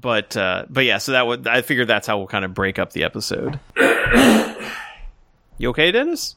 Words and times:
but 0.00 0.36
uh, 0.36 0.66
but 0.68 0.84
yeah, 0.84 0.98
so 0.98 1.12
that 1.12 1.26
would 1.26 1.46
I 1.46 1.62
figured 1.62 1.88
that's 1.88 2.06
how 2.06 2.18
we'll 2.18 2.26
kind 2.26 2.44
of 2.44 2.54
break 2.54 2.78
up 2.78 2.92
the 2.92 3.04
episode. 3.04 3.58
you 5.58 5.70
okay, 5.70 5.90
Dennis? 5.90 6.36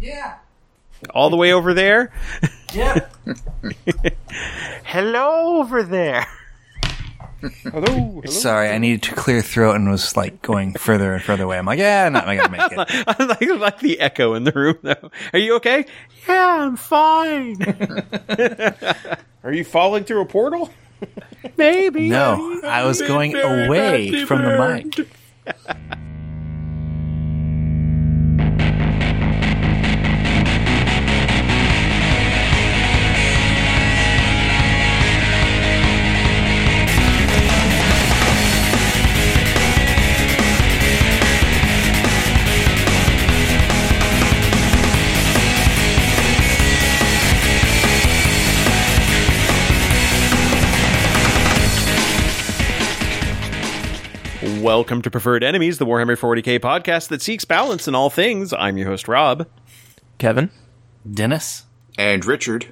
Yeah. 0.00 0.36
All 1.10 1.30
the 1.30 1.36
way 1.36 1.52
over 1.52 1.74
there. 1.74 2.12
Yeah. 2.72 3.06
Hello 4.84 5.60
over 5.60 5.82
there. 5.82 6.26
Hello, 7.62 7.84
hello. 7.92 8.22
Sorry, 8.24 8.70
I 8.70 8.78
needed 8.78 9.02
to 9.02 9.14
clear 9.14 9.42
throat 9.42 9.74
and 9.74 9.90
was 9.90 10.16
like 10.16 10.40
going 10.40 10.72
further 10.74 11.12
and 11.12 11.22
further 11.22 11.44
away. 11.44 11.58
I'm 11.58 11.66
like, 11.66 11.78
yeah, 11.78 12.08
not 12.08 12.24
gonna 12.24 12.48
make 12.48 12.72
it. 12.72 12.78
I 13.06 13.24
like, 13.24 13.42
I 13.42 13.54
like 13.56 13.80
the 13.80 14.00
echo 14.00 14.32
in 14.32 14.44
the 14.44 14.52
room 14.52 14.78
though. 14.82 15.10
Are 15.32 15.38
you 15.38 15.56
okay? 15.56 15.84
Yeah, 16.26 16.66
I'm 16.66 16.76
fine. 16.76 17.58
Are 19.44 19.52
you 19.52 19.64
falling 19.64 20.04
through 20.04 20.22
a 20.22 20.26
portal? 20.26 20.70
Maybe. 21.56 22.08
No, 22.08 22.60
I 22.64 22.84
was 22.84 23.00
going 23.02 23.36
away 23.36 24.24
from 24.24 24.42
the 24.42 24.82
mic. 24.96 25.08
Welcome 54.64 55.02
to 55.02 55.10
Preferred 55.10 55.44
Enemies, 55.44 55.76
the 55.76 55.84
Warhammer 55.84 56.18
40k 56.18 56.58
podcast 56.58 57.08
that 57.08 57.20
seeks 57.20 57.44
balance 57.44 57.86
in 57.86 57.94
all 57.94 58.08
things. 58.08 58.50
I'm 58.54 58.78
your 58.78 58.86
host, 58.86 59.08
Rob. 59.08 59.46
Kevin? 60.16 60.48
Dennis? 61.08 61.66
And 61.98 62.24
Richard. 62.24 62.68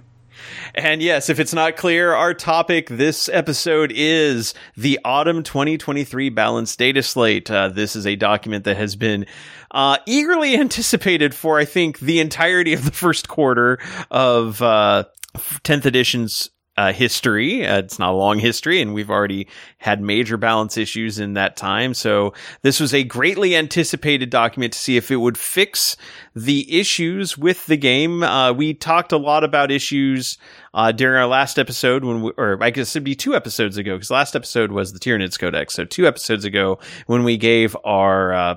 And 0.75 1.03
yes, 1.03 1.29
if 1.29 1.39
it's 1.39 1.53
not 1.53 1.77
clear, 1.77 2.15
our 2.15 2.33
topic 2.33 2.89
this 2.89 3.29
episode 3.29 3.93
is 3.95 4.55
the 4.75 5.01
Autumn 5.05 5.43
2023 5.43 6.31
Balance 6.31 6.75
Data 6.77 7.03
Slate. 7.03 7.51
Uh, 7.51 7.69
this 7.69 7.95
is 7.95 8.07
a 8.07 8.17
document 8.17 8.65
that 8.65 8.79
has 8.79 8.97
been 8.97 9.27
uh, 9.71 9.99
eagerly 10.07 10.55
anticipated 10.59 11.35
for, 11.35 11.59
I 11.59 11.67
think, 11.67 11.99
the 11.99 12.21
entirety 12.21 12.73
of 12.73 12.87
the 12.87 12.91
first 12.91 13.29
quarter 13.29 13.79
of 14.11 14.63
uh, 14.63 15.05
10th 15.37 15.85
edition's 15.85 16.49
uh, 16.77 16.93
history. 16.93 17.67
Uh, 17.67 17.79
it's 17.79 17.99
not 17.99 18.11
a 18.11 18.17
long 18.17 18.39
history, 18.39 18.81
and 18.81 18.95
we've 18.95 19.11
already 19.11 19.47
had 19.79 20.01
major 20.01 20.37
balance 20.37 20.77
issues 20.77 21.19
in 21.19 21.35
that 21.35 21.57
time. 21.57 21.93
So 21.95 22.33
this 22.63 22.81
was 22.81 22.95
a 22.95 23.05
greatly 23.05 23.55
anticipated 23.55 24.31
document 24.31 24.73
to 24.73 24.79
see 24.79 24.97
if 24.97 25.11
it 25.11 25.17
would 25.17 25.37
fix 25.37 25.97
the 26.35 26.81
issues 26.81 27.37
with 27.37 27.67
the 27.67 27.77
game. 27.77 28.23
Uh, 28.23 28.53
we 28.53 28.73
talked 28.75 29.13
a 29.13 29.19
lot 29.19 29.45
about 29.45 29.71
issues 29.71 30.39
uh, 30.73 30.93
during 30.93 31.21
our 31.21 31.27
last 31.27 31.59
episode 31.59 32.05
when, 32.05 32.23
we, 32.23 32.33
or 32.39 32.63
I 32.63 32.71
guess 32.71 32.97
it'd 32.97 33.05
be 33.05 33.15
two 33.15 33.35
episodes 33.35 33.77
ago 33.77 33.97
because 33.97 34.11
last 34.11 34.35
episode 34.35 34.73
was 34.73 34.93
the 34.93 34.99
Tyranids 34.99 35.39
Codex. 35.39 35.75
So 35.75 35.85
two 35.85 36.07
episodes 36.07 36.45
ago 36.45 36.79
when 37.07 37.25
we 37.25 37.37
gave 37.37 37.77
our 37.85 38.33
uh, 38.33 38.57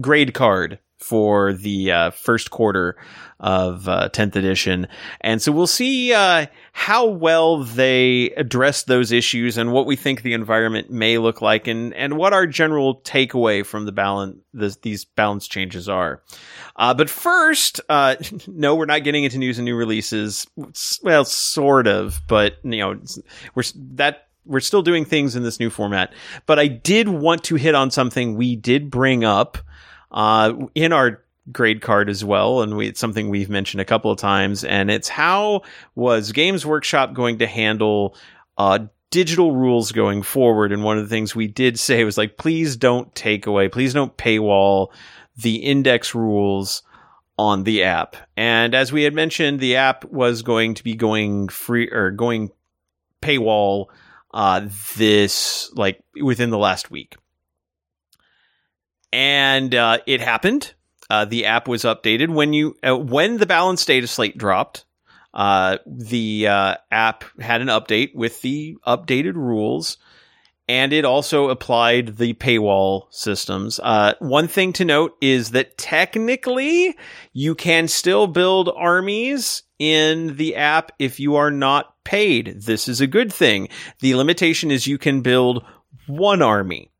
grade 0.00 0.34
card 0.34 0.78
for 0.98 1.52
the 1.52 1.92
uh, 1.92 2.10
first 2.10 2.50
quarter 2.50 2.96
of 3.38 3.88
uh, 3.88 4.08
10th 4.12 4.36
edition. 4.36 4.86
And 5.20 5.42
so 5.42 5.52
we'll 5.52 5.66
see 5.66 6.12
uh, 6.12 6.46
how 6.72 7.06
well 7.06 7.64
they 7.64 8.30
address 8.30 8.84
those 8.84 9.12
issues 9.12 9.58
and 9.58 9.72
what 9.72 9.86
we 9.86 9.96
think 9.96 10.22
the 10.22 10.32
environment 10.32 10.90
may 10.90 11.18
look 11.18 11.42
like 11.42 11.66
and, 11.66 11.92
and 11.94 12.16
what 12.16 12.32
our 12.32 12.46
general 12.46 13.00
takeaway 13.00 13.64
from 13.64 13.84
the 13.84 13.92
balance 13.92 14.38
this, 14.54 14.76
these 14.76 15.04
balance 15.04 15.46
changes 15.46 15.88
are. 15.88 16.22
Uh, 16.76 16.94
but 16.94 17.10
first, 17.10 17.80
uh, 17.88 18.16
no, 18.46 18.74
we're 18.74 18.86
not 18.86 19.04
getting 19.04 19.24
into 19.24 19.38
news 19.38 19.58
and 19.58 19.64
new 19.66 19.76
releases. 19.76 20.46
Well, 21.02 21.24
sort 21.24 21.86
of, 21.86 22.20
but 22.26 22.54
you 22.62 22.78
know, 22.78 23.00
we're 23.54 23.64
that 23.94 24.28
we're 24.46 24.60
still 24.60 24.82
doing 24.82 25.04
things 25.04 25.36
in 25.36 25.42
this 25.42 25.60
new 25.60 25.70
format. 25.70 26.12
But 26.46 26.58
I 26.58 26.68
did 26.68 27.08
want 27.08 27.44
to 27.44 27.56
hit 27.56 27.74
on 27.74 27.90
something 27.90 28.36
we 28.36 28.56
did 28.56 28.90
bring 28.90 29.24
up 29.24 29.58
uh, 30.10 30.54
in 30.74 30.92
our 30.92 31.22
grade 31.52 31.80
card 31.80 32.08
as 32.08 32.24
well, 32.24 32.62
and 32.62 32.76
we, 32.76 32.88
it's 32.88 33.00
something 33.00 33.28
we've 33.28 33.50
mentioned 33.50 33.80
a 33.80 33.84
couple 33.84 34.10
of 34.10 34.18
times. 34.18 34.64
And 34.64 34.90
it's 34.90 35.08
how 35.08 35.62
was 35.94 36.32
Games 36.32 36.66
Workshop 36.66 37.14
going 37.14 37.38
to 37.38 37.46
handle 37.46 38.16
uh, 38.58 38.80
digital 39.10 39.52
rules 39.52 39.92
going 39.92 40.22
forward? 40.22 40.72
And 40.72 40.84
one 40.84 40.98
of 40.98 41.04
the 41.04 41.10
things 41.10 41.34
we 41.34 41.46
did 41.46 41.78
say 41.78 42.04
was 42.04 42.18
like, 42.18 42.36
please 42.36 42.76
don't 42.76 43.14
take 43.14 43.46
away, 43.46 43.68
please 43.68 43.94
don't 43.94 44.16
paywall 44.16 44.88
the 45.36 45.56
index 45.56 46.14
rules 46.14 46.82
on 47.38 47.64
the 47.64 47.82
app. 47.82 48.16
And 48.36 48.74
as 48.74 48.92
we 48.92 49.02
had 49.02 49.14
mentioned, 49.14 49.60
the 49.60 49.76
app 49.76 50.04
was 50.06 50.42
going 50.42 50.74
to 50.74 50.84
be 50.84 50.94
going 50.94 51.48
free 51.48 51.90
or 51.90 52.10
going 52.10 52.50
paywall 53.20 53.86
uh, 54.32 54.68
this 54.96 55.70
like 55.74 56.02
within 56.20 56.50
the 56.50 56.58
last 56.58 56.90
week 56.90 57.16
and 59.16 59.74
uh, 59.74 59.98
it 60.06 60.20
happened. 60.20 60.74
Uh, 61.08 61.24
the 61.24 61.46
app 61.46 61.68
was 61.68 61.84
updated 61.84 62.30
when 62.30 62.52
you 62.52 62.76
uh, 62.86 62.96
when 62.96 63.38
the 63.38 63.46
balance 63.46 63.84
data 63.84 64.06
slate 64.06 64.36
dropped. 64.36 64.84
Uh, 65.32 65.78
the 65.86 66.48
uh, 66.48 66.74
app 66.90 67.24
had 67.38 67.60
an 67.60 67.68
update 67.68 68.14
with 68.14 68.40
the 68.40 68.76
updated 68.86 69.34
rules, 69.34 69.98
and 70.66 70.92
it 70.92 71.04
also 71.04 71.50
applied 71.50 72.16
the 72.16 72.32
paywall 72.34 73.04
systems. 73.10 73.78
Uh, 73.82 74.14
one 74.18 74.48
thing 74.48 74.72
to 74.72 74.84
note 74.84 75.16
is 75.20 75.50
that 75.50 75.76
technically 75.76 76.96
you 77.32 77.54
can 77.54 77.86
still 77.86 78.26
build 78.26 78.70
armies 78.74 79.62
in 79.78 80.36
the 80.36 80.56
app 80.56 80.90
if 80.98 81.20
you 81.20 81.36
are 81.36 81.50
not 81.50 81.94
paid. 82.02 82.62
This 82.62 82.88
is 82.88 83.00
a 83.00 83.06
good 83.06 83.32
thing. 83.32 83.68
The 84.00 84.14
limitation 84.14 84.70
is 84.70 84.86
you 84.86 84.98
can 84.98 85.20
build 85.20 85.64
one 86.06 86.42
army. 86.42 86.90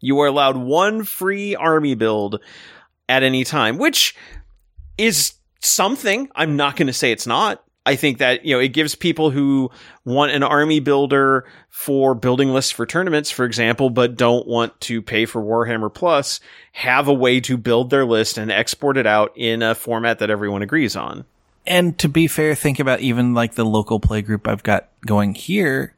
You 0.00 0.20
are 0.20 0.26
allowed 0.26 0.56
one 0.56 1.04
free 1.04 1.54
army 1.54 1.94
build 1.94 2.40
at 3.10 3.24
any 3.24 3.44
time, 3.44 3.76
which 3.76 4.14
is 4.96 5.34
something. 5.60 6.30
I'm 6.34 6.56
not 6.56 6.76
going 6.76 6.86
to 6.86 6.92
say 6.92 7.12
it's 7.12 7.26
not. 7.26 7.62
I 7.84 7.96
think 7.96 8.18
that, 8.18 8.44
you 8.44 8.54
know, 8.54 8.60
it 8.60 8.68
gives 8.68 8.94
people 8.94 9.30
who 9.30 9.70
want 10.04 10.32
an 10.32 10.42
army 10.42 10.80
builder 10.80 11.46
for 11.70 12.14
building 12.14 12.50
lists 12.50 12.70
for 12.70 12.86
tournaments, 12.86 13.30
for 13.30 13.44
example, 13.44 13.90
but 13.90 14.16
don't 14.16 14.46
want 14.46 14.78
to 14.82 15.02
pay 15.02 15.24
for 15.24 15.42
Warhammer 15.42 15.92
Plus, 15.92 16.40
have 16.72 17.08
a 17.08 17.12
way 17.12 17.40
to 17.40 17.56
build 17.56 17.90
their 17.90 18.04
list 18.04 18.38
and 18.38 18.52
export 18.52 18.96
it 18.96 19.06
out 19.06 19.32
in 19.34 19.62
a 19.62 19.74
format 19.74 20.18
that 20.20 20.30
everyone 20.30 20.62
agrees 20.62 20.94
on. 20.94 21.24
And 21.66 21.98
to 21.98 22.08
be 22.08 22.28
fair, 22.28 22.54
think 22.54 22.78
about 22.78 23.00
even 23.00 23.34
like 23.34 23.54
the 23.54 23.64
local 23.64 23.98
play 23.98 24.22
group 24.22 24.46
I've 24.46 24.62
got 24.62 24.88
going 25.04 25.34
here 25.34 25.94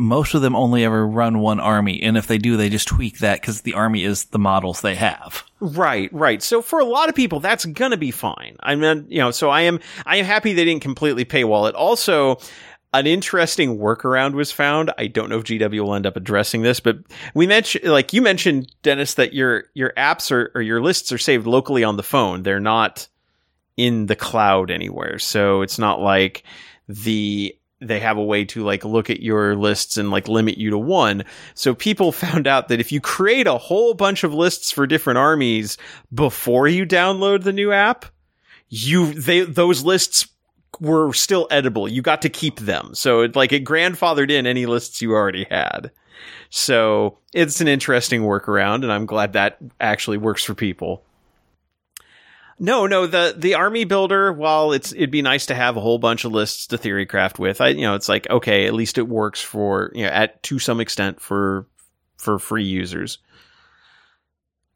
most 0.00 0.34
of 0.34 0.40
them 0.40 0.56
only 0.56 0.84
ever 0.84 1.06
run 1.06 1.38
one 1.40 1.60
army. 1.60 2.02
And 2.02 2.16
if 2.16 2.26
they 2.26 2.38
do, 2.38 2.56
they 2.56 2.70
just 2.70 2.88
tweak 2.88 3.18
that 3.18 3.40
because 3.40 3.60
the 3.60 3.74
army 3.74 4.02
is 4.02 4.24
the 4.24 4.38
models 4.38 4.80
they 4.80 4.94
have. 4.94 5.44
Right, 5.60 6.10
right. 6.12 6.42
So 6.42 6.62
for 6.62 6.80
a 6.80 6.84
lot 6.84 7.08
of 7.10 7.14
people, 7.14 7.38
that's 7.40 7.66
gonna 7.66 7.98
be 7.98 8.10
fine. 8.10 8.56
I 8.60 8.74
mean, 8.74 9.06
you 9.08 9.18
know, 9.18 9.30
so 9.30 9.50
I 9.50 9.62
am, 9.62 9.78
I 10.06 10.16
am 10.16 10.24
happy 10.24 10.54
they 10.54 10.64
didn't 10.64 10.82
completely 10.82 11.26
paywall 11.26 11.68
it. 11.68 11.74
Also, 11.74 12.38
an 12.94 13.06
interesting 13.06 13.78
workaround 13.78 14.32
was 14.32 14.50
found. 14.50 14.90
I 14.96 15.06
don't 15.06 15.28
know 15.28 15.38
if 15.38 15.44
GW 15.44 15.80
will 15.80 15.94
end 15.94 16.06
up 16.06 16.16
addressing 16.16 16.62
this, 16.62 16.80
but 16.80 16.98
we 17.34 17.46
mentioned, 17.46 17.84
like 17.84 18.12
you 18.12 18.22
mentioned, 18.22 18.72
Dennis, 18.82 19.14
that 19.14 19.34
your, 19.34 19.64
your 19.74 19.92
apps 19.96 20.32
are, 20.32 20.50
or 20.54 20.62
your 20.62 20.82
lists 20.82 21.12
are 21.12 21.18
saved 21.18 21.46
locally 21.46 21.84
on 21.84 21.96
the 21.96 22.02
phone. 22.02 22.42
They're 22.42 22.58
not 22.58 23.06
in 23.76 24.06
the 24.06 24.16
cloud 24.16 24.70
anywhere. 24.70 25.18
So 25.18 25.62
it's 25.62 25.78
not 25.78 26.00
like 26.00 26.42
the 26.88 27.54
they 27.80 28.00
have 28.00 28.16
a 28.16 28.22
way 28.22 28.44
to 28.44 28.62
like 28.62 28.84
look 28.84 29.10
at 29.10 29.22
your 29.22 29.56
lists 29.56 29.96
and 29.96 30.10
like 30.10 30.28
limit 30.28 30.58
you 30.58 30.70
to 30.70 30.78
one. 30.78 31.24
So 31.54 31.74
people 31.74 32.12
found 32.12 32.46
out 32.46 32.68
that 32.68 32.80
if 32.80 32.92
you 32.92 33.00
create 33.00 33.46
a 33.46 33.58
whole 33.58 33.94
bunch 33.94 34.24
of 34.24 34.34
lists 34.34 34.70
for 34.70 34.86
different 34.86 35.18
armies 35.18 35.78
before 36.12 36.68
you 36.68 36.86
download 36.86 37.42
the 37.42 37.52
new 37.52 37.72
app, 37.72 38.06
you 38.68 39.12
they 39.14 39.40
those 39.40 39.84
lists 39.84 40.28
were 40.78 41.12
still 41.12 41.48
edible. 41.50 41.88
You 41.88 42.02
got 42.02 42.22
to 42.22 42.28
keep 42.28 42.60
them. 42.60 42.94
So 42.94 43.22
it 43.22 43.34
like 43.34 43.52
it 43.52 43.64
grandfathered 43.64 44.30
in 44.30 44.46
any 44.46 44.66
lists 44.66 45.02
you 45.02 45.12
already 45.12 45.46
had. 45.50 45.90
So 46.50 47.18
it's 47.32 47.60
an 47.60 47.68
interesting 47.68 48.22
workaround 48.22 48.82
and 48.82 48.92
I'm 48.92 49.06
glad 49.06 49.32
that 49.32 49.58
actually 49.80 50.18
works 50.18 50.44
for 50.44 50.54
people. 50.54 51.04
No, 52.62 52.86
no, 52.86 53.06
the 53.06 53.34
the 53.36 53.54
army 53.54 53.84
builder, 53.84 54.32
while 54.32 54.72
it's 54.72 54.92
it'd 54.92 55.10
be 55.10 55.22
nice 55.22 55.46
to 55.46 55.54
have 55.54 55.76
a 55.78 55.80
whole 55.80 55.98
bunch 55.98 56.24
of 56.24 56.32
lists 56.32 56.66
to 56.68 56.78
theorycraft 56.78 57.38
with, 57.38 57.60
I 57.60 57.68
you 57.68 57.82
know, 57.82 57.94
it's 57.94 58.08
like 58.08 58.28
okay, 58.28 58.66
at 58.66 58.74
least 58.74 58.98
it 58.98 59.08
works 59.08 59.40
for, 59.40 59.90
you 59.94 60.04
know, 60.04 60.10
at 60.10 60.42
to 60.44 60.58
some 60.58 60.80
extent 60.80 61.20
for 61.20 61.66
for 62.18 62.38
free 62.38 62.64
users. 62.64 63.18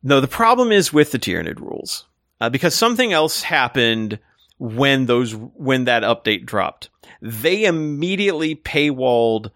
No, 0.03 0.21
the 0.21 0.29
problem 0.29 0.73
is 0.73 0.93
with 0.93 1.13
the 1.13 1.19
Tyranid 1.19 1.61
rules. 1.61 2.07
Uh, 2.41 2.51
because 2.51 2.75
something 2.75 3.13
else 3.13 3.43
happened 3.43 4.19
when 4.59 5.07
those 5.07 5.35
when 5.35 5.85
that 5.85 6.03
update 6.03 6.47
dropped. 6.47 6.89
They 7.21 7.65
immediately 7.65 8.55
paywalled 8.57 9.51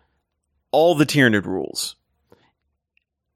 all 0.71 0.95
the 0.95 1.07
Tyranid 1.07 1.47
rules 1.47 1.97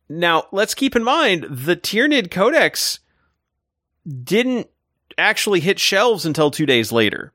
Now, 0.08 0.44
let's 0.52 0.74
keep 0.74 0.94
in 0.94 1.02
mind 1.02 1.46
the 1.48 1.76
Tyranid 1.76 2.30
Codex 2.30 3.00
didn't 4.06 4.68
actually 5.18 5.60
hit 5.60 5.78
shelves 5.78 6.26
until 6.26 6.50
two 6.50 6.66
days 6.66 6.92
later. 6.92 7.32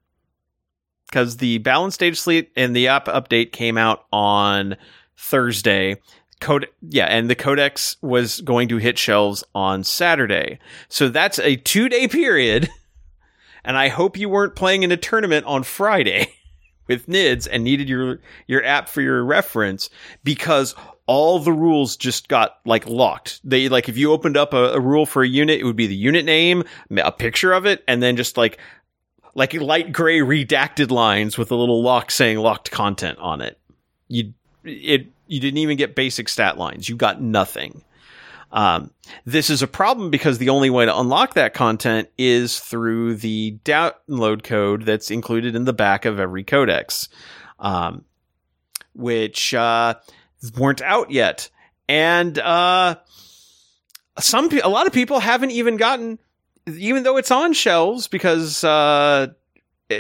Because 1.07 1.37
the 1.37 1.59
balanced 1.59 1.99
data 2.01 2.15
slate 2.15 2.51
and 2.55 2.75
the 2.75 2.87
app 2.87 3.05
update 3.05 3.51
came 3.51 3.77
out 3.77 4.05
on 4.11 4.75
Thursday. 5.15 5.97
Code, 6.39 6.67
yeah, 6.81 7.05
and 7.05 7.29
the 7.29 7.35
codex 7.35 7.97
was 8.01 8.41
going 8.41 8.67
to 8.67 8.77
hit 8.77 8.97
shelves 8.97 9.43
on 9.55 9.83
Saturday. 9.83 10.59
So 10.89 11.09
that's 11.09 11.39
a 11.39 11.55
two 11.55 11.89
day 11.89 12.07
period. 12.07 12.69
And 13.63 13.77
I 13.77 13.89
hope 13.89 14.17
you 14.17 14.29
weren't 14.29 14.55
playing 14.55 14.83
in 14.83 14.93
a 14.93 14.97
tournament 14.97 15.45
on 15.45 15.63
Friday 15.63 16.29
with 16.87 17.07
NIDS 17.07 17.49
and 17.51 17.65
needed 17.65 17.89
your, 17.89 18.19
your 18.47 18.63
app 18.63 18.87
for 18.87 19.01
your 19.01 19.25
reference 19.25 19.89
because 20.23 20.73
all 21.07 21.39
the 21.39 21.53
rules 21.53 21.95
just 21.95 22.27
got 22.27 22.59
like 22.65 22.87
locked. 22.87 23.39
They 23.43 23.69
like 23.69 23.89
if 23.89 23.97
you 23.97 24.11
opened 24.11 24.37
up 24.37 24.53
a, 24.53 24.73
a, 24.73 24.79
rule 24.79 25.05
for 25.05 25.23
a 25.23 25.27
unit, 25.27 25.59
it 25.59 25.63
would 25.63 25.75
be 25.75 25.87
the 25.87 25.95
unit 25.95 26.25
name, 26.25 26.63
a 26.91 27.11
picture 27.11 27.53
of 27.53 27.65
it, 27.65 27.83
and 27.87 28.03
then 28.03 28.17
just 28.17 28.37
like 28.37 28.59
like 29.33 29.53
light 29.53 29.93
gray 29.93 30.19
redacted 30.19 30.91
lines 30.91 31.37
with 31.37 31.49
a 31.51 31.55
little 31.55 31.81
lock 31.81 32.11
saying 32.11 32.37
locked 32.37 32.71
content 32.71 33.17
on 33.19 33.41
it. 33.41 33.57
You 34.09 34.33
it 34.63 35.07
you 35.27 35.39
didn't 35.39 35.59
even 35.59 35.77
get 35.77 35.95
basic 35.95 36.29
stat 36.29 36.57
lines. 36.57 36.89
You 36.89 36.95
got 36.95 37.21
nothing. 37.21 37.83
Um, 38.51 38.91
this 39.25 39.49
is 39.49 39.61
a 39.61 39.67
problem 39.67 40.09
because 40.09 40.37
the 40.37 40.49
only 40.49 40.69
way 40.69 40.85
to 40.85 40.97
unlock 40.97 41.33
that 41.33 41.53
content 41.53 42.09
is 42.17 42.59
through 42.59 43.15
the 43.15 43.57
download 43.65 44.43
code 44.43 44.83
that's 44.83 45.11
included 45.11 45.55
in 45.55 45.65
the 45.65 45.73
back 45.73 46.05
of 46.05 46.19
every 46.19 46.45
codex, 46.45 47.09
um, 47.59 48.05
which 48.93 49.53
uh, 49.53 49.95
weren't 50.57 50.81
out 50.81 51.11
yet, 51.11 51.49
and 51.87 52.37
uh, 52.39 52.95
some 54.19 54.49
a 54.63 54.69
lot 54.69 54.87
of 54.87 54.93
people 54.93 55.19
haven't 55.19 55.51
even 55.51 55.77
gotten, 55.77 56.19
even 56.65 57.03
though 57.03 57.17
it's 57.17 57.31
on 57.31 57.53
shelves 57.53 58.07
because 58.07 58.63
uh, 58.63 59.27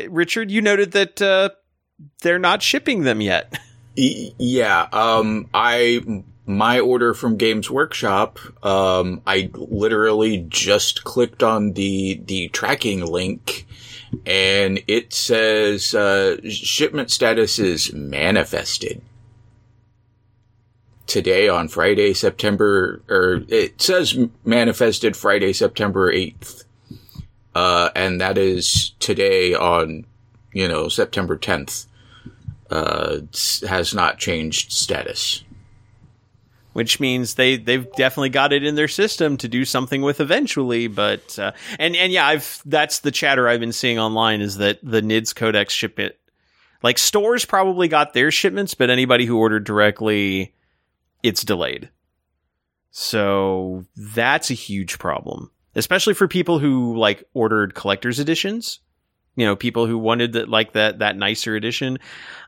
Richard, 0.09 0.51
you 0.51 0.61
noted 0.61 0.91
that 0.93 1.21
uh, 1.21 1.49
they're 2.21 2.39
not 2.39 2.61
shipping 2.61 3.03
them 3.03 3.21
yet. 3.21 3.57
Yeah, 3.99 4.87
um, 4.93 5.49
I 5.55 6.23
my 6.45 6.79
order 6.79 7.15
from 7.15 7.35
Games 7.35 7.71
Workshop, 7.71 8.37
um, 8.63 9.23
I 9.25 9.49
literally 9.55 10.45
just 10.49 11.03
clicked 11.03 11.41
on 11.41 11.73
the 11.73 12.21
the 12.23 12.49
tracking 12.49 13.03
link, 13.03 13.65
and 14.23 14.83
it 14.87 15.13
says 15.13 15.95
uh, 15.95 16.37
shipment 16.47 17.09
status 17.09 17.57
is 17.57 17.91
manifested 17.91 19.01
today 21.07 21.49
on 21.49 21.67
Friday, 21.67 22.13
September, 22.13 23.01
or 23.09 23.43
it 23.47 23.81
says 23.81 24.17
manifested 24.45 25.15
Friday, 25.15 25.53
September 25.53 26.11
eighth, 26.11 26.65
uh, 27.55 27.89
and 27.95 28.21
that 28.21 28.37
is 28.37 28.91
today 28.99 29.53
on 29.53 30.05
you 30.53 30.67
know 30.67 30.89
September 30.89 31.37
tenth 31.37 31.85
uh, 32.69 33.19
has 33.67 33.93
not 33.93 34.19
changed 34.19 34.71
status. 34.71 35.43
Which 36.73 36.99
means 36.99 37.33
they 37.33 37.57
they've 37.57 37.91
definitely 37.93 38.29
got 38.29 38.53
it 38.53 38.63
in 38.63 38.75
their 38.75 38.87
system 38.87 39.35
to 39.37 39.47
do 39.47 39.65
something 39.65 40.03
with 40.03 40.19
eventually, 40.19 40.87
but 40.87 41.39
uh, 41.39 41.53
and 41.79 41.95
and 41.95 42.13
yeah, 42.13 42.27
I've 42.27 42.61
that's 42.65 42.99
the 42.99 43.09
chatter 43.09 43.47
I've 43.47 43.59
been 43.59 43.71
seeing 43.71 43.97
online 43.97 44.41
is 44.41 44.57
that 44.57 44.77
the 44.83 45.01
NIDS 45.01 45.33
Codex 45.35 45.73
ship 45.73 45.97
it 45.97 46.19
like 46.83 46.97
stores 46.97 47.45
probably 47.45 47.87
got 47.87 48.13
their 48.13 48.31
shipments, 48.31 48.73
but 48.73 48.89
anybody 48.89 49.25
who 49.25 49.37
ordered 49.37 49.63
directly, 49.63 50.53
it's 51.23 51.43
delayed. 51.43 51.89
So 52.91 53.85
that's 53.95 54.49
a 54.49 54.55
huge 54.55 54.97
problem, 54.97 55.51
especially 55.75 56.13
for 56.13 56.27
people 56.27 56.59
who 56.59 56.97
like 56.97 57.23
ordered 57.33 57.75
collector's 57.75 58.19
editions. 58.19 58.79
You 59.35 59.45
know, 59.45 59.55
people 59.55 59.85
who 59.85 59.99
wanted 59.99 60.33
that 60.33 60.49
like 60.49 60.73
that 60.73 60.99
that 60.99 61.15
nicer 61.15 61.55
edition. 61.55 61.99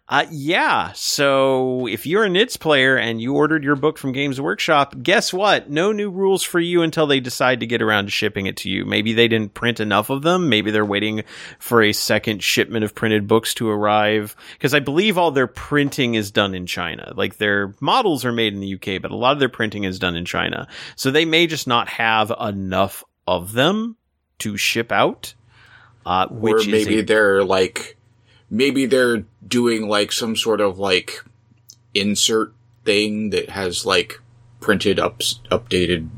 Uh, 0.09 0.25
yeah. 0.31 0.91
So 0.95 1.85
if 1.85 2.07
you're 2.07 2.25
a 2.25 2.29
NIDS 2.29 2.59
player 2.59 2.97
and 2.97 3.21
you 3.21 3.35
ordered 3.35 3.63
your 3.63 3.75
book 3.75 3.99
from 3.99 4.11
Games 4.11 4.41
Workshop, 4.41 4.95
guess 5.03 5.31
what? 5.31 5.69
No 5.69 5.91
new 5.91 6.09
rules 6.09 6.41
for 6.41 6.59
you 6.59 6.81
until 6.81 7.05
they 7.05 7.19
decide 7.19 7.59
to 7.59 7.67
get 7.67 7.83
around 7.83 8.05
to 8.05 8.11
shipping 8.11 8.47
it 8.47 8.57
to 8.57 8.71
you. 8.71 8.85
Maybe 8.85 9.13
they 9.13 9.27
didn't 9.27 9.53
print 9.53 9.79
enough 9.79 10.09
of 10.09 10.23
them. 10.23 10.49
Maybe 10.49 10.71
they're 10.71 10.83
waiting 10.83 11.25
for 11.59 11.83
a 11.83 11.93
second 11.93 12.41
shipment 12.41 12.83
of 12.83 12.95
printed 12.95 13.27
books 13.27 13.53
to 13.55 13.69
arrive. 13.69 14.35
Because 14.53 14.73
I 14.73 14.79
believe 14.79 15.19
all 15.19 15.29
their 15.29 15.45
printing 15.45 16.15
is 16.15 16.31
done 16.31 16.55
in 16.55 16.65
China. 16.65 17.13
Like 17.15 17.37
their 17.37 17.75
models 17.79 18.25
are 18.25 18.31
made 18.31 18.55
in 18.55 18.61
the 18.61 18.73
UK, 18.73 18.99
but 18.99 19.11
a 19.11 19.15
lot 19.15 19.33
of 19.33 19.39
their 19.39 19.47
printing 19.47 19.83
is 19.83 19.99
done 19.99 20.15
in 20.15 20.25
China. 20.25 20.67
So 20.95 21.11
they 21.11 21.25
may 21.25 21.45
just 21.45 21.67
not 21.67 21.87
have 21.87 22.33
enough 22.41 23.03
of 23.27 23.53
them 23.53 23.95
to 24.39 24.57
ship 24.57 24.91
out. 24.91 25.35
Uh, 26.03 26.27
which 26.29 26.65
or 26.67 26.71
maybe 26.71 26.99
a- 26.99 27.03
they're 27.03 27.43
like 27.43 27.98
maybe 28.49 28.85
they're 28.85 29.23
doing 29.45 29.87
like 29.87 30.11
some 30.11 30.35
sort 30.35 30.61
of 30.61 30.79
like 30.79 31.23
insert 31.93 32.53
thing 32.85 33.29
that 33.31 33.49
has 33.49 33.85
like 33.85 34.19
printed 34.59 34.99
up 34.99 35.19
updated 35.51 36.09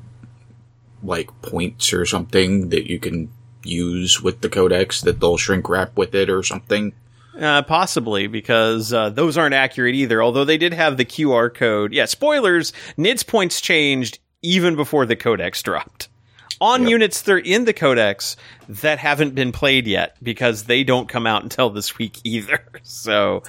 like 1.04 1.30
points 1.42 1.94
or 1.94 2.06
something 2.06 2.70
that 2.70 2.90
you 2.90 3.00
can 3.00 3.32
use 3.64 4.22
with 4.22 4.42
the 4.42 4.50
codex 4.50 5.02
that 5.02 5.20
they'll 5.20 5.38
shrink 5.38 5.68
wrap 5.70 5.96
with 5.98 6.14
it 6.16 6.30
or 6.30 6.44
something. 6.44 6.94
Uh, 7.40 7.62
possibly 7.62 8.28
because 8.28 8.92
uh, 8.92 9.10
those 9.10 9.38
aren't 9.38 9.56
accurate 9.56 9.96
either. 9.96 10.22
Although 10.22 10.46
they 10.46 10.58
did 10.58 10.74
have 10.74 10.98
the 10.98 11.06
QR 11.06 11.54
code. 11.54 11.94
Yeah, 11.94 12.06
spoilers. 12.06 12.74
NIDS 12.98 13.26
points 13.26 13.62
changed 13.62 14.20
even 14.42 14.76
before 14.76 15.06
the 15.06 15.16
codex 15.16 15.62
dropped 15.64 16.10
on 16.60 16.84
yep. 16.84 16.90
units 16.92 17.22
that 17.22 17.32
are 17.32 17.40
in 17.40 17.66
the 17.66 17.74
codex 17.74 18.36
that 18.68 19.00
haven't 19.00 19.36
been 19.36 19.52
played 19.52 19.88
yet 19.88 20.16
because 20.22 20.64
they 20.64 20.84
don't 20.84 21.08
come 21.10 21.28
out 21.28 21.44
until 21.44 21.70
this 21.70 21.98
week 21.98 22.20
either. 22.24 22.64
So, 22.84 23.44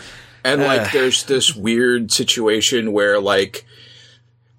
and 0.44 0.62
like, 0.62 0.80
uh, 0.82 0.88
there's 0.92 1.24
this 1.24 1.54
weird 1.54 2.12
situation 2.12 2.92
where 2.92 3.20
like, 3.20 3.64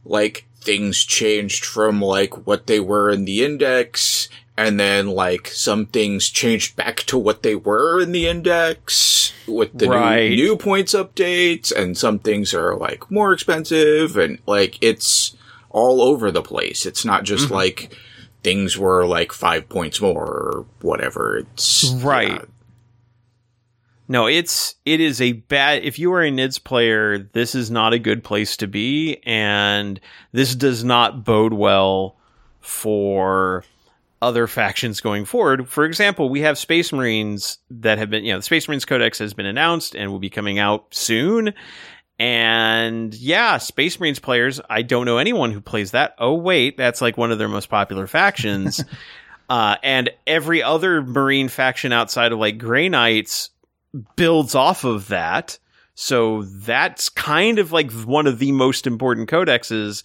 like 0.06 0.46
things 0.62 1.04
changed 1.04 1.66
from 1.66 2.02
like 2.02 2.48
what 2.48 2.68
they 2.68 2.80
were 2.80 3.10
in 3.10 3.26
the 3.26 3.44
index, 3.44 4.30
and 4.58 4.80
then 4.80 5.08
like 5.08 5.48
some 5.48 5.86
things 5.86 6.30
changed 6.30 6.76
back 6.76 6.98
to 7.04 7.18
what 7.18 7.44
they 7.44 7.56
were 7.56 8.02
in 8.02 8.12
the 8.12 8.28
index 8.28 9.34
with 9.48 9.78
the 9.78 9.90
right. 9.90 10.30
new, 10.30 10.36
new 10.36 10.58
points 10.58 10.94
updates, 10.94 11.72
and 11.72 11.98
some 11.98 12.20
things 12.20 12.54
are 12.54 12.76
like 12.76 13.10
more 13.12 13.34
expensive, 13.34 14.18
and 14.18 14.40
like 14.46 14.78
it's 14.82 15.36
all 15.70 16.02
over 16.02 16.32
the 16.32 16.42
place. 16.42 16.86
It's 16.86 17.04
not 17.04 17.24
just 17.24 17.46
mm-hmm. 17.46 17.56
like 17.56 17.98
things 18.44 18.78
were 18.78 19.06
like 19.06 19.32
five 19.32 19.68
points 19.70 20.02
more 20.02 20.26
or 20.26 20.66
whatever. 20.82 21.38
It's 21.38 21.92
right. 21.96 22.32
Yeah. 22.32 22.46
No, 24.08 24.28
it's 24.28 24.76
it 24.86 25.00
is 25.00 25.22
a 25.22 25.32
bad. 25.34 25.84
If 25.84 25.98
you 25.98 26.12
are 26.14 26.22
a 26.22 26.30
NIDS 26.30 26.64
player, 26.64 27.18
this 27.18 27.56
is 27.56 27.72
not 27.72 27.94
a 27.94 28.00
good 28.00 28.24
place 28.24 28.58
to 28.58 28.68
be, 28.68 29.18
and 29.24 30.00
this 30.34 30.56
does 30.56 30.84
not 30.84 31.24
bode 31.24 31.54
well 31.54 32.18
for 32.60 33.64
other 34.22 34.48
factions 34.48 35.02
going 35.02 35.26
forward. 35.26 35.68
For 35.68 35.86
example, 35.86 36.30
we 36.30 36.42
have 36.42 36.58
Space 36.58 36.94
Marines 36.94 37.58
that 37.70 37.98
have 37.98 38.10
been, 38.10 38.24
you 38.24 38.32
know, 38.32 38.40
the 38.40 38.44
Space 38.44 38.68
Marines 38.68 38.86
Codex 38.86 39.20
has 39.20 39.34
been 39.34 39.46
announced 39.46 39.96
and 39.96 40.12
will 40.12 40.20
be 40.20 40.30
coming 40.30 40.60
out 40.60 40.86
soon. 40.92 41.54
And 42.20 43.14
yeah, 43.14 43.58
Space 43.58 44.00
Marines 44.00 44.20
players, 44.20 44.62
I 44.70 44.82
don't 44.82 45.06
know 45.06 45.18
anyone 45.18 45.52
who 45.52 45.62
plays 45.62 45.92
that. 45.92 46.16
Oh, 46.20 46.36
wait, 46.36 46.78
that's 46.78 47.02
like 47.02 47.18
one 47.18 47.32
of 47.32 47.38
their 47.38 47.50
most 47.50 47.70
popular 47.70 48.08
factions. 48.08 48.84
uh, 49.50 49.78
and 49.84 50.10
every 50.28 50.62
other 50.62 51.02
Marine 51.02 51.50
faction 51.50 51.92
outside 51.92 52.32
of 52.32 52.40
like 52.40 52.58
Grey 52.58 52.90
Knights 52.90 53.50
builds 54.16 54.56
off 54.56 54.84
of 54.84 55.08
that. 55.08 55.58
So 55.96 56.44
that's 56.44 57.10
kind 57.10 57.60
of 57.60 57.72
like 57.72 57.92
one 57.92 58.28
of 58.28 58.40
the 58.40 58.52
most 58.52 58.88
important 58.88 59.30
codexes. 59.30 60.04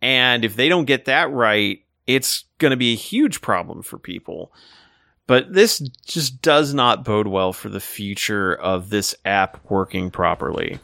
And 0.00 0.44
if 0.44 0.56
they 0.56 0.68
don't 0.68 0.86
get 0.86 1.06
that 1.06 1.30
right, 1.30 1.80
it's 2.06 2.44
going 2.58 2.70
to 2.70 2.76
be 2.76 2.92
a 2.92 2.96
huge 2.96 3.40
problem 3.40 3.82
for 3.82 3.98
people. 3.98 4.52
But 5.26 5.52
this 5.52 5.78
just 6.06 6.42
does 6.42 6.74
not 6.74 7.04
bode 7.04 7.28
well 7.28 7.52
for 7.52 7.68
the 7.68 7.80
future 7.80 8.54
of 8.54 8.90
this 8.90 9.14
app 9.24 9.60
working 9.70 10.10
properly. 10.10 10.80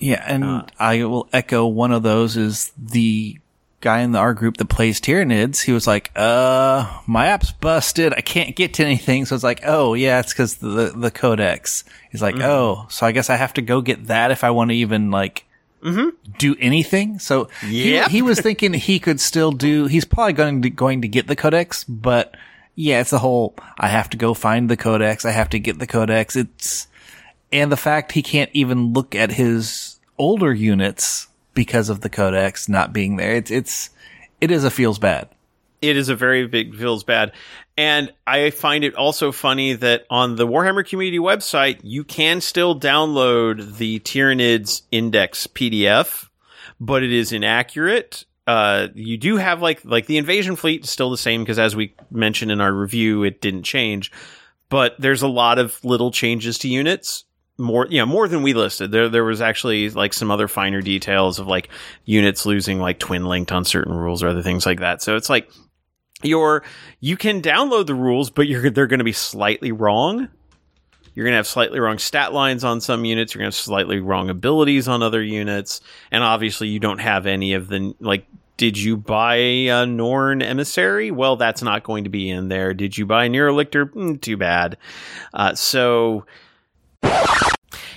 Yeah, 0.00 0.24
and 0.26 0.44
uh, 0.44 0.62
I 0.78 1.04
will 1.04 1.28
echo 1.32 1.66
one 1.66 1.92
of 1.92 2.02
those 2.02 2.36
is 2.36 2.72
the 2.78 3.38
guy 3.80 4.00
in 4.00 4.12
the 4.12 4.18
R 4.18 4.34
group 4.34 4.56
that 4.56 4.66
plays 4.66 5.00
Tyranids. 5.00 5.60
He 5.60 5.72
was 5.72 5.86
like, 5.86 6.10
"Uh, 6.16 7.00
my 7.06 7.28
app's 7.28 7.52
busted. 7.52 8.14
I 8.14 8.22
can't 8.22 8.56
get 8.56 8.74
to 8.74 8.84
anything." 8.84 9.26
So 9.26 9.34
it's 9.34 9.44
like, 9.44 9.60
"Oh, 9.64 9.94
yeah, 9.94 10.20
it's 10.20 10.32
because 10.32 10.56
the 10.56 10.92
the 10.96 11.10
codex." 11.10 11.84
He's 12.10 12.22
like, 12.22 12.34
mm-hmm. 12.34 12.44
"Oh, 12.44 12.86
so 12.88 13.06
I 13.06 13.12
guess 13.12 13.28
I 13.28 13.36
have 13.36 13.52
to 13.54 13.62
go 13.62 13.82
get 13.82 14.06
that 14.06 14.30
if 14.30 14.42
I 14.42 14.50
want 14.50 14.70
to 14.70 14.76
even 14.76 15.10
like." 15.10 15.46
Mm-hmm. 15.82 16.10
Do 16.36 16.56
anything. 16.60 17.18
So 17.20 17.48
yep. 17.66 18.08
he, 18.08 18.18
he 18.18 18.22
was 18.22 18.38
thinking 18.38 18.74
he 18.74 18.98
could 18.98 19.18
still 19.18 19.50
do. 19.50 19.86
He's 19.86 20.04
probably 20.04 20.34
going 20.34 20.60
to 20.60 20.68
going 20.68 21.00
to 21.00 21.08
get 21.08 21.26
the 21.26 21.34
codex, 21.34 21.84
but 21.84 22.34
yeah, 22.74 23.00
it's 23.00 23.08
the 23.08 23.18
whole. 23.18 23.54
I 23.78 23.88
have 23.88 24.10
to 24.10 24.18
go 24.18 24.34
find 24.34 24.68
the 24.68 24.76
codex. 24.76 25.24
I 25.24 25.30
have 25.30 25.48
to 25.50 25.58
get 25.58 25.78
the 25.78 25.86
codex. 25.86 26.36
It's 26.36 26.86
and 27.52 27.72
the 27.72 27.76
fact 27.76 28.12
he 28.12 28.22
can't 28.22 28.50
even 28.52 28.92
look 28.92 29.14
at 29.14 29.32
his 29.32 29.89
older 30.20 30.52
units 30.52 31.28
because 31.54 31.88
of 31.88 32.02
the 32.02 32.10
codex 32.10 32.68
not 32.68 32.92
being 32.92 33.16
there. 33.16 33.34
It's 33.34 33.50
it's 33.50 33.90
it 34.40 34.50
is 34.50 34.64
a 34.64 34.70
feels 34.70 34.98
bad. 34.98 35.28
It 35.82 35.96
is 35.96 36.10
a 36.10 36.14
very 36.14 36.46
big 36.46 36.76
feels 36.76 37.04
bad. 37.04 37.32
And 37.78 38.12
I 38.26 38.50
find 38.50 38.84
it 38.84 38.94
also 38.94 39.32
funny 39.32 39.72
that 39.72 40.04
on 40.10 40.36
the 40.36 40.46
Warhammer 40.46 40.86
community 40.86 41.18
website, 41.18 41.80
you 41.82 42.04
can 42.04 42.42
still 42.42 42.78
download 42.78 43.78
the 43.78 44.00
Tyranids 44.00 44.82
index 44.92 45.46
PDF, 45.46 46.28
but 46.78 47.02
it 47.02 47.12
is 47.12 47.32
inaccurate. 47.32 48.26
Uh, 48.46 48.88
you 48.94 49.16
do 49.16 49.38
have 49.38 49.62
like 49.62 49.82
like 49.84 50.04
the 50.04 50.18
invasion 50.18 50.54
fleet 50.54 50.84
is 50.84 50.90
still 50.90 51.10
the 51.10 51.16
same 51.16 51.42
because 51.42 51.58
as 51.58 51.74
we 51.74 51.94
mentioned 52.10 52.50
in 52.50 52.60
our 52.60 52.72
review, 52.72 53.22
it 53.22 53.40
didn't 53.40 53.62
change. 53.62 54.12
But 54.68 54.94
there's 54.98 55.22
a 55.22 55.28
lot 55.28 55.58
of 55.58 55.82
little 55.82 56.10
changes 56.10 56.58
to 56.58 56.68
units 56.68 57.24
more 57.60 57.86
you 57.88 57.98
know 57.98 58.06
more 58.06 58.26
than 58.26 58.42
we 58.42 58.54
listed 58.54 58.90
there 58.90 59.08
there 59.08 59.24
was 59.24 59.40
actually 59.40 59.90
like 59.90 60.12
some 60.12 60.30
other 60.30 60.48
finer 60.48 60.80
details 60.80 61.38
of 61.38 61.46
like 61.46 61.68
units 62.04 62.46
losing 62.46 62.78
like 62.78 62.98
twin 62.98 63.24
linked 63.24 63.52
on 63.52 63.64
certain 63.64 63.94
rules 63.94 64.22
or 64.22 64.28
other 64.28 64.42
things 64.42 64.66
like 64.66 64.80
that 64.80 65.02
so 65.02 65.16
it's 65.16 65.30
like 65.30 65.50
your 66.22 66.62
you 67.00 67.16
can 67.16 67.40
download 67.40 67.86
the 67.86 67.94
rules 67.94 68.30
but 68.30 68.48
you're 68.48 68.70
they're 68.70 68.86
going 68.86 68.98
to 68.98 69.04
be 69.04 69.12
slightly 69.12 69.72
wrong 69.72 70.28
you're 71.14 71.24
going 71.24 71.32
to 71.32 71.36
have 71.36 71.46
slightly 71.46 71.78
wrong 71.78 71.98
stat 71.98 72.32
lines 72.32 72.64
on 72.64 72.80
some 72.80 73.04
units 73.04 73.34
you're 73.34 73.40
going 73.40 73.50
to 73.50 73.56
have 73.56 73.62
slightly 73.62 74.00
wrong 74.00 74.30
abilities 74.30 74.88
on 74.88 75.02
other 75.02 75.22
units 75.22 75.80
and 76.10 76.24
obviously 76.24 76.68
you 76.68 76.80
don't 76.80 76.98
have 76.98 77.26
any 77.26 77.52
of 77.52 77.68
the 77.68 77.94
like 78.00 78.26
did 78.60 78.76
you 78.76 78.98
buy 78.98 79.36
a 79.36 79.86
Norn 79.86 80.42
emissary? 80.42 81.10
Well, 81.10 81.36
that's 81.36 81.62
not 81.62 81.82
going 81.82 82.04
to 82.04 82.10
be 82.10 82.28
in 82.28 82.48
there. 82.48 82.74
Did 82.74 82.98
you 82.98 83.06
buy 83.06 83.26
Neurolictor? 83.26 83.86
Mm, 83.86 84.20
too 84.20 84.36
bad. 84.36 84.76
Uh, 85.32 85.54
so 85.54 86.26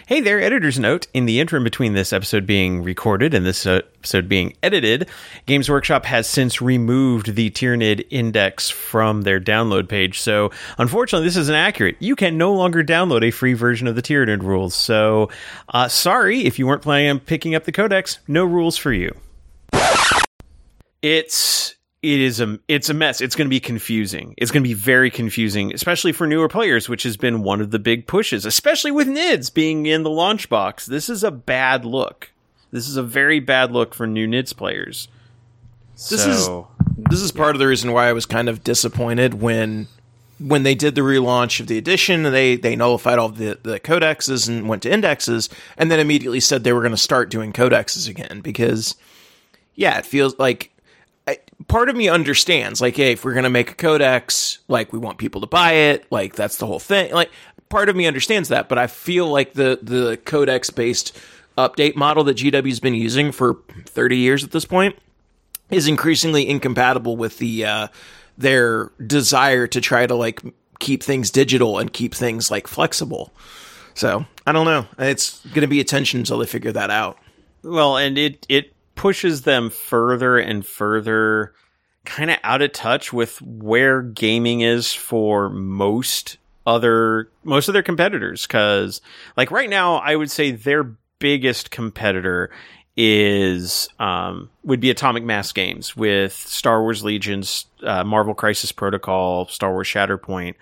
Hey 0.05 0.19
there, 0.19 0.41
editor's 0.41 0.77
note. 0.77 1.07
In 1.13 1.25
the 1.25 1.39
interim 1.39 1.63
between 1.63 1.93
this 1.93 2.11
episode 2.11 2.45
being 2.45 2.83
recorded 2.83 3.33
and 3.33 3.45
this 3.45 3.65
episode 3.65 4.27
being 4.27 4.53
edited, 4.61 5.09
Games 5.45 5.69
Workshop 5.69 6.03
has 6.05 6.27
since 6.27 6.61
removed 6.61 7.35
the 7.35 7.49
Tyranid 7.49 8.05
index 8.09 8.69
from 8.69 9.21
their 9.21 9.39
download 9.39 9.87
page. 9.87 10.19
So, 10.19 10.51
unfortunately, 10.77 11.25
this 11.25 11.37
isn't 11.37 11.55
accurate. 11.55 11.95
You 11.99 12.17
can 12.17 12.37
no 12.37 12.53
longer 12.53 12.83
download 12.83 13.23
a 13.23 13.31
free 13.31 13.53
version 13.53 13.87
of 13.87 13.95
the 13.95 14.01
Tyranid 14.01 14.43
rules. 14.43 14.75
So, 14.75 15.29
uh, 15.69 15.87
sorry 15.87 16.41
if 16.41 16.59
you 16.59 16.67
weren't 16.67 16.81
planning 16.81 17.09
on 17.09 17.19
picking 17.19 17.55
up 17.55 17.63
the 17.63 17.71
codex, 17.71 18.19
no 18.27 18.43
rules 18.43 18.77
for 18.77 18.91
you. 18.91 19.15
It's 21.01 21.75
it 22.03 22.19
is 22.19 22.41
a 22.41 22.59
it's 22.67 22.89
a 22.89 22.93
mess. 22.93 23.21
It's 23.21 23.35
going 23.35 23.47
to 23.47 23.49
be 23.49 23.61
confusing. 23.61 24.35
It's 24.37 24.51
going 24.51 24.61
to 24.61 24.67
be 24.67 24.73
very 24.73 25.09
confusing, 25.09 25.73
especially 25.73 26.11
for 26.11 26.27
newer 26.27 26.49
players, 26.49 26.89
which 26.89 27.03
has 27.03 27.15
been 27.15 27.43
one 27.43 27.61
of 27.61 27.71
the 27.71 27.79
big 27.79 28.07
pushes, 28.07 28.45
especially 28.45 28.91
with 28.91 29.07
NIDS 29.07 29.51
being 29.53 29.85
in 29.85 30.03
the 30.03 30.09
launch 30.09 30.49
box. 30.49 30.85
This 30.85 31.09
is 31.09 31.23
a 31.23 31.31
bad 31.31 31.85
look. 31.85 32.31
This 32.71 32.89
is 32.89 32.97
a 32.97 33.03
very 33.03 33.39
bad 33.39 33.71
look 33.71 33.93
for 33.93 34.05
new 34.05 34.27
NIDS 34.27 34.55
players. 34.55 35.07
This 35.93 36.23
so, 36.23 36.67
is 36.97 37.09
this 37.09 37.21
is 37.21 37.31
part 37.31 37.55
of 37.55 37.59
the 37.59 37.67
reason 37.67 37.93
why 37.93 38.09
I 38.09 38.13
was 38.13 38.25
kind 38.25 38.49
of 38.49 38.65
disappointed 38.65 39.35
when 39.35 39.87
when 40.39 40.63
they 40.63 40.75
did 40.75 40.95
the 40.95 41.01
relaunch 41.01 41.61
of 41.61 41.67
the 41.67 41.77
edition, 41.77 42.23
they 42.23 42.57
they 42.57 42.75
nullified 42.75 43.17
all 43.17 43.29
the 43.29 43.57
the 43.63 43.79
codexes 43.79 44.49
and 44.49 44.67
went 44.67 44.83
to 44.83 44.91
indexes, 44.91 45.47
and 45.77 45.89
then 45.89 46.01
immediately 46.01 46.41
said 46.41 46.65
they 46.65 46.73
were 46.73 46.81
going 46.81 46.91
to 46.91 46.97
start 46.97 47.29
doing 47.29 47.53
codexes 47.53 48.09
again 48.09 48.41
because 48.41 48.97
yeah, 49.75 49.97
it 49.97 50.05
feels 50.05 50.37
like 50.37 50.72
part 51.67 51.89
of 51.89 51.95
me 51.95 52.09
understands 52.09 52.81
like 52.81 52.95
hey 52.95 53.13
if 53.13 53.23
we're 53.23 53.33
going 53.33 53.43
to 53.43 53.49
make 53.49 53.71
a 53.71 53.75
codex 53.75 54.59
like 54.67 54.91
we 54.91 54.99
want 54.99 55.17
people 55.17 55.41
to 55.41 55.47
buy 55.47 55.71
it 55.71 56.05
like 56.11 56.35
that's 56.35 56.57
the 56.57 56.67
whole 56.67 56.79
thing 56.79 57.11
like 57.13 57.31
part 57.69 57.89
of 57.89 57.95
me 57.95 58.05
understands 58.05 58.49
that 58.49 58.67
but 58.67 58.77
i 58.77 58.87
feel 58.87 59.27
like 59.27 59.53
the 59.53 59.79
the 59.81 60.17
codex 60.25 60.69
based 60.69 61.17
update 61.57 61.95
model 61.95 62.23
that 62.23 62.37
gw's 62.37 62.79
been 62.79 62.93
using 62.93 63.31
for 63.31 63.57
30 63.85 64.17
years 64.17 64.43
at 64.43 64.51
this 64.51 64.65
point 64.65 64.97
is 65.69 65.87
increasingly 65.87 66.47
incompatible 66.47 67.15
with 67.15 67.37
the 67.37 67.65
uh 67.65 67.87
their 68.37 68.91
desire 69.05 69.67
to 69.67 69.81
try 69.81 70.05
to 70.05 70.15
like 70.15 70.41
keep 70.79 71.03
things 71.03 71.31
digital 71.31 71.79
and 71.79 71.93
keep 71.93 72.13
things 72.13 72.51
like 72.51 72.67
flexible. 72.67 73.31
So 73.93 74.25
i 74.45 74.51
don't 74.51 74.65
know. 74.65 74.87
It's 74.97 75.39
going 75.47 75.61
to 75.61 75.67
be 75.67 75.79
a 75.79 75.83
tension 75.83 76.19
until 76.19 76.39
they 76.39 76.45
figure 76.45 76.71
that 76.71 76.89
out. 76.89 77.17
Well 77.63 77.97
and 77.97 78.17
it 78.17 78.45
it 78.49 78.72
pushes 78.95 79.41
them 79.41 79.69
further 79.69 80.37
and 80.37 80.65
further 80.65 81.53
kind 82.05 82.29
of 82.29 82.37
out 82.43 82.61
of 82.61 82.71
touch 82.73 83.13
with 83.13 83.41
where 83.41 84.01
gaming 84.01 84.61
is 84.61 84.93
for 84.93 85.49
most 85.49 86.37
other 86.65 87.29
most 87.43 87.67
of 87.67 87.73
their 87.73 87.83
competitors 87.83 88.45
cuz 88.47 89.01
like 89.35 89.51
right 89.51 89.69
now 89.69 89.95
I 89.95 90.15
would 90.15 90.31
say 90.31 90.51
their 90.51 90.95
biggest 91.19 91.71
competitor 91.71 92.51
is 92.95 93.87
um, 93.99 94.49
would 94.63 94.79
be 94.79 94.89
Atomic 94.89 95.23
Mass 95.23 95.51
Games 95.51 95.95
with 95.95 96.33
Star 96.33 96.81
Wars 96.81 97.03
Legions, 97.03 97.65
uh, 97.81 98.03
Marvel 98.03 98.33
Crisis 98.33 98.71
Protocol, 98.71 99.47
Star 99.47 99.71
Wars 99.71 99.87
Shatterpoint. 99.87 100.55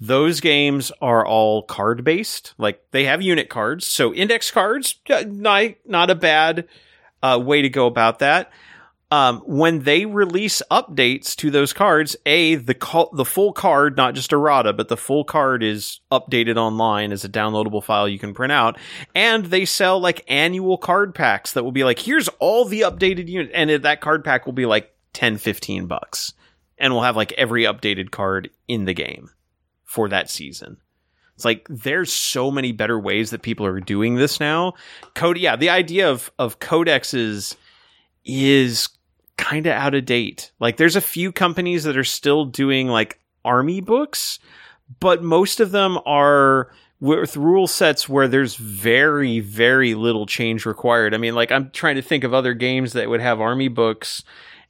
Those 0.00 0.40
games 0.40 0.90
are 1.00 1.26
all 1.26 1.62
card 1.62 2.04
based. 2.04 2.54
Like 2.58 2.82
they 2.90 3.04
have 3.04 3.22
unit 3.22 3.48
cards, 3.48 3.86
so 3.86 4.14
index 4.14 4.50
cards, 4.50 4.96
not 5.08 5.74
not 5.86 6.10
a 6.10 6.14
bad 6.14 6.66
uh, 7.24 7.38
way 7.38 7.62
to 7.62 7.70
go 7.70 7.86
about 7.86 8.18
that. 8.18 8.52
Um, 9.10 9.42
when 9.46 9.80
they 9.80 10.06
release 10.06 10.60
updates 10.70 11.36
to 11.36 11.50
those 11.50 11.72
cards, 11.72 12.16
a 12.26 12.56
the 12.56 12.74
the 13.12 13.24
full 13.24 13.52
card, 13.52 13.96
not 13.96 14.14
just 14.14 14.32
errata, 14.32 14.72
but 14.72 14.88
the 14.88 14.96
full 14.96 15.24
card 15.24 15.62
is 15.62 16.00
updated 16.10 16.56
online 16.56 17.12
as 17.12 17.24
a 17.24 17.28
downloadable 17.28 17.82
file 17.82 18.08
you 18.08 18.18
can 18.18 18.34
print 18.34 18.52
out, 18.52 18.76
and 19.14 19.46
they 19.46 19.64
sell 19.64 20.00
like 20.00 20.24
annual 20.28 20.76
card 20.76 21.14
packs 21.14 21.52
that 21.52 21.64
will 21.64 21.72
be 21.72 21.84
like, 21.84 21.98
here's 21.98 22.28
all 22.40 22.64
the 22.64 22.80
updated 22.80 23.28
unit, 23.28 23.52
and 23.54 23.70
that 23.70 24.00
card 24.00 24.24
pack 24.24 24.46
will 24.46 24.52
be 24.52 24.66
like 24.66 24.92
10, 25.12 25.38
15 25.38 25.86
bucks, 25.86 26.32
and 26.76 26.92
we'll 26.92 27.02
have 27.02 27.16
like 27.16 27.32
every 27.32 27.62
updated 27.62 28.10
card 28.10 28.50
in 28.68 28.84
the 28.84 28.94
game 28.94 29.30
for 29.84 30.08
that 30.08 30.28
season. 30.28 30.78
It's 31.34 31.44
like 31.44 31.66
there's 31.68 32.12
so 32.12 32.50
many 32.50 32.72
better 32.72 32.98
ways 32.98 33.30
that 33.30 33.42
people 33.42 33.66
are 33.66 33.80
doing 33.80 34.14
this 34.14 34.38
now. 34.38 34.74
Code, 35.14 35.38
yeah, 35.38 35.56
the 35.56 35.70
idea 35.70 36.10
of 36.10 36.30
of 36.38 36.60
codexes 36.60 37.56
is 38.24 38.88
kind 39.36 39.66
of 39.66 39.72
out 39.72 39.94
of 39.94 40.04
date. 40.04 40.52
Like 40.60 40.76
there's 40.76 40.96
a 40.96 41.00
few 41.00 41.32
companies 41.32 41.84
that 41.84 41.96
are 41.96 42.04
still 42.04 42.44
doing 42.44 42.88
like 42.88 43.18
army 43.44 43.80
books, 43.80 44.38
but 45.00 45.22
most 45.22 45.60
of 45.60 45.72
them 45.72 45.98
are 46.06 46.70
with 47.00 47.36
rule 47.36 47.66
sets 47.66 48.08
where 48.08 48.28
there's 48.28 48.54
very 48.54 49.40
very 49.40 49.94
little 49.94 50.26
change 50.26 50.64
required. 50.64 51.14
I 51.14 51.18
mean, 51.18 51.34
like 51.34 51.50
I'm 51.50 51.70
trying 51.70 51.96
to 51.96 52.02
think 52.02 52.22
of 52.22 52.32
other 52.32 52.54
games 52.54 52.92
that 52.92 53.10
would 53.10 53.20
have 53.20 53.40
army 53.40 53.68
books 53.68 54.22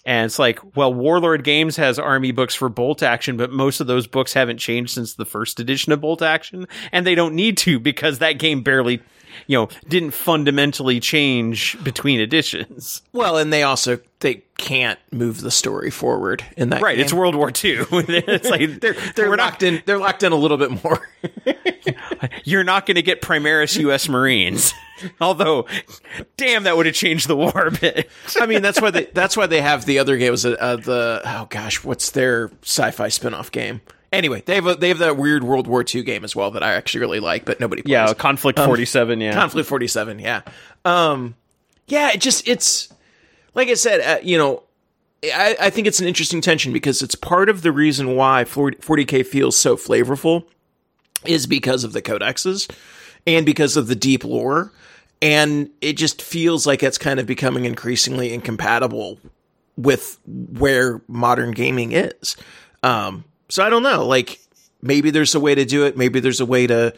and 0.04 0.26
it's 0.26 0.38
like, 0.38 0.60
well, 0.76 0.92
Warlord 0.92 1.44
Games 1.44 1.76
has 1.76 1.98
army 1.98 2.30
books 2.30 2.54
for 2.54 2.68
bolt 2.68 3.02
action, 3.02 3.36
but 3.36 3.50
most 3.50 3.80
of 3.80 3.86
those 3.86 4.06
books 4.06 4.34
haven't 4.34 4.58
changed 4.58 4.92
since 4.92 5.14
the 5.14 5.24
first 5.24 5.60
edition 5.60 5.92
of 5.92 6.00
bolt 6.02 6.20
action. 6.20 6.68
And 6.92 7.06
they 7.06 7.14
don't 7.14 7.34
need 7.34 7.56
to 7.58 7.80
because 7.80 8.18
that 8.18 8.38
game 8.38 8.62
barely, 8.62 9.02
you 9.46 9.58
know, 9.58 9.68
didn't 9.88 10.12
fundamentally 10.12 11.00
change 11.00 11.82
between 11.82 12.20
editions. 12.20 13.02
Well, 13.12 13.36
and 13.36 13.52
they 13.52 13.62
also, 13.62 13.98
they 14.20 14.42
can't 14.56 14.98
move 15.10 15.40
the 15.40 15.50
story 15.50 15.90
forward 15.90 16.44
in 16.56 16.70
that 16.70 16.80
right 16.80 16.96
game. 16.96 17.04
it's 17.04 17.12
world 17.12 17.34
war 17.34 17.48
ii 17.48 17.54
it's 17.90 18.48
like 18.48 18.70
they're 18.80 18.94
they're 19.14 19.36
locked 19.36 19.62
not, 19.62 19.62
in 19.62 19.82
they're 19.84 19.98
locked 19.98 20.22
in 20.22 20.32
a 20.32 20.36
little 20.36 20.56
bit 20.56 20.82
more. 20.82 21.08
You're 22.44 22.64
not 22.64 22.86
going 22.86 22.94
to 22.94 23.02
get 23.02 23.20
primaris 23.20 23.76
us 23.78 24.08
marines. 24.08 24.72
Although 25.20 25.66
damn 26.36 26.62
that 26.62 26.76
would 26.76 26.86
have 26.86 26.94
changed 26.94 27.28
the 27.28 27.36
war 27.36 27.66
a 27.66 27.70
bit. 27.72 28.08
I 28.40 28.46
mean 28.46 28.62
that's 28.62 28.80
why 28.80 28.90
they 28.90 29.04
that's 29.06 29.36
why 29.36 29.46
they 29.46 29.60
have 29.60 29.84
the 29.84 29.98
other 29.98 30.16
game 30.16 30.30
was 30.30 30.46
uh, 30.46 30.76
the 30.76 31.20
oh 31.24 31.46
gosh 31.50 31.84
what's 31.84 32.12
their 32.12 32.50
sci-fi 32.62 33.08
spin-off 33.08 33.50
game 33.50 33.80
Anyway, 34.14 34.42
they 34.46 34.54
have 34.54 34.66
a, 34.66 34.74
they 34.74 34.88
have 34.88 34.98
that 34.98 35.16
weird 35.16 35.44
World 35.44 35.66
War 35.66 35.84
II 35.86 36.02
game 36.02 36.24
as 36.24 36.34
well 36.34 36.50
that 36.52 36.62
I 36.62 36.74
actually 36.74 37.00
really 37.00 37.20
like, 37.20 37.44
but 37.44 37.60
nobody 37.60 37.82
plays. 37.82 37.90
Yeah, 37.90 38.06
Konflikt 38.14 38.58
um, 38.58 38.66
47, 38.66 39.20
yeah. 39.20 39.34
Konflikt 39.34 39.66
'47, 39.66 40.18
yeah. 40.18 40.42
Um, 40.84 41.34
yeah, 41.86 42.10
it 42.12 42.20
just 42.20 42.46
it's 42.48 42.92
like 43.54 43.68
I 43.68 43.74
said, 43.74 44.00
uh, 44.00 44.20
you 44.22 44.38
know, 44.38 44.62
I, 45.24 45.56
I, 45.60 45.70
think 45.70 45.86
it's 45.86 46.00
an 46.00 46.06
interesting 46.06 46.40
tension 46.40 46.72
because 46.72 47.02
it's 47.02 47.14
part 47.14 47.48
of 47.48 47.62
the 47.62 47.72
reason 47.72 48.16
why 48.16 48.44
40, 48.44 48.78
40k 48.78 49.24
feels 49.24 49.56
so 49.56 49.76
flavorful 49.76 50.44
is 51.24 51.46
because 51.46 51.84
of 51.84 51.92
the 51.92 52.02
codexes 52.02 52.70
and 53.26 53.46
because 53.46 53.76
of 53.76 53.86
the 53.86 53.94
deep 53.94 54.24
lore. 54.24 54.72
And 55.22 55.70
it 55.80 55.94
just 55.94 56.20
feels 56.20 56.66
like 56.66 56.82
it's 56.82 56.98
kind 56.98 57.18
of 57.18 57.26
becoming 57.26 57.64
increasingly 57.64 58.34
incompatible 58.34 59.18
with 59.76 60.18
where 60.26 61.00
modern 61.08 61.52
gaming 61.52 61.92
is. 61.92 62.36
Um, 62.82 63.24
so 63.54 63.64
I 63.64 63.70
don't 63.70 63.84
know. 63.84 64.04
Like, 64.04 64.40
maybe 64.82 65.10
there's 65.10 65.36
a 65.36 65.38
way 65.38 65.54
to 65.54 65.64
do 65.64 65.86
it. 65.86 65.96
Maybe 65.96 66.18
there's 66.18 66.40
a 66.40 66.46
way 66.46 66.66
to, 66.66 66.92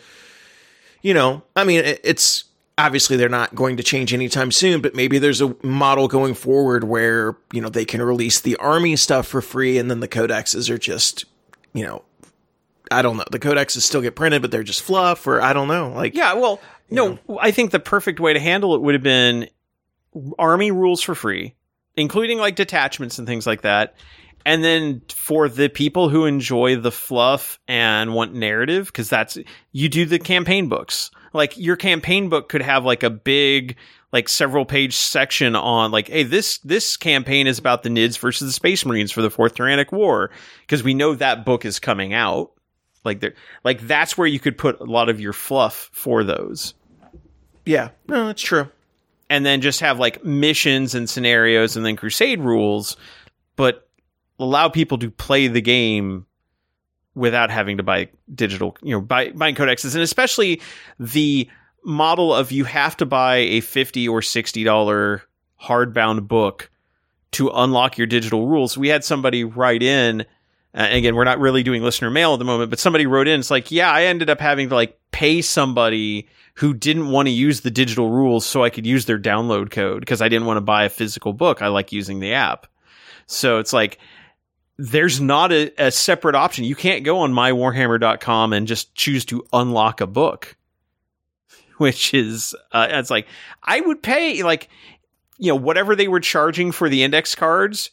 you 1.03 1.13
know, 1.13 1.43
I 1.55 1.65
mean, 1.65 1.83
it's 1.85 2.45
obviously 2.79 3.19
they're 3.19 3.29
not 3.29 3.55
going 3.55 3.77
to 3.77 3.83
change 3.83 4.15
anytime 4.15 4.51
soon, 4.51 4.81
but 4.81 4.95
maybe 4.95 5.19
there's 5.19 5.43
a 5.43 5.55
model 5.63 6.09
going 6.09 6.33
forward 6.33 6.85
where, 6.85 7.37
you 7.53 7.61
know, 7.61 7.69
they 7.69 7.85
can 7.85 8.01
release 8.01 8.41
the 8.41 8.57
army 8.57 8.97
stuff 8.97 9.27
for 9.27 9.43
free 9.43 9.77
and 9.77 9.91
then 9.91 10.01
the 10.01 10.09
codexes 10.09 10.71
are 10.71 10.79
just, 10.79 11.27
you 11.75 11.85
know, 11.85 12.03
I 12.91 13.03
don't 13.03 13.19
know. 13.19 13.25
The 13.31 13.39
codexes 13.39 13.83
still 13.83 14.01
get 14.01 14.17
printed, 14.17 14.41
but 14.41 14.51
they're 14.51 14.63
just 14.63 14.81
fluff 14.81 15.27
or 15.27 15.43
I 15.43 15.53
don't 15.53 15.69
know. 15.69 15.91
Like 15.91 16.15
Yeah, 16.15 16.33
well, 16.33 16.59
no, 16.89 17.19
know. 17.29 17.39
I 17.39 17.51
think 17.51 17.71
the 17.71 17.81
perfect 17.81 18.19
way 18.19 18.33
to 18.33 18.41
handle 18.41 18.75
it 18.75 18.81
would 18.81 18.95
have 18.95 19.03
been 19.03 19.51
army 20.39 20.71
rules 20.71 21.03
for 21.03 21.15
free, 21.15 21.55
including 21.97 22.39
like 22.39 22.57
detachments 22.57 23.19
and 23.19 23.27
things 23.27 23.47
like 23.47 23.61
that. 23.61 23.95
And 24.47 24.63
then 24.63 25.03
for 25.13 25.49
the 25.49 25.69
people 25.69 26.09
who 26.09 26.25
enjoy 26.25 26.77
the 26.77 26.93
fluff 26.93 27.59
and 27.67 28.15
want 28.15 28.33
narrative, 28.33 28.87
because 28.87 29.11
that's 29.11 29.37
you 29.73 29.89
do 29.89 30.07
the 30.07 30.21
campaign 30.21 30.69
books. 30.69 31.11
Like 31.33 31.59
your 31.59 31.75
campaign 31.75 32.29
book 32.29 32.49
could 32.49 32.63
have 32.63 32.85
like 32.85 33.03
a 33.03 33.11
big, 33.11 33.77
like 34.13 34.29
several 34.29 34.65
page 34.65 34.95
section 34.95 35.57
on 35.57 35.91
like, 35.91 36.07
hey, 36.09 36.23
this 36.23 36.59
this 36.59 36.97
campaign 36.97 37.49
is 37.49 37.59
about 37.59 37.83
the 37.83 37.89
Nids 37.89 38.19
versus 38.19 38.49
the 38.49 38.53
Space 38.53 38.87
Marines 38.87 39.11
for 39.11 39.21
the 39.21 39.31
Fourth 39.31 39.57
Tyrannic 39.57 39.91
War, 39.91 40.31
because 40.61 40.85
we 40.85 40.95
know 40.95 41.17
that 41.17 41.45
book 41.45 41.65
is 41.65 41.81
coming 41.81 42.15
out. 42.15 42.53
Like 43.05 43.19
there, 43.21 43.35
like 43.65 43.81
that's 43.81 44.17
where 44.17 44.29
you 44.29 44.39
could 44.39 44.57
put 44.57 44.79
a 44.81 44.85
lot 44.85 45.09
of 45.09 45.21
your 45.21 45.33
fluff 45.33 45.91
for 45.93 46.23
those 46.25 46.75
Yeah, 47.65 47.91
no, 48.09 48.27
that's 48.27 48.43
true. 48.43 48.69
and 49.29 49.45
then 49.45 49.61
just 49.61 49.81
have 49.81 49.99
like 49.99 50.25
missions 50.25 50.95
and 50.95 51.11
scenarios 51.11 51.77
and 51.77 51.85
then 51.85 51.97
crusade 51.97 52.41
rules, 52.41 52.97
but 53.57 53.86
allow 54.39 54.69
people 54.69 54.99
to 54.99 55.11
play 55.11 55.49
the 55.49 55.61
game 55.61 56.27
without 57.15 57.51
having 57.51 57.79
to 57.79 57.83
buy 57.83 58.09
digital, 58.35 58.77
you 58.83 58.93
know, 58.93 59.01
buy 59.01 59.31
buying 59.31 59.55
codexes, 59.55 59.95
and 59.95 60.03
especially 60.03 60.61
the 60.99 61.49
model 61.85 62.35
of 62.35 62.53
you 62.53 62.65
have 62.65 62.97
to 62.97 63.07
buy 63.07 63.37
a 63.37 63.61
fifty 63.61 64.07
or 64.07 64.21
sixty 64.23 64.65
dollar 64.65 65.23
hardbound 65.63 66.29
book 66.29 66.71
to 67.33 67.49
unlock 67.49 67.99
your 67.99 68.07
digital 68.07 68.47
rules. 68.47 68.77
We 68.77 68.89
had 68.89 69.05
somebody 69.05 69.45
write 69.45 69.83
in. 69.83 70.27
Again, 70.75 71.15
we're 71.15 71.25
not 71.25 71.41
really 71.41 71.63
doing 71.63 71.83
listener 71.83 72.11
mail 72.11 72.35
at 72.35 72.39
the 72.39 72.45
moment, 72.45 72.69
but 72.69 72.79
somebody 72.79 73.07
wrote 73.07 73.29
in. 73.29 73.41
It's 73.41 73.51
like, 73.51 73.71
yeah, 73.71 73.91
I 73.91 74.05
ended 74.05 74.29
up 74.29 74.41
having 74.41 74.69
to 74.69 74.75
like 74.75 74.99
pay 75.11 75.41
somebody 75.41 76.29
who 76.57 76.75
didn't 76.75 77.09
want 77.09 77.29
to 77.29 77.33
use 77.33 77.63
the 77.63 77.71
digital 77.71 78.11
rules 78.11 78.45
so 78.45 78.63
I 78.63 78.69
could 78.69 78.87
use 78.87 79.07
their 79.07 79.19
download 79.19 79.71
code 79.71 80.01
because 80.01 80.21
I 80.21 80.29
didn't 80.29 80.47
want 80.47 80.59
to 80.59 80.63
buy 80.63 80.85
a 80.85 80.91
physical 80.91 81.33
book. 81.33 81.63
I 81.63 81.69
like 81.69 81.93
using 81.93 82.21
the 82.21 82.35
app. 82.35 82.67
So 83.27 83.59
it's 83.59 83.73
like, 83.73 83.99
there's 84.79 85.21
not 85.21 85.53
a, 85.53 85.73
a 85.79 85.91
separate 85.91 86.35
option. 86.35 86.65
You 86.65 86.75
can't 86.75 87.05
go 87.05 87.21
on 87.21 87.33
mywarhammer.com 87.33 88.53
and 88.53 88.67
just 88.67 88.95
choose 88.95 89.25
to 89.27 89.47
unlock 89.53 90.01
a 90.01 90.07
book, 90.07 90.57
which 91.79 92.13
is, 92.15 92.55
uh, 92.73 92.87
it's 92.91 93.11
like, 93.11 93.27
I 93.63 93.81
would 93.81 94.03
pay 94.03 94.43
like, 94.43 94.69
you 95.39 95.53
know, 95.53 95.57
whatever 95.57 95.97
they 95.97 96.09
were 96.09 96.21
charging 96.21 96.73
for 96.73 96.89
the 96.89 97.03
index 97.03 97.35
cards, 97.35 97.91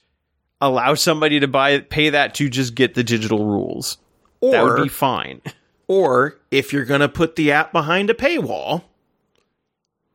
allow 0.62 0.94
somebody 0.94 1.40
to 1.40 1.48
buy, 1.48 1.80
pay 1.80 2.10
that 2.12 2.36
to 2.36 2.50
just 2.50 2.76
get 2.76 2.94
the 2.94 3.04
digital 3.04 3.46
rules. 3.46 3.98
that 4.42 4.64
would 4.64 4.84
be 4.84 4.90
fine. 4.90 5.42
Or 5.90 6.40
if 6.50 6.72
you're 6.72 6.86
going 6.86 7.02
to 7.02 7.10
put 7.10 7.36
the 7.36 7.52
app 7.52 7.74
behind 7.74 8.10
a 8.10 8.14
paywall, 8.14 8.84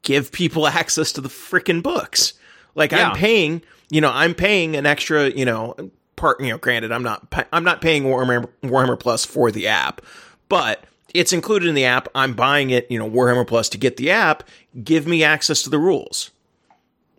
give 0.03 0.33
people 0.33 0.67
access 0.67 1.13
to 1.13 1.21
the 1.21 1.29
freaking 1.29 1.83
books. 1.83 2.33
Like 2.75 2.93
Yeah. 2.93 3.11
I'm 3.11 3.17
paying, 3.17 3.63
you 3.91 4.01
know, 4.01 4.11
I'm 4.11 4.35
paying 4.35 4.77
an 4.77 4.87
extra, 4.87 5.29
you 5.29 5.45
know, 5.45 5.77
part, 6.19 6.41
you 6.41 6.51
know, 6.51 6.59
granted 6.59 6.93
I'm 6.93 7.03
not 7.03 7.33
I'm 7.53 7.65
not 7.65 7.81
paying 7.81 8.05
Warhammer 8.05 8.49
Warhammer 8.63 8.99
Plus 8.99 9.25
for 9.25 9.51
the 9.51 9.69
app, 9.69 10.03
but 10.49 10.85
it's 11.15 11.33
included 11.33 11.69
in 11.69 11.75
the 11.75 11.87
app. 11.87 12.09
I'm 12.15 12.35
buying 12.35 12.71
it, 12.71 12.91
you 12.91 12.99
know, 12.99 13.09
Warhammer 13.09 13.47
Plus 13.47 13.69
to 13.71 13.79
get 13.79 13.97
the 13.97 14.11
app, 14.11 14.47
give 14.85 15.07
me 15.07 15.25
access 15.25 15.63
to 15.63 15.71
the 15.71 15.79
rules. 15.79 16.31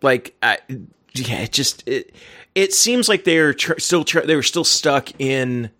Like 0.02 0.36
I, 0.42 0.58
yeah, 1.14 1.40
it 1.40 1.52
just 1.52 1.86
it 1.88 2.14
it 2.54 2.72
seems 2.72 3.08
like 3.08 3.24
they're 3.24 3.54
tr- 3.54 3.78
still 3.78 4.04
tr- 4.04 4.20
they 4.20 4.36
were 4.36 4.42
still 4.42 4.64
stuck 4.64 5.08
in 5.20 5.70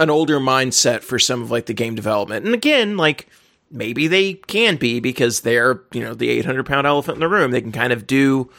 an 0.00 0.10
older 0.10 0.38
mindset 0.40 1.02
for 1.02 1.18
some 1.18 1.42
of 1.42 1.50
like 1.50 1.66
the 1.66 1.74
game 1.74 1.94
development. 1.94 2.44
And 2.44 2.54
again, 2.54 2.96
like 2.96 3.28
maybe 3.70 4.06
they 4.06 4.34
can 4.34 4.76
be 4.76 5.00
because 5.00 5.40
they're, 5.40 5.82
you 5.92 6.02
know, 6.02 6.14
the 6.14 6.28
800 6.28 6.66
pound 6.66 6.86
elephant 6.86 7.16
in 7.16 7.20
the 7.20 7.28
room. 7.28 7.50
They 7.50 7.60
can 7.60 7.72
kind 7.72 7.92
of 7.92 8.06
do, 8.06 8.50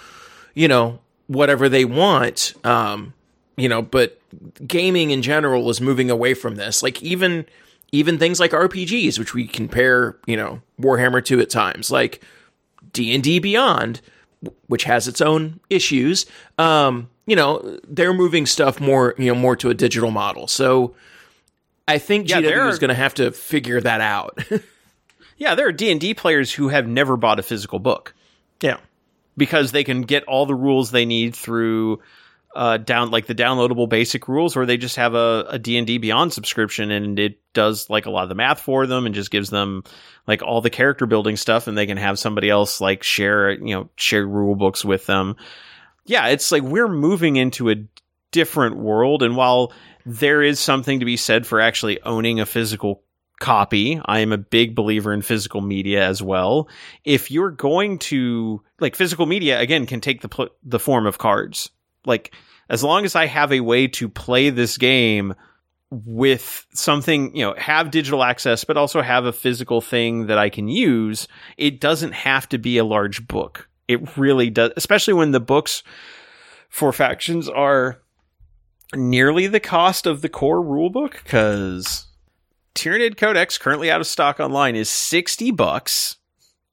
you 0.54 0.68
know, 0.68 1.00
whatever 1.28 1.70
they 1.70 1.86
want. 1.86 2.54
Um, 2.64 3.14
you 3.58 3.70
know, 3.70 3.82
but 3.82 4.20
gaming 4.66 5.12
in 5.12 5.22
general 5.22 5.70
is 5.70 5.80
moving 5.82 6.10
away 6.10 6.34
from 6.34 6.56
this. 6.56 6.82
Like 6.84 7.02
even, 7.04 7.46
even 7.92 8.18
things 8.18 8.40
like 8.40 8.52
RPGs, 8.52 9.20
which 9.20 9.34
we 9.34 9.48
compare, 9.48 10.18
you 10.26 10.36
know, 10.38 10.62
Warhammer 10.82 11.24
to 11.26 11.40
at 11.40 11.50
times, 11.50 11.92
like 11.92 12.24
D 12.92 13.14
and 13.14 13.24
D 13.24 13.40
Beyond, 13.40 14.02
which 14.68 14.84
has 14.86 15.08
its 15.08 15.22
own 15.22 15.60
issues. 15.70 16.26
Um, 16.58 17.10
you 17.26 17.36
know, 17.36 17.80
they're 17.88 18.14
moving 18.14 18.46
stuff 18.46 18.80
more, 18.82 19.16
you 19.18 19.28
know, 19.34 19.40
more 19.40 19.56
to 19.58 19.70
a 19.70 19.74
digital 19.74 20.12
model. 20.12 20.48
So 20.48 20.96
I 21.88 21.98
think 21.98 22.30
Yeah, 22.30 22.42
GW 22.42 22.58
are- 22.58 22.70
is 22.70 22.80
going 22.80 22.90
to 22.90 22.96
have 22.96 23.14
to 23.16 23.32
figure 23.32 23.80
that 23.82 24.02
out. 24.02 24.40
Yeah, 25.36 25.56
there 25.56 25.68
are 25.68 25.72
D 25.72 25.92
and 25.92 26.00
D 26.00 26.14
players 26.14 26.54
who 26.54 26.70
have 26.70 26.88
never 26.88 27.18
bought 27.18 27.40
a 27.40 27.44
physical 27.44 27.80
book 27.80 28.14
yeah. 28.62 28.78
because 29.36 29.72
they 29.72 29.84
can 29.84 30.04
get 30.04 30.24
all 30.26 30.46
the 30.46 30.56
rules 30.56 30.92
they 30.92 31.06
need 31.06 31.36
through 31.36 32.02
uh, 32.56 32.78
down 32.78 33.12
like 33.12 33.26
the 33.26 33.36
downloadable 33.36 33.90
basic 33.90 34.28
rules, 34.28 34.56
or 34.56 34.66
they 34.66 34.78
just 34.78 34.96
have 34.96 35.16
a 35.16 35.60
D 35.60 35.78
and 35.78 35.88
D 35.88 35.98
Beyond 35.98 36.34
subscription 36.34 36.92
and 36.92 37.20
it 37.20 37.40
does 37.54 37.90
like 37.90 38.06
a 38.06 38.10
lot 38.10 38.24
of 38.24 38.30
the 38.30 38.36
math 38.36 38.62
for 38.62 38.88
them 38.88 39.06
and 39.06 39.16
just 39.16 39.32
gives 39.32 39.50
them 39.50 39.84
like 40.28 40.42
all 40.42 40.62
the 40.62 40.70
character 40.70 41.06
building 41.06 41.36
stuff, 41.36 41.68
and 41.68 41.78
they 41.78 41.88
can 41.88 41.98
have 41.98 42.20
somebody 42.20 42.50
else 42.50 42.82
like 42.82 43.04
share 43.04 43.52
you 43.52 43.76
know 43.76 43.90
share 43.96 44.26
rule 44.26 44.56
books 44.56 44.86
with 44.86 45.06
them. 45.06 45.36
Yeah, 46.06 46.28
it's 46.28 46.52
like 46.52 46.64
we're 46.64 46.90
moving 46.90 47.36
into 47.36 47.70
a 47.70 47.76
different 48.32 48.78
world, 48.78 49.24
and 49.24 49.36
while 49.36 49.72
there 50.06 50.42
is 50.42 50.60
something 50.60 51.00
to 51.00 51.06
be 51.06 51.18
said 51.18 51.48
for 51.48 51.62
actually 51.62 52.02
owning 52.04 52.40
a 52.40 52.46
physical 52.46 53.04
copy. 53.40 54.00
I 54.06 54.20
am 54.20 54.32
a 54.32 54.38
big 54.38 54.74
believer 54.74 55.14
in 55.14 55.22
physical 55.22 55.60
media 55.60 56.08
as 56.08 56.22
well. 56.22 56.70
If 57.04 57.30
you're 57.30 57.52
going 57.52 58.00
to 58.00 58.62
like 58.80 58.96
physical 58.96 59.26
media 59.26 59.60
again 59.60 59.86
can 59.86 60.02
take 60.02 60.22
the 60.22 60.30
pl- 60.30 60.50
the 60.64 60.80
form 60.80 61.06
of 61.06 61.18
cards. 61.18 61.70
Like 62.06 62.34
as 62.70 62.84
long 62.84 63.06
as 63.06 63.16
I 63.16 63.26
have 63.26 63.52
a 63.52 63.62
way 63.62 63.88
to 63.90 64.10
play 64.10 64.50
this 64.50 64.78
game 64.78 65.34
with 65.90 66.66
something, 66.74 67.36
you 67.36 67.46
know, 67.46 67.54
have 67.58 67.92
digital 67.92 68.24
access 68.24 68.64
but 68.64 68.78
also 68.78 69.02
have 69.02 69.26
a 69.26 69.34
physical 69.34 69.82
thing 69.82 70.28
that 70.28 70.38
I 70.38 70.50
can 70.50 70.68
use, 70.68 71.28
it 71.58 71.80
doesn't 71.80 72.14
have 72.14 72.50
to 72.50 72.58
be 72.58 72.78
a 72.78 72.86
large 72.86 73.28
book. 73.28 73.70
It 73.88 74.18
really 74.18 74.50
does, 74.50 74.72
especially 74.76 75.14
when 75.14 75.32
the 75.32 75.40
books 75.40 75.84
for 76.70 76.92
factions 76.92 77.48
are 77.50 78.02
nearly 78.96 79.48
the 79.48 79.60
cost 79.60 80.06
of 80.06 80.22
the 80.22 80.30
core 80.30 80.64
rulebook 80.64 81.26
cuz 81.26 82.08
Tyranid 82.76 83.18
Codex 83.18 83.58
currently 83.58 83.92
out 83.92 84.02
of 84.02 84.08
stock 84.08 84.40
online 84.40 84.76
is 84.76 84.90
60 84.90 85.52
bucks. 85.52 86.18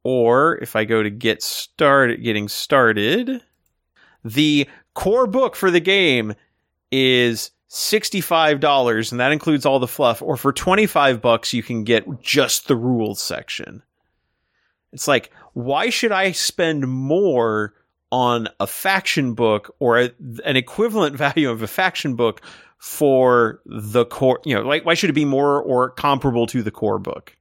Or 0.02 0.56
if 0.62 0.76
I 0.76 0.84
go 0.84 1.02
to 1.02 1.10
get 1.10 1.42
started, 1.42 2.22
getting 2.22 2.48
started, 2.48 3.42
the 4.24 4.66
core 4.94 5.26
book 5.26 5.56
for 5.56 5.70
the 5.70 5.80
game 5.80 6.34
is 6.90 7.50
$65 7.70 9.10
and 9.10 9.20
that 9.20 9.32
includes 9.32 9.64
all 9.64 9.78
the 9.78 9.86
fluff. 9.86 10.22
Or 10.22 10.36
for 10.36 10.52
25 10.52 11.20
bucks, 11.20 11.52
you 11.52 11.62
can 11.62 11.84
get 11.84 12.20
just 12.20 12.68
the 12.68 12.76
rules 12.76 13.22
section. 13.22 13.82
It's 14.92 15.06
like, 15.06 15.30
why 15.52 15.90
should 15.90 16.12
I 16.12 16.32
spend 16.32 16.88
more 16.88 17.74
on 18.12 18.48
a 18.58 18.66
faction 18.66 19.34
book 19.34 19.74
or 19.78 20.00
a, 20.00 20.10
an 20.44 20.56
equivalent 20.56 21.16
value 21.16 21.50
of 21.50 21.62
a 21.62 21.68
faction 21.68 22.16
book 22.16 22.42
for 22.78 23.60
the 23.66 24.04
core, 24.06 24.40
you 24.44 24.54
know, 24.54 24.62
like 24.62 24.84
why 24.84 24.94
should 24.94 25.10
it 25.10 25.14
be 25.14 25.24
more 25.24 25.62
or 25.62 25.90
comparable 25.90 26.46
to 26.46 26.62
the 26.62 26.70
core 26.70 26.98
book? 26.98 27.36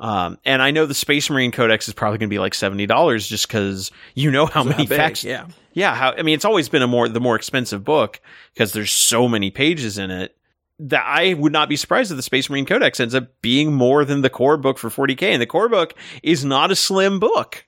Um, 0.00 0.38
and 0.46 0.62
I 0.62 0.70
know 0.70 0.86
the 0.86 0.94
Space 0.94 1.28
Marine 1.28 1.52
Codex 1.52 1.86
is 1.86 1.92
probably 1.94 2.18
going 2.18 2.30
to 2.30 2.34
be 2.34 2.38
like 2.38 2.54
seventy 2.54 2.86
dollars, 2.86 3.28
just 3.28 3.46
because 3.46 3.90
you 4.14 4.30
know 4.30 4.46
how 4.46 4.64
many 4.64 4.86
big, 4.86 4.96
factions. 4.96 5.30
yeah. 5.30 5.46
yeah. 5.74 5.94
How 5.94 6.12
I 6.16 6.22
mean, 6.22 6.34
it's 6.34 6.46
always 6.46 6.68
been 6.70 6.80
a 6.82 6.86
more 6.86 7.06
the 7.08 7.20
more 7.20 7.36
expensive 7.36 7.84
book 7.84 8.18
because 8.54 8.72
there's 8.72 8.92
so 8.92 9.28
many 9.28 9.50
pages 9.50 9.98
in 9.98 10.10
it 10.10 10.34
that 10.78 11.04
I 11.06 11.34
would 11.34 11.52
not 11.52 11.68
be 11.68 11.76
surprised 11.76 12.10
if 12.10 12.16
the 12.16 12.22
Space 12.22 12.48
Marine 12.48 12.64
Codex 12.64 12.98
ends 12.98 13.14
up 13.14 13.28
being 13.42 13.74
more 13.74 14.06
than 14.06 14.22
the 14.22 14.30
core 14.30 14.56
book 14.56 14.78
for 14.78 14.88
40k. 14.88 15.24
And 15.24 15.42
the 15.42 15.46
core 15.46 15.68
book 15.68 15.92
is 16.22 16.42
not 16.46 16.70
a 16.70 16.76
slim 16.76 17.20
book, 17.20 17.66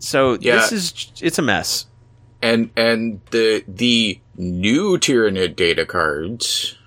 so 0.00 0.38
Yeah. 0.40 0.56
this 0.56 0.72
is 0.72 1.12
it's 1.20 1.38
a 1.38 1.42
mess. 1.42 1.86
and 2.40 2.70
and 2.74 3.20
the 3.32 3.62
the 3.68 4.18
new 4.38 4.96
Tyranid 4.96 5.56
data 5.56 5.84
cards 5.84 6.78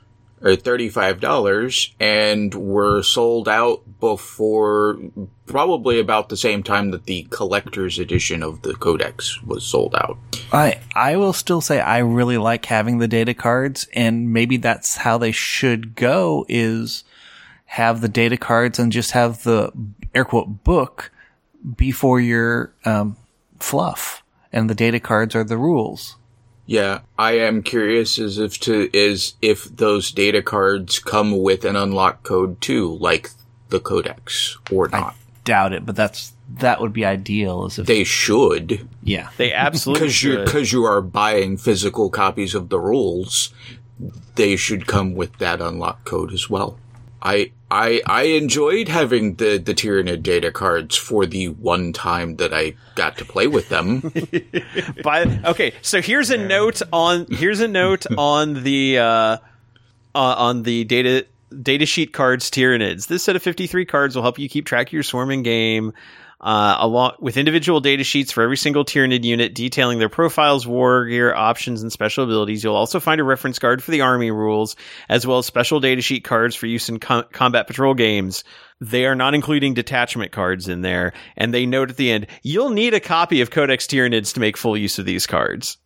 are 0.41 0.55
thirty 0.55 0.89
five 0.89 1.19
dollars 1.19 1.93
and 1.99 2.55
were 2.55 3.03
sold 3.03 3.47
out 3.47 3.83
before 3.99 4.97
probably 5.45 5.99
about 5.99 6.29
the 6.29 6.37
same 6.37 6.63
time 6.63 6.91
that 6.91 7.05
the 7.05 7.27
collector's 7.29 7.99
edition 7.99 8.43
of 8.43 8.61
the 8.61 8.73
Codex 8.75 9.41
was 9.43 9.65
sold 9.65 9.95
out. 9.95 10.17
I 10.51 10.79
I 10.95 11.15
will 11.17 11.33
still 11.33 11.61
say 11.61 11.79
I 11.79 11.99
really 11.99 12.37
like 12.37 12.65
having 12.65 12.99
the 12.99 13.07
data 13.07 13.33
cards, 13.33 13.87
and 13.93 14.31
maybe 14.31 14.57
that's 14.57 14.97
how 14.97 15.17
they 15.17 15.31
should 15.31 15.95
go. 15.95 16.45
Is 16.47 17.03
have 17.65 18.01
the 18.01 18.09
data 18.09 18.37
cards 18.37 18.79
and 18.79 18.91
just 18.91 19.11
have 19.11 19.43
the 19.43 19.71
air 20.15 20.25
quote 20.25 20.63
book 20.63 21.11
before 21.75 22.19
your 22.19 22.73
um, 22.85 23.17
fluff, 23.59 24.23
and 24.51 24.69
the 24.69 24.75
data 24.75 24.99
cards 24.99 25.35
are 25.35 25.43
the 25.43 25.57
rules. 25.57 26.15
Yeah, 26.65 26.99
I 27.17 27.31
am 27.31 27.63
curious 27.63 28.19
as 28.19 28.37
if 28.37 28.59
to 28.59 28.89
is 28.93 29.33
if 29.41 29.63
those 29.75 30.11
data 30.11 30.43
cards 30.43 30.99
come 30.99 31.41
with 31.41 31.65
an 31.65 31.75
unlock 31.75 32.21
code 32.21 32.61
too, 32.61 32.95
like 32.97 33.31
the 33.69 33.79
Codex 33.79 34.57
or 34.71 34.87
not. 34.89 35.15
Doubt 35.43 35.73
it, 35.73 35.85
but 35.85 35.95
that's 35.95 36.33
that 36.57 36.81
would 36.81 36.93
be 36.93 37.05
ideal. 37.05 37.65
Is 37.65 37.79
if 37.79 37.87
They 37.87 38.03
should, 38.03 38.87
yeah, 39.03 39.29
They 39.37 39.53
absolutely 39.53 40.07
because 40.07 40.23
you 40.23 40.37
because 40.43 40.71
you 40.71 40.85
are 40.85 41.01
buying 41.01 41.57
physical 41.57 42.09
copies 42.09 42.53
of 42.55 42.69
the 42.69 42.79
rules. 42.79 43.53
They 44.35 44.55
should 44.55 44.87
come 44.87 45.15
with 45.15 45.37
that 45.39 45.61
unlock 45.61 46.05
code 46.05 46.31
as 46.31 46.49
well. 46.49 46.77
I 47.21 47.51
I 47.69 48.01
I 48.05 48.23
enjoyed 48.23 48.87
having 48.87 49.35
the 49.35 49.57
the 49.57 49.73
Tyranid 49.73 50.23
data 50.23 50.51
cards 50.51 50.95
for 50.95 51.25
the 51.25 51.49
one 51.49 51.93
time 51.93 52.37
that 52.37 52.53
I 52.53 52.75
got 52.95 53.17
to 53.17 53.25
play 53.25 53.47
with 53.47 53.69
them. 53.69 54.01
By, 55.03 55.39
okay, 55.45 55.73
so 55.81 56.01
here's 56.01 56.29
a 56.29 56.37
note 56.37 56.81
on 56.93 57.27
here's 57.29 57.59
a 57.59 57.67
note 57.67 58.05
on 58.17 58.63
the 58.63 58.99
uh, 58.99 59.03
uh, 59.03 59.37
on 60.15 60.63
the 60.63 60.83
data 60.85 61.25
data 61.61 61.85
sheet 61.85 62.13
cards 62.13 62.49
Tyranids. 62.49 63.07
This 63.07 63.23
set 63.23 63.35
of 63.35 63.43
53 63.43 63.85
cards 63.85 64.15
will 64.15 64.23
help 64.23 64.39
you 64.39 64.49
keep 64.49 64.65
track 64.65 64.87
of 64.87 64.93
your 64.93 65.03
swarming 65.03 65.43
game. 65.43 65.93
Uh, 66.41 66.77
along 66.79 67.15
with 67.19 67.35
individual 67.35 67.81
data 67.81 68.01
sheets 68.05 68.31
for 68.31 68.41
every 68.41 68.55
single 68.55 68.85
Tyranid 68.85 69.25
unit 69.25 69.53
detailing 69.53 69.99
their 69.99 70.07
profiles, 70.07 70.65
war 70.65 71.05
gear, 71.05 71.35
options, 71.35 71.81
and 71.81 71.91
special 71.91 72.23
abilities. 72.23 72.63
You'll 72.63 72.77
also 72.77 73.01
find 73.01 73.19
a 73.19 73.25
reference 73.25 73.59
card 73.59 73.83
for 73.83 73.91
the 73.91 73.99
army 73.99 74.31
rules, 74.31 74.77
as 75.09 75.27
well 75.27 75.39
as 75.39 75.45
special 75.45 75.81
data 75.81 76.01
sheet 76.01 76.23
cards 76.23 76.55
for 76.55 76.65
use 76.65 76.87
in 76.87 76.99
com- 76.99 77.25
combat 77.33 77.67
patrol 77.67 77.93
games. 77.93 78.45
They 78.79 79.05
are 79.05 79.15
not 79.15 79.35
including 79.35 79.73
detachment 79.73 80.31
cards 80.31 80.69
in 80.69 80.79
there, 80.79 81.11
and 81.35 81.53
they 81.53 81.65
note 81.65 81.89
at 81.89 81.97
the 81.97 82.09
end, 82.09 82.27
you'll 82.41 82.69
need 82.69 82.93
a 82.93 83.01
copy 83.01 83.41
of 83.41 83.51
Codex 83.51 83.85
Tyranids 83.85 84.33
to 84.35 84.39
make 84.39 84.55
full 84.55 84.77
use 84.77 84.97
of 84.97 85.05
these 85.05 85.27
cards. 85.27 85.77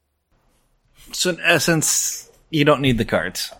so 1.13 1.31
in 1.31 1.39
essence, 1.39 2.29
you 2.51 2.63
don't 2.63 2.81
need 2.81 2.99
the 2.99 3.05
cards. 3.05 3.51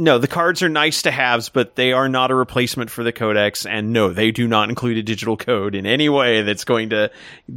No, 0.00 0.18
the 0.18 0.28
cards 0.28 0.62
are 0.62 0.68
nice 0.68 1.02
to 1.02 1.10
haves, 1.10 1.48
but 1.48 1.74
they 1.74 1.92
are 1.92 2.08
not 2.08 2.30
a 2.30 2.34
replacement 2.34 2.88
for 2.88 3.02
the 3.02 3.12
codex. 3.12 3.66
And 3.66 3.92
no, 3.92 4.12
they 4.12 4.30
do 4.30 4.46
not 4.46 4.68
include 4.68 4.96
a 4.96 5.02
digital 5.02 5.36
code 5.36 5.74
in 5.74 5.86
any 5.86 6.08
way 6.08 6.42
that's 6.42 6.64
going 6.64 6.90
to 6.90 7.10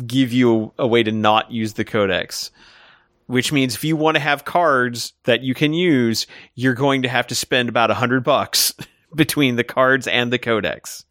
give 0.08 0.34
you 0.34 0.74
a, 0.80 0.88
way 0.88 1.04
to 1.04 1.12
not 1.12 1.52
use 1.52 1.74
the 1.74 1.86
codex. 1.86 2.50
Which 3.28 3.52
means 3.52 3.76
if 3.76 3.84
you 3.84 3.96
want 3.96 4.16
to 4.16 4.22
have 4.22 4.44
cards 4.44 5.14
that 5.26 5.42
you 5.42 5.54
can 5.54 5.74
use, 5.74 6.26
you're 6.56 6.74
going 6.74 7.04
to 7.04 7.10
have 7.10 7.28
to 7.28 7.36
spend 7.36 7.70
about 7.70 7.92
a 7.92 7.96
hundred 7.96 8.24
bucks 8.24 8.74
between 9.16 9.56
the 9.56 9.64
cards 9.64 10.08
and 10.08 10.34
the 10.34 10.40
codex. 10.40 11.06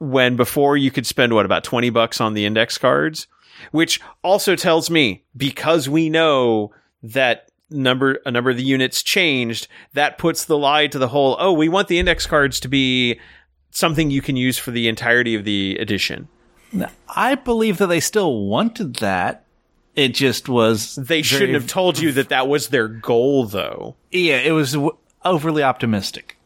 When 0.00 0.34
before 0.34 0.76
you 0.76 0.90
could 0.90 1.06
spend 1.06 1.32
what 1.32 1.46
about 1.46 1.62
20 1.62 1.90
bucks 1.90 2.20
on 2.20 2.34
the 2.34 2.44
index 2.44 2.76
cards, 2.76 3.28
which 3.70 4.00
also 4.24 4.56
tells 4.56 4.90
me 4.90 5.22
because 5.36 5.88
we 5.88 6.10
know 6.10 6.72
that 7.04 7.51
number 7.72 8.18
a 8.26 8.30
number 8.30 8.50
of 8.50 8.56
the 8.56 8.62
units 8.62 9.02
changed, 9.02 9.68
that 9.94 10.18
puts 10.18 10.44
the 10.44 10.56
lie 10.58 10.86
to 10.88 10.98
the 10.98 11.08
whole, 11.08 11.36
oh, 11.38 11.52
we 11.52 11.68
want 11.68 11.88
the 11.88 11.98
index 11.98 12.26
cards 12.26 12.60
to 12.60 12.68
be 12.68 13.18
something 13.70 14.10
you 14.10 14.22
can 14.22 14.36
use 14.36 14.58
for 14.58 14.70
the 14.70 14.88
entirety 14.88 15.34
of 15.34 15.44
the 15.44 15.76
edition. 15.80 16.28
I 17.08 17.34
believe 17.34 17.78
that 17.78 17.88
they 17.88 18.00
still 18.00 18.46
wanted 18.46 18.96
that. 18.96 19.44
It 19.94 20.14
just 20.14 20.48
was. 20.48 20.94
They 20.94 21.20
shouldn't 21.20 21.52
have 21.52 21.66
told 21.66 21.98
you 21.98 22.12
that 22.12 22.30
that 22.30 22.48
was 22.48 22.68
their 22.68 22.88
goal 22.88 23.44
though. 23.44 23.94
Yeah, 24.10 24.38
it 24.38 24.52
was 24.52 24.72
w- 24.72 24.96
overly 25.24 25.62
optimistic. 25.62 26.38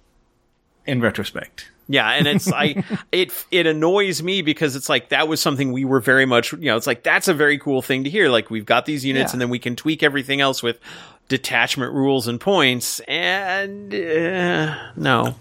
In 0.85 1.01
retrospect, 1.01 1.71
Yeah, 1.89 2.09
and 2.11 2.27
it's 2.29 2.51
I 2.53 2.83
it 3.13 3.33
it 3.53 3.67
annoys 3.67 4.21
me 4.23 4.43
because 4.43 4.75
it's 4.77 4.89
like 4.89 5.09
that 5.11 5.27
was 5.29 5.41
something 5.41 5.73
we 5.73 5.85
were 5.85 5.99
very 6.01 6.27
much 6.27 6.53
you 6.53 6.59
know 6.67 6.77
it's 6.77 6.87
like 6.89 7.03
that's 7.05 7.27
a 7.29 7.35
very 7.35 7.59
cool 7.59 7.83
thing 7.83 8.05
to 8.05 8.11
hear 8.11 8.29
like 8.29 8.51
we've 8.51 8.67
got 8.67 8.87
these 8.87 9.05
units 9.05 9.31
Yeah. 9.31 9.35
and 9.35 9.41
then 9.41 9.49
we 9.49 9.59
can 9.59 9.75
tweak 9.75 10.05
everything 10.05 10.41
else 10.41 10.63
with 10.63 10.79
detachment 11.29 11.93
rules 11.93 12.29
and 12.29 12.41
points 12.41 13.01
and 13.01 13.93
uh, 13.95 14.77
no 14.97 15.35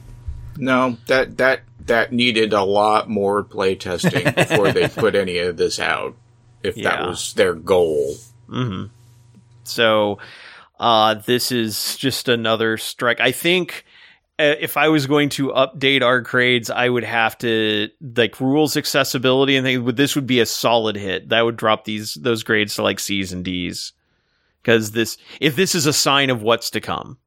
No, 0.58 0.98
that 1.08 1.38
that 1.38 1.62
that 1.86 2.12
needed 2.12 2.54
a 2.54 2.63
lot 2.63 3.10
more 3.10 3.43
playtesting 3.43 4.36
before 4.36 4.71
they 4.71 4.88
put 5.02 5.15
any 5.15 5.38
of 5.38 5.58
this 5.58 5.80
out. 5.80 6.15
If 6.63 6.76
that 6.76 7.06
was 7.06 7.34
their 7.34 7.54
goal. 7.54 8.15
So 9.65 10.17
uh, 10.80 11.15
this 11.15 11.52
is 11.52 11.95
just 11.98 12.28
another 12.28 12.78
strike. 12.78 13.19
I 13.19 13.32
think 13.32 13.86
uh, 14.39 14.56
if 14.60 14.78
I 14.78 14.89
was 14.89 15.06
going 15.06 15.30
to 15.30 15.50
update 15.50 16.02
our 16.02 16.21
grades, 16.21 16.71
I 16.71 16.89
would 16.89 17.04
have 17.04 17.38
to 17.39 17.89
like 18.15 18.41
rules 18.41 18.78
accessibility 18.78 19.58
and 19.58 19.65
things. 19.65 19.93
This 19.93 20.15
would 20.15 20.26
be 20.26 20.39
a 20.39 20.45
solid 20.45 20.95
hit. 20.95 21.30
That 21.30 21.41
would 21.41 21.58
drop 21.58 21.86
these 21.86 22.15
those 22.15 22.41
grades 22.43 22.76
to 22.76 22.84
like 22.84 23.00
C's 23.00 23.32
and 23.32 23.45
D's 23.45 23.93
because 24.65 24.91
this 24.91 25.17
if 25.39 25.56
this 25.56 25.75
is 25.75 25.86
a 25.86 25.93
sign 25.93 26.30
of 26.30 26.41
what's 26.41 26.71
to 26.71 26.82
come. 26.82 27.17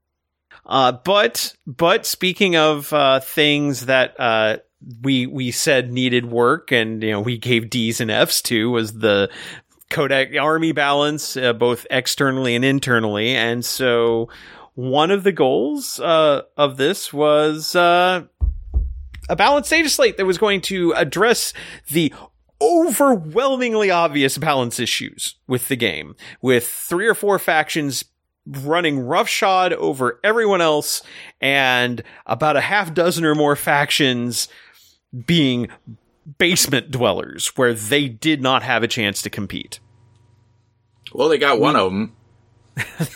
Uh, 0.66 0.92
but 0.92 1.54
but 1.66 2.04
speaking 2.04 2.56
of 2.56 2.92
uh, 2.92 3.20
things 3.20 3.86
that 3.86 4.18
uh, 4.18 4.56
we 5.02 5.26
we 5.26 5.50
said 5.50 5.92
needed 5.92 6.26
work 6.26 6.72
and 6.72 7.02
you 7.02 7.12
know 7.12 7.20
we 7.20 7.38
gave 7.38 7.70
D's 7.70 8.00
and 8.00 8.10
F's 8.10 8.42
to 8.42 8.70
was 8.70 8.92
the 8.94 9.30
Kodak 9.88 10.36
army 10.38 10.72
balance, 10.72 11.36
uh, 11.36 11.52
both 11.54 11.86
externally 11.90 12.54
and 12.54 12.64
internally. 12.64 13.34
And 13.34 13.64
so 13.64 14.28
one 14.74 15.10
of 15.10 15.24
the 15.24 15.32
goals 15.32 15.98
uh, 15.98 16.42
of 16.56 16.76
this 16.76 17.12
was 17.12 17.74
uh, 17.74 18.24
a 19.30 19.36
balanced 19.36 19.70
data 19.70 19.88
slate 19.88 20.18
that 20.18 20.26
was 20.26 20.38
going 20.38 20.60
to 20.62 20.92
address 20.92 21.54
the 21.90 22.12
overwhelmingly 22.60 23.90
obvious 23.90 24.38
balance 24.38 24.80
issues 24.80 25.36
with 25.46 25.68
the 25.68 25.76
game, 25.76 26.16
with 26.42 26.66
three 26.66 27.06
or 27.06 27.14
four 27.14 27.38
factions 27.38 28.04
running 28.46 28.98
roughshod 28.98 29.72
over 29.74 30.18
everyone 30.24 30.60
else 30.60 31.02
and 31.40 32.02
about 32.26 32.56
a 32.56 32.62
half 32.62 32.94
dozen 32.94 33.24
or 33.24 33.34
more 33.34 33.56
factions 33.56 34.48
being 35.26 35.68
basement 36.38 36.90
dwellers 36.90 37.48
where 37.56 37.74
they 37.74 38.08
did 38.08 38.42
not 38.42 38.62
have 38.62 38.82
a 38.82 38.88
chance 38.88 39.22
to 39.22 39.30
compete. 39.30 39.80
Well, 41.12 41.28
they 41.28 41.38
got 41.38 41.60
one 41.60 41.76
of 41.76 41.90
them. 41.90 42.16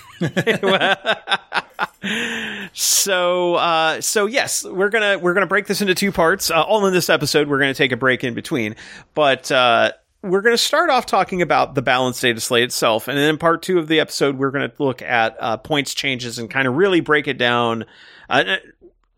So, 2.72 3.54
uh, 3.56 4.00
so 4.00 4.26
yes, 4.26 4.64
we're 4.64 4.88
gonna 4.88 5.18
we're 5.18 5.34
gonna 5.34 5.46
break 5.46 5.66
this 5.66 5.80
into 5.80 5.94
two 5.94 6.12
parts. 6.12 6.50
Uh, 6.50 6.62
all 6.62 6.86
in 6.86 6.92
this 6.92 7.10
episode, 7.10 7.48
we're 7.48 7.58
gonna 7.58 7.74
take 7.74 7.92
a 7.92 7.96
break 7.96 8.24
in 8.24 8.34
between, 8.34 8.76
but 9.14 9.50
uh, 9.52 9.92
we're 10.22 10.40
gonna 10.40 10.56
start 10.56 10.90
off 10.90 11.06
talking 11.06 11.42
about 11.42 11.74
the 11.74 11.82
balanced 11.82 12.22
data 12.22 12.40
slate 12.40 12.64
itself, 12.64 13.08
and 13.08 13.16
then 13.16 13.28
in 13.30 13.38
part 13.38 13.62
two 13.62 13.78
of 13.78 13.88
the 13.88 14.00
episode, 14.00 14.38
we're 14.38 14.50
gonna 14.50 14.72
look 14.78 15.02
at 15.02 15.36
uh, 15.38 15.56
points 15.58 15.94
changes 15.94 16.38
and 16.38 16.50
kind 16.50 16.66
of 16.66 16.74
really 16.74 17.00
break 17.00 17.28
it 17.28 17.38
down, 17.38 17.84
uh, 18.30 18.56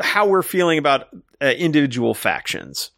how 0.01 0.27
we're 0.27 0.43
feeling 0.43 0.79
about 0.79 1.09
uh, 1.41 1.47
individual 1.47 2.15
factions. 2.15 2.91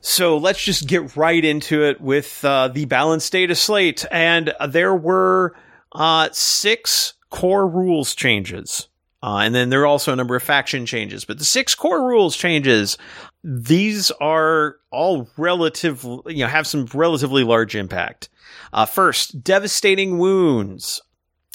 So 0.00 0.38
let's 0.38 0.62
just 0.62 0.86
get 0.86 1.16
right 1.16 1.44
into 1.44 1.82
it 1.84 2.00
with 2.00 2.44
uh, 2.44 2.68
the 2.68 2.84
balanced 2.84 3.32
data 3.32 3.54
slate. 3.54 4.04
And 4.10 4.54
there 4.68 4.94
were 4.94 5.56
uh, 5.92 6.28
six 6.32 7.14
core 7.30 7.66
rules 7.66 8.14
changes. 8.14 8.88
Uh, 9.22 9.38
and 9.38 9.54
then 9.54 9.68
there 9.68 9.82
are 9.82 9.86
also 9.86 10.12
a 10.12 10.16
number 10.16 10.36
of 10.36 10.42
faction 10.42 10.86
changes. 10.86 11.24
But 11.24 11.38
the 11.38 11.44
six 11.44 11.74
core 11.74 12.06
rules 12.06 12.36
changes, 12.36 12.96
these 13.42 14.10
are 14.12 14.76
all 14.90 15.28
relative, 15.36 16.04
you 16.26 16.38
know, 16.38 16.46
have 16.46 16.66
some 16.66 16.86
relatively 16.94 17.42
large 17.42 17.74
impact. 17.74 18.28
Uh, 18.72 18.86
first, 18.86 19.42
devastating 19.42 20.18
wounds. 20.18 21.00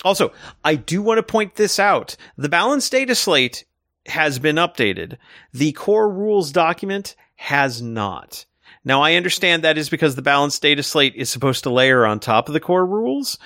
Also, 0.03 0.33
I 0.65 0.75
do 0.75 1.01
want 1.01 1.19
to 1.19 1.23
point 1.23 1.55
this 1.55 1.79
out. 1.79 2.17
The 2.37 2.49
balanced 2.49 2.91
data 2.91 3.15
slate 3.15 3.63
has 4.07 4.39
been 4.39 4.57
updated. 4.57 5.17
The 5.53 5.71
core 5.71 6.09
rules 6.09 6.51
document 6.51 7.15
has 7.35 7.81
not. 7.81 8.45
Now, 8.83 9.01
I 9.01 9.15
understand 9.15 9.63
that 9.63 9.77
is 9.77 9.89
because 9.89 10.15
the 10.15 10.21
balanced 10.21 10.61
data 10.61 10.83
slate 10.83 11.15
is 11.15 11.29
supposed 11.29 11.63
to 11.63 11.69
layer 11.69 12.05
on 12.05 12.19
top 12.19 12.49
of 12.49 12.53
the 12.53 12.59
core 12.59 12.85
rules. 12.85 13.37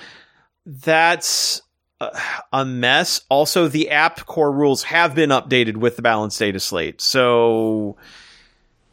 That's 0.70 1.62
uh, 1.98 2.10
a 2.52 2.64
mess. 2.66 3.22
Also, 3.30 3.68
the 3.68 3.88
app 3.90 4.26
core 4.26 4.52
rules 4.52 4.82
have 4.84 5.14
been 5.14 5.30
updated 5.30 5.78
with 5.78 5.96
the 5.96 6.02
balanced 6.02 6.38
data 6.38 6.60
slate. 6.60 7.00
So, 7.00 7.96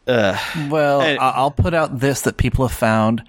uh, 0.08 0.38
Well, 0.70 1.02
And- 1.02 1.20
I'll 1.20 1.52
put 1.52 1.74
out 1.74 2.00
this 2.00 2.22
that 2.22 2.38
people 2.38 2.66
have 2.68 2.78
found. 2.78 3.24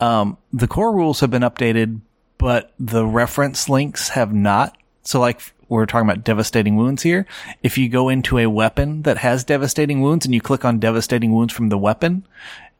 Um, 0.00 0.36
the 0.52 0.68
core 0.68 0.92
rules 0.92 1.18
have 1.20 1.30
been 1.32 1.42
updated, 1.42 2.00
but 2.38 2.72
the 2.78 3.04
reference 3.04 3.68
links 3.68 4.10
have 4.10 4.32
not. 4.32 4.76
So, 5.02 5.18
like 5.18 5.40
we're 5.68 5.86
talking 5.86 6.08
about 6.08 6.22
devastating 6.24 6.76
wounds 6.76 7.02
here. 7.02 7.26
If 7.62 7.76
you 7.76 7.88
go 7.88 8.08
into 8.08 8.38
a 8.38 8.46
weapon 8.46 9.02
that 9.02 9.18
has 9.18 9.42
devastating 9.44 10.00
wounds 10.00 10.24
and 10.24 10.32
you 10.34 10.40
click 10.40 10.64
on 10.64 10.78
devastating 10.78 11.32
wounds 11.32 11.52
from 11.52 11.68
the 11.68 11.76
weapon, 11.76 12.26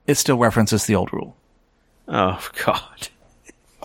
it 0.07 0.15
still 0.15 0.39
references 0.39 0.87
the 0.87 0.95
old 0.95 1.13
rule. 1.13 1.37
oh 2.07 2.41
god. 2.65 3.09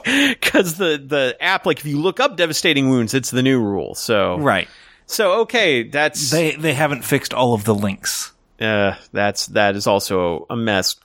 Cause 0.42 0.76
the, 0.78 1.04
the 1.06 1.36
app, 1.40 1.66
like 1.66 1.80
if 1.80 1.86
you 1.86 2.00
look 2.00 2.20
up 2.20 2.38
devastating 2.38 2.90
wounds, 2.90 3.14
it's 3.14 3.32
the 3.32 3.42
new 3.44 3.60
rule. 3.62 3.96
So, 3.96 4.38
Right. 4.38 4.68
so 5.06 5.42
okay, 5.42 5.84
that's, 5.84 6.30
They 6.32 6.56
they 6.56 6.74
haven't 6.74 7.04
fixed 7.04 7.34
all 7.34 7.54
of 7.54 7.64
the 7.64 7.76
links. 7.76 8.32
uh, 8.60 8.96
that's, 9.12 9.48
that 9.48 9.76
is 9.76 9.88
also 9.88 10.46
a 10.50 10.56
mess. 10.56 10.96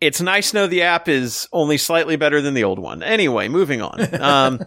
It's 0.00 0.20
nice 0.20 0.50
to 0.50 0.56
know 0.56 0.66
the 0.66 0.82
app 0.82 1.08
is 1.08 1.46
only 1.52 1.76
slightly 1.76 2.16
better 2.16 2.40
than 2.40 2.54
the 2.54 2.64
old 2.64 2.78
one. 2.78 3.02
Anyway, 3.02 3.48
moving 3.48 3.82
on. 3.82 4.00
Um, 4.20 4.60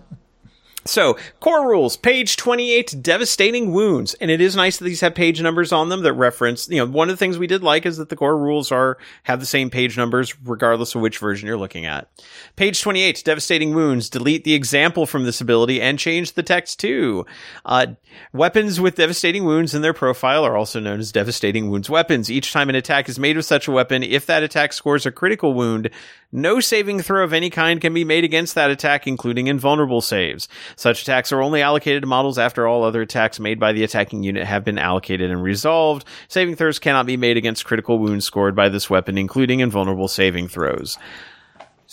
So, 0.86 1.18
core 1.40 1.70
rules, 1.70 1.96
page 1.96 2.36
28, 2.36 2.96
devastating 3.02 3.72
wounds. 3.72 4.16
And 4.16 4.30
it 4.30 4.42
is 4.42 4.56
nice 4.56 4.78
that 4.78 4.86
these 4.86 5.02
have 5.02 5.16
page 5.16 5.42
numbers 5.42 5.72
on 5.72 5.90
them 5.90 6.02
that 6.02 6.14
reference, 6.14 6.68
you 6.68 6.78
know, 6.78 6.86
one 6.86 7.10
of 7.10 7.14
the 7.14 7.18
things 7.18 7.38
we 7.38 7.48
did 7.48 7.64
like 7.64 7.86
is 7.86 7.98
that 7.98 8.10
the 8.10 8.16
core 8.16 8.38
rules 8.38 8.72
are, 8.72 8.98
have 9.24 9.40
the 9.40 9.46
same 9.46 9.70
page 9.70 9.98
numbers 9.98 10.36
regardless 10.44 10.94
of 10.94 11.02
which 11.02 11.20
version 11.20 11.48
you're 11.48 11.58
looking 11.58 11.86
at. 11.86 12.10
Page 12.56 12.82
28, 12.82 13.24
devastating 13.24 13.74
wounds, 13.74 14.10
delete 14.10 14.44
the 14.44 14.54
example 14.54 15.06
from 15.06 15.24
this 15.24 15.40
ability 15.40 15.82
and 15.82 15.98
change 15.98 16.34
the 16.34 16.44
text 16.44 16.80
too. 16.80 17.26
Uh, 17.64 17.88
weapons 18.34 18.82
with 18.82 18.96
devastating 18.96 19.46
wounds 19.46 19.74
in 19.74 19.82
their 19.82 19.94
profile 19.94 20.46
are 20.46 20.58
also 20.58 20.80
known 20.80 21.00
as 21.00 21.12
devastating 21.12 21.70
wounds 21.70 21.90
weapons. 21.90 22.30
Each 22.30 22.52
time 22.52 22.70
an 22.70 22.76
attack 22.76 23.08
is 23.08 23.18
made 23.18 23.38
with 23.38 23.46
such 23.46 23.68
a 23.68 23.72
weapon, 23.72 24.04
if 24.04 24.26
that 24.26 24.44
attack 24.44 24.74
scores 24.74 25.06
a 25.06 25.12
critical 25.12 25.54
wound, 25.54 25.90
no 26.32 26.60
saving 26.60 27.00
throw 27.02 27.24
of 27.24 27.32
any 27.32 27.52
kind 27.52 27.80
can 27.80 27.94
be 27.94 28.04
made 28.04 28.24
against 28.24 28.56
that 28.56 28.72
attack, 28.72 29.06
including 29.06 29.48
invulnerable 29.48 30.02
saves. 30.02 30.48
Such 30.76 31.02
attacks 31.02 31.32
are 31.32 31.42
only 31.42 31.62
allocated 31.62 32.04
to 32.04 32.08
models 32.08 32.38
after 32.38 32.68
all 32.68 32.84
other 32.84 33.02
attacks 33.02 33.40
made 33.40 33.60
by 33.60 33.74
the 33.74 33.84
attacking 33.84 34.24
unit 34.24 34.46
have 34.46 34.64
been 34.64 34.78
allocated 34.78 35.32
and 35.32 35.44
resolved. 35.44 36.06
Saving 36.28 36.56
throws 36.56 36.80
cannot 36.80 37.06
be 37.06 37.18
made 37.18 37.38
against 37.38 37.66
critical 37.66 38.00
wounds 38.00 38.26
scored 38.26 38.56
by 38.56 38.70
this 38.70 38.90
weapon, 38.90 39.18
including 39.18 39.60
invulnerable 39.60 40.08
saving 40.08 40.48
throws. 40.48 40.98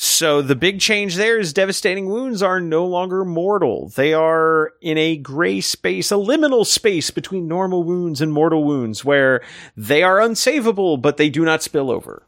So 0.02 0.40
the 0.40 0.56
big 0.56 0.80
change 0.80 1.16
there 1.16 1.38
is 1.38 1.52
devastating 1.52 2.06
wounds 2.06 2.42
are 2.42 2.58
no 2.58 2.86
longer 2.86 3.22
mortal. 3.24 3.90
They 3.90 4.14
are 4.14 4.72
in 4.80 4.96
a 4.96 5.18
gray 5.18 5.60
space, 5.60 6.10
a 6.10 6.14
liminal 6.14 6.64
space 6.64 7.10
between 7.10 7.48
normal 7.48 7.82
wounds 7.82 8.22
and 8.22 8.32
mortal 8.32 8.64
wounds 8.64 9.04
where 9.04 9.42
they 9.76 10.02
are 10.02 10.18
unsavable, 10.18 11.02
but 11.02 11.18
they 11.18 11.28
do 11.28 11.44
not 11.44 11.62
spill 11.62 11.90
over. 11.90 12.22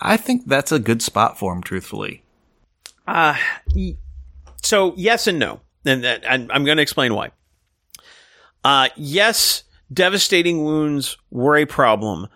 I 0.00 0.18
think 0.18 0.46
that's 0.46 0.72
a 0.72 0.78
good 0.78 1.00
spot 1.00 1.38
for 1.38 1.54
him, 1.54 1.62
truthfully. 1.62 2.22
Uh, 3.06 3.36
so 4.66 4.94
yes 4.96 5.26
and 5.26 5.38
no. 5.38 5.60
And, 5.84 6.04
and 6.04 6.50
I'm 6.50 6.64
going 6.64 6.76
to 6.76 6.82
explain 6.82 7.14
why. 7.14 7.30
Uh, 8.64 8.88
yes, 8.96 9.62
devastating 9.92 10.64
wounds 10.64 11.16
were 11.30 11.56
a 11.56 11.66
problem 11.66 12.26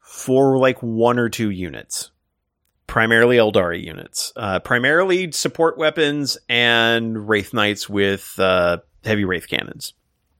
for 0.00 0.58
like 0.58 0.82
one 0.82 1.18
or 1.18 1.28
two 1.28 1.50
units, 1.50 2.10
primarily 2.86 3.36
Aeldari 3.36 3.84
units, 3.84 4.32
uh, 4.36 4.60
primarily 4.60 5.30
support 5.32 5.76
weapons 5.76 6.38
and 6.48 7.28
Wraith 7.28 7.52
Knights 7.52 7.88
with 7.88 8.34
uh, 8.38 8.78
heavy 9.04 9.26
Wraith 9.26 9.48
cannons. 9.48 9.92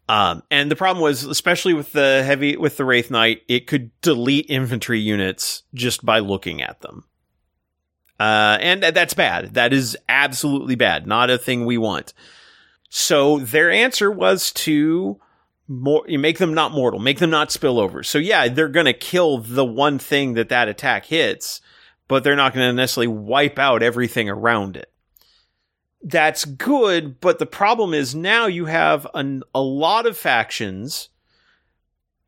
Um, 0.08 0.42
and 0.50 0.70
the 0.70 0.76
problem 0.76 1.02
was, 1.02 1.24
especially 1.24 1.74
with 1.74 1.92
the 1.92 2.22
heavy, 2.24 2.56
with 2.56 2.78
the 2.78 2.86
Wraith 2.86 3.10
Knight, 3.10 3.42
it 3.46 3.66
could 3.66 3.90
delete 4.00 4.46
infantry 4.48 4.98
units 4.98 5.64
just 5.74 6.04
by 6.06 6.20
looking 6.20 6.62
at 6.62 6.80
them. 6.80 7.04
Uh, 8.18 8.58
and 8.60 8.82
that's 8.82 9.14
bad. 9.14 9.54
That 9.54 9.72
is 9.72 9.96
absolutely 10.08 10.74
bad. 10.74 11.06
Not 11.06 11.30
a 11.30 11.38
thing 11.38 11.64
we 11.64 11.78
want. 11.78 12.12
So 12.88 13.38
their 13.38 13.70
answer 13.70 14.10
was 14.10 14.50
to 14.52 15.20
more, 15.68 16.04
make 16.08 16.38
them 16.38 16.54
not 16.54 16.72
mortal, 16.72 16.98
make 16.98 17.18
them 17.18 17.30
not 17.30 17.52
spill 17.52 17.78
over. 17.78 18.02
So 18.02 18.18
yeah, 18.18 18.48
they're 18.48 18.68
going 18.68 18.86
to 18.86 18.92
kill 18.92 19.38
the 19.38 19.64
one 19.64 19.98
thing 19.98 20.34
that 20.34 20.48
that 20.48 20.68
attack 20.68 21.04
hits, 21.04 21.60
but 22.08 22.24
they're 22.24 22.34
not 22.34 22.54
going 22.54 22.68
to 22.68 22.72
necessarily 22.72 23.08
wipe 23.08 23.58
out 23.58 23.82
everything 23.82 24.28
around 24.28 24.76
it 24.76 24.90
that's 26.02 26.44
good, 26.44 27.20
but 27.20 27.38
the 27.38 27.46
problem 27.46 27.92
is 27.92 28.14
now 28.14 28.46
you 28.46 28.66
have 28.66 29.06
an, 29.14 29.42
a 29.54 29.60
lot 29.60 30.06
of 30.06 30.16
factions, 30.16 31.08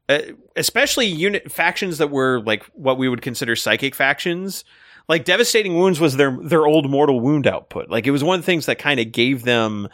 uh, 0.08 0.20
especially 0.56 1.06
unit 1.06 1.50
factions 1.52 1.98
that 1.98 2.10
were 2.10 2.40
like 2.40 2.64
what 2.74 2.98
we 2.98 3.08
would 3.08 3.22
consider 3.22 3.54
psychic 3.54 3.94
factions. 3.94 4.64
Like 5.10 5.24
devastating 5.24 5.74
wounds 5.74 5.98
was 5.98 6.16
their 6.16 6.38
their 6.40 6.68
old 6.68 6.88
mortal 6.88 7.18
wound 7.18 7.48
output. 7.48 7.90
Like 7.90 8.06
it 8.06 8.12
was 8.12 8.22
one 8.22 8.38
of 8.38 8.42
the 8.42 8.46
things 8.46 8.66
that 8.66 8.78
kind 8.78 9.00
of 9.00 9.10
gave 9.10 9.42
them, 9.42 9.88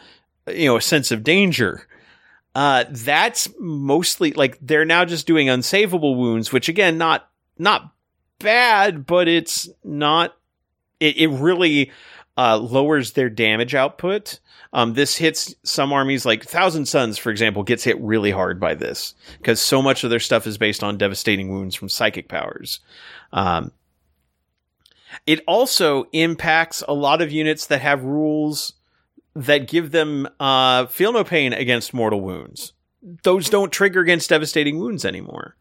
you 0.45 0.65
know, 0.65 0.77
a 0.77 0.81
sense 0.81 1.09
of 1.09 1.23
danger. 1.23 1.87
Uh, 2.53 2.83
that's 2.91 3.49
mostly 3.57 4.31
like 4.33 4.59
they're 4.61 4.85
now 4.85 5.05
just 5.05 5.25
doing 5.25 5.47
unsavable 5.47 6.15
wounds, 6.15 6.53
which 6.53 6.69
again, 6.69 6.99
not 6.99 7.27
not 7.57 7.95
bad, 8.37 9.07
but 9.07 9.27
it's 9.27 9.67
not. 9.83 10.37
It, 10.99 11.17
it 11.17 11.27
really 11.29 11.91
uh, 12.37 12.57
lowers 12.57 13.13
their 13.13 13.31
damage 13.31 13.73
output. 13.73 14.39
Um, 14.71 14.93
this 14.93 15.17
hits 15.17 15.55
some 15.63 15.93
armies, 15.93 16.27
like 16.27 16.43
Thousand 16.43 16.85
Suns, 16.85 17.17
for 17.17 17.31
example, 17.31 17.63
gets 17.63 17.83
hit 17.83 17.99
really 17.99 18.29
hard 18.29 18.59
by 18.59 18.75
this 18.75 19.15
because 19.39 19.59
so 19.59 19.81
much 19.81 20.03
of 20.03 20.11
their 20.11 20.19
stuff 20.19 20.45
is 20.45 20.59
based 20.59 20.83
on 20.83 20.99
devastating 20.99 21.49
wounds 21.49 21.73
from 21.73 21.89
psychic 21.89 22.29
powers. 22.29 22.81
Um, 23.33 23.71
it 25.25 25.41
also 25.47 26.05
impacts 26.11 26.83
a 26.87 26.93
lot 26.93 27.21
of 27.21 27.31
units 27.31 27.67
that 27.67 27.81
have 27.81 28.03
rules 28.03 28.73
that 29.35 29.67
give 29.67 29.91
them 29.91 30.27
uh, 30.39 30.87
feel 30.87 31.13
no 31.13 31.23
pain 31.23 31.53
against 31.53 31.93
mortal 31.93 32.21
wounds. 32.21 32.73
Those 33.23 33.49
don't 33.49 33.71
trigger 33.71 34.01
against 34.01 34.29
devastating 34.29 34.79
wounds 34.79 35.05
anymore. 35.05 35.55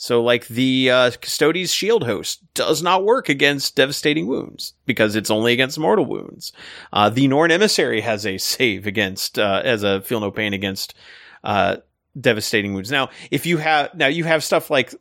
So, 0.00 0.22
like 0.22 0.46
the 0.46 0.90
uh, 0.90 1.10
Custodes 1.20 1.72
Shield 1.72 2.04
Host 2.04 2.42
does 2.54 2.84
not 2.84 3.04
work 3.04 3.28
against 3.28 3.74
devastating 3.74 4.28
wounds 4.28 4.74
because 4.86 5.16
it's 5.16 5.30
only 5.30 5.52
against 5.52 5.76
mortal 5.76 6.06
wounds. 6.06 6.52
Uh, 6.92 7.10
the 7.10 7.26
Norn 7.26 7.50
Emissary 7.50 8.00
has 8.00 8.24
a 8.24 8.38
save 8.38 8.86
against 8.86 9.40
uh, 9.40 9.60
as 9.64 9.82
a 9.82 10.00
feel 10.00 10.20
no 10.20 10.30
pain 10.30 10.54
against 10.54 10.94
uh, 11.42 11.78
devastating 12.18 12.74
wounds. 12.74 12.92
Now, 12.92 13.10
if 13.32 13.44
you 13.44 13.56
have 13.56 13.92
now 13.94 14.06
you 14.06 14.22
have 14.22 14.44
stuff 14.44 14.70
like 14.70 14.94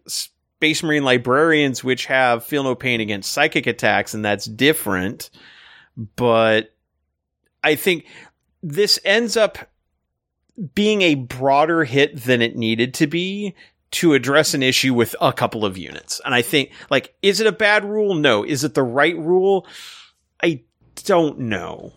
Space 0.58 0.82
Marine 0.82 1.04
Librarians, 1.04 1.84
which 1.84 2.08
have 2.08 2.44
feel 2.44 2.64
no 2.64 2.74
pain 2.74 3.00
against 3.00 3.32
psychic 3.32 3.68
attacks, 3.68 4.16
and 4.16 4.26
that's 4.26 4.46
different. 4.46 5.30
But 6.16 6.74
I 7.64 7.76
think 7.76 8.08
this 8.64 9.00
ends 9.06 9.38
up 9.38 9.60
being 10.74 11.04
a 11.04 11.14
broader 11.14 11.84
hit 11.84 12.24
than 12.24 12.42
it 12.42 12.56
needed 12.56 12.96
to 12.96 13.06
be 13.06 13.54
to 13.92 14.14
address 14.14 14.56
an 14.56 14.64
issue 14.64 14.96
with 14.96 15.16
a 15.22 15.32
couple 15.32 15.64
of 15.64 15.78
units. 15.78 16.20
And 16.26 16.34
I 16.34 16.42
think, 16.42 16.72
like, 16.90 17.14
is 17.22 17.40
it 17.40 17.46
a 17.46 17.52
bad 17.52 17.86
rule? 17.86 18.16
No. 18.16 18.44
Is 18.44 18.64
it 18.64 18.74
the 18.74 18.84
right 18.84 19.18
rule? 19.18 19.68
I 20.42 20.62
don't 21.06 21.38
know. 21.40 21.94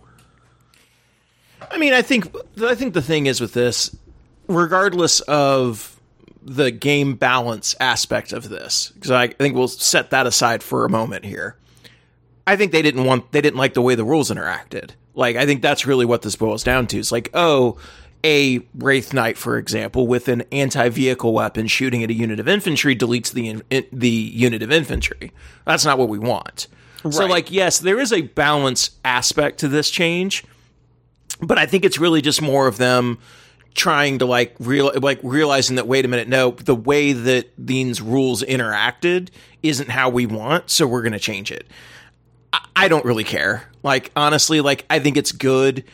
I 1.70 1.78
mean, 1.78 1.94
I 1.94 2.02
think 2.02 2.34
I 2.62 2.74
think 2.74 2.92
the 2.92 3.02
thing 3.02 3.26
is 3.26 3.40
with 3.40 3.54
this, 3.54 3.96
regardless 4.48 5.20
of 5.20 5.99
the 6.42 6.70
game 6.70 7.14
balance 7.14 7.74
aspect 7.80 8.32
of 8.32 8.48
this, 8.48 8.92
because 8.94 9.10
I 9.10 9.28
think 9.28 9.54
we'll 9.54 9.68
set 9.68 10.10
that 10.10 10.26
aside 10.26 10.62
for 10.62 10.84
a 10.84 10.90
moment 10.90 11.24
here. 11.24 11.56
I 12.46 12.56
think 12.56 12.72
they 12.72 12.82
didn't 12.82 13.04
want 13.04 13.30
they 13.32 13.40
didn't 13.40 13.58
like 13.58 13.74
the 13.74 13.82
way 13.82 13.94
the 13.94 14.04
rules 14.04 14.30
interacted. 14.30 14.90
Like 15.14 15.36
I 15.36 15.46
think 15.46 15.62
that's 15.62 15.86
really 15.86 16.06
what 16.06 16.22
this 16.22 16.36
boils 16.36 16.64
down 16.64 16.86
to. 16.88 16.98
It's 16.98 17.12
like, 17.12 17.30
oh, 17.34 17.78
a 18.24 18.60
Wraith 18.74 19.12
Knight, 19.12 19.38
for 19.38 19.56
example, 19.56 20.06
with 20.06 20.28
an 20.28 20.42
anti-vehicle 20.52 21.32
weapon 21.32 21.66
shooting 21.66 22.02
at 22.02 22.10
a 22.10 22.14
unit 22.14 22.40
of 22.40 22.48
infantry 22.48 22.96
deletes 22.96 23.32
the 23.32 23.48
in, 23.48 23.86
the 23.92 24.08
unit 24.08 24.62
of 24.62 24.70
infantry. 24.70 25.32
That's 25.64 25.84
not 25.84 25.98
what 25.98 26.08
we 26.08 26.18
want. 26.18 26.66
Right. 27.02 27.14
So, 27.14 27.26
like, 27.26 27.50
yes, 27.50 27.78
there 27.78 27.98
is 27.98 28.12
a 28.12 28.22
balance 28.22 28.90
aspect 29.04 29.60
to 29.60 29.68
this 29.68 29.90
change, 29.90 30.44
but 31.40 31.56
I 31.56 31.64
think 31.64 31.84
it's 31.84 31.98
really 31.98 32.20
just 32.20 32.42
more 32.42 32.66
of 32.66 32.76
them 32.76 33.18
trying 33.74 34.18
to 34.18 34.26
like 34.26 34.54
real 34.58 34.92
like 35.00 35.20
realizing 35.22 35.76
that 35.76 35.86
wait 35.86 36.04
a 36.04 36.08
minute, 36.08 36.28
no, 36.28 36.50
the 36.50 36.74
way 36.74 37.12
that 37.12 37.50
these 37.58 38.00
rules 38.00 38.42
interacted 38.42 39.28
isn't 39.62 39.90
how 39.90 40.08
we 40.08 40.26
want, 40.26 40.70
so 40.70 40.86
we're 40.86 41.02
going 41.02 41.12
to 41.12 41.18
change 41.18 41.50
it. 41.52 41.66
I, 42.52 42.66
I 42.76 42.88
don't 42.88 43.04
really 43.04 43.24
care. 43.24 43.64
Like, 43.82 44.10
honestly, 44.16 44.60
like 44.60 44.84
I 44.90 44.98
think 44.98 45.16
it's 45.16 45.32
good 45.32 45.84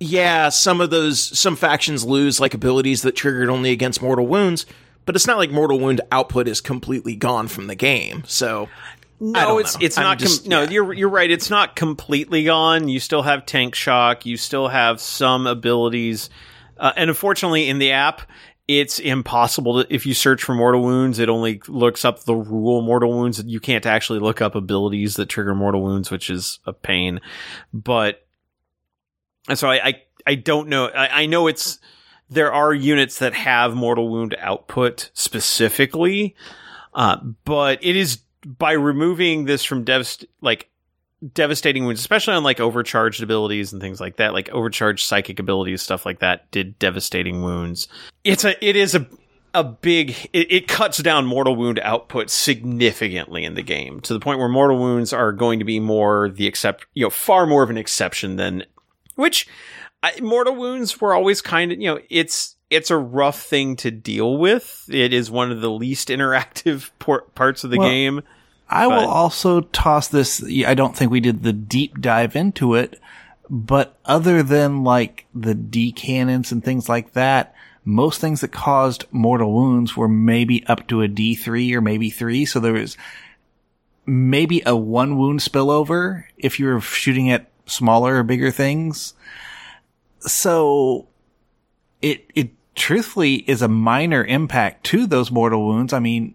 yeah, 0.00 0.48
some 0.48 0.80
of 0.80 0.90
those 0.90 1.20
some 1.38 1.56
factions 1.56 2.04
lose 2.04 2.40
like 2.40 2.54
abilities 2.54 3.02
that 3.02 3.12
triggered 3.12 3.48
only 3.48 3.70
against 3.70 4.02
mortal 4.02 4.26
wounds, 4.26 4.66
but 5.06 5.16
it's 5.16 5.26
not 5.26 5.38
like 5.38 5.50
mortal 5.50 5.78
wound 5.78 6.00
output 6.10 6.48
is 6.48 6.60
completely 6.60 7.16
gone 7.16 7.48
from 7.48 7.68
the 7.68 7.74
game. 7.74 8.24
So 8.26 8.68
no, 9.20 9.58
it's 9.58 9.78
know. 9.78 9.86
it's 9.86 9.96
not. 9.96 10.18
Just, 10.18 10.42
com- 10.42 10.50
no, 10.50 10.62
yeah. 10.62 10.70
you're 10.70 10.92
you're 10.92 11.08
right. 11.08 11.30
It's 11.30 11.48
not 11.48 11.76
completely 11.76 12.44
gone. 12.44 12.88
You 12.88 13.00
still 13.00 13.22
have 13.22 13.46
tank 13.46 13.74
shock. 13.74 14.26
You 14.26 14.36
still 14.36 14.68
have 14.68 15.00
some 15.00 15.46
abilities, 15.46 16.28
uh, 16.78 16.92
and 16.96 17.10
unfortunately, 17.10 17.68
in 17.68 17.78
the 17.78 17.92
app, 17.92 18.22
it's 18.66 18.98
impossible 18.98 19.82
to. 19.82 19.94
If 19.94 20.06
you 20.06 20.14
search 20.14 20.42
for 20.42 20.54
mortal 20.54 20.82
wounds, 20.82 21.18
it 21.18 21.28
only 21.28 21.60
looks 21.68 22.04
up 22.04 22.24
the 22.24 22.34
rule 22.34 22.82
mortal 22.82 23.10
wounds. 23.10 23.42
You 23.44 23.60
can't 23.60 23.86
actually 23.86 24.20
look 24.20 24.40
up 24.40 24.54
abilities 24.54 25.16
that 25.16 25.26
trigger 25.26 25.54
mortal 25.54 25.82
wounds, 25.82 26.10
which 26.10 26.30
is 26.30 26.60
a 26.64 26.72
pain. 26.72 27.20
But 27.72 28.26
so 29.54 29.68
I, 29.68 29.88
I, 29.88 30.02
I 30.26 30.34
don't 30.36 30.68
know. 30.68 30.86
I, 30.86 31.22
I, 31.22 31.26
know 31.26 31.46
it's 31.46 31.78
there 32.30 32.52
are 32.52 32.72
units 32.72 33.18
that 33.18 33.34
have 33.34 33.74
mortal 33.74 34.08
wound 34.08 34.34
output 34.38 35.10
specifically, 35.12 36.34
uh, 36.94 37.18
but 37.44 37.84
it 37.84 37.96
is 37.96 38.20
by 38.46 38.72
removing 38.72 39.44
this 39.44 39.64
from 39.64 39.84
devst 39.84 40.24
like 40.40 40.70
devastating 41.32 41.84
wounds, 41.84 42.00
especially 42.00 42.34
on 42.34 42.44
like 42.44 42.60
overcharged 42.60 43.22
abilities 43.22 43.72
and 43.72 43.80
things 43.80 44.00
like 44.00 44.16
that, 44.16 44.32
like 44.32 44.48
overcharged 44.50 45.06
psychic 45.06 45.38
abilities, 45.38 45.82
stuff 45.82 46.04
like 46.04 46.18
that, 46.20 46.50
did 46.50 46.78
devastating 46.78 47.42
wounds. 47.42 47.88
It's 48.24 48.44
a 48.44 48.62
it 48.66 48.76
is 48.76 48.94
a 48.94 49.06
a 49.54 49.62
big 49.62 50.10
it, 50.32 50.52
it, 50.52 50.68
cuts 50.68 50.98
down 50.98 51.26
mortal 51.26 51.54
wound 51.54 51.78
output 51.78 52.28
significantly 52.28 53.44
in 53.44 53.54
the 53.54 53.62
game 53.62 54.00
to 54.00 54.12
the 54.12 54.18
point 54.18 54.40
where 54.40 54.48
mortal 54.48 54.78
wounds 54.78 55.12
are 55.12 55.30
going 55.30 55.60
to 55.60 55.64
be 55.64 55.78
more 55.78 56.28
the 56.28 56.46
except 56.46 56.86
you 56.92 57.04
know 57.04 57.10
far 57.10 57.46
more 57.46 57.62
of 57.62 57.70
an 57.70 57.78
exception 57.78 58.34
than 58.34 58.64
which 59.14 59.46
I, 60.02 60.20
mortal 60.20 60.56
wounds 60.56 61.00
were 61.00 61.14
always 61.14 61.40
kind 61.40 61.70
of 61.70 61.80
you 61.80 61.86
know 61.86 62.00
it's 62.10 62.56
it's 62.68 62.90
a 62.90 62.98
rough 62.98 63.40
thing 63.42 63.76
to 63.76 63.90
deal 63.92 64.36
with. 64.36 64.84
It 64.88 65.12
is 65.12 65.30
one 65.30 65.52
of 65.52 65.60
the 65.60 65.70
least 65.70 66.08
interactive 66.10 66.90
por- 66.98 67.26
parts 67.34 67.62
of 67.62 67.70
the 67.70 67.78
Well, 67.78 67.88
game. 67.88 68.22
I 68.68 68.86
But- 68.88 68.96
will 69.02 69.08
also 69.08 69.60
toss 69.60 70.08
this. 70.08 70.42
I 70.66 70.74
don't 70.74 70.96
think 70.96 71.10
we 71.10 71.20
did 71.20 71.42
the 71.42 71.52
deep 71.52 72.00
dive 72.00 72.34
into 72.34 72.74
it, 72.74 73.00
but 73.50 73.98
other 74.04 74.42
than 74.42 74.82
like 74.84 75.26
the 75.34 75.54
D 75.54 75.92
cannons 75.92 76.50
and 76.50 76.64
things 76.64 76.88
like 76.88 77.12
that, 77.12 77.54
most 77.84 78.20
things 78.20 78.40
that 78.40 78.52
caused 78.52 79.04
mortal 79.10 79.52
wounds 79.52 79.96
were 79.96 80.08
maybe 80.08 80.66
up 80.66 80.86
to 80.88 81.02
a 81.02 81.08
D3 81.08 81.74
or 81.74 81.80
maybe 81.82 82.08
three. 82.08 82.44
So 82.46 82.58
there 82.58 82.72
was 82.72 82.96
maybe 84.06 84.62
a 84.64 84.74
one 84.74 85.18
wound 85.18 85.40
spillover 85.40 86.24
if 86.38 86.58
you 86.58 86.66
were 86.66 86.80
shooting 86.80 87.30
at 87.30 87.50
smaller 87.66 88.16
or 88.16 88.22
bigger 88.22 88.50
things. 88.50 89.12
So 90.20 91.08
it, 92.00 92.24
it 92.34 92.50
truthfully 92.74 93.36
is 93.46 93.60
a 93.62 93.68
minor 93.68 94.24
impact 94.24 94.84
to 94.84 95.06
those 95.06 95.30
mortal 95.30 95.66
wounds. 95.66 95.92
I 95.92 95.98
mean, 95.98 96.34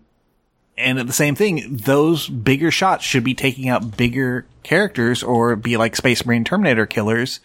and 0.80 1.00
at 1.00 1.08
the 1.08 1.14
same 1.14 1.36
thing, 1.36 1.78
those 1.78 2.28
bigger 2.28 2.72
shots 2.72 3.04
should 3.04 3.24
be 3.24 3.36
taking 3.36 3.70
out 3.70 3.98
bigger 3.98 4.46
characters 4.64 5.22
or 5.22 5.56
be 5.56 5.78
like 5.78 5.96
Space 5.96 6.26
Marine 6.26 6.44
Terminator 6.44 6.86
killers 6.86 7.40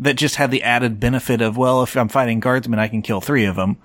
that 0.00 0.14
just 0.14 0.36
have 0.36 0.50
the 0.50 0.62
added 0.62 1.00
benefit 1.00 1.40
of, 1.40 1.56
well, 1.56 1.82
if 1.82 1.96
I'm 1.96 2.08
fighting 2.08 2.40
guardsmen, 2.40 2.78
I 2.78 2.88
can 2.88 3.02
kill 3.02 3.20
three 3.20 3.44
of 3.44 3.56
them. 3.56 3.76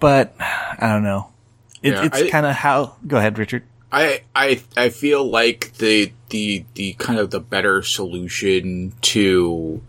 But 0.00 0.34
I 0.40 0.88
don't 0.92 1.04
know. 1.04 1.28
It, 1.82 1.92
Yeah, 1.92 2.06
it's 2.06 2.30
kind 2.30 2.46
of 2.46 2.54
how, 2.54 2.96
go 3.06 3.18
ahead, 3.18 3.38
Richard. 3.38 3.64
I 3.92 4.22
I 4.34 4.62
I 4.74 4.88
feel 4.88 5.22
like 5.28 5.74
the 5.74 6.12
the 6.30 6.64
the 6.74 6.94
kind 6.94 7.18
of 7.18 7.30
the 7.30 7.40
better 7.40 7.82
solution 7.82 8.94
to 9.02 9.82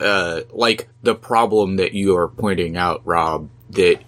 uh 0.00 0.40
like 0.50 0.88
the 1.02 1.14
problem 1.14 1.76
that 1.76 1.92
you 1.92 2.16
are 2.16 2.28
pointing 2.28 2.78
out, 2.78 3.02
Rob, 3.04 3.50
that 3.70 3.98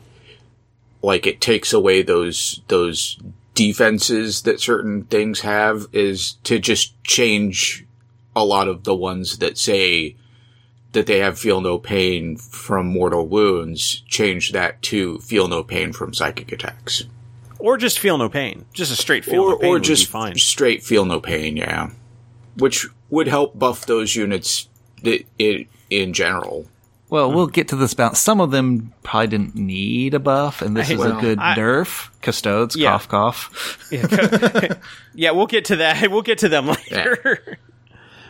like 1.05 1.27
it 1.27 1.40
takes 1.40 1.73
away 1.73 2.03
those 2.03 2.62
those 2.69 3.19
defenses 3.55 4.43
that 4.43 4.61
certain 4.61 5.05
things 5.05 5.40
have 5.40 5.87
is 5.93 6.33
to 6.45 6.59
just 6.59 7.03
change 7.05 7.87
a 8.35 8.45
lot 8.45 8.67
of 8.67 8.85
the 8.85 8.95
ones 8.95 9.38
that 9.38 9.57
say 9.57 10.17
that 10.93 11.07
they 11.07 11.19
have 11.19 11.38
feel 11.38 11.61
no 11.61 11.79
pain 11.79 12.37
from 12.37 12.87
mortal 12.87 13.27
wounds, 13.27 14.03
change 14.09 14.53
that 14.53 14.81
to 14.83 15.19
feel 15.19 15.49
no 15.49 15.62
pain 15.62 15.93
from 15.93 16.14
psychic 16.14 16.51
attacks. 16.53 17.05
Or 17.59 17.77
just 17.77 17.99
feel 17.99 18.19
no 18.19 18.29
pain. 18.29 18.64
Just 18.73 18.93
a 18.93 18.97
straight 18.97 19.25
feel 19.25 19.43
or, 19.43 19.51
no 19.51 19.59
pain 19.59 19.71
or 19.71 19.79
just 19.79 20.09
fine. 20.09 20.37
straight 20.37 20.83
feel 20.83 21.05
no 21.05 21.21
pain, 21.21 21.57
yeah. 21.57 21.90
Which 22.57 22.87
would 23.11 23.27
help 23.27 23.59
buff 23.59 23.87
those 23.87 24.14
units 24.14 24.69
in 25.03 26.12
general. 26.12 26.67
Well, 27.14 27.31
we'll 27.33 27.46
get 27.46 27.68
to 27.68 27.77
this 27.77 27.94
balance. 27.94 28.18
Some 28.18 28.40
of 28.40 28.50
them 28.50 28.92
probably 29.05 29.29
didn't 29.29 29.55
need 29.55 30.14
a 30.14 30.18
buff, 30.18 30.62
and 30.62 30.77
this 30.77 30.90
is 30.90 30.98
Well, 30.98 31.16
a 31.16 31.20
good 31.20 31.38
I- 31.38 31.55
nerf. 31.55 32.09
Custodes, 32.22 32.74
Yeah. 32.74 32.90
cough, 32.90 33.07
cough. 33.09 33.88
Yeah, 35.14 35.31
we'll 35.31 35.46
get 35.46 35.66
to 35.66 35.77
that. 35.77 36.09
We'll 36.11 36.22
get 36.22 36.38
to 36.38 36.48
them 36.48 36.66
later. 36.66 37.57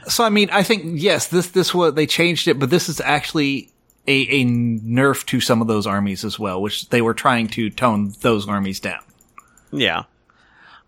So 0.07 0.23
I 0.23 0.29
mean, 0.29 0.51
I 0.53 0.63
think 0.63 1.01
yes, 1.01 1.29
this 1.29 1.47
this 1.49 1.73
what 1.75 1.95
they 1.95 2.07
changed 2.07 2.47
it, 2.47 2.59
but 2.59 2.69
this 2.69 2.91
is 2.91 3.01
actually 3.01 3.71
a, 4.07 4.13
a 4.29 4.45
nerf 4.45 5.25
to 5.29 5.41
some 5.41 5.63
of 5.63 5.67
those 5.67 5.87
armies 5.87 6.23
as 6.23 6.39
well, 6.39 6.61
which 6.61 6.91
they 6.91 7.01
were 7.01 7.15
trying 7.15 7.49
to 7.49 7.71
tone 7.71 8.13
those 8.21 8.47
armies 8.47 8.81
down. 8.81 9.01
Yeah. 9.73 10.03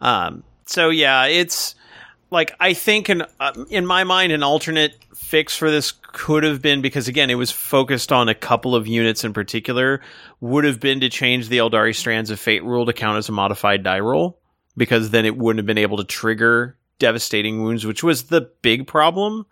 Um, 0.02 0.42
so 0.66 0.90
yeah, 0.90 1.24
it's 1.24 1.74
like 2.30 2.54
I 2.60 2.74
think 2.74 3.08
an 3.08 3.22
uh, 3.40 3.64
in 3.70 3.86
my 3.86 4.04
mind 4.04 4.32
an 4.32 4.42
alternate 4.42 4.94
fix 5.26 5.56
for 5.56 5.70
this 5.70 5.92
could 6.12 6.44
have 6.44 6.62
been 6.62 6.80
because 6.80 7.08
again 7.08 7.30
it 7.30 7.34
was 7.34 7.50
focused 7.50 8.12
on 8.12 8.28
a 8.28 8.34
couple 8.34 8.76
of 8.76 8.86
units 8.86 9.24
in 9.24 9.32
particular 9.32 10.00
would 10.40 10.64
have 10.64 10.78
been 10.78 11.00
to 11.00 11.08
change 11.08 11.48
the 11.48 11.58
Aeldari 11.58 11.94
Strands 11.94 12.30
of 12.30 12.38
Fate 12.38 12.62
rule 12.62 12.86
to 12.86 12.92
count 12.92 13.18
as 13.18 13.28
a 13.28 13.32
modified 13.32 13.82
die 13.82 13.98
roll 13.98 14.38
because 14.76 15.10
then 15.10 15.26
it 15.26 15.36
wouldn't 15.36 15.58
have 15.58 15.66
been 15.66 15.78
able 15.78 15.96
to 15.96 16.04
trigger 16.04 16.76
devastating 17.00 17.62
wounds 17.62 17.84
which 17.84 18.04
was 18.04 18.24
the 18.24 18.50
big 18.62 18.86
problem 18.86 19.46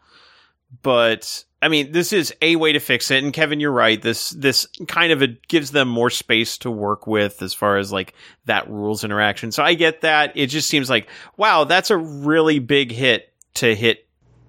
but 0.83 1.45
I 1.63 1.69
mean, 1.69 1.93
this 1.93 2.13
is 2.13 2.35
a 2.43 2.57
way 2.57 2.73
to 2.73 2.79
fix 2.79 3.11
it. 3.11 3.25
And 3.25 3.33
Kevin, 3.33 3.59
you're 3.59 3.73
right. 3.73 4.01
This 4.01 4.31
this 4.31 4.67
kind 4.87 5.13
of 5.13 5.23
a, 5.23 5.29
gives 5.49 5.71
them 5.71 5.89
more 5.89 6.11
space 6.11 6.59
to 6.59 6.71
work 6.71 7.07
with 7.07 7.41
as 7.41 7.55
far 7.55 7.79
as 7.79 7.91
like 7.91 8.13
that 8.45 8.69
rules 8.69 9.03
interaction. 9.03 9.51
So 9.51 9.63
I 9.63 9.73
get 9.73 10.03
that. 10.03 10.33
It 10.35 10.49
just 10.49 10.69
seems 10.69 10.91
like 10.91 11.09
wow, 11.39 11.65
that's 11.65 11.91
a 11.91 11.97
really 11.97 12.59
big 12.59 12.93
hit 12.93 13.33
to 13.55 13.75
hit 13.75 14.04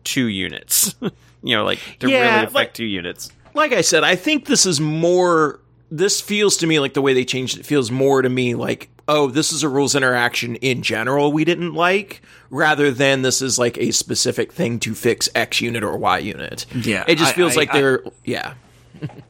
two 0.06 0.28
units. 0.28 0.96
you 1.02 1.56
know, 1.56 1.66
like 1.66 1.80
to 2.00 2.10
Yeah, 2.10 2.20
really 2.22 2.38
affect 2.46 2.54
like- 2.56 2.74
two 2.74 2.86
units. 2.86 3.30
like 3.54 3.74
I 3.74 3.82
said, 3.82 4.04
I 4.06 4.16
think 4.16 4.46
this 4.46 4.66
is 4.66 4.80
more. 4.80 5.60
This 5.92 6.20
feels 6.22 6.58
to 6.58 6.68
me 6.68 6.80
like 6.80 6.94
the 6.94 7.02
way 7.02 7.14
they 7.14 7.26
changed 7.26 7.60
it 7.60 7.66
feels 7.66 7.92
more 7.92 8.22
to 8.22 8.30
me 8.30 8.56
like, 8.56 8.90
oh, 9.08 9.30
this 9.30 9.54
is 9.54 9.62
a 9.62 9.70
rules 9.70 9.94
interaction 9.96 10.56
in 10.56 10.82
general 10.82 11.32
we 11.32 11.46
didn't 11.46 11.74
like, 11.76 12.22
rather 12.50 12.90
than 12.92 13.22
this 13.22 13.42
is 13.42 13.60
like 13.60 13.78
a 13.78 13.92
specific 13.92 14.52
thing 14.52 14.80
to 14.80 14.96
fix 14.96 15.30
X 15.36 15.62
unit 15.62 15.84
or 15.84 15.96
Y 15.98 16.18
unit. 16.20 16.66
Yeah, 16.74 17.04
it 17.08 17.18
just 17.20 17.34
I- 17.34 17.36
feels 17.36 17.54
I- 17.54 17.60
like 17.60 17.70
I- 17.74 17.78
they're 17.80 18.04
yeah. 18.24 18.54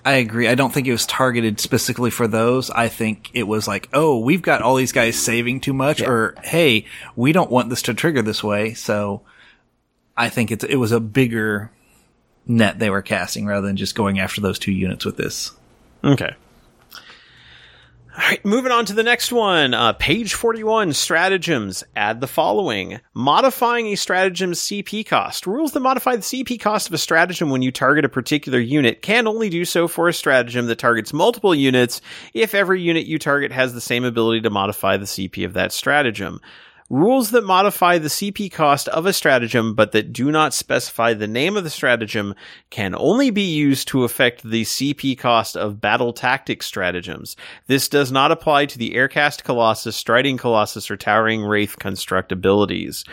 I 0.06 0.14
agree. 0.14 0.48
I 0.48 0.54
don't 0.54 0.72
think 0.72 0.86
it 0.88 0.92
was 0.92 1.08
targeted 1.08 1.60
specifically 1.60 2.12
for 2.12 2.28
those. 2.28 2.70
I 2.70 2.88
think 2.88 3.32
it 3.34 3.44
was 3.44 3.68
like, 3.68 3.90
oh, 3.94 4.20
we've 4.20 4.44
got 4.44 4.62
all 4.62 4.76
these 4.76 4.92
guys 4.92 5.18
saving 5.18 5.60
too 5.60 5.74
much, 5.74 6.02
or 6.04 6.36
hey, 6.44 6.86
we 7.16 7.32
don't 7.32 7.50
want 7.50 7.70
this 7.70 7.82
to 7.84 7.96
trigger 7.96 8.22
this 8.22 8.44
way. 8.44 8.76
So 8.76 9.24
I 10.18 10.30
think 10.30 10.52
it's 10.52 10.64
it 10.64 10.76
was 10.76 10.92
a 10.92 11.00
bigger 11.00 11.72
net 12.48 12.80
they 12.80 12.90
were 12.90 13.02
casting 13.02 13.46
rather 13.46 13.68
than 13.68 13.78
just 13.78 13.96
going 13.96 14.20
after 14.20 14.42
those 14.42 14.60
two 14.60 14.72
units 14.72 15.06
with 15.06 15.18
this. 15.18 15.52
Okay. 16.04 16.36
All 18.18 18.22
right, 18.22 18.46
moving 18.46 18.72
on 18.72 18.86
to 18.86 18.94
the 18.94 19.04
next 19.04 19.34
one. 19.34 19.74
Uh, 19.74 19.92
page 19.92 20.36
41, 20.36 20.94
stratagems. 20.94 21.84
Add 21.98 22.22
the 22.22 22.28
following. 22.28 23.02
Modifying 23.14 23.88
a 23.88 23.96
stratagem's 23.96 24.62
CP 24.62 25.06
cost. 25.06 25.46
Rules 25.46 25.74
that 25.74 25.82
modify 25.82 26.16
the 26.16 26.22
CP 26.22 26.58
cost 26.62 26.88
of 26.88 26.94
a 26.94 26.98
stratagem 26.98 27.50
when 27.50 27.62
you 27.62 27.74
target 27.74 28.06
a 28.06 28.10
particular 28.10 28.58
unit 28.58 29.02
can 29.02 29.28
only 29.28 29.50
do 29.50 29.66
so 29.66 29.90
for 29.90 30.08
a 30.08 30.14
stratagem 30.14 30.68
that 30.68 30.80
targets 30.80 31.12
multiple 31.12 31.54
units 31.54 32.00
if 32.34 32.56
every 32.56 32.82
unit 32.82 33.06
you 33.06 33.20
target 33.20 33.52
has 33.52 33.74
the 33.74 33.82
same 33.82 34.06
ability 34.06 34.40
to 34.40 34.50
modify 34.50 34.96
the 34.96 35.04
CP 35.04 35.44
of 35.44 35.52
that 35.52 35.74
stratagem. 35.74 36.40
Rules 36.88 37.32
that 37.32 37.44
modify 37.44 37.98
the 37.98 38.10
CP 38.10 38.52
cost 38.52 38.88
of 38.90 39.08
a 39.08 39.14
stratagem 39.14 39.74
but 39.74 39.92
that 39.94 40.14
do 40.14 40.32
not 40.32 40.54
specify 40.54 41.16
the 41.16 41.28
name 41.28 41.58
of 41.58 41.64
the 41.64 41.72
stratagem 41.72 42.36
can 42.70 42.94
only 42.94 43.32
be 43.32 43.42
used 43.42 43.88
to 43.88 44.04
affect 44.04 44.44
the 44.44 44.62
CP 44.62 45.18
cost 45.18 45.58
of 45.58 45.82
battle 45.82 46.14
tactic 46.14 46.62
stratagems. 46.62 47.36
This 47.66 47.90
does 47.90 48.12
not 48.12 48.32
apply 48.32 48.68
to 48.68 48.78
the 48.78 48.92
Aircast 48.92 49.44
Colossus, 49.44 49.96
Striding 49.96 50.38
Colossus, 50.38 50.92
or 50.92 50.96
Towering 50.96 51.44
Wraith 51.44 51.80
construct 51.80 52.32
abilities. 52.32 53.04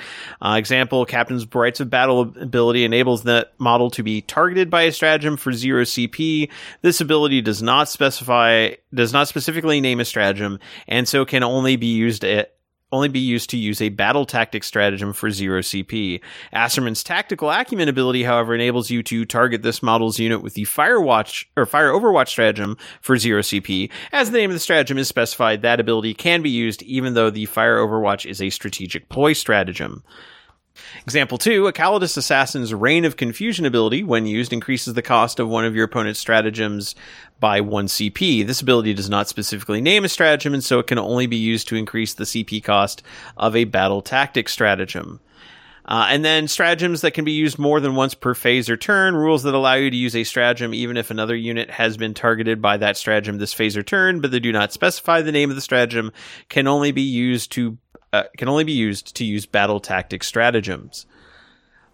Uh, 0.43 0.57
example, 0.59 1.07
Captain's 1.07 1.47
Rites 1.55 1.81
of 1.81 1.89
Battle 1.89 2.21
ability 2.21 2.85
enables 2.85 3.23
that 3.23 3.53
model 3.59 3.91
to 3.93 4.03
be 4.03 4.21
targeted 4.21 4.69
by 4.69 4.83
a 4.83 4.93
stratagem 4.93 5.39
for 5.39 5.51
zero 5.51 5.85
CP. 5.85 6.51
This 6.83 7.01
ability 7.01 7.41
does 7.41 7.63
not 7.63 7.89
specify, 7.89 8.73
does 8.93 9.15
not 9.15 9.29
specifically 9.29 9.81
name 9.81 9.99
a 9.99 10.05
stratagem, 10.05 10.59
and 10.87 11.09
so 11.09 11.25
can 11.25 11.43
only 11.43 11.77
be 11.77 11.87
used 11.87 12.23
at 12.23 12.53
only 12.93 13.09
be 13.09 13.19
used 13.19 13.51
to 13.51 13.57
use 13.57 13.81
a 13.81 13.89
battle 13.89 14.25
tactic 14.25 14.63
stratagem 14.63 15.13
for 15.13 15.31
zero 15.31 15.61
CP. 15.61 16.21
Acerman's 16.53 17.03
tactical 17.03 17.51
acumen 17.51 17.89
ability, 17.89 18.23
however, 18.23 18.55
enables 18.55 18.91
you 18.91 19.03
to 19.05 19.25
target 19.25 19.63
this 19.63 19.83
model's 19.83 20.19
unit 20.19 20.43
with 20.43 20.55
the 20.55 20.65
Firewatch 20.65 21.47
or 21.57 21.67
Fire 21.67 21.91
Overwatch 21.91 22.29
stratagem 22.29 22.77
for 23.01 23.17
zero 23.17 23.41
CP. 23.41 23.91
As 24.13 24.31
the 24.31 24.39
name 24.39 24.51
of 24.51 24.55
the 24.55 24.61
stratagem 24.61 24.99
is 24.99 25.09
specified, 25.09 25.63
that 25.63 25.81
ability 25.81 26.15
can 26.15 26.43
be 26.43 26.51
used 26.51 26.83
even 26.83 27.15
though 27.15 27.31
the 27.31 27.47
Fire 27.47 27.79
Overwatch 27.79 28.31
is 28.31 28.41
a 28.41 28.51
strategic 28.51 29.09
ploy 29.09 29.33
stratagem. 29.33 30.05
Example 31.05 31.39
2, 31.39 31.67
a 31.67 31.73
Calidus 31.73 32.17
Assassin's 32.17 32.73
Reign 32.73 33.05
of 33.05 33.17
Confusion 33.17 33.67
ability, 33.67 34.03
when 34.03 34.27
used, 34.27 34.53
increases 34.53 34.95
the 34.95 35.03
cost 35.03 35.39
of 35.39 35.49
one 35.49 35.65
of 35.65 35.75
your 35.75 35.85
opponent's 35.85 36.21
stratagems 36.21 36.95
by 37.41 37.61
1 37.61 37.87
CP. 37.87 38.47
This 38.47 38.61
ability 38.61 38.95
does 38.95 39.11
not 39.11 39.29
specifically 39.29 39.81
name 39.81 40.05
a 40.05 40.09
stratagem, 40.09 40.55
and 40.55 40.65
so 40.65 40.79
it 40.79 40.87
can 40.87 40.99
only 40.99 41.27
be 41.27 41.37
used 41.37 41.69
to 41.69 41.77
increase 41.77 42.15
the 42.15 42.25
CP 42.25 42.63
cost 42.63 43.03
of 43.37 43.57
a 43.57 43.65
battle 43.65 44.03
tactic 44.03 44.49
stratagem. 44.49 45.21
Uh, 45.85 46.07
and 46.11 46.25
then 46.25 46.47
stratagems 46.47 47.01
that 47.01 47.11
can 47.11 47.25
be 47.25 47.33
used 47.33 47.59
more 47.59 47.81
than 47.81 47.97
once 47.97 48.15
per 48.15 48.35
phase 48.35 48.71
or 48.71 48.77
turn, 48.77 49.17
rules 49.17 49.43
that 49.43 49.55
allow 49.55 49.75
you 49.75 49.91
to 49.91 49.97
use 49.97 50.15
a 50.15 50.23
stratagem 50.23 50.73
even 50.73 50.97
if 50.97 51.11
another 51.11 51.35
unit 51.35 51.71
has 51.71 51.97
been 51.97 52.15
targeted 52.15 52.63
by 52.63 52.77
that 52.77 52.97
stratagem 52.97 53.39
this 53.39 53.53
phase 53.53 53.77
or 53.77 53.83
turn, 53.83 54.21
but 54.21 54.31
they 54.31 54.39
do 54.39 54.53
not 54.53 54.73
specify 54.73 55.21
the 55.21 55.33
name 55.33 55.51
of 55.51 55.57
the 55.57 55.63
stratagem, 55.63 56.13
can 56.49 56.69
only 56.69 56.93
be 56.93 57.03
used 57.03 57.51
to 57.51 57.77
uh, 58.13 58.25
can 58.37 58.49
only 58.49 58.65
be 58.65 58.73
used 58.73 59.17
to 59.17 59.25
use 59.25 59.47
battle 59.47 59.81
tactic 59.81 60.23
stratagems. 60.25 61.07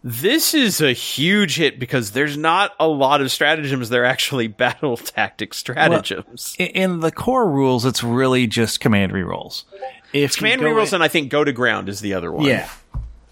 This 0.05 0.55
is 0.55 0.81
a 0.81 0.93
huge 0.93 1.57
hit 1.57 1.81
because 1.81 2.13
there's 2.13 2.37
not 2.37 2.73
a 2.79 2.87
lot 2.87 3.21
of 3.21 3.33
stratagems 3.33 3.89
that 3.89 3.99
are 3.99 4.05
actually 4.05 4.47
battle 4.47 4.97
tactic 4.97 5.55
stratagems. 5.55 6.55
In, 6.59 6.67
in 6.69 7.01
the 7.01 7.11
core 7.11 7.49
rules, 7.49 7.85
it's 7.85 8.03
really 8.03 8.47
just 8.47 8.81
command 8.81 9.13
rerolls. 9.13 9.65
If 10.13 10.37
you 10.37 10.39
Command 10.39 10.63
rerolls 10.63 10.89
in- 10.89 10.97
and 10.97 11.03
I 11.05 11.09
think 11.09 11.31
go 11.31 11.45
to 11.45 11.53
ground 11.53 11.89
is 11.89 12.01
the 12.01 12.15
other 12.15 12.33
one. 12.33 12.47
Yeah. 12.47 12.69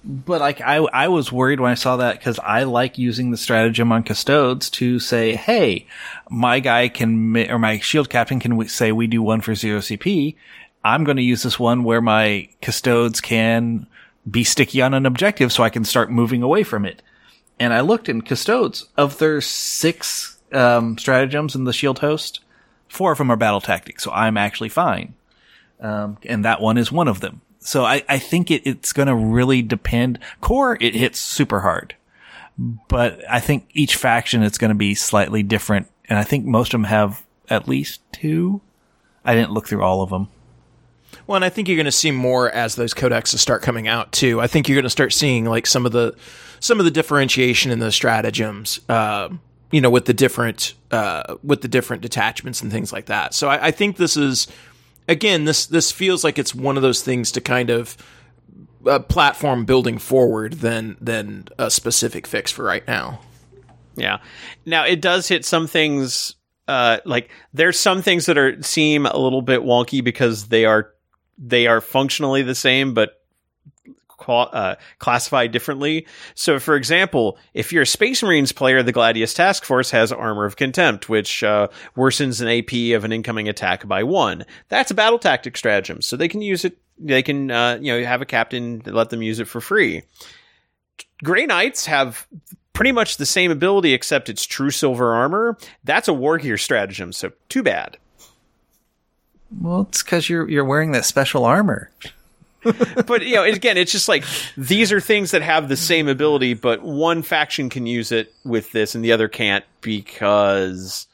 But 0.05 0.41
like 0.41 0.61
I, 0.61 0.77
I 0.77 1.09
was 1.09 1.33
worried 1.33 1.59
when 1.59 1.73
I 1.73 1.75
saw 1.75 1.97
that 1.97 2.19
because 2.19 2.39
I 2.39 2.63
like 2.63 2.97
using 2.97 3.33
the 3.33 3.37
stratagem 3.37 3.91
on 3.91 4.05
custodes 4.05 4.71
to 4.71 5.01
say, 5.01 5.35
hey, 5.35 5.87
my 6.31 6.61
guy 6.61 6.89
can 6.89 7.37
or 7.51 7.59
my 7.59 7.81
shield 7.81 8.09
captain 8.09 8.39
can 8.39 8.69
say 8.69 8.93
we 8.93 9.09
do 9.09 9.21
one 9.21 9.41
for 9.41 9.57
zero 9.57 9.81
CP. 9.81 10.37
I'm 10.87 11.03
going 11.03 11.17
to 11.17 11.23
use 11.23 11.43
this 11.43 11.59
one 11.59 11.83
where 11.83 12.01
my 12.01 12.49
custodes 12.63 13.21
can 13.21 13.89
be 14.31 14.45
sticky 14.45 14.83
on 14.83 14.95
an 14.95 15.05
objective, 15.05 15.53
so 15.53 15.65
I 15.65 15.71
can 15.71 15.85
start 15.85 16.13
moving 16.13 16.43
away 16.43 16.63
from 16.63 16.87
it. 16.87 17.03
And 17.59 17.73
I 17.73 17.81
looked 17.81 18.09
in 18.09 18.23
custodes 18.23 18.87
of 18.97 19.19
their 19.19 19.41
six 19.41 20.39
um, 20.53 20.97
stratagems 20.97 21.57
in 21.57 21.65
the 21.65 21.73
shield 21.73 21.99
host. 21.99 22.41
Four 22.89 23.11
of 23.11 23.19
them 23.19 23.33
are 23.33 23.37
battle 23.37 23.61
tactics, 23.61 24.05
so 24.05 24.13
I'm 24.13 24.37
actually 24.37 24.69
fine. 24.69 25.15
Um, 25.81 26.19
and 26.23 26.45
that 26.45 26.61
one 26.61 26.79
is 26.79 26.93
one 26.93 27.09
of 27.09 27.21
them. 27.21 27.41
So 27.59 27.85
I, 27.85 28.05
I 28.09 28.21
think 28.21 28.53
it, 28.53 28.65
it's 28.65 28.93
going 28.93 29.09
to 29.09 29.15
really 29.15 29.63
depend. 29.63 30.21
Core, 30.41 30.79
it 30.81 30.95
hits 30.95 31.19
super 31.19 31.61
hard, 31.61 31.97
but 32.57 33.29
I 33.29 33.41
think 33.41 33.69
each 33.75 33.97
faction 33.97 34.45
it's 34.45 34.59
going 34.59 34.69
to 34.69 34.77
be 34.77 34.95
slightly 34.95 35.43
different. 35.43 35.89
And 36.09 36.17
I 36.17 36.23
think 36.23 36.45
most 36.47 36.69
of 36.69 36.81
them 36.81 36.85
have 36.85 37.25
at 37.49 37.67
least 37.67 38.01
two. 38.13 38.61
I 39.25 39.35
didn't 39.35 39.51
look 39.51 39.67
through 39.67 39.83
all 39.83 40.03
of 40.03 40.11
them. 40.11 40.29
Well, 41.27 41.37
and 41.37 41.45
I 41.45 41.49
think 41.49 41.69
you're 41.69 41.77
going 41.77 41.87
to 41.87 41.93
see 41.93 42.11
more 42.11 42.51
as 42.51 42.77
those 42.77 42.95
codexes 42.95 43.39
start 43.39 43.63
coming 43.63 43.89
out 43.89 44.13
too. 44.13 44.41
I 44.41 44.47
think 44.47 44.69
you're 44.69 44.77
going 44.77 44.85
to 44.85 44.91
start 44.91 45.13
seeing 45.13 45.45
like 45.45 45.67
some 45.67 45.85
of 45.85 45.93
the 45.93 46.15
some 46.61 46.79
of 46.79 46.85
the 46.85 46.91
differentiation 46.91 47.71
in 47.71 47.79
the 47.79 47.91
stratagems. 47.91 48.81
Uh, 48.89 49.31
you 49.73 49.81
know, 49.81 49.91
with 49.91 50.05
the 50.05 50.15
different 50.15 50.75
uh, 50.91 51.37
with 51.43 51.63
the 51.63 51.69
different 51.69 52.03
detachments 52.03 52.63
and 52.63 52.71
things 52.71 52.93
like 52.93 53.07
that. 53.07 53.35
So 53.35 53.49
I, 53.49 53.67
I 53.67 53.71
think 53.73 53.97
this 53.97 54.17
is 54.17 54.47
again 55.09 55.45
this 55.45 55.67
this 55.67 55.91
feels 55.91 56.23
like 56.23 56.39
it's 56.39 56.55
one 56.55 56.77
of 56.77 56.83
those 56.83 57.03
things 57.03 57.33
to 57.33 57.41
kind 57.41 57.71
of 57.71 57.97
uh, 58.87 59.01
platform 59.01 59.65
building 59.65 59.99
forward 59.99 60.55
than 60.55 60.97
than 61.01 61.49
a 61.59 61.71
specific 61.71 62.27
fix 62.27 62.53
for 62.53 62.65
right 62.65 62.87
now. 62.87 63.21
Yeah. 63.97 64.19
Now 64.65 64.85
it 64.85 65.01
does 65.01 65.27
hit 65.29 65.45
some 65.45 65.67
things. 65.67 66.37
Uh, 66.69 66.99
like 67.05 67.31
there's 67.53 67.79
some 67.79 68.03
things 68.03 68.27
that 68.27 68.39
are 68.39 68.61
seem 68.63 69.07
a 69.07 69.17
little 69.17 69.43
bit 69.43 69.63
wonky 69.63 70.03
because 70.03 70.49
they 70.49 70.65
are 70.65 70.93
they 71.39 71.67
are 71.67 71.81
functionally 71.81 72.43
the 72.43 72.55
same, 72.55 72.95
but 72.95 73.21
uh, 74.29 74.77
classified 74.99 75.53
differently. 75.53 76.07
So, 76.35 76.59
for 76.59 76.75
example, 76.75 77.39
if 77.55 77.73
you're 77.73 77.83
a 77.83 77.87
Space 77.87 78.23
Marines 78.23 78.53
player, 78.53 78.83
the 78.83 78.93
Gladius 78.93 79.35
Task 79.35 79.65
Force 79.65 79.91
has 79.91 80.13
Armor 80.13 80.45
of 80.45 80.57
Contempt, 80.57 81.09
which 81.09 81.43
uh, 81.43 81.69
worsens 81.97 82.41
an 82.41 82.49
AP 82.49 82.97
of 82.97 83.05
an 83.05 83.13
incoming 83.13 83.49
attack 83.49 83.87
by 83.87 84.03
one. 84.03 84.45
That's 84.69 84.91
a 84.91 84.95
battle 84.95 85.19
tactic 85.19 85.57
stratagem, 85.57 86.03
so 86.03 86.17
they 86.17 86.29
can 86.29 86.43
use 86.43 86.65
it. 86.65 86.79
They 86.99 87.23
can, 87.23 87.51
uh, 87.51 87.79
you 87.81 87.93
know, 87.93 88.05
have 88.07 88.23
a 88.23 88.27
captain 88.27 88.83
let 88.87 89.11
them 89.11 89.23
use 89.23 89.39
it 89.39 89.49
for 89.49 89.61
free. 89.61 90.03
Grey 91.23 91.47
Knights 91.47 91.87
have 91.87 92.27
pretty 92.73 92.93
much 92.93 93.17
the 93.17 93.27
same 93.27 93.51
ability, 93.51 93.93
except 93.93 94.29
it's 94.29 94.45
true 94.45 94.71
silver 94.71 95.15
armor. 95.15 95.59
That's 95.85 96.09
a 96.09 96.15
war 96.15 96.39
gear 96.39 96.59
stratagem, 96.59 97.13
so 97.13 97.33
too 97.49 97.63
bad. 97.63 97.99
Well, 99.61 99.87
it's 99.89 100.03
because 100.03 100.29
you're 100.29 100.49
you're 100.49 100.65
wearing 100.65 100.93
that 100.93 101.05
special 101.05 101.45
armor. 101.45 101.91
but 103.07 103.25
you 103.25 103.37
know, 103.37 103.45
again, 103.45 103.77
it's 103.77 103.93
just 103.93 104.09
like 104.09 104.25
these 104.57 104.91
are 104.93 105.01
things 105.01 105.31
that 105.31 105.43
have 105.43 105.69
the 105.69 105.77
same 105.77 106.09
ability, 106.09 106.55
but 106.55 106.83
one 106.83 107.23
faction 107.23 107.69
can 107.69 107.87
use 107.87 108.11
it 108.13 108.33
with 108.45 108.73
this 108.73 108.95
and 108.95 109.05
the 109.05 109.13
other 109.13 109.29
can't 109.29 109.65
because, 109.83 111.07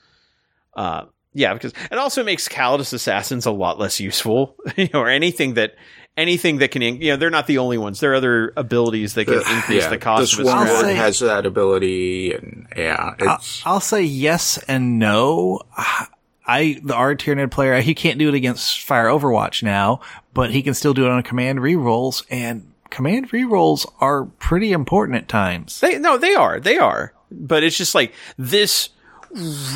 uh, 0.76 1.04
yeah, 1.34 1.52
because 1.52 1.72
it 1.90 1.98
also 1.98 2.24
makes 2.24 2.48
Calidus 2.48 2.92
assassins 2.94 3.44
a 3.44 3.50
lot 3.50 3.78
less 3.78 4.00
useful, 4.00 4.56
you 4.76 4.88
know, 4.94 5.00
or 5.00 5.08
anything 5.10 5.54
that 5.54 5.74
anything 6.16 6.58
that 6.58 6.70
can, 6.70 6.82
you 6.82 7.10
know, 7.10 7.16
they're 7.16 7.30
not 7.30 7.46
the 7.46 7.58
only 7.58 7.76
ones. 7.78 8.00
There 8.00 8.12
are 8.12 8.16
other 8.16 8.52
abilities 8.56 9.14
that 9.14 9.26
can 9.26 9.34
Uh, 9.38 9.56
increase 9.56 9.82
yeah, 9.82 9.88
the 9.90 9.98
cost 9.98 10.22
this 10.22 10.38
of 10.38 10.46
one 10.46 10.68
I'll 10.68 10.80
say- 10.80 10.94
has 10.94 11.18
that 11.20 11.44
ability, 11.44 12.32
and 12.32 12.66
yeah, 12.76 13.14
I'll, 13.20 13.42
I'll 13.66 13.80
say 13.80 14.02
yes 14.02 14.56
and 14.68 14.98
no. 14.98 15.60
I, 16.46 16.80
the 16.82 16.94
R 16.94 17.14
Tyranid 17.14 17.50
player, 17.50 17.80
he 17.80 17.94
can't 17.94 18.18
do 18.18 18.28
it 18.28 18.34
against 18.34 18.82
Fire 18.82 19.06
Overwatch 19.06 19.62
now, 19.62 20.00
but 20.34 20.50
he 20.50 20.62
can 20.62 20.74
still 20.74 20.94
do 20.94 21.04
it 21.04 21.10
on 21.10 21.22
command 21.22 21.60
rerolls, 21.60 22.24
and 22.30 22.72
command 22.90 23.30
rerolls 23.30 23.90
are 24.00 24.24
pretty 24.24 24.72
important 24.72 25.18
at 25.18 25.28
times. 25.28 25.80
They 25.80 25.98
no, 25.98 26.18
they 26.18 26.34
are, 26.34 26.60
they 26.60 26.78
are, 26.78 27.14
but 27.30 27.62
it's 27.62 27.76
just 27.76 27.94
like 27.94 28.12
this 28.36 28.90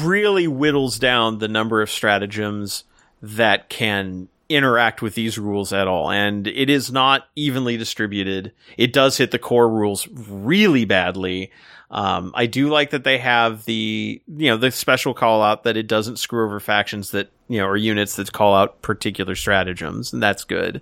really 0.02 0.46
whittles 0.46 0.98
down 0.98 1.38
the 1.38 1.48
number 1.48 1.80
of 1.82 1.90
stratagems 1.90 2.84
that 3.22 3.68
can 3.68 4.28
interact 4.48 5.02
with 5.02 5.14
these 5.14 5.38
rules 5.38 5.72
at 5.72 5.88
all, 5.88 6.10
and 6.10 6.46
it 6.46 6.70
is 6.70 6.92
not 6.92 7.28
evenly 7.34 7.76
distributed. 7.76 8.52
It 8.76 8.92
does 8.92 9.18
hit 9.18 9.30
the 9.30 9.38
core 9.38 9.68
rules 9.68 10.06
really 10.08 10.84
badly. 10.84 11.50
Um, 11.90 12.32
I 12.34 12.46
do 12.46 12.68
like 12.68 12.90
that 12.90 13.04
they 13.04 13.18
have 13.18 13.64
the 13.64 14.20
you 14.26 14.50
know 14.50 14.56
the 14.56 14.70
special 14.72 15.14
call 15.14 15.42
out 15.42 15.62
that 15.62 15.76
it 15.76 15.86
doesn't 15.86 16.18
screw 16.18 16.44
over 16.44 16.58
factions 16.58 17.12
that 17.12 17.30
you 17.48 17.58
know 17.58 17.66
or 17.66 17.76
units 17.76 18.16
that 18.16 18.32
call 18.32 18.54
out 18.54 18.82
particular 18.82 19.36
stratagems, 19.36 20.12
and 20.12 20.20
that's 20.22 20.42
good. 20.44 20.80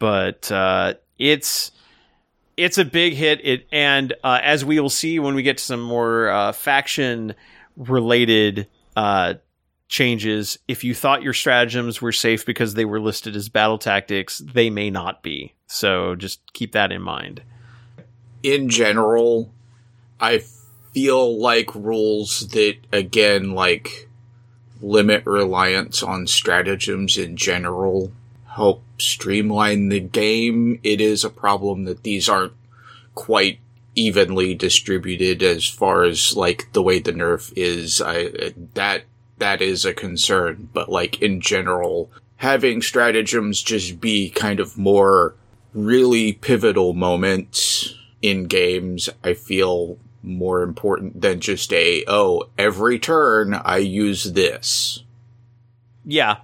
But 0.00 0.50
uh, 0.50 0.94
it's 1.18 1.70
it's 2.56 2.78
a 2.78 2.84
big 2.84 3.14
hit. 3.14 3.40
It 3.46 3.66
and 3.70 4.12
uh, 4.24 4.40
as 4.42 4.64
we 4.64 4.80
will 4.80 4.90
see 4.90 5.20
when 5.20 5.36
we 5.36 5.44
get 5.44 5.58
to 5.58 5.64
some 5.64 5.80
more 5.80 6.28
uh, 6.30 6.52
faction 6.52 7.36
related 7.76 8.66
uh, 8.96 9.34
changes, 9.86 10.58
if 10.66 10.82
you 10.82 10.94
thought 10.94 11.22
your 11.22 11.32
stratagems 11.32 12.02
were 12.02 12.10
safe 12.12 12.44
because 12.44 12.74
they 12.74 12.84
were 12.84 13.00
listed 13.00 13.36
as 13.36 13.48
battle 13.48 13.78
tactics, 13.78 14.38
they 14.38 14.68
may 14.68 14.90
not 14.90 15.22
be. 15.22 15.54
So 15.68 16.16
just 16.16 16.40
keep 16.54 16.72
that 16.72 16.90
in 16.90 17.02
mind. 17.02 17.40
in 18.42 18.68
general, 18.68 19.53
I 20.24 20.42
feel 20.94 21.38
like 21.38 21.74
rules 21.74 22.48
that 22.48 22.76
again 22.90 23.50
like 23.50 24.08
limit 24.80 25.26
reliance 25.26 26.02
on 26.02 26.26
stratagems 26.26 27.18
in 27.18 27.36
general 27.36 28.10
help 28.46 28.82
streamline 28.98 29.90
the 29.90 30.00
game. 30.00 30.80
It 30.82 31.02
is 31.02 31.24
a 31.24 31.30
problem 31.30 31.84
that 31.84 32.04
these 32.04 32.26
aren't 32.26 32.54
quite 33.14 33.58
evenly 33.94 34.54
distributed 34.54 35.42
as 35.42 35.66
far 35.68 36.04
as 36.04 36.34
like 36.34 36.72
the 36.72 36.82
way 36.82 37.00
the 37.00 37.12
nerf 37.12 37.52
is. 37.54 38.00
I 38.00 38.54
that 38.72 39.04
that 39.38 39.60
is 39.60 39.84
a 39.84 39.92
concern, 39.92 40.70
but 40.72 40.88
like 40.88 41.20
in 41.20 41.42
general, 41.42 42.10
having 42.36 42.80
stratagems 42.80 43.60
just 43.60 44.00
be 44.00 44.30
kind 44.30 44.58
of 44.58 44.78
more 44.78 45.34
really 45.74 46.32
pivotal 46.32 46.94
moments 46.94 47.94
in 48.22 48.44
games, 48.44 49.10
I 49.22 49.34
feel 49.34 49.98
more 50.24 50.62
important 50.62 51.20
than 51.20 51.40
just 51.40 51.72
a, 51.72 52.04
oh, 52.08 52.48
every 52.58 52.98
turn 52.98 53.54
I 53.54 53.76
use 53.76 54.24
this. 54.24 55.04
Yeah. 56.04 56.38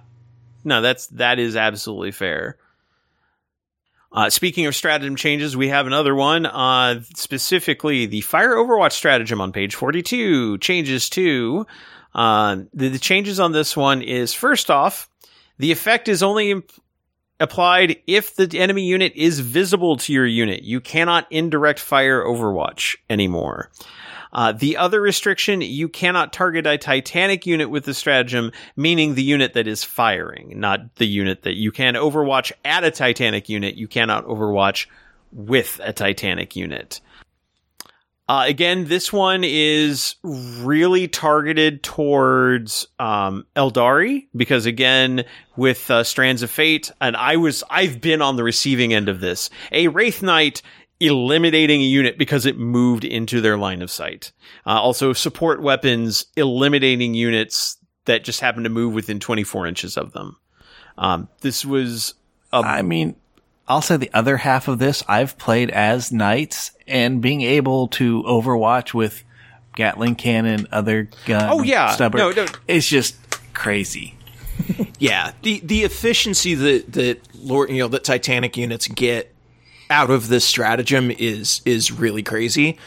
No, 0.63 0.81
that's 0.81 1.07
that 1.07 1.39
is 1.39 1.55
absolutely 1.55 2.11
fair. 2.11 2.57
Uh, 4.13 4.29
speaking 4.29 4.65
of 4.65 4.75
stratagem 4.75 5.15
changes, 5.15 5.55
we 5.55 5.69
have 5.69 5.87
another 5.87 6.13
one. 6.13 6.45
Uh, 6.45 7.01
specifically, 7.15 8.05
the 8.05 8.21
Fire 8.21 8.55
Overwatch 8.55 8.91
stratagem 8.91 9.41
on 9.41 9.51
page 9.51 9.73
forty-two 9.73 10.57
changes 10.59 11.09
to. 11.11 11.65
Uh, 12.13 12.57
the, 12.73 12.89
the 12.89 12.99
changes 12.99 13.39
on 13.39 13.53
this 13.53 13.75
one 13.75 14.01
is 14.01 14.33
first 14.33 14.69
off, 14.69 15.09
the 15.57 15.71
effect 15.71 16.09
is 16.09 16.21
only 16.21 16.51
imp- 16.51 16.71
applied 17.41 17.97
if 18.07 18.35
the 18.35 18.49
enemy 18.57 18.83
unit 18.83 19.13
is 19.15 19.39
visible 19.39 19.97
to 19.97 20.13
your 20.13 20.25
unit. 20.25 20.63
You 20.63 20.79
cannot 20.79 21.27
indirect 21.31 21.79
fire 21.79 22.23
Overwatch 22.23 22.95
anymore. 23.09 23.69
Uh, 24.33 24.53
the 24.53 24.77
other 24.77 25.01
restriction, 25.01 25.61
you 25.61 25.89
cannot 25.89 26.31
target 26.31 26.65
a 26.65 26.77
Titanic 26.77 27.45
unit 27.45 27.69
with 27.69 27.83
the 27.83 27.93
stratagem, 27.93 28.51
meaning 28.77 29.13
the 29.13 29.23
unit 29.23 29.53
that 29.53 29.67
is 29.67 29.83
firing, 29.83 30.59
not 30.59 30.95
the 30.95 31.07
unit 31.07 31.41
that 31.41 31.55
you 31.55 31.71
can 31.71 31.95
overwatch 31.95 32.51
at 32.63 32.85
a 32.85 32.91
Titanic 32.91 33.49
unit. 33.49 33.75
You 33.75 33.89
cannot 33.89 34.25
overwatch 34.25 34.85
with 35.33 35.81
a 35.83 35.91
Titanic 35.91 36.55
unit. 36.55 37.01
Uh, 38.31 38.45
again, 38.45 38.85
this 38.85 39.11
one 39.11 39.43
is 39.43 40.15
really 40.23 41.05
targeted 41.05 41.83
towards 41.83 42.87
um, 42.97 43.45
Aeldari 43.57 44.27
because, 44.33 44.65
again, 44.65 45.25
with 45.57 45.91
uh, 45.91 46.01
Strands 46.05 46.41
of 46.41 46.49
Fate, 46.49 46.89
and 47.01 47.17
I 47.17 47.35
was 47.35 47.61
I've 47.69 47.99
been 47.99 48.21
on 48.21 48.37
the 48.37 48.45
receiving 48.45 48.93
end 48.93 49.09
of 49.09 49.19
this. 49.19 49.49
A 49.73 49.89
Wraith 49.89 50.23
Knight 50.23 50.61
eliminating 51.01 51.81
a 51.81 51.83
unit 51.83 52.17
because 52.17 52.45
it 52.45 52.57
moved 52.57 53.03
into 53.03 53.41
their 53.41 53.57
line 53.57 53.81
of 53.81 53.91
sight. 53.91 54.31
Uh, 54.65 54.79
also, 54.79 55.11
support 55.11 55.61
weapons 55.61 56.25
eliminating 56.37 57.13
units 57.13 57.75
that 58.05 58.23
just 58.23 58.39
happen 58.39 58.63
to 58.63 58.69
move 58.69 58.93
within 58.93 59.19
24 59.19 59.67
inches 59.67 59.97
of 59.97 60.13
them. 60.13 60.37
Um, 60.97 61.27
this 61.41 61.65
was 61.65 62.13
a 62.53 62.59
I 62.59 62.81
mean, 62.81 63.17
I'll 63.71 63.81
say 63.81 63.97
the 63.97 64.11
other 64.13 64.37
half 64.37 64.67
of 64.67 64.79
this, 64.79 65.03
I've 65.07 65.37
played 65.37 65.69
as 65.71 66.11
knights 66.11 66.71
and 66.87 67.21
being 67.21 67.41
able 67.41 67.87
to 67.89 68.21
overwatch 68.23 68.93
with 68.93 69.23
Gatling 69.75 70.15
cannon, 70.15 70.67
other 70.73 71.09
gun. 71.25 71.49
Oh, 71.49 71.63
yeah. 71.63 71.91
stubber, 71.91 72.17
No, 72.17 72.31
no. 72.31 72.45
it's 72.67 72.87
just 72.87 73.15
crazy. 73.53 74.15
Yeah, 74.99 75.31
the 75.41 75.59
the 75.63 75.83
efficiency 75.83 76.53
that 76.53 76.91
that 76.93 77.19
Lord, 77.35 77.71
you 77.71 77.79
know, 77.79 77.87
that 77.87 78.03
Titanic 78.03 78.55
units 78.57 78.87
get 78.87 79.33
out 79.89 80.11
of 80.11 80.27
this 80.27 80.45
stratagem 80.45 81.09
is 81.09 81.61
is 81.65 81.91
really 81.91 82.21
crazy. 82.21 82.77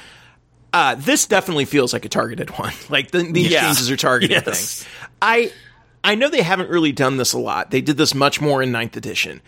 Uh, 0.72 0.94
this 0.94 1.26
definitely 1.26 1.64
feels 1.64 1.92
like 1.92 2.04
a 2.04 2.08
targeted 2.08 2.50
one. 2.58 2.72
Like 2.88 3.10
the, 3.10 3.22
these 3.32 3.50
Yeah. 3.50 3.62
changes 3.62 3.90
are 3.90 3.96
targeted 3.96 4.30
Yes. 4.30 4.44
things. 4.44 4.86
I 5.20 5.50
I 6.04 6.14
know 6.14 6.28
they 6.28 6.42
haven't 6.42 6.70
really 6.70 6.92
done 6.92 7.16
this 7.16 7.32
a 7.32 7.38
lot. 7.38 7.70
They 7.72 7.80
did 7.80 7.96
this 7.96 8.14
much 8.14 8.40
more 8.40 8.62
in 8.62 8.70
ninth 8.70 8.96
edition. 8.96 9.40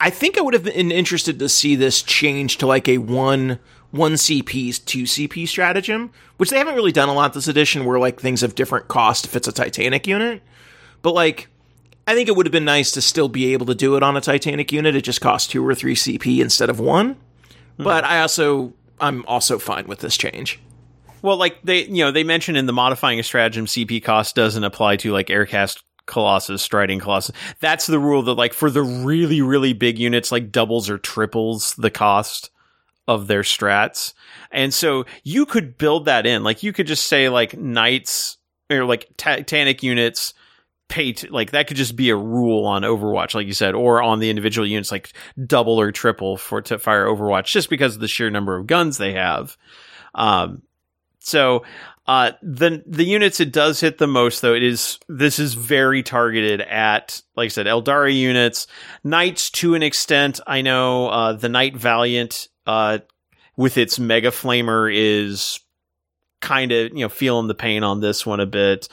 I 0.00 0.10
think 0.10 0.36
I 0.36 0.42
would 0.42 0.54
have 0.54 0.64
been 0.64 0.92
interested 0.92 1.38
to 1.38 1.48
see 1.48 1.76
this 1.76 2.02
change 2.02 2.58
to 2.58 2.66
like 2.66 2.88
a 2.88 2.98
one 2.98 3.58
one 3.90 4.14
CP 4.14 4.84
two 4.84 5.04
CP 5.04 5.46
stratagem, 5.48 6.10
which 6.36 6.50
they 6.50 6.58
haven't 6.58 6.74
really 6.74 6.92
done 6.92 7.08
a 7.08 7.14
lot 7.14 7.32
this 7.32 7.48
edition. 7.48 7.84
Where 7.84 7.98
like 7.98 8.20
things 8.20 8.40
have 8.40 8.54
different 8.54 8.88
cost 8.88 9.24
if 9.24 9.36
it's 9.36 9.48
a 9.48 9.52
Titanic 9.52 10.06
unit, 10.06 10.42
but 11.02 11.14
like 11.14 11.48
I 12.06 12.14
think 12.14 12.28
it 12.28 12.36
would 12.36 12.46
have 12.46 12.52
been 12.52 12.64
nice 12.64 12.90
to 12.92 13.02
still 13.02 13.28
be 13.28 13.52
able 13.52 13.66
to 13.66 13.74
do 13.74 13.96
it 13.96 14.02
on 14.02 14.16
a 14.16 14.20
Titanic 14.20 14.72
unit. 14.72 14.94
It 14.94 15.02
just 15.02 15.20
costs 15.20 15.48
two 15.48 15.66
or 15.66 15.74
three 15.74 15.94
CP 15.94 16.40
instead 16.40 16.68
of 16.68 16.80
one. 16.80 17.16
Hmm. 17.76 17.84
But 17.84 18.04
I 18.04 18.20
also 18.20 18.74
I'm 19.00 19.24
also 19.26 19.58
fine 19.58 19.86
with 19.86 20.00
this 20.00 20.16
change. 20.16 20.60
Well, 21.22 21.36
like 21.38 21.62
they, 21.62 21.84
you 21.84 22.04
know, 22.04 22.10
they 22.10 22.24
mentioned 22.24 22.58
in 22.58 22.66
the 22.66 22.72
modifying 22.72 23.18
a 23.18 23.22
stratagem, 23.22 23.64
CP 23.64 24.04
cost 24.04 24.36
doesn't 24.36 24.64
apply 24.64 24.96
to 24.96 25.12
like 25.12 25.28
Aircast 25.28 25.82
Colossus, 26.06 26.62
Striding 26.62 27.00
Colossus. 27.00 27.34
That's 27.60 27.86
the 27.86 27.98
rule 27.98 28.22
that 28.22 28.34
like 28.34 28.52
for 28.52 28.70
the 28.70 28.82
really, 28.82 29.42
really 29.42 29.72
big 29.72 29.98
units, 29.98 30.32
like 30.32 30.52
doubles 30.52 30.90
or 30.90 30.98
triples 30.98 31.74
the 31.76 31.90
cost 31.90 32.50
of 33.06 33.26
their 33.26 33.42
strats. 33.42 34.14
And 34.50 34.72
so 34.72 35.04
you 35.22 35.46
could 35.46 35.78
build 35.78 36.06
that 36.06 36.26
in. 36.26 36.42
Like 36.42 36.62
you 36.62 36.72
could 36.72 36.86
just 36.86 37.06
say 37.06 37.28
like 37.28 37.56
knights 37.56 38.38
or 38.70 38.84
like 38.84 39.08
Titanic 39.16 39.82
units 39.82 40.34
pay 40.88 41.12
to, 41.12 41.32
like 41.32 41.50
that 41.50 41.66
could 41.66 41.76
just 41.76 41.96
be 41.96 42.10
a 42.10 42.16
rule 42.16 42.66
on 42.66 42.82
Overwatch, 42.82 43.34
like 43.34 43.46
you 43.46 43.54
said, 43.54 43.74
or 43.74 44.02
on 44.02 44.20
the 44.20 44.30
individual 44.30 44.66
units, 44.66 44.92
like 44.92 45.12
double 45.46 45.80
or 45.80 45.92
triple 45.92 46.36
for 46.36 46.62
to 46.62 46.78
fire 46.78 47.06
Overwatch, 47.06 47.46
just 47.46 47.70
because 47.70 47.94
of 47.94 48.00
the 48.00 48.08
sheer 48.08 48.30
number 48.30 48.56
of 48.56 48.66
guns 48.66 48.96
they 48.96 49.12
have. 49.14 49.56
Um, 50.14 50.62
so 51.20 51.64
uh, 52.06 52.32
the 52.42 52.82
the 52.86 53.04
units 53.04 53.40
it 53.40 53.52
does 53.52 53.80
hit 53.80 53.96
the 53.96 54.06
most 54.06 54.42
though 54.42 54.54
it 54.54 54.62
is 54.62 54.98
this 55.08 55.38
is 55.38 55.54
very 55.54 56.02
targeted 56.02 56.60
at 56.60 57.22
like 57.34 57.46
I 57.46 57.48
said 57.48 57.66
Aeldari 57.66 58.14
units, 58.14 58.66
knights 59.02 59.50
to 59.52 59.74
an 59.74 59.82
extent. 59.82 60.40
I 60.46 60.60
know 60.60 61.08
uh, 61.08 61.32
the 61.32 61.48
Knight 61.48 61.76
Valiant 61.76 62.48
uh, 62.66 62.98
with 63.56 63.78
its 63.78 63.98
Mega 63.98 64.30
Flamer 64.30 64.90
is 64.94 65.60
kind 66.40 66.72
of 66.72 66.92
you 66.92 67.00
know 67.00 67.08
feeling 67.08 67.48
the 67.48 67.54
pain 67.54 67.82
on 67.82 68.00
this 68.00 68.26
one 68.26 68.40
a 68.40 68.46
bit. 68.46 68.88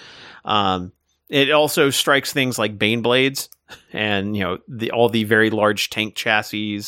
Um, 0.45 0.93
it 1.29 1.51
also 1.51 1.89
strikes 1.89 2.31
things 2.31 2.57
like 2.57 2.79
Bane 2.79 3.01
blades 3.01 3.49
and 3.91 4.37
you 4.37 4.43
know 4.43 4.57
the 4.69 4.91
all 4.91 5.09
the 5.09 5.25
very 5.25 5.49
large 5.49 5.89
tank 5.89 6.15
chassis. 6.15 6.81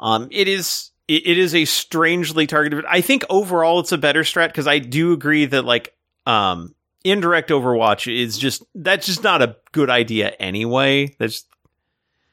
Um, 0.00 0.28
it 0.30 0.48
is 0.48 0.90
it, 1.08 1.26
it 1.26 1.38
is 1.38 1.54
a 1.54 1.64
strangely 1.64 2.46
targeted. 2.46 2.84
I 2.86 3.00
think 3.00 3.24
overall 3.30 3.80
it's 3.80 3.92
a 3.92 3.98
better 3.98 4.22
strat 4.22 4.48
because 4.48 4.66
I 4.66 4.78
do 4.78 5.12
agree 5.12 5.46
that 5.46 5.64
like 5.64 5.94
um 6.26 6.74
indirect 7.04 7.50
Overwatch 7.50 8.12
is 8.12 8.36
just 8.36 8.64
that's 8.74 9.06
just 9.06 9.22
not 9.22 9.42
a 9.42 9.56
good 9.72 9.90
idea 9.90 10.30
anyway. 10.30 11.14
That's 11.18 11.44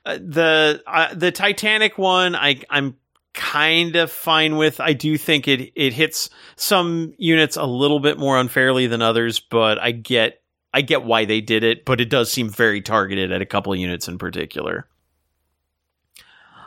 uh, 0.05 0.17
the 0.17 0.83
uh, 0.85 1.13
the 1.13 1.31
Titanic 1.31 1.97
one. 1.97 2.35
I 2.35 2.61
I'm 2.69 2.97
kind 3.33 3.95
of 3.95 4.11
fine 4.11 4.57
with. 4.57 4.79
I 4.79 4.93
do 4.93 5.17
think 5.17 5.47
it 5.47 5.71
it 5.75 5.93
hits 5.93 6.29
some 6.55 7.13
units 7.17 7.55
a 7.55 7.65
little 7.65 7.99
bit 7.99 8.17
more 8.17 8.39
unfairly 8.39 8.87
than 8.87 9.01
others, 9.01 9.39
but 9.39 9.79
I 9.79 9.91
get 9.91 10.41
I 10.73 10.81
get 10.81 11.03
why 11.03 11.25
they 11.25 11.41
did 11.41 11.63
it, 11.63 11.85
but 11.85 12.01
it 12.01 12.09
does 12.09 12.31
seem 12.31 12.49
very 12.49 12.81
targeted 12.81 13.31
at 13.31 13.41
a 13.41 13.45
couple 13.45 13.75
units 13.75 14.07
in 14.07 14.17
particular. 14.17 14.87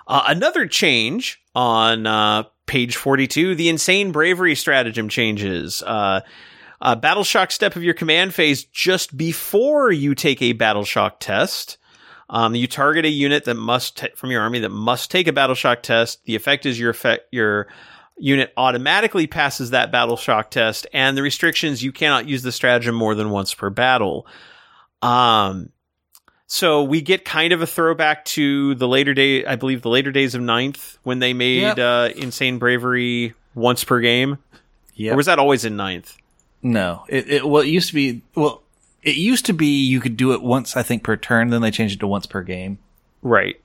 Uh, 0.06 0.24
another 0.28 0.66
change 0.66 1.42
on 1.54 2.06
uh, 2.06 2.44
page 2.66 2.96
42 2.96 3.54
the 3.54 3.68
insane 3.68 4.12
bravery 4.12 4.54
stratagem 4.54 5.08
changes. 5.08 5.82
Uh, 5.82 6.20
uh, 6.80 6.94
battle 6.94 7.24
shock 7.24 7.50
step 7.50 7.76
of 7.76 7.82
your 7.82 7.94
command 7.94 8.34
phase 8.34 8.64
just 8.64 9.16
before 9.16 9.90
you 9.90 10.14
take 10.14 10.42
a 10.42 10.52
battle 10.52 10.84
shock 10.84 11.20
test. 11.20 11.78
Um, 12.28 12.54
you 12.54 12.66
target 12.66 13.04
a 13.04 13.10
unit 13.10 13.44
that 13.44 13.54
must 13.54 13.98
ta- 13.98 14.08
from 14.14 14.30
your 14.30 14.42
army 14.42 14.58
that 14.60 14.70
must 14.70 15.10
take 15.10 15.26
a 15.26 15.32
battle 15.32 15.54
shock 15.54 15.82
test. 15.82 16.24
The 16.24 16.34
effect 16.34 16.66
is 16.66 16.78
your 16.78 16.90
effect 16.90 17.28
your 17.30 17.68
unit 18.18 18.52
automatically 18.56 19.26
passes 19.26 19.70
that 19.70 19.92
battle 19.92 20.16
shock 20.16 20.50
test, 20.50 20.86
and 20.92 21.16
the 21.16 21.22
restrictions 21.22 21.82
you 21.82 21.92
cannot 21.92 22.28
use 22.28 22.42
the 22.42 22.52
stratagem 22.52 22.94
more 22.94 23.14
than 23.14 23.30
once 23.30 23.54
per 23.54 23.70
battle. 23.70 24.26
Um, 25.02 25.70
so 26.46 26.82
we 26.82 27.00
get 27.00 27.24
kind 27.24 27.52
of 27.52 27.62
a 27.62 27.66
throwback 27.66 28.24
to 28.26 28.74
the 28.76 28.86
later 28.88 29.14
day, 29.14 29.44
I 29.44 29.56
believe, 29.56 29.82
the 29.82 29.88
later 29.88 30.12
days 30.12 30.34
of 30.34 30.40
Ninth 30.42 30.98
when 31.02 31.18
they 31.18 31.32
made 31.32 31.60
Yep. 31.62 31.78
uh, 31.78 32.08
insane 32.16 32.58
bravery 32.58 33.34
once 33.54 33.84
per 33.84 34.00
game. 34.00 34.38
Yeah. 34.94 35.12
Or 35.12 35.16
was 35.16 35.26
that 35.26 35.38
always 35.38 35.64
in 35.64 35.76
Ninth? 35.76 36.16
No, 36.62 37.04
it, 37.08 37.28
it 37.28 37.48
well, 37.48 37.62
it 37.62 37.68
used 37.68 37.88
to 37.88 37.94
be 37.94 38.22
well, 38.34 38.62
it 39.02 39.16
used 39.16 39.46
to 39.46 39.52
be 39.52 39.84
you 39.84 40.00
could 40.00 40.16
do 40.16 40.32
it 40.32 40.42
once 40.42 40.76
I 40.76 40.82
think 40.82 41.04
per 41.04 41.16
turn. 41.16 41.50
Then 41.50 41.60
they 41.62 41.70
changed 41.70 41.96
it 41.96 42.00
to 42.00 42.06
once 42.06 42.26
per 42.26 42.42
game. 42.42 42.78
Right. 43.22 43.60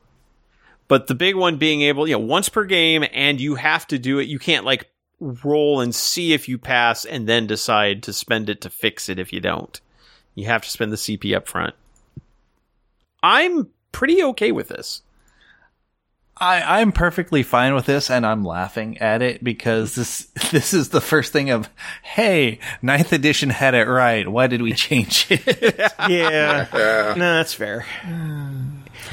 But 0.88 1.08
the 1.08 1.16
big 1.16 1.36
one 1.36 1.58
being 1.58 1.84
able, 1.84 2.06
you 2.08 2.16
know, 2.16 2.20
once 2.20 2.50
per 2.50 2.66
game, 2.66 3.06
and 3.14 3.40
you 3.40 3.56
have 3.56 3.88
to 3.88 3.98
do 3.98 4.20
it. 4.20 4.28
You 4.28 4.40
can't 4.40 4.66
like 4.66 4.88
roll 5.20 5.80
and 5.80 5.96
see 5.96 6.34
if 6.34 6.50
you 6.50 6.58
pass 6.58 7.06
and 7.06 7.28
then 7.30 7.48
decide 7.48 8.04
to 8.04 8.12
spend 8.14 8.50
it 8.50 8.60
to 8.62 8.70
fix 8.70 9.08
it 9.08 9.18
if 9.18 9.32
you 9.32 9.40
don't. 9.40 9.80
You 10.36 10.48
have 10.48 10.64
to 10.64 10.70
spend 10.70 10.92
the 10.92 10.98
CP 10.98 11.36
up 11.36 11.48
front. 11.48 11.76
I'm 13.24 13.68
pretty 13.92 14.24
okay 14.24 14.52
with 14.52 14.70
this. 14.70 15.02
I, 16.38 16.80
I'm 16.82 16.92
perfectly 16.92 17.44
fine 17.44 17.76
with 17.76 17.86
this, 17.86 18.10
and 18.10 18.26
I'm 18.26 18.44
laughing 18.44 18.98
at 18.98 19.22
it 19.22 19.44
because 19.44 19.94
this 19.94 20.26
this 20.52 20.74
is 20.74 20.90
the 20.90 21.02
first 21.02 21.32
thing 21.32 21.52
of, 21.52 21.70
hey, 22.02 22.58
ninth 22.82 23.14
edition 23.14 23.52
had 23.52 23.76
it 23.76 23.88
right. 23.88 24.28
Why 24.28 24.48
did 24.48 24.62
we 24.64 24.74
change 24.74 25.28
it? 25.30 25.92
Yeah, 26.10 27.14
no, 27.16 27.36
that's 27.36 27.54
fair. 27.54 27.86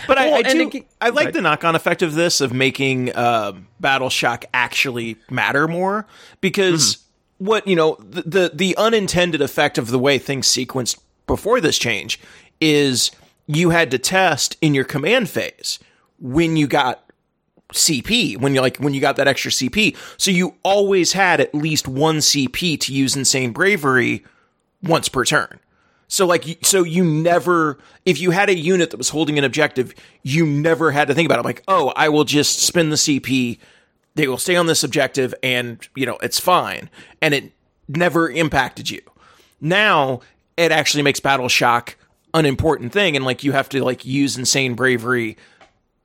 But 0.06 0.16
I, 0.18 0.26
Well, 0.26 0.34
I 0.36 0.38
and 0.48 0.70
do. 0.72 0.78
it- 0.78 0.86
I 1.02 1.10
like 1.10 1.26
Right. 1.26 1.34
the 1.34 1.42
knock-on 1.42 1.74
effect 1.76 2.02
of 2.02 2.14
this 2.14 2.40
of 2.40 2.52
making 2.54 3.12
uh, 3.14 3.52
Battle 3.78 4.08
Shock 4.10 4.46
actually 4.54 5.16
matter 5.30 5.68
more 5.68 6.06
because 6.40 6.98
what 7.38 7.66
you 7.66 7.76
know 7.76 7.96
the, 8.00 8.22
the 8.22 8.50
the 8.54 8.76
unintended 8.78 9.42
effect 9.42 9.76
of 9.76 9.88
the 9.88 9.98
way 9.98 10.18
things 10.18 10.46
sequenced 10.48 10.98
before 11.26 11.60
this 11.60 11.78
change 11.78 12.18
is 12.60 13.10
you 13.48 13.70
had 13.70 13.90
to 13.90 13.98
test 13.98 14.56
in 14.60 14.74
your 14.74 14.84
command 14.84 15.28
phase 15.28 15.80
when 16.20 16.56
you 16.56 16.68
got 16.68 17.08
CP 17.72 18.38
when 18.38 18.54
you 18.54 18.60
like 18.60 18.78
when 18.78 18.94
you 18.94 19.00
got 19.00 19.16
that 19.16 19.28
extra 19.28 19.50
CP. 19.50 19.96
So 20.16 20.30
you 20.30 20.54
always 20.62 21.12
had 21.12 21.40
at 21.40 21.54
least 21.54 21.86
one 21.86 22.18
CP 22.18 22.80
to 22.80 22.92
use 22.94 23.16
insane 23.16 23.52
bravery 23.52 24.24
once 24.82 25.08
per 25.08 25.24
turn. 25.24 25.60
So 26.06 26.26
like 26.26 26.44
so 26.62 26.82
you 26.82 27.04
never 27.04 27.78
if 28.06 28.20
you 28.20 28.30
had 28.30 28.48
a 28.48 28.56
unit 28.56 28.90
that 28.90 28.96
was 28.96 29.10
holding 29.10 29.36
an 29.36 29.44
objective, 29.44 29.94
you 30.22 30.46
never 30.46 30.90
had 30.92 31.08
to 31.08 31.14
think 31.14 31.26
about 31.26 31.40
it 31.40 31.44
like, 31.44 31.62
"Oh, 31.68 31.92
I 31.94 32.08
will 32.08 32.24
just 32.24 32.60
spin 32.60 32.88
the 32.88 32.96
CP. 32.96 33.58
They 34.14 34.26
will 34.26 34.38
stay 34.38 34.56
on 34.56 34.66
this 34.66 34.82
objective 34.82 35.34
and, 35.42 35.86
you 35.94 36.06
know, 36.06 36.16
it's 36.22 36.40
fine." 36.40 36.88
And 37.20 37.34
it 37.34 37.52
never 37.86 38.30
impacted 38.30 38.90
you. 38.90 39.02
Now, 39.60 40.20
it 40.56 40.72
actually 40.72 41.02
makes 41.02 41.20
battle 41.20 41.48
shock 41.48 41.96
an 42.34 42.46
important 42.46 42.92
thing 42.92 43.16
and 43.16 43.24
like 43.24 43.42
you 43.42 43.52
have 43.52 43.68
to 43.70 43.82
like 43.82 44.04
use 44.04 44.36
insane 44.36 44.74
bravery 44.74 45.36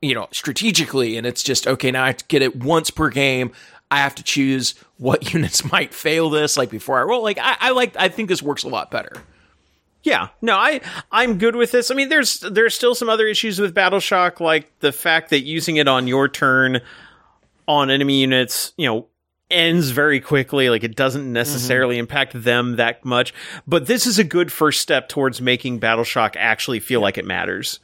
you 0.04 0.14
know, 0.14 0.28
strategically, 0.32 1.16
and 1.16 1.26
it's 1.26 1.42
just 1.42 1.66
okay. 1.66 1.90
Now 1.90 2.04
I 2.04 2.08
have 2.08 2.18
to 2.18 2.24
get 2.26 2.42
it 2.42 2.56
once 2.56 2.90
per 2.90 3.08
game. 3.08 3.52
I 3.90 3.98
have 3.98 4.14
to 4.16 4.22
choose 4.22 4.74
what 4.98 5.32
units 5.34 5.70
might 5.70 5.94
fail 5.94 6.28
this, 6.30 6.56
like 6.56 6.70
before 6.70 6.98
I 6.98 7.02
roll. 7.02 7.22
Like 7.22 7.38
I, 7.40 7.56
I 7.58 7.70
like, 7.70 7.96
I 7.96 8.08
think 8.08 8.28
this 8.28 8.42
works 8.42 8.64
a 8.64 8.68
lot 8.68 8.90
better. 8.90 9.12
Yeah, 10.02 10.28
no, 10.42 10.56
I 10.56 10.82
I'm 11.10 11.38
good 11.38 11.56
with 11.56 11.72
this. 11.72 11.90
I 11.90 11.94
mean, 11.94 12.10
there's 12.10 12.40
there's 12.40 12.74
still 12.74 12.94
some 12.94 13.08
other 13.08 13.26
issues 13.26 13.58
with 13.58 13.72
Battle 13.72 14.00
Shock, 14.00 14.38
like 14.38 14.70
the 14.80 14.92
fact 14.92 15.30
that 15.30 15.40
using 15.40 15.76
it 15.76 15.88
on 15.88 16.06
your 16.06 16.28
turn 16.28 16.82
on 17.66 17.90
enemy 17.90 18.20
units, 18.20 18.74
you 18.76 18.86
know, 18.86 19.06
ends 19.50 19.90
very 19.90 20.20
quickly. 20.20 20.70
Like 20.70 20.84
it 20.84 20.96
doesn't 20.96 21.32
necessarily 21.32 21.98
impact 21.98 22.32
them 22.34 22.76
that 22.76 23.04
much. 23.04 23.34
But 23.66 23.86
this 23.86 24.06
is 24.06 24.18
a 24.18 24.24
good 24.24 24.50
first 24.52 24.80
step 24.80 25.08
towards 25.08 25.40
making 25.40 25.78
Battle 25.78 26.04
Shock 26.04 26.36
actually 26.36 26.80
feel 26.80 27.00
like 27.00 27.18
it 27.18 27.24
matters. 27.24 27.80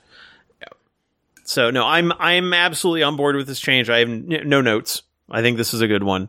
So 1.45 1.71
no, 1.71 1.85
I'm 1.85 2.13
I'm 2.19 2.55
absolutely 2.55 3.03
on 3.03 3.17
board 3.17 3.35
with 3.35 3.49
this 3.49 3.61
change. 3.61 3.91
I 3.91 3.99
have 3.99 4.09
n- 4.09 4.43
no 4.45 4.61
notes. 4.61 5.03
I 5.29 5.43
think 5.43 5.57
this 5.57 5.75
is 5.75 5.81
a 5.81 5.89
good 5.89 6.05
one. 6.05 6.29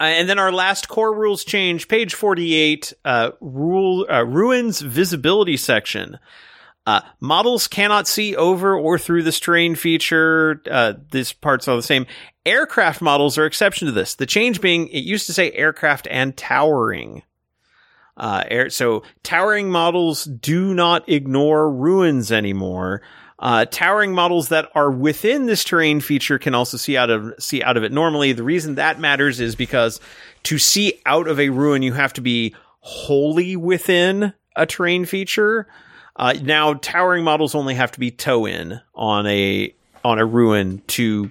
Uh, 0.00 0.04
and 0.04 0.28
then 0.28 0.40
our 0.40 0.50
last 0.50 0.88
core 0.88 1.14
rules 1.14 1.44
change, 1.44 1.86
page 1.86 2.14
48, 2.14 2.92
uh, 3.04 3.30
rule, 3.40 4.06
uh, 4.10 4.24
ruins 4.24 4.80
visibility 4.80 5.56
section. 5.56 6.18
Uh, 6.84 7.00
models 7.20 7.68
cannot 7.68 8.08
see 8.08 8.34
over 8.34 8.76
or 8.76 8.98
through 8.98 9.22
the 9.22 9.32
terrain 9.32 9.76
feature. 9.76 10.60
Uh, 10.68 10.94
this 11.10 11.32
part's 11.32 11.68
all 11.68 11.76
the 11.76 11.82
same. 11.82 12.06
Aircraft 12.46 13.00
models 13.00 13.38
are 13.38 13.46
exception 13.46 13.86
to 13.86 13.92
this. 13.92 14.14
The 14.14 14.26
change 14.26 14.60
being, 14.60 14.88
it 14.88 15.04
used 15.04 15.26
to 15.26 15.32
say 15.32 15.50
aircraft 15.52 16.06
and 16.10 16.36
towering. 16.36 17.22
Uh, 18.16 18.44
air, 18.48 18.70
so 18.70 19.02
towering 19.22 19.70
models 19.70 20.24
do 20.24 20.74
not 20.74 21.08
ignore 21.08 21.70
ruins 21.70 22.30
anymore. 22.30 23.02
Uh, 23.38 23.64
towering 23.64 24.12
models 24.14 24.48
that 24.48 24.70
are 24.74 24.90
within 24.90 25.46
this 25.46 25.64
terrain 25.64 26.00
feature 26.00 26.38
can 26.38 26.54
also 26.54 26.76
see 26.76 26.96
out 26.96 27.10
of 27.10 27.34
see 27.38 27.62
out 27.62 27.76
of 27.76 27.82
it 27.82 27.90
normally. 27.90 28.32
The 28.32 28.44
reason 28.44 28.76
that 28.76 29.00
matters 29.00 29.40
is 29.40 29.56
because 29.56 30.00
to 30.44 30.58
see 30.58 31.00
out 31.04 31.26
of 31.26 31.40
a 31.40 31.48
ruin, 31.48 31.82
you 31.82 31.92
have 31.94 32.12
to 32.12 32.20
be 32.20 32.54
wholly 32.80 33.56
within 33.56 34.32
a 34.54 34.66
terrain 34.66 35.04
feature. 35.04 35.66
Uh, 36.16 36.34
now, 36.42 36.74
towering 36.74 37.24
models 37.24 37.54
only 37.54 37.74
have 37.74 37.90
to 37.92 38.00
be 38.00 38.12
toe 38.12 38.46
in 38.46 38.80
on 38.94 39.26
a 39.26 39.74
on 40.04 40.20
a 40.20 40.24
ruin 40.24 40.82
to 40.86 41.30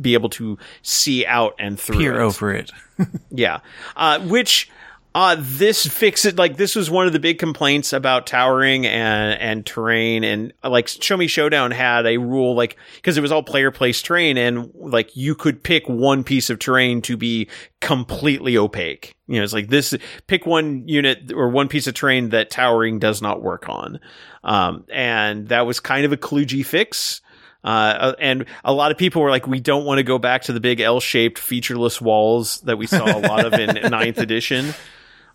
be 0.00 0.14
able 0.14 0.28
to 0.30 0.58
see 0.82 1.24
out 1.26 1.54
and 1.58 1.78
through 1.78 1.98
Peer 1.98 2.14
it. 2.14 2.20
over 2.24 2.52
it. 2.52 2.70
Yeah. 3.30 3.58
Uh, 3.96 4.20
which, 4.20 4.70
uh, 5.16 5.36
this 5.38 5.86
fix 5.86 6.24
it, 6.24 6.36
like, 6.36 6.56
this 6.56 6.74
was 6.76 6.90
one 6.90 7.06
of 7.06 7.12
the 7.12 7.18
big 7.20 7.38
complaints 7.38 7.92
about 7.92 8.26
towering 8.26 8.84
and, 8.86 9.40
and 9.40 9.66
terrain. 9.66 10.24
And, 10.24 10.52
like, 10.62 10.88
Show 10.88 11.16
Me 11.16 11.26
Showdown 11.26 11.70
had 11.70 12.06
a 12.06 12.18
rule, 12.18 12.54
like, 12.54 12.76
because 12.96 13.16
it 13.16 13.20
was 13.20 13.30
all 13.32 13.42
player 13.42 13.70
placed 13.70 14.04
terrain, 14.04 14.36
and, 14.36 14.70
like, 14.74 15.16
you 15.16 15.34
could 15.34 15.62
pick 15.62 15.88
one 15.88 16.24
piece 16.24 16.50
of 16.50 16.58
terrain 16.58 17.02
to 17.02 17.16
be 17.16 17.48
completely 17.80 18.56
opaque. 18.56 19.14
You 19.26 19.36
know, 19.38 19.44
it's 19.44 19.52
like 19.52 19.68
this 19.68 19.94
pick 20.26 20.46
one 20.46 20.86
unit 20.88 21.32
or 21.32 21.48
one 21.48 21.68
piece 21.68 21.86
of 21.86 21.94
terrain 21.94 22.30
that 22.30 22.50
towering 22.50 22.98
does 22.98 23.22
not 23.22 23.42
work 23.42 23.68
on. 23.68 24.00
Um, 24.42 24.84
and 24.92 25.48
that 25.48 25.66
was 25.66 25.80
kind 25.80 26.04
of 26.04 26.12
a 26.12 26.16
kludgy 26.16 26.64
fix. 26.64 27.20
Uh, 27.64 28.12
and 28.20 28.44
a 28.62 28.72
lot 28.74 28.92
of 28.92 28.98
people 28.98 29.22
were 29.22 29.30
like, 29.30 29.46
we 29.46 29.58
don't 29.58 29.86
want 29.86 29.98
to 29.98 30.02
go 30.02 30.18
back 30.18 30.42
to 30.42 30.52
the 30.52 30.60
big 30.60 30.80
L-shaped 30.80 31.38
featureless 31.38 31.98
walls 32.00 32.60
that 32.60 32.76
we 32.76 32.86
saw 32.86 33.04
a 33.04 33.18
lot 33.20 33.46
of 33.46 33.54
in 33.54 33.74
ninth 33.90 34.18
edition. 34.18 34.74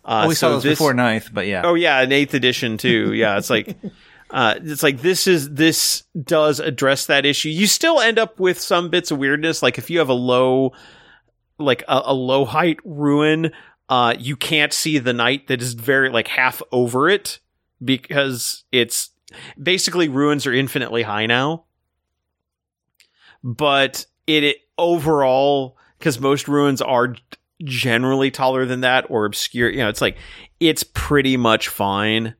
Uh, 0.04 0.22
Oh, 0.24 0.28
we 0.28 0.34
saw 0.36 0.50
those 0.50 0.62
this- 0.62 0.78
before 0.78 0.94
ninth, 0.94 1.28
but 1.32 1.46
yeah. 1.48 1.62
Oh 1.64 1.74
yeah, 1.74 2.00
in 2.02 2.12
eighth 2.12 2.32
edition 2.34 2.78
too. 2.78 3.12
Yeah, 3.12 3.36
it's 3.36 3.50
like, 3.50 3.76
uh, 4.30 4.54
it's 4.62 4.82
like 4.82 5.00
this 5.02 5.26
is 5.26 5.50
this 5.50 6.04
does 6.22 6.60
address 6.60 7.06
that 7.06 7.26
issue. 7.26 7.48
You 7.48 7.66
still 7.66 8.00
end 8.00 8.18
up 8.18 8.38
with 8.38 8.60
some 8.60 8.88
bits 8.90 9.10
of 9.10 9.18
weirdness. 9.18 9.60
Like 9.62 9.76
if 9.76 9.90
you 9.90 9.98
have 9.98 10.08
a 10.08 10.14
low, 10.14 10.72
like 11.58 11.82
a, 11.88 12.00
a 12.06 12.14
low 12.14 12.44
height 12.44 12.78
ruin, 12.84 13.50
uh, 13.88 14.14
you 14.18 14.36
can't 14.36 14.72
see 14.72 14.98
the 15.00 15.12
knight 15.12 15.48
that 15.48 15.60
is 15.60 15.74
very 15.74 16.08
like 16.10 16.28
half 16.28 16.62
over 16.70 17.08
it 17.10 17.40
because 17.84 18.64
it's 18.72 19.10
basically 19.60 20.08
ruins 20.08 20.46
are 20.46 20.54
infinitely 20.54 21.02
high 21.02 21.26
now. 21.26 21.64
But 23.42 24.06
it, 24.26 24.44
it 24.44 24.56
overall, 24.78 25.76
because 25.98 26.20
most 26.20 26.48
ruins 26.48 26.80
are 26.82 27.14
generally 27.64 28.30
taller 28.30 28.64
than 28.66 28.80
that 28.82 29.06
or 29.10 29.24
obscure, 29.24 29.68
you 29.70 29.78
know, 29.78 29.88
it's 29.88 30.00
like 30.00 30.16
it's 30.60 30.82
pretty 30.82 31.36
much 31.36 31.68
fine. 31.68 32.34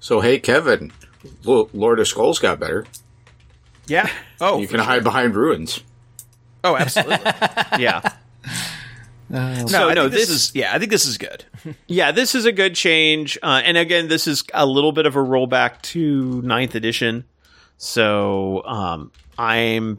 So 0.00 0.20
hey, 0.20 0.38
Kevin, 0.40 0.92
Lord 1.44 1.98
of 2.00 2.08
Skulls 2.08 2.38
got 2.38 2.58
better. 2.60 2.86
Yeah. 3.86 4.08
Oh, 4.40 4.58
you 4.60 4.68
can 4.68 4.80
hide 4.80 5.02
behind 5.04 5.34
ruins. 5.36 5.82
oh, 6.64 6.76
absolutely. 6.76 7.18
Yeah. 7.78 8.00
no, 9.28 9.66
So, 9.66 9.88
I 9.88 9.94
no, 9.94 10.08
this, 10.08 10.28
this- 10.28 10.30
is 10.30 10.52
yeah. 10.54 10.74
I 10.74 10.78
think 10.78 10.90
this 10.90 11.06
is 11.06 11.18
good. 11.18 11.44
Yeah, 11.86 12.10
this 12.12 12.34
is 12.34 12.44
a 12.44 12.50
good 12.52 12.74
change. 12.74 13.38
Uh, 13.42 13.62
and 13.64 13.76
again, 13.76 14.08
this 14.08 14.26
is 14.26 14.42
a 14.52 14.66
little 14.66 14.90
bit 14.92 15.06
of 15.06 15.14
a 15.14 15.20
rollback 15.20 15.80
to 15.82 16.42
ninth 16.42 16.74
edition. 16.74 17.24
So, 17.78 18.64
um, 18.64 19.12
I'm, 19.38 19.98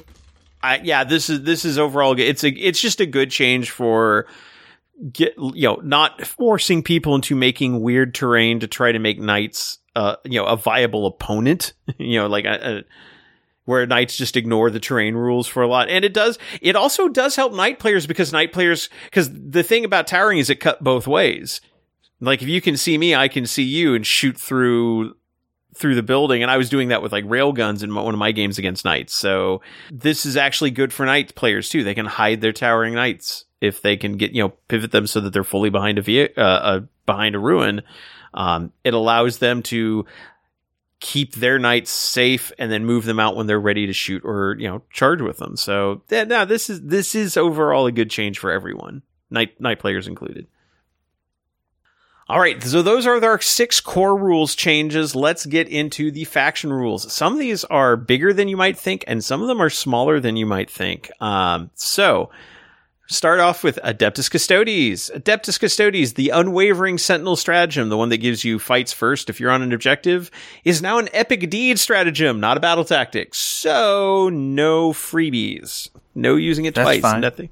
I, 0.64 0.80
yeah, 0.84 1.03
this 1.03 1.30
is, 1.30 1.43
this 1.43 1.66
is 1.66 1.78
overall, 1.78 2.18
it's 2.18 2.43
a, 2.43 2.49
it's 2.49 2.80
just 2.80 3.01
a 3.01 3.05
good 3.05 3.30
change 3.30 3.70
for 3.70 4.28
get, 5.11 5.34
you 5.38 5.68
know, 5.68 5.82
not 5.84 6.26
forcing 6.26 6.82
people 6.82 7.16
into 7.16 7.36
making 7.36 7.82
weird 7.82 8.16
terrain 8.16 8.61
to 8.61 8.68
try 8.68 8.91
to 8.91 8.99
make 8.99 9.20
knights, 9.20 9.80
uh, 9.95 10.16
you 10.24 10.39
know, 10.39 10.45
a 10.45 10.55
viable 10.55 11.05
opponent, 11.05 11.74
you 11.97 12.18
know, 12.18 12.28
like 12.28 12.45
a, 12.45 12.78
a 12.78 12.84
where 13.66 13.86
knights 13.86 14.18
just 14.18 14.36
ignore 14.36 14.70
the 14.70 14.80
terrain 14.80 15.16
rules 15.16 15.47
for 15.47 15.64
a 15.64 15.68
lot. 15.68 15.89
And 15.89 16.03
it 16.03 16.14
does, 16.14 16.38
it 16.61 16.76
also 16.76 17.07
does 17.07 17.36
help 17.36 17.53
knight 17.53 17.80
players 17.80 18.05
because 18.05 18.34
knight 18.34 18.51
players, 18.51 18.89
because 19.05 19.32
the 19.32 19.64
thing 19.64 19.86
about 19.86 20.07
towering 20.07 20.39
is 20.39 20.49
it 20.49 20.59
cut 20.59 20.84
both 20.84 21.07
ways. 21.07 21.61
Like 22.20 22.41
if 22.41 22.47
you 22.47 22.61
can 22.61 22.78
see 22.78 22.97
me, 22.97 23.16
I 23.16 23.28
can 23.28 23.45
see 23.45 23.64
you 23.64 23.95
and 23.95 24.05
shoot 24.05 24.38
through 24.38 25.16
through 25.76 25.95
the 25.95 26.03
building. 26.03 26.41
And 26.41 26.51
I 26.51 26.57
was 26.57 26.69
doing 26.69 26.89
that 26.89 27.01
with 27.01 27.11
like 27.11 27.24
rail 27.28 27.51
guns 27.51 27.84
in 27.84 27.91
my, 27.91 28.01
one 28.01 28.13
of 28.13 28.19
my 28.19 28.32
games 28.32 28.57
against 28.57 28.86
knights. 28.86 29.13
So 29.13 29.61
this 29.91 30.26
is 30.26 30.38
actually 30.38 30.71
good 30.71 30.93
for 30.93 31.05
knight 31.05 31.36
players 31.36 31.69
too. 31.69 31.84
They 31.84 31.95
can 31.95 32.05
hide 32.05 32.41
their 32.41 32.53
towering 32.53 32.93
knights 32.93 33.45
if 33.61 33.82
they 33.82 33.95
can 33.95 34.17
get 34.17 34.34
you 34.34 34.43
know 34.43 34.49
pivot 34.67 34.91
them 34.91 35.07
so 35.07 35.21
that 35.21 35.32
they're 35.32 35.43
fully 35.43 35.69
behind 35.69 35.97
a 35.97 36.01
ve- 36.01 36.34
uh, 36.36 36.41
uh, 36.41 36.80
behind 37.05 37.36
a 37.36 37.39
ruin. 37.39 37.82
Um, 38.34 38.71
it 38.84 38.93
allows 38.93 39.38
them 39.38 39.63
to 39.63 40.05
keep 40.99 41.36
their 41.36 41.59
knights 41.59 41.91
safe 41.91 42.51
and 42.57 42.71
then 42.71 42.86
move 42.86 43.03
them 43.05 43.19
out 43.19 43.36
when 43.36 43.45
they're 43.45 43.59
ready 43.59 43.88
to 43.88 43.93
shoot 43.93 44.24
or 44.26 44.55
you 44.59 44.67
know 44.67 44.82
charge 44.91 45.21
with 45.21 45.38
them. 45.38 45.55
So 45.55 46.01
yeah, 46.09 46.45
this 46.45 46.69
is 46.69 46.82
this 46.82 47.15
is 47.15 47.38
overall 47.38 47.86
a 47.86 47.91
good 47.91 48.09
change 48.09 48.39
for 48.39 48.51
everyone, 48.51 49.01
knight 49.30 49.59
night 49.59 49.80
players 49.80 50.07
included. 50.07 50.47
All 52.34 52.39
right, 52.39 52.63
so 52.63 52.81
those 52.81 53.05
are 53.05 53.23
our 53.23 53.39
six 53.39 53.79
core 53.79 54.17
rules 54.17 54.55
changes. 54.55 55.15
Let's 55.15 55.45
get 55.45 55.69
into 55.69 56.09
the 56.09 56.23
faction 56.23 56.73
rules. 56.73 57.13
Some 57.13 57.34
of 57.34 57.39
these 57.39 57.63
are 57.65 57.95
bigger 57.95 58.34
than 58.34 58.47
you 58.47 58.57
might 58.57 58.75
think, 58.75 59.03
and 59.05 59.23
some 59.23 59.43
of 59.43 59.47
them 59.47 59.61
are 59.61 59.69
smaller 59.69 60.19
than 60.19 60.36
you 60.36 60.47
might 60.47 60.71
think. 60.71 61.11
Um, 61.21 61.69
so 61.75 62.31
Start 63.07 63.39
off 63.39 63.63
with 63.63 63.77
Adeptus 63.84 64.31
Custodes. 64.31 65.11
Adeptus 65.13 65.59
Custodes, 65.59 66.13
the 66.13 66.29
unwavering 66.29 66.97
sentinel 66.97 67.36
stratagem, 67.36 67.89
the 67.89 67.97
one 67.97 68.09
that 68.09 68.17
gives 68.17 68.43
you 68.43 68.57
fights 68.57 68.91
first 68.91 69.29
if 69.29 69.39
you're 69.39 69.51
on 69.51 69.61
an 69.61 69.71
objective, 69.71 70.31
is 70.63 70.81
now 70.81 70.97
an 70.97 71.09
epic 71.13 71.47
deed 71.51 71.77
stratagem, 71.77 72.39
not 72.39 72.57
a 72.57 72.61
battle 72.61 72.84
tactic. 72.84 73.36
So 73.36 74.29
no 74.29 74.93
freebies. 74.93 75.89
No 76.15 76.36
using 76.36 76.65
it 76.65 76.73
That's 76.73 76.86
twice. 76.88 77.01
fine. 77.01 77.21
Nothing. 77.21 77.49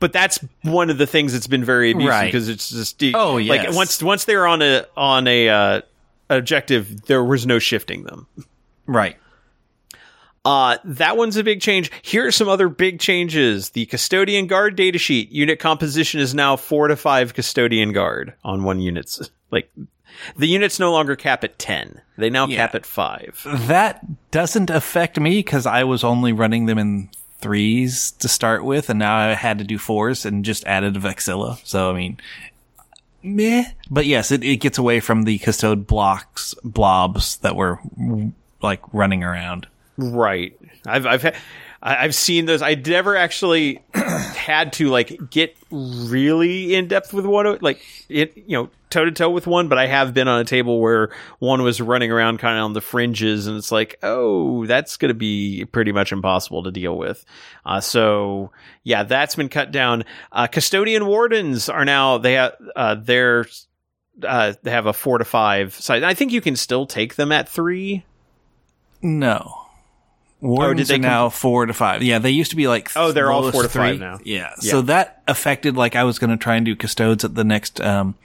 But 0.00 0.12
that's 0.12 0.38
one 0.62 0.90
of 0.90 0.98
the 0.98 1.06
things 1.06 1.32
that's 1.32 1.46
been 1.46 1.64
very 1.64 1.90
abusive 1.92 2.10
Right. 2.10 2.26
because 2.26 2.48
it's 2.48 2.70
just 2.70 3.02
Oh, 3.14 3.36
yeah. 3.38 3.52
like 3.52 3.72
once 3.74 4.02
once 4.02 4.24
they're 4.24 4.46
on 4.46 4.62
a 4.62 4.84
on 4.96 5.26
a 5.26 5.48
uh, 5.48 5.80
objective, 6.30 7.02
there 7.06 7.24
was 7.24 7.46
no 7.46 7.58
shifting 7.58 8.04
them. 8.04 8.26
Right. 8.86 9.16
Uh, 10.44 10.76
that 10.84 11.16
one's 11.16 11.36
a 11.36 11.44
big 11.44 11.60
change. 11.60 11.90
Here 12.02 12.26
are 12.26 12.32
some 12.32 12.48
other 12.48 12.68
big 12.68 12.98
changes. 12.98 13.70
The 13.70 13.86
custodian 13.86 14.48
guard 14.48 14.76
datasheet 14.76 15.28
unit 15.30 15.60
composition 15.60 16.18
is 16.20 16.34
now 16.34 16.56
four 16.56 16.88
to 16.88 16.96
five 16.96 17.32
custodian 17.32 17.92
guard 17.92 18.34
on 18.42 18.64
one 18.64 18.80
unit's 18.80 19.30
like 19.52 19.70
the 20.36 20.48
units 20.48 20.80
no 20.80 20.90
longer 20.92 21.14
cap 21.14 21.44
at 21.44 21.58
10. 21.60 22.00
They 22.18 22.28
now 22.28 22.46
Yeah. 22.48 22.56
cap 22.56 22.74
at 22.74 22.84
five. 22.84 23.40
That 23.68 24.04
doesn't 24.32 24.68
affect 24.68 25.18
me 25.20 25.38
because 25.38 25.64
I 25.64 25.84
was 25.84 26.02
only 26.02 26.32
running 26.32 26.66
them 26.66 26.78
in 26.78 27.08
threes 27.42 28.12
to 28.12 28.28
start 28.28 28.64
with, 28.64 28.88
and 28.88 28.98
now 28.98 29.16
I 29.16 29.34
had 29.34 29.58
to 29.58 29.64
do 29.64 29.76
fours 29.76 30.24
and 30.24 30.44
just 30.44 30.64
added 30.64 30.96
a 30.96 31.00
Vexilla. 31.00 31.60
So, 31.64 31.90
I 31.90 31.94
mean, 31.94 32.18
meh. 33.22 33.64
But 33.90 34.06
yes, 34.06 34.30
it, 34.30 34.42
it 34.42 34.56
gets 34.56 34.78
away 34.78 35.00
from 35.00 35.24
the 35.24 35.38
custode 35.38 35.86
blocks, 35.86 36.54
blobs 36.64 37.36
that 37.38 37.56
were 37.56 37.80
like 38.62 38.80
running 38.94 39.22
around. 39.22 39.66
Right. 39.98 40.58
I've, 40.86 41.04
I've, 41.04 41.22
had, 41.22 41.36
I- 41.82 42.04
I've 42.04 42.14
seen 42.14 42.46
those. 42.46 42.62
I 42.62 42.74
never 42.74 43.16
actually 43.16 43.82
had 43.94 44.72
to 44.74 44.88
like 44.88 45.18
get 45.30 45.56
really 45.70 46.74
in 46.74 46.88
depth 46.88 47.12
with 47.12 47.26
one, 47.26 47.58
like 47.60 47.82
it, 48.08 48.36
you 48.36 48.56
know, 48.56 48.70
toe 48.90 49.04
to 49.06 49.10
toe 49.10 49.30
with 49.30 49.46
one, 49.46 49.68
but 49.68 49.78
I 49.78 49.86
have 49.86 50.12
been 50.12 50.28
on 50.28 50.38
a 50.40 50.44
table 50.44 50.78
where 50.80 51.08
one 51.38 51.62
was 51.62 51.80
running 51.80 52.10
around 52.12 52.38
kind 52.38 52.58
of 52.58 52.64
on 52.64 52.72
the 52.74 52.80
fringes 52.82 53.46
and 53.46 53.56
it's 53.56 53.72
like, 53.72 53.98
oh, 54.02 54.66
that's 54.66 54.96
going 54.98 55.08
to 55.08 55.14
be 55.14 55.64
pretty 55.64 55.92
much 55.92 56.12
impossible 56.12 56.62
to 56.64 56.70
deal 56.70 56.96
with. 56.98 57.24
Uh, 57.64 57.80
so 57.80 58.50
yeah, 58.84 59.02
that's 59.02 59.34
been 59.34 59.48
cut 59.48 59.72
down. 59.72 60.04
Uh, 60.30 60.46
custodian 60.46 61.06
wardens 61.06 61.68
are 61.70 61.86
now, 61.86 62.18
they 62.18 62.34
have, 62.34 62.52
uh, 62.76 62.94
they're, 62.96 63.46
uh, 64.22 64.52
they 64.62 64.70
have 64.70 64.84
a 64.86 64.92
four 64.92 65.16
to 65.16 65.24
five 65.24 65.74
size. 65.74 66.02
I 66.02 66.12
think 66.12 66.30
you 66.32 66.42
can 66.42 66.54
still 66.54 66.84
take 66.86 67.14
them 67.14 67.32
at 67.32 67.48
three. 67.48 68.04
No. 69.00 69.61
Wardens 70.42 70.88
did 70.88 71.02
they 71.02 71.06
are 71.06 71.10
now 71.10 71.28
four 71.28 71.66
to 71.66 71.72
five. 71.72 72.02
Yeah, 72.02 72.18
they 72.18 72.30
used 72.30 72.50
to 72.50 72.56
be 72.56 72.66
like 72.68 72.90
Oh, 72.96 73.12
they're 73.12 73.30
all 73.30 73.50
four 73.50 73.62
to 73.62 73.68
five 73.68 73.96
three. 73.96 73.98
now. 73.98 74.18
Yeah. 74.24 74.52
Yeah. 74.60 74.70
So 74.72 74.82
that 74.82 75.22
affected 75.28 75.76
like 75.76 75.94
I 75.96 76.04
was 76.04 76.18
going 76.18 76.30
to 76.30 76.36
try 76.36 76.56
and 76.56 76.66
do 76.66 76.74
custodes 76.76 77.24
at 77.24 77.34
the 77.34 77.44
next 77.44 77.80
um, 77.80 78.16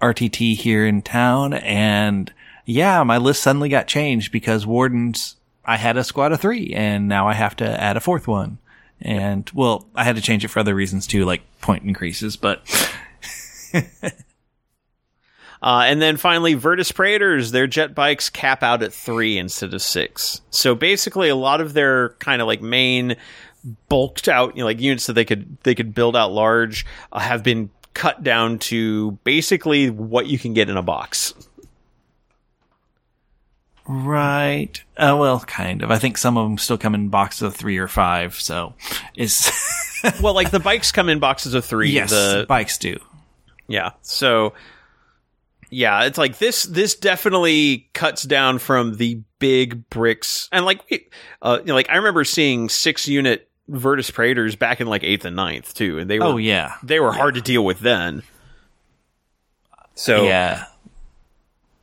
RTT 0.00 0.54
here 0.56 0.86
in 0.86 1.02
town, 1.02 1.54
and 1.54 2.32
yeah, 2.64 3.02
my 3.02 3.16
list 3.18 3.42
suddenly 3.42 3.68
got 3.68 3.86
changed 3.88 4.30
because 4.32 4.66
wardens. 4.66 5.36
I 5.64 5.76
had 5.76 5.96
a 5.98 6.04
squad 6.04 6.32
of 6.32 6.40
three, 6.40 6.72
and 6.74 7.08
now 7.08 7.28
I 7.28 7.34
have 7.34 7.56
to 7.56 7.66
add 7.82 7.96
a 7.96 8.00
fourth 8.00 8.26
one. 8.28 8.58
And 9.02 9.50
well, 9.54 9.86
I 9.94 10.04
had 10.04 10.16
to 10.16 10.22
change 10.22 10.44
it 10.44 10.48
for 10.48 10.60
other 10.60 10.74
reasons 10.74 11.06
too, 11.06 11.24
like 11.24 11.42
point 11.60 11.84
increases. 11.84 12.36
But 12.36 12.62
Uh, 15.62 15.82
and 15.86 16.00
then 16.00 16.16
finally, 16.16 16.54
Vertus 16.54 16.92
Praetors, 16.92 17.50
their 17.50 17.66
jet 17.66 17.94
bikes 17.94 18.30
cap 18.30 18.62
out 18.62 18.82
at 18.82 18.92
three 18.92 19.38
instead 19.38 19.74
of 19.74 19.82
six. 19.82 20.40
So 20.50 20.74
basically, 20.74 21.28
a 21.28 21.36
lot 21.36 21.60
of 21.60 21.74
their 21.74 22.10
kind 22.20 22.40
of 22.40 22.46
like 22.46 22.62
main 22.62 23.16
bulked 23.88 24.28
out, 24.28 24.56
you 24.56 24.62
know, 24.62 24.66
like 24.66 24.80
units 24.80 25.06
that 25.06 25.14
they 25.14 25.24
could 25.24 25.58
they 25.62 25.74
could 25.74 25.94
build 25.94 26.14
out 26.16 26.32
large, 26.32 26.86
uh, 27.12 27.18
have 27.18 27.42
been 27.42 27.70
cut 27.94 28.22
down 28.22 28.58
to 28.60 29.12
basically 29.24 29.90
what 29.90 30.26
you 30.26 30.38
can 30.38 30.54
get 30.54 30.70
in 30.70 30.76
a 30.76 30.82
box. 30.82 31.34
Right. 33.88 34.82
Uh, 34.98 35.16
well, 35.18 35.40
kind 35.40 35.82
of. 35.82 35.90
I 35.90 35.98
think 35.98 36.18
some 36.18 36.36
of 36.36 36.46
them 36.46 36.58
still 36.58 36.76
come 36.76 36.94
in 36.94 37.08
boxes 37.08 37.42
of 37.42 37.56
three 37.56 37.78
or 37.78 37.88
five. 37.88 38.34
So 38.34 38.74
it's 39.14 39.50
well, 40.20 40.34
like 40.34 40.50
the 40.52 40.60
bikes 40.60 40.92
come 40.92 41.08
in 41.08 41.18
boxes 41.18 41.54
of 41.54 41.64
three. 41.64 41.90
yes, 41.90 42.10
The 42.10 42.44
bikes 42.46 42.76
do. 42.78 42.98
Yeah. 43.66 43.92
So 44.02 44.52
yeah, 45.70 46.04
it's 46.04 46.18
like 46.18 46.38
this 46.38 46.64
this 46.64 46.94
definitely 46.94 47.88
cuts 47.92 48.22
down 48.22 48.58
from 48.58 48.96
the 48.96 49.22
big 49.38 49.88
bricks. 49.90 50.48
And 50.52 50.64
like 50.64 51.12
uh 51.42 51.58
you 51.60 51.66
know, 51.66 51.74
like 51.74 51.90
I 51.90 51.96
remember 51.96 52.24
seeing 52.24 52.68
6 52.68 53.08
unit 53.08 53.48
Vertus 53.68 54.10
Praetors 54.10 54.56
back 54.56 54.80
in 54.80 54.86
like 54.86 55.02
8th 55.02 55.26
and 55.26 55.36
ninth 55.36 55.74
too 55.74 55.98
and 55.98 56.08
they 56.08 56.18
were 56.18 56.26
Oh 56.26 56.36
yeah, 56.36 56.74
they 56.82 57.00
were 57.00 57.12
hard 57.12 57.34
to 57.34 57.40
deal 57.40 57.64
with 57.64 57.80
then. 57.80 58.22
So 59.94 60.24
yeah, 60.24 60.66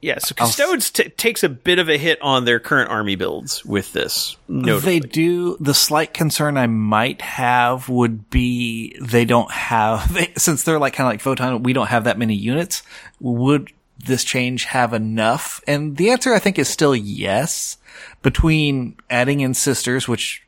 yeah. 0.01 0.19
so 0.19 0.35
Custodes 0.35 0.91
t- 0.91 1.09
takes 1.09 1.43
a 1.43 1.49
bit 1.49 1.79
of 1.79 1.89
a 1.89 1.97
hit 1.97 2.21
on 2.21 2.45
their 2.45 2.59
current 2.59 2.89
army 2.89 3.15
builds 3.15 3.65
with 3.65 3.91
this. 3.91 4.37
Notably. 4.47 4.99
They 4.99 5.07
do. 5.07 5.57
The 5.59 5.73
slight 5.73 6.13
concern 6.13 6.57
I 6.57 6.67
might 6.67 7.21
have 7.21 7.89
would 7.89 8.29
be 8.29 8.97
they 9.01 9.25
don't 9.25 9.51
have 9.51 10.13
they, 10.13 10.31
since 10.37 10.63
they're 10.63 10.79
like 10.79 10.93
kind 10.93 11.07
of 11.07 11.11
like 11.11 11.21
photon. 11.21 11.63
We 11.63 11.73
don't 11.73 11.87
have 11.87 12.05
that 12.05 12.17
many 12.17 12.35
units. 12.35 12.83
Would 13.19 13.71
this 14.05 14.23
change 14.23 14.65
have 14.65 14.93
enough? 14.93 15.61
And 15.67 15.97
the 15.97 16.11
answer 16.11 16.33
I 16.33 16.39
think 16.39 16.57
is 16.59 16.69
still 16.69 16.95
yes. 16.95 17.77
Between 18.21 18.97
adding 19.09 19.39
in 19.39 19.53
sisters, 19.53 20.07
which 20.07 20.45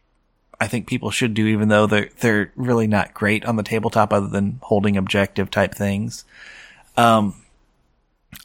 I 0.60 0.68
think 0.68 0.88
people 0.88 1.12
should 1.12 1.34
do, 1.34 1.48
even 1.48 1.70
though 1.70 1.86
they're 1.86 2.10
they're 2.20 2.52
really 2.56 2.88
not 2.88 3.14
great 3.14 3.46
on 3.46 3.56
the 3.56 3.64
tabletop, 3.64 4.12
other 4.12 4.28
than 4.28 4.60
holding 4.64 4.98
objective 4.98 5.52
type 5.52 5.76
things. 5.76 6.26
Um, 6.98 7.36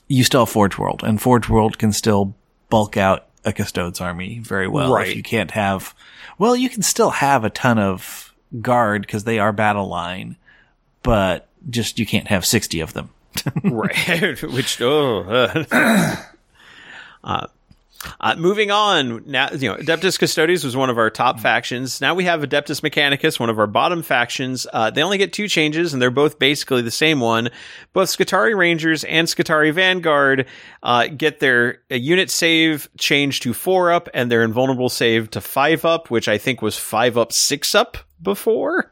you 0.08 0.22
still 0.22 0.42
have 0.42 0.50
Forge 0.50 0.78
World, 0.78 1.02
and 1.02 1.20
Forge 1.20 1.48
World 1.48 1.78
can 1.78 1.92
still 1.92 2.34
bulk 2.68 2.96
out 2.96 3.26
a 3.44 3.52
Custodes 3.52 4.00
army 4.00 4.38
very 4.38 4.68
well. 4.68 4.94
Right. 4.94 5.08
If 5.08 5.16
you 5.16 5.22
can't 5.22 5.50
have, 5.52 5.94
well, 6.38 6.54
you 6.54 6.68
can 6.68 6.82
still 6.82 7.10
have 7.10 7.44
a 7.44 7.50
ton 7.50 7.78
of 7.78 8.34
guard 8.60 9.02
because 9.02 9.24
they 9.24 9.38
are 9.38 9.52
battle 9.52 9.88
line, 9.88 10.36
but 11.02 11.48
just 11.70 11.98
you 11.98 12.06
can't 12.06 12.28
have 12.28 12.44
sixty 12.44 12.80
of 12.80 12.92
them. 12.92 13.10
Right. 13.64 14.42
Which 14.52 14.80
oh 14.80 15.22
uh, 15.22 15.64
uh, 17.24 17.46
uh, 18.20 18.34
moving 18.36 18.70
on. 18.70 19.24
Now 19.26 19.50
you 19.50 19.70
know 19.70 19.76
adeptus 19.76 20.18
custodes 20.18 20.64
was 20.64 20.76
one 20.76 20.90
of 20.90 20.98
our 20.98 21.10
top 21.10 21.40
factions. 21.40 22.00
Now 22.00 22.14
we 22.14 22.24
have 22.24 22.40
adeptus 22.40 22.80
mechanicus 22.80 23.38
one 23.38 23.50
of 23.50 23.58
our 23.58 23.66
bottom 23.66 24.02
factions. 24.02 24.66
Uh, 24.72 24.90
they 24.90 25.02
only 25.02 25.18
get 25.18 25.32
two 25.32 25.48
changes 25.48 25.92
and 25.92 26.02
they're 26.02 26.10
both 26.10 26.38
basically 26.38 26.82
the 26.82 26.90
same 26.90 27.20
one. 27.20 27.50
Both 27.92 28.16
skitarii 28.16 28.56
rangers 28.56 29.04
and 29.04 29.28
skitarii 29.28 29.72
vanguard 29.72 30.46
uh, 30.82 31.06
get 31.08 31.40
their 31.40 31.78
uh, 31.90 31.94
unit 31.94 32.30
save 32.30 32.88
changed 32.98 33.42
to 33.44 33.54
four 33.54 33.92
up 33.92 34.08
and 34.14 34.30
their 34.30 34.42
invulnerable 34.42 34.88
save 34.88 35.30
to 35.30 35.40
five 35.40 35.84
up 35.84 36.10
which 36.10 36.28
i 36.28 36.38
think 36.38 36.62
was 36.62 36.76
five 36.78 37.16
up 37.16 37.32
six 37.32 37.74
up 37.74 37.96
before 38.20 38.90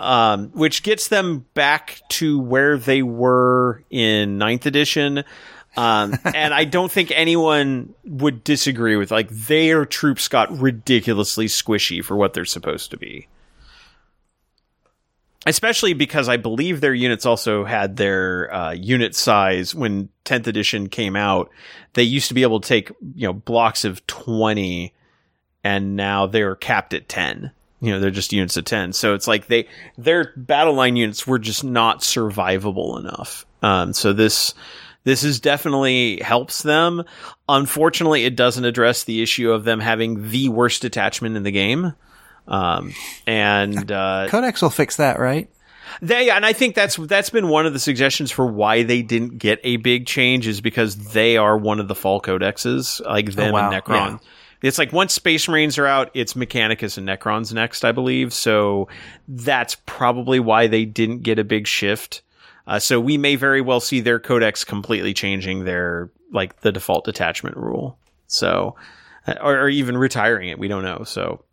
um, 0.00 0.50
which 0.50 0.82
gets 0.82 1.08
them 1.08 1.46
back 1.54 2.00
to 2.08 2.38
where 2.38 2.78
they 2.78 3.02
were 3.02 3.84
in 3.90 4.38
ninth 4.38 4.66
edition. 4.66 5.24
Um, 5.76 6.14
and 6.24 6.52
I 6.52 6.64
don't 6.64 6.90
think 6.90 7.12
anyone 7.14 7.94
would 8.04 8.44
disagree 8.44 8.96
with 8.96 9.10
like 9.10 9.30
their 9.30 9.84
troops 9.84 10.28
got 10.28 10.56
ridiculously 10.58 11.46
squishy 11.46 12.04
for 12.04 12.16
what 12.16 12.34
they're 12.34 12.44
supposed 12.44 12.90
to 12.90 12.96
be. 12.96 13.28
Especially 15.46 15.92
because 15.92 16.26
I 16.26 16.38
believe 16.38 16.80
their 16.80 16.94
units 16.94 17.26
also 17.26 17.64
had 17.64 17.96
their 17.96 18.52
uh, 18.52 18.72
unit 18.72 19.14
size 19.14 19.74
when 19.74 20.08
10th 20.24 20.46
edition 20.46 20.88
came 20.88 21.16
out. 21.16 21.50
They 21.92 22.02
used 22.02 22.28
to 22.28 22.34
be 22.34 22.42
able 22.42 22.60
to 22.60 22.68
take, 22.68 22.88
you 23.14 23.28
know, 23.28 23.34
blocks 23.34 23.84
of 23.84 24.06
20 24.06 24.94
and 25.62 25.96
now 25.96 26.26
they're 26.26 26.56
capped 26.56 26.94
at 26.94 27.10
10 27.10 27.50
you 27.84 27.92
know 27.92 28.00
they're 28.00 28.10
just 28.10 28.32
units 28.32 28.56
of 28.56 28.64
10 28.64 28.92
so 28.92 29.14
it's 29.14 29.26
like 29.26 29.46
they 29.46 29.66
their 29.98 30.32
battle 30.36 30.74
line 30.74 30.96
units 30.96 31.26
were 31.26 31.38
just 31.38 31.64
not 31.64 32.00
survivable 32.00 32.98
enough 32.98 33.46
um, 33.62 33.92
so 33.92 34.12
this 34.12 34.54
this 35.04 35.22
is 35.22 35.40
definitely 35.40 36.20
helps 36.20 36.62
them 36.62 37.04
unfortunately 37.48 38.24
it 38.24 38.36
doesn't 38.36 38.64
address 38.64 39.04
the 39.04 39.22
issue 39.22 39.50
of 39.50 39.64
them 39.64 39.80
having 39.80 40.30
the 40.30 40.48
worst 40.48 40.82
detachment 40.82 41.36
in 41.36 41.42
the 41.42 41.52
game 41.52 41.94
um, 42.46 42.92
and 43.26 43.90
uh, 43.90 44.26
Codex 44.28 44.60
will 44.60 44.68
fix 44.68 44.96
that, 44.96 45.18
right? 45.18 45.48
they 46.00 46.30
and 46.30 46.44
I 46.44 46.52
think 46.52 46.74
that's 46.74 46.96
that's 46.96 47.30
been 47.30 47.48
one 47.48 47.66
of 47.66 47.72
the 47.72 47.78
suggestions 47.78 48.30
for 48.30 48.46
why 48.46 48.82
they 48.82 49.02
didn't 49.02 49.38
get 49.38 49.60
a 49.64 49.76
big 49.76 50.06
change 50.06 50.46
is 50.46 50.60
because 50.60 50.96
they 50.96 51.36
are 51.36 51.56
one 51.56 51.80
of 51.80 51.88
the 51.88 51.94
fall 51.94 52.20
codexes, 52.20 53.04
like 53.04 53.32
them 53.32 53.52
wow. 53.52 53.70
and 53.70 53.82
Necron. 53.82 54.20
Yeah. 54.20 54.28
It's 54.64 54.78
like 54.78 54.94
once 54.94 55.12
Space 55.12 55.46
Marines 55.46 55.76
are 55.76 55.86
out, 55.86 56.10
it's 56.14 56.32
Mechanicus 56.32 56.96
and 56.96 57.06
Necrons 57.06 57.52
next, 57.52 57.84
I 57.84 57.92
believe. 57.92 58.32
So 58.32 58.88
that's 59.28 59.76
probably 59.84 60.40
why 60.40 60.68
they 60.68 60.86
didn't 60.86 61.18
get 61.18 61.38
a 61.38 61.44
big 61.44 61.66
shift. 61.66 62.22
Uh, 62.66 62.78
so 62.78 62.98
we 62.98 63.18
may 63.18 63.36
very 63.36 63.60
well 63.60 63.78
see 63.78 64.00
their 64.00 64.18
codex 64.18 64.64
completely 64.64 65.12
changing 65.12 65.64
their 65.64 66.10
like 66.32 66.60
the 66.62 66.72
default 66.72 67.04
detachment 67.04 67.58
rule. 67.58 67.98
So, 68.26 68.76
uh, 69.26 69.34
or, 69.42 69.64
or 69.64 69.68
even 69.68 69.98
retiring 69.98 70.48
it. 70.48 70.58
We 70.58 70.68
don't 70.68 70.82
know. 70.82 71.04
So. 71.04 71.44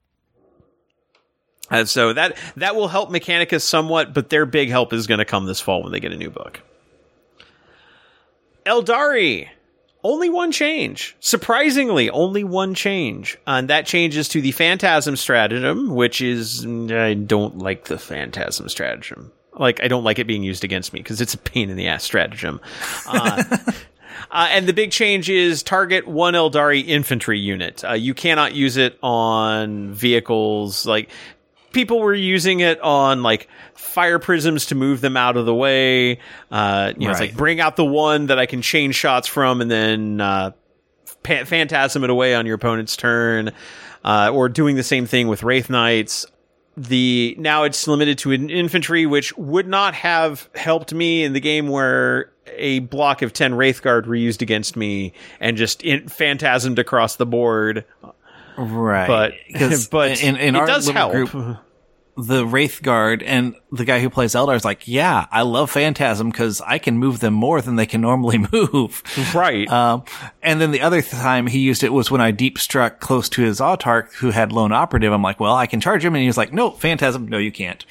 And 1.70 1.90
so 1.90 2.14
that 2.14 2.38
that 2.56 2.78
will 2.78 2.88
help 2.88 3.10
Mechanicus 3.10 3.64
somewhat, 3.64 4.14
but 4.14 4.30
their 4.30 4.46
big 4.46 4.70
help 4.70 4.94
is 4.94 5.06
going 5.08 5.20
to 5.20 5.26
come 5.26 5.46
this 5.46 5.60
fall 5.60 5.84
when 5.84 5.92
they 5.92 6.00
get 6.00 6.14
a 6.14 6.18
new 6.18 6.30
book. 6.30 6.62
Aeldari, 8.66 9.50
only 10.04 10.30
one 10.30 10.52
change. 10.52 11.16
Surprisingly, 11.20 12.10
only 12.10 12.44
one 12.44 12.74
change, 12.74 13.38
and 13.46 13.70
that 13.70 13.86
changes 13.86 14.28
to 14.30 14.42
the 14.42 14.52
Phantasm 14.52 15.16
stratagem, 15.16 15.94
which 15.94 16.22
is 16.22 16.66
I 16.66 17.14
don't 17.14 17.60
like 17.60 17.86
the 17.86 17.98
Phantasm 17.98 18.70
stratagem. 18.70 19.32
Like 19.54 19.84
I 19.84 19.88
don't 19.88 20.04
like 20.04 20.20
it 20.20 20.28
being 20.28 20.44
used 20.44 20.64
against 20.64 20.94
me 20.94 21.02
because 21.02 21.22
it's 21.22 21.34
a 21.34 21.38
pain 21.38 21.70
in 21.70 21.78
the 21.78 21.88
ass 21.88 22.04
stratagem. 22.04 22.60
Uh, 23.08 23.44
Uh, 24.30 24.48
and 24.52 24.68
the 24.68 24.74
big 24.74 24.92
change 24.92 25.30
is 25.30 25.62
target 25.62 26.08
one 26.08 26.34
Aeldari 26.36 26.86
infantry 26.88 27.38
unit. 27.40 27.84
Uh, 27.84 27.94
you 27.94 28.14
cannot 28.14 28.54
use 28.54 28.78
it 28.78 28.98
on 29.04 29.94
vehicles 29.94 30.86
like 30.86 31.10
people 31.72 32.00
were 32.00 32.14
using 32.14 32.60
it 32.60 32.80
on 32.82 33.24
like 33.24 33.48
fire 33.74 34.20
prisms 34.20 34.68
to 34.68 34.76
move 34.76 35.02
them 35.02 35.18
out 35.18 35.38
of 35.38 35.46
the 35.46 35.56
way. 35.56 36.20
Uh, 36.50 36.94
you 36.98 37.06
know, 37.06 37.12
it's 37.12 37.20
like 37.20 37.36
bring 37.36 37.60
out 37.60 37.76
the 37.76 37.86
one 37.86 38.28
that 38.28 38.40
I 38.40 38.46
can 38.46 38.62
chain 38.62 38.92
shots 38.92 39.28
from, 39.28 39.62
and 39.62 39.72
then 39.72 40.22
uh, 40.22 40.52
pa- 41.24 41.46
phantasm 41.46 42.04
it 42.04 42.10
away 42.10 42.36
on 42.36 42.46
your 42.46 42.56
opponent's 42.56 42.96
turn. 42.96 43.52
Uh, 44.04 44.32
or 44.34 44.50
doing 44.50 44.76
the 44.76 44.84
same 44.84 45.06
thing 45.06 45.28
with 45.28 45.44
wraith 45.44 45.70
knights. 45.70 46.26
The 46.76 47.36
now 47.38 47.64
it's 47.66 47.88
limited 47.88 48.18
to 48.20 48.32
an 48.32 48.50
infantry, 48.50 49.06
which 49.06 49.38
would 49.38 49.68
not 49.68 49.94
have 49.94 50.50
helped 50.56 50.92
me 50.92 51.24
in 51.24 51.34
the 51.34 51.40
game 51.40 51.68
where 51.68 52.32
a 52.48 52.80
block 52.80 53.22
of 53.22 53.32
ten 53.32 53.54
wraith 53.54 53.84
guard 53.84 54.08
were 54.08 54.16
used 54.16 54.42
against 54.42 54.76
me 54.76 55.14
and 55.40 55.56
just 55.56 55.84
in- 55.84 56.08
phantasmed 56.08 56.80
across 56.80 57.18
the 57.18 57.28
board. 57.28 57.86
Right. 58.58 59.08
But 59.52 59.88
but 59.92 60.22
in, 60.24 60.36
in 60.38 60.56
it 60.56 60.60
our 60.60 60.68
does 60.68 60.90
help. 60.90 61.12
group, 61.12 61.58
the 62.18 62.46
Wraith 62.46 62.82
Guard 62.84 63.24
and 63.24 63.56
the 63.72 63.86
guy 63.86 64.00
who 64.02 64.10
plays 64.10 64.34
Eldar 64.34 64.56
is 64.56 64.66
like, 64.66 64.86
yeah, 64.86 65.28
I 65.32 65.44
love 65.44 65.72
Phantasm 65.72 66.30
because 66.30 66.60
I 66.62 66.78
can 66.78 66.98
move 66.98 67.22
them 67.22 67.34
more 67.34 67.62
than 67.62 67.78
they 67.78 67.86
can 67.86 68.02
normally 68.02 68.38
move. 68.52 69.02
Right. 69.34 69.68
Um, 69.70 70.04
and 70.44 70.60
then 70.60 70.72
the 70.72 70.82
other 70.82 71.02
time 71.02 71.48
he 71.48 71.60
used 71.60 71.84
it 71.84 71.94
was 71.94 72.12
when 72.12 72.20
I 72.20 72.32
deep 72.32 72.58
struck 72.60 73.00
close 73.00 73.30
to 73.30 73.42
his 73.42 73.60
Autarch 73.62 74.12
who 74.16 74.32
had 74.32 74.52
lone 74.52 74.74
operative. 74.74 75.14
I'm 75.14 75.22
like, 75.22 75.40
well, 75.40 75.56
I 75.56 75.68
can 75.68 75.80
charge 75.80 76.04
him. 76.04 76.14
And 76.14 76.22
he 76.22 76.28
was 76.28 76.38
like, 76.38 76.52
no, 76.52 76.72
Phantasm. 76.72 77.28
No, 77.30 77.38
you 77.38 77.52
can't. 77.52 77.86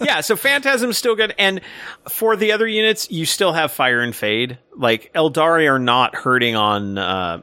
yeah, 0.00 0.20
so 0.20 0.36
Phantasm's 0.36 0.96
still 0.96 1.16
good. 1.16 1.34
And 1.38 1.60
for 2.08 2.36
the 2.36 2.52
other 2.52 2.66
units, 2.66 3.10
you 3.10 3.26
still 3.26 3.52
have 3.52 3.72
Fire 3.72 4.00
and 4.00 4.14
Fade. 4.14 4.58
Like, 4.76 5.12
Aeldari 5.14 5.68
are 5.68 5.78
not 5.80 6.14
hurting 6.14 6.54
on 6.56 6.96
uh, 6.96 7.42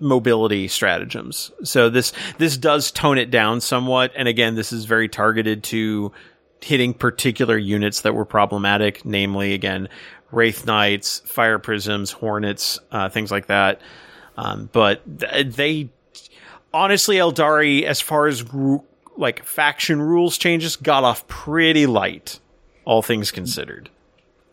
mobility 0.00 0.68
stratagems. 0.68 1.50
So 1.64 1.90
this 1.90 2.12
this 2.38 2.56
does 2.56 2.90
tone 2.90 3.18
it 3.18 3.30
down 3.30 3.60
somewhat. 3.60 4.12
And 4.16 4.28
again, 4.28 4.54
this 4.54 4.72
is 4.72 4.84
very 4.84 5.08
targeted 5.08 5.62
to 5.64 6.12
hitting 6.60 6.94
particular 6.94 7.56
units 7.56 8.00
that 8.02 8.14
were 8.14 8.24
problematic, 8.24 9.04
namely, 9.04 9.54
again, 9.54 9.88
Wraith 10.32 10.66
Knights, 10.66 11.20
Fire 11.20 11.58
Prisms, 11.58 12.10
Hornets, 12.10 12.78
uh, 12.90 13.08
things 13.08 13.30
like 13.30 13.46
that. 13.46 13.80
Um, 14.36 14.68
but 14.72 15.20
th- 15.20 15.54
they 15.54 15.90
honestly, 16.72 17.16
Aeldari, 17.16 17.82
as 17.82 18.00
far 18.00 18.26
as 18.26 18.44
like 19.16 19.44
faction 19.44 20.00
rules 20.00 20.36
changes, 20.38 20.76
got 20.76 21.04
off 21.04 21.26
pretty 21.26 21.86
light, 21.86 22.40
all 22.84 23.02
things 23.02 23.30
considered. 23.30 23.88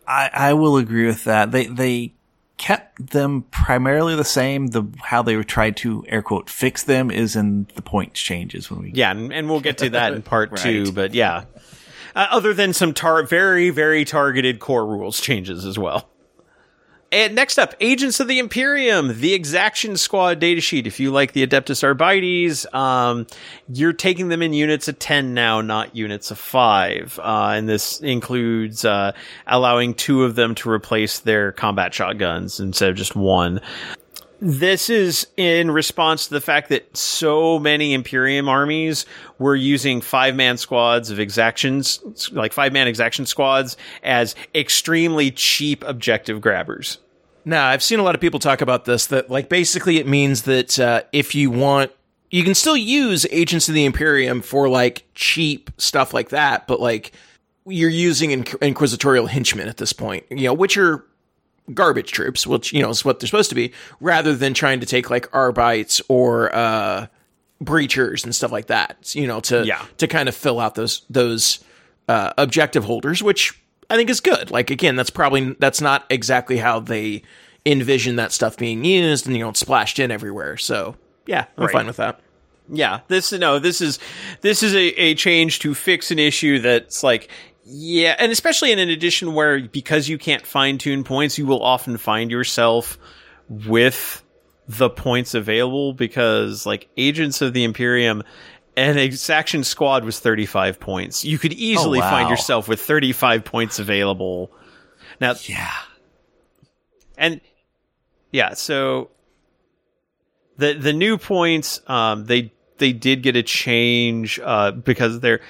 I, 0.06 0.30
I 0.32 0.52
will 0.54 0.76
agree 0.76 1.06
with 1.06 1.24
that. 1.24 1.50
They, 1.50 1.66
they 1.66 2.13
kept 2.56 3.10
them 3.10 3.42
primarily 3.50 4.14
the 4.14 4.24
same. 4.24 4.68
The, 4.68 4.84
how 5.02 5.22
they 5.22 5.40
tried 5.42 5.76
to 5.78 6.04
air 6.08 6.22
quote 6.22 6.48
fix 6.48 6.82
them 6.84 7.10
is 7.10 7.36
in 7.36 7.66
the 7.74 7.82
points 7.82 8.20
changes 8.20 8.70
when 8.70 8.80
we 8.82 8.92
Yeah, 8.94 9.10
and, 9.10 9.32
and 9.32 9.48
we'll 9.48 9.60
get 9.60 9.78
to 9.78 9.90
that 9.90 10.12
in 10.12 10.22
part 10.22 10.50
Right. 10.52 10.60
two. 10.60 10.92
But 10.92 11.14
yeah, 11.14 11.44
uh, 12.14 12.26
other 12.30 12.54
than 12.54 12.72
some 12.72 12.94
tar- 12.94 13.24
very 13.24 13.70
very 13.70 14.04
targeted 14.04 14.60
core 14.60 14.86
rules 14.86 15.20
changes 15.20 15.64
as 15.64 15.78
well. 15.78 16.08
And 17.14 17.36
next 17.36 17.58
up, 17.58 17.74
Agents 17.80 18.18
of 18.18 18.26
the 18.26 18.40
Imperium, 18.40 19.20
the 19.20 19.34
Exaction 19.34 19.96
Squad 19.96 20.40
datasheet. 20.40 20.86
If 20.86 20.98
you 20.98 21.12
like 21.12 21.32
the 21.32 21.46
Adeptus 21.46 21.84
Arbites, 21.84 22.66
um, 22.74 23.28
you're 23.68 23.92
taking 23.92 24.30
them 24.30 24.42
in 24.42 24.52
units 24.52 24.88
of 24.88 24.98
10 24.98 25.32
now, 25.32 25.60
not 25.60 25.94
units 25.94 26.32
of 26.32 26.38
5. 26.40 27.20
Uh, 27.22 27.52
and 27.54 27.68
this 27.68 28.00
includes 28.00 28.84
uh, 28.84 29.12
allowing 29.46 29.94
two 29.94 30.24
of 30.24 30.34
them 30.34 30.56
to 30.56 30.68
replace 30.68 31.20
their 31.20 31.52
combat 31.52 31.94
shotguns 31.94 32.58
instead 32.58 32.90
of 32.90 32.96
just 32.96 33.14
one. 33.14 33.60
This 34.40 34.90
is 34.90 35.28
in 35.36 35.70
response 35.70 36.26
to 36.26 36.34
the 36.34 36.40
fact 36.40 36.68
that 36.70 36.96
so 36.96 37.60
many 37.60 37.94
Imperium 37.94 38.48
armies 38.48 39.06
were 39.38 39.54
using 39.54 40.00
five 40.00 40.34
man 40.34 40.58
squads 40.58 41.10
of 41.10 41.20
exactions, 41.20 42.30
like 42.32 42.52
five 42.52 42.72
man 42.72 42.88
exaction 42.88 43.24
squads, 43.24 43.76
as 44.02 44.34
extremely 44.54 45.30
cheap 45.30 45.84
objective 45.84 46.40
grabbers. 46.40 46.98
Now, 47.44 47.68
I've 47.68 47.82
seen 47.82 47.98
a 47.98 48.02
lot 48.02 48.14
of 48.14 48.20
people 48.20 48.40
talk 48.40 48.60
about 48.60 48.84
this. 48.84 49.06
That 49.08 49.30
like 49.30 49.48
basically 49.48 49.98
it 49.98 50.06
means 50.06 50.42
that 50.42 50.78
uh, 50.78 51.02
if 51.12 51.34
you 51.34 51.50
want, 51.50 51.90
you 52.30 52.42
can 52.42 52.54
still 52.54 52.76
use 52.76 53.26
Agents 53.30 53.68
of 53.68 53.74
the 53.74 53.84
Imperium 53.84 54.40
for 54.42 54.68
like 54.68 55.04
cheap 55.14 55.70
stuff 55.78 56.12
like 56.14 56.30
that, 56.30 56.66
but 56.66 56.80
like 56.80 57.12
you're 57.66 57.90
using 57.90 58.30
inquisitorial 58.60 59.26
henchmen 59.26 59.68
at 59.68 59.76
this 59.78 59.92
point, 59.92 60.24
you 60.30 60.44
know, 60.44 60.54
which 60.54 60.76
are 60.76 61.04
garbage 61.72 62.12
troops, 62.12 62.46
which 62.46 62.72
you 62.72 62.82
know 62.82 62.90
is 62.90 63.04
what 63.04 63.20
they're 63.20 63.26
supposed 63.26 63.48
to 63.50 63.54
be, 63.54 63.72
rather 64.00 64.34
than 64.34 64.52
trying 64.54 64.80
to 64.80 64.86
take 64.86 65.08
like 65.10 65.28
Arbites 65.34 66.02
or 66.08 66.54
uh, 66.54 67.06
breachers 67.62 68.24
and 68.24 68.34
stuff 68.34 68.52
like 68.52 68.66
that. 68.66 69.14
You 69.14 69.26
know, 69.26 69.40
to 69.40 69.64
Yeah. 69.64 69.82
to 69.98 70.06
kind 70.06 70.28
of 70.28 70.34
fill 70.34 70.60
out 70.60 70.74
those 70.74 71.02
those 71.08 71.62
uh, 72.08 72.32
objective 72.36 72.84
holders, 72.84 73.22
which 73.22 73.58
I 73.90 73.96
think 73.96 74.10
is 74.10 74.20
good. 74.20 74.50
Like 74.50 74.70
again, 74.70 74.96
that's 74.96 75.10
probably 75.10 75.54
that's 75.58 75.80
not 75.80 76.04
exactly 76.10 76.56
how 76.58 76.80
they 76.80 77.22
envision 77.66 78.16
that 78.16 78.32
stuff 78.32 78.56
being 78.56 78.84
used, 78.84 79.26
and 79.26 79.36
you 79.36 79.42
know, 79.42 79.50
it's 79.50 79.60
splashed 79.60 79.98
in 79.98 80.10
everywhere. 80.10 80.56
So 80.56 80.96
yeah, 81.26 81.46
I'm 81.56 81.64
Right. 81.64 81.72
fine 81.72 81.86
with 81.86 81.96
that. 81.96 82.20
Yeah, 82.72 83.00
this 83.08 83.30
no, 83.32 83.58
this 83.58 83.80
is 83.80 83.98
this 84.40 84.62
is 84.62 84.74
a, 84.74 84.78
a 85.00 85.14
change 85.14 85.58
to 85.60 85.74
fix 85.74 86.10
an 86.10 86.18
issue 86.18 86.60
that's 86.60 87.02
like 87.02 87.28
yeah, 87.66 88.14
and 88.18 88.30
especially 88.32 88.72
in 88.72 88.78
an 88.78 88.90
edition 88.90 89.34
where 89.34 89.60
because 89.60 90.08
you 90.08 90.18
can't 90.18 90.46
fine 90.46 90.78
tune 90.78 91.04
points, 91.04 91.38
you 91.38 91.46
will 91.46 91.62
often 91.62 91.96
find 91.98 92.30
yourself 92.30 92.98
with 93.48 94.22
the 94.66 94.88
points 94.88 95.34
available 95.34 95.92
because 95.92 96.64
like 96.64 96.88
Agents 96.96 97.42
of 97.42 97.52
the 97.52 97.64
Imperium 97.64 98.22
an 98.76 98.98
exaction 98.98 99.64
squad 99.64 100.04
was 100.04 100.18
35 100.20 100.80
points. 100.80 101.24
You 101.24 101.38
could 101.38 101.52
easily 101.52 102.00
wow. 102.00 102.10
find 102.10 102.30
yourself 102.30 102.68
with 102.68 102.80
35 102.80 103.44
points 103.44 103.78
available. 103.78 104.50
Now, 105.20 105.34
Yeah. 105.42 105.70
and 107.16 107.40
yeah, 108.32 108.54
so 108.54 109.10
the 110.56 110.72
the 110.74 110.92
new 110.92 111.18
points, 111.18 111.80
um, 111.88 112.26
they 112.26 112.52
they 112.78 112.92
did 112.92 113.22
get 113.22 113.36
a 113.36 113.42
change 113.42 114.40
uh, 114.42 114.72
because 114.72 115.20
they're 115.20 115.40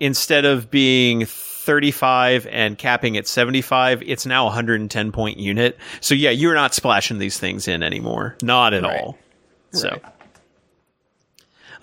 instead 0.00 0.44
of 0.44 0.70
being 0.70 1.24
35 1.24 2.46
and 2.48 2.76
capping 2.76 3.16
at 3.16 3.26
75, 3.26 4.02
it's 4.02 4.26
now 4.26 4.42
a 4.42 4.46
110 4.46 5.12
point 5.12 5.38
unit. 5.38 5.78
So 6.00 6.14
yeah, 6.14 6.30
you're 6.30 6.54
not 6.54 6.74
splashing 6.74 7.18
these 7.18 7.38
things 7.38 7.66
in 7.66 7.82
anymore, 7.82 8.36
not 8.42 8.74
at 8.74 8.82
Right. 8.82 9.00
all. 9.00 9.18
So. 9.72 9.98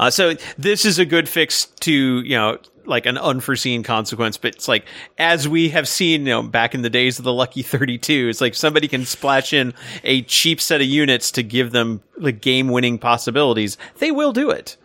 Uh, 0.01 0.09
so 0.09 0.33
this 0.57 0.83
is 0.83 0.97
a 0.97 1.05
good 1.05 1.29
fix 1.29 1.65
to 1.65 2.21
you 2.21 2.35
know 2.35 2.57
like 2.85 3.05
an 3.05 3.19
unforeseen 3.19 3.83
consequence, 3.83 4.35
but 4.35 4.55
it's 4.55 4.67
like 4.67 4.85
as 5.19 5.47
we 5.47 5.69
have 5.69 5.87
seen 5.87 6.21
you 6.21 6.33
know 6.33 6.41
back 6.41 6.73
in 6.73 6.81
the 6.81 6.89
days 6.89 7.19
of 7.19 7.23
the 7.23 7.31
Lucky 7.31 7.61
Thirty 7.61 7.99
Two, 7.99 8.27
it's 8.27 8.41
like 8.41 8.55
somebody 8.55 8.87
can 8.87 9.05
splash 9.05 9.53
in 9.53 9.75
a 10.03 10.23
cheap 10.23 10.59
set 10.59 10.81
of 10.81 10.87
units 10.87 11.31
to 11.33 11.43
give 11.43 11.71
them 11.71 12.01
like 12.17 12.41
game 12.41 12.69
winning 12.69 12.97
possibilities. 12.97 13.77
They 13.99 14.09
will 14.09 14.33
do 14.33 14.49
it. 14.49 14.75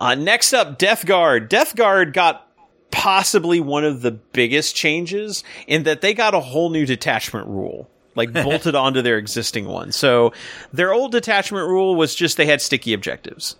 Uh, 0.00 0.16
next 0.16 0.52
up, 0.52 0.76
Death 0.76 1.06
Guard. 1.06 1.48
Death 1.48 1.76
Guard 1.76 2.12
got 2.12 2.50
possibly 2.90 3.60
one 3.60 3.84
of 3.84 4.02
the 4.02 4.10
biggest 4.10 4.74
changes 4.74 5.44
in 5.68 5.84
that 5.84 6.00
they 6.00 6.12
got 6.12 6.34
a 6.34 6.40
whole 6.40 6.70
new 6.70 6.84
detachment 6.84 7.46
rule. 7.46 7.88
Like 8.16 8.32
bolted 8.32 8.74
onto 8.74 9.02
their 9.02 9.18
existing 9.18 9.66
one. 9.68 9.92
So 9.92 10.32
their 10.72 10.92
old 10.92 11.12
detachment 11.12 11.68
rule 11.68 11.94
was 11.94 12.14
just 12.14 12.36
they 12.36 12.46
had 12.46 12.60
sticky 12.60 12.92
objectives. 12.94 13.54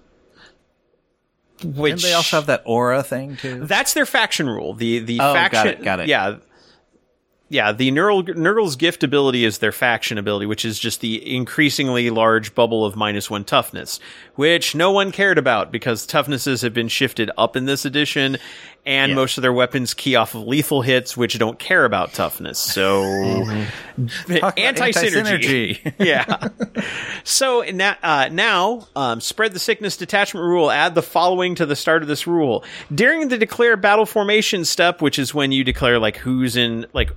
Which 1.64 1.92
And 1.92 2.00
they 2.02 2.12
also 2.12 2.36
have 2.36 2.46
that 2.46 2.62
aura 2.66 3.02
thing 3.02 3.36
too. 3.36 3.64
that's 3.64 3.94
their 3.94 4.04
faction 4.06 4.48
rule. 4.48 4.74
The 4.74 4.98
the 4.98 5.14
Oh, 5.20 5.32
got 5.32 5.34
faction 5.52 5.66
it, 5.68 5.82
got 5.84 6.00
it. 6.00 6.08
Yeah. 6.08 6.36
Yeah, 7.48 7.70
the 7.70 7.92
Nurgle, 7.92 8.34
Nurgle's 8.34 8.74
gift 8.74 9.04
ability 9.04 9.44
is 9.44 9.58
their 9.58 9.70
faction 9.70 10.18
ability, 10.18 10.46
which 10.46 10.64
is 10.64 10.80
just 10.80 11.00
the 11.00 11.32
increasingly 11.36 12.10
large 12.10 12.56
bubble 12.56 12.84
of 12.84 12.96
minus 12.96 13.30
one 13.30 13.44
toughness, 13.44 14.00
which 14.34 14.74
no 14.74 14.90
one 14.90 15.12
cared 15.12 15.38
about 15.38 15.70
because 15.70 16.04
toughnesses 16.06 16.62
have 16.62 16.74
been 16.74 16.88
shifted 16.88 17.30
up 17.38 17.54
in 17.54 17.64
this 17.64 17.84
edition, 17.84 18.36
and 18.84 19.14
most 19.14 19.38
of 19.38 19.42
their 19.42 19.52
weapons 19.52 19.94
key 19.94 20.16
off 20.16 20.34
of 20.34 20.42
lethal 20.42 20.82
hits, 20.82 21.16
which 21.16 21.38
don't 21.38 21.60
care 21.60 21.84
about 21.84 22.12
toughness. 22.12 22.58
So, 22.58 23.04
about 23.04 23.66
anti 24.28 24.90
synergy. 24.92 25.84
anti-synergy. 25.86 25.94
yeah. 25.98 26.48
So 27.24 27.62
now, 27.72 27.96
uh, 28.02 28.28
now 28.30 28.88
um, 28.94 29.20
spread 29.20 29.52
the 29.52 29.58
sickness 29.58 29.96
detachment 29.96 30.44
rule. 30.44 30.70
Add 30.70 30.94
the 30.94 31.02
following 31.02 31.54
to 31.56 31.66
the 31.66 31.76
start 31.76 32.02
of 32.02 32.08
this 32.08 32.26
rule 32.26 32.64
during 32.94 33.28
the 33.28 33.38
declare 33.38 33.76
battle 33.76 34.06
formation 34.06 34.64
step, 34.64 35.00
which 35.00 35.18
is 35.18 35.34
when 35.34 35.52
you 35.52 35.64
declare 35.64 35.98
like 35.98 36.16
who's 36.16 36.56
in 36.56 36.86
like 36.92 37.10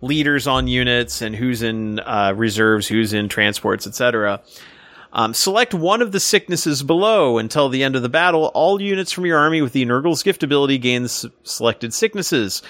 leaders 0.00 0.46
on 0.46 0.68
units 0.68 1.22
and 1.22 1.34
who's 1.34 1.62
in 1.62 2.00
uh, 2.00 2.32
reserves, 2.36 2.86
who's 2.86 3.12
in 3.12 3.28
transports, 3.28 3.86
etc. 3.86 4.42
Um, 5.12 5.32
select 5.32 5.72
one 5.72 6.02
of 6.02 6.10
the 6.10 6.18
sicknesses 6.18 6.82
below 6.82 7.38
until 7.38 7.68
the 7.68 7.84
end 7.84 7.94
of 7.94 8.02
the 8.02 8.08
battle. 8.08 8.50
All 8.52 8.82
units 8.82 9.12
from 9.12 9.26
your 9.26 9.38
army 9.38 9.62
with 9.62 9.72
the 9.72 9.84
Nurgle's 9.84 10.24
gift 10.24 10.42
ability 10.42 10.78
gain 10.78 11.04
s- 11.04 11.24
selected 11.44 11.94
sicknesses. 11.94 12.62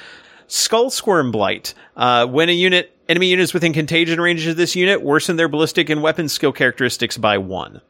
Skull 0.47 0.91
Squirm 0.91 1.33
Blight. 1.33 1.73
Uh, 1.97 2.27
when 2.27 2.51
a 2.51 2.53
unit, 2.53 2.93
enemy 3.09 3.28
units 3.28 3.55
within 3.55 3.72
contagion 3.72 4.20
range 4.20 4.46
of 4.46 4.57
this 4.57 4.76
unit, 4.76 5.02
worsen 5.02 5.36
their 5.36 5.48
ballistic 5.48 5.90
and 5.90 6.02
weapon 6.02 6.28
skill 6.28 6.52
characteristics 6.52 7.18
by 7.18 7.38
one. 7.38 7.80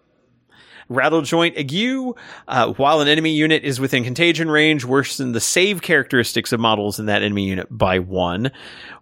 Rattle 0.89 1.23
Joint 1.23 1.57
Ague. 1.57 2.17
Uh, 2.47 2.73
while 2.75 3.01
an 3.01 3.09
enemy 3.09 3.31
unit 3.31 3.65
is 3.65 3.81
within 3.81 4.05
contagion 4.05 4.51
range, 4.51 4.85
worsen 4.85 5.33
the 5.33 5.41
save 5.41 5.83
characteristics 5.83 6.53
of 6.53 6.61
models 6.61 6.99
in 6.99 7.07
that 7.07 7.23
enemy 7.23 7.45
unit 7.45 7.67
by 7.71 7.99
one. 7.99 8.51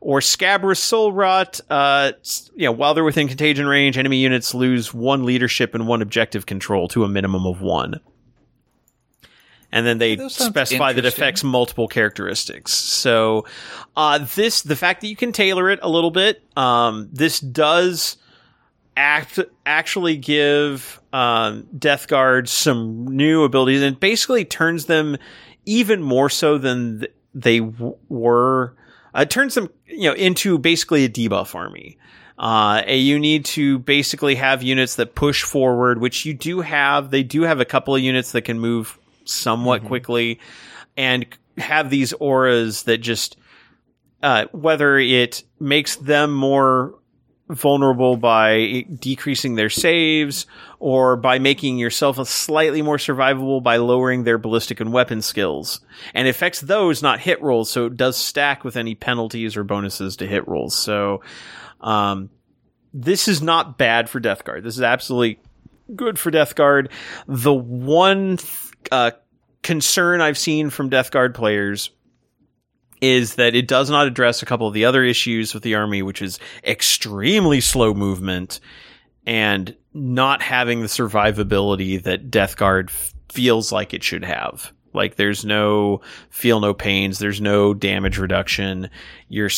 Or 0.00 0.20
Scabrous 0.20 0.80
Soul 0.80 1.12
Rot. 1.12 1.60
Uh, 1.68 2.12
you 2.54 2.66
know, 2.66 2.72
while 2.72 2.94
they're 2.94 3.04
within 3.04 3.28
contagion 3.28 3.66
range, 3.66 3.98
enemy 3.98 4.18
units 4.18 4.54
lose 4.54 4.94
one 4.94 5.24
leadership 5.24 5.74
and 5.74 5.86
one 5.86 6.02
objective 6.02 6.46
control 6.46 6.88
to 6.88 7.04
a 7.04 7.08
minimum 7.08 7.46
of 7.46 7.60
one. 7.60 8.00
And 9.72 9.86
then 9.86 9.96
they 9.96 10.28
specify 10.28 10.92
that 10.92 11.04
it 11.04 11.08
affects 11.08 11.42
multiple 11.42 11.88
characteristics. 11.88 12.74
So, 12.74 13.46
uh, 13.96 14.18
this, 14.34 14.60
the 14.62 14.76
fact 14.76 15.00
that 15.00 15.06
you 15.06 15.16
can 15.16 15.32
tailor 15.32 15.70
it 15.70 15.80
a 15.82 15.88
little 15.88 16.10
bit, 16.10 16.42
um, 16.56 17.08
this 17.10 17.40
does 17.40 18.18
act 18.96 19.38
actually 19.64 20.16
give 20.16 21.00
um, 21.12 21.66
Death 21.78 22.08
Guard 22.08 22.48
some 22.48 23.06
new 23.06 23.44
abilities 23.44 23.82
and 23.82 23.98
basically 23.98 24.44
turns 24.44 24.86
them 24.86 25.16
even 25.64 26.02
more 26.02 26.28
so 26.28 26.58
than 26.58 27.00
th- 27.00 27.12
they 27.34 27.60
w- 27.60 27.96
were. 28.08 28.74
Uh, 29.14 29.24
turns 29.24 29.54
them 29.54 29.68
you 29.86 30.08
know 30.08 30.14
into 30.14 30.58
basically 30.58 31.04
a 31.04 31.08
debuff 31.08 31.54
army. 31.54 31.98
Uh, 32.38 32.82
you 32.88 33.18
need 33.18 33.44
to 33.44 33.78
basically 33.80 34.34
have 34.34 34.62
units 34.62 34.96
that 34.96 35.14
push 35.14 35.42
forward, 35.44 36.00
which 36.00 36.24
you 36.24 36.34
do 36.34 36.60
have. 36.60 37.10
They 37.10 37.22
do 37.22 37.42
have 37.42 37.60
a 37.60 37.64
couple 37.64 37.94
of 37.94 38.00
units 38.00 38.32
that 38.32 38.42
can 38.42 38.58
move 38.58 38.98
somewhat 39.24 39.84
quickly, 39.84 40.40
and 40.96 41.26
have 41.58 41.90
these 41.90 42.12
auras 42.14 42.84
that 42.84 42.98
just 42.98 43.36
uh, 44.22 44.46
whether 44.52 44.98
it 44.98 45.42
makes 45.58 45.96
them 45.96 46.32
more 46.32 46.94
vulnerable 47.48 48.16
by 48.16 48.84
decreasing 48.98 49.56
their 49.56 49.68
saves 49.68 50.46
or 50.78 51.16
by 51.16 51.38
making 51.38 51.76
yourself 51.76 52.18
a 52.18 52.24
slightly 52.24 52.82
more 52.82 52.96
survivable 52.96 53.62
by 53.62 53.76
lowering 53.76 54.24
their 54.24 54.38
ballistic 54.38 54.80
and 54.80 54.92
weapon 54.92 55.20
skills. 55.20 55.80
And 56.14 56.28
affects 56.28 56.60
those, 56.60 57.02
not 57.02 57.20
hit 57.20 57.42
rolls, 57.42 57.70
so 57.70 57.86
it 57.86 57.96
does 57.96 58.16
stack 58.16 58.64
with 58.64 58.76
any 58.76 58.94
penalties 58.94 59.56
or 59.56 59.64
bonuses 59.64 60.16
to 60.16 60.26
hit 60.26 60.46
rolls. 60.48 60.74
So, 60.74 61.22
um, 61.80 62.30
this 62.94 63.26
is 63.26 63.42
not 63.42 63.78
bad 63.78 64.08
for 64.08 64.20
Death 64.20 64.44
Guard. 64.44 64.64
This 64.64 64.76
is 64.76 64.82
absolutely 64.82 65.40
good 65.94 66.18
for 66.18 66.30
Death 66.30 66.54
Guard. 66.54 66.90
The 67.26 67.52
one 67.52 68.38
uh, 68.90 69.12
concern 69.62 70.20
I've 70.20 70.38
seen 70.38 70.70
from 70.70 70.88
Death 70.88 71.10
Guard 71.10 71.34
players 71.34 71.90
is 73.00 73.34
that 73.34 73.54
it 73.54 73.66
does 73.66 73.90
not 73.90 74.06
address 74.06 74.42
a 74.42 74.46
couple 74.46 74.68
of 74.68 74.74
the 74.74 74.84
other 74.84 75.02
issues 75.02 75.54
with 75.54 75.62
the 75.62 75.74
army, 75.74 76.02
which 76.02 76.22
is 76.22 76.38
extremely 76.64 77.60
slow 77.60 77.92
movement 77.92 78.60
and 79.26 79.76
not 79.92 80.40
having 80.40 80.80
the 80.80 80.86
survivability 80.86 82.02
that 82.02 82.30
Death 82.30 82.56
Guard 82.56 82.90
f- 82.90 83.12
feels 83.28 83.72
like 83.72 83.92
it 83.92 84.04
should 84.04 84.24
have. 84.24 84.72
Like 84.94 85.16
there's 85.16 85.44
no 85.44 86.00
feel 86.30 86.60
no 86.60 86.74
pains, 86.74 87.18
there's 87.18 87.40
no 87.40 87.74
damage 87.74 88.18
reduction. 88.18 88.90
You're 89.28 89.50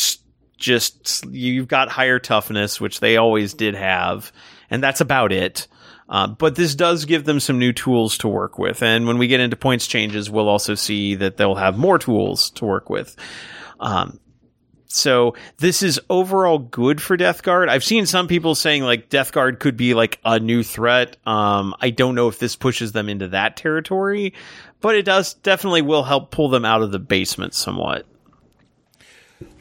just 0.57 1.25
you've 1.25 1.67
got 1.67 1.89
higher 1.89 2.19
toughness, 2.19 2.79
which 2.79 2.99
they 2.99 3.17
always 3.17 3.53
did 3.53 3.75
have, 3.75 4.31
and 4.69 4.81
that's 4.81 5.01
about 5.01 5.31
it. 5.31 5.67
Uh, 6.07 6.27
but 6.27 6.55
this 6.55 6.75
does 6.75 7.05
give 7.05 7.25
them 7.25 7.39
some 7.39 7.57
new 7.57 7.73
tools 7.73 8.17
to 8.19 8.27
work 8.27 8.59
with, 8.59 8.83
and 8.83 9.07
when 9.07 9.17
we 9.17 9.27
get 9.27 9.39
into 9.39 9.55
points 9.55 9.87
changes, 9.87 10.29
we'll 10.29 10.49
also 10.49 10.75
see 10.75 11.15
that 11.15 11.37
they'll 11.37 11.55
have 11.55 11.77
more 11.77 11.97
tools 11.97 12.51
to 12.51 12.65
work 12.65 12.89
with. 12.89 13.15
Um, 13.79 14.19
so 14.87 15.35
this 15.57 15.83
is 15.83 15.99
overall 16.09 16.57
good 16.57 17.01
for 17.01 17.17
Death 17.17 17.43
Guard. 17.43 17.67
I've 17.67 17.83
seen 17.83 18.05
some 18.05 18.27
people 18.27 18.55
saying 18.55 18.83
like 18.83 19.09
Death 19.09 19.33
Guard 19.33 19.59
could 19.59 19.75
be 19.75 19.93
like 19.93 20.19
a 20.23 20.39
new 20.39 20.63
threat. 20.63 21.17
Um, 21.25 21.75
I 21.81 21.89
don't 21.89 22.15
know 22.15 22.29
if 22.29 22.39
this 22.39 22.55
pushes 22.55 22.93
them 22.93 23.09
into 23.09 23.27
that 23.29 23.57
territory, 23.57 24.33
but 24.79 24.95
it 24.95 25.03
does 25.03 25.33
definitely 25.33 25.81
will 25.81 26.03
help 26.03 26.31
pull 26.31 26.47
them 26.49 26.63
out 26.63 26.81
of 26.81 26.91
the 26.91 26.99
basement 26.99 27.53
somewhat. 27.53 28.05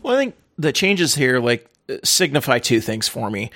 Well, 0.03 0.15
I 0.15 0.19
think 0.19 0.37
the 0.57 0.73
changes 0.73 1.17
here 1.17 1.41
like 1.41 1.69
signify 2.05 2.61
two 2.61 2.81
things 2.81 3.09
for 3.09 3.31
me. 3.31 3.51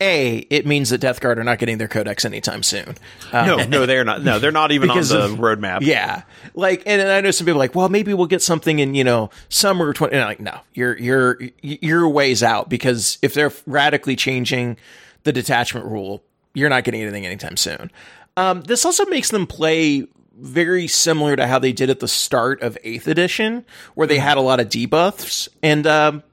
A, 0.00 0.38
it 0.50 0.66
means 0.66 0.90
that 0.90 0.98
Death 0.98 1.20
Guard 1.20 1.38
are 1.38 1.44
not 1.44 1.58
getting 1.58 1.78
their 1.78 1.88
codex 1.88 2.24
anytime 2.24 2.62
soon. 2.62 2.96
Um, 3.32 3.46
No, 3.46 3.56
no, 3.64 3.86
they're 3.86 4.04
not. 4.04 4.22
No, 4.22 4.38
they're 4.38 4.50
not 4.52 4.72
even 4.72 4.90
on 4.90 5.00
the 5.00 5.24
of- 5.24 5.30
roadmap. 5.38 5.80
Yeah, 5.82 6.22
like, 6.54 6.82
and, 6.86 7.00
and 7.00 7.10
I 7.10 7.20
know 7.20 7.30
some 7.30 7.46
people 7.46 7.58
are 7.58 7.64
like, 7.64 7.74
well, 7.74 7.88
maybe 7.88 8.12
we'll 8.12 8.26
get 8.26 8.42
something 8.42 8.78
in 8.80 8.94
you 8.94 9.04
know 9.04 9.30
summer 9.48 9.92
twenty. 9.92 10.18
Like, 10.18 10.40
no, 10.40 10.58
you're 10.74 10.98
you're 10.98 11.38
you're 11.62 12.08
ways 12.08 12.42
out 12.42 12.68
because 12.68 13.18
if 13.22 13.34
they're 13.34 13.52
radically 13.66 14.16
changing 14.16 14.76
the 15.22 15.32
detachment 15.32 15.86
rule, 15.86 16.22
you're 16.54 16.68
not 16.68 16.84
getting 16.84 17.00
anything 17.00 17.24
anytime 17.24 17.56
soon. 17.56 17.90
Um, 18.36 18.62
this 18.62 18.84
also 18.84 19.06
makes 19.06 19.30
them 19.30 19.46
play 19.46 20.06
very 20.36 20.88
similar 20.88 21.36
to 21.36 21.46
how 21.46 21.60
they 21.60 21.72
did 21.72 21.88
at 21.88 22.00
the 22.00 22.08
start 22.08 22.60
of 22.62 22.76
Eighth 22.82 23.06
Edition, 23.06 23.64
where 23.94 24.08
they 24.08 24.18
had 24.18 24.36
a 24.36 24.40
lot 24.40 24.58
of 24.58 24.68
debuffs, 24.68 25.48
and 25.62 25.86
um, 25.86 26.24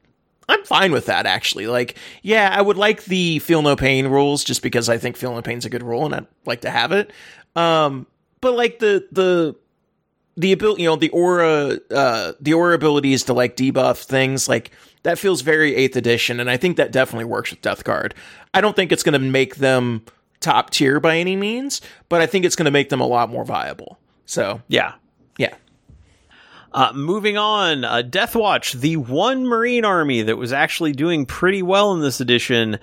I'm 0.52 0.64
fine 0.66 0.92
with 0.92 1.06
that 1.08 1.26
actually. 1.26 1.68
Like, 1.68 1.98
yeah, 2.22 2.54
I 2.56 2.62
would 2.62 2.78
like 2.78 3.06
the 3.06 3.40
feel 3.40 3.62
no 3.62 3.76
pain 3.76 4.08
rules 4.08 4.44
just 4.44 4.62
because 4.62 4.90
I 4.90 4.98
think 4.98 5.18
feel 5.18 5.34
no 5.34 5.42
pain's 5.42 5.66
a 5.66 5.70
good 5.70 5.84
rule 5.84 6.06
and 6.06 6.14
I'd 6.16 6.28
like 6.46 6.62
to 6.62 6.70
have 6.70 6.92
it. 6.92 7.12
Um, 7.56 8.06
but 8.42 8.54
like 8.56 8.80
the 8.80 9.08
the 9.12 9.56
the 10.38 10.52
ability, 10.54 10.84
you 10.84 10.90
know, 10.90 10.96
the 10.96 11.10
aura, 11.10 11.78
uh, 11.92 12.34
the 12.40 12.54
aura 12.54 12.74
abilities 12.74 13.24
to 13.26 13.34
like 13.34 13.56
debuff 13.58 14.04
things 14.04 14.48
like 14.48 14.72
that 15.04 15.20
feels 15.20 15.42
very 15.42 15.76
eighth 15.76 15.96
edition, 15.96 16.40
and 16.40 16.50
I 16.50 16.58
think 16.58 16.78
that 16.78 16.92
definitely 16.92 17.26
works 17.26 17.52
with 17.52 17.62
Death 17.62 17.84
Guard. 17.84 18.16
I 18.54 18.62
don't 18.62 18.76
think 18.76 18.92
it's 18.92 19.04
going 19.04 19.14
to 19.14 19.20
make 19.20 19.56
them 19.58 20.04
top 20.40 20.70
tier 20.70 21.00
by 21.00 21.18
any 21.18 21.36
means, 21.36 21.82
but 22.08 22.22
I 22.22 22.28
think 22.28 22.46
it's 22.46 22.56
going 22.56 22.66
to 22.66 22.72
make 22.72 22.90
them 22.90 23.02
a 23.02 23.06
lot 23.08 23.30
more 23.30 23.44
viable. 23.44 24.00
So 24.26 24.62
Yeah. 24.68 24.94
yeah, 25.38 25.54
Uh, 26.74 26.94
moving 26.94 27.38
on, 27.38 27.84
uh, 27.84 28.02
Deathwatch, 28.02 28.80
the 28.80 28.96
one 28.96 29.46
Marine 29.46 29.84
army 29.84 30.22
that 30.22 30.38
was 30.38 30.54
actually 30.54 30.94
doing 30.94 31.26
pretty 31.26 31.62
well 31.62 31.92
in 31.92 32.00
this 32.00 32.22
edition. 32.22 32.80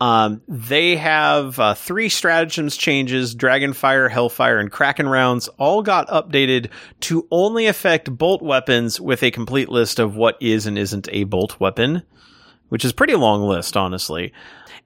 Um, 0.00 0.42
they 0.48 0.96
have 0.96 1.58
uh, 1.58 1.74
three 1.74 2.08
stratagems 2.08 2.76
changes: 2.76 3.34
Dragonfire, 3.34 4.10
Hellfire, 4.10 4.58
and 4.58 4.70
Kraken 4.70 5.08
rounds. 5.08 5.48
All 5.58 5.82
got 5.82 6.08
updated 6.08 6.70
to 7.00 7.26
only 7.30 7.66
affect 7.66 8.16
bolt 8.16 8.42
weapons, 8.42 9.00
with 9.00 9.22
a 9.22 9.30
complete 9.30 9.68
list 9.68 9.98
of 9.98 10.16
what 10.16 10.36
is 10.40 10.66
and 10.66 10.78
isn't 10.78 11.08
a 11.12 11.24
bolt 11.24 11.60
weapon, 11.60 12.02
which 12.68 12.84
is 12.84 12.92
pretty 12.92 13.14
long 13.14 13.42
list, 13.42 13.76
honestly. 13.76 14.32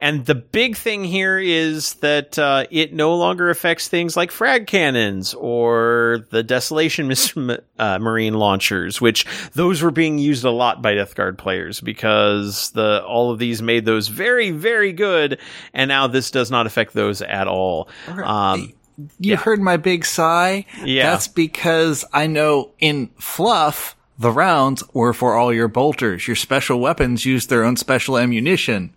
And 0.02 0.24
the 0.24 0.34
big 0.34 0.76
thing 0.76 1.04
here 1.04 1.38
is 1.38 1.94
that 1.96 2.38
uh, 2.38 2.64
it 2.70 2.94
no 2.94 3.16
longer 3.16 3.50
affects 3.50 3.86
things 3.86 4.16
like 4.16 4.30
frag 4.30 4.66
cannons 4.66 5.34
or 5.34 6.24
the 6.30 6.42
Desolation 6.42 7.06
mis- 7.06 7.34
uh, 7.78 7.98
Marine 7.98 8.32
launchers, 8.34 8.98
which 9.00 9.26
those 9.52 9.82
were 9.82 9.90
being 9.90 10.18
used 10.18 10.44
a 10.44 10.50
lot 10.50 10.80
by 10.80 10.94
Death 10.94 11.14
Guard 11.14 11.36
players 11.36 11.80
because 11.82 12.70
the 12.70 13.04
all 13.04 13.30
of 13.30 13.38
these 13.38 13.60
made 13.60 13.84
those 13.84 14.08
very 14.08 14.50
very 14.52 14.92
good, 14.94 15.38
and 15.74 15.88
now 15.88 16.06
this 16.06 16.30
does 16.30 16.50
not 16.50 16.66
affect 16.66 16.94
those 16.94 17.20
at 17.20 17.46
all. 17.46 17.88
Um, 18.08 18.72
You 19.18 19.36
heard 19.36 19.60
my 19.60 19.76
big 19.76 20.06
sigh? 20.06 20.64
Yeah. 20.82 21.10
That's 21.10 21.28
because 21.28 22.04
I 22.12 22.26
know 22.26 22.70
in 22.78 23.08
Fluff, 23.18 23.96
the 24.18 24.30
rounds 24.30 24.82
were 24.94 25.12
for 25.12 25.34
all 25.34 25.52
your 25.52 25.68
bolters. 25.68 26.26
Your 26.26 26.36
special 26.36 26.80
weapons 26.80 27.24
used 27.26 27.48
their 27.50 27.64
own 27.64 27.76
special 27.76 28.16
ammunition. 28.18 28.92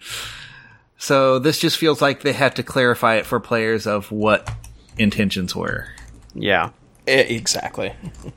So 0.97 1.39
this 1.39 1.59
just 1.59 1.77
feels 1.77 2.01
like 2.01 2.21
they 2.21 2.33
had 2.33 2.55
to 2.55 2.63
clarify 2.63 3.15
it 3.15 3.25
for 3.25 3.39
players 3.39 3.85
of 3.87 4.11
what 4.11 4.49
intentions 4.97 5.55
were. 5.55 5.87
yeah. 6.33 6.69
Exactly. 7.05 7.93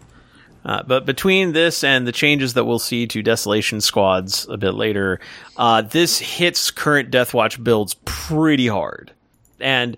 Uh, 0.65 0.83
but 0.83 1.07
between 1.07 1.53
this 1.53 1.85
and 1.85 2.09
the 2.09 2.13
changes 2.13 2.55
that 2.55 2.65
we'll 2.65 2.81
see 2.81 3.07
to 3.07 3.23
Desolation 3.23 3.81
squads 3.81 4.49
a 4.49 4.57
bit 4.57 4.73
later, 4.75 5.21
uh, 5.57 5.81
this 5.81 6.19
hits 6.19 6.73
current 6.73 7.09
Deathwatch 7.13 7.63
builds 7.63 7.95
pretty 8.05 8.67
hard. 8.67 9.13
And 9.61 9.97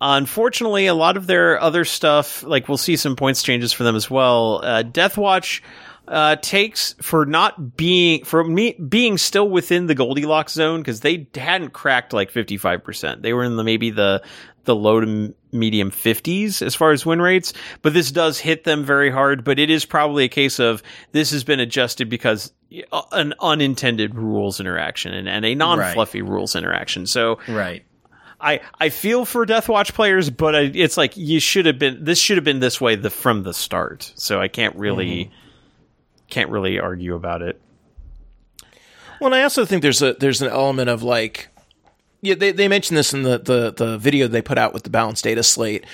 unfortunately, 0.00 0.86
a 0.86 0.94
lot 0.94 1.16
of 1.16 1.28
their 1.28 1.60
other 1.60 1.84
stuff, 1.84 2.42
like 2.42 2.68
we'll 2.68 2.78
see 2.78 2.96
some 2.96 3.14
points 3.14 3.44
changes 3.44 3.72
for 3.72 3.84
them 3.84 3.94
as 3.94 4.10
well. 4.10 4.60
Uh, 4.64 4.82
Deathwatch 4.82 5.60
uh, 6.08 6.36
takes 6.36 6.94
for 7.00 7.24
not 7.24 7.76
being 7.76 8.24
for 8.24 8.42
me 8.42 8.72
being 8.72 9.18
still 9.18 9.48
within 9.48 9.86
the 9.86 9.94
Goldilocks 9.94 10.52
zone 10.52 10.80
because 10.80 11.00
they 11.00 11.28
hadn't 11.34 11.72
cracked 11.72 12.12
like 12.12 12.30
fifty 12.30 12.56
five 12.56 12.82
percent. 12.82 13.22
They 13.22 13.32
were 13.32 13.44
in 13.44 13.56
the 13.56 13.64
maybe 13.64 13.90
the 13.90 14.22
the 14.64 14.74
low 14.74 15.00
to 15.00 15.34
medium 15.50 15.90
50s 15.90 16.62
as 16.62 16.74
far 16.74 16.92
as 16.92 17.04
win 17.04 17.20
rates, 17.20 17.52
but 17.82 17.92
this 17.92 18.12
does 18.12 18.38
hit 18.38 18.64
them 18.64 18.84
very 18.84 19.10
hard. 19.10 19.44
But 19.44 19.58
it 19.58 19.70
is 19.70 19.84
probably 19.84 20.24
a 20.24 20.28
case 20.28 20.60
of 20.60 20.82
this 21.12 21.30
has 21.32 21.44
been 21.44 21.60
adjusted 21.60 22.08
because 22.08 22.52
uh, 22.92 23.02
an 23.12 23.34
unintended 23.40 24.14
rules 24.14 24.60
interaction 24.60 25.12
and, 25.14 25.28
and 25.28 25.44
a 25.44 25.54
non 25.54 25.92
fluffy 25.92 26.22
rules 26.22 26.56
interaction. 26.56 27.06
So 27.06 27.38
Right. 27.48 27.84
I, 28.40 28.60
I 28.80 28.88
feel 28.88 29.24
for 29.24 29.46
Deathwatch 29.46 29.94
players, 29.94 30.28
but 30.28 30.56
I, 30.56 30.60
it's 30.62 30.96
like 30.96 31.16
you 31.16 31.38
should 31.38 31.66
have 31.66 31.78
been. 31.78 32.02
This 32.02 32.18
should 32.18 32.38
have 32.38 32.44
been 32.44 32.58
this 32.58 32.80
way 32.80 32.96
the, 32.96 33.08
from 33.08 33.44
the 33.44 33.54
start. 33.54 34.12
So 34.16 34.40
I 34.40 34.48
can't 34.48 34.74
really 34.74 35.30
can't 36.32 36.50
really 36.50 36.80
argue 36.80 37.14
about 37.14 37.42
it. 37.42 37.60
Well, 39.20 39.32
and 39.32 39.34
I 39.34 39.42
also 39.44 39.64
think 39.64 39.82
there's 39.82 40.02
a 40.02 40.14
there's 40.14 40.42
an 40.42 40.48
element 40.48 40.88
of 40.88 41.02
like, 41.02 41.48
yeah, 42.22 42.34
they 42.34 42.50
they 42.50 42.66
mentioned 42.66 42.96
this 42.96 43.12
in 43.12 43.22
the 43.22 43.38
the 43.38 43.72
the 43.72 43.98
video 43.98 44.26
they 44.26 44.42
put 44.42 44.58
out 44.58 44.72
with 44.72 44.82
the 44.82 44.90
balanced 44.90 45.22
data 45.22 45.42
slate. 45.42 45.84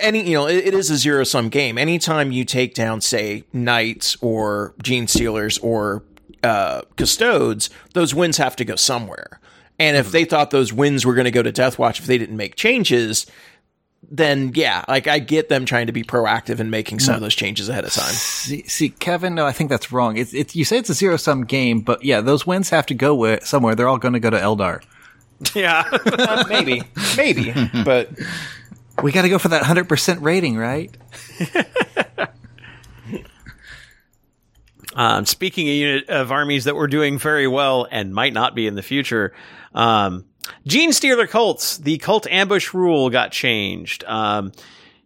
Any 0.00 0.28
you 0.28 0.34
know, 0.34 0.46
it, 0.46 0.66
it 0.66 0.74
is 0.74 0.90
a 0.90 0.96
zero 0.96 1.24
sum 1.24 1.48
game. 1.48 1.78
Anytime 1.78 2.32
you 2.32 2.44
take 2.44 2.74
down, 2.74 3.00
say, 3.00 3.44
knights 3.52 4.16
or 4.20 4.74
genestealers 4.82 5.62
or 5.62 6.02
uh, 6.42 6.82
custodes, 6.96 7.70
those 7.94 8.14
wins 8.14 8.36
have 8.36 8.56
to 8.56 8.64
go 8.64 8.76
somewhere. 8.76 9.40
And 9.78 9.96
if 9.96 10.10
they 10.10 10.24
thought 10.24 10.50
those 10.50 10.72
wins 10.72 11.06
were 11.06 11.14
going 11.14 11.26
to 11.26 11.30
go 11.30 11.42
to 11.42 11.52
Deathwatch 11.52 12.00
if 12.00 12.06
they 12.06 12.18
didn't 12.18 12.36
make 12.36 12.56
changes, 12.56 13.26
then 14.10 14.52
yeah, 14.54 14.84
like 14.88 15.06
I 15.08 15.18
get 15.18 15.48
them 15.48 15.64
trying 15.64 15.86
to 15.86 15.92
be 15.92 16.04
proactive 16.04 16.60
and 16.60 16.70
making 16.70 17.00
some 17.00 17.16
of 17.16 17.20
those 17.20 17.34
changes 17.34 17.68
ahead 17.68 17.84
of 17.84 17.92
time. 17.92 18.12
See, 18.12 18.62
see, 18.64 18.90
Kevin, 18.90 19.34
no, 19.34 19.46
I 19.46 19.52
think 19.52 19.70
that's 19.70 19.90
wrong. 19.90 20.16
It's, 20.16 20.32
it's, 20.32 20.54
you 20.54 20.64
say 20.64 20.78
it's 20.78 20.90
a 20.90 20.94
zero 20.94 21.16
sum 21.16 21.44
game, 21.44 21.80
but 21.80 22.04
yeah, 22.04 22.20
those 22.20 22.46
wins 22.46 22.70
have 22.70 22.86
to 22.86 22.94
go 22.94 23.14
where, 23.14 23.40
somewhere. 23.40 23.74
They're 23.74 23.88
all 23.88 23.98
going 23.98 24.14
to 24.14 24.20
go 24.20 24.30
to 24.30 24.38
Eldar. 24.38 24.82
Yeah. 25.54 25.84
maybe, 26.48 26.82
maybe, 27.16 27.52
but 27.84 28.10
We 29.02 29.12
got 29.12 29.22
to 29.22 29.28
go 29.28 29.38
for 29.38 29.48
that 29.48 29.62
100% 29.62 30.22
rating, 30.22 30.56
right? 30.56 30.96
Um, 34.94 35.26
speaking 35.26 35.68
of 35.68 35.74
unit 35.74 36.08
of 36.08 36.32
armies 36.32 36.64
that 36.64 36.74
were 36.74 36.86
doing 36.86 37.18
very 37.18 37.46
well 37.46 37.86
and 37.90 38.14
might 38.14 38.32
not 38.32 38.54
be 38.54 38.66
in 38.66 38.76
the 38.76 38.82
future, 38.82 39.34
um, 39.74 40.24
Genestealer 40.66 41.28
cults, 41.28 41.78
the 41.78 41.98
cult 41.98 42.26
ambush 42.26 42.74
rule 42.74 43.10
got 43.10 43.32
changed. 43.32 44.04
Um, 44.04 44.52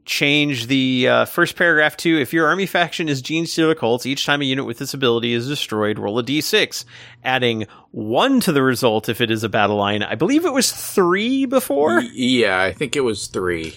change 0.04 0.66
the 0.66 1.06
uh, 1.08 1.24
first 1.24 1.56
paragraph 1.56 1.96
to 1.96 2.20
if 2.20 2.32
your 2.32 2.46
army 2.48 2.66
faction 2.66 3.08
is 3.08 3.22
Genestealer 3.22 3.76
cults, 3.76 4.06
each 4.06 4.26
time 4.26 4.42
a 4.42 4.44
unit 4.44 4.66
with 4.66 4.78
this 4.78 4.92
ability 4.92 5.32
is 5.32 5.46
destroyed, 5.46 5.98
roll 5.98 6.18
a 6.18 6.24
d6, 6.24 6.84
adding 7.24 7.66
one 7.92 8.40
to 8.40 8.52
the 8.52 8.62
result 8.62 9.08
if 9.08 9.20
it 9.20 9.30
is 9.30 9.44
a 9.44 9.48
battle 9.48 9.76
line. 9.76 10.02
I 10.02 10.16
believe 10.16 10.44
it 10.44 10.52
was 10.52 10.72
three 10.72 11.46
before. 11.46 12.00
Yeah, 12.02 12.60
I 12.60 12.72
think 12.72 12.96
it 12.96 13.00
was 13.00 13.28
three. 13.28 13.74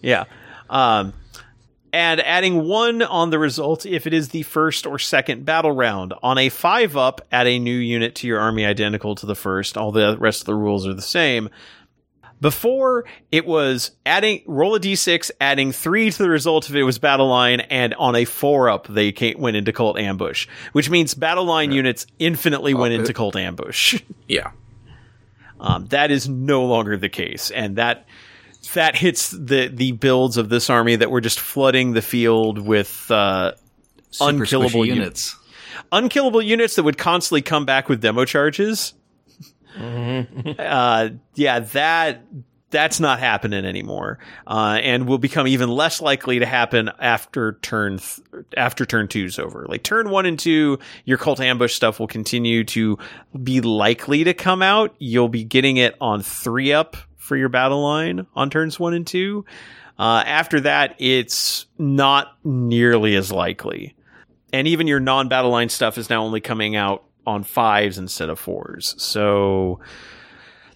Yeah. 0.00 0.24
Um, 0.68 1.12
and 1.96 2.20
adding 2.20 2.68
one 2.68 3.00
on 3.00 3.30
the 3.30 3.38
result 3.38 3.86
if 3.86 4.06
it 4.06 4.12
is 4.12 4.28
the 4.28 4.42
first 4.42 4.86
or 4.86 4.98
second 4.98 5.46
battle 5.46 5.72
round. 5.72 6.12
On 6.22 6.36
a 6.36 6.50
five 6.50 6.94
up, 6.94 7.26
add 7.32 7.46
a 7.46 7.58
new 7.58 7.74
unit 7.74 8.14
to 8.16 8.26
your 8.26 8.38
army 8.38 8.66
identical 8.66 9.14
to 9.14 9.24
the 9.24 9.34
first. 9.34 9.78
All 9.78 9.92
the 9.92 10.14
rest 10.18 10.42
of 10.42 10.46
the 10.46 10.54
rules 10.54 10.86
are 10.86 10.92
the 10.92 11.00
same. 11.00 11.48
Before 12.38 13.06
it 13.32 13.46
was 13.46 13.92
adding 14.04 14.42
roll 14.46 14.74
a 14.74 14.80
d6, 14.80 15.30
adding 15.40 15.72
three 15.72 16.10
to 16.10 16.22
the 16.22 16.28
result 16.28 16.68
if 16.68 16.76
it 16.76 16.82
was 16.82 16.98
battle 16.98 17.28
line, 17.28 17.60
and 17.60 17.94
on 17.94 18.14
a 18.14 18.26
four 18.26 18.68
up 18.68 18.88
they 18.88 19.10
came, 19.10 19.40
went 19.40 19.56
into 19.56 19.72
cult 19.72 19.98
ambush, 19.98 20.46
which 20.72 20.90
means 20.90 21.14
battle 21.14 21.46
line 21.46 21.72
units 21.72 22.06
infinitely 22.18 22.74
went 22.74 22.92
into 22.92 23.14
cult 23.14 23.36
ambush. 23.36 24.02
Yeah. 24.28 24.50
Um, 25.58 25.86
that 25.86 26.10
is 26.10 26.28
no 26.28 26.66
longer 26.66 26.98
the 26.98 27.08
case, 27.08 27.50
and 27.50 27.76
that 27.76 28.06
that 28.74 28.96
hits 28.96 29.30
the 29.30 29.68
the 29.68 29.92
builds 29.92 30.36
of 30.36 30.48
this 30.48 30.70
army 30.70 30.96
that 30.96 31.10
were 31.10 31.20
just 31.20 31.40
flooding 31.40 31.92
the 31.92 32.02
field 32.02 32.58
with 32.58 33.10
uh, 33.10 33.52
unkillable 34.20 34.84
units. 34.84 35.34
units. 35.34 35.36
unkillable 35.92 36.42
units 36.42 36.76
that 36.76 36.82
would 36.82 36.98
constantly 36.98 37.42
come 37.42 37.64
back 37.64 37.88
with 37.88 38.00
demo 38.00 38.24
charges. 38.24 38.94
uh, 39.78 41.08
yeah, 41.34 41.58
that 41.60 42.22
that's 42.70 42.98
not 42.98 43.20
happening 43.20 43.64
anymore, 43.64 44.18
uh, 44.46 44.78
and 44.82 45.06
will 45.06 45.18
become 45.18 45.46
even 45.46 45.68
less 45.68 46.00
likely 46.00 46.40
to 46.40 46.46
happen 46.46 46.90
after 46.98 47.58
turn 47.62 47.98
th- 47.98 48.44
after 48.56 48.84
turn 48.84 49.08
two's 49.08 49.38
over. 49.38 49.66
Like 49.68 49.82
turn 49.82 50.10
one 50.10 50.26
and 50.26 50.38
two, 50.38 50.78
your 51.04 51.18
cult 51.18 51.40
ambush 51.40 51.74
stuff 51.74 52.00
will 52.00 52.06
continue 52.06 52.64
to 52.64 52.98
be 53.42 53.60
likely 53.60 54.24
to 54.24 54.34
come 54.34 54.62
out. 54.62 54.94
You'll 54.98 55.28
be 55.28 55.44
getting 55.44 55.76
it 55.76 55.94
on 56.00 56.22
three 56.22 56.72
up 56.72 56.96
for 57.26 57.36
your 57.36 57.48
battle 57.48 57.82
line 57.82 58.26
on 58.34 58.48
turns 58.48 58.78
one 58.78 58.94
and 58.94 59.06
two. 59.06 59.44
Uh, 59.98 60.22
after 60.26 60.60
that, 60.60 60.94
it's 60.98 61.66
not 61.78 62.36
nearly 62.44 63.16
as 63.16 63.32
likely. 63.32 63.94
And 64.52 64.68
even 64.68 64.86
your 64.86 65.00
non 65.00 65.28
battle 65.28 65.50
line 65.50 65.68
stuff 65.68 65.98
is 65.98 66.08
now 66.08 66.22
only 66.22 66.40
coming 66.40 66.76
out 66.76 67.04
on 67.26 67.42
fives 67.42 67.98
instead 67.98 68.28
of 68.28 68.38
fours. 68.38 68.94
So 68.98 69.80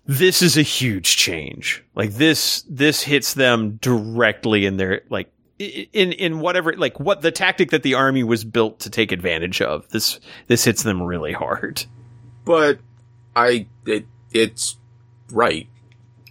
this 0.07 0.43
is 0.43 0.57
a 0.57 0.63
huge 0.63 1.17
change. 1.17 1.85
Like 1.95 2.15
this, 2.15 2.65
this 2.69 3.03
hits 3.03 3.35
them 3.35 3.79
directly 3.81 4.67
in 4.67 4.77
their, 4.77 5.03
like, 5.09 5.31
in, 5.59 6.13
in 6.13 6.41
whatever, 6.41 6.73
like 6.73 6.99
what 6.99 7.21
the 7.21 7.31
tactic 7.31 7.71
that 7.71 7.83
the 7.83 7.95
army 7.95 8.25
was 8.25 8.43
built 8.43 8.81
to 8.81 8.91
take 8.91 9.13
advantage 9.13 9.61
of. 9.63 9.89
This, 9.91 10.19
this 10.49 10.65
hits 10.65 10.83
them 10.83 11.03
really 11.03 11.33
hard. 11.33 11.85
But 12.45 12.81
I, 13.37 13.67
it, 13.87 14.07
it's 14.33 14.77
right 15.31 15.69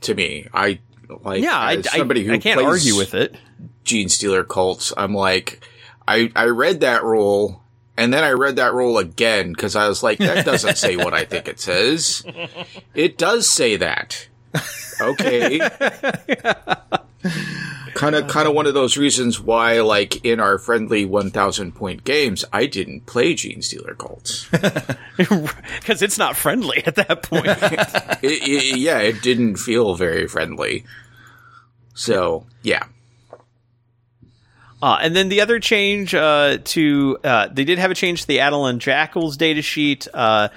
to 0.02 0.16
me. 0.16 0.48
I 0.54 0.80
like 1.22 1.42
Yeah, 1.42 1.58
I, 1.58 1.82
somebody 1.82 2.22
I, 2.22 2.24
who 2.26 2.34
I 2.34 2.38
can't 2.38 2.62
argue 2.62 2.96
with 2.96 3.14
it. 3.14 3.36
Genestealer 3.86 4.48
cults. 4.48 4.94
I'm 4.96 5.14
like, 5.14 5.66
I 6.08 6.32
I 6.36 6.46
read 6.46 6.82
that 6.82 7.04
rule 7.04 7.64
and 7.98 8.14
then 8.14 8.24
I 8.24 8.32
read 8.32 8.56
that 8.56 8.74
rule 8.74 8.98
again 8.98 9.52
because 9.52 9.76
I 9.76 9.88
was 9.90 10.02
like, 10.04 10.20
that 10.20 10.46
doesn't 10.46 10.78
say 10.78 10.96
what 10.96 11.14
I 11.14 11.26
think 11.26 11.48
it 11.48 11.60
says. 11.60 12.24
It 12.96 13.18
does 13.18 13.50
say 13.50 13.78
that. 13.78 14.28
Okay. 15.02 15.60
kind 17.94 18.16
of 18.16 18.28
kind 18.28 18.48
of 18.48 18.54
one 18.54 18.66
of 18.66 18.74
those 18.74 18.98
reasons 18.98 19.40
why 19.40 19.82
like 19.82 20.24
in 20.24 20.40
our 20.40 20.58
friendly 20.58 21.06
1000 21.06 21.74
point 21.74 22.04
games 22.04 22.46
I 22.54 22.66
didn't 22.66 23.06
play 23.06 23.34
Genestealer 23.34 23.98
cults. 23.98 24.48
Because 24.50 26.02
it's 26.02 26.18
not 26.18 26.36
friendly 26.36 26.84
at 26.86 26.96
that 26.96 27.24
point. 27.24 27.46
it, 27.48 28.18
it, 28.24 28.78
yeah, 28.78 29.00
it 29.00 29.22
didn't 29.22 29.58
feel 29.58 29.96
very 29.96 30.28
friendly. 30.28 30.86
So, 31.94 32.46
yeah. 32.64 32.86
Uh, 34.82 34.98
and 35.02 35.14
then 35.14 35.28
the 35.28 35.42
other 35.42 35.60
change 35.60 36.16
uh, 36.16 36.58
to 36.64 37.18
uh, 37.24 37.50
they 37.52 37.66
did 37.66 37.78
have 37.78 37.92
a 37.92 37.96
change 37.96 38.22
to 38.22 38.28
the 38.28 38.38
Adelan 38.40 38.80
Jackals 38.80 39.38
datasheet, 39.38 40.08
uh, 40.14 40.48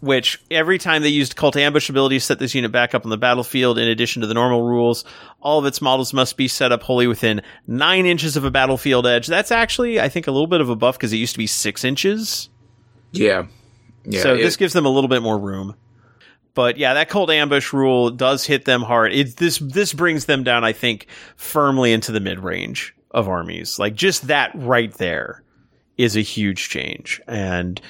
which 0.00 0.40
every 0.50 0.78
time 0.78 1.02
they 1.02 1.08
used 1.08 1.36
cult 1.36 1.56
ambush 1.56 1.88
abilities 1.90 2.24
set 2.24 2.38
this 2.38 2.54
unit 2.54 2.72
back 2.72 2.94
up 2.94 3.04
on 3.04 3.10
the 3.10 3.18
battlefield. 3.18 3.78
In 3.78 3.86
addition 3.88 4.22
to 4.22 4.26
the 4.28 4.34
normal 4.34 4.62
rules, 4.62 5.04
all 5.40 5.58
of 5.58 5.66
its 5.66 5.80
models 5.82 6.12
must 6.12 6.36
be 6.36 6.48
set 6.48 6.72
up 6.72 6.82
wholly 6.82 7.06
within 7.06 7.42
nine 7.66 8.06
inches 8.06 8.36
of 8.36 8.44
a 8.44 8.50
battlefield 8.50 9.06
edge. 9.06 9.26
That's 9.26 9.50
actually, 9.52 10.00
I 10.00 10.08
think, 10.08 10.26
a 10.26 10.30
little 10.30 10.46
bit 10.46 10.60
of 10.60 10.68
a 10.70 10.76
buff 10.76 10.96
because 10.96 11.12
it 11.12 11.16
used 11.18 11.34
to 11.34 11.38
be 11.38 11.46
six 11.46 11.84
inches. 11.84 12.48
Yeah. 13.12 13.46
Yeah. 14.04 14.22
so 14.22 14.34
it- 14.34 14.38
this 14.42 14.56
gives 14.56 14.72
them 14.72 14.86
a 14.86 14.90
little 14.90 15.08
bit 15.08 15.22
more 15.22 15.38
room. 15.38 15.74
But 16.54 16.78
yeah, 16.78 16.94
that 16.94 17.08
cult 17.08 17.30
ambush 17.30 17.72
rule 17.72 18.10
does 18.10 18.44
hit 18.44 18.64
them 18.64 18.82
hard. 18.82 19.12
It 19.12 19.36
this 19.36 19.58
this 19.58 19.92
brings 19.92 20.24
them 20.24 20.42
down, 20.42 20.64
I 20.64 20.72
think, 20.72 21.06
firmly 21.36 21.92
into 21.92 22.10
the 22.10 22.18
mid 22.20 22.40
range 22.40 22.92
of 23.12 23.28
armies. 23.28 23.78
Like 23.78 23.94
just 23.94 24.26
that 24.26 24.50
right 24.54 24.92
there 24.94 25.42
is 25.96 26.16
a 26.16 26.20
huge 26.22 26.68
change 26.68 27.20
and 27.28 27.80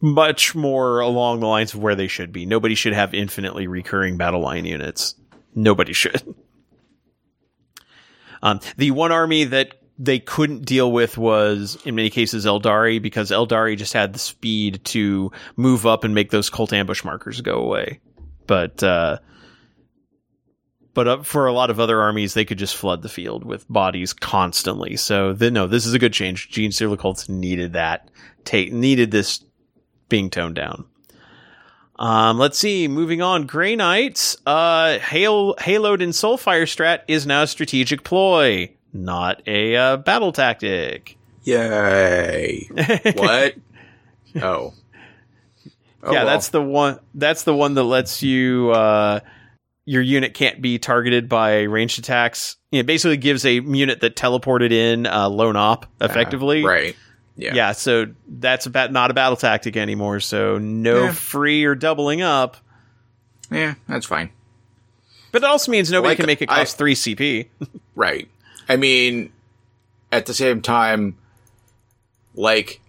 much 0.00 0.54
more 0.54 1.00
along 1.00 1.40
the 1.40 1.46
lines 1.46 1.74
of 1.74 1.80
where 1.80 1.94
they 1.94 2.08
should 2.08 2.32
be. 2.32 2.46
Nobody 2.46 2.74
should 2.74 2.92
have 2.92 3.14
infinitely 3.14 3.66
recurring 3.66 4.16
battle 4.16 4.40
line 4.40 4.64
units. 4.64 5.14
Nobody 5.54 5.92
should. 5.92 6.34
Um, 8.40 8.60
the 8.76 8.92
one 8.92 9.10
army 9.10 9.42
that 9.44 9.74
they 9.98 10.20
couldn't 10.20 10.64
deal 10.64 10.92
with 10.92 11.18
was, 11.18 11.76
in 11.84 11.96
many 11.96 12.08
cases, 12.08 12.46
Aeldari, 12.46 13.02
because 13.02 13.32
Aeldari 13.32 13.76
just 13.76 13.92
had 13.92 14.12
the 14.12 14.18
speed 14.18 14.84
to 14.84 15.32
move 15.56 15.86
up 15.86 16.04
and 16.04 16.14
make 16.14 16.30
those 16.30 16.48
cult 16.48 16.72
ambush 16.72 17.02
markers 17.02 17.40
go 17.40 17.54
away. 17.56 18.00
But, 18.46 18.80
uh, 18.82 19.18
but 20.94 21.26
for 21.26 21.46
a 21.46 21.52
lot 21.52 21.70
of 21.70 21.80
other 21.80 22.00
armies, 22.00 22.34
they 22.34 22.44
could 22.44 22.58
just 22.58 22.76
flood 22.76 23.02
the 23.02 23.08
field 23.08 23.44
with 23.44 23.68
bodies 23.68 24.12
constantly. 24.12 24.96
So, 24.96 25.32
then, 25.32 25.54
no, 25.54 25.66
this 25.66 25.84
is 25.84 25.94
a 25.94 25.98
good 25.98 26.12
change. 26.12 26.48
Genestealer 26.50 26.98
cults 26.98 27.28
needed 27.28 27.72
that, 27.72 28.08
ta- 28.44 28.70
needed 28.70 29.10
this 29.10 29.44
being 30.08 30.30
toned 30.30 30.54
down. 30.54 30.84
Um, 31.98 32.38
let's 32.38 32.58
see. 32.58 32.86
Moving 32.86 33.22
on, 33.22 33.46
Grey 33.46 33.74
Knights. 33.74 34.36
Uh, 34.46 34.98
Halo, 34.98 35.54
Haloed 35.54 36.00
in 36.00 36.10
Soulfire 36.10 36.62
strat 36.62 37.00
is 37.08 37.26
now 37.26 37.42
a 37.42 37.46
strategic 37.46 38.04
ploy, 38.04 38.70
not 38.92 39.42
a 39.46 39.74
uh, 39.74 39.96
battle 39.96 40.30
tactic. 40.32 41.16
Yay. 41.42 42.68
what? 43.16 43.54
Oh. 44.36 44.74
Oh, 46.00 46.12
yeah, 46.12 46.18
well. 46.22 46.26
that's 46.26 46.48
the 46.48 46.62
one. 46.62 47.00
That's 47.14 47.42
the 47.42 47.54
one 47.54 47.74
that 47.74 47.82
lets 47.82 48.22
you. 48.22 48.70
Uh, 48.70 49.20
your 49.84 50.02
unit 50.02 50.34
can't 50.34 50.60
be 50.60 50.78
targeted 50.78 51.28
by 51.30 51.62
ranged 51.62 51.98
attacks. 51.98 52.56
It 52.70 52.84
basically 52.84 53.16
gives 53.16 53.46
a 53.46 53.54
unit 53.54 54.02
that 54.02 54.14
teleported 54.14 54.70
in 54.70 55.06
uh, 55.06 55.30
lone 55.30 55.56
op 55.56 55.86
effectively. 56.00 56.62
right. 56.62 56.94
Yeah. 57.38 57.54
Yeah. 57.54 57.72
So 57.72 58.06
that's 58.26 58.66
about 58.66 58.92
not 58.92 59.10
a 59.10 59.14
battle 59.14 59.36
tactic 59.36 59.76
anymore. 59.76 60.20
So 60.20 60.58
no 60.58 61.04
Yeah. 61.04 61.12
free 61.12 61.64
or 61.64 61.74
doubling 61.74 62.20
up. 62.20 62.56
Yeah, 63.50 63.74
that's 63.86 64.04
fine. 64.06 64.30
But 65.32 65.42
it 65.42 65.46
also 65.46 65.70
means 65.70 65.90
nobody 65.90 66.10
Like, 66.10 66.16
can 66.18 66.26
make 66.26 66.42
it 66.42 66.50
I- 66.50 66.56
cost 66.58 66.76
three 66.78 66.94
CP. 66.94 67.46
Right. 67.94 68.28
I 68.68 68.76
mean, 68.76 69.32
at 70.12 70.26
the 70.26 70.34
same 70.34 70.60
time, 70.62 71.16
like, 72.34 72.80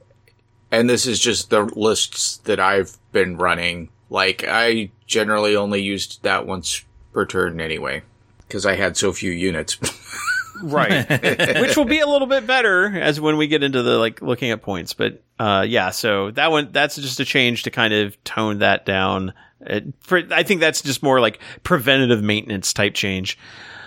and 0.71 0.89
this 0.89 1.05
is 1.07 1.19
just 1.19 1.49
the 1.49 1.63
lists 1.63 2.37
that 2.43 2.59
I've 2.59 2.97
been 3.11 3.37
running. 3.37 3.89
Like, 4.11 4.43
I 4.47 4.91
generally 5.07 5.55
only 5.55 5.81
used 5.81 6.21
that 6.23 6.45
once 6.45 6.83
per 7.13 7.25
turn 7.25 7.59
anyway, 7.59 8.03
because 8.47 8.65
I 8.67 8.75
had 8.75 8.97
so 8.97 9.11
few 9.13 9.31
units. 9.31 9.77
right. 10.63 11.09
Which 11.61 11.77
will 11.77 11.85
be 11.85 11.99
a 11.99 12.07
little 12.07 12.27
bit 12.27 12.45
better 12.47 12.85
as 12.99 13.19
when 13.19 13.37
we 13.37 13.47
get 13.47 13.63
into 13.63 13.83
the 13.83 13.97
like 13.97 14.21
looking 14.21 14.51
at 14.51 14.61
points 14.61 14.93
but 14.93 15.21
uh 15.37 15.65
yeah 15.67 15.89
so 15.89 16.31
that 16.31 16.51
one 16.51 16.69
that's 16.71 16.95
just 16.95 17.19
a 17.19 17.25
change 17.25 17.63
to 17.63 17.71
kind 17.71 17.93
of 17.93 18.21
tone 18.23 18.59
that 18.59 18.85
down. 18.85 19.33
It, 19.61 19.93
for, 20.01 20.21
i 20.31 20.43
think 20.43 20.61
that's 20.61 20.81
just 20.81 21.03
more 21.03 21.19
like 21.19 21.39
preventative 21.63 22.23
maintenance 22.23 22.73
type 22.73 22.93
change. 22.93 23.37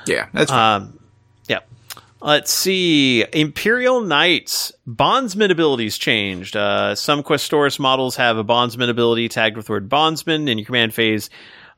Yeah, 0.07 0.29
that's 0.33 0.51
fine. 0.51 0.83
um 0.83 0.99
yeah. 1.49 1.61
Let's 2.21 2.53
see. 2.53 3.25
Imperial 3.33 4.01
knights 4.01 4.73
bondsman 4.87 5.51
abilities 5.51 5.99
changed. 5.99 6.57
Uh 6.57 6.95
some 6.95 7.23
questoris 7.23 7.79
models 7.79 8.17
have 8.17 8.37
a 8.37 8.45
bondsman 8.45 8.91
ability 8.91 9.29
tagged 9.29 9.57
with 9.57 9.67
the 9.67 9.73
word 9.73 9.89
bondsman 9.89 10.49
in 10.49 10.59
your 10.59 10.67
command 10.67 10.95
phase 10.95 11.31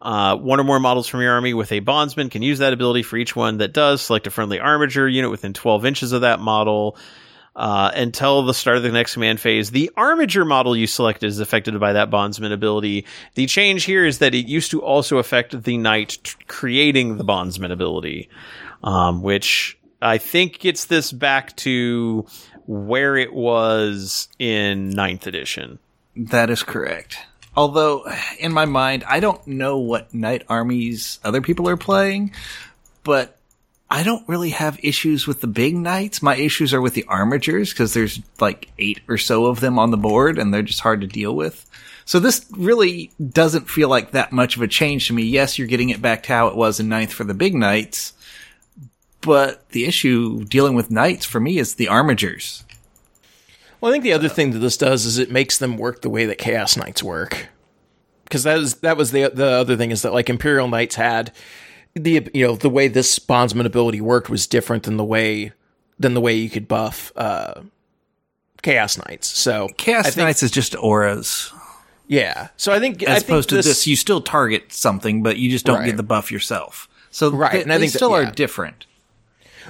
uh, 0.05 0.37
one 0.37 0.61
or 0.61 0.65
more 0.65 0.79
models 0.79 1.09
from 1.09 1.23
your 1.23 1.33
army 1.33 1.55
with 1.55 1.73
a 1.73 1.81
bondsman 1.81 2.29
can 2.29 2.43
use 2.43 2.59
that 2.59 2.75
ability 2.75 3.03
for 3.03 3.17
each 3.17 3.35
one 3.35 3.57
that 3.59 3.73
does. 3.73 4.03
Select 4.03 4.27
a 4.27 4.31
friendly 4.31 4.61
armiger 4.61 5.09
unit 5.09 5.31
within 5.31 5.55
12 5.55 5.87
inches 5.87 6.13
of 6.13 6.21
that 6.21 6.41
model. 6.41 6.97
Uh, 7.57 7.93
until 7.95 8.43
the 8.43 8.53
start 8.53 8.77
of 8.77 8.83
the 8.83 8.91
next 8.91 9.15
command 9.15 9.41
phase, 9.41 9.71
the 9.71 9.89
armiger 9.97 10.45
model 10.45 10.77
you 10.77 10.89
selected 10.89 11.29
is 11.29 11.39
affected 11.39 11.79
by 11.79 11.93
that 11.93 12.11
bondsman 12.11 12.51
ability. 12.51 13.07
The 13.37 13.47
change 13.47 13.85
here 13.85 14.05
is 14.05 14.19
that 14.19 14.35
it 14.35 14.47
used 14.47 14.73
to 14.73 14.83
also 14.83 15.19
affect 15.19 15.63
the 15.63 15.79
knight 15.79 16.19
t- 16.23 16.33
creating 16.49 17.17
the 17.17 17.23
bondsman 17.23 17.71
ability, 17.71 18.29
um, 18.83 19.23
which 19.23 19.79
I 20.03 20.19
think 20.19 20.59
gets 20.59 20.87
this 20.87 21.13
back 21.13 21.57
to 21.59 22.27
where 22.67 23.17
it 23.17 23.33
was 23.33 24.29
in 24.41 24.91
ninth 24.91 25.29
edition. 25.29 25.79
That 26.17 26.51
is 26.51 26.65
correct. 26.65 27.19
Although, 27.57 28.05
in 28.39 28.53
my 28.53 28.65
mind, 28.65 29.05
I 29.07 29.21
don't 29.21 29.47
know 29.47 29.79
what 29.79 30.13
knight 30.13 30.43
armies 30.49 31.21
other 31.23 31.41
people 31.41 31.69
are 31.69 31.77
playing, 31.77 32.33
but 33.05 33.39
I 33.91 34.03
don't 34.03 34.29
really 34.29 34.51
have 34.51 34.81
issues 34.83 35.27
with 35.27 35.41
the 35.41 35.47
big 35.47 35.77
knights. 35.77 36.23
My 36.23 36.35
issues 36.35 36.75
are 36.75 36.81
with 36.81 36.95
the 36.95 37.05
armigers 37.05 37.71
because 37.71 37.95
there's 37.95 38.21
like 38.41 38.69
eight 38.79 39.01
or 39.09 39.19
so 39.19 39.47
of 39.47 39.61
them 39.61 39.79
on 39.79 39.93
the 39.93 39.97
board 39.97 40.39
and 40.39 40.53
they're 40.53 40.63
just 40.63 40.81
hard 40.81 41.03
to 41.03 41.07
deal 41.07 41.37
with. 41.37 41.65
So 42.05 42.19
this 42.19 42.45
really 42.51 43.13
doesn't 43.31 43.71
feel 43.71 43.89
like 43.89 44.11
that 44.11 44.33
much 44.33 44.57
of 44.57 44.63
a 44.63 44.69
change 44.69 45.07
to 45.07 45.13
me. 45.13 45.23
Yes, 45.23 45.59
you're 45.59 45.69
getting 45.69 45.91
it 45.91 46.03
back 46.03 46.25
to 46.25 46.33
how 46.33 46.49
it 46.49 46.57
was 46.57 46.81
in 46.81 46.89
ninth 46.89 47.13
for 47.13 47.25
the 47.25 47.35
big 47.35 47.55
knights, 47.55 48.15
but 49.21 49.69
the 49.71 49.85
issue 49.85 50.45
dealing 50.45 50.75
with 50.75 50.91
knights 50.91 51.25
for 51.25 51.41
me 51.41 51.59
is 51.59 51.77
the 51.77 51.87
armigers. 51.87 52.65
Well, 53.85 53.93
I 53.93 53.97
think 53.97 54.05
the 54.05 54.15
other 54.15 54.31
thing 54.31 54.53
that 54.53 54.61
this 54.61 54.79
does 54.79 55.05
is 55.05 55.19
it 55.19 55.31
makes 55.31 55.59
them 55.59 55.77
work 55.77 56.01
the 56.01 56.09
way 56.09 56.25
that 56.25 56.39
Chaos 56.39 56.75
Knights 56.75 57.03
work. 57.03 57.49
Because 58.25 58.43
that 58.45 58.57
was 58.57 58.77
that 58.77 58.97
was 58.97 59.11
the 59.11 59.29
the 59.29 59.45
other 59.45 59.77
thing 59.77 59.91
is 59.91 60.01
that 60.01 60.15
like 60.15 60.31
Imperial 60.31 60.69
Knights 60.69 60.95
had 60.95 61.33
the 61.93 62.27
you 62.33 62.47
know 62.47 62.57
the 62.57 62.71
way 62.71 62.89
this 62.89 63.19
bondsman 63.19 63.67
ability 63.67 64.01
worked 64.01 64.31
was 64.31 64.47
different 64.47 64.85
than 64.85 64.97
the 64.97 65.05
way 65.05 65.53
than 65.99 66.15
the 66.15 66.23
way 66.23 66.33
you 66.33 66.49
could 66.49 66.67
buff 66.67 67.13
uh, 67.15 67.61
Chaos 68.63 68.97
Knights. 68.97 69.27
So 69.29 69.69
Chaos 69.77 70.05
think- 70.07 70.17
Knights 70.17 70.43
is 70.43 70.51
just 70.51 70.75
auras. 70.77 71.53
yeah. 72.09 72.49
So 72.57 72.73
I 72.73 72.81
think 72.81 73.03
I 73.07 73.13
As 73.13 73.19
think 73.19 73.29
opposed 73.29 73.51
to 73.51 73.57
this, 73.57 73.87
you 73.87 73.97
still 73.97 74.23
target 74.23 74.73
something, 74.73 75.23
but 75.23 75.37
you 75.37 75.51
just 75.51 75.67
don't 75.67 75.81
Right. 75.81 75.87
get 75.89 75.99
the 75.99 76.03
buff 76.03 76.33
yourself. 76.33 76.89
So 77.11 77.31
Right, 77.31 77.53
they, 77.53 77.63
and 77.65 77.71
I 77.71 77.79
think 77.79 77.93
that- 77.93 77.99
still 77.99 78.13
yeah. 78.19 78.29
are 78.29 78.33
different. 78.33 78.87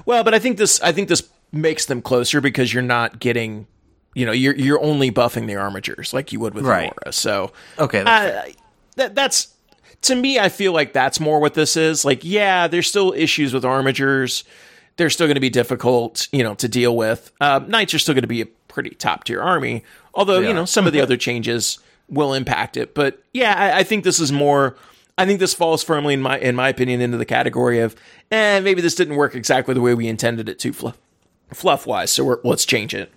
Well, 0.06 0.22
but 0.22 0.34
I 0.34 0.38
think 0.38 0.56
this 0.58 0.80
I 0.82 0.92
think 0.92 1.08
this 1.08 1.28
makes 1.50 1.86
them 1.86 2.00
closer 2.00 2.40
because 2.40 2.72
you're 2.72 2.80
not 2.80 3.18
getting 3.18 3.66
you 4.14 4.24
know, 4.24 4.32
you're 4.32 4.54
you're 4.54 4.82
only 4.82 5.10
buffing 5.10 5.46
the 5.46 5.54
armigers 5.54 6.12
like 6.12 6.32
you 6.32 6.40
would 6.40 6.54
with 6.54 6.64
Right. 6.64 6.92
So 7.10 7.52
Okay, 7.78 8.02
that's 8.02 8.48
uh, 8.48 8.52
that 8.96 9.14
that's 9.14 9.54
to 10.02 10.14
me 10.14 10.38
I 10.38 10.48
feel 10.48 10.72
like 10.72 10.92
that's 10.92 11.20
more 11.20 11.40
what 11.40 11.54
this 11.54 11.76
is. 11.76 12.04
Like, 12.04 12.24
yeah, 12.24 12.68
there's 12.68 12.86
still 12.86 13.12
issues 13.12 13.52
with 13.52 13.64
armigers. 13.64 14.44
They're 14.96 15.10
still 15.10 15.26
going 15.26 15.34
to 15.34 15.40
be 15.40 15.50
difficult, 15.50 16.28
you 16.30 16.44
know, 16.44 16.54
to 16.54 16.68
deal 16.68 16.96
with. 16.96 17.32
Uh, 17.40 17.60
Knights 17.66 17.94
are 17.94 17.98
still 17.98 18.14
going 18.14 18.22
to 18.22 18.28
be 18.28 18.42
a 18.42 18.46
pretty 18.68 18.90
top 18.90 19.24
tier 19.24 19.42
army, 19.42 19.82
although 20.14 20.38
you 20.38 20.52
know 20.52 20.64
some 20.64 20.86
of 20.86 20.92
the 20.92 21.00
other 21.02 21.16
changes 21.16 21.78
will 22.08 22.32
impact 22.34 22.76
it. 22.76 22.94
But 22.94 23.22
yeah, 23.32 23.54
I, 23.56 23.80
I 23.80 23.82
think 23.82 24.04
this 24.04 24.20
is 24.20 24.30
more. 24.30 24.76
I 25.16 25.26
think 25.26 25.38
this 25.38 25.54
falls 25.54 25.84
firmly 25.84 26.14
in 26.14 26.22
my 26.22 26.38
in 26.38 26.54
my 26.54 26.68
opinion 26.68 27.00
into 27.00 27.16
the 27.16 27.24
category 27.24 27.80
of, 27.80 27.94
eh, 28.30 28.60
maybe 28.60 28.80
this 28.80 28.94
didn't 28.94 29.16
work 29.16 29.34
exactly 29.34 29.74
the 29.74 29.80
way 29.80 29.94
we 29.94 30.08
intended 30.08 30.48
it 30.48 30.58
to, 30.60 30.72
fluff 30.72 30.98
fluff 31.52 31.86
wise. 31.86 32.10
So 32.10 32.24
we're, 32.24 32.40
let's 32.42 32.64
change 32.64 32.94
it. 32.94 33.12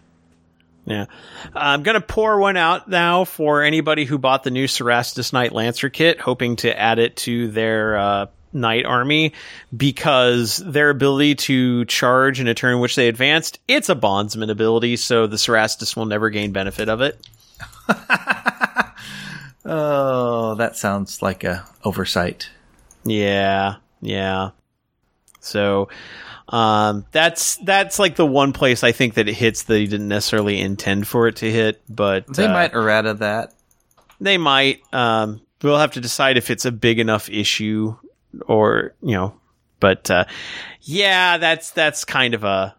Yeah. 0.88 1.06
I'm 1.54 1.84
going 1.84 2.00
to 2.00 2.02
pour 2.02 2.40
one 2.40 2.56
out 2.56 2.88
now 2.88 3.26
for 3.26 3.62
anybody 3.62 4.06
who 4.06 4.18
bought 4.18 4.46
the 4.46 4.52
new 4.52 4.68
Cerastus 4.68 5.34
Knight 5.34 5.52
Lancer 5.52 5.90
kit, 5.90 6.22
hoping 6.22 6.56
to 6.58 6.80
add 6.80 6.98
it 6.98 7.18
to 7.18 7.50
their 7.50 7.98
uh, 7.98 8.26
Knight 8.54 8.86
army 8.86 9.34
because 9.76 10.58
their 10.58 10.90
ability 10.90 11.36
to 11.36 11.84
charge 11.86 12.40
in 12.40 12.48
a 12.48 12.54
turn 12.54 12.76
in 12.76 12.80
which 12.80 12.96
they 12.96 13.10
advanced, 13.10 13.60
it's 13.68 13.90
a 13.90 13.96
bondsman 13.96 14.50
ability, 14.50 14.96
so 14.96 15.28
the 15.28 15.36
Cerastus 15.36 15.98
will 15.98 16.06
never 16.06 16.30
gain 16.30 16.54
benefit 16.54 16.88
of 16.88 17.02
it. 17.02 17.20
oh, 19.66 20.56
that 20.56 20.78
sounds 20.78 21.22
like 21.22 21.44
a 21.44 21.66
oversight. 21.84 22.50
Yeah, 23.04 23.76
yeah. 24.00 24.52
So 25.42 25.90
um, 26.50 27.06
that's 27.12 27.58
that's 27.58 28.00
like 28.00 28.16
the 28.16 28.26
one 28.26 28.54
place 28.54 28.84
I 28.84 28.92
think 28.92 29.16
that 29.16 29.28
it 29.28 29.34
hits 29.34 29.64
that 29.64 29.78
he 29.78 29.88
didn't 29.88 30.08
necessarily 30.08 30.60
intend 30.60 31.08
for 31.08 31.28
it 31.28 31.38
to 31.38 31.52
hit, 31.52 31.82
but 31.90 32.28
They 32.28 32.46
uh, 32.46 32.54
might 32.54 32.74
errata 32.74 33.16
that. 33.16 33.54
They 34.20 34.38
might. 34.38 34.82
Um, 34.94 35.42
we'll 35.62 35.78
have 35.78 35.94
to 35.94 36.02
decide 36.02 36.38
if 36.38 36.50
it's 36.50 36.66
a 36.66 36.72
big 36.72 37.00
enough 37.00 37.30
issue, 37.30 37.96
or 38.48 38.96
you 39.02 39.14
know. 39.14 39.40
But 39.80 40.10
uh, 40.10 40.26
yeah, 40.82 41.38
that's 41.38 41.72
that's 41.72 42.06
kind 42.06 42.34
of 42.34 42.44
a, 42.44 42.76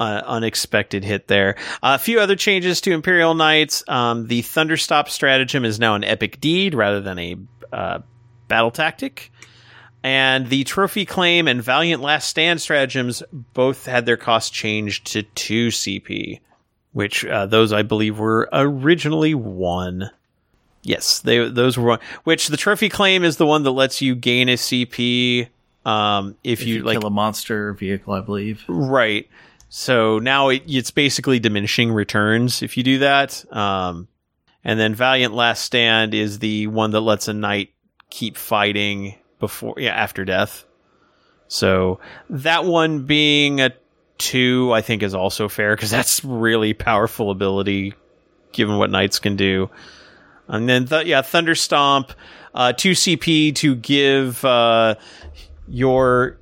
unexpected 0.00 1.04
hit 1.04 1.28
there. 1.28 1.56
a 1.80 1.98
few 1.98 2.18
other 2.18 2.34
changes 2.34 2.80
to 2.80 2.90
Imperial 2.90 3.34
Knights. 3.34 3.84
Um, 3.86 4.26
the 4.26 4.42
Thunderstomp 4.42 5.08
stratagem 5.08 5.64
is 5.64 5.78
now 5.78 5.94
an 5.94 6.02
epic 6.02 6.40
deed 6.40 6.74
rather 6.74 7.00
than 7.00 7.18
a 7.20 7.36
uh, 7.72 7.98
battle 8.48 8.72
tactic. 8.72 9.30
And 10.04 10.48
the 10.48 10.64
Trophy 10.64 11.04
Claim 11.04 11.46
and 11.46 11.62
Valiant 11.62 12.02
Last 12.02 12.28
Stand 12.28 12.60
stratagems 12.60 13.22
both 13.32 13.86
had 13.86 14.04
their 14.04 14.16
cost 14.16 14.52
changed 14.52 15.06
to 15.12 15.22
2 15.22 15.68
CP, 15.68 16.40
which 16.92 17.24
uh, 17.24 17.46
those 17.46 17.72
I 17.72 17.82
believe 17.82 18.18
were 18.18 18.48
originally 18.52 19.34
1. 19.34 20.10
Yes, 20.82 21.20
they 21.20 21.48
those 21.48 21.78
were 21.78 21.90
one. 21.90 22.00
Which 22.24 22.48
the 22.48 22.56
trophy 22.56 22.88
claim 22.88 23.22
is 23.22 23.36
the 23.36 23.46
one 23.46 23.62
that 23.62 23.70
lets 23.70 24.02
you 24.02 24.16
gain 24.16 24.48
a 24.48 24.54
CP 24.54 25.48
um, 25.84 26.36
if, 26.42 26.60
If 26.60 26.66
you, 26.66 26.74
you, 26.76 26.82
like 26.82 26.98
kill 26.98 27.06
a 27.06 27.10
monster 27.10 27.72
vehicle, 27.72 28.14
I 28.14 28.20
believe. 28.20 28.64
right. 28.66 29.28
So 29.68 30.18
now 30.18 30.48
it, 30.48 30.64
it's 30.66 30.90
basically 30.90 31.38
diminishing 31.38 31.92
returns 31.92 32.62
if 32.62 32.76
you 32.76 32.82
do 32.82 32.98
that. 32.98 33.44
Um, 33.54 34.08
and 34.64 34.78
then 34.78 34.94
Valiant 34.94 35.34
Last 35.34 35.62
Stand 35.64 36.14
is 36.14 36.40
the 36.40 36.66
one 36.66 36.90
that 36.90 37.00
lets 37.00 37.28
a 37.28 37.32
knight 37.32 37.72
keep 38.10 38.36
fighting 38.36 39.14
before 39.42 39.74
yeah 39.76 39.92
after 39.92 40.24
death. 40.24 40.64
So 41.48 42.00
that 42.30 42.64
one 42.64 43.02
being 43.04 43.60
a 43.60 43.72
two, 44.16 44.72
I 44.72 44.80
think 44.80 45.02
is 45.02 45.14
also 45.14 45.48
fair 45.48 45.74
because 45.76 45.90
that's 45.90 46.24
really 46.24 46.72
powerful 46.72 47.30
ability 47.30 47.92
given 48.52 48.78
what 48.78 48.88
knights 48.88 49.18
can 49.18 49.36
do. 49.36 49.68
And 50.48 50.68
then 50.68 50.86
th- 50.86 51.06
yeah, 51.06 51.22
Thunder 51.22 51.54
Stomp, 51.54 52.12
uh, 52.54 52.72
two 52.72 52.92
CP 52.92 53.54
to 53.56 53.74
give 53.74 54.44
uh, 54.44 54.94
your 55.68 56.38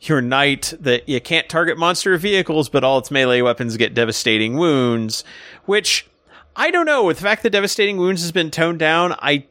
your 0.00 0.20
knight 0.20 0.72
that 0.80 1.08
you 1.08 1.20
can't 1.20 1.48
target 1.48 1.76
monster 1.76 2.16
vehicles, 2.16 2.68
but 2.68 2.84
all 2.84 2.98
its 2.98 3.10
melee 3.10 3.40
weapons 3.40 3.76
get 3.76 3.92
devastating 3.92 4.56
wounds. 4.56 5.24
Which 5.64 6.06
I 6.54 6.70
don't 6.70 6.86
know. 6.86 7.04
With 7.04 7.16
the 7.16 7.24
fact 7.24 7.42
that 7.42 7.50
devastating 7.50 7.96
wounds 7.96 8.22
has 8.22 8.30
been 8.30 8.50
toned 8.50 8.78
down, 8.78 9.14
I 9.18 9.46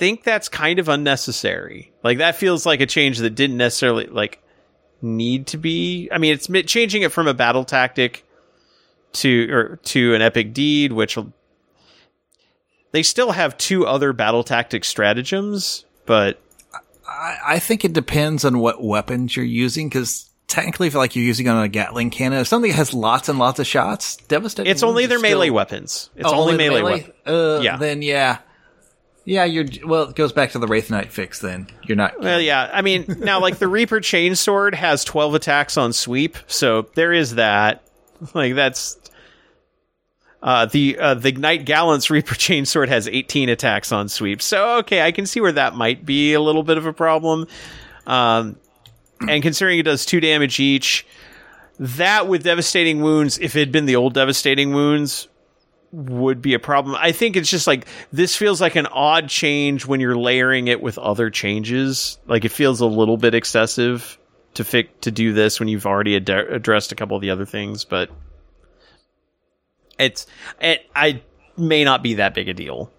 think 0.00 0.24
that's 0.24 0.48
kind 0.48 0.78
of 0.80 0.88
unnecessary. 0.88 1.92
Like 2.02 2.18
that 2.18 2.34
feels 2.36 2.64
like 2.66 2.80
a 2.80 2.86
change 2.86 3.18
that 3.18 3.30
didn't 3.36 3.58
necessarily 3.58 4.06
like 4.06 4.42
need 5.02 5.46
to 5.48 5.58
be. 5.58 6.08
I 6.10 6.16
mean, 6.18 6.32
it's 6.32 6.48
changing 6.70 7.02
it 7.02 7.12
from 7.12 7.28
a 7.28 7.34
battle 7.34 7.64
tactic 7.64 8.24
to 9.12 9.50
or 9.52 9.76
to 9.84 10.14
an 10.14 10.22
epic 10.22 10.54
deed, 10.54 10.92
which 10.92 11.18
they 12.92 13.02
still 13.02 13.32
have 13.32 13.56
two 13.58 13.86
other 13.86 14.12
battle 14.12 14.42
tactic 14.42 14.84
stratagems, 14.84 15.84
but 16.06 16.40
I, 17.08 17.36
I 17.46 17.58
think 17.58 17.84
it 17.84 17.92
depends 17.92 18.44
on 18.44 18.58
what 18.58 18.82
weapons 18.82 19.36
you're 19.36 19.44
using 19.44 19.88
because 19.88 20.28
technically, 20.48 20.88
if 20.88 20.94
like 20.94 21.14
you're 21.14 21.24
using 21.24 21.48
on 21.48 21.62
a 21.62 21.68
Gatling 21.68 22.10
cannon, 22.10 22.40
if 22.40 22.48
something 22.48 22.72
has 22.72 22.92
lots 22.94 23.28
and 23.28 23.38
lots 23.38 23.60
of 23.60 23.66
shots, 23.66 24.16
devastating. 24.28 24.70
it's 24.70 24.82
only 24.82 25.06
their 25.06 25.20
melee 25.20 25.46
still- 25.46 25.54
weapons. 25.54 26.10
It's 26.16 26.26
Oh, 26.28 26.34
only 26.40 26.52
the 26.54 26.58
melee, 26.58 26.82
weapons. 26.82 27.14
Uh, 27.26 27.60
Yeah. 27.62 27.76
Then 27.76 28.02
yeah, 28.02 28.38
yeah. 29.30 29.44
You're 29.44 29.66
well. 29.84 30.04
It 30.04 30.16
goes 30.16 30.32
back 30.32 30.50
to 30.52 30.58
the 30.58 30.66
Wraith 30.66 30.90
Knight 30.90 31.12
fix. 31.12 31.38
Then 31.38 31.68
you're 31.84 31.96
not. 31.96 32.20
Well, 32.20 32.40
yeah. 32.40 32.68
I 32.72 32.82
mean, 32.82 33.04
now 33.18 33.40
like 33.40 33.58
the 33.58 33.68
Reaper 33.68 34.00
Chainsword 34.00 34.74
has 34.74 35.04
twelve 35.04 35.34
attacks 35.34 35.76
on 35.76 35.92
sweep, 35.92 36.36
so 36.46 36.88
there 36.94 37.12
is 37.12 37.36
that. 37.36 37.84
Like 38.34 38.54
that's 38.54 38.98
uh, 40.42 40.66
the 40.66 40.98
uh, 40.98 41.14
the 41.14 41.32
Knight 41.32 41.64
Gallant's 41.64 42.10
Reaper 42.10 42.34
Chainsword 42.34 42.88
has 42.88 43.08
eighteen 43.08 43.48
attacks 43.48 43.92
on 43.92 44.10
sweep. 44.10 44.42
So 44.42 44.78
okay, 44.78 45.02
I 45.02 45.12
can 45.12 45.24
see 45.24 45.40
where 45.40 45.52
that 45.52 45.74
might 45.74 46.04
be 46.04 46.34
a 46.34 46.40
little 46.40 46.62
bit 46.62 46.76
of 46.76 46.84
a 46.84 46.92
problem. 46.92 47.46
Um, 48.06 48.56
and 49.28 49.42
considering 49.42 49.78
it 49.78 49.84
does 49.84 50.04
two 50.04 50.20
damage 50.20 50.60
each, 50.60 51.06
that 51.78 52.28
with 52.28 52.42
devastating 52.44 53.00
wounds, 53.00 53.38
if 53.38 53.56
it 53.56 53.60
had 53.60 53.72
been 53.72 53.86
the 53.86 53.96
old 53.96 54.14
devastating 54.14 54.74
wounds, 54.74 55.28
would 55.92 56.40
be 56.40 56.54
a 56.54 56.58
problem. 56.58 56.96
I 56.98 57.12
think 57.12 57.36
it's 57.36 57.50
just 57.50 57.66
like 57.66 57.86
this 58.12 58.36
feels 58.36 58.60
like 58.60 58.76
an 58.76 58.86
odd 58.86 59.28
change 59.28 59.86
when 59.86 60.00
you're 60.00 60.16
layering 60.16 60.68
it 60.68 60.80
with 60.80 60.98
other 60.98 61.30
changes. 61.30 62.18
Like 62.26 62.44
it 62.44 62.50
feels 62.50 62.80
a 62.80 62.86
little 62.86 63.16
bit 63.16 63.34
excessive 63.34 64.18
to 64.54 64.64
fi- 64.64 64.88
to 65.00 65.10
do 65.10 65.32
this 65.32 65.58
when 65.58 65.68
you've 65.68 65.86
already 65.86 66.16
ad- 66.16 66.30
addressed 66.30 66.92
a 66.92 66.94
couple 66.94 67.16
of 67.16 67.22
the 67.22 67.30
other 67.30 67.46
things, 67.46 67.84
but 67.84 68.10
it's 69.98 70.26
it 70.60 70.88
I 70.94 71.22
may 71.56 71.84
not 71.84 72.02
be 72.02 72.14
that 72.14 72.34
big 72.34 72.48
a 72.48 72.54
deal. 72.54 72.92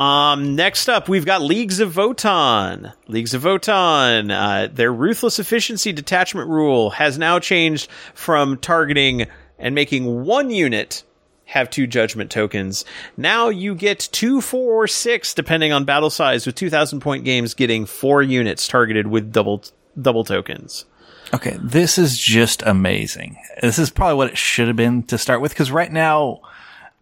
Um, 0.00 0.56
next 0.56 0.88
up, 0.88 1.08
we've 1.08 1.26
got 1.26 1.42
Leagues 1.42 1.78
of 1.78 1.92
Votann. 1.92 2.92
Leagues 3.06 3.34
of 3.34 3.42
Votann, 3.42 4.32
uh, 4.32 4.68
their 4.72 4.92
ruthless 4.92 5.38
efficiency 5.38 5.92
detachment 5.92 6.48
rule 6.48 6.90
has 6.90 7.18
now 7.18 7.38
changed 7.38 7.88
from 8.14 8.56
targeting 8.56 9.26
and 9.60 9.76
making 9.76 10.24
one 10.24 10.50
unit 10.50 11.04
have 11.52 11.68
two 11.68 11.86
judgment 11.86 12.30
tokens. 12.30 12.86
Now 13.18 13.50
you 13.50 13.74
get 13.74 14.08
two, 14.10 14.40
four, 14.40 14.84
or 14.84 14.86
six, 14.88 15.34
depending 15.34 15.70
on 15.70 15.84
battle 15.84 16.08
size, 16.08 16.46
with 16.46 16.54
2,000 16.54 17.00
point 17.00 17.24
games 17.24 17.52
getting 17.52 17.84
four 17.84 18.22
units 18.22 18.66
targeted 18.66 19.06
with 19.06 19.32
double 19.32 19.62
double 20.00 20.24
tokens. 20.24 20.86
Okay, 21.34 21.58
this 21.60 21.98
is 21.98 22.18
just 22.18 22.62
amazing. 22.62 23.36
This 23.60 23.78
is 23.78 23.90
probably 23.90 24.16
what 24.16 24.30
it 24.30 24.38
should 24.38 24.66
have 24.66 24.76
been 24.76 25.02
to 25.04 25.18
start 25.18 25.42
with, 25.42 25.52
because 25.52 25.70
right 25.70 25.92
now, 25.92 26.40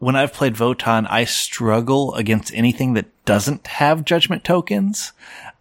when 0.01 0.17
I've 0.17 0.33
played 0.33 0.55
Votann, 0.55 1.07
I 1.09 1.25
struggle 1.25 2.15
against 2.15 2.53
anything 2.53 2.95
that 2.95 3.07
doesn't 3.25 3.69
have 3.69 4.05
judgment 4.05 4.43
tokens. 4.43 5.13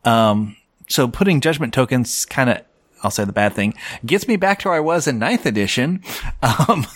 Um, 0.03 0.55
so 0.87 1.07
putting 1.07 1.41
judgment 1.41 1.75
tokens 1.75 2.25
kind 2.25 2.49
of, 2.49 2.61
I'll 3.03 3.11
say 3.11 3.23
the 3.23 3.33
bad 3.33 3.53
thing, 3.53 3.75
gets 4.03 4.27
me 4.27 4.35
back 4.35 4.59
to 4.59 4.69
where 4.69 4.77
I 4.77 4.81
was 4.81 5.07
in 5.07 5.19
ninth 5.19 5.45
edition. 5.45 6.03
Um, 6.41 6.87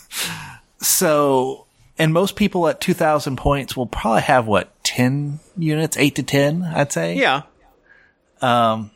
so, 0.84 1.63
and 1.98 2.14
most 2.14 2.36
people 2.36 2.68
at 2.68 2.82
2000 2.82 3.38
points 3.38 3.76
will 3.78 3.86
probably 3.86 4.22
have 4.22 4.48
what, 4.48 4.72
10 4.84 5.40
units, 5.58 5.98
8 5.98 6.16
to 6.16 6.24
10, 6.24 6.64
I'd 6.64 6.92
say. 6.92 7.16
Yeah, 7.16 7.44
um, 8.42 8.92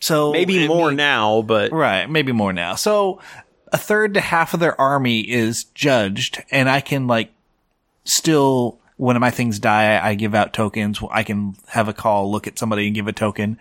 So 0.00 0.32
maybe 0.32 0.66
more 0.68 0.88
mean- 0.88 0.96
now, 0.96 1.42
but 1.42 1.72
Right, 1.72 2.08
maybe 2.08 2.32
more 2.32 2.52
now. 2.52 2.74
So 2.74 3.20
a 3.72 3.78
third 3.78 4.14
to 4.14 4.20
half 4.20 4.54
of 4.54 4.60
their 4.60 4.80
army 4.80 5.20
is 5.20 5.64
judged, 5.64 6.42
and 6.50 6.68
I 6.68 6.80
can 6.80 7.06
like 7.06 7.32
still 8.04 8.78
when 8.96 9.18
my 9.20 9.30
things 9.30 9.60
die, 9.60 10.04
I 10.04 10.14
give 10.14 10.34
out 10.34 10.52
tokens. 10.52 11.00
I 11.12 11.22
can 11.22 11.54
have 11.68 11.86
a 11.86 11.92
call, 11.92 12.32
look 12.32 12.48
at 12.48 12.58
somebody 12.58 12.86
and 12.86 12.94
give 12.96 13.06
a 13.06 13.12
token. 13.12 13.56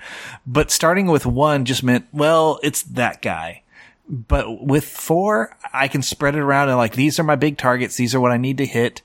But 0.48 0.72
starting 0.72 1.06
with 1.06 1.28
one 1.28 1.64
just 1.66 1.84
meant, 1.84 2.08
well, 2.12 2.60
it's 2.64 2.82
that 2.84 3.22
guy. 3.22 3.62
But 4.10 4.64
with 4.64 4.86
four, 4.86 5.56
I 5.74 5.88
can 5.88 6.02
spread 6.02 6.36
it 6.36 6.40
around 6.40 6.70
and 6.70 6.78
like 6.78 6.94
these 6.94 7.20
are 7.20 7.24
my 7.24 7.36
big 7.36 7.58
targets. 7.58 7.96
These 7.98 8.16
are 8.16 8.20
what 8.20 8.32
I 8.32 8.38
need 8.38 8.58
to 8.60 8.66
hit, 8.66 9.02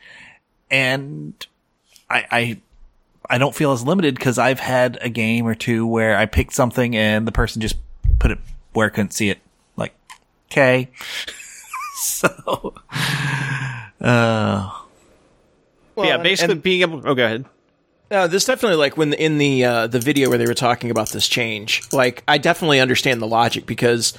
and 0.71 1.35
I 2.09 2.25
I, 2.31 2.61
I 3.31 3.39
don't 3.39 3.55
feel 3.55 3.73
as 3.73 3.83
limited 3.85 4.15
because 4.15 4.39
I've 4.39 4.61
had 4.61 4.99
a 5.01 5.09
game 5.09 5.47
or 5.47 5.55
two 5.55 5.87
where 5.87 6.17
I 6.17 6.27
picked 6.27 6.53
something 6.53 6.95
and 6.97 7.27
the 7.27 7.33
person 7.33 7.61
just 7.63 7.77
put 8.19 8.31
it 8.31 8.39
where 8.73 8.87
I 8.87 8.91
couldn't 8.91 9.13
see 9.13 9.31
it. 9.31 9.39
Like, 9.77 9.95
okay, 10.51 10.91
so 11.97 12.75
uh, 14.01 14.71
Well, 15.95 16.07
yeah, 16.07 16.17
basically 16.19 16.53
and- 16.55 16.63
being 16.63 16.83
able. 16.83 17.03
Oh, 17.05 17.15
go 17.15 17.25
ahead. 17.25 17.45
No, 18.11 18.27
this 18.27 18.45
definitely 18.45 18.77
like 18.77 18.99
when 18.99 19.15
in 19.15 19.39
the 19.39 19.65
uh, 19.65 19.87
the 19.87 19.99
video 19.99 20.29
where 20.29 20.37
they 20.37 20.47
were 20.47 20.53
talking 20.53 20.91
about 20.91 21.09
this 21.11 21.27
change. 21.27 21.81
Like, 21.95 22.23
I 22.29 22.37
definitely 22.37 22.79
understand 22.79 23.23
the 23.23 23.27
logic 23.27 23.65
because 23.65 24.13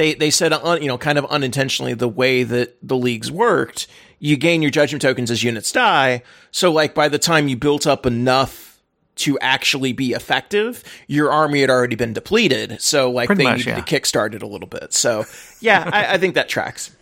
they 0.00 0.14
they 0.14 0.30
said 0.30 0.52
un, 0.52 0.80
you 0.80 0.88
know 0.88 0.96
kind 0.96 1.18
of 1.18 1.26
unintentionally 1.26 1.92
the 1.92 2.08
way 2.08 2.42
that 2.42 2.76
the 2.82 2.96
leagues 2.96 3.30
worked. 3.30 3.86
You 4.18 4.36
gain 4.36 4.62
your 4.62 4.70
judgment 4.70 5.02
tokens 5.02 5.30
as 5.30 5.42
units 5.42 5.70
die. 5.72 6.22
So 6.50 6.72
like 6.72 6.94
by 6.94 7.08
the 7.08 7.18
time 7.18 7.48
you 7.48 7.56
built 7.56 7.86
up 7.86 8.06
enough 8.06 8.78
to 9.16 9.38
actually 9.40 9.92
be 9.92 10.12
effective, 10.12 10.82
your 11.06 11.30
army 11.30 11.60
had 11.60 11.68
already 11.70 11.96
been 11.96 12.14
depleted. 12.14 12.80
So 12.80 13.10
like 13.10 13.26
Pretty 13.26 13.44
they 13.44 13.50
much, 13.50 13.58
needed 13.58 13.70
yeah. 13.76 13.80
to 13.82 14.00
kickstart 14.00 14.34
it 14.34 14.42
a 14.42 14.46
little 14.46 14.68
bit. 14.68 14.94
So 14.94 15.24
yeah, 15.60 15.88
I, 15.92 16.14
I 16.14 16.18
think 16.18 16.34
that 16.34 16.48
tracks. 16.48 16.96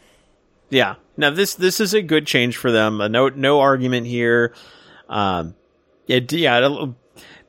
Yeah. 0.70 0.96
Now 1.16 1.30
this 1.30 1.54
this 1.54 1.80
is 1.80 1.94
a 1.94 2.02
good 2.02 2.26
change 2.26 2.56
for 2.56 2.72
them. 2.72 3.00
Uh, 3.00 3.08
no 3.08 3.28
no 3.28 3.60
argument 3.60 4.06
here. 4.08 4.52
Um, 5.08 5.54
it, 6.08 6.32
yeah. 6.32 6.88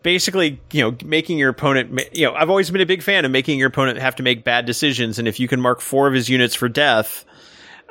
Basically, 0.02 0.62
you 0.72 0.82
know, 0.82 0.98
making 1.04 1.38
your 1.38 1.50
opponent, 1.50 2.10
you 2.14 2.26
know, 2.26 2.34
I've 2.34 2.50
always 2.50 2.70
been 2.72 2.82
a 2.82 2.86
big 2.86 3.04
fan 3.04 3.26
of 3.26 3.32
making 3.32 3.60
your 3.60 3.68
opponent 3.68 3.98
have 4.00 4.16
to 4.16 4.24
make 4.24 4.44
bad 4.44 4.66
decisions, 4.66 5.20
and 5.20 5.28
if 5.28 5.40
you 5.40 5.48
can 5.48 5.60
mark 5.60 5.82
four 5.82 6.08
of 6.08 6.14
his 6.14 6.30
units 6.30 6.56
for 6.56 6.70
death, 6.70 7.26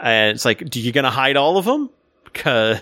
and 0.00 0.34
it's 0.34 0.44
like, 0.44 0.68
do 0.70 0.80
you 0.80 0.92
gonna 0.92 1.10
hide 1.10 1.36
all 1.36 1.58
of 1.58 1.64
them? 1.64 1.90
Cause 2.32 2.80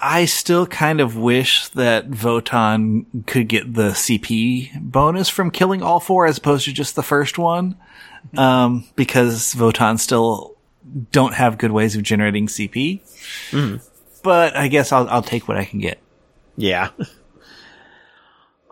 I 0.00 0.24
still 0.24 0.66
kind 0.66 1.00
of 1.00 1.16
wish 1.16 1.68
that 1.68 2.10
Votann 2.10 3.26
could 3.26 3.48
get 3.48 3.74
the 3.74 3.90
CP 3.90 4.80
bonus 4.80 5.28
from 5.28 5.50
killing 5.50 5.82
all 5.82 6.00
four 6.00 6.26
as 6.26 6.38
opposed 6.38 6.64
to 6.64 6.72
just 6.72 6.96
the 6.96 7.02
first 7.02 7.38
one. 7.38 7.76
Um, 8.36 8.84
because 8.94 9.54
Votann 9.54 9.98
still 9.98 10.56
don't 11.10 11.34
have 11.34 11.58
good 11.58 11.72
ways 11.72 11.96
of 11.96 12.02
generating 12.02 12.46
CP. 12.46 13.00
But 14.22 14.56
I 14.56 14.68
guess 14.68 14.92
I'll, 14.92 15.08
I'll 15.08 15.22
take 15.22 15.48
what 15.48 15.56
I 15.56 15.64
can 15.64 15.80
get. 15.80 15.98
Yeah. 16.56 16.90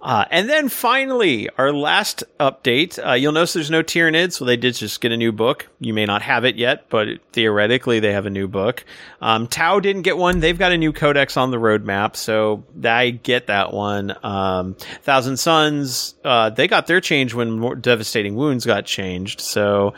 Uh, 0.03 0.25
and 0.31 0.49
then 0.49 0.69
finally, 0.71 1.49
our 1.59 1.73
last 1.73 2.25
update. 2.39 2.99
Uh, 3.05 3.13
you'll 3.13 3.33
notice 3.33 3.53
there's 3.53 3.71
no 3.71 3.83
Tyranids, 3.83 4.33
so 4.33 4.47
they 4.47 4.57
did 4.57 4.75
just 4.75 5.01
get 5.01 5.13
a 5.13 5.17
new 5.17 5.31
book. 5.31 5.69
You 5.79 5.93
may 5.93 6.07
not 6.07 6.23
have 6.23 6.45
it 6.47 6.57
yet, 6.57 6.89
but 6.89 7.09
theoretically 7.33 8.01
they 8.01 8.13
have 8.13 8.25
a 8.25 8.31
new 8.31 8.49
book. 8.49 8.85
Um, 9.21 9.47
Tau 9.47 9.79
didn't 9.79 10.03
get 10.03 10.17
one. 10.17 10.41
They've 10.41 10.59
got 10.59 10.73
a 10.73 10.79
new 10.79 10.93
codex 10.93 11.37
on 11.37 11.51
the 11.51 11.59
roadmap, 11.59 12.17
so 12.17 12.65
I 12.83 13.11
get 13.11 13.49
that 13.49 13.75
one. 13.75 14.17
Um, 14.23 14.75
Thousand 15.03 15.37
Suns, 15.37 16.15
uh, 16.25 16.49
they 16.49 16.67
got 16.67 16.87
their 16.87 17.03
change 17.03 17.35
when 17.35 17.81
Devastating 17.81 18.37
Wounds 18.37 18.65
got 18.65 18.87
changed, 18.87 19.41
so. 19.41 19.93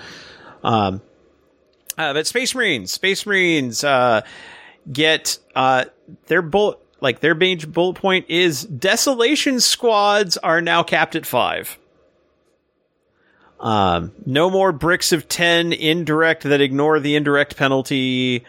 Um, 0.65 1.01
uh, 1.97 2.13
but 2.15 2.27
Space 2.27 2.55
Marines, 2.55 2.91
Space 2.91 3.27
Marines, 3.27 3.85
uh, 3.85 4.23
get 4.91 5.39
uh 5.55 5.85
their 6.27 6.43
bullet 6.43 6.79
like 7.03 7.21
their 7.21 7.35
major 7.35 7.67
bullet 7.67 7.95
point 7.95 8.27
is 8.29 8.63
desolation 8.65 9.61
squads 9.61 10.39
are 10.39 10.63
now 10.63 10.83
capped 10.83 11.17
at 11.17 11.27
five. 11.27 11.79
Um, 13.61 14.13
no 14.25 14.49
more 14.49 14.73
bricks 14.73 15.13
of 15.13 15.29
ten 15.29 15.73
indirect 15.73 16.45
that 16.45 16.61
ignore 16.61 16.99
the 17.01 17.17
indirect 17.17 17.57
penalty 17.57 18.45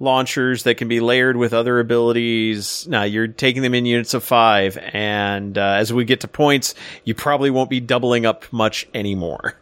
launchers 0.00 0.64
that 0.64 0.76
can 0.76 0.88
be 0.88 1.00
layered 1.00 1.36
with 1.36 1.52
other 1.52 1.80
abilities. 1.80 2.86
Now 2.86 3.04
you're 3.04 3.28
taking 3.28 3.62
them 3.62 3.74
in 3.74 3.86
units 3.86 4.14
of 4.14 4.24
five, 4.24 4.76
and 4.78 5.56
uh, 5.56 5.76
as 5.78 5.92
we 5.92 6.04
get 6.04 6.20
to 6.20 6.28
points, 6.28 6.74
you 7.04 7.14
probably 7.14 7.50
won't 7.50 7.70
be 7.70 7.80
doubling 7.80 8.26
up 8.26 8.50
much 8.52 8.86
anymore. 8.94 9.54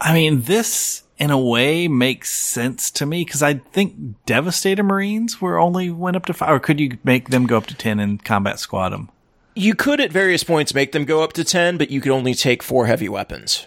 I 0.00 0.14
mean, 0.14 0.42
this 0.42 1.02
in 1.18 1.30
a 1.30 1.38
way 1.38 1.88
makes 1.88 2.30
sense 2.30 2.90
to 2.92 3.06
me 3.06 3.24
because 3.24 3.42
I 3.42 3.54
think 3.54 4.24
Devastator 4.24 4.82
Marines 4.82 5.40
were 5.40 5.58
only 5.58 5.90
went 5.90 6.16
up 6.16 6.26
to 6.26 6.32
five, 6.32 6.50
or 6.50 6.60
could 6.60 6.80
you 6.80 6.98
make 7.04 7.30
them 7.30 7.46
go 7.46 7.56
up 7.56 7.66
to 7.66 7.74
10 7.76 8.00
and 8.00 8.24
combat 8.24 8.58
squad 8.60 8.90
them? 8.90 9.10
You 9.58 9.74
could 9.74 10.00
at 10.00 10.12
various 10.12 10.44
points 10.44 10.72
make 10.72 10.92
them 10.92 11.04
go 11.04 11.24
up 11.24 11.32
to 11.32 11.42
ten, 11.42 11.78
but 11.78 11.90
you 11.90 12.00
could 12.00 12.12
only 12.12 12.32
take 12.32 12.62
four 12.62 12.86
heavy 12.86 13.08
weapons. 13.08 13.66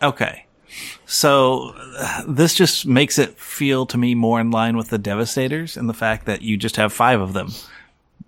Okay. 0.00 0.46
So 1.04 1.74
uh, 1.98 2.22
this 2.26 2.54
just 2.54 2.86
makes 2.86 3.18
it 3.18 3.38
feel 3.38 3.84
to 3.84 3.98
me 3.98 4.14
more 4.14 4.40
in 4.40 4.50
line 4.50 4.78
with 4.78 4.88
the 4.88 4.96
Devastators 4.96 5.76
and 5.76 5.90
the 5.90 5.94
fact 5.94 6.24
that 6.24 6.40
you 6.40 6.56
just 6.56 6.76
have 6.76 6.90
five 6.90 7.20
of 7.20 7.34
them. 7.34 7.52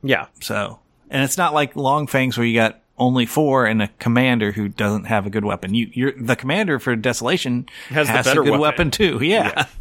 Yeah, 0.03 0.27
So, 0.41 0.81
and 1.09 1.25
it's 1.25 1.39
not 1.39 1.55
like 1.55 1.75
Long 1.75 2.07
Fangs 2.07 2.37
where 2.37 2.47
you 2.47 2.55
got 2.55 2.81
only 2.99 3.27
four 3.27 3.67
and 3.67 3.83
a 3.83 3.89
commander 3.99 4.53
who 4.53 4.69
doesn't 4.69 5.05
have 5.05 5.27
a 5.27 5.31
good 5.31 5.45
weapon. 5.45 5.75
You, 5.75 5.91
you're 5.93 6.13
the 6.13 6.37
commander 6.37 6.79
for 6.79 6.95
Desolation 6.97 7.67
Has 7.89 8.09
has, 8.09 8.25
the 8.25 8.31
better 8.31 8.41
a 8.43 8.45
good 8.45 8.51
weapon. 8.53 8.61
weapon, 8.61 8.91
too. 8.91 9.19
Yeah. 9.23 9.67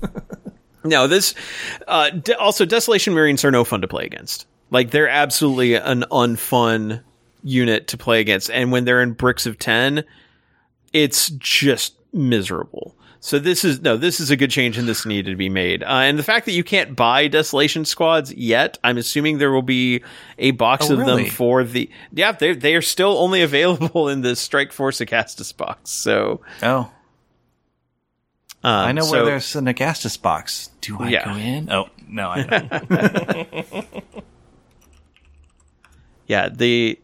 No, 0.84 1.06
this 1.07 1.35
uh, 1.88 2.11
de- 2.11 2.38
also 2.38 2.64
Desolation 2.64 3.14
Marines 3.14 3.44
are 3.44 3.52
no 3.52 3.65
fun 3.65 3.81
to 3.81 3.89
play 3.89 4.06
against. 4.06 4.48
Like 4.69 4.91
they're 4.91 5.10
absolutely 5.10 5.73
an 5.73 6.06
unfun 6.11 7.02
unit 7.44 7.88
to 7.89 7.98
play 7.98 8.22
against, 8.22 8.49
and 8.52 8.72
when 8.72 8.85
they're 8.85 9.02
in 9.02 9.11
bricks 9.11 9.45
of 9.45 9.60
ten, 9.60 10.06
it's 10.94 11.30
just 11.31 11.95
miserable. 12.14 12.95
So 13.19 13.39
this 13.39 13.65
is 13.65 13.81
no, 13.81 13.98
this 13.98 14.19
is 14.19 14.30
a 14.30 14.35
good 14.35 14.52
change, 14.52 14.77
and 14.77 14.88
this 14.88 15.06
needed 15.06 15.31
to 15.31 15.35
be 15.35 15.49
made. 15.49 15.84
Uh, 15.84 15.88
and 15.88 16.19
the 16.19 16.23
fact 16.23 16.45
that 16.45 16.52
you 16.53 16.64
can't 16.64 16.95
buy 16.95 17.27
Desolation 17.27 17.84
squads 17.84 18.31
yet, 18.34 18.77
I'm 18.84 18.98
assuming 18.98 19.38
there 19.39 19.52
will 19.52 19.61
be 19.64 20.03
a 20.38 20.52
box 20.52 20.89
Oh, 20.89 20.94
of 20.94 20.99
really? 20.99 21.23
them 21.23 21.31
for 21.31 21.64
the. 21.64 21.89
Yeah, 22.14 22.31
they 22.31 22.53
they 22.53 22.76
are 22.76 22.81
still 22.81 23.18
only 23.18 23.41
available 23.44 24.07
in 24.07 24.22
the 24.22 24.35
Strike 24.35 24.72
Force 24.72 24.99
Agastus 24.99 25.56
box. 25.56 25.89
So 25.89 26.41
Oh, 26.61 26.77
um, 26.80 26.89
I 28.64 28.91
know 28.91 29.02
so- 29.02 29.11
where 29.11 29.26
there's 29.26 29.56
an 29.56 29.65
Agastus 29.65 30.22
box. 30.22 30.69
Do 30.81 30.98
I 30.99 31.10
Yeah. 31.10 31.26
go 31.26 31.35
in? 31.38 31.72
Oh, 31.72 31.89
no, 32.07 32.30
I 32.30 32.44
don't. 32.44 33.85
Yeah, 36.27 36.49
the 36.49 36.99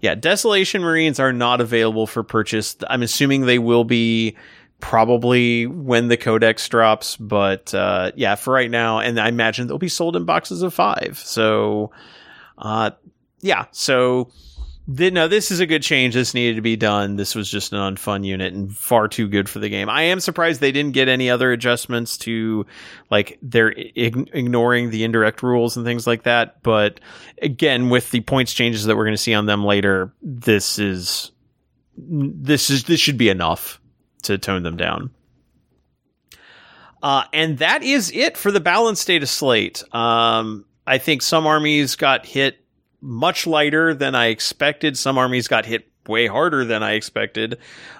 yeah, 0.00 0.14
Desolation 0.14 0.82
Marines 0.82 1.20
are 1.20 1.32
not 1.32 1.60
available 1.60 2.06
for 2.06 2.22
purchase. 2.22 2.76
I'm 2.88 3.02
assuming 3.02 3.42
they 3.46 3.58
will 3.58 3.84
be 3.84 4.36
probably 4.84 5.66
when 5.66 6.08
the 6.08 6.16
codex 6.18 6.68
drops, 6.68 7.16
but 7.16 7.72
uh, 7.72 8.12
yeah, 8.16 8.34
for 8.34 8.52
right 8.52 8.70
now, 8.70 8.98
and 8.98 9.18
I 9.18 9.28
imagine 9.28 9.66
they'll 9.66 9.78
be 9.78 9.88
sold 9.88 10.14
in 10.14 10.26
boxes 10.26 10.60
of 10.60 10.74
five. 10.74 11.18
So, 11.24 11.90
uh, 12.58 12.90
yeah, 13.40 13.64
so 13.70 14.30
no, 14.86 15.26
this 15.26 15.50
is 15.50 15.60
a 15.60 15.66
good 15.66 15.82
change. 15.82 16.12
This 16.12 16.34
needed 16.34 16.56
to 16.56 16.60
be 16.60 16.76
done. 16.76 17.16
This 17.16 17.34
was 17.34 17.50
just 17.50 17.72
an 17.72 17.78
unfun 17.78 18.26
unit 18.26 18.52
and 18.52 18.76
far 18.76 19.08
too 19.08 19.26
good 19.26 19.48
for 19.48 19.58
the 19.58 19.70
game. 19.70 19.88
I 19.88 20.02
am 20.02 20.20
surprised 20.20 20.60
they 20.60 20.70
didn't 20.70 20.92
get 20.92 21.08
any 21.08 21.30
other 21.30 21.50
adjustments 21.50 22.18
to 22.18 22.66
like 23.10 23.38
they're 23.40 23.72
ig- 23.72 24.28
ignoring 24.34 24.90
the 24.90 25.02
indirect 25.02 25.42
rules 25.42 25.78
and 25.78 25.86
things 25.86 26.06
like 26.06 26.24
that. 26.24 26.62
But 26.62 27.00
again, 27.40 27.88
with 27.88 28.10
the 28.10 28.20
points 28.20 28.52
changes 28.52 28.84
that 28.84 28.98
we're 28.98 29.04
going 29.04 29.16
to 29.16 29.22
see 29.22 29.32
on 29.32 29.46
them 29.46 29.64
later, 29.64 30.12
this 30.20 30.78
is 30.78 31.32
this 31.96 32.68
is 32.68 32.84
this 32.84 33.00
should 33.00 33.16
be 33.16 33.30
enough 33.30 33.80
to 34.24 34.38
tone 34.38 34.62
them 34.62 34.76
down. 34.76 35.10
Uh, 37.02 37.24
and 37.32 37.58
that 37.58 37.82
is 37.82 38.10
it 38.14 38.36
for 38.36 38.50
the 38.50 38.60
balanced 38.60 39.06
data 39.06 39.26
slate. 39.26 39.82
Um, 39.94 40.64
I 40.86 40.98
think 40.98 41.22
some 41.22 41.46
armies 41.46 41.96
got 41.96 42.24
hit 42.24 42.58
much 43.00 43.46
lighter 43.46 43.94
than 43.94 44.14
I 44.14 44.26
expected. 44.26 44.96
Some 44.96 45.18
armies 45.18 45.46
got 45.46 45.66
hit 45.66 45.86
way 46.08 46.26
harder 46.26 46.64
than 46.64 46.82
I 46.82 46.92
expected. 46.92 47.58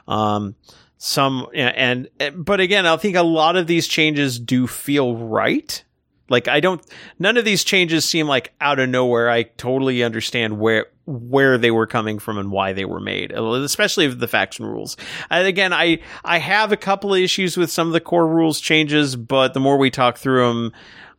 Um, 0.08 0.54
some 0.96 1.48
and, 1.54 2.08
and 2.18 2.44
but 2.44 2.60
again, 2.60 2.86
I 2.86 2.96
think 2.96 3.16
a 3.16 3.22
lot 3.22 3.56
of 3.56 3.66
these 3.66 3.86
changes 3.86 4.38
do 4.38 4.66
feel 4.66 5.16
right. 5.16 5.84
Like 6.30 6.48
I 6.48 6.60
don't 6.60 6.82
none 7.18 7.36
of 7.36 7.44
these 7.44 7.64
changes 7.64 8.06
seem 8.06 8.26
like 8.26 8.54
out 8.60 8.78
of 8.78 8.88
nowhere. 8.88 9.28
I 9.28 9.42
totally 9.42 10.02
understand 10.02 10.58
where 10.58 10.86
where 11.06 11.58
they 11.58 11.70
were 11.70 11.86
coming 11.86 12.18
from 12.18 12.38
and 12.38 12.50
why 12.50 12.72
they 12.72 12.84
were 12.84 13.00
made, 13.00 13.32
especially 13.32 14.06
the 14.06 14.28
faction 14.28 14.64
rules. 14.64 14.96
And 15.30 15.46
again, 15.46 15.72
I 15.72 16.00
I 16.24 16.38
have 16.38 16.72
a 16.72 16.76
couple 16.76 17.12
of 17.12 17.20
issues 17.20 17.56
with 17.56 17.70
some 17.70 17.88
of 17.88 17.92
the 17.92 18.00
core 18.00 18.26
rules 18.26 18.60
changes, 18.60 19.14
but 19.16 19.54
the 19.54 19.60
more 19.60 19.76
we 19.76 19.90
talk 19.90 20.16
through 20.16 20.46
them, 20.48 20.72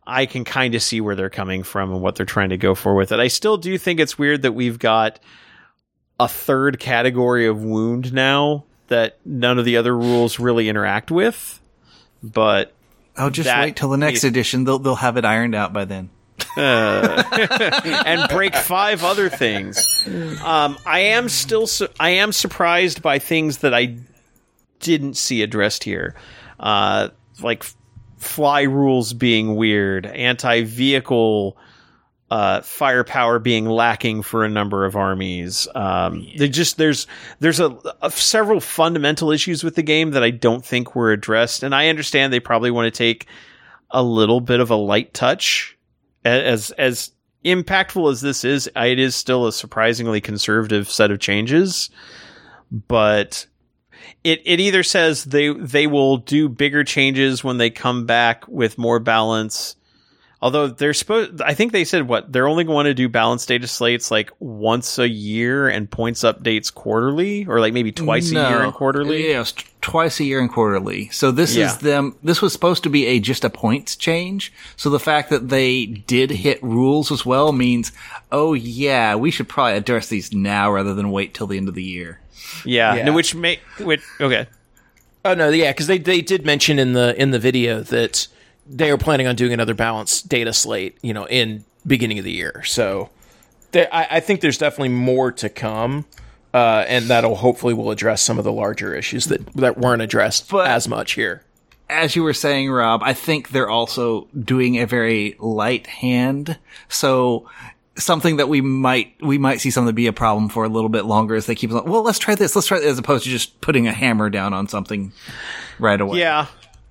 I 0.06 0.26
can 0.26 0.44
kind 0.44 0.74
of 0.74 0.82
see 0.82 1.00
where 1.00 1.14
they're 1.14 1.30
coming 1.30 1.62
from 1.62 1.92
and 1.92 2.00
what 2.00 2.16
they're 2.16 2.26
trying 2.26 2.50
to 2.50 2.56
go 2.56 2.74
for 2.74 2.94
with 2.94 3.12
it. 3.12 3.20
I 3.20 3.28
still 3.28 3.56
do 3.56 3.76
think 3.78 4.00
it's 4.00 4.18
weird 4.18 4.42
that 4.42 4.52
we've 4.52 4.78
got 4.78 5.20
a 6.18 6.28
third 6.28 6.78
category 6.78 7.46
of 7.46 7.62
wound 7.62 8.12
now 8.12 8.64
that 8.88 9.18
none 9.24 9.58
of 9.58 9.64
the 9.64 9.76
other 9.76 9.96
rules 9.96 10.38
really 10.38 10.68
interact 10.68 11.10
with. 11.10 11.60
But 12.22 12.72
I'll 13.16 13.30
just 13.30 13.48
wait 13.48 13.76
till 13.76 13.90
the 13.90 13.96
next 13.96 14.18
is- 14.18 14.24
edition. 14.24 14.64
They'll 14.64 14.78
they'll 14.78 14.96
have 14.96 15.16
it 15.16 15.24
ironed 15.24 15.54
out 15.54 15.72
by 15.72 15.84
then. 15.84 16.10
and 18.06 18.28
break 18.30 18.54
five 18.54 19.04
other 19.04 19.28
things. 19.28 19.78
Um, 20.42 20.78
I 20.86 21.00
am 21.00 21.28
still 21.28 21.66
su- 21.66 21.88
I 22.00 22.10
am 22.10 22.32
surprised 22.32 23.02
by 23.02 23.18
things 23.18 23.58
that 23.58 23.74
I 23.74 23.96
didn't 24.80 25.16
see 25.16 25.42
addressed 25.42 25.84
here. 25.84 26.14
uh, 26.58 27.08
like 27.42 27.64
fly 28.16 28.62
rules 28.62 29.12
being 29.12 29.56
weird, 29.56 30.06
anti 30.06 30.62
vehicle 30.62 31.56
uh, 32.30 32.60
firepower 32.62 33.38
being 33.38 33.66
lacking 33.66 34.22
for 34.22 34.44
a 34.44 34.48
number 34.48 34.84
of 34.84 34.96
armies. 34.96 35.68
Um, 35.74 36.26
they 36.36 36.48
just 36.48 36.76
there's 36.78 37.06
there's 37.40 37.60
a, 37.60 37.76
a 38.02 38.10
several 38.10 38.60
fundamental 38.60 39.30
issues 39.30 39.62
with 39.62 39.74
the 39.76 39.82
game 39.82 40.12
that 40.12 40.22
I 40.24 40.30
don't 40.30 40.64
think 40.64 40.94
were 40.96 41.12
addressed, 41.12 41.62
and 41.62 41.74
I 41.74 41.88
understand 41.88 42.32
they 42.32 42.40
probably 42.40 42.70
want 42.70 42.92
to 42.92 42.96
take 42.96 43.26
a 43.90 44.02
little 44.02 44.40
bit 44.40 44.60
of 44.60 44.70
a 44.70 44.76
light 44.76 45.14
touch 45.14 45.75
as 46.26 46.70
as 46.72 47.12
impactful 47.44 48.10
as 48.10 48.20
this 48.20 48.44
is, 48.44 48.68
it 48.76 48.98
is 48.98 49.14
still 49.14 49.46
a 49.46 49.52
surprisingly 49.52 50.20
conservative 50.20 50.90
set 50.90 51.10
of 51.10 51.20
changes. 51.20 51.90
But 52.70 53.46
it 54.24 54.42
it 54.44 54.60
either 54.60 54.82
says 54.82 55.24
they 55.24 55.52
they 55.52 55.86
will 55.86 56.18
do 56.18 56.48
bigger 56.48 56.84
changes 56.84 57.44
when 57.44 57.58
they 57.58 57.70
come 57.70 58.06
back 58.06 58.46
with 58.48 58.78
more 58.78 58.98
balance. 58.98 59.75
Although 60.46 60.68
they're 60.68 60.94
supposed, 60.94 61.42
I 61.42 61.54
think 61.54 61.72
they 61.72 61.82
said 61.84 62.06
what 62.06 62.32
they're 62.32 62.46
only 62.46 62.62
going 62.62 62.84
to 62.84 62.94
do 62.94 63.08
balance 63.08 63.44
data 63.46 63.66
slates 63.66 64.12
like 64.12 64.30
once 64.38 64.96
a 64.96 65.08
year 65.08 65.66
and 65.68 65.90
points 65.90 66.20
updates 66.22 66.72
quarterly, 66.72 67.44
or 67.46 67.58
like 67.58 67.72
maybe 67.72 67.90
twice 67.90 68.30
a 68.30 68.34
year 68.34 68.62
and 68.62 68.72
quarterly. 68.72 69.30
Yeah, 69.30 69.42
t- 69.42 69.64
twice 69.80 70.20
a 70.20 70.24
year 70.24 70.38
and 70.38 70.48
quarterly. 70.48 71.08
So 71.08 71.32
this 71.32 71.56
Yeah. 71.56 71.66
is 71.66 71.78
them. 71.78 72.14
This 72.22 72.40
was 72.40 72.52
supposed 72.52 72.84
to 72.84 72.88
be 72.90 73.06
a 73.06 73.18
just 73.18 73.44
a 73.44 73.50
points 73.50 73.96
change. 73.96 74.52
So 74.76 74.88
the 74.88 75.00
fact 75.00 75.30
that 75.30 75.48
they 75.48 75.84
did 75.86 76.30
hit 76.30 76.62
rules 76.62 77.10
as 77.10 77.26
well 77.26 77.50
means, 77.50 77.90
oh 78.30 78.52
yeah, 78.54 79.16
we 79.16 79.32
should 79.32 79.48
probably 79.48 79.76
address 79.78 80.06
these 80.06 80.32
now 80.32 80.70
rather 80.70 80.94
than 80.94 81.10
wait 81.10 81.34
till 81.34 81.48
the 81.48 81.56
end 81.56 81.68
of 81.68 81.74
the 81.74 81.82
year. 81.82 82.20
Yeah, 82.64 82.94
Yeah. 82.94 83.04
no, 83.06 83.12
which 83.14 83.34
may 83.34 83.58
which 83.80 84.02
okay. 84.20 84.46
Oh 85.24 85.34
no, 85.34 85.48
yeah, 85.48 85.72
because 85.72 85.88
they 85.88 85.98
they 85.98 86.20
did 86.20 86.46
mention 86.46 86.78
in 86.78 86.92
the 86.92 87.20
in 87.20 87.32
the 87.32 87.40
video 87.40 87.80
that 87.80 88.28
they 88.68 88.90
are 88.90 88.98
planning 88.98 89.26
on 89.26 89.36
doing 89.36 89.52
another 89.52 89.74
balanced 89.74 90.28
data 90.28 90.52
slate, 90.52 90.98
you 91.02 91.14
know, 91.14 91.26
in 91.26 91.64
beginning 91.86 92.18
of 92.18 92.24
the 92.24 92.32
year. 92.32 92.62
So 92.64 93.10
there, 93.72 93.88
I, 93.92 94.06
I 94.12 94.20
think 94.20 94.40
there's 94.40 94.58
definitely 94.58 94.90
more 94.90 95.32
to 95.32 95.48
come, 95.48 96.04
uh, 96.52 96.84
and 96.88 97.06
that'll 97.06 97.36
hopefully 97.36 97.74
will 97.74 97.90
address 97.90 98.22
some 98.22 98.38
of 98.38 98.44
the 98.44 98.52
larger 98.52 98.94
issues 98.94 99.26
that 99.26 99.46
that 99.54 99.78
weren't 99.78 100.02
addressed 100.02 100.50
But- 100.50 100.68
as 100.68 100.88
much 100.88 101.12
here. 101.12 101.42
As 101.88 102.16
you 102.16 102.24
were 102.24 102.34
saying, 102.34 102.68
Rob, 102.68 103.00
I 103.04 103.12
think 103.12 103.50
they're 103.50 103.70
also 103.70 104.26
doing 104.36 104.76
a 104.80 104.86
very 104.88 105.36
light 105.38 105.86
hand. 105.86 106.58
So 106.88 107.48
something 107.96 108.38
that 108.38 108.48
we 108.48 108.60
might 108.60 109.14
we 109.22 109.38
might 109.38 109.60
see 109.60 109.70
something 109.70 109.94
be 109.94 110.08
a 110.08 110.12
problem 110.12 110.48
for 110.48 110.64
a 110.64 110.68
little 110.68 110.88
bit 110.90 111.04
longer 111.04 111.36
as 111.36 111.46
they 111.46 111.54
keep 111.54 111.70
like, 111.70 111.86
well, 111.86 112.02
let's 112.02 112.18
try 112.18 112.34
this, 112.34 112.56
let's 112.56 112.66
try 112.66 112.80
this, 112.80 112.88
as 112.88 112.98
opposed 112.98 113.22
to 113.22 113.30
just 113.30 113.60
putting 113.60 113.86
a 113.86 113.92
hammer 113.92 114.28
down 114.30 114.52
on 114.52 114.66
something 114.66 115.12
right 115.78 116.00
away. 116.00 116.18
Yeah. 116.18 116.46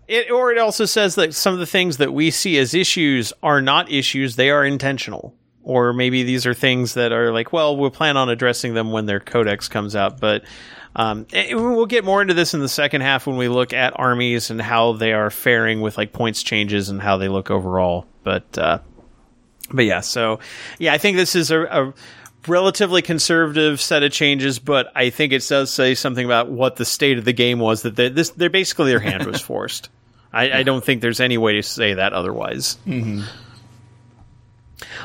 It, 0.08 0.30
or 0.30 0.52
it 0.52 0.58
also 0.58 0.86
says 0.86 1.16
that 1.16 1.34
some 1.34 1.54
of 1.54 1.60
the 1.60 1.66
things 1.66 1.98
that 1.98 2.14
we 2.14 2.32
see 2.32 2.58
as 2.58 2.74
issues 2.74 3.34
are 3.42 3.62
not 3.62 3.92
issues, 3.92 4.36
they 4.36 4.50
are 4.50 4.64
intentional. 4.64 5.34
Or 5.64 5.94
maybe 5.94 6.22
these 6.22 6.46
are 6.46 6.54
things 6.54 6.94
that 6.94 7.12
are 7.12 7.32
like, 7.32 7.52
well, 7.52 7.76
we'll 7.76 7.90
plan 7.90 8.18
on 8.18 8.30
addressing 8.30 8.76
them 8.76 8.92
when 8.92 9.08
their 9.08 9.20
codex 9.20 9.68
comes 9.68 9.96
out. 9.96 10.20
But 10.20 10.44
um, 10.96 11.26
eh, 11.34 11.56
we'll 11.56 11.88
get 11.88 12.06
more 12.06 12.22
into 12.22 12.36
this 12.36 12.54
in 12.54 12.60
the 12.60 12.70
second 12.70 13.02
half 13.02 13.26
when 13.26 13.36
we 13.36 13.48
look 13.48 13.74
at 13.74 14.00
armies 14.00 14.52
and 14.52 14.62
how 14.62 14.94
they 14.94 15.12
are 15.12 15.32
faring 15.32 15.82
with 15.82 15.98
like 15.98 16.14
points 16.14 16.44
changes 16.44 16.90
and 16.90 17.02
how 17.02 17.18
they 17.18 17.28
look 17.28 17.50
overall. 17.50 18.06
But 18.24 18.58
uh, 18.58 18.80
but 19.72 19.86
yeah, 19.86 20.02
so 20.02 20.40
yeah, 20.78 20.94
I 20.94 21.00
think 21.00 21.18
this 21.18 21.36
is 21.36 21.52
a, 21.52 21.64
a 21.64 21.94
relatively 22.48 23.02
conservative 23.02 23.82
set 23.82 24.04
of 24.04 24.12
changes, 24.12 24.60
but 24.60 24.92
I 24.96 25.10
think 25.10 25.34
it 25.34 25.46
does 25.48 25.72
say 25.72 25.96
something 25.96 26.26
about 26.26 26.50
what 26.50 26.76
the 26.76 26.86
state 26.86 27.18
of 27.18 27.26
the 27.26 27.34
game 27.34 27.60
was 27.60 27.82
that 27.82 27.96
they, 27.96 28.10
this 28.10 28.30
they're 28.32 28.50
basically 28.50 28.92
their 28.92 29.00
hand 29.00 29.26
was 29.26 29.42
forced. 29.42 29.90
I, 30.36 30.60
I 30.60 30.64
don't 30.64 30.84
think 30.84 31.02
there's 31.02 31.22
any 31.22 31.38
way 31.38 31.54
to 31.54 31.64
say 31.64 31.94
that 31.94 32.12
otherwise. 32.14 32.78
Mm-hmm. 32.86 33.22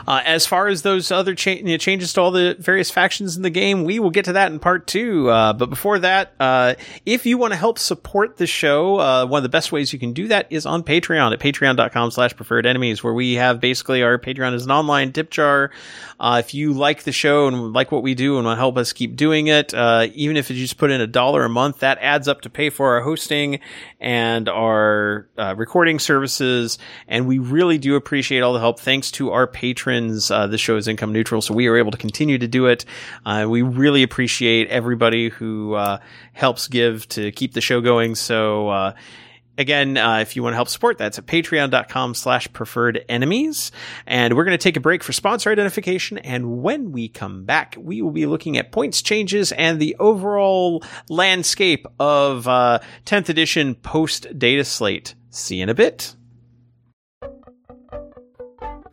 Uh, 0.06 0.22
as 0.24 0.46
far 0.46 0.68
as 0.68 0.82
those 0.82 1.10
other 1.10 1.34
cha- 1.34 1.50
you 1.50 1.64
know, 1.64 1.76
changes 1.76 2.12
to 2.12 2.20
all 2.20 2.30
the 2.30 2.56
various 2.58 2.90
factions 2.90 3.36
in 3.36 3.42
the 3.42 3.50
game, 3.50 3.84
we 3.84 3.98
will 3.98 4.10
get 4.10 4.26
to 4.26 4.32
that 4.34 4.52
in 4.52 4.58
part 4.58 4.86
two. 4.86 5.28
Uh, 5.28 5.52
but 5.52 5.70
before 5.70 5.98
that, 5.98 6.34
uh, 6.40 6.74
if 7.06 7.26
you 7.26 7.38
want 7.38 7.52
to 7.52 7.56
help 7.56 7.78
support 7.78 8.36
the 8.36 8.46
show, 8.46 8.98
uh, 8.98 9.26
one 9.26 9.38
of 9.38 9.42
the 9.42 9.48
best 9.48 9.72
ways 9.72 9.92
you 9.92 9.98
can 9.98 10.12
do 10.12 10.28
that 10.28 10.46
is 10.50 10.66
on 10.66 10.82
Patreon 10.82 11.32
at 11.32 11.40
patreon.com 11.40 12.10
slash 12.10 12.34
preferred 12.34 12.66
enemies, 12.66 13.02
where 13.02 13.14
we 13.14 13.34
have 13.34 13.60
basically 13.60 14.02
our 14.02 14.18
Patreon 14.18 14.54
is 14.54 14.64
an 14.64 14.70
online 14.70 15.12
tip 15.12 15.30
jar. 15.30 15.70
Uh, 16.18 16.42
if 16.44 16.54
you 16.54 16.72
like 16.72 17.04
the 17.04 17.12
show 17.12 17.48
and 17.48 17.72
like 17.72 17.90
what 17.90 18.02
we 18.02 18.14
do 18.14 18.36
and 18.36 18.44
want 18.44 18.56
to 18.56 18.60
help 18.60 18.76
us 18.76 18.92
keep 18.92 19.16
doing 19.16 19.46
it, 19.46 19.72
uh, 19.72 20.06
even 20.14 20.36
if 20.36 20.50
you 20.50 20.56
just 20.56 20.76
put 20.76 20.90
in 20.90 21.00
a 21.00 21.06
dollar 21.06 21.44
a 21.44 21.48
month, 21.48 21.80
that 21.80 21.98
adds 22.00 22.28
up 22.28 22.42
to 22.42 22.50
pay 22.50 22.68
for 22.70 22.94
our 22.94 23.00
hosting 23.00 23.60
and 23.98 24.48
our 24.48 25.28
recording 25.56 25.98
services. 25.98 26.78
And 27.08 27.26
we 27.26 27.38
really 27.38 27.78
do 27.78 27.96
appreciate 27.96 28.40
all 28.40 28.52
the 28.52 28.60
help. 28.60 28.80
Thanks 28.80 29.10
to 29.12 29.30
our 29.30 29.46
patrons, 29.80 30.30
uh, 30.30 30.46
this 30.46 30.60
show 30.60 30.76
is 30.76 30.86
income 30.88 31.10
neutral, 31.10 31.40
so 31.40 31.54
we 31.54 31.66
are 31.66 31.78
able 31.78 31.90
to 31.90 31.96
continue 31.96 32.36
to 32.36 32.46
do 32.46 32.66
it. 32.66 32.84
Uh, 33.24 33.46
we 33.48 33.62
really 33.62 34.02
appreciate 34.02 34.68
everybody 34.68 35.30
who 35.30 35.72
uh, 35.72 35.98
helps 36.34 36.68
give 36.68 37.08
to 37.08 37.32
keep 37.32 37.54
the 37.54 37.62
show 37.62 37.80
going. 37.80 38.14
So, 38.14 38.68
uh, 38.68 38.92
Again, 39.58 39.98
uh, 39.98 40.20
if 40.20 40.36
you 40.36 40.42
want 40.42 40.52
to 40.52 40.56
help 40.56 40.68
support, 40.68 40.96
that's 40.96 41.18
at 41.18 41.26
patreon.com 41.26 42.14
slash 42.14 42.50
preferred 42.54 43.04
enemies. 43.10 43.72
And 44.06 44.34
we're 44.34 44.44
going 44.44 44.56
to 44.56 44.62
take 44.62 44.78
a 44.78 44.80
break 44.80 45.02
for 45.02 45.12
sponsor 45.12 45.50
identification. 45.50 46.16
And 46.16 46.62
when 46.62 46.92
we 46.92 47.08
come 47.08 47.44
back, 47.44 47.76
we 47.78 48.00
will 48.00 48.12
be 48.12 48.24
looking 48.24 48.56
at 48.56 48.72
points 48.72 49.02
changes 49.02 49.52
and 49.52 49.78
the 49.78 49.96
overall 49.98 50.82
landscape 51.10 51.86
of 51.98 52.48
uh, 52.48 52.78
10th 53.04 53.28
edition 53.28 53.74
post 53.74 54.38
data 54.38 54.64
slate. 54.64 55.14
See 55.28 55.56
you 55.56 55.64
in 55.64 55.68
a 55.68 55.74
bit. 55.74 56.14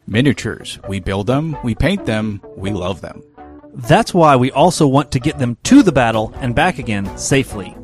Miniatures. 0.10 0.80
We 0.88 1.02
build 1.02 1.28
them, 1.28 1.58
we 1.66 1.76
paint 1.76 2.06
them, 2.06 2.42
we 2.56 2.72
love 2.72 3.02
them. 3.02 3.22
That's 3.74 4.14
why 4.14 4.38
we 4.38 4.52
also 4.52 4.88
want 4.88 5.12
to 5.12 5.20
get 5.20 5.38
them 5.38 5.58
to 5.64 5.84
the 5.84 5.92
battle 5.92 6.34
and 6.38 6.56
back 6.56 6.80
again 6.80 7.18
safely. 7.18 7.76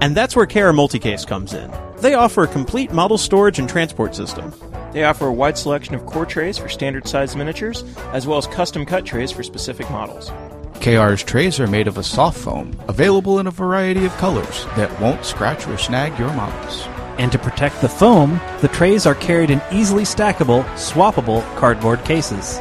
And 0.00 0.16
that's 0.16 0.34
where 0.34 0.46
KR 0.46 0.72
Multicase 0.72 1.26
comes 1.26 1.52
in. 1.52 1.70
They 1.98 2.14
offer 2.14 2.44
a 2.44 2.48
complete 2.48 2.92
model 2.92 3.18
storage 3.18 3.58
and 3.58 3.68
transport 3.68 4.14
system. 4.14 4.54
They 4.92 5.04
offer 5.04 5.26
a 5.26 5.32
wide 5.32 5.58
selection 5.58 5.94
of 5.94 6.06
core 6.06 6.24
trays 6.24 6.56
for 6.56 6.70
standard 6.70 7.06
sized 7.06 7.36
miniatures, 7.36 7.84
as 8.12 8.26
well 8.26 8.38
as 8.38 8.46
custom 8.46 8.86
cut 8.86 9.04
trays 9.04 9.30
for 9.30 9.42
specific 9.42 9.90
models. 9.90 10.32
KR's 10.80 11.22
trays 11.22 11.60
are 11.60 11.66
made 11.66 11.88
of 11.88 11.98
a 11.98 12.02
soft 12.02 12.38
foam, 12.38 12.74
available 12.88 13.38
in 13.38 13.46
a 13.46 13.50
variety 13.50 14.06
of 14.06 14.16
colors 14.16 14.64
that 14.76 14.98
won't 14.98 15.26
scratch 15.26 15.66
or 15.66 15.76
snag 15.76 16.18
your 16.18 16.32
models. 16.32 16.86
And 17.18 17.32
to 17.32 17.38
protect 17.38 17.80
the 17.80 17.88
foam, 17.88 18.40
the 18.60 18.68
trays 18.68 19.06
are 19.06 19.14
carried 19.14 19.50
in 19.50 19.62
easily 19.72 20.02
stackable, 20.02 20.64
swappable 20.74 21.42
cardboard 21.56 22.04
cases. 22.04 22.60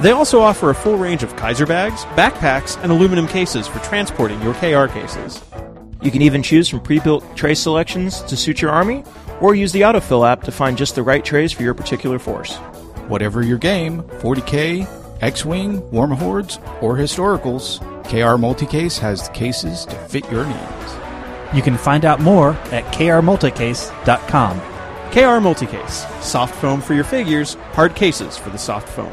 They 0.00 0.12
also 0.12 0.40
offer 0.40 0.70
a 0.70 0.74
full 0.74 0.96
range 0.96 1.22
of 1.22 1.36
Kaiser 1.36 1.66
bags, 1.66 2.04
backpacks, 2.16 2.82
and 2.82 2.90
aluminum 2.90 3.26
cases 3.26 3.66
for 3.66 3.78
transporting 3.80 4.40
your 4.40 4.54
KR 4.54 4.90
cases. 4.90 5.42
You 6.02 6.10
can 6.10 6.22
even 6.22 6.42
choose 6.42 6.68
from 6.68 6.80
pre 6.80 7.00
built 7.00 7.36
tray 7.36 7.54
selections 7.54 8.22
to 8.22 8.36
suit 8.36 8.62
your 8.62 8.70
army, 8.70 9.04
or 9.40 9.54
use 9.54 9.72
the 9.72 9.82
Autofill 9.82 10.26
app 10.26 10.42
to 10.44 10.52
find 10.52 10.78
just 10.78 10.94
the 10.94 11.02
right 11.02 11.24
trays 11.24 11.52
for 11.52 11.62
your 11.62 11.74
particular 11.74 12.18
force. 12.18 12.56
Whatever 13.08 13.42
your 13.42 13.58
game 13.58 14.02
40k, 14.02 14.88
X 15.20 15.44
Wing, 15.44 15.82
Warmahordes, 15.90 16.58
or 16.82 16.96
Historicals 16.96 17.80
KR 18.04 18.40
Multicase 18.40 18.98
has 18.98 19.28
the 19.28 19.34
cases 19.34 19.84
to 19.84 19.94
fit 20.08 20.28
your 20.30 20.46
needs. 20.46 20.99
You 21.54 21.62
can 21.62 21.76
find 21.76 22.04
out 22.04 22.20
more 22.20 22.52
at 22.70 22.84
krmulticase.com. 22.94 24.60
KR 25.10 25.40
Multicase. 25.42 26.22
Soft 26.22 26.54
foam 26.54 26.80
for 26.80 26.94
your 26.94 27.04
figures, 27.04 27.54
hard 27.72 27.96
cases 27.96 28.36
for 28.36 28.50
the 28.50 28.58
soft 28.58 28.88
foam. 28.88 29.12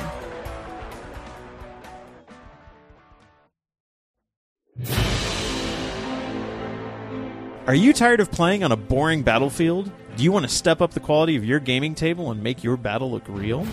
Are 7.66 7.76
you 7.76 7.92
tired 7.92 8.20
of 8.20 8.32
playing 8.32 8.64
on 8.64 8.72
a 8.72 8.78
boring 8.78 9.24
battlefield? 9.24 9.92
Do 10.16 10.24
you 10.24 10.32
want 10.32 10.48
to 10.48 10.52
step 10.52 10.82
up 10.82 10.92
the 10.92 11.00
quality 11.00 11.36
of 11.36 11.44
your 11.44 11.60
gaming 11.60 11.96
table 11.96 12.32
and 12.32 12.42
make 12.42 12.64
your 12.64 12.78
battle 12.78 13.12
look 13.12 13.26
real? 13.28 13.68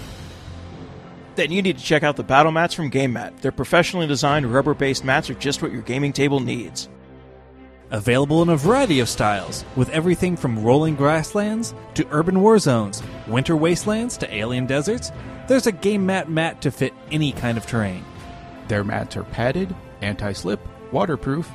Then 1.36 1.52
you 1.52 1.62
need 1.62 1.78
to 1.78 1.84
check 1.84 2.02
out 2.02 2.16
the 2.16 2.24
battle 2.24 2.52
mats 2.52 2.74
from 2.74 2.90
GameMat. 2.90 3.40
Their 3.40 3.52
professionally 3.52 4.06
designed 4.06 4.46
rubber 4.46 4.74
based 4.74 5.04
mats 5.04 5.28
are 5.30 5.34
just 5.34 5.62
what 5.62 5.72
your 5.72 5.82
gaming 5.82 6.12
table 6.12 6.40
needs. 6.40 6.88
Available 7.94 8.42
in 8.42 8.48
a 8.48 8.56
variety 8.56 8.98
of 8.98 9.08
styles, 9.08 9.64
with 9.76 9.88
everything 9.90 10.36
from 10.36 10.64
rolling 10.64 10.96
grasslands 10.96 11.74
to 11.94 12.04
urban 12.10 12.40
war 12.40 12.58
zones, 12.58 13.00
winter 13.28 13.56
wastelands 13.56 14.16
to 14.16 14.34
alien 14.34 14.66
deserts, 14.66 15.12
there's 15.46 15.68
a 15.68 15.70
game 15.70 16.04
mat 16.04 16.28
mat 16.28 16.60
to 16.60 16.72
fit 16.72 16.92
any 17.12 17.30
kind 17.30 17.56
of 17.56 17.66
terrain. 17.66 18.04
Their 18.66 18.82
mats 18.82 19.16
are 19.16 19.22
padded, 19.22 19.76
anti 20.00 20.32
slip, 20.32 20.58
waterproof, 20.90 21.48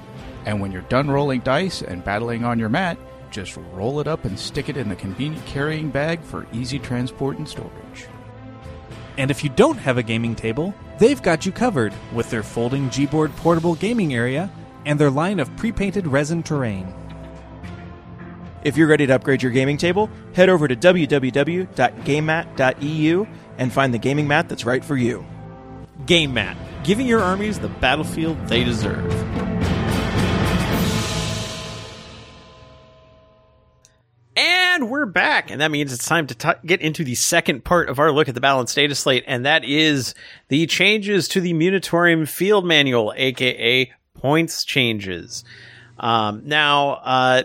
and 0.46 0.62
when 0.62 0.72
you're 0.72 0.84
done 0.84 1.12
rolling 1.12 1.42
dice 1.42 1.82
and 1.82 2.06
battling 2.06 2.46
on 2.46 2.58
your 2.58 2.70
mat, 2.70 2.98
just 3.32 3.58
roll 3.74 4.00
it 4.00 4.08
up 4.08 4.24
and 4.24 4.40
stick 4.40 4.70
it 4.70 4.78
in 4.78 4.88
the 4.88 4.96
convenient 4.96 5.46
carrying 5.46 5.90
bag 5.90 6.22
for 6.22 6.48
easy 6.54 6.80
transport 6.80 7.38
and 7.38 7.50
storage. 7.50 8.08
And 9.18 9.30
if 9.30 9.44
you 9.44 9.50
don't 9.50 9.78
have 9.80 9.98
a 9.98 10.04
gaming 10.04 10.36
table, 10.36 10.74
they've 11.00 11.22
got 11.22 11.46
you 11.46 11.52
covered 11.52 11.94
with 12.14 12.30
their 12.30 12.44
folding 12.44 12.90
Gboard 12.90 13.36
portable 13.36 13.76
gaming 13.76 14.14
area 14.14 14.50
and 14.86 15.00
their 15.00 15.10
line 15.10 15.40
of 15.40 15.56
pre 15.56 15.72
painted 15.72 16.08
resin 16.08 16.44
terrain. 16.44 16.94
If 18.64 18.76
you're 18.76 18.88
ready 18.88 19.08
to 19.08 19.16
upgrade 19.16 19.42
your 19.42 19.54
gaming 19.54 19.78
table, 19.78 20.10
head 20.34 20.50
over 20.50 20.68
to 20.68 20.76
www.gamemat.eu 20.76 23.26
and 23.58 23.72
find 23.72 23.94
the 23.94 23.98
gaming 23.98 24.28
mat 24.28 24.50
that's 24.50 24.66
right 24.66 24.84
for 24.84 24.98
you. 24.98 25.26
Game 26.06 26.34
Mat, 26.34 26.58
giving 26.84 27.08
your 27.08 27.22
armies 27.22 27.60
the 27.60 27.70
battlefield 27.70 28.38
they 28.48 28.64
deserve. 28.64 29.12
And 34.36 34.90
we're 34.90 35.06
back, 35.06 35.52
and 35.52 35.60
that 35.60 35.72
means 35.72 35.92
it's 35.92 36.06
time 36.06 36.28
to 36.28 36.36
t- 36.36 36.50
get 36.66 36.80
into 36.80 37.04
the 37.04 37.16
second 37.16 37.66
part 37.66 37.90
of 37.90 38.00
our 38.00 38.14
look 38.14 38.30
at 38.30 38.36
the 38.36 38.42
balanced 38.42 38.76
data 38.76 38.96
slate, 38.96 39.26
and 39.28 39.46
that 39.46 39.66
is 39.66 40.16
the 40.48 40.66
changes 40.68 41.28
to 41.30 41.42
the 41.42 41.54
Munitorum 41.54 42.26
Field 42.26 42.66
Manual, 42.66 43.14
aka 43.18 43.92
points 44.22 44.64
changes. 44.64 45.44
Um, 46.00 46.44
now, 46.46 46.92
uh, 47.04 47.44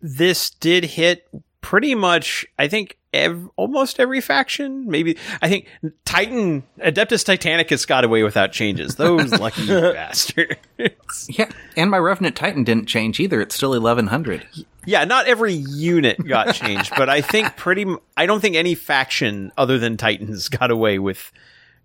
this 0.00 0.50
did 0.50 0.84
hit 0.84 1.28
pretty 1.60 1.94
much, 1.94 2.44
I 2.58 2.68
think, 2.68 2.98
ev- 3.14 3.48
almost 3.56 4.00
every 4.00 4.20
faction. 4.20 4.88
Maybe 4.90 5.16
I 5.40 5.48
think 5.48 5.68
Titan 6.04 6.64
Adeptus 6.80 7.24
Titanicus 7.24 7.86
got 7.86 8.04
away 8.04 8.22
without 8.24 8.52
changes. 8.52 8.96
Those 8.96 9.32
lucky 9.40 9.66
bastards. 9.68 10.58
Yeah, 11.28 11.50
and 11.76 11.90
my 11.90 11.98
Revenant 11.98 12.36
Titan 12.36 12.64
didn't 12.64 12.86
change 12.86 13.20
either. 13.20 13.40
It's 13.40 13.54
still 13.54 13.70
1100. 13.70 14.46
Yeah, 14.84 15.04
not 15.04 15.26
every 15.26 15.52
unit 15.54 16.18
got 16.26 16.54
changed, 16.54 16.92
but 16.96 17.08
I 17.08 17.20
think 17.20 17.56
pretty. 17.56 17.82
m- 17.82 17.98
I 18.16 18.26
don't 18.26 18.40
think 18.40 18.56
any 18.56 18.74
faction 18.74 19.52
other 19.56 19.78
than 19.78 19.96
Titans 19.96 20.48
got 20.48 20.70
away 20.72 20.98
with 20.98 21.30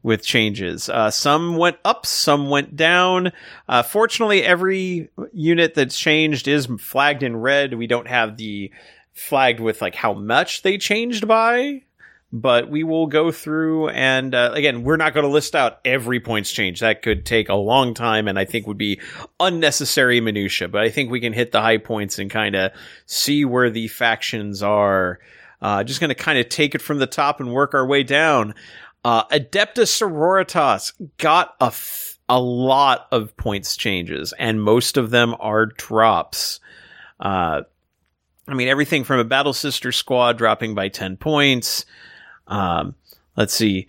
with 0.03 0.23
changes. 0.23 0.89
Uh, 0.89 1.11
some 1.11 1.57
went 1.57 1.77
up, 1.83 2.05
some 2.05 2.49
went 2.49 2.75
down. 2.75 3.31
Uh, 3.67 3.83
fortunately, 3.83 4.43
every 4.43 5.09
unit 5.33 5.73
that's 5.73 5.97
changed 5.97 6.47
is 6.47 6.67
flagged 6.79 7.23
in 7.23 7.35
red. 7.35 7.73
We 7.73 7.87
don't 7.87 8.07
have 8.07 8.37
the 8.37 8.71
flagged 9.13 9.59
with 9.59 9.81
like 9.81 9.95
how 9.95 10.13
much 10.13 10.61
they 10.61 10.77
changed 10.77 11.27
by. 11.27 11.83
But 12.33 12.69
we 12.69 12.83
will 12.83 13.07
go 13.07 13.31
through 13.31 13.87
and 13.87 14.35
uh, 14.35 14.51
again, 14.53 14.83
we're 14.83 14.97
not 14.97 15.13
going 15.13 15.23
to 15.23 15.31
list 15.31 15.55
out 15.55 15.79
every 15.85 16.19
points 16.19 16.51
change. 16.51 16.81
That 16.81 17.01
could 17.01 17.25
take 17.25 17.47
a 17.47 17.53
long 17.55 17.93
time, 17.93 18.27
and 18.27 18.37
I 18.37 18.43
think 18.43 18.67
would 18.67 18.77
be 18.77 18.99
unnecessary 19.39 20.19
minutia. 20.19 20.67
But 20.67 20.81
I 20.81 20.89
think 20.89 21.09
we 21.09 21.21
can 21.21 21.31
hit 21.31 21.53
the 21.53 21.61
high 21.61 21.77
points 21.77 22.19
and 22.19 22.29
kind 22.29 22.53
of 22.53 22.73
see 23.05 23.45
where 23.45 23.69
the 23.69 23.87
factions 23.87 24.61
are. 24.61 25.19
Uh, 25.61 25.85
just 25.85 26.01
going 26.01 26.09
to 26.09 26.15
kind 26.15 26.37
of 26.37 26.49
take 26.49 26.75
it 26.75 26.81
from 26.81 26.99
the 26.99 27.07
top 27.07 27.39
and 27.39 27.53
work 27.53 27.73
our 27.73 27.87
way 27.87 28.03
down. 28.03 28.53
Uh, 29.07 29.23
Adeptus 29.29 29.88
Sororitas 29.88 30.91
got 31.15 31.55
a, 31.61 31.67
f- 31.67 32.19
a 32.27 32.41
lot 32.41 33.07
of 33.13 33.38
points 33.38 33.77
changes, 33.77 34.34
and 34.38 34.61
most 34.61 34.97
of 34.97 35.11
them 35.11 35.34
are 35.39 35.67
drops. 35.67 36.59
Uh, 37.17 37.61
I 38.49 38.53
mean, 38.53 38.67
everything 38.67 39.05
from 39.05 39.21
a 39.21 39.23
Battle 39.23 39.53
Sister 39.53 39.93
squad 39.93 40.38
dropping 40.38 40.75
by 40.75 40.89
10 40.89 41.15
points. 41.15 41.85
Um, 42.47 42.95
let's 43.38 43.53
see. 43.53 43.88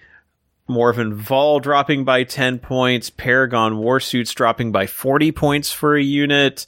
Morvenn 0.71 1.21
Vahl 1.21 1.61
dropping 1.61 2.05
by 2.05 2.23
10 2.23 2.61
points. 2.61 3.11
Paragon 3.11 3.73
Warsuits 3.73 4.33
dropping 4.33 4.71
by 4.71 4.87
40 4.87 5.33
points 5.33 5.73
for 5.73 5.97
a 5.97 6.03
unit. 6.03 6.65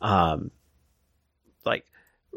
Um, 0.00 0.50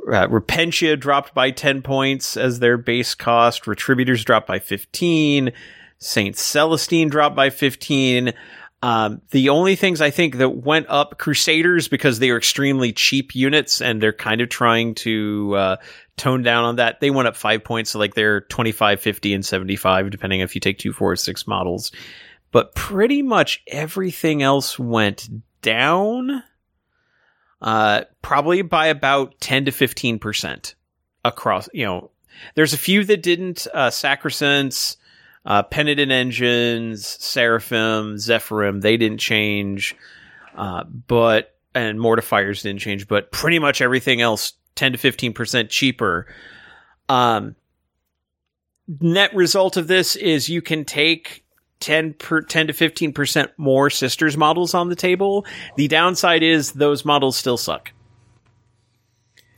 uh, 0.07 0.27
Repentia 0.27 0.99
dropped 0.99 1.33
by 1.33 1.51
10 1.51 1.81
points 1.81 2.37
as 2.37 2.59
their 2.59 2.77
base 2.77 3.15
cost. 3.15 3.63
Retributors 3.63 4.23
dropped 4.23 4.47
by 4.47 4.59
15. 4.59 5.51
Saint 5.97 6.35
Celestine 6.35 7.09
dropped 7.09 7.35
by 7.35 7.49
15. 7.49 8.33
Um, 8.83 9.21
the 9.31 9.47
only 9.47 9.77
things 9.77 10.01
I 10.01 10.09
think 10.09 10.37
that 10.39 10.49
went 10.49 10.87
up 10.89 11.17
Crusaders 11.17 11.87
because 11.87 12.19
they 12.19 12.31
are 12.31 12.37
extremely 12.37 12.91
cheap 12.91 13.33
units 13.33 13.79
and 13.79 14.03
they're 14.03 14.11
kind 14.11 14.41
of 14.41 14.49
trying 14.49 14.95
to 14.95 15.55
uh, 15.55 15.75
tone 16.17 16.43
down 16.43 16.65
on 16.65 16.75
that. 16.75 16.99
They 16.99 17.09
went 17.09 17.29
up 17.29 17.37
five 17.37 17.63
points, 17.63 17.91
so 17.91 17.99
like 17.99 18.13
they're 18.13 18.41
25, 18.41 18.99
50, 18.99 19.33
and 19.33 19.45
75, 19.45 20.09
depending 20.09 20.41
if 20.41 20.53
you 20.53 20.59
take 20.59 20.79
two, 20.79 20.91
four, 20.91 21.13
or 21.13 21.15
six 21.15 21.47
models. 21.47 21.93
But 22.51 22.75
pretty 22.75 23.21
much 23.21 23.63
everything 23.67 24.43
else 24.43 24.77
went 24.77 25.29
down, 25.61 26.43
uh, 27.63 28.03
probably 28.21 28.61
by 28.61 28.87
about 28.87 29.39
10 29.39 29.65
to 29.65 29.71
15% 29.71 30.75
across, 31.23 31.69
you 31.73 31.85
know, 31.85 32.11
there's 32.55 32.73
a 32.73 32.77
few 32.77 33.05
that 33.05 33.23
didn't, 33.23 33.67
uh, 33.73 33.89
Sacrosanct, 33.89 34.97
uh, 35.45 35.63
Penitent 35.63 36.11
Engines, 36.11 37.07
Seraphim, 37.07 38.15
Zephyrim, 38.15 38.81
they 38.81 38.97
didn't 38.97 39.19
change. 39.19 39.95
Uh, 40.55 40.83
but, 40.83 41.55
and 41.73 41.99
Mortifiers 41.99 42.63
didn't 42.63 42.81
change, 42.81 43.07
but 43.07 43.31
pretty 43.31 43.59
much 43.59 43.81
everything 43.81 44.21
else 44.21 44.53
10 44.75 44.93
to 44.93 44.97
15% 44.97 45.69
cheaper. 45.69 46.27
Um, 47.07 47.55
net 48.99 49.33
result 49.33 49.77
of 49.77 49.87
this 49.87 50.15
is 50.15 50.49
you 50.49 50.61
can 50.61 50.85
take 50.85 51.42
10 51.83 52.13
per 52.13 52.41
10 52.41 52.67
to 52.67 52.73
15% 52.73 53.49
more 53.57 53.89
sisters 53.89 54.37
models 54.37 54.73
on 54.73 54.89
the 54.89 54.95
table. 54.95 55.45
The 55.75 55.87
downside 55.87 56.41
is 56.41 56.71
those 56.71 57.03
models 57.03 57.35
still 57.35 57.57
suck. 57.57 57.91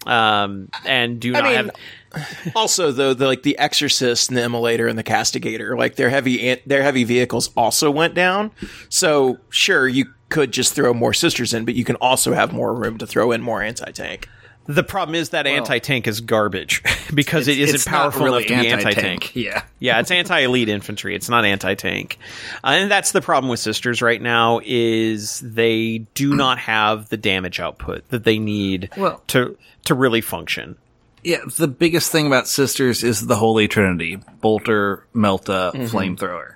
Um, 0.07 0.69
and 0.85 1.19
do 1.19 1.35
I 1.35 1.39
not 1.39 1.43
mean, 1.43 1.55
have 1.55 2.51
also 2.55 2.91
though 2.91 3.13
the 3.13 3.25
like 3.25 3.43
the 3.43 3.57
exorcist 3.57 4.29
and 4.29 4.37
the 4.37 4.41
immolator 4.41 4.89
and 4.89 4.99
the 4.99 5.03
castigator 5.03 5.75
like 5.77 5.95
their 5.95 6.09
heavy 6.09 6.61
their 6.67 6.83
heavy 6.83 7.03
vehicles 7.03 7.49
also 7.57 7.89
went 7.89 8.13
down 8.13 8.51
so 8.87 9.39
sure 9.49 9.87
you 9.87 10.05
could 10.29 10.51
just 10.51 10.75
throw 10.75 10.93
more 10.93 11.11
sisters 11.11 11.55
in 11.55 11.65
but 11.65 11.73
you 11.73 11.83
can 11.83 11.95
also 11.95 12.33
have 12.33 12.53
more 12.53 12.73
room 12.73 12.99
to 12.99 13.07
throw 13.07 13.31
in 13.31 13.41
more 13.41 13.63
anti-tank 13.63 14.29
The 14.67 14.83
problem 14.83 15.15
is 15.15 15.29
that 15.29 15.45
anti 15.47 15.79
tank 15.79 16.07
is 16.07 16.21
garbage 16.21 16.81
because 17.13 17.47
it 17.47 17.59
isn't 17.59 17.85
powerful 17.89 18.25
really 18.25 18.47
enough 18.47 18.63
to 18.63 18.63
be 18.63 18.69
anti 18.71 18.91
tank. 18.93 19.35
Yeah. 19.35 19.63
Yeah, 19.79 19.99
it's 19.99 20.09
anti 20.09 20.39
elite 20.39 20.69
infantry. 20.69 21.15
It's 21.15 21.29
not 21.29 21.45
anti 21.45 21.75
tank, 21.75 22.17
uh, 22.63 22.69
and 22.69 22.89
that's 22.89 23.11
the 23.11 23.21
problem 23.21 23.49
with 23.51 23.59
sisters 23.59 24.01
right 24.01 24.19
now. 24.19 24.61
Is 24.63 25.41
they 25.41 25.99
do 26.15 26.35
not 26.35 26.57
have 26.59 27.09
the 27.09 27.17
damage 27.17 27.59
output 27.59 28.07
that 28.09 28.23
they 28.23 28.39
need 28.39 28.89
Well- 28.97 29.21
to 29.27 29.55
to 29.85 29.93
really 29.93 30.21
function. 30.21 30.77
Yeah, 31.23 31.39
the 31.57 31.67
biggest 31.67 32.11
thing 32.11 32.27
about 32.27 32.47
Sisters 32.47 33.03
is 33.03 33.25
the 33.25 33.35
Holy 33.35 33.67
Trinity 33.67 34.17
Bolter, 34.41 35.05
Melta, 35.15 35.71
Flamethrower. 35.89 36.53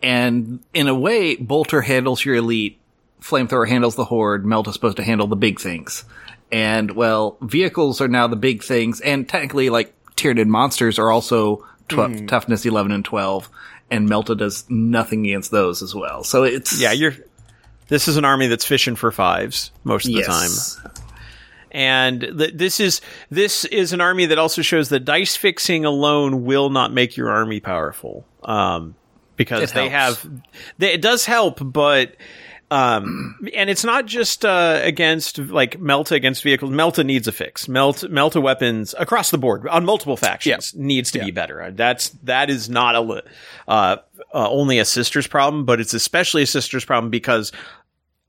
And 0.00 0.60
in 0.72 0.86
a 0.88 0.94
way, 0.94 1.34
Bolter 1.36 1.80
handles 1.82 2.24
your 2.24 2.36
elite, 2.36 2.78
Flamethrower 3.20 3.68
handles 3.68 3.96
the 3.96 4.04
Horde, 4.04 4.44
Melta's 4.44 4.74
supposed 4.74 4.96
to 4.98 5.02
handle 5.04 5.26
the 5.26 5.34
big 5.36 5.60
things. 5.60 6.04
And, 6.52 6.90
well, 6.92 7.38
vehicles 7.40 8.00
are 8.02 8.08
now 8.08 8.26
the 8.28 8.36
big 8.36 8.62
things, 8.62 9.00
and 9.00 9.26
technically, 9.28 9.70
like, 9.70 9.94
Tyranid 10.16 10.46
monsters 10.48 10.98
are 10.98 11.10
also 11.10 11.66
tw- 11.88 12.28
toughness 12.28 12.66
11 12.66 12.92
and 12.92 13.04
12, 13.04 13.48
and 13.90 14.08
Melta 14.08 14.36
does 14.36 14.64
nothing 14.68 15.24
against 15.26 15.50
those 15.50 15.82
as 15.82 15.94
well. 15.94 16.22
So 16.24 16.42
it's. 16.44 16.78
Yeah, 16.78 16.92
you're. 16.92 17.14
This 17.88 18.06
is 18.08 18.16
an 18.18 18.24
army 18.26 18.46
that's 18.48 18.64
fishing 18.66 18.96
for 18.96 19.10
fives 19.10 19.70
most 19.84 20.06
of 20.06 20.12
the 20.14 20.22
time. 20.22 20.50
And 21.70 22.20
th- 22.20 22.52
this 22.54 22.80
is 22.80 23.00
this 23.30 23.64
is 23.64 23.92
an 23.94 24.00
army 24.00 24.26
that 24.26 24.38
also 24.38 24.60
shows 24.62 24.90
that 24.90 25.00
dice 25.06 25.36
fixing 25.36 25.84
alone 25.86 26.44
will 26.44 26.68
not 26.68 26.92
make 26.92 27.16
your 27.16 27.30
army 27.30 27.60
powerful 27.60 28.26
um, 28.44 28.94
because 29.36 29.70
It 29.70 29.74
they 29.74 29.88
helps. 29.88 30.22
have 30.22 30.42
they, 30.78 30.92
it 30.92 31.00
does 31.00 31.24
help 31.24 31.58
but 31.62 32.14
um, 32.72 33.36
and 33.54 33.68
it's 33.68 33.84
not 33.84 34.06
just 34.06 34.46
uh, 34.46 34.80
against 34.82 35.36
like 35.36 35.78
Melta 35.78 36.12
against 36.12 36.42
vehicles. 36.42 36.70
Melta 36.70 37.04
needs 37.04 37.28
a 37.28 37.32
fix. 37.32 37.66
Melta, 37.66 38.08
Melta 38.08 38.40
weapons 38.40 38.94
across 38.98 39.30
the 39.30 39.36
board 39.36 39.68
on 39.68 39.84
multiple 39.84 40.16
factions 40.16 40.74
needs 40.74 41.10
to 41.10 41.18
be 41.18 41.30
better. 41.30 41.70
That's 41.70 42.08
that 42.22 42.48
is 42.48 42.70
not 42.70 42.94
a 42.94 43.22
uh, 43.68 43.70
uh, 43.70 43.96
only 44.32 44.78
a 44.78 44.86
sisters 44.86 45.26
problem, 45.26 45.66
but 45.66 45.80
it's 45.80 45.92
especially 45.92 46.44
a 46.44 46.46
sisters 46.46 46.82
problem 46.82 47.10
because 47.10 47.52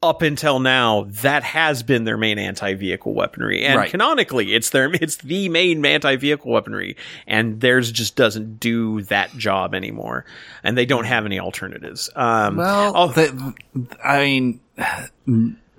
up 0.03 0.21
until 0.21 0.59
now, 0.59 1.05
that 1.21 1.43
has 1.43 1.81
been 1.81 2.03
their 2.03 2.17
main 2.17 2.37
anti-vehicle 2.37 3.13
weaponry, 3.13 3.63
and 3.63 3.77
Right. 3.77 3.89
canonically, 3.89 4.53
it's 4.53 4.69
their 4.69 4.91
it's 4.93 5.15
the 5.17 5.47
main 5.49 5.83
anti-vehicle 5.85 6.51
weaponry, 6.51 6.97
and 7.25 7.61
theirs 7.61 7.91
just 7.91 8.15
doesn't 8.15 8.59
do 8.59 9.01
that 9.03 9.31
job 9.37 9.73
anymore, 9.73 10.25
and 10.63 10.77
they 10.77 10.85
don't 10.85 11.05
have 11.05 11.25
any 11.25 11.39
alternatives. 11.39 12.09
Um, 12.15 12.57
Well, 12.57 12.91
oh, 12.95 13.07
the, 13.07 13.53
I 14.03 14.19
mean, 14.19 14.59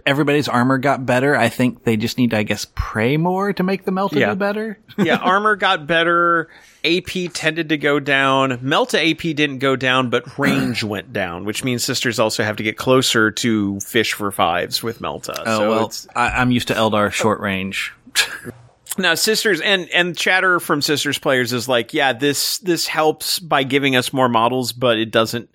everybody's 0.07 0.49
armor 0.49 0.79
got 0.79 1.07
better. 1.07 1.35
I 1.37 1.49
think 1.49 1.85
they 1.85 1.97
just 1.97 2.19
need 2.19 2.31
to, 2.31 2.39
I 2.39 2.43
guess, 2.43 2.67
pray 2.75 3.17
more 3.17 3.53
to 3.53 3.63
make 3.63 3.85
the 3.85 3.91
Melta 3.91 4.15
Yeah. 4.21 4.31
do 4.31 4.37
better. 4.37 4.79
yeah, 4.99 5.17
armor 5.23 5.57
got 5.57 5.87
better. 5.87 6.49
AP 6.85 7.33
tended 7.33 7.71
to 7.71 7.79
go 7.79 7.99
down. 8.01 8.59
Melta 8.59 9.11
AP 9.11 9.35
didn't 9.35 9.59
go 9.59 9.77
down, 9.77 10.11
but 10.11 10.39
range 10.39 10.85
went 10.85 11.13
down, 11.13 11.45
which 11.45 11.65
means 11.65 11.83
sisters 11.85 12.19
also 12.19 12.45
have 12.45 12.57
to 12.57 12.63
get 12.63 12.77
closer 12.77 13.31
to 13.31 13.81
fish 13.81 14.13
for 14.13 14.31
fives 14.31 14.83
with 14.83 15.01
Melta. 15.01 15.43
Oh 15.47 15.59
so 15.59 15.71
well, 15.71 15.93
I, 16.15 16.41
I'm 16.41 16.51
used 16.51 16.69
to 16.69 16.75
Eldar 16.75 17.11
short 17.11 17.41
range. 17.41 17.93
Now, 18.97 19.15
sisters 19.17 19.61
and 19.61 19.89
and 19.91 20.17
chatter 20.17 20.61
from 20.61 20.81
sisters 20.81 21.19
players 21.19 21.53
is 21.53 21.69
like, 21.69 21.95
yeah, 21.95 22.13
this 22.13 22.59
this 22.59 22.87
helps 22.87 23.41
by 23.41 23.65
giving 23.65 23.97
us 23.97 24.13
more 24.13 24.29
models, 24.29 24.73
but 24.73 24.99
it 24.99 25.11
doesn't 25.11 25.51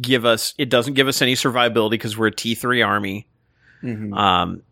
give 0.00 0.24
us 0.24 0.54
it 0.56 0.68
doesn't 0.68 0.94
give 0.94 1.08
us 1.08 1.20
any 1.20 1.34
survivability 1.34 1.90
because 1.90 2.16
we're 2.16 2.28
a 2.28 2.32
T 2.32 2.54
three 2.54 2.82
army. 2.82 3.26
Um, 4.14 4.62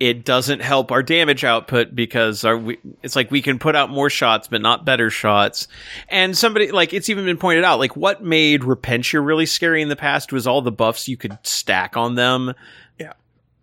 it 0.00 0.24
doesn't 0.24 0.60
help 0.60 0.90
our 0.90 1.02
damage 1.02 1.44
output 1.44 1.94
because 1.94 2.42
our 2.42 2.56
we, 2.56 2.78
it's 3.02 3.14
like 3.14 3.30
we 3.30 3.42
can 3.42 3.58
put 3.58 3.76
out 3.76 3.90
more 3.90 4.08
shots 4.08 4.48
but 4.48 4.62
not 4.62 4.86
better 4.86 5.10
shots. 5.10 5.68
And 6.08 6.36
somebody 6.36 6.72
like 6.72 6.94
it's 6.94 7.10
even 7.10 7.26
been 7.26 7.36
pointed 7.36 7.64
out 7.64 7.78
like 7.78 7.96
what 7.96 8.24
made 8.24 8.62
Repentia 8.62 9.24
really 9.24 9.44
scary 9.44 9.82
in 9.82 9.90
the 9.90 9.96
past 9.96 10.32
was 10.32 10.46
all 10.46 10.62
the 10.62 10.72
buffs 10.72 11.06
you 11.06 11.18
could 11.18 11.36
stack 11.42 11.98
on 11.98 12.14
them. 12.14 12.54
Yeah. 12.98 13.12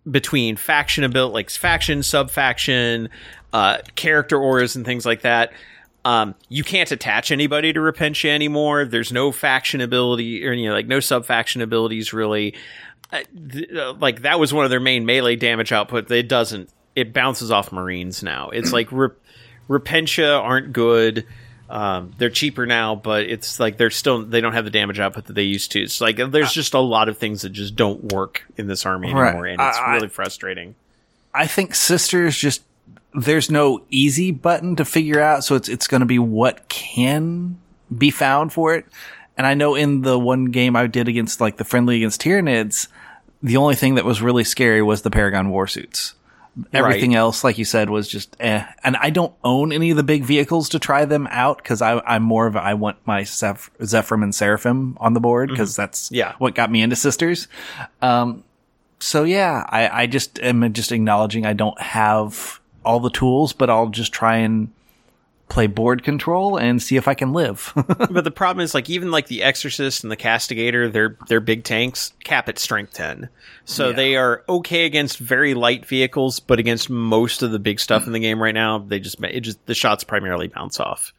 Between 0.08 0.54
faction 0.54 1.02
ability 1.02 1.34
like 1.34 1.50
faction, 1.50 2.04
sub 2.04 2.30
faction, 2.30 3.08
uh 3.52 3.78
character 3.96 4.38
auras 4.38 4.76
and 4.76 4.86
things 4.86 5.04
like 5.04 5.22
that. 5.22 5.52
Um, 6.04 6.36
you 6.48 6.62
can't 6.62 6.90
attach 6.92 7.32
anybody 7.32 7.72
to 7.72 7.80
Repentia 7.80 8.30
anymore. 8.30 8.84
There's 8.84 9.10
no 9.10 9.32
faction 9.32 9.80
ability 9.80 10.46
or 10.46 10.52
you 10.52 10.68
know, 10.68 10.72
like 10.72 10.86
no 10.86 11.00
sub 11.00 11.26
faction 11.26 11.62
abilities 11.62 12.12
really. 12.12 12.54
Uh, 13.12 13.94
like 13.94 14.22
that 14.22 14.38
was 14.38 14.52
one 14.52 14.64
of 14.64 14.70
their 14.70 14.80
main 14.80 15.06
melee 15.06 15.36
damage 15.36 15.72
output. 15.72 16.10
It 16.10 16.28
doesn't. 16.28 16.70
It 16.94 17.12
bounces 17.12 17.50
off 17.50 17.72
Marines 17.72 18.22
now. 18.22 18.50
It's 18.50 18.72
like 18.72 18.90
Rep- 18.92 19.16
Repentia 19.68 20.40
aren't 20.40 20.72
good. 20.72 21.26
Um, 21.70 22.12
they're 22.18 22.30
cheaper 22.30 22.64
now, 22.66 22.94
but 22.94 23.24
it's 23.24 23.60
like 23.60 23.76
they're 23.76 23.90
still 23.90 24.24
they 24.24 24.40
don't 24.40 24.54
have 24.54 24.64
the 24.64 24.70
damage 24.70 24.98
output 24.98 25.26
that 25.26 25.34
they 25.34 25.42
used 25.42 25.72
to. 25.72 25.82
It's 25.82 26.00
like 26.00 26.16
there's 26.16 26.52
just 26.52 26.74
a 26.74 26.80
lot 26.80 27.08
of 27.08 27.18
things 27.18 27.42
that 27.42 27.50
just 27.50 27.76
don't 27.76 28.12
work 28.12 28.44
in 28.56 28.66
this 28.66 28.86
army 28.86 29.12
Right. 29.12 29.28
anymore, 29.28 29.46
and 29.46 29.60
it's 29.60 29.78
I- 29.78 29.82
I- 29.82 29.94
really 29.94 30.08
frustrating. 30.08 30.74
I 31.34 31.46
think 31.46 31.74
sisters 31.74 32.36
just 32.36 32.62
there's 33.14 33.50
no 33.50 33.82
easy 33.90 34.32
button 34.32 34.76
to 34.76 34.84
figure 34.84 35.20
out, 35.20 35.44
so 35.44 35.54
it's 35.56 35.68
it's 35.68 35.86
going 35.86 36.00
to 36.00 36.06
be 36.06 36.18
what 36.18 36.68
can 36.68 37.58
be 37.96 38.10
found 38.10 38.52
for 38.52 38.74
it. 38.74 38.86
And 39.36 39.46
I 39.46 39.54
know 39.54 39.74
in 39.74 40.02
the 40.02 40.18
one 40.18 40.46
game 40.46 40.74
I 40.74 40.86
did 40.88 41.06
against 41.06 41.40
like 41.40 41.58
the 41.58 41.64
friendly 41.64 41.96
against 41.96 42.22
Tyranids, 42.22 42.88
the 43.42 43.56
only 43.56 43.74
thing 43.74 43.94
that 43.96 44.04
was 44.04 44.20
really 44.22 44.44
scary 44.44 44.82
was 44.82 45.02
the 45.02 45.10
Paragon 45.10 45.50
warsuits. 45.50 46.14
Everything 46.72 47.14
else, 47.14 47.44
like 47.44 47.56
you 47.56 47.64
said, 47.64 47.88
was 47.88 48.08
just 48.08 48.36
eh. 48.40 48.64
And 48.82 48.96
I 48.96 49.10
don't 49.10 49.32
own 49.44 49.70
any 49.72 49.90
of 49.92 49.96
the 49.96 50.02
big 50.02 50.24
vehicles 50.24 50.68
to 50.70 50.80
try 50.80 51.04
them 51.04 51.28
out 51.30 51.58
because 51.58 51.80
I'm 51.80 52.22
more 52.24 52.48
of 52.48 52.56
a, 52.56 52.60
I 52.60 52.74
want 52.74 52.96
my 53.06 53.22
Zeph- 53.22 53.70
Zephyr 53.84 54.16
and 54.16 54.34
Seraphim 54.34 54.96
on 55.00 55.12
the 55.14 55.20
board 55.20 55.50
because 55.50 55.76
that's 55.76 56.10
Yeah. 56.10 56.32
what 56.38 56.56
got 56.56 56.68
me 56.68 56.82
into 56.82 56.96
sisters. 56.96 57.46
Um, 58.02 58.42
so 58.98 59.22
yeah, 59.22 59.64
I, 59.68 60.02
I 60.02 60.06
just 60.08 60.40
am 60.40 60.72
just 60.72 60.90
acknowledging 60.90 61.46
I 61.46 61.52
don't 61.52 61.80
have 61.80 62.58
all 62.84 62.98
the 62.98 63.10
tools, 63.10 63.52
but 63.52 63.70
I'll 63.70 63.88
just 63.90 64.12
try 64.12 64.38
and 64.38 64.72
play 65.48 65.66
board 65.66 66.02
control 66.02 66.56
and 66.56 66.82
see 66.82 66.96
if 66.96 67.08
I 67.08 67.14
can 67.14 67.32
live. 67.32 67.72
but 67.74 68.22
the 68.24 68.30
problem 68.30 68.62
is 68.62 68.74
like 68.74 68.90
even 68.90 69.10
like 69.10 69.26
the 69.28 69.42
exorcist 69.42 70.02
and 70.04 70.10
the 70.10 70.16
castigator 70.16 70.88
they're 70.92 71.16
they're 71.28 71.40
big 71.40 71.64
tanks. 71.64 72.12
Cap 72.24 72.48
at 72.48 72.58
strength 72.58 72.92
10 72.92 73.28
so 73.64 73.92
they 73.92 74.16
are 74.16 74.44
okay 74.48 74.84
against 74.84 75.18
very 75.18 75.54
light 75.54 75.86
vehicles 75.86 76.40
but 76.40 76.58
against 76.58 76.90
most 76.90 77.42
of 77.42 77.50
the 77.50 77.58
big 77.58 77.80
stuff 77.80 78.06
in 78.06 78.12
the 78.12 78.18
game 78.20 78.42
right 78.42 78.54
now 78.54 78.78
they 78.78 79.00
just 79.00 79.22
it 79.24 79.40
just 79.40 79.64
the 79.66 79.74
shots 79.74 80.04
primarily 80.04 80.48
bounce 80.48 80.78
off. 80.80 81.12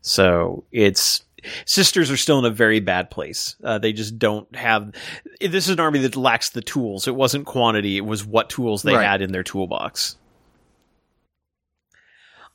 So 0.00 0.64
it's 0.72 1.24
sisters 1.64 2.10
are 2.10 2.16
still 2.16 2.38
in 2.40 2.44
a 2.44 2.50
very 2.50 2.80
bad 2.80 3.10
place. 3.10 3.54
Uh, 3.62 3.78
they 3.78 3.92
just 3.92 4.18
don't 4.18 4.52
have 4.56 4.92
this 5.40 5.66
is 5.66 5.70
an 5.70 5.80
army 5.80 6.00
that 6.00 6.16
lacks 6.16 6.50
the 6.50 6.60
tools. 6.62 7.06
It 7.06 7.14
wasn't 7.14 7.46
quantity. 7.46 7.96
It 7.96 8.04
was 8.04 8.24
what 8.26 8.50
tools 8.50 8.82
they 8.82 8.94
Right. 8.94 9.06
had 9.06 9.22
in 9.22 9.32
their 9.32 9.44
toolbox 9.44 10.16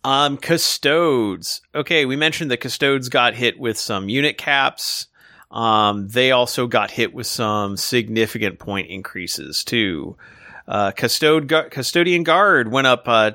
um, 0.04 0.38
custodes. 0.38 1.62
Okay, 1.74 2.06
we 2.06 2.16
mentioned 2.16 2.52
that 2.52 2.58
custodes 2.58 3.10
got 3.10 3.36
hit 3.36 3.60
with 3.60 3.78
some 3.78 4.10
unit 4.10 4.38
caps. 4.38 5.08
Um, 5.52 6.08
they 6.08 6.32
also 6.32 6.68
got 6.68 6.92
hit 6.92 7.14
with 7.14 7.28
some 7.28 7.78
significant 7.78 8.60
point 8.60 8.90
increases 8.90 9.64
too. 9.64 10.18
Uh, 10.68 10.92
custode 10.92 11.48
gu- 11.48 11.70
custodian 11.70 12.24
guard 12.24 12.72
went 12.72 12.88
up 12.88 13.04
uh, 13.08 13.32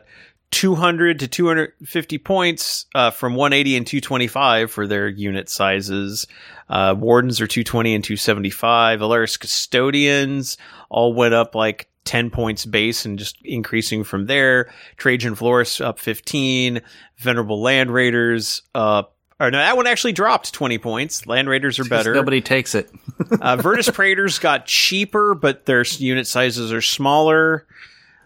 200 0.51 1.21
to 1.21 1.29
250 1.29 2.19
points 2.19 2.87
uh, 2.95 3.11
from 3.11 3.35
180 3.35 3.77
and 3.77 3.87
225 3.87 4.71
for 4.71 4.87
their 4.87 5.07
unit 5.07 5.49
sizes. 5.49 6.27
Uh, 6.69 6.95
wardens 6.99 7.41
are 7.41 7.47
220 7.47 7.95
and 7.95 8.05
275. 8.05 9.01
Allarus 9.01 9.39
custodians 9.39 10.57
all 10.89 11.13
went 11.13 11.35
up 11.35 11.55
like 11.55 11.89
10 12.09 12.31
points 12.31 12.65
base 12.65 13.05
and 13.05 13.19
just 13.19 13.37
increasing 13.45 14.03
from 14.03 14.25
there. 14.25 14.73
Trajann 14.97 15.37
Valoris 15.37 15.85
up 15.85 15.99
15. 15.99 16.81
Venerable 17.19 17.61
Land 17.61 17.91
Raiders 17.91 18.63
up. 18.75 19.15
Or 19.39 19.51
no, 19.51 19.59
that 19.59 19.77
one 19.77 19.87
actually 19.87 20.15
dropped 20.15 20.55
20 20.55 20.79
points. 20.79 21.27
Land 21.27 21.51
Raiders 21.51 21.79
are 21.79 21.85
better. 21.85 22.15
Nobody 22.15 22.41
takes 22.41 22.75
it. 22.75 22.91
Uh, 23.43 23.57
Vertus 23.57 23.91
Praetors 23.91 24.39
got 24.39 24.65
cheaper, 24.65 25.35
but 25.35 25.67
their 25.67 25.85
unit 25.85 26.27
sizes 26.27 26.73
are 26.73 26.81
smaller. 26.81 27.67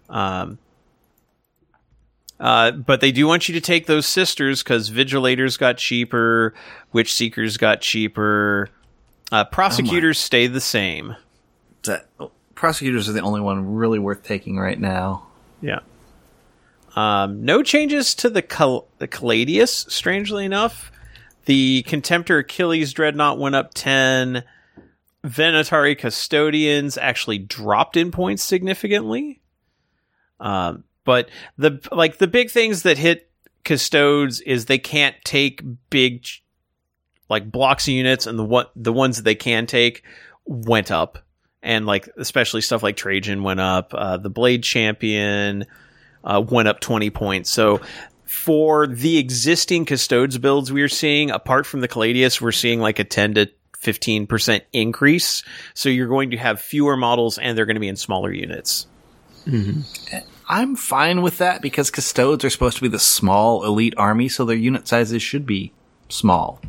Um, 0.08 0.58
uh, 2.38 2.70
but 2.70 3.00
they 3.00 3.10
do 3.10 3.26
want 3.26 3.48
you 3.48 3.54
to 3.54 3.60
take 3.60 3.86
those 3.86 4.06
sisters 4.06 4.62
because 4.62 4.90
Vigilators 4.90 5.58
got 5.58 5.76
cheaper, 5.78 6.54
Witch 6.92 7.12
Seekers 7.12 7.56
got 7.56 7.80
cheaper. 7.80 8.68
Uh, 9.32 9.44
prosecutors 9.44 10.18
stay 10.18 10.46
the 10.46 10.60
same. 10.60 11.16
That- 11.84 12.06
prosecutors 12.54 13.08
are 13.08 13.12
the 13.12 13.20
only 13.20 13.40
one 13.40 13.74
really 13.74 13.98
worth 13.98 14.22
taking 14.22 14.58
right 14.58 14.78
now. 14.78 15.26
Yeah. 15.60 15.80
Um, 16.94 17.44
no 17.44 17.62
changes 17.62 18.14
to 18.16 18.30
the 18.30 18.42
Cal- 18.42 18.86
the 18.98 19.08
Caladius, 19.08 19.90
strangely 19.90 20.44
enough. 20.44 20.92
The 21.46 21.84
Contemptor 21.88 22.40
Achilles 22.40 22.92
Dreadnought 22.92 23.38
went 23.38 23.54
up 23.54 23.72
10. 23.74 24.44
Venatari 25.24 25.98
Custodians 25.98 26.98
actually 26.98 27.38
dropped 27.38 27.96
in 27.96 28.10
points 28.10 28.42
significantly. 28.42 29.40
Um, 30.40 30.84
but 31.04 31.30
the 31.56 31.80
like 31.92 32.18
the 32.18 32.26
big 32.26 32.50
things 32.50 32.82
that 32.82 32.98
hit 32.98 33.30
custodes 33.64 34.40
is 34.40 34.66
they 34.66 34.78
can't 34.78 35.16
take 35.24 35.62
big 35.90 36.26
like 37.28 37.50
blocks 37.50 37.86
of 37.86 37.94
units 37.94 38.26
and 38.26 38.38
the 38.38 38.44
what 38.44 38.72
the 38.74 38.92
ones 38.92 39.16
that 39.16 39.22
they 39.22 39.34
can 39.34 39.66
take 39.66 40.02
went 40.44 40.90
up 40.90 41.18
and 41.62 41.86
like 41.86 42.08
especially 42.16 42.60
stuff 42.60 42.82
like 42.82 42.96
Trajann 42.96 43.42
went 43.42 43.60
up 43.60 43.94
uh, 43.94 44.16
the 44.16 44.30
blade 44.30 44.62
champion 44.62 45.66
uh, 46.24 46.42
went 46.46 46.68
up 46.68 46.80
20 46.80 47.10
points 47.10 47.50
so 47.50 47.80
for 48.24 48.86
the 48.86 49.18
existing 49.18 49.84
custodes 49.84 50.38
builds 50.38 50.72
we 50.72 50.82
are 50.82 50.88
seeing 50.88 51.30
apart 51.30 51.66
from 51.66 51.80
the 51.80 51.88
Caladius 51.88 52.40
we're 52.40 52.52
seeing 52.52 52.80
like 52.80 52.98
a 52.98 53.04
10 53.04 53.34
to 53.34 53.50
15% 53.80 54.60
increase 54.72 55.42
so 55.74 55.88
you're 55.88 56.08
going 56.08 56.30
to 56.30 56.36
have 56.36 56.60
fewer 56.60 56.96
models 56.96 57.38
and 57.38 57.58
they're 57.58 57.66
going 57.66 57.76
to 57.76 57.80
be 57.80 57.88
in 57.88 57.96
smaller 57.96 58.32
units 58.32 58.86
I'm 60.48 60.76
fine 60.76 61.22
with 61.22 61.38
that 61.38 61.62
because 61.62 61.90
custodes 61.90 62.44
are 62.44 62.50
supposed 62.50 62.76
to 62.76 62.82
be 62.82 62.88
the 62.88 62.98
small 62.98 63.64
elite 63.64 63.94
army, 63.96 64.28
so 64.28 64.44
their 64.44 64.54
unit 64.54 64.86
sizes 64.86 65.22
should 65.22 65.46
be 65.46 65.72
small. 66.10 66.60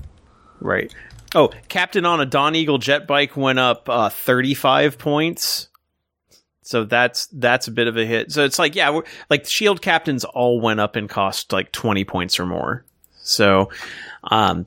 Right. 0.61 0.93
Oh, 1.35 1.49
Captain 1.67 2.05
on 2.05 2.21
a 2.21 2.25
Dawn 2.25 2.55
Eagle 2.55 2.77
jet 2.77 3.07
bike 3.07 3.35
went 3.35 3.59
up 3.59 3.89
uh, 3.89 4.09
35 4.09 4.97
points. 4.97 5.69
So 6.61 6.85
that's 6.85 7.27
that's 7.27 7.67
a 7.67 7.71
bit 7.71 7.87
of 7.87 7.97
a 7.97 8.05
hit. 8.05 8.31
So 8.31 8.45
it's 8.45 8.57
like 8.57 8.73
yeah, 8.75 9.01
like 9.29 9.45
shield 9.45 9.81
captains 9.81 10.23
all 10.23 10.61
went 10.61 10.79
up 10.79 10.95
in 10.95 11.07
cost 11.07 11.51
like 11.51 11.71
20 11.71 12.05
points 12.05 12.39
or 12.39 12.45
more. 12.45 12.85
So 13.21 13.69
um 14.23 14.65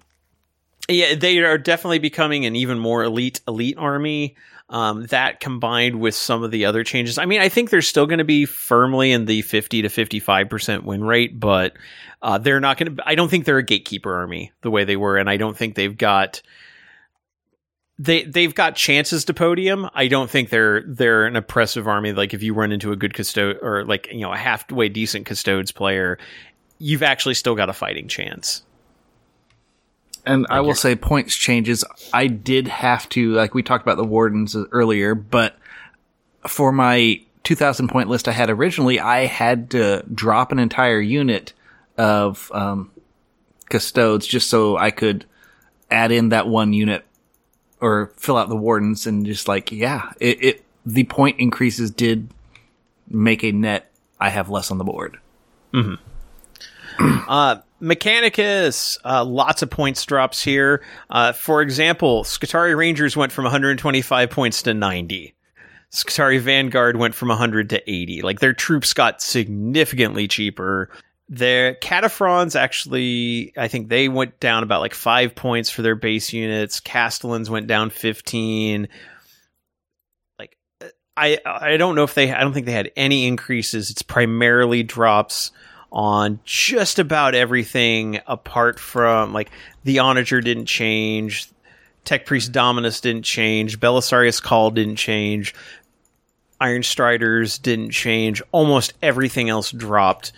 yeah, 0.89 1.15
they 1.15 1.39
are 1.39 1.59
definitely 1.59 1.99
becoming 1.99 2.45
an 2.45 2.55
even 2.55 2.79
more 2.79 3.03
elite 3.03 3.41
elite 3.49 3.79
army. 3.79 4.37
Um, 4.69 5.07
that 5.07 5.39
combined 5.39 6.01
with 6.01 6.17
some 6.17 6.43
of 6.43 6.51
the 6.51 6.65
other 6.65 6.83
changes, 6.83 7.19
I 7.19 7.25
mean, 7.25 7.41
I 7.41 7.49
think 7.49 7.71
they're 7.71 7.83
still 7.83 8.07
going 8.07 8.19
to 8.19 8.25
be 8.25 8.47
firmly 8.47 9.13
in 9.13 9.25
the 9.25 9.43
50 9.43 9.83
to 9.83 9.89
55% 9.89 10.83
win 10.83 11.05
rate, 11.05 11.39
but 11.39 11.75
uh, 12.21 12.39
they're 12.39 12.59
not 12.59 12.77
going 12.77 12.97
to, 12.97 13.03
I 13.07 13.15
don't 13.15 13.29
think 13.29 13.45
they're 13.45 13.59
a 13.59 13.63
gatekeeper 13.63 14.13
army 14.13 14.51
the 14.63 14.71
way 14.71 14.83
they 14.85 14.97
were. 14.97 15.19
And 15.19 15.31
I 15.31 15.37
don't 15.37 15.57
think 15.57 15.77
they've 15.77 15.97
got, 15.97 16.43
they, 17.97 18.25
they've 18.25 18.55
got 18.55 18.75
chances 18.75 19.25
to 19.27 19.35
podium. 19.35 19.89
I 19.95 20.09
don't 20.09 20.29
think 20.29 20.51
they're, 20.51 20.83
they're 20.83 21.27
an 21.27 21.37
oppressive 21.37 21.87
army. 21.87 22.13
Like 22.13 22.35
if 22.35 22.43
you 22.43 22.53
run 22.53 22.73
into 22.73 22.91
a 22.91 22.97
good 22.97 23.15
custode 23.15 23.59
or 23.63 23.85
like, 23.85 24.09
you 24.11 24.23
know, 24.23 24.33
a 24.33 24.37
halfway 24.37 24.89
decent 24.89 25.27
custodes 25.27 25.71
player, 25.71 26.19
you've 26.79 27.05
actually 27.05 27.35
still 27.35 27.55
got 27.55 27.71
a 27.71 27.73
fighting 27.73 28.09
chance. 28.09 28.63
And 30.27 30.47
I 30.51 30.61
will 30.61 30.75
say 30.75 30.97
points 30.97 31.37
changes. 31.37 31.85
I 32.13 32.27
did 32.27 32.67
have 32.67 33.09
to, 33.11 33.33
like 33.33 33.55
we 33.55 33.63
talked 33.63 33.85
about 33.85 33.97
the 33.97 34.05
wardens 34.05 34.57
earlier, 34.73 35.15
but 35.15 35.57
for 36.49 36.73
my 36.73 37.21
2000 37.45 37.89
point 37.89 38.09
list 38.09 38.27
I 38.27 38.33
had 38.33 38.51
originally, 38.51 38.99
I 38.99 39.27
had 39.27 39.71
to 39.71 40.05
drop 40.13 40.51
an 40.51 40.59
entire 40.59 41.01
unit 41.01 41.53
of 41.97 42.51
um, 42.53 42.91
custodes 43.71 44.27
just 44.27 44.51
so 44.51 44.77
I 44.77 44.91
could 44.91 45.25
add 45.91 46.11
in 46.11 46.31
that 46.31 46.49
one 46.49 46.73
unit 46.73 47.05
or 47.81 48.13
fill 48.17 48.37
out 48.37 48.49
the 48.49 48.57
wardens 48.57 49.07
and 49.07 49.25
just 49.25 49.47
like, 49.47 49.71
yeah, 49.71 50.13
it, 50.19 50.43
it 50.43 50.65
the 50.85 51.05
point 51.05 51.39
increases 51.39 51.91
did 51.93 52.29
make 53.09 53.45
a 53.45 53.53
net. 53.53 53.93
I 54.19 54.31
have 54.31 54.49
less 54.49 54.71
on 54.71 54.79
the 54.79 54.85
board. 54.85 55.19
Uh, 57.29 57.57
Mechanicus, 57.81 58.99
uh, 59.05 59.25
lots 59.25 59.63
of 59.63 59.71
points 59.71 60.05
drops 60.07 60.43
here. 60.43 60.83
Uh, 61.11 61.33
for 61.33 61.61
example, 61.61 62.25
Skitarii 62.25 62.77
Rangers 62.77 63.17
went 63.17 63.33
from 63.33 63.45
125 63.45 64.31
points 64.31 64.63
to 64.63 64.73
90. 64.75 65.35
Skitarii 65.93 66.41
Vanguard 66.41 66.97
went 66.97 67.15
from 67.15 67.29
100 67.29 67.71
to 67.71 67.91
80. 67.91 68.23
Like 68.23 68.41
their 68.41 68.55
troops 68.55 68.95
got 68.95 69.21
significantly 69.21 70.27
cheaper. 70.27 70.91
Their 71.29 71.75
Kataphrons 71.75 72.59
actually, 72.59 73.53
I 73.57 73.69
think 73.69 73.89
they 73.89 74.09
went 74.09 74.41
down 74.41 74.63
about 74.63 74.81
like 74.81 74.95
five 74.95 75.35
points 75.35 75.71
for 75.71 75.83
their 75.83 75.95
base 75.95 76.33
units. 76.33 76.81
Kastelans 76.81 77.51
went 77.51 77.67
down 77.67 77.91
15. 77.91 78.89
Like, 80.39 80.57
I 81.17 81.39
I 81.45 81.77
don't 81.77 81.95
know 81.95 82.05
if 82.05 82.15
they, 82.15 82.33
I 82.33 82.41
don't 82.41 82.53
think 82.53 82.67
they 82.67 82.73
had 82.73 82.93
any 82.97 83.27
increases. 83.27 83.91
It's 83.91 84.03
primarily 84.03 84.83
drops 84.83 85.51
on 85.93 86.41
just 86.45 86.99
about 86.99 87.35
everything 87.35 88.21
apart 88.27 88.79
from 88.79 89.33
like 89.33 89.51
the 89.85 90.01
Onager 90.01 90.41
didn't 90.41 90.67
change. 90.67 91.49
Tech 92.05 92.27
Priest 92.27 92.53
Dominus 92.53 93.01
didn't 93.01 93.25
change. 93.25 93.81
Belisarius 93.81 94.43
Cawl 94.43 94.71
didn't 94.71 94.97
change. 94.97 95.55
Iron 96.61 96.83
Striders 96.83 97.59
didn't 97.59 97.91
change. 97.91 98.43
Almost 98.53 98.95
everything 99.03 99.49
else 99.49 99.71
dropped. 99.73 100.33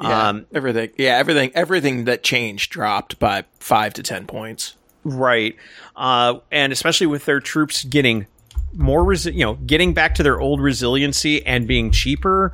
Yeah, 0.00 0.28
Um, 0.28 0.46
everything. 0.54 0.90
Yeah, 0.96 1.16
everything. 1.16 1.50
Everything 1.54 2.04
that 2.04 2.22
changed 2.22 2.70
dropped 2.72 3.18
by 3.18 3.44
five 3.60 3.94
to 3.94 4.02
ten 4.02 4.26
points. 4.26 4.74
Right. 5.04 5.56
Uh, 5.96 6.36
and 6.50 6.72
especially 6.72 7.06
with 7.06 7.24
their 7.24 7.40
troops 7.40 7.84
getting 7.84 8.26
more, 8.72 9.04
resi- 9.04 9.34
you 9.34 9.44
know, 9.44 9.54
getting 9.54 9.94
back 9.94 10.16
to 10.16 10.22
their 10.22 10.40
old 10.40 10.60
resiliency 10.60 11.44
and 11.46 11.68
being 11.68 11.90
cheaper 11.92 12.52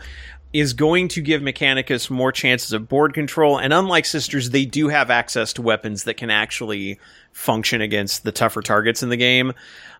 is 0.52 0.72
going 0.72 1.08
to 1.08 1.20
give 1.20 1.42
Mechanicus 1.42 2.10
more 2.10 2.32
chances 2.32 2.72
of 2.72 2.88
board 2.88 3.14
control. 3.14 3.58
And 3.58 3.72
unlike 3.72 4.04
Sisters, 4.04 4.50
they 4.50 4.64
do 4.64 4.88
have 4.88 5.10
access 5.10 5.52
to 5.54 5.62
weapons 5.62 6.04
that 6.04 6.16
can 6.16 6.30
actually 6.30 6.98
function 7.32 7.80
against 7.80 8.24
the 8.24 8.32
tougher 8.32 8.60
targets 8.60 9.02
in 9.02 9.10
the 9.10 9.16
game. 9.16 9.52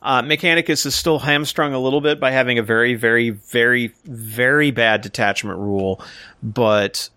Uh, 0.02 0.22
Mechanicus 0.22 0.86
is 0.86 0.94
still 0.94 1.20
hamstrung 1.20 1.72
a 1.72 1.78
little 1.78 2.00
bit 2.00 2.18
by 2.18 2.32
having 2.32 2.58
a 2.58 2.62
very, 2.62 2.94
very, 2.94 3.30
very, 3.30 3.94
very 4.04 4.70
bad 4.72 5.02
detachment 5.02 5.58
rule, 5.58 6.02
but 6.42 7.10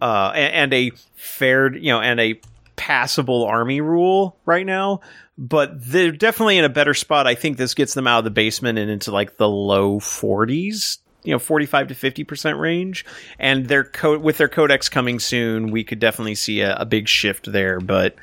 uh, 0.00 0.32
and, 0.34 0.54
and 0.54 0.74
a 0.74 0.90
fair, 1.14 1.72
you 1.74 1.92
know, 1.92 2.00
and 2.00 2.18
a 2.18 2.40
passable 2.74 3.44
army 3.44 3.80
rule 3.80 4.36
right 4.44 4.66
now. 4.66 5.00
But 5.38 5.70
they're 5.84 6.12
definitely 6.12 6.58
in 6.58 6.64
a 6.64 6.68
better 6.68 6.94
spot. 6.94 7.26
I 7.26 7.36
think 7.36 7.56
this 7.56 7.74
gets 7.74 7.94
them 7.94 8.06
out 8.06 8.18
of 8.18 8.24
the 8.24 8.30
basement 8.30 8.78
and 8.78 8.90
into 8.90 9.12
like 9.12 9.36
the 9.36 9.48
low 9.48 10.00
40s, 10.00 10.98
you 11.24 11.32
know, 11.32 11.38
45 11.38 11.88
to 11.88 11.94
50% 11.94 12.58
range. 12.58 13.04
And 13.38 13.66
their 13.68 13.84
co- 13.84 14.18
with 14.18 14.38
their 14.38 14.48
codex 14.48 14.88
coming 14.88 15.18
soon, 15.20 15.70
we 15.70 15.84
could 15.84 15.98
definitely 15.98 16.34
see 16.34 16.60
a, 16.60 16.76
a 16.76 16.84
big 16.84 17.08
shift 17.08 17.50
there. 17.52 17.80
But 17.80 18.16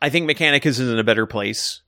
I 0.00 0.08
think 0.10 0.30
Mechanicus 0.30 0.66
is 0.66 0.80
in 0.80 0.98
a 0.98 1.04
better 1.04 1.26
place. 1.26 1.82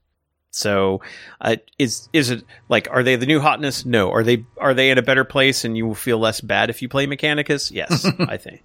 So, 0.51 1.01
uh, 1.41 1.55
is 1.79 2.09
is 2.13 2.29
it 2.29 2.43
like 2.69 2.87
are 2.91 3.01
they 3.01 3.15
the 3.15 3.25
new 3.25 3.39
hotness? 3.39 3.85
No. 3.87 4.11
Are 4.11 4.23
they 4.23 4.45
are 4.59 4.75
they 4.75 4.91
in 4.91 4.99
a 4.99 5.01
better 5.01 5.23
place 5.23 5.65
and 5.65 5.75
you 5.75 5.87
will 5.87 5.95
feel 5.95 6.19
less 6.19 6.41
bad 6.41 6.69
if 6.69 6.83
you 6.83 6.87
play 6.89 7.07
Mechanicus? 7.07 7.71
Yes, 7.71 8.05
I 8.19 8.37
think. 8.37 8.61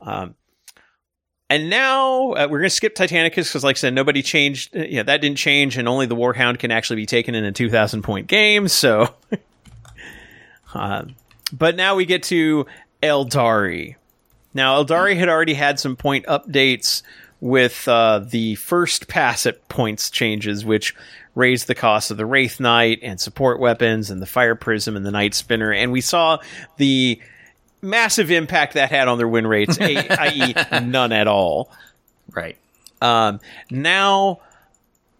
Um, 0.00 0.34
and 1.50 1.68
now 1.68 2.32
uh, 2.32 2.46
we're 2.50 2.58
going 2.60 2.70
to 2.70 2.70
skip 2.70 2.94
Titanicus 2.94 3.48
because, 3.48 3.64
like 3.64 3.76
I 3.76 3.78
said, 3.78 3.94
nobody 3.94 4.22
changed. 4.22 4.76
uh, 4.76 4.84
Yeah, 4.88 5.02
that 5.02 5.20
didn't 5.20 5.38
change, 5.38 5.76
and 5.76 5.88
only 5.88 6.06
the 6.06 6.16
Warhound 6.16 6.58
can 6.58 6.70
actually 6.70 6.96
be 6.96 7.06
taken 7.06 7.34
in 7.34 7.44
a 7.44 7.52
2,000 7.52 8.02
point 8.02 8.26
game. 8.28 8.68
So, 8.68 9.14
um, 10.74 11.14
but 11.52 11.76
now 11.76 11.94
we 11.94 12.04
get 12.04 12.24
to 12.24 12.66
Aeldari. 13.02 13.96
Now, 14.52 14.82
Aeldari 14.82 15.16
had 15.16 15.28
already 15.28 15.54
had 15.54 15.80
some 15.80 15.96
point 15.96 16.26
updates 16.26 17.02
with 17.40 17.86
uh, 17.88 18.20
the 18.20 18.54
first 18.54 19.08
pass 19.08 19.46
at 19.46 19.68
points 19.68 20.10
changes, 20.10 20.64
which 20.64 20.94
raised 21.34 21.66
the 21.66 21.74
cost 21.74 22.10
of 22.10 22.16
the 22.16 22.24
Wraith 22.24 22.60
Knight 22.60 23.00
and 23.02 23.20
support 23.20 23.58
weapons 23.58 24.10
and 24.10 24.22
the 24.22 24.26
Fire 24.26 24.54
Prism 24.54 24.96
and 24.96 25.04
the 25.04 25.10
Night 25.10 25.34
Spinner. 25.34 25.72
And 25.72 25.92
we 25.92 26.00
saw 26.00 26.38
the 26.76 27.20
massive 27.82 28.30
impact 28.30 28.74
that 28.74 28.90
had 28.90 29.08
on 29.08 29.18
their 29.18 29.28
win 29.28 29.46
rates, 29.46 29.78
a- 29.80 30.20
i.e., 30.20 30.54
none 30.84 31.12
at 31.12 31.26
all. 31.26 31.70
Right. 32.32 32.56
Um, 33.02 33.40
now, 33.70 34.40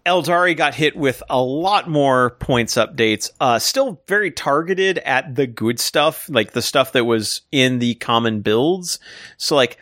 Aeldari 0.05 0.55
got 0.55 0.75
hit 0.75 0.95
with 0.95 1.23
a 1.29 1.41
lot 1.41 1.89
more 1.89 2.31
points 2.31 2.75
updates. 2.75 3.31
Uh, 3.39 3.57
still 3.59 4.01
very 4.07 4.29
targeted 4.29 4.99
at 4.99 5.35
the 5.35 5.47
good 5.47 5.79
stuff, 5.79 6.29
like 6.29 6.51
the 6.51 6.61
stuff 6.61 6.91
that 6.91 7.05
was 7.05 7.41
in 7.51 7.79
the 7.79 7.95
common 7.95 8.41
builds. 8.41 8.99
So, 9.37 9.55
like 9.55 9.77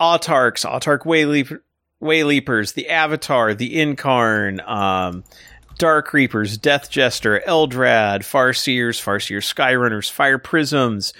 Autarks, 0.00 0.68
Autark 0.68 1.04
Wayleap- 1.04 1.60
Wayleapers, 2.02 2.74
the 2.74 2.88
Avatar, 2.88 3.54
the 3.54 3.76
Yncarne, 3.76 4.66
um, 4.68 5.22
Dark 5.78 6.12
Reapers, 6.12 6.58
Death 6.58 6.90
Jester, 6.90 7.42
Eldrad, 7.46 8.20
Farseers, 8.20 9.00
Farseer 9.00 9.38
Skyrunners, 9.38 10.10
Fire 10.10 10.38
Prisms, 10.38 11.12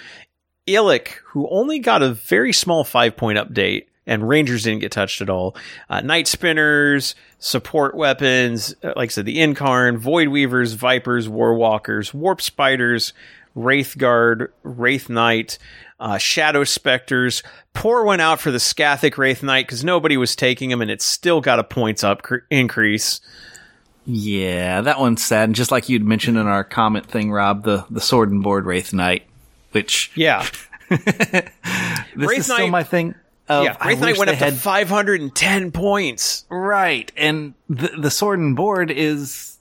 Illic, 0.67 1.07
who 1.25 1.47
only 1.49 1.79
got 1.79 2.03
a 2.03 2.13
very 2.13 2.53
small 2.53 2.83
five 2.83 3.15
point 3.15 3.39
update, 3.39 3.85
and 4.07 4.27
Rangers 4.27 4.63
didn't 4.63 4.81
get 4.81 4.91
touched 4.91 5.21
at 5.21 5.29
all. 5.29 5.55
Uh, 5.89 6.01
Night 6.01 6.27
Spinners, 6.27 7.15
support 7.39 7.95
weapons, 7.95 8.73
uh, 8.83 8.93
like 8.95 9.09
I 9.09 9.11
said, 9.11 9.25
the 9.25 9.37
Yncarne, 9.37 9.97
Void 9.97 10.29
Weavers, 10.29 10.73
Vipers, 10.73 11.27
Warwalkers, 11.27 12.13
Warp 12.13 12.41
Spiders, 12.41 13.13
Wraith 13.53 13.97
Guard, 13.97 14.51
Wraith 14.63 15.09
Knight, 15.09 15.57
uh, 15.99 16.17
Shadow 16.17 16.63
Specters. 16.63 17.43
Poor 17.73 18.03
went 18.03 18.21
out 18.21 18.39
for 18.39 18.49
the 18.51 18.57
Skathach 18.57 19.17
Wraith 19.17 19.43
Knight 19.43 19.67
because 19.67 19.83
nobody 19.83 20.17
was 20.17 20.35
taking 20.35 20.71
him, 20.71 20.81
and 20.81 20.89
it 20.89 21.01
still 21.01 21.41
got 21.41 21.59
a 21.59 21.63
points 21.63 22.03
up 22.03 22.21
cr- 22.23 22.37
increase. 22.49 23.21
Yeah, 24.05 24.81
that 24.81 24.99
one's 24.99 25.23
sad. 25.23 25.45
And 25.49 25.55
just 25.55 25.69
like 25.71 25.89
you'd 25.89 26.03
mentioned 26.03 26.37
in 26.37 26.47
our 26.47 26.63
comment 26.63 27.05
thing, 27.05 27.31
Rob, 27.31 27.63
the, 27.63 27.85
the 27.89 28.01
sword 28.01 28.31
and 28.31 28.41
board 28.41 28.65
Wraith 28.65 28.93
Knight, 28.93 29.27
which 29.73 30.11
Yeah. 30.15 30.45
this 30.89 31.51
Wraith 32.15 32.39
is 32.39 32.45
still 32.45 32.67
my 32.67 32.83
thing. 32.83 33.15
Of, 33.51 33.65
yeah, 33.65 33.75
I 33.81 33.89
Wraith 33.89 33.99
Knight 33.99 34.17
went 34.17 34.29
up 34.29 34.37
had 34.37 34.53
to 34.53 34.59
510 34.59 35.71
points. 35.71 36.45
Right. 36.49 37.11
And 37.17 37.53
the, 37.67 37.89
the 37.99 38.09
sword 38.09 38.39
and 38.39 38.55
board 38.55 38.89
is, 38.89 39.57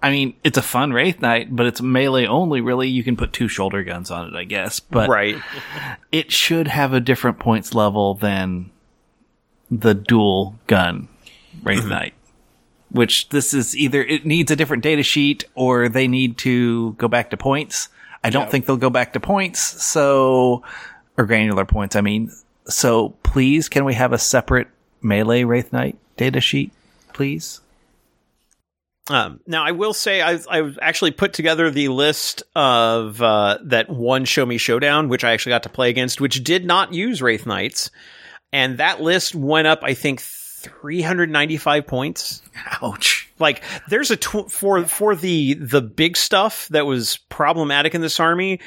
I 0.00 0.10
mean, 0.10 0.34
it's 0.44 0.56
a 0.56 0.62
fun 0.62 0.92
Wraith 0.92 1.20
Knight, 1.20 1.48
but 1.54 1.66
it's 1.66 1.82
melee 1.82 2.26
only, 2.26 2.60
really. 2.60 2.88
You 2.88 3.02
can 3.02 3.16
put 3.16 3.32
two 3.32 3.48
shoulder 3.48 3.82
guns 3.82 4.12
on 4.12 4.28
it, 4.28 4.36
I 4.36 4.44
guess. 4.44 4.78
But 4.78 5.08
right. 5.08 5.36
it 6.12 6.30
should 6.30 6.68
have 6.68 6.92
a 6.92 7.00
different 7.00 7.40
points 7.40 7.74
level 7.74 8.14
than 8.14 8.70
the 9.72 9.94
dual 9.94 10.54
gun 10.68 11.08
Wraith 11.64 11.80
Mm-hmm. 11.80 11.88
Knight. 11.88 12.14
Which 12.90 13.28
this 13.30 13.52
is 13.52 13.76
either 13.76 14.00
it 14.04 14.24
needs 14.24 14.52
a 14.52 14.56
different 14.56 14.84
data 14.84 15.02
sheet 15.02 15.44
or 15.56 15.88
they 15.88 16.06
need 16.06 16.38
to 16.38 16.92
go 16.92 17.08
back 17.08 17.30
to 17.30 17.36
points. 17.36 17.88
I 18.22 18.30
don't 18.30 18.48
think 18.48 18.66
they'll 18.66 18.76
go 18.76 18.90
back 18.90 19.12
to 19.14 19.20
points, 19.20 19.60
so 19.60 20.62
or 21.16 21.26
granular 21.26 21.64
points, 21.64 21.96
I 21.96 22.00
mean. 22.00 22.30
So 22.68 23.10
please 23.22 23.68
can 23.68 23.84
we 23.84 23.94
have 23.94 24.12
a 24.12 24.18
separate 24.18 24.68
melee 25.02 25.44
Wraith 25.44 25.72
Knight 25.72 25.96
data 26.16 26.40
sheet, 26.40 26.72
please? 27.12 27.60
Um, 29.08 29.38
now, 29.46 29.64
I 29.64 29.70
will 29.70 29.94
say 29.94 30.20
I've, 30.20 30.46
I've 30.50 30.78
actually 30.82 31.12
put 31.12 31.32
together 31.32 31.70
the 31.70 31.88
list 31.88 32.42
of 32.56 33.22
uh, 33.22 33.58
that 33.62 33.88
one 33.88 34.24
Show 34.24 34.44
Me 34.44 34.58
Showdown, 34.58 35.08
which 35.08 35.22
I 35.22 35.32
actually 35.32 35.50
got 35.50 35.62
to 35.62 35.68
play 35.68 35.90
against, 35.90 36.20
which 36.20 36.42
did 36.42 36.64
not 36.64 36.92
use 36.92 37.22
Wraith 37.22 37.46
Knights. 37.46 37.92
And 38.52 38.78
that 38.78 39.00
list 39.00 39.34
went 39.34 39.68
up, 39.68 39.80
I 39.82 39.94
think, 39.94 40.20
395 40.20 41.86
points. 41.86 42.42
Ouch. 42.82 43.30
Like, 43.38 43.62
there's 43.88 44.10
a 44.10 44.16
tw- 44.16 44.50
for 44.50 44.84
for 44.84 45.14
the 45.14 45.54
the 45.54 45.82
big 45.82 46.16
stuff 46.16 46.66
that 46.68 46.86
was 46.86 47.18
problematic 47.28 47.94
in 47.94 48.00
this 48.00 48.18
army. 48.18 48.60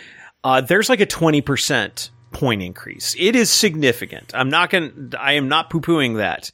Uh, 0.43 0.61
there's 0.61 0.87
like 0.87 1.01
a 1.01 1.05
20 1.05 1.41
percent 1.41 2.11
point 2.31 2.61
increase. 2.61 3.15
It 3.17 3.35
is 3.35 3.49
significant. 3.49 4.31
I'm 4.33 4.49
not 4.49 4.69
going. 4.69 5.13
I 5.19 5.33
am 5.33 5.47
not 5.47 5.69
poo 5.69 5.81
pooing 5.81 6.17
that. 6.17 6.51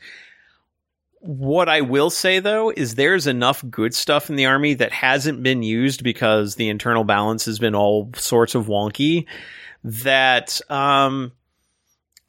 What 1.19 1.69
I 1.69 1.81
will 1.81 2.09
say 2.09 2.39
though 2.39 2.71
is 2.75 2.95
there's 2.95 3.25
enough 3.25 3.63
good 3.69 3.95
stuff 3.95 4.29
in 4.29 4.35
the 4.35 4.45
army 4.45 4.75
that 4.75 4.91
hasn't 4.91 5.41
been 5.41 5.63
used 5.63 6.03
because 6.03 6.55
the 6.55 6.69
internal 6.69 7.03
balance 7.03 7.45
has 7.45 7.57
been 7.57 7.73
all 7.73 8.11
sorts 8.15 8.53
of 8.53 8.67
wonky 8.67 9.25
that 9.83 10.61
um 10.69 11.31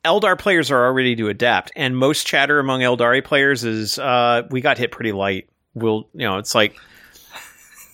Eldar 0.03 0.39
players 0.39 0.71
are 0.71 0.87
already 0.87 1.15
to 1.17 1.29
adapt 1.29 1.73
and 1.77 1.97
most 1.97 2.27
chatter 2.27 2.59
among 2.59 2.81
Aeldari 2.81 3.23
players 3.23 3.65
is 3.65 3.99
uh 3.99 4.43
we 4.51 4.63
got 4.63 4.79
hit 4.79 4.93
pretty 4.93 5.13
light. 5.13 5.51
We'll 5.75 6.09
you 6.15 6.27
know, 6.27 6.39
it's 6.39 6.55
like 6.55 6.77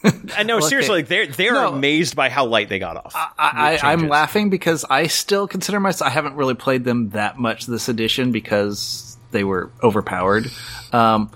I 0.37 0.43
know 0.43 0.61
seriously 0.61 0.97
like 0.97 1.09
they're 1.09 1.27
they're 1.27 1.53
No. 1.55 1.73
amazed 1.73 2.17
by 2.17 2.29
how 2.29 2.45
light 2.47 2.69
they 2.69 2.79
got 2.79 2.97
off. 2.97 3.13
I, 3.15 3.79
I, 3.83 3.93
I'm 3.93 4.09
laughing 4.09 4.51
because 4.51 4.85
I 4.89 5.07
still 5.07 5.47
consider 5.47 5.79
myself. 5.81 6.11
I 6.11 6.13
haven't 6.13 6.35
really 6.35 6.55
played 6.55 6.85
them 6.85 7.11
that 7.11 7.39
much 7.39 7.67
this 7.67 7.89
edition 7.89 8.33
because 8.33 9.17
they 9.31 9.45
were 9.45 9.71
overpowered. 9.83 10.51
Um, 10.93 11.31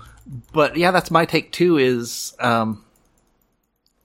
but 0.53 0.75
yeah, 0.77 0.91
that's 0.91 1.09
my 1.11 1.25
take 1.25 1.51
too. 1.51 1.77
Is 1.77 2.35
um, 2.39 2.83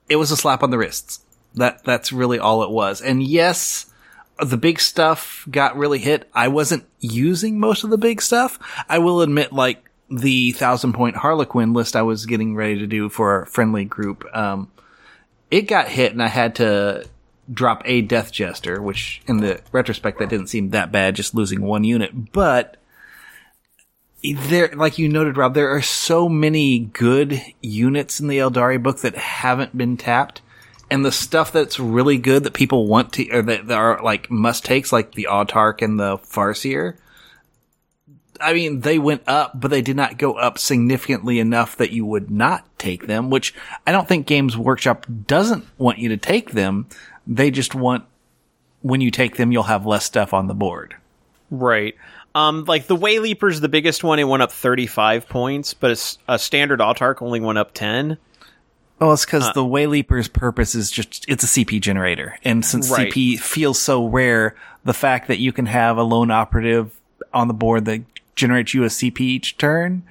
it 0.08 0.16
was 0.16 0.30
a 0.30 0.36
slap 0.36 0.62
on 0.62 0.70
the 0.70 0.78
wrists. 0.78 1.20
That 1.54 1.84
that's 1.84 2.12
really 2.12 2.38
all 2.38 2.62
it 2.62 2.70
was. 2.70 3.00
And 3.02 3.22
yes, 3.22 3.86
the 4.42 4.56
big 4.56 4.80
stuff 4.80 5.46
got 5.50 5.76
really 5.76 5.98
hit. 5.98 6.28
I 6.32 6.48
wasn't 6.48 6.84
using 7.00 7.60
most 7.60 7.84
of 7.84 7.90
the 7.90 7.98
big 7.98 8.22
stuff. 8.22 8.58
I 8.88 8.98
will 8.98 9.20
admit, 9.22 9.52
like 9.52 9.84
the 10.12 10.52
thousand 10.52 10.92
point 10.92 11.16
Harlequin 11.16 11.72
list 11.72 11.96
I 11.96 12.02
was 12.02 12.26
getting 12.26 12.54
ready 12.54 12.78
to 12.78 12.86
do 12.86 13.08
for 13.08 13.42
a 13.42 13.46
friendly 13.46 13.84
group. 13.84 14.24
Um, 14.34 14.70
it 15.50 15.62
got 15.62 15.88
hit, 15.88 16.12
and 16.12 16.22
I 16.22 16.28
had 16.28 16.56
to 16.56 17.06
drop 17.52 17.82
a 17.84 18.02
Death 18.02 18.32
Jester, 18.32 18.80
which 18.80 19.22
in 19.26 19.38
the 19.38 19.60
retrospect 19.72 20.18
that 20.18 20.28
didn't 20.28 20.48
seem 20.48 20.70
that 20.70 20.92
bad, 20.92 21.16
just 21.16 21.34
losing 21.34 21.62
one 21.62 21.84
unit. 21.84 22.32
But 22.32 22.76
there, 24.22 24.70
like 24.74 24.98
you 24.98 25.08
noted, 25.08 25.36
Rob, 25.36 25.54
there 25.54 25.74
are 25.74 25.82
so 25.82 26.28
many 26.28 26.78
good 26.78 27.42
units 27.60 28.20
in 28.20 28.28
the 28.28 28.38
Aeldari 28.38 28.82
book 28.82 29.00
that 29.00 29.16
haven't 29.16 29.76
been 29.76 29.96
tapped. 29.96 30.40
And 30.90 31.04
the 31.04 31.12
stuff 31.12 31.52
that's 31.52 31.80
really 31.80 32.18
good 32.18 32.44
that 32.44 32.52
people 32.52 32.86
want 32.86 33.14
to, 33.14 33.28
or 33.30 33.42
that, 33.42 33.66
that 33.66 33.78
are 33.78 34.02
like 34.02 34.30
must 34.30 34.64
takes, 34.64 34.92
like 34.92 35.12
the 35.12 35.28
Autark 35.30 35.80
and 35.80 35.98
the 35.98 36.18
Farseer, 36.18 36.96
I 38.42 38.52
mean, 38.52 38.80
they 38.80 38.98
went 38.98 39.22
up, 39.26 39.58
but 39.58 39.70
they 39.70 39.82
did 39.82 39.96
not 39.96 40.18
go 40.18 40.34
up 40.34 40.58
significantly 40.58 41.38
enough 41.38 41.76
that 41.76 41.92
you 41.92 42.04
would 42.04 42.30
not 42.30 42.66
take 42.78 43.06
them, 43.06 43.30
which 43.30 43.54
I 43.86 43.92
don't 43.92 44.08
think 44.08 44.26
Games 44.26 44.56
Workshop 44.56 45.06
doesn't 45.26 45.64
want 45.78 45.98
you 45.98 46.08
to 46.10 46.16
take 46.16 46.52
them. 46.52 46.86
They 47.26 47.50
just 47.50 47.74
want, 47.74 48.04
when 48.80 49.00
you 49.00 49.10
take 49.10 49.36
them, 49.36 49.52
you'll 49.52 49.62
have 49.64 49.86
less 49.86 50.04
stuff 50.04 50.34
on 50.34 50.48
the 50.48 50.54
board. 50.54 50.96
Right. 51.50 51.94
Um, 52.34 52.64
like 52.64 52.86
the 52.86 52.96
Way 52.96 53.18
Leaper's 53.18 53.60
the 53.60 53.68
biggest 53.68 54.02
one. 54.02 54.18
It 54.18 54.24
went 54.24 54.42
up 54.42 54.52
35 54.52 55.28
points, 55.28 55.74
but 55.74 56.16
a 56.26 56.38
standard 56.38 56.80
Autark 56.80 57.22
only 57.22 57.40
went 57.40 57.58
up 57.58 57.74
10. 57.74 58.18
Well, 58.98 59.12
it's 59.12 59.24
because 59.24 59.52
the 59.52 59.64
Wayleaper's 59.64 60.28
purpose 60.28 60.76
is 60.76 60.88
just, 60.88 61.24
it's 61.26 61.42
a 61.42 61.48
CP 61.48 61.80
generator. 61.80 62.38
And 62.44 62.64
since 62.64 62.88
Right. 62.88 63.12
CP 63.12 63.40
feels 63.40 63.80
so 63.80 64.06
rare, 64.06 64.54
the 64.84 64.94
fact 64.94 65.26
that 65.26 65.40
you 65.40 65.52
can 65.52 65.66
have 65.66 65.96
a 65.98 66.04
lone 66.04 66.30
operative 66.30 66.92
on 67.34 67.48
the 67.48 67.54
board 67.54 67.84
that 67.86 68.02
generates 68.34 68.74
you 68.74 68.84
a 68.84 68.88
CP 68.88 69.20
each 69.20 69.56
turn, 69.58 70.02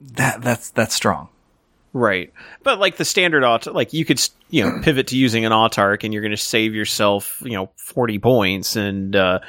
that, 0.00 0.42
that's, 0.42 0.70
that's 0.70 0.94
strong. 0.94 1.28
Right. 1.92 2.32
But 2.62 2.78
like 2.78 2.96
the 2.96 3.04
standard 3.04 3.42
aut, 3.42 3.66
like 3.72 3.92
you 3.94 4.04
could, 4.04 4.20
you 4.50 4.62
know, 4.64 4.80
pivot 4.82 5.06
to 5.08 5.16
using 5.16 5.44
an 5.46 5.52
Autark 5.52 6.04
and 6.04 6.12
you're 6.12 6.22
going 6.22 6.30
to 6.30 6.36
save 6.36 6.74
yourself, 6.74 7.40
you 7.42 7.52
know, 7.52 7.70
40 7.76 8.18
points 8.18 8.76
and, 8.76 9.16
uh, 9.16 9.40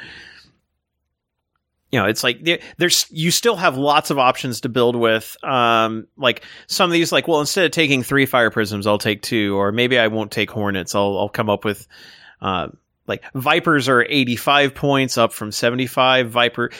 you 1.90 1.98
know, 1.98 2.06
it's 2.06 2.22
like 2.22 2.44
there- 2.44 2.58
there's 2.76 3.06
you 3.10 3.30
still 3.30 3.56
have 3.56 3.76
lots 3.78 4.10
of 4.10 4.18
options 4.18 4.60
to 4.62 4.68
build 4.68 4.94
with. 4.96 5.36
Um, 5.42 6.06
like 6.18 6.42
some 6.66 6.90
of 6.90 6.92
these, 6.92 7.12
like 7.12 7.26
well, 7.28 7.40
instead 7.40 7.64
of 7.64 7.70
taking 7.70 8.02
three 8.02 8.26
fire 8.26 8.50
prisms, 8.50 8.86
I'll 8.86 8.98
take 8.98 9.22
two, 9.22 9.56
or 9.58 9.72
maybe 9.72 9.98
I 9.98 10.08
won't 10.08 10.30
take 10.30 10.50
hornets. 10.50 10.94
I'll 10.94 11.18
I'll 11.18 11.28
come 11.30 11.48
up 11.48 11.64
with, 11.64 11.86
uh, 12.42 12.68
like 13.08 13.24
Vipers 13.34 13.88
are 13.88 14.04
85 14.08 14.74
points 14.74 15.18
up 15.18 15.32
from 15.32 15.50
75. 15.50 16.30
Viper 16.30 16.70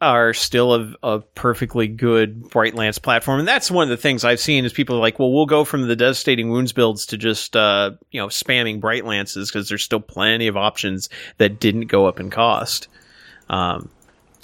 are 0.00 0.32
still 0.32 0.74
a, 0.74 0.94
a, 1.02 1.20
perfectly 1.20 1.86
good 1.86 2.48
bright 2.48 2.74
lance 2.74 2.98
platform. 2.98 3.38
And 3.38 3.46
that's 3.46 3.70
one 3.70 3.84
of 3.84 3.90
the 3.90 3.96
things 3.96 4.24
I've 4.24 4.40
seen 4.40 4.64
is 4.64 4.72
people 4.72 4.96
are 4.96 5.00
like, 5.00 5.18
well, 5.18 5.32
we'll 5.32 5.46
go 5.46 5.64
from 5.64 5.86
the 5.86 5.96
devastating 5.96 6.50
wounds 6.50 6.72
builds 6.72 7.06
to 7.06 7.18
just, 7.18 7.54
uh, 7.54 7.92
you 8.10 8.20
know, 8.20 8.28
spamming 8.28 8.80
Brightlances 8.80 9.48
because 9.48 9.68
there's 9.68 9.84
still 9.84 10.00
plenty 10.00 10.46
of 10.46 10.56
options 10.56 11.08
that 11.38 11.60
didn't 11.60 11.86
go 11.86 12.06
up 12.06 12.18
in 12.18 12.30
cost. 12.30 12.88
Um, 13.48 13.90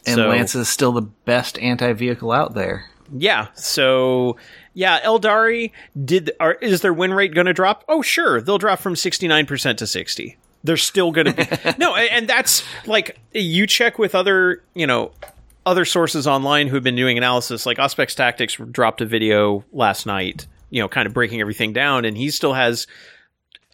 and 0.06 0.16
so, 0.16 0.28
Lance 0.28 0.54
is 0.54 0.68
still 0.68 0.92
the 0.92 1.02
best 1.02 1.58
anti 1.58 1.92
vehicle 1.92 2.32
out 2.32 2.54
there. 2.54 2.86
Yeah. 3.12 3.48
So, 3.54 4.36
yeah, 4.72 5.00
Aeldari 5.00 5.72
did. 6.04 6.30
Are, 6.38 6.54
is 6.54 6.80
their 6.80 6.92
win 6.92 7.12
rate 7.12 7.34
going 7.34 7.46
to 7.46 7.52
drop? 7.52 7.84
Oh, 7.88 8.02
sure. 8.02 8.40
They'll 8.40 8.58
drop 8.58 8.78
from 8.78 8.94
69% 8.94 9.76
to 9.78 9.86
60 9.86 10.36
there's 10.62 10.82
still 10.82 11.10
going 11.12 11.26
to 11.26 11.32
be 11.32 11.44
no, 11.78 11.94
and 11.96 12.28
that's 12.28 12.62
like 12.86 13.18
you 13.32 13.66
check 13.66 13.98
with 13.98 14.14
other 14.14 14.62
you 14.74 14.86
know 14.86 15.12
other 15.66 15.84
sources 15.84 16.26
online 16.26 16.68
who've 16.68 16.82
been 16.82 16.96
doing 16.96 17.18
analysis. 17.18 17.66
Like 17.66 17.78
Auspex 17.78 18.14
Tactics 18.14 18.56
dropped 18.70 19.00
a 19.00 19.06
video 19.06 19.64
last 19.72 20.06
night, 20.06 20.46
you 20.70 20.80
know, 20.80 20.88
kind 20.88 21.06
of 21.06 21.14
breaking 21.14 21.40
everything 21.40 21.72
down, 21.72 22.04
and 22.04 22.16
he 22.16 22.30
still 22.30 22.54
has 22.54 22.86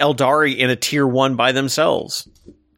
Aeldari 0.00 0.56
in 0.56 0.70
a 0.70 0.76
tier 0.76 1.06
one 1.06 1.36
by 1.36 1.52
themselves. 1.52 2.28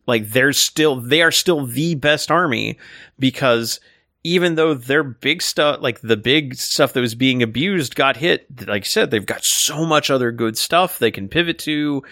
Like 0.07 0.31
they're 0.31 0.53
still 0.53 1.01
they 1.01 1.23
are 1.23 1.33
still 1.33 1.67
the 1.67 1.95
best 1.95 2.31
army 2.31 2.79
because 3.19 3.81
even 4.25 4.57
though 4.57 4.75
their 4.75 5.05
big 5.05 5.43
stuff, 5.43 5.81
like 5.81 6.01
the 6.01 6.17
big 6.17 6.55
stuff 6.57 6.93
that 6.93 7.01
was 7.01 7.15
being 7.15 7.43
abused, 7.43 7.95
got 7.95 8.17
hit, 8.17 8.47
like 8.67 8.83
I 8.83 8.87
said, 8.87 9.11
they've 9.11 9.25
got 9.25 9.45
so 9.45 9.87
much 9.87 10.11
other 10.11 10.33
good 10.33 10.59
stuff 10.59 10.99
they 10.99 11.11
can 11.11 11.29
pivot 11.29 11.59
to 11.61 12.03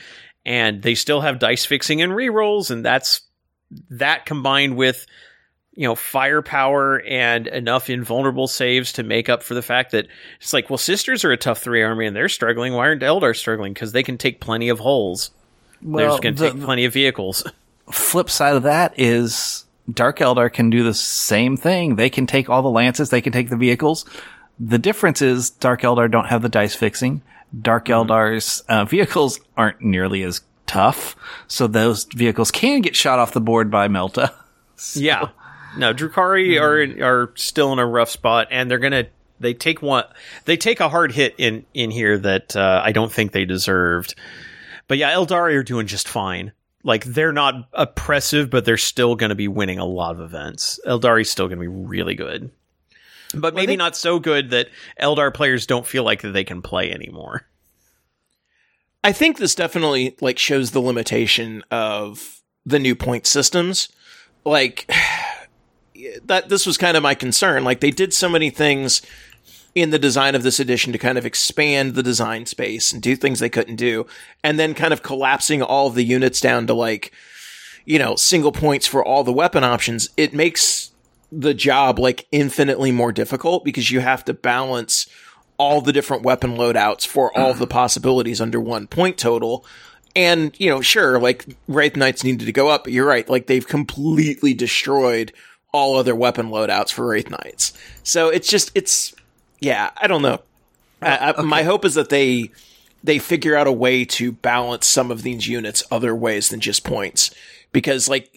and 0.47 0.81
they 0.83 0.95
still 0.95 1.21
have 1.21 1.39
dice 1.39 1.67
fixing 1.67 2.01
and 2.01 2.13
rerolls, 2.13 2.71
and 2.71 2.83
that's 2.83 3.21
that 3.91 4.25
combined 4.25 4.77
with 4.77 5.05
you 5.75 5.87
know 5.87 5.95
firepower 5.95 7.03
and 7.03 7.47
enough 7.49 7.91
invulnerable 7.91 8.47
saves 8.47 8.93
to 8.95 9.03
make 9.03 9.29
up 9.29 9.43
for 9.43 9.53
the 9.53 9.61
fact 9.61 9.91
that 9.91 10.07
it's 10.41 10.55
like 10.55 10.71
well 10.71 10.79
sisters 10.79 11.23
are 11.25 11.33
a 11.33 11.37
tough 11.37 11.59
three 11.61 11.83
army 11.83 12.07
and 12.07 12.17
they're 12.17 12.31
struggling 12.31 12.73
why 12.73 12.87
aren't 12.87 13.03
eldar 13.03 13.37
struggling 13.37 13.75
because 13.75 13.93
they 13.93 14.03
can 14.03 14.17
take 14.17 14.41
plenty 14.41 14.71
of 14.71 14.79
holes 14.79 15.33
they're 15.83 15.91
Well, 15.93 16.09
just 16.13 16.23
going 16.23 16.35
to 16.37 16.43
the- 16.45 16.51
take 16.53 16.63
plenty 16.63 16.87
of 16.87 16.95
vehicles 16.95 17.45
flip 17.93 18.31
side 18.31 18.57
of 18.57 18.63
that 18.63 18.95
is 18.99 19.65
Dark 19.93 20.19
Eldar 20.21 20.51
can 20.53 20.71
do 20.71 20.83
the 20.83 20.95
same 20.95 21.57
thing. 21.57 21.95
They 21.97 22.09
can 22.11 22.27
take 22.27 22.49
all 22.49 22.63
the 22.63 22.71
lances, 22.71 23.11
they 23.11 23.21
can 23.21 23.33
take 23.33 23.51
the 23.51 23.57
vehicles. 23.57 24.05
The 24.59 24.79
difference 24.79 25.21
is 25.23 25.51
Dark 25.51 25.83
Eldar 25.83 26.11
don't 26.11 26.27
have 26.27 26.41
the 26.43 26.49
dice 26.49 26.75
fixing. 26.75 27.21
Dark 27.61 27.87
Eldar's 27.87 28.61
uh, 28.69 28.85
vehicles 28.85 29.41
aren't 29.57 29.81
nearly 29.81 30.23
as 30.23 30.43
tough, 30.67 31.17
so 31.47 31.67
those 31.67 32.05
vehicles 32.05 32.51
can 32.51 32.81
get 32.81 32.97
shot 32.97 33.19
off 33.19 33.33
the 33.33 33.41
board 33.41 33.71
by 33.71 33.89
Melta. 33.89 34.33
Yeah. 34.95 35.31
No, 35.79 35.95
Drukhari 35.95 36.61
are 36.61 37.03
are 37.03 37.33
still 37.35 37.73
in 37.73 37.79
a 37.79 37.87
rough 37.87 38.11
spot, 38.11 38.49
and 38.51 38.71
they're 38.71 38.79
gonna 38.79 39.07
they 39.41 39.55
take 39.55 39.81
one 39.81 40.05
they 40.45 40.59
take 40.59 40.81
a 40.81 40.89
hard 40.91 41.13
hit 41.13 41.35
in 41.39 41.65
in 41.73 41.91
here 41.91 42.19
that 42.19 42.55
uh, 42.55 42.83
I 42.85 42.93
don't 42.93 43.11
think 43.11 43.33
they 43.33 43.47
deserved. 43.47 44.15
But 44.87 44.99
yeah, 44.99 45.13
Aeldari 45.13 45.55
are 45.55 45.63
doing 45.63 45.87
just 45.87 46.09
fine. 46.09 46.53
Like 46.85 47.05
they're 47.05 47.33
not 47.33 47.69
oppressive, 47.73 48.51
but 48.51 48.67
they're 48.67 48.77
still 48.77 49.17
going 49.17 49.31
to 49.31 49.35
be 49.35 49.49
winning 49.49 49.79
a 49.79 49.87
lot 49.87 50.13
of 50.15 50.21
events. 50.21 50.79
Aeldari's 50.87 51.31
still 51.31 51.49
going 51.49 51.59
to 51.59 51.63
be 51.63 51.69
really 51.69 52.15
good, 52.15 52.51
but 53.35 53.55
maybe 53.55 53.77
not 53.77 53.97
so 53.97 54.19
good 54.19 54.51
that 54.51 54.69
Eldar 55.01 55.33
players 55.33 55.67
don't 55.67 55.87
feel 55.87 56.05
like 56.05 56.23
that 56.23 56.33
they 56.33 56.45
can 56.45 56.63
play 56.63 56.93
anymore. 56.93 57.47
I 59.03 59.13
think 59.13 59.39
this 59.39 59.55
definitely 59.55 60.17
like 60.21 60.39
shows 60.39 60.73
the 60.73 60.81
limitation 60.81 61.63
of 61.71 62.41
the 62.65 62.79
new 62.79 62.97
point 62.97 63.27
systems. 63.27 63.89
Like 64.45 64.91
that 66.25 66.49
this 66.49 66.67
was 66.67 66.77
kind 66.77 66.97
of 66.97 67.03
my 67.03 67.15
concern. 67.15 67.65
Like 67.65 67.81
they 67.81 67.93
did 67.93 68.13
so 68.13 68.29
many 68.29 68.51
things 68.51 69.03
in 69.77 69.91
the 69.91 69.99
design 69.99 70.35
of 70.35 70.43
this 70.43 70.59
edition 70.59 70.93
to 70.93 70.99
kind 70.99 71.19
of 71.19 71.27
expand 71.27 71.95
the 71.95 72.03
design 72.03 72.47
space 72.47 72.93
and 72.93 73.03
do 73.03 73.15
things 73.15 73.39
they 73.39 73.51
couldn't 73.51 73.77
do 73.77 74.07
and 74.43 74.59
then 74.59 74.73
kind 74.73 74.93
of 74.93 75.03
collapsing 75.03 75.63
all 75.63 75.87
of 75.87 75.95
the 75.95 76.03
units 76.05 76.41
down 76.41 76.67
to 76.67 76.73
like 76.73 77.13
you 77.85 77.99
know 77.99 78.17
single 78.17 78.53
points 78.53 78.87
for 78.87 79.05
all 79.05 79.23
the 79.23 79.33
weapon 79.33 79.63
options. 79.63 80.09
It 80.17 80.35
makes 80.35 80.91
the 81.33 81.55
job 81.55 81.99
like 81.99 82.27
infinitely 82.31 82.93
more 82.93 83.13
difficult 83.13 83.65
because 83.65 83.91
you 83.91 84.01
have 84.01 84.25
to 84.25 84.35
balance 84.35 85.09
all 85.59 85.81
the 85.81 85.93
different 85.93 86.23
weapon 86.23 86.57
loadouts 86.57 87.07
for 87.07 87.37
all 87.37 87.55
the 87.55 87.65
mm-hmm. 87.65 87.73
possibilities 87.73 88.41
under 88.41 88.61
one 88.61 88.87
point 88.87 89.19
total. 89.19 89.65
And, 90.15 90.59
you 90.59 90.71
know, 90.71 90.81
sure, 90.81 91.19
like 91.19 91.47
Wraith 91.69 91.97
Knights 91.97 92.25
needed 92.25 92.47
to 92.47 92.53
go 92.53 92.69
up, 92.69 92.85
but 92.85 92.93
you're 92.93 93.07
right, 93.07 93.29
like 93.29 93.47
they've 93.47 93.67
completely 93.67 94.55
destroyed 94.55 95.33
all 95.73 95.97
other 95.97 96.15
weapon 96.15 96.49
loadouts 96.49 96.91
for 96.91 97.07
Wraith 97.07 97.31
Knights. 97.31 97.73
So 98.03 98.29
it's 98.29 98.49
just, 98.49 98.71
it's, 98.75 99.15
yeah, 99.61 99.91
I 99.97 100.07
don't 100.07 100.23
know. 100.23 100.41
I, 101.03 101.17
I, 101.17 101.35
oh, 101.37 101.43
My 101.43 101.65
hope 101.65 101.85
is 101.85 101.95
that 101.95 102.09
they, 102.09 102.51
they 103.05 103.19
figure 103.19 103.57
out 103.57 103.67
a 103.67 103.73
way 103.73 104.05
to 104.05 104.33
balance 104.33 104.87
some 104.87 105.11
of 105.11 105.23
these 105.23 105.47
units 105.47 105.83
other 105.91 106.15
ways 106.15 106.49
than 106.49 106.61
just 106.61 106.83
points. 106.83 107.31
Because 107.73 108.09
like, 108.09 108.36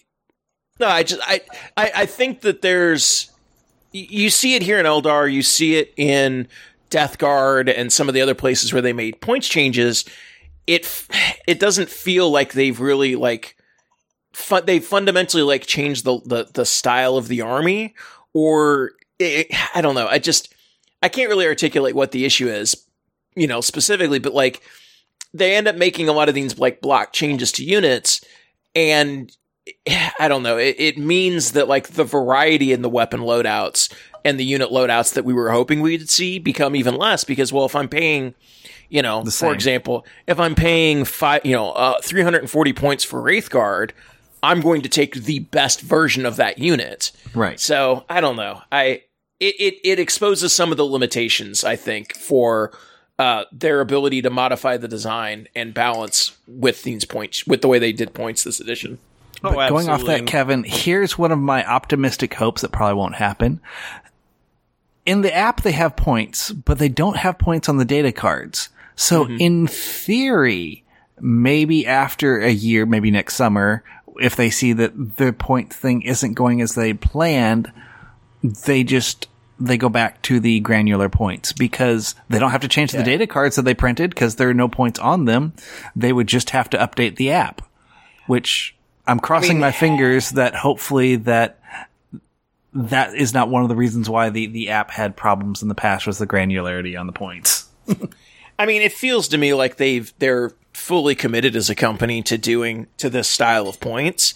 no, 0.80 0.88
I 0.88 1.02
just, 1.02 1.20
I, 1.24 1.42
I, 1.76 1.92
I 1.94 2.06
think 2.06 2.40
that 2.40 2.62
there's, 2.62 3.30
you 3.92 4.30
see 4.30 4.54
it 4.54 4.62
here 4.62 4.78
in 4.78 4.86
Eldar, 4.86 5.32
you 5.32 5.42
see 5.42 5.76
it 5.76 5.92
in 5.96 6.48
Death 6.90 7.18
Guard 7.18 7.68
and 7.68 7.92
some 7.92 8.08
of 8.08 8.14
the 8.14 8.20
other 8.20 8.34
places 8.34 8.72
where 8.72 8.82
they 8.82 8.92
made 8.92 9.20
points 9.20 9.48
changes. 9.48 10.04
It 10.66 11.06
it 11.46 11.58
doesn't 11.58 11.88
feel 11.88 12.30
like 12.30 12.52
they've 12.52 12.78
really 12.78 13.16
like 13.16 13.56
fu- 14.32 14.60
they 14.60 14.78
fundamentally 14.78 15.42
like 15.42 15.66
changed 15.66 16.04
the, 16.04 16.20
the 16.24 16.48
the 16.52 16.66
style 16.66 17.16
of 17.16 17.28
the 17.28 17.40
army 17.40 17.94
or 18.32 18.92
it, 19.18 19.48
I 19.74 19.80
don't 19.80 19.94
know. 19.94 20.06
I 20.06 20.18
just 20.18 20.54
I 21.02 21.08
can't 21.08 21.28
really 21.28 21.46
articulate 21.46 21.94
what 21.94 22.12
the 22.12 22.24
issue 22.24 22.48
is, 22.48 22.86
you 23.34 23.46
know, 23.46 23.60
specifically, 23.60 24.18
but 24.18 24.34
like 24.34 24.60
they 25.32 25.56
end 25.56 25.66
up 25.68 25.76
making 25.76 26.08
a 26.08 26.12
lot 26.12 26.28
of 26.28 26.34
these 26.34 26.58
like 26.58 26.80
block 26.80 27.12
changes 27.12 27.52
to 27.52 27.64
units 27.64 28.24
and 28.74 29.34
I 30.18 30.28
don't 30.28 30.42
know. 30.42 30.56
It, 30.56 30.76
it 30.78 30.98
means 30.98 31.52
that 31.52 31.68
like 31.68 31.88
the 31.88 32.04
variety 32.04 32.72
in 32.72 32.82
the 32.82 32.88
weapon 32.88 33.20
loadouts 33.20 33.92
and 34.24 34.38
the 34.38 34.44
unit 34.44 34.70
loadouts 34.70 35.14
that 35.14 35.24
we 35.24 35.32
were 35.32 35.50
hoping 35.50 35.80
we'd 35.80 36.10
see 36.10 36.38
become 36.38 36.76
even 36.76 36.94
less 36.96 37.24
because, 37.24 37.52
well, 37.52 37.64
if 37.64 37.74
I'm 37.74 37.88
paying, 37.88 38.34
you 38.88 39.02
know, 39.02 39.24
for 39.24 39.52
example, 39.52 40.06
if 40.26 40.38
I'm 40.38 40.54
paying 40.54 41.04
five, 41.04 41.44
you 41.44 41.52
know, 41.52 41.72
uh, 41.72 42.00
340 42.02 42.72
points 42.72 43.04
for 43.04 43.22
Wraithguard, 43.22 43.92
I'm 44.42 44.60
going 44.60 44.82
to 44.82 44.88
take 44.88 45.14
the 45.14 45.40
best 45.40 45.80
version 45.80 46.24
of 46.26 46.36
that 46.36 46.58
unit. 46.58 47.12
Right. 47.34 47.60
So 47.60 48.04
I 48.08 48.20
don't 48.20 48.36
know. 48.36 48.62
I 48.72 49.02
it 49.38 49.54
it, 49.58 49.74
it 49.84 49.98
exposes 49.98 50.52
some 50.52 50.70
of 50.70 50.76
the 50.76 50.84
limitations 50.84 51.64
I 51.64 51.76
think 51.76 52.16
for 52.16 52.72
uh, 53.18 53.44
their 53.52 53.80
ability 53.80 54.22
to 54.22 54.30
modify 54.30 54.78
the 54.78 54.88
design 54.88 55.46
and 55.54 55.74
balance 55.74 56.36
with 56.46 56.82
these 56.84 57.04
points 57.04 57.46
with 57.46 57.60
the 57.60 57.68
way 57.68 57.78
they 57.78 57.92
did 57.92 58.14
points 58.14 58.44
this 58.44 58.60
edition. 58.60 58.98
Oh, 59.42 59.54
But 59.54 59.68
going 59.70 59.88
off 59.88 60.04
that, 60.04 60.26
Kevin, 60.26 60.64
here's 60.64 61.16
one 61.16 61.32
of 61.32 61.38
my 61.38 61.64
optimistic 61.64 62.34
hopes 62.34 62.62
that 62.62 62.72
probably 62.72 62.94
won't 62.94 63.14
happen. 63.14 63.60
In 65.06 65.22
the 65.22 65.34
app, 65.34 65.62
they 65.62 65.72
have 65.72 65.96
points, 65.96 66.50
but 66.52 66.78
they 66.78 66.88
don't 66.88 67.16
have 67.16 67.38
points 67.38 67.68
on 67.68 67.78
the 67.78 67.84
data 67.84 68.12
cards. 68.12 68.68
So 68.96 69.24
mm-hmm. 69.24 69.36
in 69.38 69.66
theory, 69.66 70.84
maybe 71.18 71.86
after 71.86 72.40
a 72.40 72.50
year, 72.50 72.84
maybe 72.84 73.10
next 73.10 73.34
summer, 73.36 73.82
if 74.20 74.36
they 74.36 74.50
see 74.50 74.74
that 74.74 75.16
the 75.16 75.32
point 75.32 75.72
thing 75.72 76.02
isn't 76.02 76.34
going 76.34 76.60
as 76.60 76.74
they 76.74 76.92
planned, 76.92 77.72
they 78.42 78.84
just 78.84 79.26
they 79.58 79.76
go 79.76 79.88
back 79.88 80.20
to 80.22 80.40
the 80.40 80.60
granular 80.60 81.08
points 81.08 81.52
because 81.52 82.14
they 82.30 82.38
don't 82.38 82.50
have 82.50 82.62
to 82.62 82.68
change 82.68 82.92
the 82.92 83.02
data 83.02 83.26
cards 83.26 83.56
that 83.56 83.62
they 83.62 83.74
printed 83.74 84.10
because 84.10 84.36
there 84.36 84.48
are 84.48 84.54
no 84.54 84.68
points 84.68 84.98
on 84.98 85.26
them. 85.26 85.52
They 85.94 86.12
would 86.12 86.26
just 86.26 86.50
have 86.50 86.70
to 86.70 86.78
update 86.78 87.16
the 87.16 87.30
app, 87.30 87.60
which 88.26 88.74
I'm 89.06 89.20
crossing 89.20 89.58
my 89.58 89.72
fingers 89.72 90.30
that 90.30 90.54
hopefully 90.54 91.16
that 91.16 91.60
that 92.72 93.14
is 93.14 93.34
not 93.34 93.48
one 93.48 93.62
of 93.62 93.68
the 93.68 93.76
reasons 93.76 94.08
why 94.08 94.30
the, 94.30 94.46
the 94.46 94.70
app 94.70 94.90
had 94.90 95.16
problems 95.16 95.62
in 95.62 95.68
the 95.68 95.74
past 95.74 96.06
was 96.06 96.18
the 96.18 96.26
granularity 96.26 96.98
on 96.98 97.06
the 97.06 97.12
points. 97.12 97.68
I 98.58 98.66
mean, 98.66 98.82
it 98.82 98.92
feels 98.92 99.28
to 99.28 99.38
me 99.38 99.54
like 99.54 99.76
they've 99.76 100.12
they're 100.18 100.52
fully 100.72 101.14
committed 101.14 101.56
as 101.56 101.68
a 101.68 101.74
company 101.74 102.22
to 102.22 102.38
doing 102.38 102.86
to 102.98 103.10
this 103.10 103.28
style 103.28 103.68
of 103.68 103.80
points. 103.80 104.34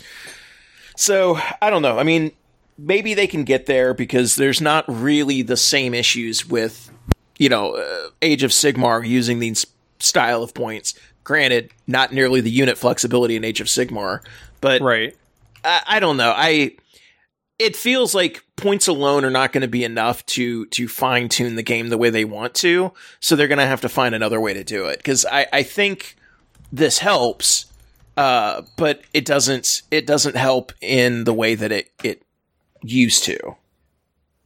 So 0.97 1.39
I 1.61 1.71
don't 1.71 1.83
know. 1.83 1.99
I 1.99 2.03
mean, 2.03 2.33
maybe 2.79 3.15
they 3.15 3.27
can 3.27 3.45
get 3.45 3.67
there 3.67 3.95
because 3.95 4.37
there's 4.37 4.61
not 4.61 4.85
really 4.89 5.43
the 5.43 5.57
same 5.57 5.95
issues 5.95 6.49
with 6.49 6.91
you 7.39 7.49
know 7.49 7.77
uh, 7.77 8.11
Age 8.23 8.43
of 8.43 8.51
Sigmar 8.51 9.07
using 9.07 9.39
these 9.39 9.67
style 9.99 10.43
of 10.43 10.55
points. 10.55 10.95
Granted, 11.23 11.71
not 11.87 12.13
nearly 12.13 12.41
the 12.41 12.51
unit 12.51 12.77
flexibility 12.77 13.37
in 13.37 13.45
Age 13.45 13.61
of 13.61 13.67
Sigmar, 13.67 14.21
but 14.65 14.81
right. 14.81 15.15
I, 15.63 15.83
I 15.87 16.01
don't 16.01 16.17
know. 16.17 16.33
I 16.35 16.77
it 17.59 17.77
feels 17.77 18.15
like 18.15 18.43
points 18.57 18.89
alone 18.89 19.25
are 19.25 19.31
not 19.31 19.53
going 19.53 19.61
to 19.61 19.69
be 19.69 19.85
enough 19.85 20.25
to 20.27 20.67
to 20.67 20.89
fine 20.89 21.29
tune 21.29 21.55
the 21.55 21.63
game 21.63 21.89
the 21.89 21.99
way 21.99 22.09
they 22.09 22.25
want 22.25 22.55
to. 22.55 22.93
So 23.21 23.37
they're 23.37 23.47
going 23.47 23.59
to 23.59 23.67
have 23.67 23.83
to 23.83 23.89
find 23.89 24.15
another 24.15 24.41
way 24.41 24.55
to 24.55 24.65
do 24.65 24.87
it. 24.87 24.97
Because 24.97 25.27
I 25.27 25.47
I 25.53 25.63
think 25.63 26.17
this 26.73 26.99
helps, 26.99 27.67
uh, 28.17 28.63
but 28.77 29.03
it 29.13 29.27
doesn't 29.27 29.83
it 29.91 30.07
doesn't 30.07 30.37
help 30.37 30.73
in 30.81 31.25
the 31.25 31.35
way 31.35 31.55
that 31.55 31.71
it 31.71 31.91
it 32.03 32.23
used 32.83 33.25
to. 33.25 33.57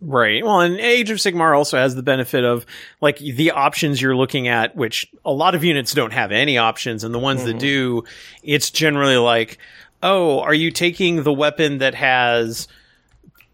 Right. 0.01 0.45
Well, 0.45 0.61
and 0.61 0.79
Age 0.79 1.11
of 1.11 1.19
Sigmar 1.19 1.57
also 1.57 1.77
has 1.77 1.97
the 1.97 2.05
benefit 2.05 2.45
of 2.45 2.65
like 3.01 3.19
the 3.19 3.51
options 3.51 4.01
you're 4.01 4.17
looking 4.17 4.47
at, 4.47 4.77
which 4.77 5.11
a 5.25 5.33
lot 5.33 5.57
of 5.57 5.65
units 5.65 5.93
don't 5.93 6.13
have 6.13 6.31
any 6.31 6.57
options, 6.57 7.03
and 7.03 7.13
the 7.13 7.19
ones 7.19 7.45
that 7.45 7.59
do, 7.59 8.05
it's 8.45 8.71
generally 8.71 9.17
like, 9.17 9.59
oh, 10.03 10.41
are 10.41 10.55
you 10.55 10.71
taking 10.71 11.23
the 11.23 11.33
weapon 11.33 11.79
that 11.79 11.95
has 11.95 12.69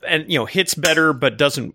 and 0.06 0.30
you 0.30 0.38
know 0.38 0.44
hits 0.46 0.74
better 0.74 1.12
but 1.12 1.36
doesn't 1.38 1.74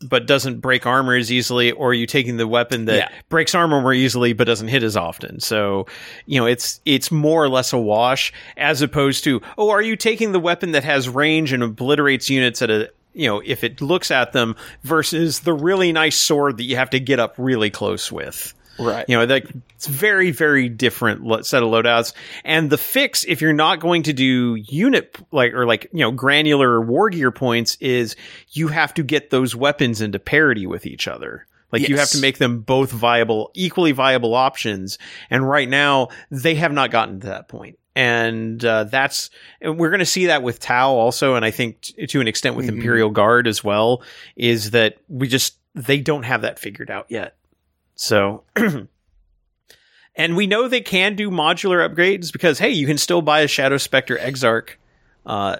but 0.00 0.26
doesn't 0.28 0.60
break 0.60 0.86
armor 0.86 1.16
as 1.16 1.32
easily, 1.32 1.72
or 1.72 1.90
are 1.90 1.94
you 1.94 2.06
taking 2.06 2.36
the 2.36 2.46
weapon 2.46 2.84
that 2.84 2.96
Yeah. 2.96 3.08
breaks 3.28 3.52
armor 3.54 3.80
more 3.80 3.92
easily 3.92 4.32
but 4.32 4.44
doesn't 4.46 4.68
hit 4.68 4.84
as 4.84 4.96
often? 4.96 5.40
So, 5.40 5.86
you 6.26 6.38
know, 6.40 6.46
it's 6.46 6.80
it's 6.84 7.10
more 7.10 7.42
or 7.42 7.48
less 7.48 7.72
a 7.72 7.78
wash 7.78 8.32
as 8.56 8.80
opposed 8.80 9.24
to, 9.24 9.42
oh, 9.56 9.70
are 9.70 9.82
you 9.82 9.96
taking 9.96 10.30
the 10.30 10.38
weapon 10.38 10.70
that 10.72 10.84
has 10.84 11.08
range 11.08 11.52
and 11.52 11.64
obliterates 11.64 12.30
units 12.30 12.62
at 12.62 12.70
a 12.70 12.90
you 13.14 13.26
know, 13.26 13.42
if 13.44 13.64
it 13.64 13.80
looks 13.80 14.12
at 14.12 14.32
them 14.32 14.54
versus 14.84 15.40
the 15.40 15.52
really 15.52 15.90
nice 15.90 16.16
sword 16.16 16.58
that 16.58 16.64
you 16.64 16.76
have 16.76 16.90
to 16.90 17.00
get 17.00 17.18
up 17.18 17.34
really 17.36 17.70
close 17.70 18.12
with. 18.12 18.54
Right. 18.78 19.04
You 19.08 19.18
know, 19.18 19.24
like 19.24 19.48
it's 19.74 19.86
very, 19.86 20.30
very 20.30 20.68
different 20.68 21.22
lo- 21.22 21.42
set 21.42 21.62
of 21.62 21.68
loadouts. 21.70 22.12
And 22.44 22.70
the 22.70 22.78
fix, 22.78 23.24
if 23.24 23.40
you're 23.40 23.52
not 23.52 23.80
going 23.80 24.04
to 24.04 24.12
do 24.12 24.54
unit 24.54 25.16
like 25.32 25.52
or 25.52 25.66
like 25.66 25.88
you 25.92 26.00
know 26.00 26.10
granular 26.10 26.80
war 26.80 27.10
gear 27.10 27.30
points, 27.30 27.76
is 27.80 28.16
you 28.50 28.68
have 28.68 28.94
to 28.94 29.02
get 29.02 29.30
those 29.30 29.54
weapons 29.56 30.00
into 30.00 30.18
parity 30.18 30.66
with 30.66 30.86
each 30.86 31.08
other. 31.08 31.46
Like 31.70 31.88
you 31.88 31.98
have 31.98 32.10
to 32.10 32.20
make 32.20 32.38
them 32.38 32.60
both 32.60 32.90
viable, 32.90 33.50
equally 33.54 33.92
viable 33.92 34.34
options. 34.34 34.98
And 35.28 35.46
right 35.46 35.68
now, 35.68 36.08
they 36.30 36.54
have 36.54 36.72
not 36.72 36.90
gotten 36.90 37.20
to 37.20 37.26
that 37.28 37.48
point. 37.48 37.78
And 37.94 38.64
uh, 38.64 38.84
that's 38.84 39.28
and 39.60 39.78
we're 39.78 39.90
going 39.90 39.98
to 39.98 40.06
see 40.06 40.26
that 40.26 40.42
with 40.42 40.60
Tau 40.60 40.92
also, 40.92 41.34
and 41.34 41.44
I 41.44 41.50
think 41.50 41.80
t- 41.80 42.06
to 42.06 42.20
an 42.20 42.28
extent 42.28 42.54
with 42.54 42.68
Imperial 42.68 43.10
Guard 43.10 43.48
as 43.48 43.64
well. 43.64 44.02
Is 44.36 44.70
that 44.70 44.98
we 45.08 45.26
just 45.26 45.56
they 45.74 46.00
don't 46.00 46.22
have 46.22 46.42
that 46.42 46.60
figured 46.60 46.90
out 46.90 47.06
yet. 47.08 47.36
So, 47.98 48.44
and 50.14 50.36
we 50.36 50.46
know 50.46 50.68
they 50.68 50.80
can 50.80 51.16
do 51.16 51.30
modular 51.30 51.86
upgrades 51.86 52.32
because 52.32 52.60
hey, 52.60 52.70
you 52.70 52.86
can 52.86 52.96
still 52.96 53.22
buy 53.22 53.40
a 53.40 53.48
Shadow 53.48 53.76
Spectre 53.76 54.16
Exarch 54.16 54.78
uh, 55.26 55.56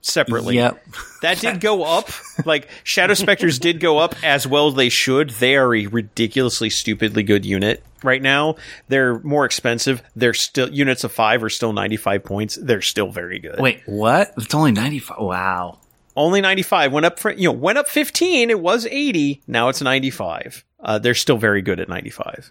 separately. 0.00 0.56
Yep. 0.56 0.82
That 1.20 1.38
did 1.38 1.60
go 1.60 1.84
up. 1.84 2.08
Like 2.46 2.70
Shadow 2.82 3.12
Spectres 3.12 3.58
did 3.58 3.78
go 3.78 3.98
up 3.98 4.14
as 4.24 4.46
well 4.46 4.68
as 4.68 4.74
they 4.74 4.88
should. 4.88 5.30
They 5.30 5.54
are 5.56 5.74
a 5.74 5.86
ridiculously 5.86 6.70
stupidly 6.70 7.22
good 7.22 7.44
unit 7.44 7.84
right 8.02 8.22
now. 8.22 8.56
They're 8.88 9.18
more 9.18 9.44
expensive. 9.44 10.02
They're 10.16 10.32
still 10.32 10.72
units 10.72 11.04
of 11.04 11.12
five 11.12 11.44
are 11.44 11.50
still 11.50 11.74
ninety 11.74 11.98
five 11.98 12.24
points. 12.24 12.56
They're 12.56 12.80
still 12.80 13.10
very 13.10 13.38
good. 13.38 13.60
Wait, 13.60 13.82
what? 13.84 14.32
It's 14.38 14.54
only 14.54 14.72
95. 14.72 15.18
Wow. 15.20 15.78
Only 16.16 16.40
ninety 16.40 16.62
five 16.62 16.92
went 16.92 17.06
up 17.06 17.18
for 17.18 17.30
you 17.32 17.44
know 17.48 17.52
went 17.52 17.78
up 17.78 17.88
fifteen. 17.88 18.50
It 18.50 18.60
was 18.60 18.86
eighty. 18.90 19.42
Now 19.46 19.68
it's 19.68 19.82
ninety 19.82 20.10
five. 20.10 20.64
Uh, 20.80 20.98
they're 20.98 21.14
still 21.14 21.36
very 21.38 21.62
good 21.62 21.78
at 21.80 21.88
ninety 21.88 22.10
five. 22.10 22.50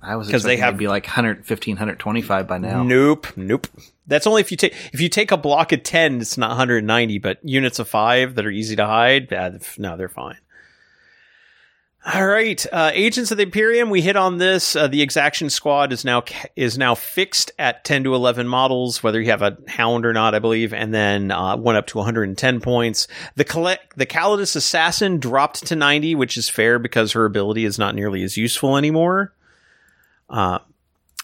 I 0.00 0.14
was 0.16 0.30
'Cause 0.30 0.44
they 0.44 0.56
have- 0.58 0.74
to 0.74 0.78
be 0.78 0.86
like 0.86 1.06
115, 1.06 1.74
125 1.74 2.46
by 2.46 2.58
now. 2.58 2.84
Nope, 2.84 3.26
nope. 3.36 3.66
That's 4.06 4.28
only 4.28 4.40
if 4.40 4.50
you 4.52 4.56
take 4.56 4.74
if 4.92 5.00
you 5.00 5.08
take 5.08 5.32
a 5.32 5.36
block 5.36 5.72
of 5.72 5.82
ten, 5.82 6.20
it's 6.20 6.38
not 6.38 6.50
190. 6.50 7.18
But 7.18 7.38
units 7.42 7.78
of 7.80 7.88
five 7.88 8.36
that 8.36 8.46
are 8.46 8.50
easy 8.50 8.76
to 8.76 8.86
hide, 8.86 9.32
uh, 9.32 9.50
no, 9.76 9.96
they're 9.96 10.08
fine. 10.08 10.36
All 12.06 12.26
right, 12.26 12.64
uh, 12.72 12.92
Agents 12.94 13.32
of 13.32 13.38
the 13.38 13.42
Imperium. 13.42 13.90
We 13.90 14.00
hit 14.00 14.14
on 14.14 14.38
this. 14.38 14.76
Uh, 14.76 14.86
the 14.86 15.02
Exaction 15.02 15.50
Squad 15.50 15.92
is 15.92 16.04
now 16.04 16.22
is 16.54 16.78
now 16.78 16.94
fixed 16.94 17.50
at 17.58 17.84
10 17.84 18.04
to 18.04 18.14
11 18.14 18.46
models, 18.46 19.02
whether 19.02 19.20
you 19.20 19.30
have 19.30 19.42
a 19.42 19.58
Hound 19.66 20.06
or 20.06 20.12
not, 20.12 20.32
I 20.34 20.38
believe, 20.38 20.72
and 20.72 20.94
then 20.94 21.32
uh, 21.32 21.56
went 21.56 21.76
up 21.76 21.88
to 21.88 21.98
110 21.98 22.60
points. 22.60 23.08
The 23.34 23.44
collect 23.44 23.96
the 23.96 24.06
Calidus 24.06 24.54
Assassin 24.54 25.18
dropped 25.18 25.66
to 25.66 25.76
90, 25.76 26.14
which 26.14 26.38
is 26.38 26.48
fair 26.48 26.78
because 26.78 27.12
her 27.12 27.24
ability 27.24 27.64
is 27.64 27.78
not 27.78 27.96
nearly 27.96 28.22
as 28.22 28.36
useful 28.36 28.76
anymore. 28.76 29.34
Uh, 30.30 30.60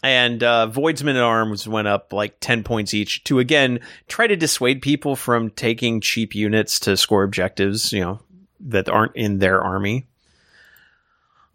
and 0.02 0.42
uh, 0.42 0.68
Voidsman 0.70 1.14
at 1.14 1.22
Arms 1.22 1.68
went 1.68 1.88
up 1.88 2.12
like 2.12 2.40
10 2.40 2.64
points 2.64 2.92
each 2.92 3.22
to 3.24 3.38
again 3.38 3.78
try 4.08 4.26
to 4.26 4.36
dissuade 4.36 4.82
people 4.82 5.14
from 5.14 5.50
taking 5.50 6.00
cheap 6.00 6.34
units 6.34 6.80
to 6.80 6.96
score 6.96 7.22
objectives, 7.22 7.92
you 7.92 8.00
know, 8.00 8.20
that 8.60 8.88
aren't 8.88 9.14
in 9.14 9.38
their 9.38 9.62
army. 9.62 10.04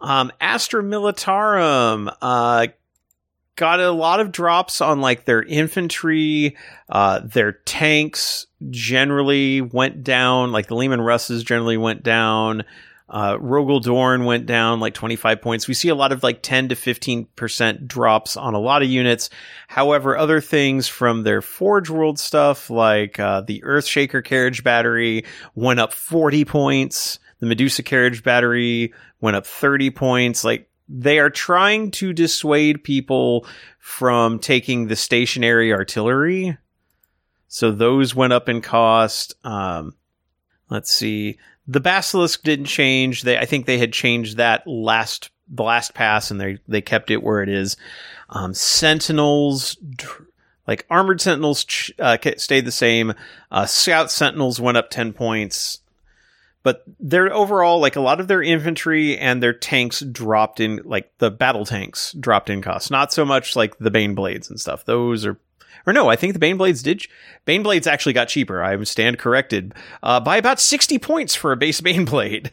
Um, 0.01 0.31
Astra 0.39 0.81
Militarum 0.81 2.13
uh, 2.21 2.67
got 3.55 3.79
a 3.81 3.91
lot 3.91 4.21
of 4.21 4.31
drops 4.31 4.79
on 4.79 5.01
like 5.01 5.25
their 5.25 5.43
infantry, 5.43 6.55
uh, 6.87 7.19
their 7.19 7.51
tanks 7.51 8.47
generally 8.69 9.61
went 9.61 10.03
down, 10.03 10.51
like 10.51 10.67
the 10.67 10.75
Leman 10.75 11.01
Russes 11.01 11.43
generally 11.43 11.77
went 11.77 12.01
down. 12.01 12.63
Uh, 13.09 13.35
Rogal 13.37 13.81
Dorn 13.81 14.23
went 14.25 14.45
down 14.45 14.79
like 14.79 14.93
25 14.93 15.41
points. 15.41 15.67
We 15.67 15.73
see 15.73 15.89
a 15.89 15.95
lot 15.95 16.11
of 16.11 16.21
like 16.21 16.41
10 16.41 16.69
to 16.69 16.75
15% 16.75 17.87
drops 17.87 18.37
on 18.37 18.53
a 18.53 18.59
lot 18.59 18.83
of 18.83 18.89
units. 18.89 19.29
However, 19.67 20.15
other 20.15 20.39
things 20.39 20.87
from 20.87 21.23
their 21.23 21.41
Forge 21.41 21.89
World 21.89 22.19
stuff, 22.19 22.69
like 22.69 23.19
uh, 23.19 23.41
the 23.41 23.61
Earthshaker 23.65 24.23
Carriage 24.23 24.63
Battery, 24.63 25.25
went 25.55 25.79
up 25.79 25.93
40 25.93 26.45
points. 26.45 27.19
The 27.39 27.45
Medusa 27.45 27.83
Carriage 27.83 28.21
Battery 28.21 28.93
went 29.21 29.35
up 29.35 29.45
30 29.45 29.91
points. 29.91 30.43
Like 30.43 30.69
they 30.87 31.19
are 31.19 31.29
trying 31.29 31.91
to 31.91 32.13
dissuade 32.13 32.83
people 32.83 33.45
from 33.77 34.39
taking 34.39 34.87
the 34.87 34.95
stationary 34.95 35.71
artillery. 35.71 36.57
So 37.47 37.71
those 37.71 38.15
went 38.15 38.33
up 38.33 38.49
in 38.49 38.61
cost. 38.61 39.35
Um, 39.43 39.95
let's 40.69 40.91
see. 40.91 41.37
The 41.67 41.79
Basilisk 41.79 42.43
didn't 42.43 42.65
change. 42.65 43.23
They, 43.23 43.37
I 43.37 43.45
think 43.45 43.65
they 43.65 43.77
had 43.77 43.93
changed 43.93 44.37
that 44.37 44.65
last, 44.65 45.29
the 45.47 45.63
last 45.63 45.93
pass 45.93 46.31
and 46.31 46.41
they, 46.41 46.59
they 46.67 46.81
kept 46.81 47.11
it 47.11 47.23
where 47.23 47.43
it 47.43 47.49
is. 47.49 47.77
Um, 48.29 48.53
Sentinels, 48.53 49.77
like 50.67 50.85
armored 50.89 51.21
Sentinels, 51.21 51.65
ch- 51.65 51.91
uh, 51.99 52.17
stayed 52.37 52.65
the 52.65 52.71
same. 52.71 53.13
Uh, 53.51 53.65
Scout 53.65 54.11
Sentinels 54.11 54.59
went 54.59 54.77
up 54.77 54.89
10 54.89 55.13
points. 55.13 55.81
But 56.61 56.83
their 56.99 57.33
overall, 57.33 57.79
like 57.79 57.95
a 57.95 58.01
lot 58.01 58.19
of 58.19 58.27
their 58.27 58.43
infantry 58.43 59.17
and 59.17 59.41
their 59.41 59.53
tanks 59.53 60.01
dropped 60.01 60.59
in, 60.59 60.81
like 60.83 61.11
the 61.19 61.31
battle 61.31 61.65
tanks 61.65 62.13
dropped 62.13 62.49
in 62.49 62.61
cost. 62.61 62.91
Not 62.91 63.13
so 63.13 63.23
much 63.23 63.55
like 63.55 63.77
the 63.77 63.91
Bane 63.91 64.13
Blades 64.13 64.49
and 64.49 64.59
stuff. 64.59 64.85
Those 64.85 65.25
are 65.25 65.37
or 65.85 65.93
no, 65.93 66.09
I 66.09 66.15
think 66.15 66.33
the 66.33 66.39
Bane 66.39 66.57
Blades 66.57 66.83
did. 66.83 67.05
Bane 67.45 67.63
Blades 67.63 67.87
actually 67.87 68.13
got 68.13 68.27
cheaper. 68.27 68.61
I 68.61 68.81
stand 68.83 69.17
corrected 69.17 69.73
uh, 70.03 70.19
by 70.19 70.37
about 70.37 70.59
sixty 70.59 70.99
points 70.99 71.35
for 71.35 71.51
a 71.51 71.57
base 71.57 71.81
Bane 71.81 72.05
Blade. 72.05 72.51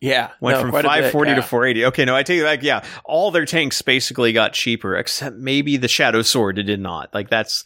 Yeah, 0.00 0.30
Went 0.40 0.56
no, 0.56 0.62
from 0.62 0.70
quite 0.70 0.84
a 0.84 0.88
bit, 0.88 1.12
540 1.12 1.30
yeah. 1.30 1.34
to 1.36 1.42
480. 1.42 1.84
Okay, 1.86 2.04
no, 2.04 2.16
I 2.16 2.24
take 2.24 2.40
it 2.40 2.42
back. 2.42 2.64
Yeah, 2.64 2.84
all 3.04 3.30
their 3.30 3.46
tanks 3.46 3.80
basically 3.82 4.32
got 4.32 4.52
cheaper, 4.52 4.96
except 4.96 5.36
maybe 5.36 5.76
the 5.76 5.86
Shadow 5.86 6.22
Sword 6.22 6.58
it 6.58 6.64
did 6.64 6.80
not. 6.80 7.14
Like 7.14 7.30
that's 7.30 7.64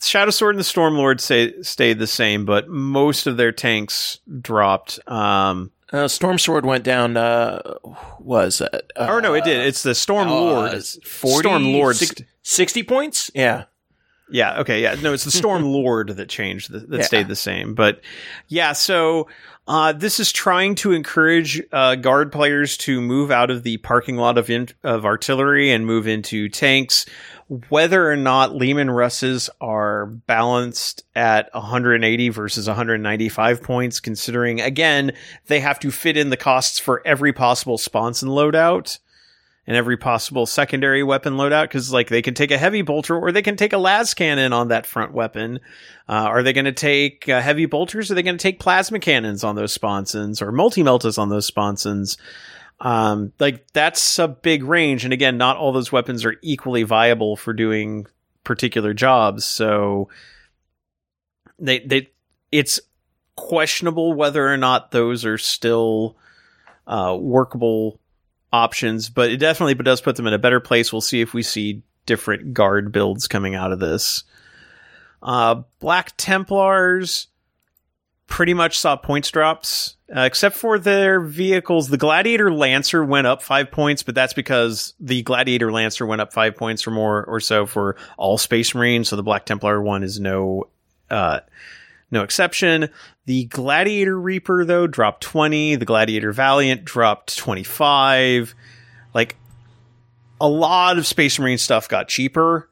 Shadow 0.00 0.30
Sword 0.30 0.54
and 0.54 0.60
the 0.60 0.64
Storm 0.64 0.94
Lord 0.96 1.20
say, 1.20 1.60
stayed 1.62 1.98
the 1.98 2.06
same, 2.06 2.44
but 2.44 2.68
most 2.68 3.26
of 3.26 3.36
their 3.36 3.52
tanks 3.52 4.20
dropped. 4.40 4.98
Um, 5.08 5.70
Uh, 5.92 6.08
Storm 6.08 6.38
Sword 6.38 6.66
went 6.66 6.84
down. 6.84 7.16
Uh, 7.16 7.60
was 8.18 8.60
it? 8.60 8.92
Uh, 8.96 9.06
or 9.08 9.20
no, 9.20 9.34
it 9.34 9.44
did. 9.44 9.66
It's 9.66 9.82
the 9.82 9.94
Storm 9.94 10.28
Lord. 10.28 10.74
uh, 10.74 10.80
40, 11.04 11.38
Storm 11.38 11.64
Lord. 11.72 11.96
60, 11.96 12.26
60 12.42 12.82
points. 12.82 13.30
Yeah, 13.34 13.64
Yeah. 14.30 14.60
Okay. 14.60 14.82
Yeah. 14.82 14.96
No, 15.00 15.12
it's 15.12 15.24
the 15.24 15.30
Storm 15.30 15.62
Lord 15.72 16.08
that 16.16 16.28
changed, 16.28 16.72
that, 16.72 16.90
that 16.90 16.98
Yeah. 16.98 17.04
stayed 17.04 17.28
the 17.28 17.36
same. 17.36 17.74
But 17.74 18.00
yeah, 18.48 18.72
so 18.72 19.28
uh, 19.68 19.92
this 19.92 20.18
is 20.20 20.30
trying 20.32 20.74
to 20.76 20.92
encourage 20.92 21.62
uh, 21.72 21.94
guard 21.94 22.30
players 22.32 22.76
to 22.78 23.00
move 23.00 23.30
out 23.30 23.50
of 23.50 23.62
the 23.62 23.76
parking 23.78 24.16
lot 24.16 24.38
of 24.38 24.50
in- 24.50 24.68
of 24.84 25.04
artillery 25.06 25.70
and 25.72 25.86
move 25.86 26.06
into 26.08 26.48
tanks. 26.48 27.06
Whether 27.68 28.10
or 28.10 28.16
not 28.16 28.56
Leman 28.56 28.90
Russes 28.90 29.48
are 29.60 30.06
balanced 30.06 31.04
at 31.14 31.48
180 31.54 32.28
versus 32.30 32.66
195 32.66 33.62
points, 33.62 34.00
considering 34.00 34.60
again 34.60 35.12
they 35.46 35.60
have 35.60 35.78
to 35.80 35.92
fit 35.92 36.16
in 36.16 36.30
the 36.30 36.36
costs 36.36 36.80
for 36.80 37.06
every 37.06 37.32
possible 37.32 37.78
sponson 37.78 38.30
loadout 38.30 38.98
and 39.66 39.76
every 39.76 39.96
possible 39.96 40.46
secondary 40.46 41.02
weapon 41.02 41.34
loadout 41.34 41.64
because 41.64 41.92
like 41.92 42.08
they 42.08 42.22
can 42.22 42.34
take 42.34 42.50
a 42.50 42.58
heavy 42.58 42.82
bolter 42.82 43.16
or 43.16 43.32
they 43.32 43.42
can 43.42 43.56
take 43.56 43.72
a 43.72 43.78
las 43.78 44.14
cannon 44.14 44.52
on 44.52 44.68
that 44.68 44.86
front 44.86 45.12
weapon. 45.12 45.60
Uh, 46.08 46.12
are 46.12 46.42
they 46.42 46.52
going 46.52 46.66
to 46.66 46.72
take 46.72 47.28
uh, 47.28 47.40
heavy 47.40 47.66
bolters? 47.66 48.10
Are 48.10 48.14
they 48.14 48.22
going 48.22 48.38
to 48.38 48.42
take 48.42 48.60
plasma 48.60 49.00
cannons 49.00 49.42
on 49.42 49.56
those 49.56 49.72
sponsons 49.72 50.40
or 50.40 50.52
multi 50.52 50.82
meltas 50.82 51.18
on 51.18 51.28
those 51.28 51.46
sponsons 51.46 52.16
um, 52.80 53.32
like 53.38 53.70
that's 53.72 54.18
a 54.18 54.28
big 54.28 54.62
range 54.62 55.04
and 55.04 55.12
again 55.12 55.38
not 55.38 55.56
all 55.56 55.72
those 55.72 55.92
weapons 55.92 56.24
are 56.24 56.36
equally 56.42 56.82
viable 56.82 57.36
for 57.36 57.52
doing 57.52 58.06
particular 58.44 58.92
jobs 58.92 59.44
so 59.44 60.08
they 61.58 61.78
they 61.80 62.10
it's 62.52 62.80
questionable 63.36 64.14
whether 64.14 64.46
or 64.46 64.56
not 64.56 64.90
those 64.90 65.24
are 65.24 65.38
still 65.38 66.16
uh, 66.86 67.16
workable 67.18 68.00
options, 68.52 69.08
but 69.08 69.30
it 69.30 69.38
definitely 69.38 69.74
does 69.74 70.00
put 70.00 70.16
them 70.16 70.26
in 70.26 70.32
a 70.32 70.38
better 70.38 70.60
place. 70.60 70.92
We'll 70.92 71.00
see 71.00 71.20
if 71.20 71.34
we 71.34 71.42
see 71.42 71.82
different 72.06 72.54
guard 72.54 72.92
builds 72.92 73.28
coming 73.28 73.54
out 73.54 73.72
of 73.72 73.80
this. 73.80 74.24
Uh, 75.22 75.62
Black 75.80 76.16
Templars 76.16 77.28
pretty 78.26 78.54
much 78.54 78.78
saw 78.78 78.96
points 78.96 79.30
drops, 79.30 79.96
uh, 80.14 80.20
except 80.20 80.56
for 80.56 80.78
their 80.78 81.20
vehicles. 81.20 81.88
The 81.88 81.96
Gladiator 81.96 82.52
Lancer 82.52 83.04
went 83.04 83.26
up 83.26 83.42
five 83.42 83.70
points, 83.70 84.02
but 84.02 84.14
that's 84.14 84.34
because 84.34 84.94
the 85.00 85.22
Gladiator 85.22 85.72
Lancer 85.72 86.06
went 86.06 86.20
up 86.20 86.32
five 86.32 86.56
points 86.56 86.86
or 86.86 86.90
more 86.90 87.24
or 87.24 87.40
so 87.40 87.66
for 87.66 87.96
all 88.16 88.38
Space 88.38 88.74
Marines. 88.74 89.08
So 89.08 89.16
the 89.16 89.22
Black 89.22 89.46
Templar 89.46 89.80
one 89.80 90.02
is 90.02 90.18
no, 90.18 90.68
uh, 91.10 91.40
no 92.10 92.22
exception. 92.22 92.88
The 93.26 93.44
Gladiator 93.46 94.18
Reaper, 94.18 94.64
though, 94.64 94.86
dropped 94.86 95.22
20. 95.22 95.76
The 95.76 95.84
Gladiator 95.84 96.32
Valiant 96.32 96.84
dropped 96.84 97.36
25. 97.36 98.54
Like, 99.14 99.36
a 100.40 100.48
lot 100.48 100.98
of 100.98 101.06
Space 101.06 101.38
Marine 101.38 101.58
stuff 101.58 101.88
got 101.88 102.08
cheaper. 102.08 102.68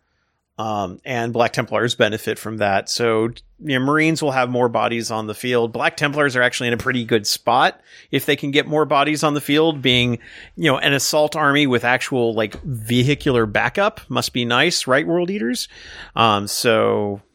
Um, 0.57 1.01
and 1.05 1.33
Black 1.33 1.53
Templars 1.53 1.97
benefit 1.97 2.39
from 2.39 2.59
that. 2.59 2.89
So, 2.89 3.31
you 3.59 3.79
know, 3.79 3.85
Marines 3.85 4.23
will 4.23 4.31
have 4.31 4.49
more 4.49 4.69
bodies 4.69 5.11
on 5.11 5.27
the 5.27 5.35
field. 5.35 5.73
Black 5.73 5.97
Templars 5.97 6.37
are 6.37 6.43
actually 6.43 6.69
in 6.69 6.75
a 6.75 6.79
pretty 6.79 7.05
good 7.05 7.27
spot 7.27 7.81
if 8.13 8.25
they 8.25 8.37
can 8.37 8.53
get 8.53 8.69
more 8.69 8.85
bodies 8.85 9.25
on 9.25 9.35
the 9.35 9.41
field. 9.41 9.83
Being, 9.83 10.21
you 10.55 10.71
know, 10.71 10.79
an 10.79 10.93
assault 10.93 11.35
army 11.35 11.67
with 11.67 11.83
actual, 11.83 12.35
like, 12.35 12.63
vehicular 12.63 13.47
backup 13.47 14.01
must 14.09 14.33
be 14.33 14.45
nice, 14.45 14.87
right, 14.87 15.07
World 15.07 15.31
Eaters? 15.31 15.67
Um, 16.15 16.47
so. 16.47 17.21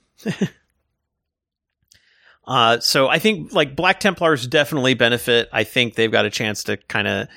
Uh, 2.50 2.80
so 2.80 3.08
I 3.08 3.20
think 3.20 3.54
like 3.54 3.76
Black 3.76 4.00
Templars 4.00 4.48
definitely 4.48 4.96
benefit. 4.96 5.50
I 5.54 5.64
think 5.64 5.94
they've 5.94 6.12
got 6.12 6.26
a 6.26 6.32
chance 6.32 6.64
to 6.64 6.78
kind 6.78 7.08
of 7.08 7.28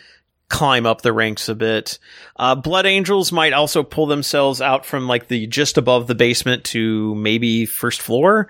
climb 0.52 0.84
up 0.84 1.00
the 1.00 1.12
ranks 1.12 1.48
a 1.48 1.54
bit. 1.54 1.98
Uh, 2.36 2.54
Blood 2.54 2.84
Angels 2.86 3.32
might 3.32 3.54
also 3.54 3.82
pull 3.82 4.06
themselves 4.06 4.60
out 4.60 4.84
from 4.84 5.08
like 5.08 5.26
the 5.26 5.46
just 5.46 5.78
above 5.78 6.06
the 6.06 6.14
basement 6.14 6.62
to 6.64 7.14
maybe 7.16 7.64
first 7.66 8.02
floor. 8.02 8.48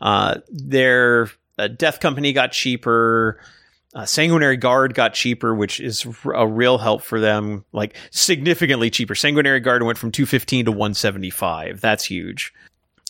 Uh, 0.00 0.36
their 0.48 1.28
uh, 1.58 1.66
Death 1.68 1.98
Company 2.00 2.32
got 2.32 2.52
cheaper. 2.52 3.40
Uh, 3.92 4.06
Sanguinary 4.06 4.56
Guard 4.56 4.94
got 4.94 5.12
cheaper, 5.12 5.52
which 5.52 5.80
is 5.80 6.06
a 6.32 6.46
real 6.46 6.78
help 6.78 7.02
for 7.02 7.18
them, 7.18 7.64
like 7.72 7.96
significantly 8.12 8.88
cheaper. 8.88 9.16
Sanguinary 9.16 9.58
Guard 9.58 9.82
went 9.82 9.98
from 9.98 10.12
215 10.12 10.66
to 10.66 10.70
175. 10.70 11.80
That's 11.80 12.04
huge. 12.04 12.54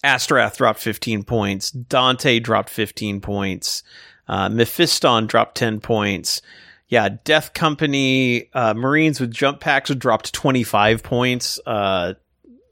Astorath 0.02 0.56
dropped 0.56 0.80
15 0.80 1.24
points. 1.24 1.70
Dante 1.70 2.40
dropped 2.40 2.70
15 2.70 3.20
points. 3.20 3.82
Uh, 4.26 4.48
Mephiston 4.48 5.26
dropped 5.26 5.58
10 5.58 5.80
points. 5.80 6.40
Yeah, 6.90 7.08
Death 7.22 7.54
Company, 7.54 8.50
uh, 8.52 8.74
Marines 8.74 9.20
with 9.20 9.30
jump 9.30 9.60
packs 9.60 9.94
dropped 9.94 10.32
25 10.34 11.04
points. 11.04 11.60
Uh, 11.64 12.14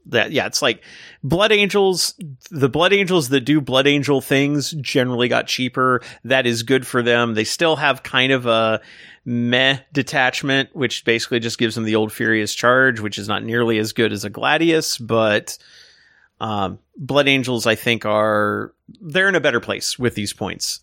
that, 0.07 0.33
yeah, 0.33 0.45
it's 0.45 0.61
like 0.61 0.83
Blood 1.23 1.53
Angels, 1.53 2.15
the 2.51 2.67
Blood 2.67 2.91
Angels 2.91 3.29
that 3.29 3.41
do 3.41 3.61
Blood 3.61 3.87
Angel 3.87 4.19
things 4.19 4.71
generally 4.71 5.29
got 5.29 5.47
cheaper. 5.47 6.01
That 6.25 6.45
is 6.45 6.63
good 6.63 6.85
for 6.85 7.01
them. 7.01 7.33
They 7.33 7.45
still 7.45 7.77
have 7.77 8.03
kind 8.03 8.33
of 8.33 8.45
a 8.45 8.81
meh 9.23 9.79
detachment, 9.93 10.75
which 10.75 11.05
basically 11.05 11.39
just 11.39 11.57
gives 11.57 11.75
them 11.75 11.85
the 11.85 11.95
old 11.95 12.11
Furious 12.11 12.53
Charge, 12.53 12.99
which 12.99 13.17
is 13.17 13.29
not 13.29 13.43
nearly 13.43 13.77
as 13.77 13.93
good 13.93 14.11
as 14.11 14.25
a 14.25 14.29
Gladius, 14.29 14.97
but 14.99 15.57
um, 16.41 16.79
Blood 16.97 17.29
Angels, 17.29 17.65
I 17.65 17.75
think, 17.75 18.05
are 18.05 18.73
they're 18.99 19.29
in 19.29 19.35
a 19.35 19.41
better 19.41 19.61
place 19.61 19.97
with 19.97 20.15
these 20.15 20.33
points 20.33 20.81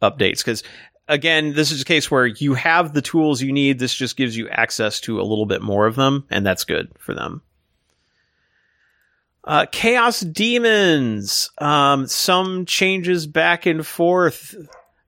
updates 0.00 0.38
because 0.38 0.62
again, 1.08 1.54
this 1.54 1.72
is 1.72 1.82
a 1.82 1.84
case 1.84 2.10
where 2.10 2.26
you 2.26 2.54
have 2.54 2.92
the 2.92 3.02
tools 3.02 3.42
you 3.42 3.52
need. 3.52 3.78
This 3.78 3.94
just 3.94 4.16
gives 4.16 4.36
you 4.36 4.48
access 4.48 5.00
to 5.00 5.20
a 5.20 5.24
little 5.24 5.46
bit 5.46 5.62
more 5.62 5.86
of 5.86 5.96
them, 5.96 6.24
and 6.30 6.46
that's 6.46 6.64
good 6.64 6.90
for 6.98 7.14
them. 7.14 7.42
Uh, 9.42 9.66
Chaos 9.72 10.20
Demons. 10.20 11.50
Um, 11.58 12.06
some 12.06 12.66
changes 12.66 13.26
back 13.26 13.66
and 13.66 13.86
forth. 13.86 14.54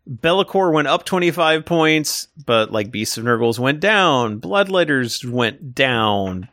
Be'lakor 0.06 0.72
went 0.72 0.88
up 0.88 1.04
25 1.04 1.64
points, 1.66 2.28
but 2.46 2.72
like 2.72 2.90
Beasts 2.90 3.18
of 3.18 3.24
Nurgles 3.24 3.58
went 3.58 3.80
down. 3.80 4.40
Bloodletters 4.40 5.30
went 5.30 5.74
down. 5.74 6.48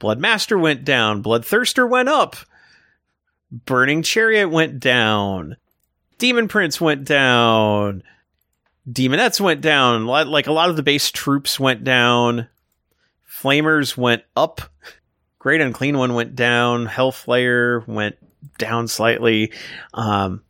Bloodmaster 0.00 0.60
went 0.60 0.84
down. 0.84 1.22
Bloodthirster 1.22 1.88
went 1.88 2.08
up. 2.08 2.36
Burning 3.52 4.02
Chariot 4.02 4.48
went 4.48 4.80
down. 4.80 5.56
Demon 6.18 6.48
Prince 6.48 6.80
went 6.80 7.04
down. 7.04 8.02
Demonettes 8.90 9.40
went 9.40 9.60
down. 9.60 10.06
Like 10.06 10.46
a 10.46 10.52
lot 10.52 10.70
of 10.70 10.76
the 10.76 10.82
base 10.82 11.10
troops 11.10 11.58
went 11.58 11.84
down. 11.84 12.48
Flamers 13.28 13.96
went 13.96 14.22
up. 14.36 14.60
Great 15.38 15.60
Unclean 15.60 15.98
One 15.98 16.14
went 16.14 16.34
down. 16.34 16.86
Hellflayer 16.86 17.86
went 17.86 18.16
down 18.58 18.88
slightly. 18.88 19.52
Um, 19.94 20.42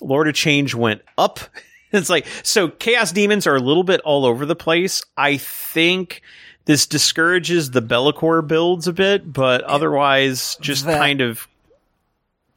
Lord 0.00 0.28
of 0.28 0.34
Change 0.34 0.74
went 0.74 1.02
up. 1.16 1.40
it's 1.92 2.10
like, 2.10 2.26
so 2.42 2.68
Chaos 2.68 3.12
Demons 3.12 3.46
are 3.46 3.56
a 3.56 3.60
little 3.60 3.84
bit 3.84 4.00
all 4.02 4.24
over 4.24 4.46
the 4.46 4.56
place. 4.56 5.04
I 5.16 5.36
think 5.36 6.22
this 6.64 6.86
discourages 6.86 7.70
the 7.70 7.80
Be'lakor 7.80 8.46
builds 8.46 8.86
a 8.86 8.92
bit, 8.92 9.32
but 9.32 9.62
otherwise 9.62 10.56
just 10.60 10.84
That- 10.86 10.98
kind 10.98 11.20
of 11.20 11.48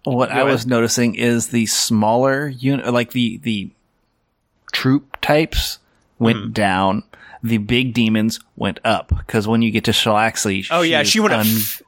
What 0.03 0.31
I 0.31 0.43
was 0.43 0.65
noticing 0.65 1.15
is 1.15 1.47
the 1.47 1.65
smaller 1.65 2.47
unit, 2.47 2.91
like 2.91 3.11
the 3.11 3.37
the 3.37 3.71
troop 4.72 5.18
types, 5.22 5.80
went 6.19 6.38
Mm-hmm. 6.38 6.52
down. 6.53 7.03
The 7.43 7.57
big 7.57 7.93
demons 7.95 8.39
went 8.56 8.80
up 8.85 9.07
because 9.18 9.48
when 9.48 9.61
you 9.64 9.72
get 9.72 9.85
to 9.85 9.91
Shalaxi, 9.91 10.68
Oh, 10.69 10.81
yeah, 10.84 11.02
she 11.03 11.19
went 11.19 11.34
up 11.34 11.45
f- 11.45 11.81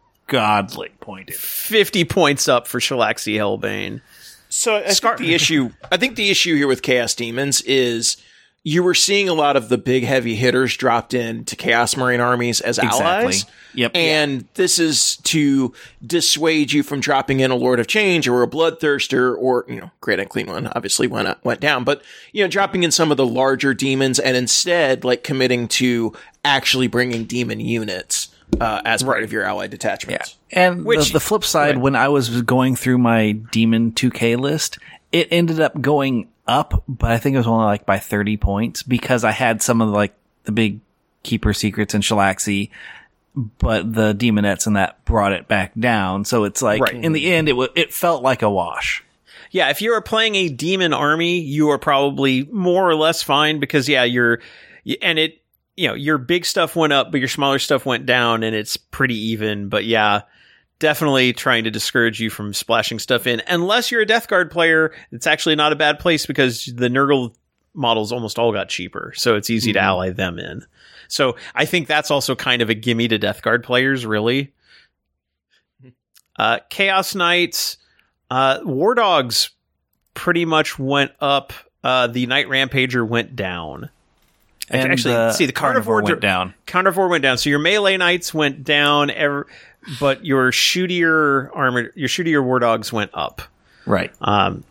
pointed. 1.00 1.36
50 1.36 2.06
points 2.06 2.48
up 2.48 2.66
for 2.68 2.80
Shalaxi 2.80 3.36
Hellbane. 3.36 4.02
So 4.50 4.78
I 4.78 4.94
think 4.94 5.18
the 5.18 5.34
issue, 5.34 5.70
I 5.92 5.98
think 5.98 6.16
the 6.16 6.30
issue 6.32 6.56
here 6.56 6.68
with 6.68 6.82
Chaos 6.82 7.14
Demons 7.14 7.62
is 7.62 8.18
you 8.66 8.82
were 8.82 8.94
seeing 8.94 9.28
a 9.28 9.34
lot 9.34 9.58
of 9.58 9.68
the 9.68 9.78
big 9.78 10.06
heavy 10.06 10.36
hitters 10.36 10.78
dropped 10.78 11.14
in 11.14 11.44
to 11.46 11.56
Chaos 11.58 11.98
Marine 11.98 12.22
armies 12.22 12.62
as 12.62 12.80
allies. 12.80 13.46
Yep. 13.74 13.92
And 13.94 14.48
this 14.54 14.80
is 14.80 15.18
to 15.18 15.74
dissuade 16.06 16.72
you 16.72 16.82
from 16.82 17.02
dropping 17.02 17.42
in 17.42 17.52
a 17.52 17.56
Lord 17.56 17.82
of 17.82 17.88
Change 17.88 18.28
or 18.28 18.42
a 18.42 18.48
Bloodthirster 18.48 19.36
or, 19.38 19.66
you 19.68 19.82
know, 19.82 19.92
Great 20.00 20.20
Unclean 20.20 20.48
One 20.48 20.68
obviously 20.68 21.08
went 21.08 21.28
up, 21.28 21.44
went 21.44 21.60
down, 21.60 21.84
but, 21.84 22.04
you 22.32 22.42
know, 22.42 22.48
dropping 22.48 22.84
in 22.84 22.92
some 22.92 23.12
of 23.12 23.18
the 23.18 23.26
larger 23.26 23.74
demons 23.74 24.18
and 24.18 24.38
instead, 24.38 25.04
like, 25.04 25.24
committing 25.26 25.68
to 25.70 26.14
actually 26.46 26.88
bringing 26.88 27.26
demon 27.26 27.60
units 27.60 28.30
uh, 28.62 28.82
as 28.86 29.04
part 29.04 29.24
of 29.24 29.34
your 29.34 29.44
allied 29.44 29.72
detachments. 29.72 30.38
And 30.52 30.86
Which- 30.86 31.08
the, 31.08 31.14
the 31.14 31.20
flip 31.20 31.44
side, 31.44 31.80
when 31.80 31.98
I 31.98 32.08
was 32.08 32.44
going 32.44 32.78
through 32.78 33.00
my 33.00 33.34
Demon 33.34 33.92
2K 33.92 34.38
list, 34.38 34.78
it 35.12 35.28
ended 35.32 35.60
up 35.60 35.82
going 35.82 36.30
up, 36.48 36.84
but 36.88 37.12
I 37.12 37.18
think 37.18 37.36
it 37.36 37.38
was 37.38 37.48
only 37.48 37.66
like 37.66 37.86
by 37.86 38.00
30 38.00 38.38
points 38.38 38.84
because 38.84 39.24
I 39.24 39.32
had 39.32 39.62
some 39.62 39.82
of 39.82 39.90
like 39.90 40.14
the 40.44 40.52
big 40.52 40.80
keeper 41.24 41.54
secrets 41.54 41.94
and 41.94 42.04
Shalaxi, 42.04 42.70
but 43.36 43.94
the 43.94 44.14
demonettes 44.14 44.68
and 44.68 44.76
that 44.76 45.04
brought 45.06 45.32
it 45.32 45.48
back 45.48 45.72
down. 45.80 46.26
So 46.26 46.44
it's 46.44 46.62
like 46.62 46.82
Right. 46.82 46.96
in 46.96 47.14
the 47.14 47.32
end, 47.32 47.50
it 47.50 47.54
wa 47.54 47.68
it 47.76 47.94
felt 47.94 48.24
like 48.24 48.42
a 48.42 48.50
wash. 48.50 49.04
Yeah, 49.52 49.70
if 49.70 49.82
you 49.82 49.94
are 49.94 50.02
playing 50.02 50.36
a 50.36 50.50
demon 50.50 50.94
army, 50.94 51.40
you 51.40 51.70
are 51.70 51.78
probably 51.78 52.44
more 52.46 52.90
or 52.90 52.96
less 52.96 53.22
fine 53.22 53.60
because 53.60 53.88
yeah, 53.88 54.04
you're 54.04 54.40
and 55.02 55.18
it 55.20 55.40
you 55.76 55.88
know, 55.88 55.96
your 55.96 56.20
big 56.20 56.46
stuff 56.46 56.76
went 56.76 56.94
up, 56.94 57.12
but 57.12 57.20
your 57.20 57.28
smaller 57.28 57.58
stuff 57.58 57.84
went 57.86 58.06
down 58.06 58.44
and 58.44 58.56
it's 58.56 58.78
pretty 58.78 59.18
even, 59.30 59.70
but 59.70 59.86
yeah, 59.86 60.22
definitely 60.84 61.32
trying 61.32 61.64
to 61.64 61.72
discourage 61.72 62.20
you 62.20 62.30
from 62.30 62.54
splashing 62.54 63.00
stuff 63.00 63.26
in 63.26 63.42
unless 63.48 63.90
you're 63.90 64.02
a 64.02 64.06
Death 64.06 64.28
Guard 64.28 64.52
player. 64.52 64.94
It's 65.14 65.26
actually 65.26 65.56
not 65.56 65.72
a 65.72 65.78
bad 65.78 65.98
place 65.98 66.26
because 66.26 66.66
the 66.66 66.90
Nurgle 66.90 67.34
models 67.74 68.12
almost 68.12 68.38
all 68.38 68.52
got 68.52 68.68
cheaper, 68.68 69.14
so 69.16 69.38
it's 69.38 69.50
easy 69.50 69.72
to 69.72 69.80
ally 69.80 70.10
them 70.10 70.38
in. 70.38 70.66
So 71.08 71.38
I 71.56 71.64
think 71.64 71.88
that's 71.88 72.12
also 72.12 72.36
kind 72.36 72.62
of 72.62 72.70
a 72.70 72.74
gimme 72.74 73.08
to 73.08 73.18
Death 73.18 73.42
Guard 73.42 73.64
players, 73.64 74.06
really. 74.06 74.52
Uh, 76.36 76.60
Chaos 76.70 77.16
Knights, 77.16 77.78
uh, 78.30 78.60
War 78.66 78.94
Dogs 78.94 79.52
pretty 80.14 80.44
much 80.44 80.78
went 80.78 81.14
up. 81.22 81.54
Uh, 81.82 82.08
the 82.08 82.26
Knight 82.26 82.48
Rampager 82.48 83.08
went 83.08 83.38
down. 83.38 83.90
And 84.70 84.92
Actually, 84.92 85.14
the 85.14 85.32
see, 85.32 85.46
the 85.46 85.54
Karnivore 85.54 86.02
Karnivore 86.02 86.04
went 86.04 86.22
down. 86.22 86.54
Karnivore 86.68 87.10
went 87.10 87.22
down. 87.22 87.38
So 87.38 87.50
your 87.50 87.60
melee 87.60 87.98
knights 87.98 88.34
went 88.34 88.64
down, 88.64 89.12
ever, 89.12 89.48
but 90.00 90.26
your 90.26 90.52
shootier 90.52 91.50
armor, 91.54 91.92
your 91.96 92.10
shootier 92.10 92.44
war 92.44 92.60
dogs 92.60 92.92
went 92.92 93.12
up. 93.14 93.42
Right. 93.86 94.12
Um, 94.22 94.64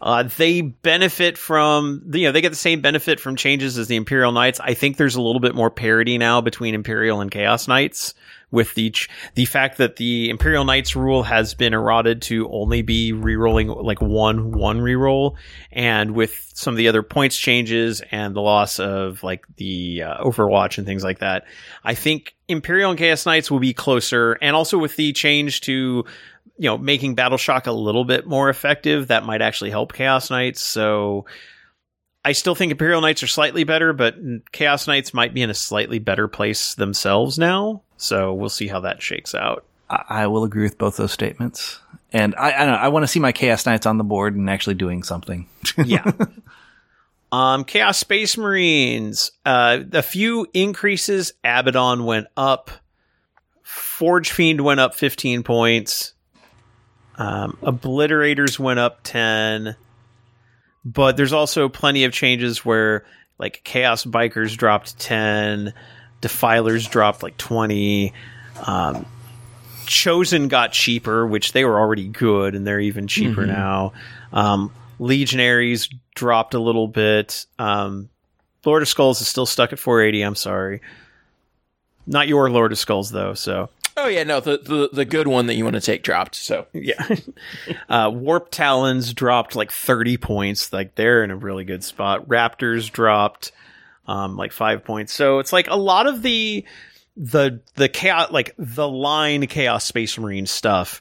uh, 0.00 0.24
they 0.36 0.60
benefit 0.60 1.36
from, 1.36 2.02
you 2.12 2.26
know, 2.26 2.32
they 2.32 2.40
get 2.40 2.50
the 2.50 2.56
same 2.56 2.80
benefit 2.80 3.18
from 3.18 3.34
changes 3.34 3.78
as 3.78 3.88
the 3.88 3.96
Imperial 3.96 4.30
Knights. 4.30 4.60
I 4.60 4.74
think 4.74 4.96
there's 4.96 5.16
a 5.16 5.20
little 5.20 5.40
bit 5.40 5.54
more 5.54 5.70
parity 5.70 6.18
now 6.18 6.40
between 6.40 6.74
Imperial 6.74 7.20
and 7.20 7.30
Chaos 7.30 7.66
Knights 7.66 8.14
with 8.50 8.74
the, 8.74 8.94
the 9.34 9.44
fact 9.44 9.76
that 9.78 9.96
the 9.96 10.30
Imperial 10.30 10.64
Knights 10.64 10.96
rule 10.96 11.22
has 11.22 11.54
been 11.54 11.74
eroded 11.74 12.22
to 12.22 12.48
only 12.50 12.82
be 12.82 13.12
rerolling 13.12 13.82
like 13.84 14.00
one, 14.00 14.52
one 14.52 14.80
reroll. 14.80 15.36
And 15.70 16.12
with 16.12 16.50
some 16.54 16.72
of 16.72 16.78
the 16.78 16.88
other 16.88 17.02
points 17.02 17.36
changes 17.36 18.00
and 18.10 18.34
the 18.34 18.40
loss 18.40 18.80
of 18.80 19.22
like 19.22 19.44
the 19.56 20.02
uh, 20.02 20.24
Overwatch 20.24 20.78
and 20.78 20.86
things 20.86 21.04
like 21.04 21.18
that, 21.18 21.44
I 21.84 21.94
think 21.94 22.34
Imperial 22.48 22.90
and 22.90 22.98
Chaos 22.98 23.26
Knights 23.26 23.50
will 23.50 23.60
be 23.60 23.74
closer. 23.74 24.38
And 24.40 24.56
also 24.56 24.78
with 24.78 24.96
the 24.96 25.12
change 25.12 25.60
to, 25.62 25.72
you 25.72 26.68
know, 26.68 26.78
making 26.78 27.16
Battle 27.16 27.38
Shock 27.38 27.66
a 27.66 27.72
little 27.72 28.04
bit 28.04 28.26
more 28.26 28.48
effective, 28.48 29.08
that 29.08 29.24
might 29.26 29.42
actually 29.42 29.70
help 29.70 29.92
Chaos 29.92 30.30
Knights. 30.30 30.62
So 30.62 31.26
I 32.24 32.32
still 32.32 32.54
think 32.54 32.72
Imperial 32.72 33.00
Knights 33.00 33.22
are 33.22 33.28
slightly 33.28 33.64
better, 33.64 33.92
but 33.92 34.16
Chaos 34.52 34.86
Knights 34.86 35.12
might 35.12 35.34
be 35.34 35.42
in 35.42 35.50
a 35.50 35.54
slightly 35.54 35.98
better 35.98 36.28
place 36.28 36.74
themselves 36.74 37.38
now. 37.38 37.82
So 37.98 38.32
we'll 38.32 38.48
see 38.48 38.68
how 38.68 38.80
that 38.80 39.02
shakes 39.02 39.34
out. 39.34 39.64
I, 39.90 40.04
I 40.08 40.26
will 40.28 40.44
agree 40.44 40.62
with 40.62 40.78
both 40.78 40.96
those 40.96 41.12
statements. 41.12 41.80
And 42.12 42.34
I, 42.36 42.52
I 42.52 42.58
don't 42.60 42.68
know. 42.68 42.74
I 42.74 42.88
want 42.88 43.02
to 43.02 43.08
see 43.08 43.20
my 43.20 43.32
Chaos 43.32 43.66
Knights 43.66 43.84
on 43.84 43.98
the 43.98 44.04
board 44.04 44.34
and 44.34 44.48
actually 44.48 44.74
doing 44.74 45.02
something. 45.02 45.46
yeah. 45.84 46.10
Um, 47.30 47.64
Chaos 47.64 47.98
Space 47.98 48.38
Marines, 48.38 49.32
uh, 49.44 49.80
a 49.92 50.02
few 50.02 50.46
increases. 50.54 51.34
Abaddon 51.44 52.04
went 52.04 52.28
up. 52.36 52.70
Forge 53.62 54.30
Fiend 54.30 54.62
went 54.62 54.80
up 54.80 54.94
15 54.94 55.42
points. 55.42 56.14
Um, 57.16 57.58
Obliterators 57.62 58.58
went 58.58 58.78
up 58.78 59.00
10. 59.02 59.76
But 60.84 61.18
there's 61.18 61.34
also 61.34 61.68
plenty 61.68 62.04
of 62.04 62.12
changes 62.12 62.64
where, 62.64 63.04
like, 63.38 63.60
Chaos 63.64 64.04
Bikers 64.04 64.56
dropped 64.56 64.98
10. 64.98 65.74
Defilers 66.20 66.86
dropped 66.86 67.22
like 67.22 67.36
20. 67.36 68.12
Um, 68.66 69.06
Chosen 69.86 70.48
got 70.48 70.72
cheaper, 70.72 71.26
which 71.26 71.52
they 71.52 71.64
were 71.64 71.78
already 71.78 72.08
good, 72.08 72.54
and 72.54 72.66
they're 72.66 72.80
even 72.80 73.06
cheaper 73.06 73.46
now. 73.46 73.92
Um, 74.32 74.72
Legionaries 74.98 75.88
dropped 76.14 76.54
a 76.54 76.58
little 76.58 76.88
bit. 76.88 77.46
Um, 77.58 78.10
Lord 78.64 78.82
of 78.82 78.88
Skulls 78.88 79.20
is 79.20 79.28
still 79.28 79.46
stuck 79.46 79.72
at 79.72 79.78
480. 79.78 80.22
I'm 80.22 80.34
sorry. 80.34 80.82
Not 82.06 82.28
your 82.28 82.50
Lord 82.50 82.72
of 82.72 82.78
Skulls 82.78 83.10
though. 83.10 83.34
So 83.34 83.70
Oh 84.00 84.06
yeah, 84.06 84.22
no, 84.22 84.38
the, 84.38 84.58
the 84.58 84.90
the 84.92 85.04
good 85.04 85.26
one 85.26 85.46
that 85.46 85.54
you 85.54 85.64
want 85.64 85.74
to 85.74 85.80
take 85.80 86.04
dropped. 86.04 86.36
So 86.36 86.66
yeah, 86.72 87.08
uh, 87.88 88.10
Warp 88.14 88.50
Talons 88.52 89.12
dropped 89.12 89.56
like 89.56 89.72
30 89.72 90.16
points. 90.18 90.72
Like 90.72 90.94
they're 90.94 91.24
in 91.24 91.32
a 91.32 91.36
really 91.36 91.64
good 91.64 91.82
spot. 91.82 92.28
Raptors 92.28 92.92
dropped 92.92 93.50
um, 94.08 94.36
like 94.36 94.50
five 94.52 94.84
points. 94.84 95.12
So 95.12 95.38
it's 95.38 95.52
like 95.52 95.68
a 95.68 95.76
lot 95.76 96.06
of 96.06 96.22
the 96.22 96.64
the 97.16 97.60
the 97.74 97.88
chaos 97.88 98.30
like 98.30 98.54
the 98.58 98.88
line 98.88 99.46
chaos 99.46 99.84
space 99.84 100.18
marine 100.18 100.46
stuff 100.46 101.00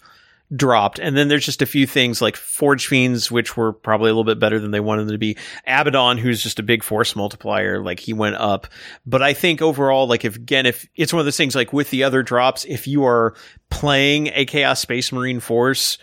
dropped. 0.55 0.97
And 0.99 1.15
then 1.15 1.27
there's 1.27 1.45
just 1.45 1.61
a 1.61 1.65
few 1.65 1.85
things 1.85 2.21
like 2.21 2.37
forge 2.37 2.87
fiends 2.87 3.29
which 3.29 3.57
were 3.57 3.73
probably 3.73 4.09
a 4.09 4.13
little 4.13 4.23
bit 4.23 4.39
better 4.39 4.59
than 4.59 4.71
they 4.71 4.79
wanted 4.79 5.03
them 5.03 5.13
to 5.13 5.17
be. 5.17 5.37
Abaddon 5.65 6.17
who's 6.17 6.41
just 6.41 6.59
a 6.59 6.63
big 6.63 6.83
force 6.83 7.15
multiplier 7.15 7.81
like 7.81 7.99
he 7.99 8.13
went 8.13 8.35
up. 8.35 8.67
But 9.05 9.21
i 9.21 9.33
think 9.33 9.61
overall 9.61 10.07
like 10.07 10.25
if 10.25 10.35
again 10.35 10.65
if 10.65 10.87
it's 10.95 11.13
one 11.13 11.19
of 11.19 11.25
those 11.25 11.37
things 11.37 11.55
like 11.55 11.73
with 11.73 11.89
the 11.89 12.03
other 12.03 12.23
drops 12.23 12.65
if 12.65 12.87
you 12.87 13.05
are 13.05 13.35
playing 13.69 14.27
a 14.33 14.45
chaos 14.45 14.79
space 14.79 15.11
marine 15.11 15.39
force 15.39 15.97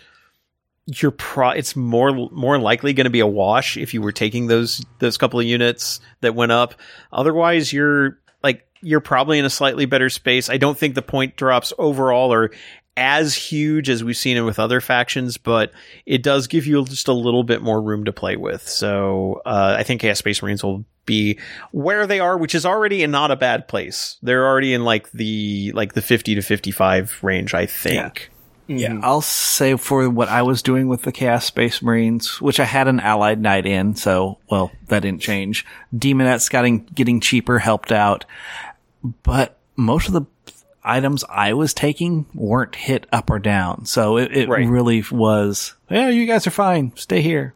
you're 0.87 1.11
pro 1.11 1.49
it's 1.49 1.75
more 1.75 2.13
more 2.31 2.59
likely 2.59 2.93
going 2.93 3.05
to 3.05 3.11
be 3.11 3.19
a 3.19 3.27
wash 3.27 3.75
if 3.75 3.93
you 3.93 4.01
were 4.01 4.11
taking 4.11 4.47
those 4.47 4.85
those 4.99 5.17
couple 5.17 5.39
of 5.39 5.45
units 5.45 5.99
that 6.21 6.35
went 6.35 6.51
up. 6.51 6.75
Otherwise 7.11 7.73
you're 7.73 8.19
like 8.43 8.67
you're 8.81 8.99
probably 8.99 9.39
in 9.39 9.45
a 9.45 9.49
slightly 9.49 9.85
better 9.85 10.09
space. 10.09 10.49
I 10.49 10.57
don't 10.57 10.77
think 10.77 10.93
the 10.93 11.01
point 11.01 11.37
drops 11.37 11.73
overall 11.79 12.31
are 12.33 12.51
as 12.97 13.35
huge 13.35 13.89
as 13.89 14.03
we've 14.03 14.15
seen 14.15 14.37
it 14.37 14.41
with 14.41 14.57
other 14.57 14.79
factions 14.79 15.35
but 15.35 15.71
it 16.05 16.23
does 16.23 16.47
give 16.47 16.65
you 16.65 16.85
just 16.85 17.09
a 17.09 17.13
little 17.13 17.43
bit 17.43 17.61
more 17.61 17.81
room 17.81 18.05
to 18.05 18.13
play 18.13 18.35
with. 18.35 18.67
So 18.67 19.41
uh, 19.45 19.75
i 19.79 19.83
think 19.83 20.01
chaos 20.01 20.19
space 20.19 20.41
marines 20.43 20.63
will 20.63 20.85
be 21.05 21.39
where 21.71 22.07
they 22.07 22.19
are 22.19 22.37
which 22.37 22.55
is 22.55 22.65
already 22.65 23.01
in 23.01 23.09
not 23.09 23.31
a 23.31 23.35
bad 23.35 23.67
place. 23.67 24.17
They're 24.21 24.45
already 24.45 24.75
in 24.75 24.83
like 24.83 25.11
the 25.13 25.71
like 25.73 25.93
the 25.93 26.01
50 26.03 26.35
to 26.35 26.41
55 26.43 27.23
range 27.23 27.55
i 27.55 27.65
think. 27.65 28.29
Yeah, 28.29 28.34
I'll 29.03 29.21
say 29.21 29.75
for 29.77 30.09
what 30.09 30.27
I 30.29 30.41
was 30.41 30.61
doing 30.61 30.87
with 30.87 31.03
the 31.03 31.11
Chaos 31.11 31.45
Space 31.45 31.81
Marines, 31.81 32.41
which 32.41 32.59
I 32.59 32.63
had 32.65 32.87
an 32.87 32.99
allied 32.99 33.39
knight 33.39 33.65
in, 33.65 33.95
so 33.95 34.39
well 34.49 34.71
that 34.87 35.01
didn't 35.01 35.21
change. 35.21 35.65
Demonettes 35.95 36.49
getting 36.49 36.79
getting 36.95 37.19
cheaper 37.19 37.59
helped 37.59 37.91
out, 37.91 38.25
but 39.23 39.57
most 39.75 40.07
of 40.07 40.13
the 40.13 40.23
items 40.83 41.23
I 41.29 41.53
was 41.53 41.73
taking 41.73 42.25
weren't 42.33 42.75
hit 42.75 43.05
up 43.11 43.29
or 43.29 43.39
down, 43.39 43.85
so 43.85 44.17
it, 44.17 44.35
it 44.35 44.49
Right. 44.49 44.67
really 44.67 45.03
was. 45.11 45.75
Yeah, 45.89 46.09
you 46.09 46.25
guys 46.25 46.47
are 46.47 46.51
fine. 46.51 46.91
Stay 46.95 47.21
here. 47.21 47.53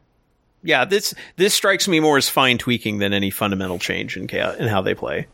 yeah, 0.64 0.86
this 0.86 1.16
this 1.38 1.54
strikes 1.56 1.88
me 1.88 2.00
more 2.00 2.18
as 2.18 2.30
fine 2.30 2.58
tweaking 2.60 3.00
than 3.00 3.14
any 3.14 3.32
fundamental 3.32 3.80
change 3.80 4.16
in 4.16 4.28
chaos, 4.28 4.58
in 4.58 4.68
how 4.68 4.82
they 4.84 4.94
play. 4.94 5.26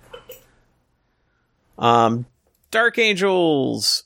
Um, 1.78 2.26
Dark 2.72 2.98
Angels. 2.98 4.05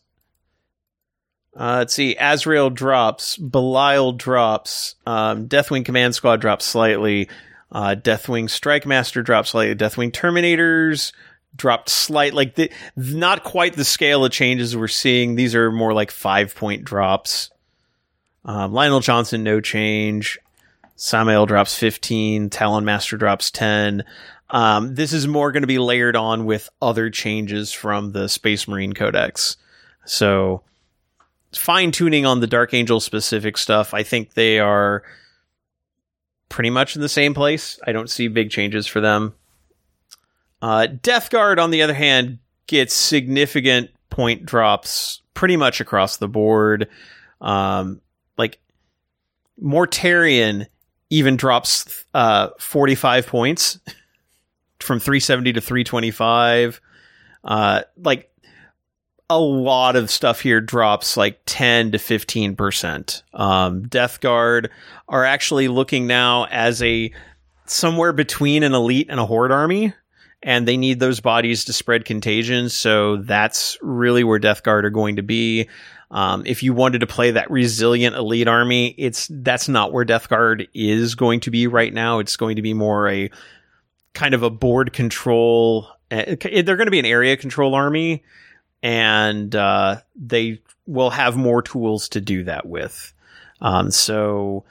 Uh, 1.56 1.78
let's 1.80 1.94
see. 1.94 2.16
Azrael 2.20 2.70
drops. 2.70 3.38
Belial 3.38 4.14
drops. 4.14 4.96
Um, 5.06 5.48
Deathwing 5.48 5.86
Command 5.86 6.16
Squad 6.16 6.42
drops 6.42 6.66
slightly. 6.66 7.30
Uh, 7.72 7.96
Deathwing 7.96 8.50
Strike 8.50 8.86
Master 8.86 9.22
drops 9.22 9.52
slightly. 9.52 9.76
Deathwing 9.76 10.12
Terminators 10.12 11.12
dropped 11.56 11.90
slight. 11.90 12.34
Like 12.34 12.56
the 12.56 12.72
not 12.96 13.44
quite 13.44 13.74
the 13.74 13.86
scale 13.86 14.26
of 14.26 14.32
changes 14.32 14.76
we're 14.76 14.88
seeing. 14.88 15.36
These 15.36 15.56
are 15.56 15.72
more 15.72 15.94
like 15.94 16.12
five 16.12 16.56
point 16.56 16.84
drops. 16.84 17.50
Um, 18.46 18.72
Lion 18.74 18.94
El'Jonson, 18.94 19.42
no 19.42 19.60
change. 19.60 20.40
Samael 20.96 21.46
drops 21.46 21.78
15. 21.78 22.50
Talon 22.50 22.86
Master 22.86 23.18
drops 23.18 23.52
10. 23.52 24.04
Um, 24.50 24.96
this 24.96 25.14
is 25.14 25.28
more 25.28 25.52
going 25.52 25.64
to 25.64 25.68
be 25.68 25.78
layered 25.78 26.16
on 26.16 26.46
with 26.46 26.70
other 26.82 27.10
changes 27.10 27.72
from 27.72 28.12
the 28.12 28.28
Space 28.28 28.68
Marine 28.68 28.94
Codex. 28.94 29.58
So, 30.06 30.64
fine 31.54 31.92
tuning 31.92 32.26
on 32.26 32.40
the 32.40 32.48
Dark 32.48 32.74
Angel 32.74 33.00
specific 33.00 33.58
stuff. 33.58 33.94
I 33.94 34.04
think 34.04 34.34
they 34.34 34.60
are 34.60 35.04
pretty 36.50 36.70
much 36.70 36.96
in 36.96 37.02
the 37.02 37.10
same 37.10 37.34
place. 37.34 37.80
I 37.86 37.92
don't 37.92 38.10
see 38.10 38.28
big 38.28 38.52
changes 38.52 38.88
for 38.88 39.02
them. 39.02 39.34
Uh, 40.62 40.88
Death 40.88 41.30
Guard, 41.30 41.60
on 41.60 41.72
the 41.72 41.82
other 41.82 41.94
hand, 41.94 42.40
gets 42.68 42.94
significant 42.94 43.92
point 44.10 44.46
drops 44.46 45.22
pretty 45.34 45.56
much 45.56 45.80
across 45.80 46.18
the 46.18 46.28
board. 46.28 46.90
Um, 47.40 48.02
like 48.38 48.60
Mortarion 49.62 50.68
even 51.10 51.38
drops 51.38 52.06
uh, 52.14 52.50
45 52.60 53.28
points 53.28 53.80
from 54.80 55.00
370 55.00 55.54
to 55.54 55.62
325. 55.62 56.82
Uh, 57.44 57.82
like 57.98 58.29
a 59.30 59.40
lot 59.40 59.96
of 59.96 60.10
stuff 60.10 60.42
here 60.42 60.60
drops 60.60 61.16
like 61.16 61.40
10 61.46 61.92
to 61.92 61.98
15%. 61.98 63.24
Um, 63.34 63.88
Death 63.88 64.22
Guard 64.22 64.72
are 65.08 65.24
actually 65.24 65.68
looking 65.68 66.08
now 66.08 66.46
as 66.46 66.82
a 66.82 67.12
somewhere 67.66 68.12
between 68.12 68.64
an 68.64 68.74
elite 68.74 69.08
and 69.10 69.20
a 69.20 69.26
horde 69.26 69.52
army. 69.52 69.94
And 70.42 70.66
they 70.68 70.78
need 70.78 71.00
those 71.02 71.20
bodies 71.20 71.66
to 71.66 71.74
spread 71.74 72.06
contagion. 72.06 72.70
So 72.70 73.18
that's 73.18 73.78
really 73.82 74.24
where 74.24 74.40
Death 74.40 74.64
Guard 74.64 74.86
are 74.86 74.90
going 74.90 75.18
to 75.18 75.22
be. 75.22 75.68
Um, 76.12 76.44
if 76.46 76.64
you 76.64 76.74
wanted 76.74 77.00
to 77.00 77.08
play 77.08 77.32
that 77.32 77.52
resilient 77.52 78.16
elite 78.16 78.48
army, 78.48 78.96
it's 78.98 79.28
that's 79.30 79.68
not 79.68 79.92
where 79.92 80.06
Death 80.06 80.30
Guard 80.30 80.68
is 80.74 81.16
going 81.16 81.42
to 81.42 81.52
be 81.52 81.68
right 81.68 81.94
now. 81.94 82.20
It's 82.20 82.38
going 82.38 82.56
to 82.56 82.62
be 82.62 82.74
more 82.74 83.10
a 83.10 83.30
kind 84.14 84.34
of 84.34 84.42
a 84.42 84.50
board 84.50 84.94
control. 84.94 85.88
uh, 86.10 86.36
They're 86.42 86.64
going 86.64 86.88
to 86.88 86.92
be 86.92 87.00
an 87.00 87.06
area 87.06 87.38
control 87.38 87.76
army, 87.76 88.24
and 88.82 89.56
uh, 89.56 90.02
they 90.16 90.62
will 90.86 91.10
have 91.10 91.36
more 91.36 91.62
tools 91.62 92.10
to 92.10 92.22
do 92.22 92.44
that 92.46 92.66
with. 92.66 93.14
Um, 93.62 93.92
so. 93.92 94.64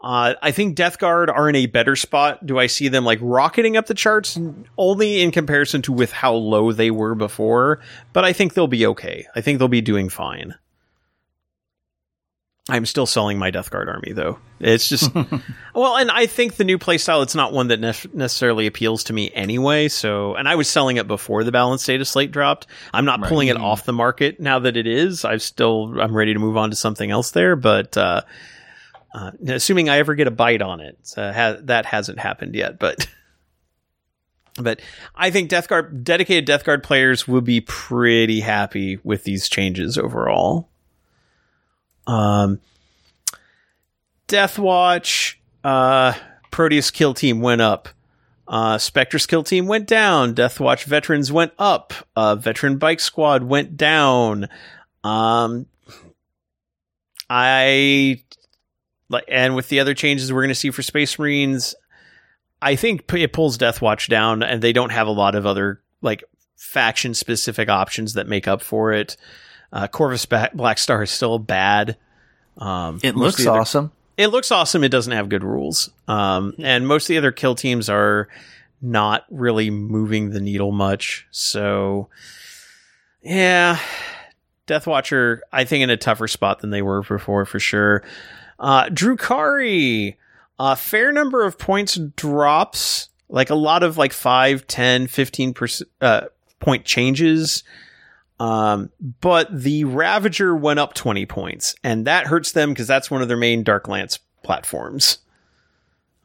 Uh, 0.00 0.34
I 0.42 0.50
think 0.50 0.74
Death 0.76 0.98
Guard 0.98 1.30
are 1.30 1.48
in 1.48 1.56
a 1.56 1.64
better 1.64 1.96
spot. 1.96 2.44
Do 2.44 2.58
I 2.58 2.66
see 2.66 2.88
them 2.88 3.06
like 3.06 3.18
rocketing 3.22 3.78
up 3.78 3.86
the 3.86 3.94
charts? 3.94 4.38
Only 4.76 5.22
in 5.22 5.30
comparison 5.30 5.80
to 5.80 5.92
with 5.92 6.12
how 6.12 6.34
low 6.34 6.72
they 6.72 6.90
were 6.90 7.14
before, 7.14 7.80
but 8.12 8.22
I 8.22 8.34
think 8.34 8.52
they'll 8.52 8.66
be 8.66 8.84
okay. 8.84 9.26
I 9.34 9.40
think 9.40 9.58
they'll 9.58 9.68
be 9.68 9.80
doing 9.80 10.10
fine. 10.10 10.56
I'm 12.70 12.86
still 12.86 13.04
selling 13.04 13.38
my 13.38 13.50
Death 13.50 13.70
Guard 13.70 13.90
army 13.90 14.12
though. 14.12 14.38
It's 14.58 14.88
just 14.88 15.14
well, 15.74 15.96
and 15.96 16.10
I 16.10 16.24
think 16.24 16.56
the 16.56 16.64
new 16.64 16.78
playstyle 16.78 17.22
it's 17.22 17.34
not 17.34 17.52
one 17.52 17.68
that 17.68 17.80
necessarily 18.14 18.66
appeals 18.66 19.04
to 19.04 19.12
me 19.12 19.30
anyway. 19.32 19.88
So, 19.88 20.34
and 20.34 20.48
I 20.48 20.54
was 20.54 20.66
selling 20.66 20.96
it 20.96 21.06
before 21.06 21.44
the 21.44 21.52
balance 21.52 21.84
data 21.84 22.06
slate 22.06 22.32
dropped. 22.32 22.66
I'm 22.94 23.04
not 23.04 23.22
pulling 23.22 23.48
it 23.48 23.58
off 23.58 23.84
the 23.84 23.92
market 23.92 24.40
now 24.40 24.60
that 24.60 24.78
it 24.78 24.86
is. 24.86 25.26
I've 25.26 25.42
still 25.42 26.00
I'm 26.00 26.16
ready 26.16 26.32
to 26.32 26.40
move 26.40 26.56
on 26.56 26.70
to 26.70 26.76
something 26.76 27.10
else 27.10 27.32
there, 27.32 27.54
but 27.54 27.98
uh, 27.98 28.22
uh, 29.12 29.32
assuming 29.46 29.90
I 29.90 29.98
ever 29.98 30.14
get 30.14 30.26
a 30.26 30.32
bite 30.32 30.62
on 30.62 30.80
it, 30.80 30.96
uh, 31.18 31.34
ha- 31.34 31.58
that 31.64 31.84
hasn't 31.84 32.18
happened 32.18 32.54
yet. 32.54 32.78
But 32.78 33.06
but 34.58 34.80
I 35.14 35.30
think 35.30 35.50
Death 35.50 35.68
Guard 35.68 36.02
dedicated 36.02 36.46
Death 36.46 36.64
Guard 36.64 36.82
players 36.82 37.28
would 37.28 37.44
be 37.44 37.60
pretty 37.60 38.40
happy 38.40 39.00
with 39.04 39.24
these 39.24 39.50
changes 39.50 39.98
overall. 39.98 40.70
Um, 42.06 42.60
Deathwatch, 44.28 45.34
uh, 45.62 46.14
Proteus 46.50 46.90
kill 46.90 47.14
team 47.14 47.40
went 47.40 47.60
up. 47.60 47.88
Uh, 48.46 48.76
Spectrus 48.76 49.26
kill 49.26 49.42
team 49.42 49.66
went 49.66 49.86
down. 49.86 50.34
Deathwatch 50.34 50.84
veterans 50.84 51.32
went 51.32 51.52
up. 51.58 51.94
Uh, 52.14 52.34
Veteran 52.36 52.78
Bike 52.78 53.00
Squad 53.00 53.42
went 53.42 53.76
down. 53.76 54.48
Um, 55.02 55.66
I 57.28 58.22
like, 59.08 59.24
and 59.28 59.54
with 59.54 59.68
the 59.68 59.80
other 59.80 59.94
changes 59.94 60.32
we're 60.32 60.42
going 60.42 60.48
to 60.48 60.54
see 60.54 60.70
for 60.70 60.82
Space 60.82 61.18
Marines, 61.18 61.74
I 62.60 62.76
think 62.76 63.12
it 63.12 63.32
pulls 63.32 63.58
Deathwatch 63.58 64.08
down, 64.08 64.42
and 64.42 64.62
they 64.62 64.72
don't 64.72 64.92
have 64.92 65.06
a 65.06 65.12
lot 65.12 65.34
of 65.34 65.46
other 65.46 65.80
like 66.02 66.24
faction 66.56 67.14
specific 67.14 67.68
options 67.68 68.14
that 68.14 68.26
make 68.26 68.46
up 68.46 68.62
for 68.62 68.92
it. 68.92 69.16
Uh, 69.74 69.88
Corvus 69.88 70.24
Black 70.24 70.78
Star 70.78 71.02
is 71.02 71.10
still 71.10 71.38
bad. 71.38 71.96
Um, 72.56 73.00
It 73.02 73.16
looks 73.16 73.44
other- 73.46 73.60
awesome. 73.60 73.92
It 74.16 74.28
looks 74.28 74.52
awesome. 74.52 74.84
It 74.84 74.90
doesn't 74.90 75.12
have 75.12 75.28
good 75.28 75.42
rules. 75.42 75.90
Um, 76.06 76.54
and 76.60 76.86
most 76.86 77.04
of 77.04 77.08
the 77.08 77.18
other 77.18 77.32
kill 77.32 77.56
teams 77.56 77.88
are 77.90 78.28
not 78.80 79.24
really 79.28 79.70
moving 79.70 80.30
the 80.30 80.40
needle 80.40 80.70
much. 80.70 81.26
So, 81.32 82.08
yeah, 83.22 83.80
Death 84.66 84.86
Watcher, 84.86 85.42
I 85.52 85.64
think 85.64 85.82
in 85.82 85.90
a 85.90 85.96
tougher 85.96 86.28
spot 86.28 86.60
than 86.60 86.70
they 86.70 86.82
were 86.82 87.02
before 87.02 87.44
for 87.44 87.58
sure. 87.58 88.04
Uh, 88.60 88.84
Drukhari, 88.84 90.14
a 90.60 90.76
fair 90.76 91.10
number 91.10 91.44
of 91.44 91.58
points 91.58 91.96
drops, 92.14 93.08
like 93.28 93.50
a 93.50 93.54
lot 93.56 93.82
of 93.82 93.98
like 93.98 94.12
5, 94.12 94.66
10, 94.68 95.08
15 95.08 95.54
percent, 95.54 95.90
uh, 96.00 96.26
point 96.60 96.84
changes. 96.84 97.64
Um, 98.40 98.90
but 99.20 99.48
the 99.50 99.84
Ravager 99.84 100.54
went 100.56 100.80
up 100.80 100.94
20 100.94 101.26
points, 101.26 101.74
and 101.84 102.06
that 102.06 102.26
hurts 102.26 102.52
them 102.52 102.70
because 102.70 102.86
that's 102.86 103.10
one 103.10 103.22
of 103.22 103.28
their 103.28 103.36
main 103.36 103.62
Dark 103.62 103.86
Lance 103.88 104.18
platforms. 104.42 105.18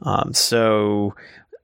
Um, 0.02 0.34
so, 0.34 1.15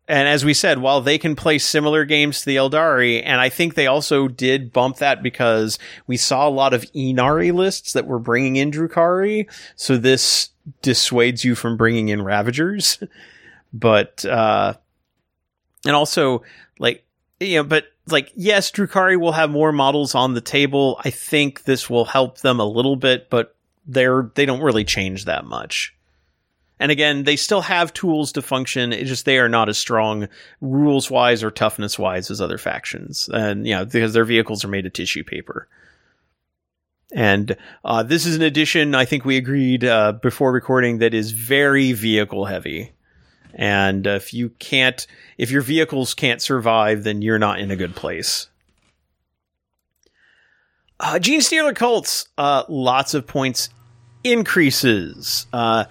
and 0.08 0.28
as 0.28 0.46
we 0.46 0.54
said, 0.54 0.80
while 0.80 1.02
they 1.02 1.18
can 1.18 1.36
play 1.36 1.58
similar 1.58 2.06
games 2.06 2.40
to 2.40 2.46
the 2.46 2.58
Aeldari, 2.58 3.22
and 3.24 3.42
I 3.42 3.50
think 3.50 3.74
they 3.74 3.88
also 3.88 4.28
did 4.28 4.72
bump 4.72 4.98
that 4.98 5.24
because 5.24 5.80
we 6.06 6.18
saw 6.18 6.48
a 6.48 6.50
lot 6.50 6.74
of 6.74 6.84
Ynnari 6.94 7.54
lists 7.54 7.94
that 7.94 8.06
were 8.06 8.20
bringing 8.20 8.56
in 8.56 8.72
Drukhari, 8.72 9.50
so 9.76 9.98
this 9.98 10.50
dissuades 10.82 11.44
you 11.44 11.56
from 11.56 11.78
bringing 11.78 12.10
in 12.10 12.22
Ravagers. 12.22 13.02
but, 13.74 14.24
uh, 14.26 14.74
and 15.86 15.96
also, 15.96 16.44
you 17.40 17.58
know, 17.58 17.64
but 17.64 17.86
like, 18.08 18.32
yes, 18.36 18.72
Drukhari 18.72 19.20
will 19.20 19.32
have 19.32 19.50
more 19.50 19.72
models 19.72 20.16
on 20.16 20.34
the 20.34 20.42
table. 20.42 21.00
I 21.04 21.10
think 21.10 21.64
this 21.64 21.90
will 21.90 22.06
help 22.06 22.40
them 22.40 22.60
a 22.60 22.66
little 22.66 22.96
bit, 22.96 23.30
but 23.30 23.56
they're, 23.86 24.32
they 24.36 24.46
don't 24.46 24.62
really 24.62 24.86
change 24.86 25.26
that 25.26 25.46
much. 25.46 25.96
And 26.80 26.92
again, 26.92 27.24
they 27.24 27.38
still 27.38 27.62
have 27.62 27.94
tools 27.94 28.34
to 28.34 28.42
function. 28.42 28.92
It's 28.92 29.10
just 29.10 29.26
they 29.26 29.40
are 29.40 29.50
not 29.50 29.70
as 29.70 29.78
strong 29.78 30.28
rules 30.60 31.10
wise 31.10 31.42
or 31.42 31.50
toughness 31.50 31.98
wise 31.98 32.30
as 32.30 32.42
other 32.42 32.58
factions. 32.58 33.30
And, 33.34 33.66
you 33.66 33.76
know, 33.76 33.86
because 33.86 34.14
their 34.14 34.26
vehicles 34.26 34.66
are 34.66 34.70
made 34.70 34.86
of 34.86 34.94
tissue 34.94 35.24
paper. 35.24 35.68
And 37.14 37.56
uh, 37.86 38.04
this 38.04 38.26
is 38.26 38.36
an 38.36 38.42
edition, 38.42 38.94
I 38.94 39.06
think 39.06 39.24
we 39.24 39.38
agreed 39.38 39.86
uh, 39.86 40.14
before 40.14 40.52
recording, 40.52 40.98
that 40.98 41.14
is 41.14 41.32
very 41.32 41.94
vehicle 41.94 42.46
heavy. 42.46 42.92
And 43.56 44.06
if 44.06 44.34
you 44.34 44.50
can't, 44.50 45.08
if 45.38 45.50
your 45.50 45.62
vehicles 45.62 46.14
can't 46.14 46.42
survive, 46.42 47.04
then 47.04 47.22
you're 47.22 47.40
not 47.40 47.60
in 47.60 47.72
a 47.72 47.76
good 47.76 47.96
place. 47.96 48.48
Uh, 51.00 51.16
Genestealer 51.16 51.76
cults, 51.76 52.28
uh, 52.38 52.64
lots 52.70 53.14
of 53.14 53.28
points 53.28 53.70
increases. 54.24 55.48
Uh, 55.54 55.86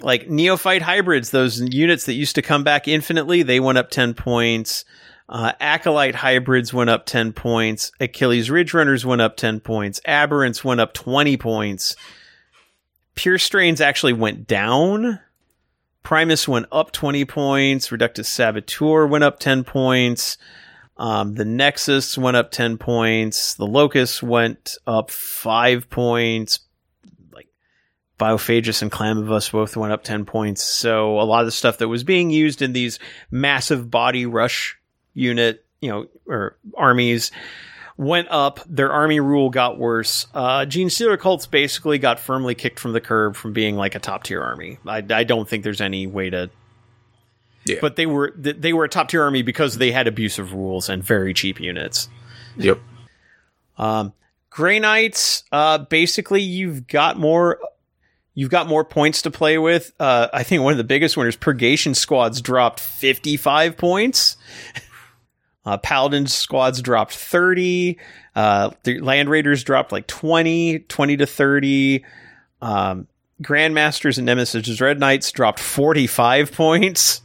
like 0.00 0.28
neophyte 0.28 0.82
hybrids, 0.82 1.30
those 1.30 1.60
units 1.60 2.06
that 2.06 2.14
used 2.14 2.34
to 2.34 2.42
come 2.42 2.64
back 2.64 2.86
infinitely, 2.88 3.42
they 3.42 3.60
went 3.60 3.78
up 3.78 3.90
10 3.90 4.14
points. 4.14 4.84
Uh, 5.28 5.52
acolyte 5.58 6.14
hybrids 6.14 6.72
went 6.72 6.90
up 6.90 7.06
10 7.06 7.32
points. 7.32 7.90
Achilles 7.98 8.50
Ridge 8.50 8.74
Runners 8.74 9.04
went 9.04 9.20
up 9.20 9.36
10 9.36 9.60
points. 9.60 10.00
Aberrants 10.06 10.62
went 10.62 10.80
up 10.80 10.92
20 10.92 11.36
points. 11.36 11.96
Pure 13.16 13.38
Strains 13.38 13.80
actually 13.80 14.12
went 14.12 14.46
down. 14.46 15.18
Primus 16.06 16.46
went 16.46 16.66
up 16.70 16.92
20 16.92 17.24
points. 17.24 17.90
Reductus 17.90 18.28
Saboteur 18.28 19.08
went 19.08 19.24
up 19.24 19.40
10 19.40 19.64
points. 19.64 20.38
Um, 20.96 21.34
the 21.34 21.42
Nexos 21.42 22.16
went 22.16 22.36
up 22.36 22.52
10 22.52 22.78
points. 22.78 23.54
The 23.54 23.66
Locus 23.66 24.22
went 24.22 24.76
up 24.86 25.10
5 25.10 25.90
points. 25.90 26.60
Like 27.32 27.48
Biophagus 28.20 28.82
and 28.82 28.92
Clamavus 28.92 29.50
both 29.50 29.76
went 29.76 29.92
up 29.92 30.04
10 30.04 30.26
points. 30.26 30.62
So 30.62 31.20
a 31.20 31.26
lot 31.26 31.40
of 31.40 31.46
the 31.46 31.50
stuff 31.50 31.78
that 31.78 31.88
was 31.88 32.04
being 32.04 32.30
used 32.30 32.62
in 32.62 32.72
these 32.72 33.00
massive 33.32 33.90
body 33.90 34.26
rush 34.26 34.78
unit, 35.12 35.66
you 35.80 35.90
know, 35.90 36.06
or 36.28 36.56
armies 36.76 37.32
went 37.96 38.28
up. 38.30 38.60
Their 38.66 38.92
army 38.92 39.20
rule 39.20 39.50
got 39.50 39.78
worse. 39.78 40.26
Uh, 40.34 40.60
Genestealer 40.60 41.18
cults 41.18 41.46
basically 41.46 41.98
got 41.98 42.20
firmly 42.20 42.54
kicked 42.54 42.78
from 42.78 42.92
the 42.92 43.00
curb 43.00 43.36
from 43.36 43.52
being 43.52 43.76
like 43.76 43.94
a 43.94 43.98
top 43.98 44.24
tier 44.24 44.42
army. 44.42 44.78
I, 44.86 45.04
I 45.10 45.24
don't 45.24 45.48
think 45.48 45.64
there's 45.64 45.80
any 45.80 46.06
way 46.06 46.30
to. 46.30 46.50
Yeah. 47.64 47.78
But 47.80 47.96
they 47.96 48.06
were 48.06 48.32
they 48.36 48.72
were 48.72 48.84
a 48.84 48.88
top 48.88 49.08
tier 49.08 49.22
army 49.22 49.42
because 49.42 49.78
they 49.78 49.90
had 49.90 50.06
abusive 50.06 50.52
rules 50.52 50.88
and 50.88 51.02
very 51.02 51.34
cheap 51.34 51.58
units. 51.58 52.08
Yep. 52.58 52.78
Um, 53.76 54.12
Grey 54.50 54.78
Knights, 54.78 55.44
uh, 55.52 55.78
basically 55.78 56.40
you've 56.40 56.86
got 56.86 57.18
more, 57.18 57.58
you've 58.34 58.50
got 58.50 58.66
more 58.66 58.84
points 58.84 59.22
to 59.22 59.30
play 59.30 59.58
with. 59.58 59.92
Uh, 60.00 60.28
I 60.32 60.44
think 60.44 60.62
one 60.62 60.72
of 60.72 60.78
the 60.78 60.84
biggest 60.84 61.16
winners, 61.16 61.36
Purgation 61.36 61.94
squads 61.94 62.40
dropped 62.40 62.80
55 62.80 63.76
points. 63.76 64.36
Uh, 65.66 65.76
Paladin 65.78 66.28
squads 66.28 66.80
dropped 66.80 67.12
30. 67.12 67.98
Uh, 68.36 68.70
the 68.84 69.00
Land 69.00 69.28
Raiders 69.28 69.64
dropped 69.64 69.90
like 69.90 70.06
20, 70.06 70.78
20 70.80 71.16
to 71.16 71.26
30. 71.26 72.04
Um, 72.62 73.08
Grandmasters 73.42 74.16
and 74.16 74.26
Nemesis 74.26 74.76
Dread 74.76 75.00
Knights 75.00 75.32
dropped 75.32 75.58
45 75.58 76.52
points. 76.52 77.20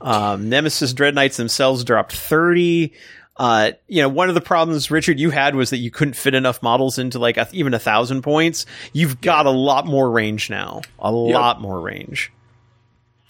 Um, 0.00 0.48
Nemesis 0.48 0.92
Dread 0.92 1.14
Knights 1.14 1.36
themselves 1.36 1.84
dropped 1.84 2.12
30. 2.12 2.92
Uh, 3.36 3.70
you 3.86 4.02
know, 4.02 4.08
one 4.08 4.28
of 4.28 4.34
the 4.34 4.40
problems, 4.40 4.90
Richard, 4.90 5.18
you 5.18 5.30
had 5.30 5.54
was 5.54 5.70
that 5.70 5.78
you 5.78 5.90
couldn't 5.90 6.14
fit 6.14 6.34
enough 6.34 6.62
models 6.62 6.98
into 6.98 7.18
like 7.18 7.36
a, 7.36 7.48
even 7.52 7.72
a 7.72 7.78
thousand 7.78 8.22
points. 8.22 8.66
You've 8.92 9.20
got 9.20 9.46
a 9.46 9.50
lot 9.50 9.86
more 9.86 10.10
range 10.10 10.50
now. 10.50 10.82
A 10.98 11.10
lot 11.10 11.60
more 11.60 11.80
range. 11.80 12.32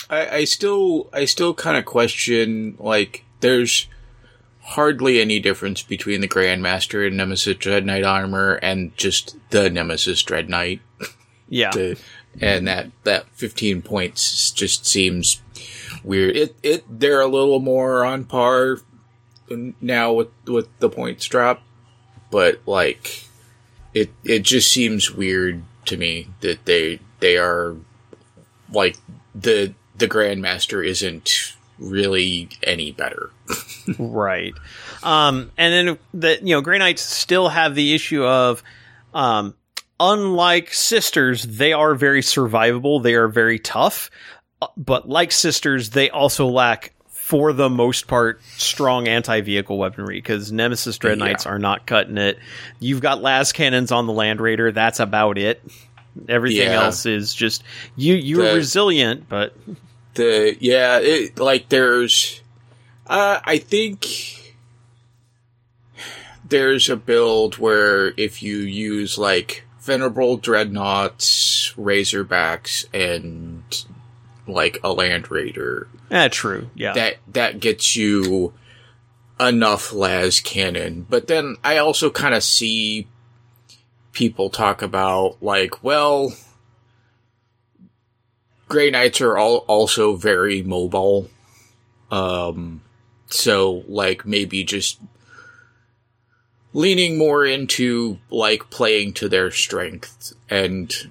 I, 0.08 0.28
I 0.28 0.44
still 0.44 1.08
I 1.12 1.26
still 1.26 1.54
kind 1.54 1.76
of 1.76 1.84
question 1.84 2.76
like 2.80 3.24
there's 3.40 3.86
hardly 4.70 5.20
any 5.20 5.40
difference 5.40 5.82
between 5.82 6.20
the 6.20 6.28
Grandmaster 6.28 7.04
and 7.06 7.16
Nemesis 7.16 7.56
Dread 7.56 7.84
Knight 7.84 8.04
armor 8.04 8.54
and 8.62 8.96
just 8.96 9.36
the 9.50 9.68
Nemesis 9.68 10.22
Dread 10.22 10.48
Knight. 10.48 10.80
Yeah. 11.48 11.72
and 12.40 12.68
that 12.68 12.90
that 13.04 13.26
15 13.30 13.82
points 13.82 14.50
just 14.52 14.86
seems 14.86 15.42
weird. 16.04 16.36
It 16.36 16.56
it 16.62 16.84
they're 16.88 17.20
a 17.20 17.26
little 17.26 17.58
more 17.58 18.04
on 18.04 18.24
par 18.24 18.78
now 19.80 20.12
with 20.12 20.28
with 20.46 20.68
the 20.78 20.88
points 20.88 21.26
drop, 21.26 21.62
but 22.30 22.60
like 22.66 23.24
it 23.92 24.10
it 24.22 24.42
just 24.42 24.70
seems 24.70 25.10
weird 25.10 25.64
to 25.86 25.96
me 25.96 26.28
that 26.40 26.64
they 26.66 27.00
they 27.18 27.36
are 27.36 27.74
like 28.72 28.96
the 29.34 29.74
the 29.96 30.06
Grandmaster 30.06 30.86
isn't 30.86 31.56
really 31.80 32.48
any 32.62 32.92
better. 32.92 33.30
Right. 33.98 34.54
Um, 35.02 35.50
and 35.58 35.88
then 35.88 35.98
that 36.14 36.42
you 36.46 36.54
know, 36.54 36.60
Grey 36.60 36.78
Knights 36.78 37.02
still 37.02 37.48
have 37.48 37.74
the 37.74 37.92
issue 37.94 38.24
of 38.24 38.62
um 39.12 39.54
unlike 39.98 40.72
sisters, 40.72 41.42
they 41.42 41.72
are 41.72 41.94
very 41.96 42.20
survivable, 42.22 43.02
they 43.02 43.14
are 43.14 43.26
very 43.26 43.58
tough. 43.58 44.10
uh, 44.62 44.68
But 44.76 45.08
like 45.08 45.32
sisters, 45.32 45.90
they 45.90 46.08
also 46.10 46.46
lack 46.46 46.92
for 47.08 47.52
the 47.52 47.68
most 47.68 48.06
part 48.06 48.40
strong 48.56 49.08
anti-vehicle 49.08 49.76
weaponry 49.76 50.18
because 50.18 50.52
Nemesis 50.52 50.98
Dread 50.98 51.18
Yeah. 51.18 51.34
Are 51.46 51.58
not 51.58 51.86
cutting 51.86 52.18
it. 52.18 52.38
You've 52.78 53.00
got 53.00 53.20
las 53.22 53.52
cannons 53.52 53.90
on 53.92 54.06
the 54.06 54.12
Land 54.12 54.40
Raider, 54.40 54.70
that's 54.72 55.00
about 55.00 55.36
it. 55.38 55.62
Everything 56.28 56.68
Yeah. 56.68 56.84
else 56.84 57.06
is 57.06 57.34
just 57.34 57.64
you 57.96 58.14
you're 58.14 58.44
The- 58.50 58.54
resilient, 58.56 59.28
but 59.28 59.54
the 60.14 60.56
yeah 60.60 60.98
it 60.98 61.38
like 61.38 61.68
there's 61.68 62.40
uh 63.06 63.40
i 63.44 63.58
think 63.58 64.54
there's 66.48 66.88
a 66.88 66.96
build 66.96 67.58
where 67.58 68.08
if 68.16 68.42
you 68.42 68.56
use 68.58 69.16
like 69.16 69.64
venerable 69.80 70.36
dreadnoughts 70.36 71.72
razorbacks 71.76 72.84
and 72.92 73.84
like 74.46 74.78
a 74.82 74.92
land 74.92 75.30
raider 75.30 75.88
eh, 76.10 76.28
true. 76.28 76.68
Yeah. 76.74 76.92
that 76.92 77.16
that 77.28 77.60
gets 77.60 77.94
you 77.94 78.52
enough 79.38 79.92
las 79.92 80.40
cannon 80.40 81.06
but 81.08 81.28
then 81.28 81.56
i 81.64 81.78
also 81.78 82.10
kind 82.10 82.34
of 82.34 82.42
see 82.42 83.06
people 84.12 84.50
talk 84.50 84.82
about 84.82 85.42
like 85.42 85.82
well 85.82 86.32
gray 88.70 88.88
knights 88.88 89.20
are 89.20 89.36
all 89.36 89.58
also 89.66 90.14
very 90.14 90.62
mobile 90.62 91.28
um 92.10 92.80
so 93.28 93.84
like 93.88 94.24
maybe 94.24 94.62
just 94.64 95.00
leaning 96.72 97.18
more 97.18 97.44
into 97.44 98.18
like 98.30 98.70
playing 98.70 99.12
to 99.12 99.28
their 99.28 99.50
strength 99.50 100.32
and 100.48 101.10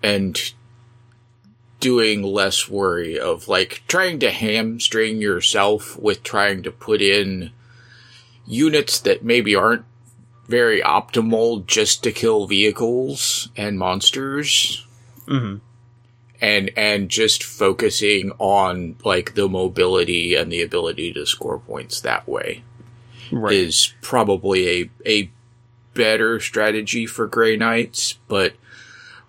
and 0.00 0.54
doing 1.80 2.22
less 2.22 2.68
worry 2.68 3.18
of 3.18 3.48
like 3.48 3.82
trying 3.88 4.20
to 4.20 4.30
hamstring 4.30 5.20
yourself 5.20 5.98
with 5.98 6.22
trying 6.22 6.62
to 6.62 6.70
put 6.70 7.02
in 7.02 7.50
units 8.46 9.00
that 9.00 9.24
maybe 9.24 9.56
aren't 9.56 9.84
very 10.46 10.80
optimal 10.80 11.66
just 11.66 12.04
to 12.04 12.12
kill 12.12 12.46
vehicles 12.46 13.48
and 13.56 13.76
monsters 13.76 14.86
Mhm. 15.26 15.60
And 16.40 16.70
and 16.76 17.08
just 17.08 17.42
focusing 17.42 18.30
on 18.38 18.96
like 19.04 19.34
the 19.34 19.48
mobility 19.48 20.34
and 20.34 20.52
the 20.52 20.62
ability 20.62 21.12
to 21.12 21.26
score 21.26 21.58
points 21.58 22.00
that 22.02 22.28
way 22.28 22.62
Right. 23.30 23.54
is 23.54 23.92
probably 24.02 24.68
a 24.82 24.90
a 25.06 25.30
better 25.94 26.38
strategy 26.40 27.06
for 27.06 27.26
Grey 27.26 27.56
Knights, 27.56 28.18
but 28.28 28.54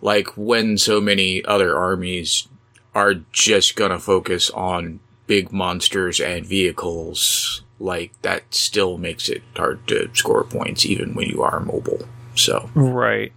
like 0.02 0.28
when 0.38 0.78
so 0.78 1.02
many 1.02 1.44
other 1.46 1.76
armies 1.76 2.48
are 2.96 3.16
just 3.32 3.76
gonna 3.76 4.00
focus 4.00 4.50
on 4.52 5.00
big 5.28 5.52
monsters 5.52 6.20
and 6.20 6.46
vehicles, 6.46 7.62
like 7.80 8.12
that 8.22 8.54
still 8.54 8.98
makes 8.98 9.30
it 9.30 9.42
hard 9.56 9.86
to 9.88 10.10
score 10.14 10.44
points 10.44 10.86
even 10.86 11.14
when 11.16 11.28
you 11.30 11.42
are 11.42 11.60
mobile. 11.60 12.08
So 12.36 12.70
Right. 12.76 13.34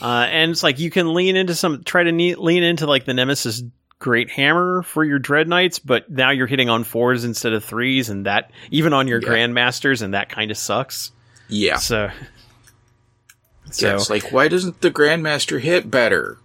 Uh, 0.00 0.26
and 0.30 0.50
it's 0.52 0.62
like 0.62 0.78
you 0.78 0.90
can 0.90 1.12
lean 1.14 1.34
into 1.36 1.54
some, 1.54 1.82
try 1.84 2.02
to 2.04 2.12
ne- 2.12 2.34
lean 2.36 2.62
into 2.62 2.86
like 2.86 3.04
the 3.04 3.14
Nemesis 3.14 3.62
Great 3.98 4.30
Hammer 4.30 4.82
for 4.82 5.04
your 5.04 5.18
Dread 5.18 5.48
Knights, 5.48 5.78
but 5.80 6.08
now 6.08 6.30
you're 6.30 6.46
hitting 6.46 6.68
on 6.68 6.84
fours 6.84 7.24
instead 7.24 7.52
of 7.52 7.64
threes, 7.64 8.08
and 8.08 8.26
that, 8.26 8.52
even 8.70 8.92
on 8.92 9.08
your 9.08 9.20
Yeah. 9.20 9.28
Grandmasters, 9.28 10.02
and 10.02 10.14
that 10.14 10.28
kind 10.28 10.50
of 10.52 10.56
sucks. 10.56 11.10
yeah. 11.48 11.76
So, 11.78 12.10
so 13.70 13.88
yeah, 13.88 13.94
it's 13.96 14.08
like 14.08 14.30
why 14.32 14.46
doesn't 14.48 14.80
the 14.82 14.90
Grandmaster 14.90 15.58
hit 15.60 15.90
better? 15.90 16.38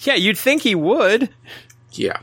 yeah, 0.00 0.14
you'd 0.14 0.38
think 0.38 0.62
he 0.62 0.74
would. 0.74 1.30
Yeah. 1.92 2.18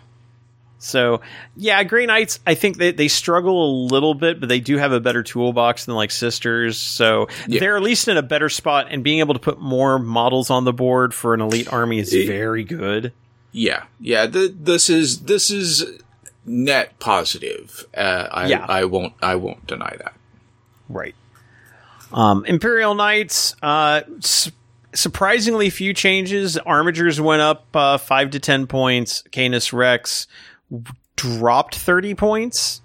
So, 0.88 1.22
yeah, 1.56 1.84
Grey 1.84 2.06
Knights, 2.06 2.40
I 2.48 2.56
think 2.56 2.78
they, 2.78 2.92
they 2.92 3.08
struggle 3.08 3.66
a 3.66 3.72
little 3.88 4.14
bit, 4.14 4.40
but 4.40 4.50
they 4.50 4.60
do 4.60 4.78
have 4.78 4.92
a 4.92 5.00
better 5.00 5.24
toolbox 5.24 5.86
than 5.86 5.96
like 5.96 6.12
Sisters. 6.12 6.78
So 6.78 7.28
Yeah. 7.48 7.60
they're 7.60 7.76
at 7.78 7.84
least 7.84 8.08
in 8.08 8.18
a 8.18 8.22
better 8.24 8.50
spot, 8.50 8.88
and 8.90 9.04
being 9.04 9.20
able 9.20 9.34
to 9.34 9.40
put 9.40 9.60
more 9.60 10.00
models 10.00 10.50
on 10.50 10.64
the 10.64 10.74
board 10.74 11.14
for 11.14 11.34
an 11.34 11.42
elite 11.42 11.72
army 11.72 12.00
is 12.00 12.14
Eh. 12.14 12.26
very 12.26 12.64
good. 12.64 13.12
Yeah, 13.52 13.84
yeah. 14.00 14.28
Th- 14.28 14.52
this 14.56 14.90
is 14.90 15.22
this 15.22 15.50
is 15.50 15.86
net 16.46 17.00
positive. 17.00 17.86
Uh, 17.96 18.28
I 18.32 18.48
Yeah. 18.48 18.66
I 18.68 18.86
won't 18.86 19.14
I 19.22 19.36
won't 19.36 19.66
deny 19.68 19.96
that. 19.98 20.14
Right. 20.90 21.16
Um, 22.14 22.46
Imperial 22.46 22.94
Knights, 22.96 23.56
uh, 23.62 24.02
s- 24.20 24.52
surprisingly 24.94 25.70
few 25.70 25.94
changes. 25.94 26.58
Armigers 26.66 27.20
went 27.20 27.42
up 27.42 27.66
uh, 27.76 27.98
five 27.98 28.30
to 28.32 28.40
ten 28.40 28.68
points. 28.68 29.24
Canis 29.32 29.74
Rex 29.74 30.28
dropped 31.16 31.76
thirty 31.76 32.16
points. 32.16 32.82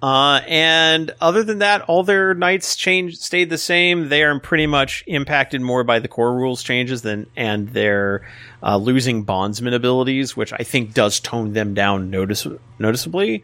Uh, 0.00 0.40
and 0.46 1.12
other 1.20 1.42
than 1.42 1.58
that, 1.58 1.82
all 1.82 2.04
their 2.04 2.32
knights 2.32 2.76
changed, 2.76 3.20
stayed 3.20 3.50
the 3.50 3.58
same. 3.58 4.08
They 4.08 4.22
are 4.22 4.38
pretty 4.38 4.68
much 4.68 5.02
impacted 5.08 5.60
more 5.60 5.82
by 5.82 5.98
the 5.98 6.06
core 6.06 6.36
rules 6.36 6.62
changes 6.62 7.02
than, 7.02 7.26
and 7.36 7.68
their 7.70 8.28
uh, 8.62 8.76
losing 8.76 9.24
bondsman 9.24 9.74
abilities, 9.74 10.36
which 10.36 10.52
I 10.52 10.58
think 10.58 10.94
does 10.94 11.18
tone 11.18 11.52
them 11.52 11.74
down 11.74 12.10
notice- 12.10 12.46
noticeably. 12.78 13.42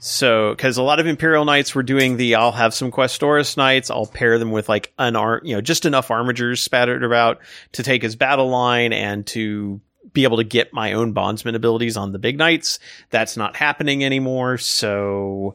So, 0.00 0.54
because 0.54 0.76
a 0.76 0.82
lot 0.82 0.98
of 0.98 1.06
Imperial 1.06 1.44
Knights 1.44 1.74
were 1.74 1.82
doing 1.84 2.16
the, 2.16 2.34
I'll 2.34 2.52
have 2.52 2.74
some 2.74 2.90
Questoris 2.90 3.56
Knights, 3.56 3.90
I'll 3.90 4.06
pair 4.06 4.38
them 4.40 4.50
with 4.50 4.68
like 4.68 4.92
an 4.98 5.14
arm, 5.14 5.42
you 5.44 5.54
know, 5.54 5.60
just 5.60 5.84
enough 5.84 6.08
armigers 6.08 6.58
spattered 6.58 7.04
about 7.04 7.38
to 7.72 7.82
take 7.82 8.02
his 8.02 8.16
battle 8.16 8.48
line 8.48 8.92
and 8.92 9.26
to 9.28 9.80
be 10.12 10.24
able 10.24 10.38
to 10.38 10.44
get 10.44 10.72
my 10.72 10.92
own 10.92 11.12
bondsman 11.12 11.54
abilities 11.54 11.96
on 11.96 12.12
the 12.12 12.18
big 12.18 12.38
knights. 12.38 12.78
That's 13.10 13.36
not 13.36 13.56
happening 13.56 14.04
anymore. 14.04 14.58
So, 14.58 15.54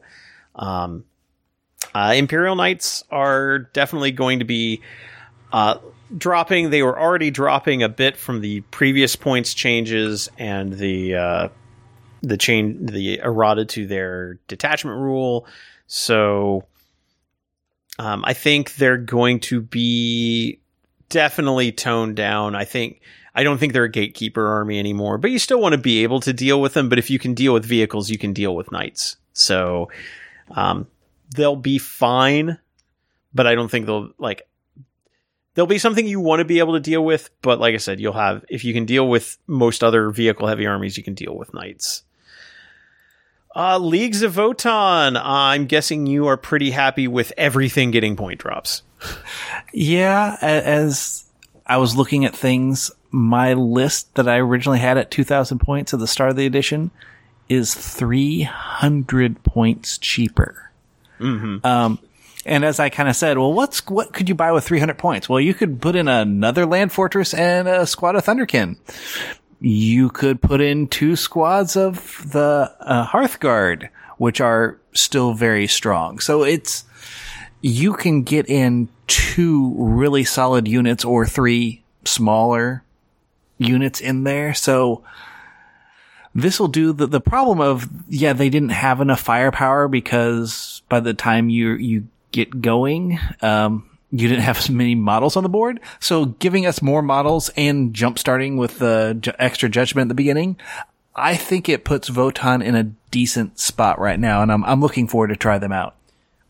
um, 0.54 1.04
uh, 1.94 2.14
Imperial 2.16 2.56
Knights 2.56 3.04
are 3.10 3.58
definitely 3.58 4.12
going 4.12 4.38
to 4.40 4.44
be, 4.44 4.82
uh, 5.52 5.78
dropping. 6.16 6.70
They 6.70 6.82
were 6.82 6.98
already 6.98 7.30
dropping 7.30 7.82
a 7.82 7.88
bit 7.88 8.16
from 8.16 8.40
the 8.40 8.60
previous 8.60 9.16
points 9.16 9.54
changes 9.54 10.28
and 10.38 10.72
the, 10.72 11.14
uh, 11.14 11.48
the 12.22 12.36
chain 12.36 12.86
the 12.86 13.20
errata 13.20 13.64
to 13.64 13.86
their 13.86 14.38
detachment 14.48 14.98
rule. 14.98 15.46
So 15.86 16.64
um, 17.98 18.24
I 18.24 18.32
think 18.32 18.74
they're 18.74 18.96
going 18.96 19.40
to 19.40 19.60
be 19.60 20.60
definitely 21.08 21.72
toned 21.72 22.16
down. 22.16 22.54
I 22.54 22.64
think 22.64 23.00
I 23.36 23.44
don't 23.44 23.58
think 23.58 23.74
they're 23.74 23.84
a 23.84 23.90
gatekeeper 23.90 24.46
army 24.46 24.78
anymore, 24.78 25.18
but 25.18 25.30
you 25.30 25.38
still 25.38 25.60
want 25.60 25.74
to 25.74 25.78
be 25.78 26.02
able 26.02 26.20
to 26.20 26.32
deal 26.32 26.58
with 26.58 26.72
them. 26.72 26.88
But 26.88 26.98
if 26.98 27.10
you 27.10 27.18
can 27.18 27.34
deal 27.34 27.52
with 27.52 27.66
vehicles, 27.66 28.08
you 28.08 28.16
can 28.16 28.32
deal 28.32 28.56
with 28.56 28.72
knights. 28.72 29.18
So 29.34 29.90
um, 30.52 30.86
they'll 31.34 31.54
be 31.54 31.76
fine, 31.76 32.58
but 33.34 33.46
I 33.46 33.54
don't 33.54 33.70
think 33.70 33.84
they'll 33.84 34.10
like 34.18 34.48
there'll 35.54 35.66
be 35.66 35.78
something 35.78 36.06
you 36.06 36.18
want 36.18 36.40
to 36.40 36.46
be 36.46 36.60
able 36.60 36.72
to 36.74 36.80
deal 36.80 37.04
with, 37.04 37.28
but 37.42 37.60
like 37.60 37.74
I 37.74 37.78
said, 37.78 38.00
you'll 38.00 38.14
have 38.14 38.42
if 38.48 38.64
you 38.64 38.72
can 38.72 38.86
deal 38.86 39.06
with 39.06 39.36
most 39.46 39.84
other 39.84 40.08
vehicle 40.08 40.48
heavy 40.48 40.66
armies, 40.66 40.96
you 40.96 41.04
can 41.04 41.14
deal 41.14 41.36
with 41.36 41.52
knights. 41.52 42.04
Uh, 43.54 43.78
Leagues 43.78 44.22
of 44.22 44.34
Votann. 44.34 45.20
I'm 45.22 45.66
guessing 45.66 46.06
you 46.06 46.26
are 46.26 46.36
pretty 46.36 46.70
happy 46.70 47.08
with 47.08 47.32
everything 47.36 47.90
getting 47.90 48.16
point 48.16 48.40
drops. 48.40 48.82
Yeah, 49.72 50.38
as 50.40 51.24
I 51.66 51.76
was 51.76 51.96
looking 51.96 52.24
at 52.24 52.34
things, 52.34 52.90
my 53.10 53.54
list 53.54 54.14
that 54.14 54.28
I 54.28 54.38
originally 54.38 54.78
had 54.78 54.98
at 54.98 55.10
2,000 55.10 55.58
points 55.58 55.94
at 55.94 56.00
the 56.00 56.06
start 56.06 56.30
of 56.30 56.36
the 56.36 56.46
edition 56.46 56.90
is 57.48 57.74
300 57.74 59.42
points 59.44 59.98
cheaper. 59.98 60.70
Um, 61.64 61.98
and 62.44 62.64
as 62.64 62.78
I 62.78 62.88
kind 62.90 63.08
of 63.08 63.16
said, 63.16 63.38
well, 63.38 63.52
what's 63.52 63.84
what 63.86 64.12
could 64.12 64.28
you 64.28 64.34
buy 64.34 64.52
with 64.52 64.64
300 64.64 64.98
points? 64.98 65.28
Well, 65.28 65.40
you 65.40 65.54
could 65.54 65.80
put 65.80 65.96
in 65.96 66.08
another 66.08 66.64
land 66.66 66.92
fortress 66.92 67.34
and 67.34 67.66
a 67.66 67.86
squad 67.86 68.16
of 68.16 68.24
Thunderkyn. 68.24 68.76
You 69.60 70.10
could 70.10 70.40
put 70.40 70.60
in 70.60 70.86
two 70.86 71.16
squads 71.16 71.76
of 71.76 72.30
the 72.30 72.72
uh, 72.80 73.06
Hearthguard, 73.06 73.88
which 74.18 74.40
are 74.40 74.78
still 74.92 75.32
very 75.34 75.66
strong. 75.66 76.18
So 76.18 76.44
it's, 76.44 76.84
you 77.62 77.94
can 77.94 78.22
get 78.22 78.48
in 78.48 78.88
two 79.06 79.74
really 79.76 80.24
solid 80.24 80.68
units 80.68 81.04
or 81.04 81.26
three 81.26 81.82
smaller 82.04 82.84
units 83.58 84.00
in 84.00 84.24
there. 84.24 84.54
So 84.54 85.02
this 86.34 86.60
will 86.60 86.68
do 86.68 86.92
the, 86.92 87.06
the 87.06 87.20
problem 87.20 87.60
of, 87.60 87.88
yeah, 88.08 88.32
they 88.32 88.50
didn't 88.50 88.70
have 88.70 89.00
enough 89.00 89.20
firepower 89.20 89.88
because 89.88 90.82
by 90.88 91.00
the 91.00 91.14
time 91.14 91.48
you, 91.48 91.72
you 91.72 92.08
get 92.32 92.60
going, 92.60 93.18
um, 93.40 93.88
you 94.12 94.28
didn't 94.28 94.44
have 94.44 94.58
as 94.58 94.70
many 94.70 94.94
models 94.94 95.36
on 95.36 95.42
the 95.42 95.48
board. 95.48 95.80
So 95.98 96.26
giving 96.26 96.66
us 96.66 96.82
more 96.82 97.02
models 97.02 97.50
and 97.56 97.94
jump 97.94 98.18
starting 98.18 98.56
with 98.56 98.78
the 98.78 99.34
extra 99.38 99.68
judgment 99.68 100.06
at 100.06 100.08
the 100.08 100.14
beginning, 100.14 100.56
I 101.14 101.36
think 101.36 101.68
it 101.68 101.84
puts 101.84 102.10
Votann 102.10 102.62
in 102.62 102.74
a 102.74 102.84
decent 103.10 103.58
spot 103.58 103.98
right 103.98 104.20
now. 104.20 104.42
And 104.42 104.52
I'm, 104.52 104.64
I'm 104.64 104.80
looking 104.80 105.08
forward 105.08 105.28
to 105.28 105.36
try 105.36 105.58
them 105.58 105.72
out. 105.72 105.94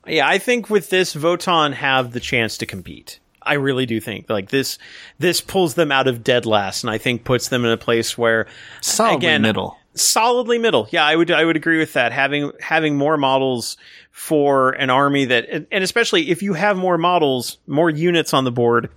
Yeah, 0.07 0.29
I 0.29 0.39
think 0.39 0.69
with 0.69 0.91
this, 0.91 1.15
Votann 1.15 1.75
have 1.75 2.13
the 2.13 2.21
chance 2.21 2.59
to 2.59 2.67
compete. 2.67 3.21
I 3.47 3.55
really 3.55 3.87
do 3.87 4.01
think 4.01 4.29
like 4.29 4.51
this. 4.51 4.79
This 5.19 5.41
pulls 5.41 5.75
them 5.75 5.93
out 5.93 6.09
of 6.09 6.25
dead 6.25 6.47
last, 6.47 6.85
and 6.85 6.91
I 6.91 6.99
think 6.99 7.25
puts 7.25 7.49
them 7.49 7.65
in 7.65 7.71
a 7.71 7.77
place 7.77 8.19
where 8.19 8.47
Solidly 8.81 9.17
again, 9.17 9.43
middle. 9.43 9.79
solidly 9.95 10.59
middle. 10.59 10.89
Yeah, 10.91 11.05
I 11.05 11.17
would 11.17 11.31
I 11.31 11.45
would 11.45 11.57
agree 11.57 11.79
with 11.79 11.93
that. 11.95 12.13
Having 12.13 12.53
having 12.61 12.97
more 12.97 13.17
models 13.17 13.77
for 14.11 14.71
an 14.71 14.91
army 14.91 15.27
that, 15.27 15.49
and, 15.51 15.67
and 15.71 15.85
especially 15.85 16.31
if 16.31 16.43
you 16.43 16.55
have 16.55 16.77
more 16.77 16.99
models, 16.99 17.59
more 17.67 17.91
units 17.91 18.33
on 18.35 18.45
the 18.45 18.53
board, 18.53 18.91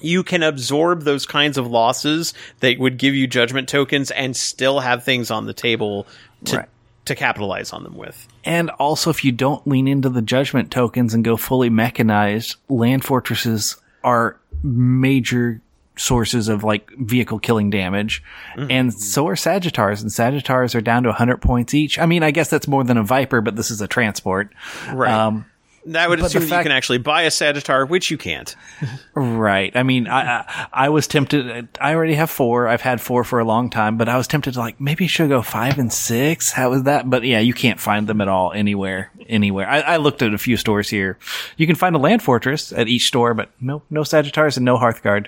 you 0.00 0.22
can 0.22 0.42
absorb 0.44 1.02
those 1.02 1.26
kinds 1.26 1.58
of 1.58 1.66
losses 1.66 2.34
that 2.60 2.78
would 2.78 2.98
give 2.98 3.14
you 3.14 3.26
judgment 3.26 3.68
tokens 3.68 4.10
and 4.12 4.36
still 4.36 4.78
have 4.80 5.02
things 5.02 5.30
on 5.30 5.46
the 5.46 5.52
table 5.52 6.06
to 6.44 6.58
Right. 6.58 6.68
To 7.08 7.14
capitalize 7.14 7.72
on 7.72 7.84
them 7.84 7.96
with. 7.96 8.28
And 8.44 8.70
also, 8.70 9.08
if 9.08 9.24
you 9.24 9.32
don't 9.32 9.66
lean 9.66 9.88
into 9.88 10.08
the 10.10 10.22
judgment 10.22 10.70
tokens 10.70 11.14
and 11.14 11.24
go 11.24 11.36
fully 11.36 11.70
mechanized, 11.70 12.56
land 12.68 13.04
fortresses 13.04 13.76
are 14.04 14.38
major 14.62 15.60
sources 15.96 16.48
of 16.48 16.64
like 16.64 16.90
vehicle 16.98 17.38
killing 17.38 17.70
damage. 17.70 18.22
And 18.56 18.92
so 18.92 19.26
are 19.28 19.34
Sagitaurs, 19.34 20.02
and 20.02 20.10
Sagitaurs 20.10 20.74
are 20.74 20.80
down 20.80 21.02
to 21.04 21.08
100 21.08 21.38
points 21.38 21.74
each. 21.74 21.98
I 21.98 22.06
mean, 22.06 22.22
I 22.22 22.30
guess 22.30 22.50
that's 22.50 22.68
more 22.68 22.84
than 22.84 22.96
a 22.96 23.02
Viper, 23.02 23.40
but 23.40 23.56
this 23.56 23.70
is 23.70 23.80
a 23.80 23.88
transport. 23.88 24.52
Right. 24.92 25.10
Um, 25.10 25.46
that 25.92 26.08
would 26.08 26.20
but 26.20 26.26
assume 26.26 26.48
that 26.48 26.56
you 26.58 26.62
can 26.62 26.72
actually 26.72 26.98
buy 26.98 27.22
a 27.22 27.28
Sagitaur, 27.28 27.88
which 27.88 28.10
you 28.10 28.18
can't. 28.18 28.54
Right. 29.14 29.74
I 29.76 29.82
mean, 29.82 30.06
I, 30.06 30.40
I 30.40 30.66
I 30.72 30.88
was 30.90 31.08
tempted. 31.08 31.68
I 31.80 31.94
already 31.94 32.14
have 32.14 32.30
four. 32.30 32.68
I've 32.68 32.80
had 32.82 33.00
four 33.00 33.24
for 33.24 33.40
a 33.40 33.44
long 33.44 33.68
time, 33.68 33.96
but 33.98 34.08
I 34.08 34.16
was 34.16 34.28
tempted 34.28 34.54
to 34.54 34.60
like 34.60 34.80
maybe 34.80 35.08
should 35.08 35.28
go 35.28 35.42
five 35.42 35.76
and 35.78 35.92
six. 35.92 36.52
How 36.52 36.70
was 36.70 36.84
that? 36.84 37.10
But 37.10 37.24
yeah, 37.24 37.40
you 37.40 37.52
can't 37.52 37.80
find 37.80 38.06
them 38.06 38.20
at 38.20 38.28
all 38.28 38.52
anywhere. 38.52 39.10
Anywhere. 39.28 39.68
I, 39.68 39.80
I 39.80 39.96
looked 39.96 40.22
at 40.22 40.32
a 40.32 40.38
few 40.38 40.56
stores 40.56 40.88
here. 40.88 41.18
You 41.56 41.66
can 41.66 41.74
find 41.74 41.96
a 41.96 41.98
land 41.98 42.22
fortress 42.22 42.72
at 42.72 42.86
each 42.86 43.08
store, 43.08 43.34
but 43.34 43.50
no 43.60 43.82
no 43.90 44.02
Sagitaurs 44.02 44.56
and 44.56 44.64
no 44.64 44.76
Hearthguard. 44.78 45.26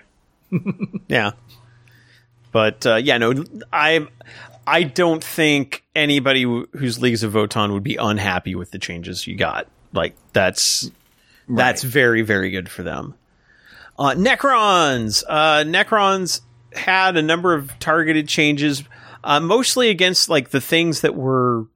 Yeah. 1.09 1.33
But 2.53 2.87
uh, 2.87 2.97
yeah, 2.97 3.19
no, 3.19 3.45
I 3.73 4.07
I 4.67 4.85
don't 4.85 5.23
think 5.23 5.85
anybody 5.97 6.45
wh- 6.45 6.77
whose 6.79 7.01
leagues 7.01 7.23
of 7.23 7.33
Votann 7.33 7.73
would 7.73 7.83
be 7.83 7.97
unhappy 7.97 8.55
with 8.55 8.71
the 8.71 8.79
changes 8.79 9.27
you 9.27 9.35
got. 9.37 9.67
Like 9.93 10.15
that's 10.33 10.91
that's 11.49 11.83
very 11.83 12.23
very 12.23 12.51
good 12.51 12.69
for 12.69 12.83
them. 12.83 13.15
Uh, 13.99 14.15
Necrons, 14.15 15.23
uh, 15.29 15.63
Necrons 15.65 16.41
had 16.73 17.17
a 17.17 17.23
number 17.23 17.53
of 17.53 17.79
targeted 17.81 18.29
changes, 18.29 18.83
uh, 19.23 19.41
mostly 19.41 19.91
against 19.91 20.31
like 20.31 20.51
the 20.51 20.61
things 20.61 21.03
that 21.03 21.15
were 21.15 21.67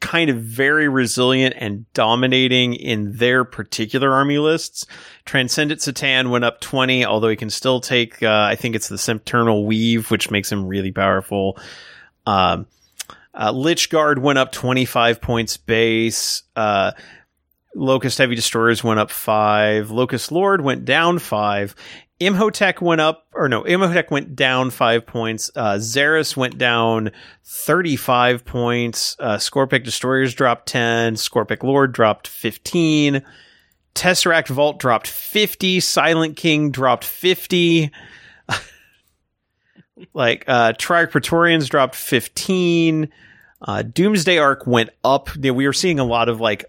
kind 0.00 0.28
of 0.28 0.36
very 0.36 0.88
resilient 0.88 1.54
and 1.58 1.90
dominating 1.94 2.74
in 2.74 3.16
their 3.16 3.44
particular 3.44 4.12
army 4.12 4.38
lists. 4.38 4.86
Transcendent 5.24 5.80
C'tan 5.80 6.30
went 6.30 6.44
up 6.44 6.60
20, 6.60 7.04
although 7.06 7.30
he 7.30 7.36
can 7.36 7.50
still 7.50 7.80
take, 7.80 8.22
uh, 8.22 8.46
I 8.50 8.54
think 8.54 8.76
it's 8.76 8.88
the 8.88 8.98
Sempiternal 8.98 9.64
Weave, 9.64 10.10
which 10.10 10.30
makes 10.30 10.52
him 10.52 10.66
really 10.66 10.92
powerful. 10.92 11.58
Um, 12.26 12.66
uh, 13.32 13.52
Lychguard 13.52 14.18
went 14.18 14.38
up 14.38 14.52
25 14.52 15.20
points 15.22 15.56
base. 15.56 16.42
Locust 17.74 18.18
Heavy 18.18 18.34
Destroyers 18.34 18.84
went 18.84 19.00
up 19.00 19.10
five. 19.10 19.90
Locust 19.90 20.30
Lord 20.30 20.60
went 20.60 20.84
down 20.84 21.18
five. 21.18 21.74
Imotekh 22.20 22.80
went 22.80 23.00
up, 23.00 23.26
or 23.34 23.48
no, 23.48 23.64
Imotekh 23.64 24.10
went 24.10 24.36
down 24.36 24.70
five 24.70 25.04
points. 25.04 25.50
Uh, 25.54 25.80
went 26.36 26.56
down 26.58 27.10
35 27.44 28.44
points. 28.44 29.16
Uh, 29.18 29.36
Skorpekh 29.36 29.82
Destroyers 29.82 30.32
dropped 30.34 30.66
10. 30.66 31.14
Skorpekh 31.14 31.64
Lord 31.64 31.92
dropped 31.92 32.28
15. 32.28 33.22
Tesseract 33.94 34.48
Vault 34.48 34.78
dropped 34.78 35.08
50. 35.08 35.80
Silent 35.80 36.36
King 36.36 36.70
dropped 36.70 37.04
50. 37.04 37.90
like, 40.14 40.44
uh, 40.46 40.72
Triarch 40.74 41.10
Praetorians 41.10 41.68
dropped 41.68 41.96
15. 41.96 43.08
Uh, 43.60 43.82
Doomsday 43.82 44.38
Ark 44.38 44.66
went 44.66 44.90
up. 45.02 45.34
We 45.36 45.66
were 45.66 45.72
seeing 45.72 45.98
a 45.98 46.04
lot 46.04 46.28
of 46.28 46.40
like 46.40 46.64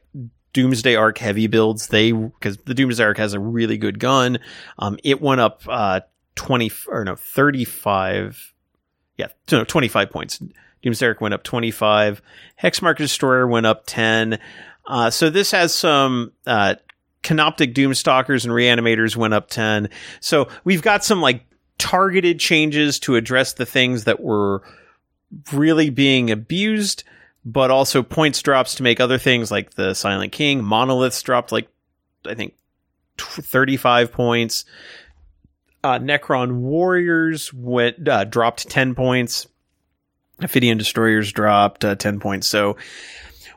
Doomsday 0.55 0.95
Ark 0.95 1.17
heavy 1.17 1.47
builds. 1.47 1.87
They 1.87 2.13
because 2.13 2.55
the 2.59 2.73
Doomsday 2.73 3.03
Ark 3.03 3.17
has 3.17 3.33
a 3.33 3.39
really 3.41 3.77
good 3.77 3.99
gun. 3.99 4.39
Um, 4.79 4.97
it 5.03 5.21
went 5.21 5.41
up 5.41 5.63
uh 5.67 5.99
twenty 6.35 6.71
or 6.87 7.03
no 7.03 7.17
thirty 7.17 7.65
five. 7.65 8.53
Yeah, 9.17 9.27
no 9.51 9.65
twenty 9.65 9.89
five 9.89 10.09
points. 10.09 10.41
Doomsday 10.81 11.07
Ark 11.07 11.19
went 11.19 11.33
up 11.33 11.43
twenty 11.43 11.71
five. 11.71 12.21
Hexmark 12.63 12.95
Destroyer 12.95 13.45
went 13.45 13.65
up 13.65 13.83
ten. 13.85 14.39
Uh, 14.87 15.09
so 15.09 15.29
this 15.29 15.51
has 15.51 15.75
some 15.75 16.31
uh, 16.47 16.75
Canoptek 17.21 17.73
Doomstalkers 17.73 18.45
and 18.45 18.53
Reanimators 18.53 19.17
went 19.17 19.33
up 19.33 19.49
ten. 19.49 19.89
So 20.21 20.47
we've 20.63 20.81
got 20.81 21.03
some 21.03 21.19
like 21.19 21.45
targeted 21.77 22.39
changes 22.39 22.97
to 22.99 23.17
address 23.17 23.51
the 23.53 23.65
things 23.65 24.05
that 24.05 24.21
were 24.21 24.63
really 25.51 25.89
being 25.89 26.31
abused 26.31 27.03
but 27.45 27.69
also 27.69 28.01
points 28.01 28.41
drops 28.41 28.75
to 28.75 28.83
make 28.83 28.99
other 28.99 29.17
things 29.19 29.51
like 29.51 29.75
the 29.75 29.93
Silent 29.93 30.31
King. 30.31 30.63
Monoliths 30.63 31.21
dropped 31.21 31.51
like, 31.51 31.67
I 32.25 32.33
think, 32.33 32.55
tw- 33.17 33.43
35 33.43 34.11
points. 34.11 34.65
Uh, 35.83 35.99
Necron 35.99 36.53
Warriors 36.55 37.53
went, 37.53 38.07
uh, 38.07 38.23
dropped 38.23 38.67
10 38.67 38.95
points. 38.95 39.47
Ophidian 40.41 40.77
Destroyers 40.77 41.31
dropped 41.31 41.85
uh, 41.85 41.95
10 41.95 42.19
points. 42.19 42.47
So 42.47 42.77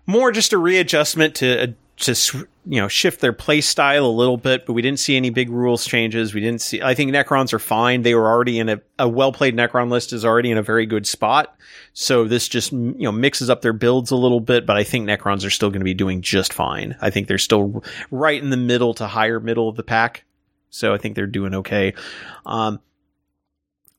more 0.06 0.30
just 0.30 0.52
a 0.52 0.58
readjustment 0.58 1.36
to, 1.36 1.74
to, 2.00 2.46
you 2.66 2.80
know, 2.80 2.88
shift 2.88 3.20
their 3.20 3.32
play 3.32 3.60
style 3.60 4.06
a 4.06 4.08
little 4.08 4.36
bit, 4.36 4.66
but 4.66 4.72
we 4.72 4.82
didn't 4.82 5.00
see 5.00 5.16
any 5.16 5.30
big 5.30 5.50
rules 5.50 5.86
changes. 5.86 6.34
We 6.34 6.40
didn't 6.40 6.60
see, 6.60 6.80
I 6.80 6.94
think 6.94 7.12
Necrons 7.12 7.52
are 7.52 7.58
fine. 7.58 8.02
They 8.02 8.14
were 8.14 8.28
already 8.28 8.58
in 8.58 8.68
a, 8.68 8.80
a 8.98 9.08
well 9.08 9.32
played 9.32 9.56
Necron 9.56 9.90
list 9.90 10.12
is 10.12 10.24
already 10.24 10.50
in 10.50 10.58
a 10.58 10.62
very 10.62 10.86
good 10.86 11.06
spot. 11.06 11.56
So 11.92 12.24
this 12.24 12.48
just 12.48 12.70
you 12.72 12.94
know 12.98 13.12
mixes 13.12 13.50
up 13.50 13.60
their 13.60 13.72
builds 13.72 14.12
a 14.12 14.16
little 14.16 14.40
bit, 14.40 14.66
but 14.66 14.76
I 14.76 14.84
think 14.84 15.08
Necrons 15.08 15.44
are 15.44 15.50
still 15.50 15.70
going 15.70 15.80
to 15.80 15.84
be 15.84 15.94
doing 15.94 16.22
just 16.22 16.52
fine. 16.52 16.96
I 17.00 17.10
think 17.10 17.26
they're 17.26 17.38
still 17.38 17.82
right 18.10 18.40
in 18.40 18.50
the 18.50 18.56
middle 18.56 18.94
to 18.94 19.06
higher 19.08 19.40
middle 19.40 19.68
of 19.68 19.74
the 19.74 19.82
pack, 19.82 20.24
so 20.70 20.94
I 20.94 20.98
think 20.98 21.16
they're 21.16 21.26
doing 21.26 21.54
okay. 21.54 21.94
Um, 22.46 22.80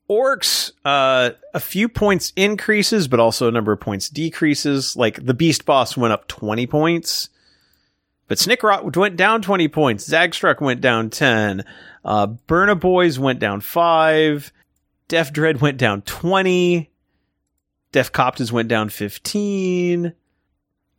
Orks, 0.08 0.72
uh, 0.84 1.30
a 1.54 1.60
few 1.60 1.88
points 1.88 2.32
increases, 2.34 3.06
but 3.06 3.20
also 3.20 3.48
a 3.48 3.52
number 3.52 3.70
of 3.70 3.80
points 3.80 4.08
decreases. 4.08 4.96
Like 4.96 5.24
the 5.24 5.34
Beast 5.34 5.66
Boss 5.66 5.96
went 5.96 6.12
up 6.12 6.26
twenty 6.26 6.66
points, 6.66 7.28
but 8.30 8.38
Snikrot 8.38 8.96
went 8.96 9.16
down 9.16 9.42
twenty 9.42 9.66
points. 9.66 10.08
Zagstrukk 10.08 10.60
went 10.60 10.80
down 10.80 11.10
ten. 11.10 11.64
Uh, 12.04 12.28
Burna 12.28 12.78
Boys 12.78 13.18
went 13.18 13.40
down 13.40 13.60
five. 13.60 14.52
Deff 15.08 15.32
Dread 15.32 15.60
went 15.60 15.78
down 15.78 16.02
twenty. 16.02 16.90
Deffkoptas 17.92 18.52
went 18.52 18.68
down 18.68 18.88
15. 18.88 20.12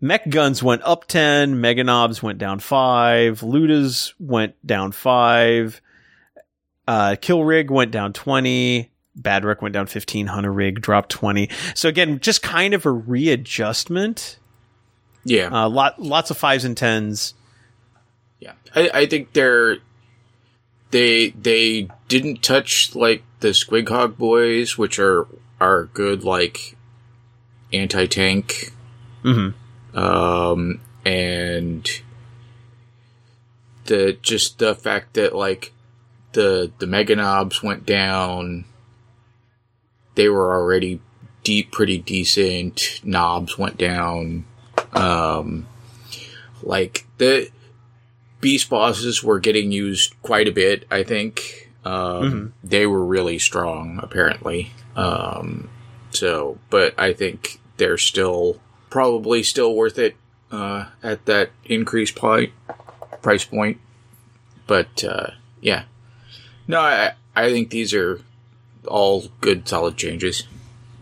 Mek 0.01 0.25
Gunz 0.25 0.61
went 0.61 0.81
up 0.83 1.05
10. 1.07 1.55
Meganobs 1.55 2.21
went 2.21 2.37
down 2.37 2.59
5. 2.59 3.39
Lootas 3.39 4.13
went 4.19 4.55
down 4.65 4.91
5. 4.91 5.81
Uh, 6.87 7.15
Kill 7.21 7.43
Rig 7.45 7.71
went 7.71 7.91
down 7.91 8.11
20. 8.11 8.91
Badrukk 9.17 9.61
went 9.61 9.73
down 9.73 9.87
15. 9.87 10.27
Hunter 10.27 10.51
Rig 10.51 10.81
dropped 10.81 11.11
20. 11.11 11.49
So 11.75 11.87
again, 11.87 12.19
just 12.19 12.41
kind 12.41 12.73
of 12.73 12.85
a 12.85 12.91
readjustment. 12.91 14.39
Yeah. 15.23 15.49
Uh, 15.51 15.69
lot, 15.69 16.01
lots 16.01 16.31
of 16.31 16.37
fives 16.37 16.65
and 16.65 16.75
tens. 16.75 17.33
Yeah, 18.39 18.53
I, 18.75 18.89
I 18.93 19.05
think 19.05 19.33
they're 19.33 19.77
they 20.91 21.29
they 21.29 21.89
didn't 22.07 22.41
touch 22.43 22.95
like 22.95 23.23
the 23.39 23.49
Squig 23.49 23.87
Hog 23.89 24.17
boys, 24.17 24.77
which 24.77 24.99
are 24.99 25.27
are 25.59 25.85
good 25.85 26.23
like 26.23 26.75
anti 27.71 28.07
tank, 28.07 28.73
Mm-hmm. 29.23 29.97
um, 29.97 30.81
and 31.05 31.87
the 33.85 34.17
just 34.21 34.59
the 34.59 34.73
fact 34.75 35.13
that 35.13 35.35
like 35.35 35.71
the 36.33 36.71
the 36.79 36.85
Meganobs 36.85 37.61
went 37.61 37.85
down, 37.85 38.65
they 40.15 40.29
were 40.29 40.53
already 40.53 40.99
deep, 41.43 41.71
pretty 41.71 41.97
decent. 41.99 42.99
Knobs 43.03 43.57
went 43.57 43.77
down. 43.77 44.45
Um, 44.93 45.67
like 46.63 47.05
the 47.17 47.49
beast 48.39 48.69
bosses 48.69 49.23
were 49.23 49.39
getting 49.39 49.71
used 49.71 50.13
quite 50.21 50.47
a 50.47 50.51
bit. 50.51 50.85
I 50.91 51.03
think 51.03 51.71
um, 51.85 52.53
they 52.63 52.85
were 52.85 53.03
really 53.05 53.39
strong, 53.39 53.99
apparently. 54.01 54.71
Um, 54.95 55.69
so, 56.11 56.57
but 56.69 56.93
I 56.99 57.13
think 57.13 57.59
they're 57.77 57.97
still 57.97 58.59
probably 58.89 59.43
still 59.43 59.75
worth 59.75 59.97
it 59.97 60.15
uh, 60.51 60.85
at 61.01 61.25
that 61.25 61.51
increased 61.65 62.15
point 62.15 62.51
price 63.21 63.45
point. 63.45 63.79
But 64.67 65.03
uh, 65.03 65.31
yeah, 65.61 65.83
no, 66.67 66.79
I 66.79 67.13
I 67.35 67.49
think 67.49 67.69
these 67.69 67.93
are 67.93 68.21
all 68.87 69.25
good, 69.39 69.67
solid 69.67 69.97
changes. 69.97 70.47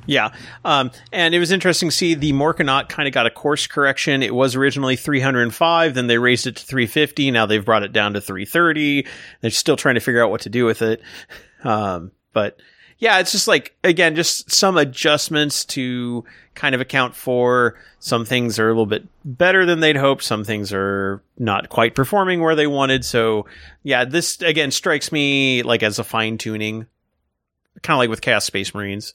Yeah. 0.09 0.31
Um, 0.65 0.89
and 1.11 1.35
it 1.35 1.39
was 1.39 1.51
interesting 1.51 1.89
to 1.89 1.95
see 1.95 2.15
the 2.15 2.33
Morkanaut 2.33 2.89
kind 2.89 3.07
of 3.07 3.13
got 3.13 3.27
a 3.27 3.29
course 3.29 3.67
correction. 3.67 4.23
It 4.23 4.33
was 4.33 4.55
originally 4.55 4.95
305, 4.95 5.93
then 5.93 6.07
they 6.07 6.17
raised 6.17 6.47
it 6.47 6.55
to 6.55 6.65
350. 6.65 7.29
Now 7.29 7.45
they've 7.45 7.63
brought 7.63 7.83
it 7.83 7.93
down 7.93 8.13
to 8.13 8.21
330. 8.21 9.05
They're 9.41 9.51
still 9.51 9.75
trying 9.75 9.95
to 9.95 10.01
figure 10.01 10.23
out 10.23 10.31
what 10.31 10.41
to 10.41 10.49
do 10.49 10.65
with 10.65 10.81
it. 10.81 11.01
Um, 11.63 12.11
but 12.33 12.59
yeah, 12.97 13.19
it's 13.19 13.31
just 13.31 13.47
like, 13.47 13.75
again, 13.83 14.15
just 14.15 14.51
some 14.51 14.77
adjustments 14.77 15.63
to 15.65 16.25
kind 16.55 16.73
of 16.73 16.81
account 16.81 17.13
for 17.15 17.75
some 17.99 18.25
things 18.25 18.57
are 18.57 18.67
a 18.67 18.71
little 18.71 18.87
bit 18.87 19.07
better 19.23 19.63
than 19.63 19.79
they'd 19.79 19.95
hoped. 19.95 20.23
Some 20.23 20.43
things 20.43 20.73
are 20.73 21.21
not 21.37 21.69
quite 21.69 21.93
performing 21.93 22.41
where 22.41 22.55
they 22.55 22.67
wanted. 22.67 23.05
So 23.05 23.45
yeah, 23.83 24.05
this 24.05 24.41
again 24.41 24.71
strikes 24.71 25.11
me 25.11 25.61
like 25.61 25.83
as 25.83 25.99
a 25.99 26.03
fine 26.03 26.39
tuning, 26.39 26.87
kind 27.83 27.95
of 27.95 27.99
like 27.99 28.09
with 28.09 28.21
Chaos 28.21 28.45
Space 28.45 28.73
Marines. 28.73 29.13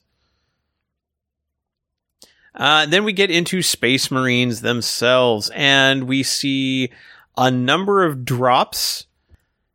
Uh, 2.55 2.85
then 2.85 3.03
we 3.03 3.11
get 3.13 3.29
into 3.29 3.61
Space 3.61 4.09
Marines 4.09 4.61
themselves, 4.61 5.51
and 5.53 6.05
we 6.05 6.23
see 6.23 6.89
a 7.37 7.51
number 7.51 8.03
of 8.05 8.23
drops. 8.23 9.07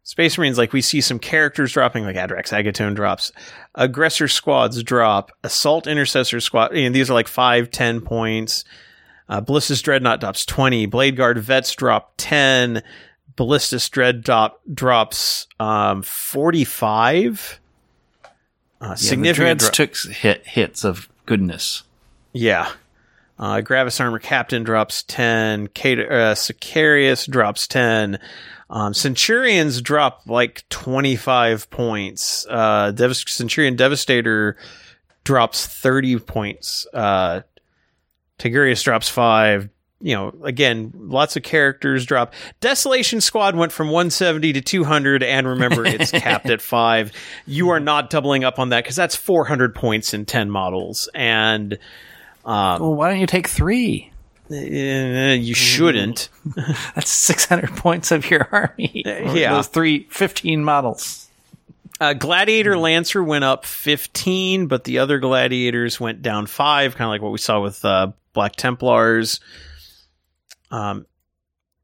Space 0.03 0.37
Marines, 0.39 0.59
like 0.59 0.73
we 0.73 0.81
see 0.83 1.01
some 1.01 1.19
characters 1.19 1.73
dropping, 1.73 2.05
like 2.05 2.17
Adrax 2.17 2.53
Agatone 2.53 2.95
drops, 2.97 3.31
Aggressor 3.75 4.27
Squads 4.29 4.83
drop, 4.83 5.31
Assault 5.45 5.87
Intercessor 5.87 6.41
Squad. 6.41 6.75
And 6.75 6.95
these 6.95 7.11
are 7.11 7.15
like 7.15 7.29
five, 7.29 7.71
ten 7.71 8.01
points. 8.01 8.65
Uh, 9.29 9.41
Ballistus 9.41 9.81
Dreadnought 9.83 10.19
drops 10.19 10.45
20. 10.45 10.87
Blade 10.87 11.17
Guard 11.17 11.39
Vets 11.39 11.73
drop 11.77 12.15
10. 12.17 12.83
Ballistus 13.37 13.89
Dread 13.89 14.23
drop, 14.25 14.61
drops 14.75 15.47
um, 15.61 16.03
45. 16.03 17.61
Uh, 18.81 18.87
Yeah, 18.87 18.91
the 18.91 18.97
significant 18.97 19.61
dreads 19.61 19.71
dro- 19.71 19.87
took 19.87 19.97
hit 20.17 20.47
hits 20.47 20.83
of 20.85 21.09
goodness. 21.27 21.85
Yeah. 22.33 22.71
Uh, 23.39 23.63
Gravis 23.63 24.01
Armor 24.01 24.19
Captain 24.19 24.63
drops 24.65 25.03
10. 25.05 25.69
Kate, 25.69 25.99
uh, 25.99 26.35
Sicarius 26.35 27.29
drops 27.29 27.67
10. 27.67 28.19
Um, 28.69 28.95
Centurions 28.95 29.81
drop 29.81 30.23
like 30.27 30.69
25 30.69 31.71
points. 31.71 32.47
Uh, 32.49 32.93
Devas- 32.93 33.25
Centurion 33.27 33.77
Devastator 33.77 34.57
drops 35.25 35.67
30 35.67 36.19
points. 36.21 36.87
Uh, 36.93 37.41
Tigurius 38.39 38.85
drops 38.85 39.09
5. 39.09 39.71
You 40.03 40.15
know, 40.15 40.35
again, 40.45 40.93
lots 40.95 41.37
of 41.37 41.43
characters 41.43 42.07
drop. 42.07 42.33
Desolation 42.61 43.21
Squad 43.21 43.55
went 43.55 43.71
from 43.71 43.89
170 43.89 44.55
to 44.55 44.61
200, 44.63 45.23
and 45.23 45.47
remember, 45.47 45.85
it's 45.85 46.11
capped 46.11 46.47
at 46.49 46.63
5. 46.63 47.13
You 47.47 47.71
are 47.71 47.81
not 47.81 48.09
doubling 48.09 48.45
up 48.45 48.59
on 48.59 48.71
that 48.71 48.85
because 48.85 48.97
that's 48.97 49.15
400 49.17 49.75
points 49.75 50.15
in 50.15 50.25
10 50.25 50.51
models. 50.51 51.09
And 51.15 51.79
Well, 52.45 52.95
why 52.95 53.11
don't 53.11 53.21
you 53.21 53.27
take 53.27 53.49
three? 53.49 54.11
Eh, 54.51 55.35
you 55.35 55.55
shouldn't. 55.55 56.29
That's 56.95 57.11
600 57.11 57.71
points 57.77 58.11
of 58.11 58.29
your 58.29 58.49
army. 58.51 59.03
yeah. 59.07 59.55
Those 59.55 59.69
three, 59.69 60.07
15 60.11 60.65
models. 60.65 61.29
Uh, 62.01 62.15
Gladiator 62.15 62.77
Lancer 62.77 63.23
went 63.23 63.45
up 63.45 63.65
15, 63.65 64.67
but 64.67 64.85
the 64.85 64.99
other 64.99 65.19
gladiators 65.19 66.01
went 66.01 66.23
down 66.23 66.47
5, 66.47 66.97
kind 66.97 67.07
of 67.07 67.11
like 67.11 67.21
what 67.21 67.31
we 67.31 67.39
saw 67.39 67.61
with 67.61 67.85
uh, 67.85 68.13
Black 68.33 68.57
Templars. 68.57 69.41
Um, 70.71 71.07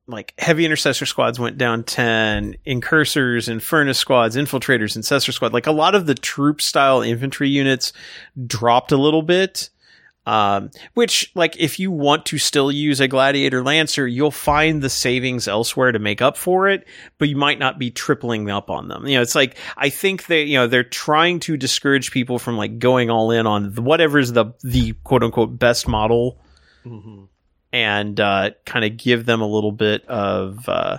like 0.09 0.33
heavy 0.39 0.65
intercessor 0.65 1.07
squads 1.07 1.39
went 1.39 1.59
down 1.59 1.85
10, 1.85 2.57
incursors, 2.65 3.49
and 3.49 3.63
furnace 3.63 3.99
squads, 3.99 4.37
infiltrators, 4.37 4.97
incessor 4.97 5.33
squad. 5.33 5.53
Like 5.53 5.67
a 5.67 5.73
lot 5.73 5.95
of 5.95 6.07
the 6.07 6.15
troop 6.15 6.61
style 6.61 7.03
infantry 7.03 7.49
units 7.49 7.93
dropped 8.47 8.93
a 8.93 8.97
little 8.97 9.23
bit. 9.23 9.69
Um, 10.29 10.73
which, 10.95 11.31
like, 11.37 11.57
if 11.57 11.79
you 11.79 11.93
want 11.93 12.27
to 12.27 12.39
still 12.39 12.73
use 12.73 12.99
a 12.99 13.07
Gladiator 13.07 13.63
Lancer, 13.63 14.09
you'll 14.09 14.33
find 14.33 14.83
the 14.83 14.91
savings 14.91 15.47
elsewhere 15.47 15.93
to 15.93 16.01
make 16.01 16.21
up 16.21 16.37
for 16.37 16.69
it, 16.69 16.85
but 17.19 17.29
you 17.29 17.37
might 17.37 17.61
not 17.61 17.79
be 17.79 17.93
tripling 17.93 18.51
up 18.51 18.69
on 18.69 18.89
them. 18.89 19.07
You 19.07 19.15
know, 19.15 19.23
it's 19.23 19.37
like, 19.37 19.57
I 19.77 19.89
think 19.89 20.27
that, 20.27 20.47
you 20.47 20.59
know, 20.59 20.67
they're 20.67 20.83
trying 20.83 21.39
to 21.41 21.57
discourage 21.57 22.11
people 22.11 22.41
from, 22.41 22.57
like, 22.57 22.81
going 22.81 23.09
all 23.09 23.31
in 23.31 23.47
on 23.47 23.73
whatever's 23.77 24.33
the, 24.33 24.47
the 24.65 24.95
quote 25.05 25.23
unquote 25.23 25.61
best 25.61 25.87
model 25.87 26.41
and, 27.73 28.19
uh, 28.19 28.51
kind 28.65 28.85
of 28.85 28.97
give 28.97 29.27
them 29.27 29.41
a 29.41 29.47
little 29.47 29.71
bit 29.71 30.05
of, 30.09 30.69
uh, 30.69 30.99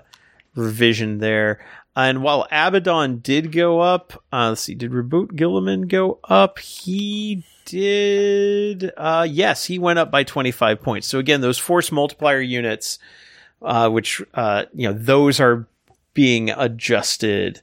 revision 0.56 1.18
there. 1.18 1.60
And 1.98 2.24
while 2.24 2.48
Abaddon 2.50 3.20
did 3.20 3.52
go 3.52 3.82
up, 3.82 4.24
uh, 4.32 4.50
let's 4.50 4.62
see, 4.62 4.76
did 4.76 4.92
Reboot 4.92 5.34
Guilliman 5.34 5.90
go 5.90 6.20
up? 6.24 6.60
He 6.60 7.44
did. 7.68 8.92
Uh, 8.98 9.28
yes, 9.30 9.66
he 9.66 9.78
went 9.78 10.00
up 10.00 10.10
by 10.10 10.24
25 10.24 10.82
points. 10.82 11.08
So 11.08 11.20
again, 11.20 11.42
those 11.42 11.58
force 11.58 11.92
multiplier 11.92 12.40
units, 12.40 12.98
uh, 13.62 13.90
which, 13.90 14.22
uh, 14.34 14.66
you 14.74 14.88
know, 14.88 14.98
those 14.98 15.40
are 15.40 15.68
being 16.14 16.50
adjusted. 16.50 17.62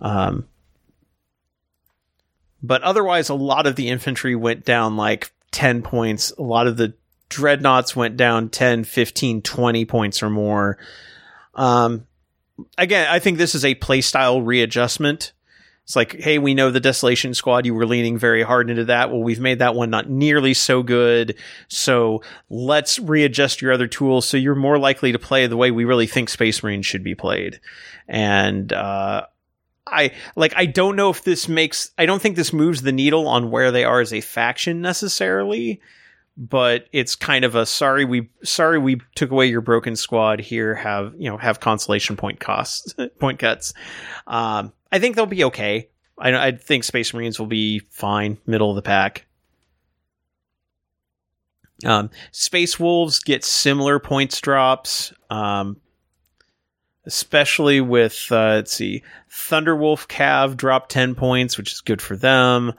Um, 0.00 0.48
but 2.62 2.82
otherwise, 2.82 3.28
a 3.28 3.34
lot 3.34 3.66
of 3.66 3.76
the 3.76 3.88
infantry 3.88 4.34
went 4.34 4.64
down 4.64 4.96
like 4.96 5.30
10 5.52 5.82
points. 5.82 6.32
A 6.32 6.42
lot 6.42 6.66
of 6.66 6.76
the 6.76 6.94
dreadnoughts 7.28 7.94
went 7.94 8.16
down 8.16 8.48
10, 8.48 8.84
15, 8.84 9.42
20 9.42 9.84
points 9.84 10.22
or 10.22 10.30
more. 10.30 10.78
Um, 11.54 12.06
again, 12.78 13.08
I 13.10 13.18
think 13.18 13.36
this 13.36 13.54
is 13.54 13.64
a 13.64 13.74
playstyle 13.74 14.44
readjustment. 14.44 15.32
It's 15.84 15.96
like, 15.96 16.18
hey, 16.18 16.38
we 16.38 16.54
know 16.54 16.70
the 16.70 16.80
Desolation 16.80 17.34
Squad, 17.34 17.66
you 17.66 17.74
were 17.74 17.86
leaning 17.86 18.16
very 18.16 18.42
hard 18.42 18.70
into 18.70 18.86
that. 18.86 19.10
Well, 19.10 19.22
we've 19.22 19.40
made 19.40 19.58
that 19.58 19.74
one 19.74 19.90
not 19.90 20.08
nearly 20.08 20.54
so 20.54 20.82
good. 20.82 21.36
So 21.68 22.22
let's 22.48 22.98
readjust 22.98 23.60
your 23.60 23.70
other 23.72 23.86
tools 23.86 24.26
so 24.26 24.38
you're 24.38 24.54
more 24.54 24.78
likely 24.78 25.12
to 25.12 25.18
play 25.18 25.46
the 25.46 25.58
way 25.58 25.70
we 25.70 25.84
really 25.84 26.06
think 26.06 26.30
Space 26.30 26.62
Marines 26.62 26.86
should 26.86 27.04
be 27.04 27.14
played. 27.14 27.60
And, 28.08 28.72
uh, 28.72 29.26
I 29.86 30.12
like 30.34 30.54
I 30.56 30.64
don't 30.64 30.96
know 30.96 31.10
if 31.10 31.24
this 31.24 31.46
makes 31.46 31.90
I 31.98 32.06
don't 32.06 32.20
think 32.20 32.36
this 32.36 32.54
moves 32.54 32.80
the 32.80 32.90
needle 32.90 33.28
on 33.28 33.50
where 33.50 33.70
they 33.70 33.84
are 33.84 34.00
as 34.00 34.14
a 34.14 34.22
faction 34.22 34.80
necessarily, 34.80 35.80
but 36.38 36.86
it's 36.90 37.14
kind 37.14 37.44
of 37.44 37.54
a 37.54 37.66
sorry 37.66 38.06
we 38.06 38.30
sorry 38.42 38.78
we 38.78 39.02
took 39.14 39.30
away 39.30 39.46
your 39.46 39.60
broken 39.60 39.94
squad 39.94 40.40
here 40.40 40.74
have 40.74 41.12
you 41.18 41.30
know 41.30 41.36
have 41.36 41.60
consolation 41.60 42.16
point 42.16 42.40
costs 42.40 42.94
point 43.18 43.38
cuts. 43.38 43.74
Um, 44.26 44.72
I 44.94 45.00
think 45.00 45.16
they'll 45.16 45.26
be 45.26 45.42
okay. 45.42 45.88
I, 46.16 46.34
I 46.34 46.52
think 46.52 46.84
Space 46.84 47.12
Marines 47.12 47.40
will 47.40 47.48
be 47.48 47.80
fine, 47.90 48.38
middle 48.46 48.70
of 48.70 48.76
the 48.76 48.82
pack. 48.82 49.26
Um, 51.84 52.10
Space 52.30 52.78
Wolves 52.78 53.18
get 53.18 53.44
similar 53.44 53.98
points 53.98 54.40
drops. 54.40 55.12
Um, 55.30 55.78
especially 57.06 57.80
with 57.80 58.28
uh, 58.30 58.54
let's 58.54 58.72
see, 58.72 59.02
Thunderwolf 59.28 60.06
Cav 60.06 60.56
dropped 60.56 60.92
ten 60.92 61.16
points, 61.16 61.58
which 61.58 61.72
is 61.72 61.80
good 61.80 62.00
for 62.00 62.16
them. 62.16 62.72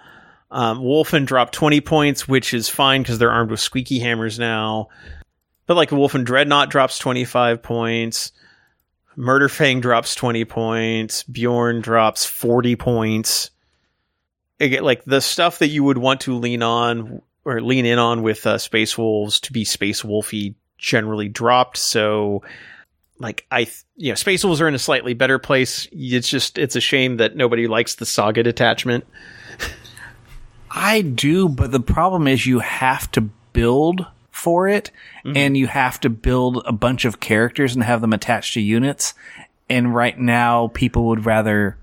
Um, 0.51 0.79
Wulfen 0.79 1.25
dropped 1.25 1.53
twenty 1.53 1.81
points, 1.81 2.29
which 2.29 2.53
is 2.53 2.69
fine 2.69 3.01
because 3.01 3.19
they're 3.19 3.29
armed 3.29 3.51
with 3.51 3.59
squeaky 3.59 3.99
hammers 3.99 4.39
now. 4.39 4.87
But 5.65 5.75
like 5.75 5.89
Wulfen 5.89 6.23
Dreadnought 6.23 6.69
drops 6.69 6.97
twenty 6.97 7.25
five 7.25 7.61
points. 7.61 8.31
Murderfang 9.17 9.81
drops 9.81 10.15
twenty 10.15 10.45
points. 10.45 11.23
Bjorn 11.23 11.81
drops 11.81 12.25
forty 12.25 12.75
points. 12.75 13.51
Again, 14.59 14.83
like 14.83 15.03
the 15.05 15.21
stuff 15.21 15.59
that 15.59 15.67
you 15.67 15.83
would 15.83 15.97
want 15.97 16.21
to 16.21 16.35
lean 16.37 16.63
on 16.63 17.21
or 17.43 17.61
lean 17.61 17.85
in 17.85 17.99
on 17.99 18.23
with 18.23 18.45
uh, 18.47 18.57
Space 18.57 18.97
Wolves 18.97 19.39
to 19.41 19.53
be 19.53 19.65
Space 19.65 20.01
Wolfy 20.01 20.55
generally 20.77 21.29
dropped. 21.29 21.77
So 21.77 22.43
like 23.19 23.45
I, 23.51 23.65
th- 23.65 23.83
you 23.95 24.09
know, 24.11 24.15
Space 24.15 24.43
Wolves 24.43 24.61
are 24.61 24.67
in 24.67 24.75
a 24.75 24.79
slightly 24.79 25.13
better 25.13 25.39
place. 25.39 25.87
It's 25.91 26.29
just 26.29 26.57
it's 26.57 26.75
a 26.75 26.81
shame 26.81 27.17
that 27.17 27.35
nobody 27.35 27.67
likes 27.67 27.95
the 27.95 28.05
Saga 28.05 28.43
detachment. 28.43 29.05
I 30.69 31.01
do, 31.01 31.47
but 31.47 31.71
the 31.71 31.79
problem 31.79 32.27
is 32.27 32.45
you 32.45 32.59
have 32.59 33.09
to 33.11 33.21
build 33.53 34.05
for 34.35 34.67
it 34.67 34.91
and 35.23 35.55
you 35.57 35.67
have 35.67 35.99
to 36.01 36.09
build 36.09 36.61
a 36.65 36.71
bunch 36.73 37.05
of 37.05 37.19
characters 37.19 37.73
and 37.73 37.83
have 37.83 38.01
them 38.01 38.13
attached 38.13 38.53
to 38.55 38.61
units. 38.61 39.13
And 39.69 39.95
right 39.95 40.19
now 40.19 40.67
people 40.73 41.05
would 41.05 41.25
rather 41.25 41.77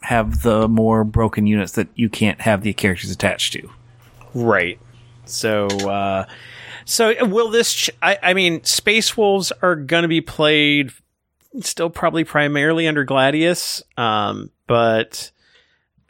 have 0.00 0.42
the 0.42 0.68
more 0.68 1.02
broken 1.02 1.46
units 1.46 1.72
that 1.72 1.88
you 1.94 2.08
can't 2.08 2.40
have 2.42 2.62
the 2.62 2.72
characters 2.74 3.10
attached 3.10 3.54
to. 3.54 3.70
Right. 4.34 4.78
So 5.24 5.66
uh 5.66 6.26
So 6.84 7.24
will 7.24 7.50
this? 7.50 7.72
Ch- 7.72 7.90
I, 8.02 8.18
I 8.22 8.34
mean, 8.34 8.62
Space 8.64 9.16
Wolves 9.16 9.52
are 9.62 9.74
going 9.74 10.02
to 10.02 10.08
be 10.08 10.20
played 10.20 10.92
still 11.60 11.90
probably 11.90 12.24
primarily 12.24 12.86
under 12.86 13.04
Gladius, 13.04 13.82
um, 13.96 14.50
but 14.66 15.30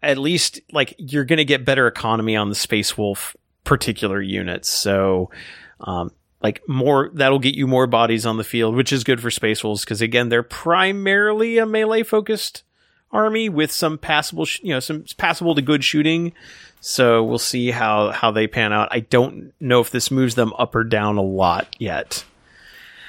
at 0.02 0.18
least 0.18 0.60
like 0.73 0.94
you're 0.98 1.24
going 1.24 1.39
to 1.39 1.44
get 1.44 1.64
better 1.64 1.86
economy 1.86 2.36
on 2.36 2.48
the 2.48 2.55
Space 2.55 2.98
Wolf 2.98 3.36
particular 3.62 4.20
units. 4.20 4.68
So, 4.68 5.31
um, 5.80 6.10
like 6.42 6.62
more 6.68 7.10
that'll 7.14 7.38
get 7.38 7.54
you 7.54 7.66
more 7.66 7.86
bodies 7.86 8.26
on 8.26 8.36
the 8.36 8.44
field, 8.44 8.74
which 8.74 8.92
is 8.92 9.04
good 9.04 9.20
for 9.20 9.30
Space 9.30 9.64
Wolves 9.64 9.84
because 9.84 10.00
again 10.00 10.28
they're 10.28 10.42
primarily 10.42 11.58
a 11.58 11.66
melee 11.66 12.02
focused 12.02 12.62
army 13.10 13.48
with 13.48 13.72
some 13.72 13.96
passable, 13.96 14.44
sh- 14.44 14.60
you 14.62 14.74
know, 14.74 14.80
some 14.80 15.04
passable 15.16 15.54
to 15.54 15.62
good 15.62 15.82
shooting. 15.84 16.32
So 16.80 17.24
we'll 17.24 17.38
see 17.38 17.70
how 17.70 18.10
how 18.10 18.30
they 18.30 18.46
pan 18.46 18.72
out. 18.72 18.88
I 18.90 19.00
don't 19.00 19.54
know 19.58 19.80
if 19.80 19.90
this 19.90 20.10
moves 20.10 20.34
them 20.34 20.52
up 20.58 20.74
or 20.74 20.84
down 20.84 21.16
a 21.16 21.22
lot 21.22 21.66
yet. 21.78 22.24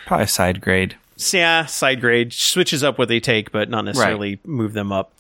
Probably 0.06 0.28
side 0.28 0.62
grade. 0.62 0.96
Yeah, 1.34 1.66
side 1.66 2.00
grade 2.00 2.32
switches 2.32 2.84
up 2.84 2.98
what 2.98 3.08
they 3.10 3.20
take, 3.20 3.52
but 3.52 3.70
not 3.70 3.84
necessarily 3.86 4.40
move 4.46 4.74
them 4.74 4.92
up. 4.92 5.14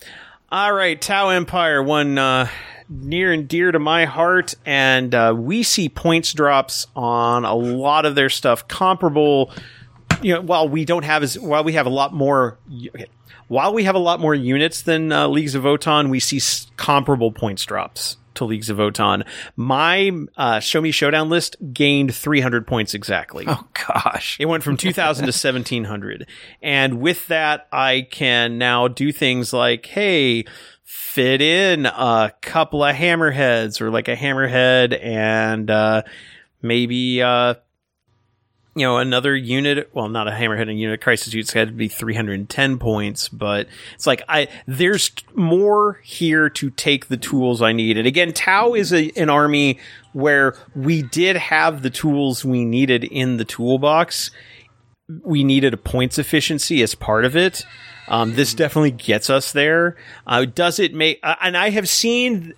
All 0.56 0.72
right, 0.72 1.02
Tau 1.02 1.32
Empire, 1.32 1.84
one 1.84 2.18
uh, 2.18 2.48
near 2.88 3.34
and 3.34 3.46
dear 3.46 3.74
to 3.74 3.78
my 3.78 4.06
heart, 4.06 4.56
and 4.66 5.14
uh, 5.14 5.34
we 5.38 5.64
see 5.64 5.90
points 5.90 6.32
drops 6.32 6.88
on 6.96 7.44
a 7.44 7.54
lot 7.54 8.06
of 8.06 8.16
their 8.16 8.30
stuff 8.30 8.66
comparable. 8.66 9.52
You 10.22 10.36
know, 10.36 10.42
while 10.42 10.70
we 10.70 10.86
don't 10.86 11.04
have 11.04 11.24
as 11.24 11.38
while 11.38 11.66
we 11.66 11.74
have 11.74 11.88
a 11.88 11.90
lot 11.90 12.14
more. 12.14 12.58
While 13.50 13.74
we 13.74 13.84
have 13.84 13.96
a 13.96 14.00
lot 14.00 14.22
more 14.22 14.34
units 14.34 14.82
than 14.82 15.12
uh, 15.12 15.28
Leagues 15.28 15.56
of 15.56 15.64
Votann, 15.64 16.10
we 16.10 16.22
see 16.22 16.38
s- 16.38 16.72
comparable 16.78 17.34
points 17.34 17.66
drops 17.66 18.16
to 18.36 18.46
Leagues 18.46 18.70
of 18.70 18.78
Votann. 18.78 19.26
My 19.56 20.12
uh, 20.38 20.60
Show 20.60 20.82
Me 20.82 20.92
Showdown 20.92 21.30
list 21.30 21.56
gained 21.74 22.14
300 22.14 22.68
points 22.68 22.94
exactly. 22.94 23.46
Oh 23.48 23.68
gosh. 23.88 24.38
It 24.40 24.46
went 24.46 24.64
from 24.64 24.78
2000 24.78 25.24
to 25.24 25.28
1700. 25.28 26.28
And 26.62 27.00
with 27.00 27.28
that, 27.28 27.68
I 27.72 28.08
can 28.10 28.58
now 28.58 28.88
do 28.88 29.12
things 29.12 29.54
like, 29.54 29.86
hey, 29.86 30.46
fit 30.84 31.42
in 31.42 31.86
a 31.86 32.32
couple 32.42 32.84
of 32.84 32.96
hammerheads 32.96 33.82
or 33.82 33.90
like 33.90 34.08
a 34.08 34.16
hammerhead 34.16 34.98
and, 35.04 35.70
uh, 35.72 36.04
maybe, 36.62 37.22
uh, 37.22 37.56
you 38.76 38.86
know, 38.86 38.98
another 38.98 39.34
unit, 39.34 39.90
well, 39.94 40.10
not 40.10 40.28
a 40.28 40.32
hammerhead, 40.32 40.70
a 40.70 40.74
unit 40.74 41.00
crisis 41.00 41.34
unit's 41.34 41.54
got 41.54 41.66
to 41.66 41.72
be 41.72 41.88
310 41.88 42.78
points, 42.78 43.30
but 43.30 43.70
it's 43.94 44.06
like, 44.06 44.22
I, 44.28 44.50
there's 44.68 45.12
more 45.34 46.02
here 46.04 46.50
to 46.50 46.70
take 46.72 47.08
the 47.08 47.16
tools 47.16 47.62
I 47.62 47.72
need. 47.72 47.98
And 47.98 48.06
again, 48.06 48.34
Tau 48.34 48.74
is 48.74 48.92
a, 48.92 49.12
an 49.16 49.30
army 49.30 49.80
where 50.12 50.58
we 50.76 51.04
did 51.04 51.38
have 51.38 51.84
the 51.84 51.90
tools 51.90 52.44
we 52.44 52.66
needed 52.66 53.06
in 53.06 53.38
the 53.38 53.46
toolbox. 53.46 54.30
We 55.24 55.46
needed 55.46 55.74
a 55.74 55.78
points 55.78 56.20
efficiency 56.20 56.84
as 56.84 56.96
part 56.96 57.24
of 57.24 57.38
it. 57.38 57.66
Um, 58.10 58.36
this 58.36 58.54
definitely 58.54 58.92
gets 58.92 59.30
us 59.30 59.54
there. 59.54 59.96
Uh, 60.28 60.44
does 60.46 60.80
it 60.80 60.94
make, 60.94 61.20
uh, 61.24 61.36
and 61.42 61.56
I 61.56 61.70
have 61.70 61.88
seen 61.88 62.54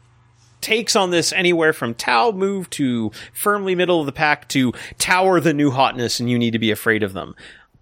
takes 0.62 0.96
on 0.96 1.12
this 1.12 1.32
anywhere 1.34 1.74
from 1.74 1.94
Tau 1.94 2.32
move 2.32 2.70
to 2.72 3.12
firmly 3.34 3.76
middle 3.76 4.00
of 4.00 4.06
the 4.06 4.12
pack 4.12 4.48
to 4.50 4.74
Tower 4.98 5.40
the 5.40 5.54
new 5.54 5.72
hotness 5.72 6.20
and 6.20 6.30
you 6.30 6.38
need 6.38 6.52
to 6.52 6.60
be 6.60 6.72
afraid 6.72 7.04
of 7.04 7.14
them. 7.14 7.36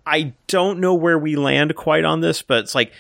I 0.06 0.34
don't 0.48 0.80
know 0.80 0.94
where 0.94 1.18
we 1.18 1.36
land 1.36 1.76
quite 1.76 2.06
on 2.06 2.22
this, 2.22 2.42
but 2.42 2.60
it's 2.60 2.76
like 2.76 2.92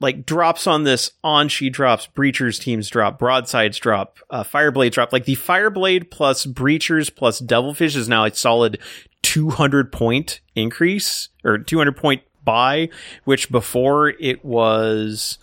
like 0.00 0.24
drops 0.24 0.66
on 0.66 0.84
this 0.84 1.10
on 1.24 1.48
she 1.48 1.70
drops, 1.70 2.08
breachers 2.14 2.60
teams 2.60 2.88
drop, 2.88 3.18
broadsides 3.18 3.78
drop, 3.78 4.18
uh, 4.30 4.44
fireblade 4.44 4.92
drop. 4.92 5.12
Like 5.12 5.24
the 5.24 5.36
fireblade 5.36 6.10
plus 6.10 6.46
breachers 6.46 7.14
plus 7.14 7.40
devilfish 7.40 7.96
is 7.96 8.08
now 8.08 8.24
a 8.24 8.34
solid 8.34 8.78
200 9.22 9.90
point 9.90 10.40
increase 10.54 11.28
or 11.44 11.58
200 11.58 11.96
point 11.96 12.22
buy, 12.44 12.88
which 13.24 13.50
before 13.50 14.10
it 14.20 14.44
was 14.44 15.38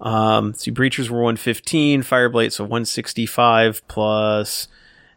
um, 0.00 0.54
see, 0.54 0.70
breachers 0.70 1.10
were 1.10 1.18
115, 1.18 2.02
fireblade, 2.02 2.52
so 2.52 2.64
165 2.64 3.86
plus 3.88 4.68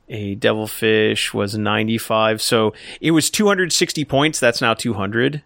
a 0.09 0.35
devilfish 0.35 1.33
was 1.33 1.57
95. 1.57 2.41
So 2.41 2.73
it 2.99 3.11
was 3.11 3.29
260 3.29 4.05
points. 4.05 4.39
That's 4.39 4.61
now 4.61 4.73
200. 4.73 5.41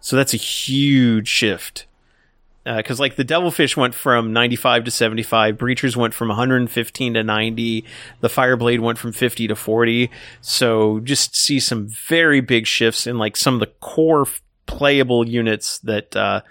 So 0.00 0.16
that's 0.16 0.34
a 0.34 0.38
huge 0.38 1.28
shift. 1.28 1.86
Because 2.64 3.00
like 3.00 3.16
the 3.16 3.24
devilfish 3.24 3.76
went 3.76 3.94
from 3.94 4.32
95 4.32 4.84
to 4.84 4.90
75, 4.92 5.56
breachers 5.56 5.96
went 5.96 6.14
from 6.14 6.28
115 6.28 7.14
to 7.14 7.24
90, 7.24 7.84
the 8.20 8.28
fireblade 8.28 8.78
went 8.78 8.98
from 8.98 9.10
50 9.10 9.48
to 9.48 9.56
40. 9.56 10.10
So 10.40 11.00
just 11.00 11.34
see 11.34 11.58
some 11.58 11.88
very 11.88 12.40
big 12.40 12.68
shifts 12.68 13.08
in 13.08 13.18
like 13.18 13.36
some 13.36 13.54
of 13.54 13.60
the 13.60 13.66
core 13.66 14.28
playable 14.66 15.28
units 15.28 15.78
that 15.80 16.14
uh, 16.14 16.42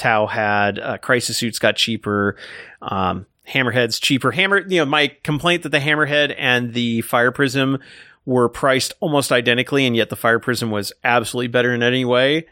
Tau 0.00 0.26
had. 0.26 0.78
Uh, 0.78 0.98
crisis 0.98 1.36
suits 1.36 1.58
got 1.58 1.76
cheaper. 1.76 2.36
Um, 2.82 3.26
hammerheads 3.48 4.00
cheaper. 4.00 4.30
Hammer, 4.30 4.58
you 4.58 4.78
know, 4.78 4.86
my 4.86 5.08
complaint 5.22 5.64
that 5.64 5.68
the 5.68 5.78
hammerhead 5.78 6.34
and 6.36 6.72
the 6.72 7.02
fire 7.02 7.32
prism 7.32 7.78
were 8.24 8.48
priced 8.48 8.94
almost 9.00 9.32
identically, 9.32 9.86
and 9.86 9.96
yet 9.96 10.08
the 10.08 10.16
fire 10.16 10.38
prism 10.38 10.70
was 10.70 10.92
absolutely 11.04 11.48
better 11.48 11.74
in 11.74 11.82
any 11.82 12.04
way. 12.04 12.46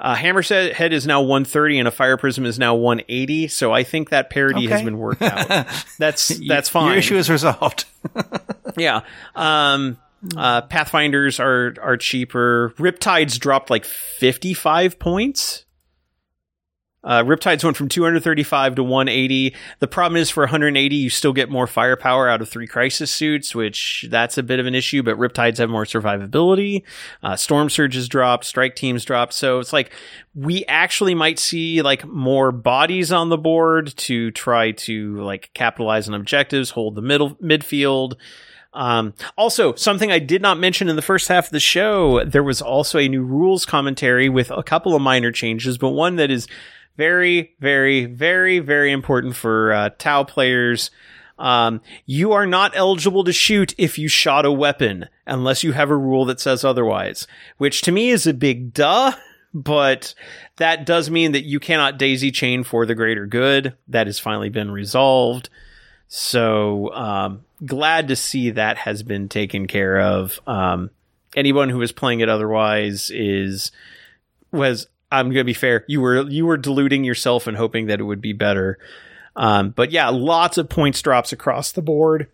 Uh, 0.00 0.14
hammerhead 0.14 0.72
head 0.74 0.92
is 0.92 1.06
now 1.06 1.20
130 1.20 1.80
and 1.80 1.88
a 1.88 1.90
fire 1.90 2.16
prism 2.16 2.46
is 2.46 2.56
now 2.58 2.74
180. 2.76 3.48
So 3.48 3.72
I 3.72 3.82
think 3.82 4.10
that 4.10 4.30
parity 4.30 4.66
has 4.68 4.82
been 4.82 4.96
worked 4.96 5.22
out. 5.22 5.66
That's 5.98 6.28
that's 6.46 6.68
fine. 6.68 6.90
Your 6.90 6.96
issue 6.98 7.16
is 7.16 7.30
resolved. 7.30 7.84
Yeah. 8.76 9.00
Um, 9.34 9.98
uh, 10.36 10.62
Pathfinders 10.62 11.40
are 11.40 11.74
are 11.82 11.96
cheaper. 11.96 12.72
Riptides 12.76 13.40
dropped 13.40 13.70
like 13.70 13.84
55 13.84 15.00
points. 15.00 15.64
Uh, 17.04 17.22
Riptides 17.22 17.62
went 17.62 17.76
from 17.76 17.88
235 17.88 18.74
to 18.74 18.82
180. 18.82 19.54
The 19.78 19.86
problem 19.86 20.20
is 20.20 20.30
for 20.30 20.42
180, 20.42 20.96
you 20.96 21.10
still 21.10 21.32
get 21.32 21.48
more 21.48 21.66
firepower 21.66 22.28
out 22.28 22.42
of 22.42 22.48
three 22.48 22.66
crisis 22.66 23.10
suits, 23.10 23.54
which 23.54 24.06
that's 24.10 24.36
a 24.36 24.42
bit 24.42 24.58
of 24.58 24.66
an 24.66 24.74
issue, 24.74 25.02
but 25.02 25.16
Riptides 25.16 25.58
have 25.58 25.70
more 25.70 25.84
survivability. 25.84 26.82
Uh, 27.22 27.36
Storm 27.36 27.70
Surges 27.70 28.08
dropped, 28.08 28.44
Strike 28.44 28.74
Teams 28.74 29.04
dropped. 29.04 29.32
So 29.32 29.60
it's 29.60 29.72
like 29.72 29.92
we 30.34 30.64
actually 30.66 31.14
might 31.14 31.38
see 31.38 31.82
like 31.82 32.04
more 32.04 32.50
bodies 32.50 33.12
on 33.12 33.28
the 33.28 33.38
board 33.38 33.96
to 33.98 34.32
try 34.32 34.72
to 34.72 35.22
like 35.22 35.50
capitalize 35.54 36.08
on 36.08 36.14
objectives, 36.14 36.70
hold 36.70 36.96
the 36.96 37.02
middle 37.02 37.36
midfield. 37.36 38.14
Um, 38.74 39.14
also, 39.36 39.74
something 39.74 40.12
I 40.12 40.18
did 40.18 40.42
not 40.42 40.58
mention 40.58 40.88
in 40.88 40.96
the 40.96 41.02
first 41.02 41.28
half 41.28 41.46
of 41.46 41.52
the 41.52 41.60
show, 41.60 42.22
there 42.24 42.42
was 42.42 42.60
also 42.60 42.98
a 42.98 43.08
new 43.08 43.22
rules 43.22 43.64
commentary 43.64 44.28
with 44.28 44.50
a 44.50 44.62
couple 44.62 44.94
of 44.94 45.02
minor 45.02 45.32
changes, 45.32 45.78
but 45.78 45.90
one 45.90 46.16
that 46.16 46.30
is 46.30 46.46
very, 46.98 47.54
very, 47.60 48.06
very, 48.06 48.58
very 48.58 48.90
important 48.90 49.36
for 49.36 49.72
uh, 49.72 49.90
Tau 49.96 50.24
players. 50.24 50.90
Um, 51.38 51.80
you 52.04 52.32
are 52.32 52.44
not 52.44 52.72
eligible 52.74 53.22
to 53.22 53.32
shoot 53.32 53.72
if 53.78 53.98
you 53.98 54.08
shot 54.08 54.44
a 54.44 54.50
weapon 54.50 55.08
unless 55.24 55.62
you 55.62 55.72
have 55.72 55.90
a 55.90 55.96
rule 55.96 56.24
that 56.24 56.40
says 56.40 56.64
otherwise, 56.64 57.28
which 57.56 57.82
to 57.82 57.92
me 57.92 58.10
is 58.10 58.26
a 58.26 58.34
big 58.34 58.74
duh. 58.74 59.12
But 59.54 60.14
that 60.56 60.84
does 60.84 61.08
mean 61.08 61.32
that 61.32 61.44
you 61.44 61.58
cannot 61.58 61.98
daisy 61.98 62.30
chain 62.30 62.64
for 62.64 62.84
the 62.84 62.96
greater 62.96 63.26
good. 63.26 63.74
That 63.86 64.08
has 64.08 64.18
finally 64.18 64.50
been 64.50 64.70
resolved. 64.70 65.48
So 66.08 66.92
um, 66.92 67.44
glad 67.64 68.08
to 68.08 68.16
see 68.16 68.50
that 68.50 68.76
has 68.76 69.02
been 69.02 69.28
taken 69.28 69.66
care 69.66 70.00
of. 70.00 70.40
Um, 70.46 70.90
anyone 71.36 71.68
who 71.68 71.80
is 71.80 71.92
playing 71.92 72.20
it 72.20 72.28
otherwise 72.28 73.10
is 73.10 73.70
was 74.50 74.88
I'm 75.10 75.30
to 75.34 75.44
be 75.44 75.54
fair. 75.54 75.84
You 75.88 76.00
were 76.00 76.28
you 76.28 76.46
were 76.46 76.56
deluding 76.56 77.04
yourself 77.04 77.46
and 77.46 77.56
hoping 77.56 77.86
that 77.86 78.00
it 78.00 78.04
would 78.04 78.20
be 78.20 78.32
better. 78.32 78.78
Um, 79.36 79.70
but 79.70 79.90
yeah, 79.90 80.08
lots 80.08 80.58
of 80.58 80.68
points 80.68 81.00
drops 81.00 81.32
across 81.32 81.72
the 81.72 81.82
board. 81.82 82.28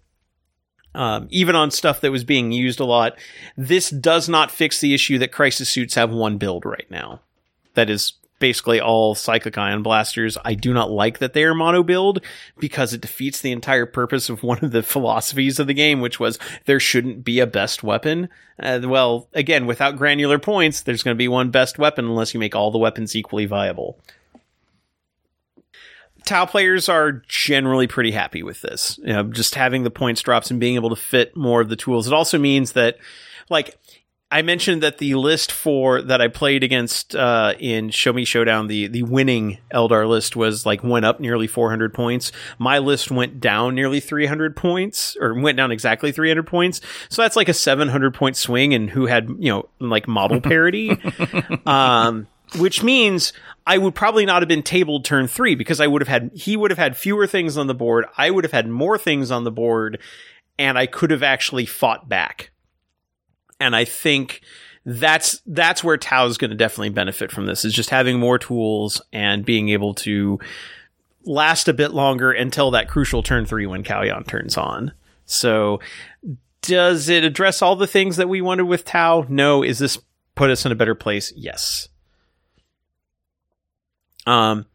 Um, 0.94 1.26
even 1.30 1.56
on 1.56 1.72
stuff 1.72 2.00
that 2.02 2.12
was 2.12 2.22
being 2.22 2.52
used 2.52 2.78
a 2.78 2.84
lot. 2.84 3.18
This 3.56 3.90
does 3.90 4.28
not 4.28 4.52
fix 4.52 4.80
the 4.80 4.94
issue 4.94 5.18
that 5.18 5.32
crisis 5.32 5.68
suits 5.68 5.96
have 5.96 6.10
one 6.10 6.38
build 6.38 6.64
right 6.64 6.86
now. 6.88 7.20
That 7.74 7.90
is 7.90 8.12
basically 8.44 8.78
all 8.78 9.14
Cyclic 9.14 9.56
ion 9.56 9.82
blasters. 9.82 10.36
I 10.44 10.52
do 10.52 10.74
not 10.74 10.90
like 10.90 11.18
that 11.20 11.32
they 11.32 11.44
are 11.44 11.54
mono 11.54 11.82
build 11.82 12.22
because 12.58 12.92
it 12.92 13.00
defeats 13.00 13.40
the 13.40 13.52
entire 13.52 13.86
purpose 13.86 14.28
of 14.28 14.42
one 14.42 14.62
of 14.62 14.70
the 14.70 14.82
philosophies 14.82 15.58
of 15.58 15.66
the 15.66 15.72
game, 15.72 16.02
which 16.02 16.20
was 16.20 16.38
there 16.66 16.78
shouldn't 16.78 17.24
be 17.24 17.40
a 17.40 17.46
best 17.46 17.82
weapon. 17.82 18.28
Uh, 18.58 18.80
well, 18.84 19.30
again, 19.32 19.64
without 19.64 19.96
granular 19.96 20.38
points, 20.38 20.82
there's 20.82 21.02
going 21.02 21.14
to 21.14 21.18
be 21.18 21.26
one 21.26 21.50
best 21.50 21.78
weapon 21.78 22.04
unless 22.04 22.34
you 22.34 22.40
make 22.40 22.54
all 22.54 22.70
the 22.70 22.76
weapons 22.76 23.16
equally 23.16 23.46
viable. 23.46 23.98
Tau 26.26 26.44
players 26.44 26.90
are 26.90 27.22
generally 27.26 27.86
pretty 27.86 28.10
happy 28.10 28.42
with 28.42 28.60
this. 28.60 28.98
You 28.98 29.14
know, 29.14 29.22
just 29.22 29.54
having 29.54 29.84
the 29.84 29.90
points 29.90 30.20
drops 30.20 30.50
and 30.50 30.60
being 30.60 30.74
able 30.74 30.90
to 30.90 30.96
fit 30.96 31.34
more 31.34 31.62
of 31.62 31.70
the 31.70 31.76
tools. 31.76 32.06
It 32.06 32.12
also 32.12 32.38
means 32.38 32.72
that, 32.72 32.98
like, 33.48 33.78
I 34.34 34.42
mentioned 34.42 34.82
that 34.82 34.98
the 34.98 35.14
list 35.14 35.52
for 35.52 36.02
that 36.02 36.20
I 36.20 36.26
played 36.26 36.64
against 36.64 37.14
uh, 37.14 37.54
in 37.56 37.90
Show 37.90 38.12
Me 38.12 38.24
Showdown, 38.24 38.66
the 38.66 38.88
the 38.88 39.04
winning 39.04 39.58
Eldar 39.72 40.08
list 40.08 40.34
was 40.34 40.66
like 40.66 40.82
went 40.82 41.04
up 41.04 41.20
nearly 41.20 41.46
400 41.46 41.94
points. 41.94 42.32
My 42.58 42.78
list 42.78 43.12
went 43.12 43.38
down 43.38 43.76
nearly 43.76 44.00
300 44.00 44.56
points, 44.56 45.16
or 45.20 45.34
went 45.34 45.56
down 45.56 45.70
exactly 45.70 46.10
300 46.10 46.48
points. 46.48 46.80
So 47.10 47.22
that's 47.22 47.36
like 47.36 47.48
a 47.48 47.54
700 47.54 48.12
point 48.12 48.36
swing, 48.36 48.74
and 48.74 48.90
who 48.90 49.06
had 49.06 49.28
you 49.38 49.52
know 49.52 49.68
like 49.78 50.08
model 50.08 50.40
parity, 50.40 51.00
um, 51.64 52.26
which 52.58 52.82
means 52.82 53.32
I 53.68 53.78
would 53.78 53.94
probably 53.94 54.26
not 54.26 54.42
have 54.42 54.48
been 54.48 54.64
tabled 54.64 55.04
turn 55.04 55.28
three 55.28 55.54
because 55.54 55.80
I 55.80 55.86
would 55.86 56.02
have 56.02 56.08
had 56.08 56.32
he 56.34 56.56
would 56.56 56.72
have 56.72 56.78
had 56.78 56.96
fewer 56.96 57.28
things 57.28 57.56
on 57.56 57.68
the 57.68 57.74
board. 57.74 58.06
I 58.18 58.32
would 58.32 58.42
have 58.42 58.50
had 58.50 58.66
more 58.68 58.98
things 58.98 59.30
on 59.30 59.44
the 59.44 59.52
board, 59.52 60.00
and 60.58 60.76
I 60.76 60.86
could 60.86 61.12
have 61.12 61.22
actually 61.22 61.66
fought 61.66 62.08
back 62.08 62.50
and 63.60 63.74
I 63.74 63.84
think 63.84 64.42
that's 64.84 65.40
that's 65.46 65.82
where 65.82 65.96
Tau 65.96 66.26
is 66.26 66.38
going 66.38 66.50
to 66.50 66.56
definitely 66.56 66.90
benefit 66.90 67.32
from 67.32 67.46
this 67.46 67.64
is 67.64 67.72
just 67.72 67.90
having 67.90 68.18
more 68.18 68.38
tools 68.38 69.00
and 69.12 69.44
being 69.44 69.70
able 69.70 69.94
to 69.94 70.38
last 71.24 71.68
a 71.68 71.72
bit 71.72 71.92
longer 71.92 72.32
until 72.32 72.70
that 72.72 72.88
crucial 72.88 73.22
turn 73.22 73.46
three 73.46 73.66
when 73.66 73.82
Kauyon 73.82 74.26
turns 74.26 74.56
on. 74.56 74.92
So, 75.26 75.80
does 76.60 77.08
it 77.08 77.24
address 77.24 77.62
all 77.62 77.76
the 77.76 77.86
things 77.86 78.16
that 78.16 78.28
we 78.28 78.40
wanted 78.42 78.64
with 78.64 78.84
Tau? 78.84 79.24
No. 79.28 79.62
Is 79.62 79.78
this 79.78 79.98
put 80.34 80.50
us 80.50 80.66
in 80.66 80.72
a 80.72 80.76
better 80.76 80.94
place? 80.94 81.32
Yes. 81.34 81.88
Um, 84.26 84.66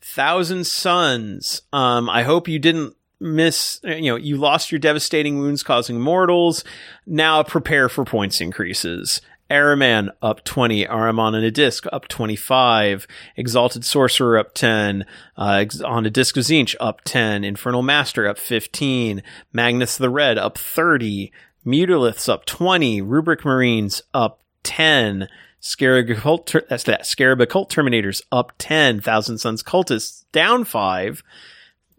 Thousand 0.00 0.66
Suns. 0.66 1.62
Um, 1.72 2.08
I 2.08 2.22
hope 2.22 2.48
you 2.48 2.58
didn't 2.58 2.96
miss 3.20 3.80
you 3.82 4.12
know 4.12 4.16
you 4.16 4.36
lost 4.36 4.70
your 4.70 4.78
devastating 4.78 5.38
wounds 5.38 5.62
causing 5.62 6.00
mortals. 6.00 6.64
Now 7.06 7.42
prepare 7.42 7.88
for 7.88 8.04
points 8.04 8.40
increases. 8.40 9.20
Ahriman 9.50 10.10
up 10.20 10.44
20, 10.44 10.84
Ahriman 10.84 11.34
on 11.34 11.34
a 11.36 11.50
disc 11.50 11.86
up 11.92 12.06
25, 12.08 13.06
Exalted 13.36 13.84
Sorcerer 13.84 14.38
up 14.38 14.52
10, 14.54 15.06
uh, 15.36 15.64
on 15.84 16.04
a 16.04 16.10
disc 16.10 16.36
of 16.36 16.44
Tzeentch 16.44 16.76
up 16.80 17.00
10, 17.04 17.44
Infernal 17.44 17.82
Master 17.82 18.28
up 18.28 18.38
15, 18.38 19.22
Magnus 19.52 19.96
the 19.96 20.10
Red 20.10 20.36
up 20.36 20.58
30, 20.58 21.32
Mutaliths 21.64 22.28
up 22.28 22.44
20, 22.44 23.00
Rubric 23.00 23.44
Marines 23.44 24.02
up 24.12 24.42
10, 24.64 25.28
Scarab 25.60 26.10
Occult, 26.10 26.54
that's 26.68 26.84
that, 26.84 27.06
Scarab 27.06 27.40
Occult 27.40 27.72
Terminators 27.72 28.20
up 28.30 28.52
10, 28.58 29.00
Thousand 29.00 29.38
Suns 29.38 29.62
Cultists 29.62 30.24
down 30.30 30.64
5, 30.64 31.22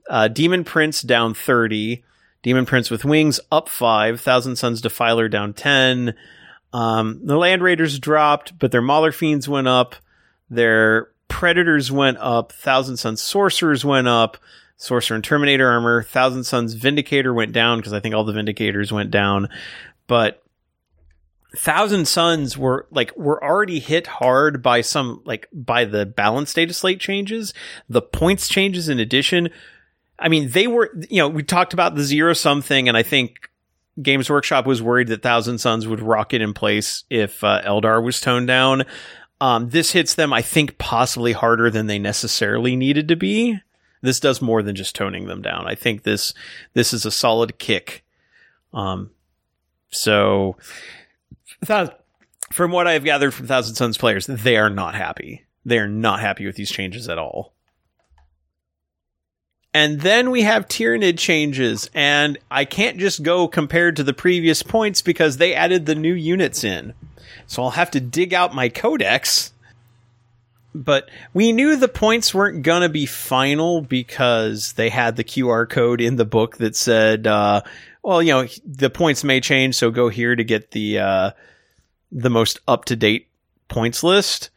uh, 0.09 0.27
Demon 0.27 0.63
Prince 0.63 1.01
down 1.01 1.33
30. 1.33 2.03
Demon 2.41 2.65
Prince 2.65 2.89
with 2.89 3.05
Wings 3.05 3.39
up 3.51 3.69
5. 3.69 4.19
Thousand 4.19 4.55
Suns 4.55 4.81
Defiler 4.81 5.29
down 5.29 5.53
10. 5.53 6.15
Um, 6.73 7.21
the 7.23 7.37
Land 7.37 7.61
Raiders 7.61 7.99
dropped, 7.99 8.57
but 8.59 8.71
their 8.71 8.81
Mauler 8.81 9.11
Fiends 9.11 9.47
went 9.47 9.67
up. 9.67 9.95
Their 10.49 11.09
Predators 11.27 11.91
went 11.91 12.17
up. 12.17 12.51
Thousand 12.51 12.97
Suns 12.97 13.21
Sorcerers 13.21 13.85
went 13.85 14.07
up. 14.07 14.37
Sorcerer 14.77 15.15
and 15.15 15.23
Terminator 15.23 15.67
armor. 15.67 16.03
Thousand 16.03 16.45
Suns 16.45 16.73
Vindicator 16.73 17.33
went 17.33 17.51
down 17.51 17.79
because 17.79 17.93
I 17.93 17.99
think 17.99 18.15
all 18.15 18.23
the 18.23 18.33
Vindicators 18.33 18.91
went 18.91 19.11
down. 19.11 19.49
But 20.07 20.41
Thousand 21.55 22.07
Suns 22.07 22.57
were 22.57 22.87
like 22.89 23.15
were 23.17 23.43
already 23.43 23.79
hit 23.79 24.07
hard 24.07 24.61
by 24.61 24.81
some 24.81 25.21
like 25.25 25.47
by 25.51 25.85
the 25.85 26.05
balance 26.05 26.53
data 26.53 26.73
slate 26.73 26.99
changes, 26.99 27.53
the 27.89 28.01
points 28.01 28.47
changes 28.47 28.87
in 28.87 28.99
addition 28.99 29.49
I 30.19 30.29
mean, 30.29 30.49
they 30.49 30.67
were, 30.67 30.91
you 31.09 31.17
know, 31.17 31.29
we 31.29 31.43
talked 31.43 31.73
about 31.73 31.95
the 31.95 32.03
zero 32.03 32.33
sum 32.33 32.61
thing, 32.61 32.87
and 32.87 32.97
I 32.97 33.03
think 33.03 33.49
Games 34.01 34.29
Workshop 34.29 34.65
was 34.65 34.81
worried 34.81 35.07
that 35.07 35.21
Thousand 35.21 35.59
Suns 35.59 35.87
would 35.87 36.01
rocket 36.01 36.41
in 36.41 36.53
place 36.53 37.03
if 37.09 37.43
uh, 37.43 37.61
Eldar 37.63 38.03
was 38.03 38.21
toned 38.21 38.47
down. 38.47 38.85
Um, 39.41 39.69
this 39.69 39.91
hits 39.91 40.15
them, 40.15 40.33
I 40.33 40.41
think, 40.41 40.77
possibly 40.77 41.31
harder 41.31 41.69
than 41.69 41.87
they 41.87 41.99
necessarily 41.99 42.75
needed 42.75 43.07
to 43.07 43.15
be. 43.15 43.59
This 44.01 44.19
does 44.19 44.41
more 44.41 44.63
than 44.63 44.75
just 44.75 44.95
toning 44.95 45.27
them 45.27 45.41
down. 45.41 45.67
I 45.67 45.75
think 45.75 46.03
this 46.03 46.33
this 46.73 46.93
is 46.93 47.05
a 47.05 47.11
solid 47.11 47.57
kick. 47.59 48.05
Um, 48.73 49.11
so 49.89 50.57
from 52.51 52.71
what 52.71 52.87
I've 52.87 53.03
gathered 53.03 53.33
from 53.33 53.47
Thousand 53.47 53.75
Suns 53.75 53.97
players, 53.97 54.25
they 54.25 54.57
are 54.57 54.69
not 54.69 54.95
happy. 54.95 55.45
They 55.65 55.79
are 55.79 55.87
not 55.87 56.19
happy 56.19 56.45
with 56.45 56.55
these 56.55 56.71
changes 56.71 57.09
at 57.09 57.17
all. 57.17 57.53
And 59.73 60.01
then 60.01 60.31
we 60.31 60.41
have 60.41 60.67
Tyranid 60.67 61.19
changes, 61.19 61.89
and 61.93 62.39
I 62.49 62.65
can't 62.65 62.97
just 62.97 63.21
go 63.21 63.47
compared 63.47 63.97
to 63.97 64.03
the 64.03 64.13
previous 64.13 64.63
points 64.63 65.01
because 65.03 65.37
they 65.37 65.53
added 65.53 65.85
the 65.85 65.93
new 65.93 66.13
units 66.13 66.63
in. 66.63 66.93
So 67.45 67.63
I'll 67.63 67.69
have 67.71 67.91
to 67.91 67.99
dig 67.99 68.33
out 68.33 68.55
my 68.55 68.69
codex. 68.69 69.53
But 70.73 71.09
we 71.33 71.51
knew 71.51 71.75
the 71.75 71.87
points 71.87 72.33
weren't 72.33 72.63
going 72.63 72.81
to 72.81 72.89
be 72.89 73.05
final 73.05 73.81
because 73.81 74.73
they 74.73 74.89
had 74.89 75.15
the 75.15 75.23
QR 75.23 75.69
code 75.69 76.01
in 76.01 76.15
the 76.15 76.25
book 76.25 76.57
that 76.57 76.75
said, 76.75 77.27
uh, 77.27 77.61
well, 78.03 78.21
you 78.21 78.31
know, 78.31 78.47
the 78.65 78.89
points 78.89 79.23
may 79.23 79.41
change, 79.41 79.75
so 79.75 79.91
go 79.91 80.09
here 80.09 80.35
to 80.35 80.43
get 80.43 80.71
the, 80.71 80.99
uh, 80.99 81.31
the 82.11 82.29
most 82.29 82.59
up 82.67 82.85
to 82.85 82.95
date 82.95 83.27
points 83.67 84.03
list. 84.03 84.49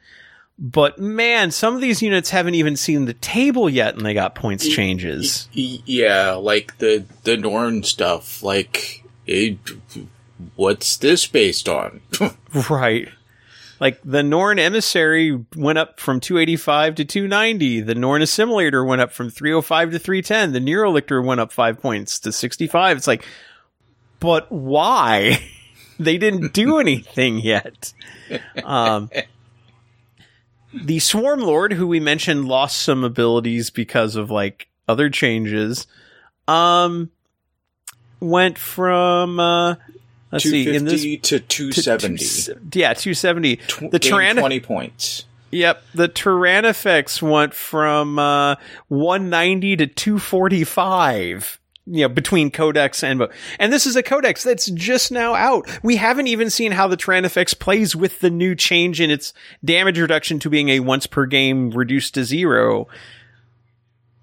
But 0.65 0.97
man, 0.97 1.51
some 1.51 1.75
of 1.75 1.81
these 1.81 2.03
units 2.03 2.31
haven't 2.31 2.55
even 2.55 2.77
seen 2.77 3.07
the 3.07 3.15
table 3.15 3.69
yet, 3.69 3.97
and 3.97 4.07
they 4.07 4.15
got 4.15 4.37
points 4.37 4.69
changes. 4.69 5.49
Yeah, 5.53 6.35
like 6.35 6.79
the 6.79 7.05
the 7.25 7.37
Norn 7.37 7.83
stuff. 7.83 8.45
Like, 8.45 9.03
it, 9.27 9.59
what's 10.55 10.97
this 10.99 11.27
based 11.27 11.69
on? 11.69 12.01
right. 12.71 13.09
Like 13.81 13.99
the 14.05 14.23
Norn 14.23 14.61
emissary 14.61 15.45
went 15.57 15.79
up 15.79 15.99
from 15.99 16.21
285 16.21 16.95
to 16.95 17.05
290. 17.05 17.81
The 17.81 17.97
Norn 17.97 18.23
assimilator 18.23 18.87
went 18.87 19.01
up 19.01 19.11
from 19.11 19.31
305 19.31 19.91
to 19.91 19.99
310. 19.99 20.53
The 20.53 20.61
Neurolictor 20.61 21.25
went 21.25 21.41
up 21.41 21.51
five 21.51 21.83
points 21.83 22.21
to 22.21 22.31
65. 22.31 22.99
It's 22.99 23.09
like, 23.09 23.27
but 24.21 24.53
why? 24.53 25.43
they 25.99 26.19
didn't 26.19 26.53
do 26.53 26.79
anything 26.79 27.39
yet. 27.39 27.93
Um, 28.65 29.11
the 30.75 30.99
Swarm 30.99 31.41
Lord, 31.41 31.73
who 31.73 31.87
we 31.87 32.01
mentioned 32.01 32.47
lost 32.47 32.79
some 32.79 33.05
abilities 33.05 33.71
because 33.71 34.17
of 34.17 34.31
like 34.31 34.69
other 34.89 35.11
changes, 35.11 35.87
um, 36.49 37.11
went 38.21 38.59
from 38.59 39.39
uh, 39.41 39.77
let's 40.31 40.45
see 40.45 40.75
in 40.75 40.85
this 40.85 41.03
to 41.23 41.41
two 41.41 41.73
seventy. 41.73 42.27
Yeah, 42.73 42.95
two 42.95 43.15
seventy. 43.15 43.57
Tw- 43.57 43.91
the 43.91 44.01
Tyrann 44.01 44.39
twenty 44.39 44.61
points. 44.61 45.25
Yep, 45.53 45.83
the 45.95 46.09
Tyrannofex 46.09 47.21
went 47.21 47.53
from 47.53 48.19
uh, 48.19 48.57
190 48.89 49.77
to 49.77 49.87
245 49.87 51.61
you 51.93 52.01
know, 52.01 52.09
between 52.09 52.51
codex 52.51 53.05
and 53.05 53.29
and 53.59 53.71
this 53.71 53.87
is 53.87 53.97
a 53.97 54.03
codex 54.03 54.43
that's 54.43 54.71
just 54.71 55.13
now 55.13 55.35
out. 55.35 55.69
We 55.83 55.97
haven't 55.97 56.27
even 56.27 56.49
seen 56.49 56.73
how 56.73 56.89
the 56.89 56.97
Tyrannofex 56.97 57.59
plays 57.59 57.95
with 57.95 58.21
the 58.21 58.31
new 58.31 58.55
change 58.55 58.99
in 58.99 59.11
its 59.11 59.35
damage 59.63 59.99
reduction 59.99 60.39
to 60.39 60.49
being 60.49 60.71
a 60.71 60.81
once 60.81 61.07
per 61.07 61.27
game 61.27 61.71
reduced 61.71 62.15
to 62.15 62.25
zero. 62.25 62.89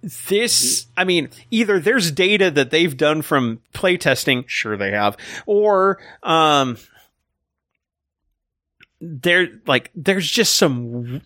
This, 0.01 0.87
I 0.97 1.03
mean, 1.03 1.29
either 1.51 1.79
there's 1.79 2.09
data 2.09 2.49
that 2.49 2.71
they've 2.71 2.97
done 2.97 3.21
from 3.21 3.61
playtesting, 3.71 4.47
sure 4.47 4.75
they 4.75 4.91
have, 4.91 5.15
or 5.45 5.99
um, 6.23 6.77
there 8.99 9.47
like 9.67 9.91
there's 9.93 10.27
just 10.27 10.55
some. 10.55 11.21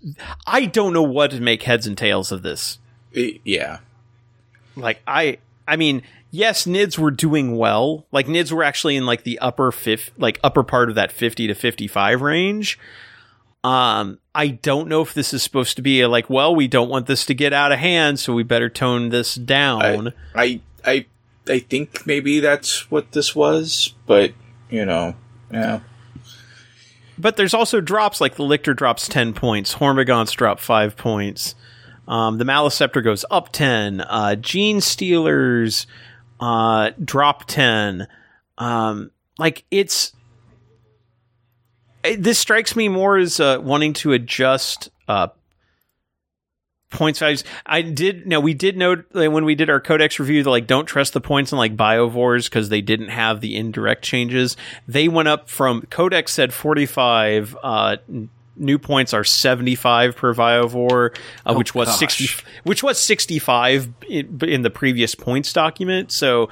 I 0.46 0.66
don't 0.66 0.92
know 0.92 1.04
what 1.04 1.32
to 1.32 1.40
make 1.40 1.64
heads 1.64 1.88
and 1.88 1.98
tails 1.98 2.34
of 2.34 2.42
this. 2.42 2.80
Yeah, 3.14 3.78
like 4.76 5.02
I, 5.08 5.38
I 5.68 5.76
mean, 5.76 6.04
yes, 6.34 6.66
NIDS 6.66 6.98
were 6.98 7.12
doing 7.12 7.56
well. 7.56 8.06
Like 8.12 8.26
NIDS 8.28 8.52
were 8.52 8.64
actually 8.64 8.98
in 8.98 9.06
like 9.06 9.24
the 9.24 9.40
upper 9.40 9.72
fifth, 9.72 10.12
like 10.18 10.40
upper 10.44 10.64
part 10.64 10.90
of 10.90 10.96
that 10.96 11.12
50 11.12 11.48
to 11.48 11.54
55 11.54 12.22
range. 12.22 12.78
Um, 13.64 14.20
I 14.36 14.48
don't 14.48 14.90
know 14.90 15.02
if 15.02 15.14
this 15.14 15.34
is 15.34 15.42
supposed 15.42 15.78
to 15.78 15.82
be 15.82 16.02
a, 16.02 16.10
like, 16.10 16.30
well, 16.30 16.54
we 16.54 16.68
don't 16.68 16.90
want 16.90 17.06
this 17.06 17.26
to 17.28 17.34
get 17.34 17.54
out 17.54 17.72
of 17.72 17.80
hand, 17.80 18.20
so 18.20 18.34
we 18.34 18.44
better 18.44 18.68
tone 18.68 19.08
this 19.08 19.36
down. 19.36 20.12
I, 20.36 20.44
I, 20.44 20.62
I, 20.84 21.06
I 21.48 21.60
think 21.60 22.06
maybe 22.06 22.42
that's 22.42 22.92
what 22.92 23.14
this 23.14 23.34
was, 23.34 23.94
but 24.06 24.34
you 24.70 24.84
know, 24.84 25.16
yeah. 25.50 25.80
But 27.18 27.38
there's 27.38 27.54
also 27.54 27.80
drops 27.80 28.20
like 28.20 28.36
the 28.36 28.44
Lictor 28.44 28.76
drops 28.76 29.08
10 29.08 29.34
points, 29.34 29.76
Hormagaunts 29.76 30.36
drop 30.36 30.60
5 30.60 30.98
points. 30.98 31.56
Um, 32.06 32.40
the 32.40 32.44
Maleceptor 32.44 33.02
goes 33.02 33.24
up 33.32 33.54
10. 33.54 34.02
Uh, 34.02 34.36
Genestealers 34.38 35.86
uh, 36.44 36.92
drop 37.02 37.46
10. 37.46 38.06
Um, 38.58 39.12
like 39.40 39.64
it's, 39.72 40.12
it, 42.04 42.22
this 42.22 42.38
strikes 42.38 42.76
me 42.76 42.90
more 42.90 43.18
as 43.18 43.40
uh, 43.40 43.60
wanting 43.62 43.94
to 43.94 44.12
adjust 44.12 44.90
uh, 45.08 45.30
points 46.90 47.20
values. 47.20 47.46
I 47.66 47.82
did 47.82 48.28
now 48.28 48.42
we 48.42 48.54
did 48.54 48.76
note 48.76 49.06
when 49.14 49.46
we 49.46 49.56
did 49.56 49.70
our 49.70 49.80
codex 49.80 50.20
review 50.20 50.44
that 50.44 50.50
like 50.50 50.68
don't 50.68 50.86
trust 50.86 51.14
the 51.14 51.22
points 51.22 51.54
in 51.54 51.58
like 51.58 51.78
biovores 51.78 52.50
because 52.50 52.68
they 52.68 52.82
didn't 52.82 53.08
have 53.08 53.40
the 53.40 53.56
indirect 53.56 54.04
changes. 54.04 54.58
They 54.86 55.08
went 55.08 55.30
up 55.30 55.50
from 55.50 55.84
codex 55.90 56.34
said 56.34 56.54
45 56.54 57.56
uh 57.64 57.98
n- 58.10 58.30
new 58.56 58.78
points 58.78 59.14
are 59.14 59.24
75 59.24 60.16
per 60.16 60.34
biovore 60.34 61.16
uh, 61.46 61.54
which 61.56 61.74
was 61.74 61.88
gosh. 61.88 61.98
60 62.00 62.44
which 62.64 62.84
was 62.84 63.00
65 63.00 63.90
in, 64.08 64.40
in 64.44 64.62
the 64.62 64.70
previous 64.70 65.16
points 65.16 65.52
document. 65.54 66.12
So 66.12 66.50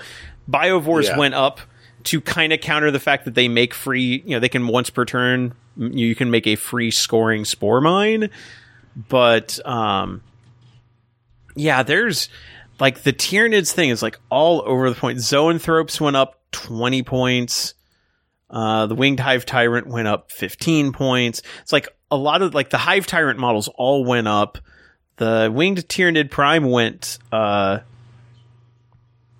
biovores 0.50 1.04
Yeah. 1.06 1.18
went 1.18 1.34
up 1.36 1.60
to 2.06 2.20
kind 2.20 2.52
of 2.52 2.60
counter 2.62 2.90
the 2.90 3.00
fact 3.00 3.26
that 3.26 3.36
they 3.36 3.48
make 3.48 3.74
free, 3.76 4.24
you 4.26 4.32
know, 4.32 4.40
they 4.40 4.50
can 4.50 4.68
once 4.68 4.90
per 4.90 5.06
turn 5.06 5.54
you 5.78 6.16
can 6.16 6.32
make 6.32 6.48
a 6.48 6.56
free 6.58 6.92
scoring 6.92 7.46
spore 7.46 7.80
mine 7.80 8.30
but 9.08 9.58
um 9.66 10.22
yeah 11.56 11.82
there's 11.82 12.28
like 12.80 13.04
the 13.04 13.14
Tyranids 13.14 13.72
thing 13.72 13.90
is 13.90 14.02
like 14.02 14.20
all 14.30 14.62
over 14.66 14.90
the 14.90 14.96
point 14.98 15.20
zoanthropes 15.20 16.02
went 16.02 16.18
up 16.18 16.40
20 16.52 17.04
points 17.04 17.74
uh 18.52 18.86
the 18.88 18.96
winged 18.96 19.20
hive 19.20 19.46
tyrant 19.46 19.88
went 19.88 20.08
up 20.08 20.32
15 20.32 20.92
points. 20.92 21.42
It's 21.62 21.74
like 21.74 21.88
a 22.10 22.18
lot 22.18 22.42
of 22.42 22.54
like 22.54 22.70
the 22.70 22.78
hive 22.78 23.08
tyrant 23.08 23.40
models 23.40 23.68
all 23.76 24.06
went 24.06 24.28
up. 24.28 24.58
The 25.18 25.52
winged 25.54 25.80
Tyranid 25.88 26.30
prime 26.30 26.70
went 26.70 27.18
uh 27.32 27.80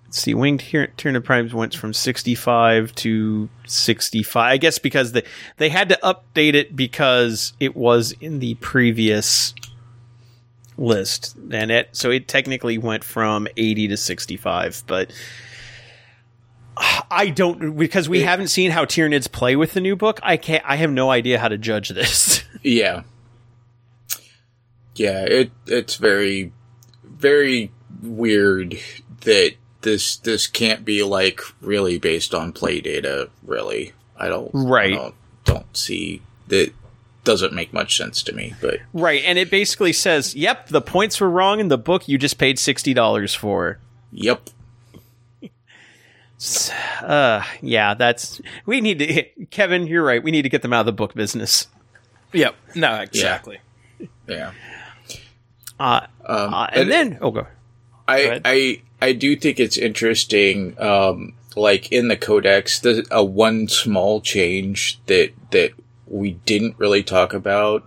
let's 0.06 0.18
see 0.18 0.34
winged 0.34 0.60
Tyr- 0.60 0.92
Tyranid 0.96 1.24
primes 1.24 1.54
went 1.54 1.74
from 1.74 1.92
65 1.92 2.94
to 2.96 3.48
65 3.66 4.52
i 4.52 4.56
guess 4.58 4.78
because 4.78 5.12
they 5.12 5.24
they 5.56 5.70
had 5.70 5.88
to 5.88 5.98
update 6.02 6.54
it 6.54 6.76
because 6.76 7.54
it 7.60 7.74
was 7.74 8.12
in 8.20 8.38
the 8.38 8.54
previous 8.56 9.54
list. 10.78 11.36
And 11.50 11.70
it 11.70 11.90
so 11.92 12.10
it 12.10 12.28
technically 12.28 12.78
went 12.78 13.04
from 13.04 13.46
80 13.56 13.88
to 13.88 13.96
65 13.96 14.84
but 14.86 15.12
i 17.12 17.28
don't 17.28 17.76
because 17.76 18.08
we 18.08 18.22
haven't 18.22 18.48
seen 18.48 18.70
how 18.70 18.84
Tyranids 18.84 19.30
play 19.30 19.56
with 19.56 19.72
the 19.72 19.80
new 19.80 19.96
book 19.96 20.18
i 20.22 20.36
can't 20.36 20.64
i 20.66 20.76
have 20.76 20.90
no 20.90 21.10
idea 21.10 21.38
how 21.38 21.48
to 21.48 21.58
judge 21.58 21.90
this 21.90 22.42
Yeah. 22.62 23.02
Yeah, 24.94 25.24
it 25.24 25.50
it's 25.66 25.96
very 25.96 26.52
very 27.04 27.70
weird 28.02 28.78
that 29.22 29.54
this 29.82 30.16
this 30.16 30.46
can't 30.46 30.84
be 30.84 31.02
like 31.02 31.40
really 31.60 31.98
based 31.98 32.34
on 32.34 32.52
play 32.52 32.80
data, 32.80 33.30
really. 33.42 33.92
I 34.16 34.28
don't 34.28 34.50
Right. 34.52 34.92
I 34.92 34.96
don't, 34.96 35.14
don't 35.44 35.76
see 35.76 36.22
that 36.48 36.72
doesn't 37.24 37.52
make 37.52 37.72
much 37.72 37.96
sense 37.96 38.22
to 38.24 38.34
me, 38.34 38.54
but 38.60 38.80
right 38.92 39.22
and 39.24 39.38
it 39.38 39.50
basically 39.50 39.92
says 39.92 40.34
yep 40.34 40.68
the 40.68 40.82
points 40.82 41.20
were 41.20 41.30
wrong 41.30 41.60
in 41.60 41.68
the 41.68 41.78
book 41.78 42.08
you 42.08 42.18
just 42.18 42.36
paid 42.36 42.56
$60 42.56 43.36
for 43.36 43.78
yep. 44.10 44.50
Uh 47.02 47.42
yeah 47.60 47.94
that's 47.94 48.40
we 48.66 48.80
need 48.80 48.98
to 48.98 49.22
kevin 49.50 49.86
you're 49.86 50.04
right 50.04 50.22
we 50.22 50.30
need 50.30 50.42
to 50.42 50.48
get 50.48 50.62
them 50.62 50.72
out 50.72 50.80
of 50.80 50.86
the 50.86 50.92
book 50.92 51.14
business 51.14 51.68
Yep. 52.32 52.54
No, 52.74 53.00
exactly. 53.00 53.58
Yeah. 54.26 54.52
uh, 55.78 56.06
Um, 56.24 56.54
uh 56.54 56.66
and 56.72 56.90
then 56.90 57.18
oh 57.20 57.30
go 57.30 57.46
I 58.08 58.18
ahead. 58.18 58.42
I 58.46 58.82
I 59.02 59.12
do 59.12 59.36
think 59.36 59.60
it's 59.60 59.76
interesting. 59.76 60.80
Um, 60.80 61.34
like 61.56 61.92
in 61.92 62.08
the 62.08 62.16
codex, 62.16 62.80
the 62.80 63.06
a 63.10 63.22
one 63.22 63.68
small 63.68 64.22
change 64.22 64.98
that 65.06 65.32
that 65.50 65.72
we 66.06 66.32
didn't 66.46 66.78
really 66.78 67.02
talk 67.02 67.34
about. 67.34 67.86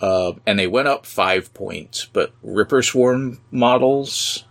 Uh, 0.00 0.32
and 0.46 0.58
they 0.58 0.66
went 0.66 0.88
up 0.88 1.04
five 1.04 1.52
points, 1.54 2.06
but 2.12 2.32
Ripper 2.42 2.82
Swarm 2.82 3.38
models 3.50 4.44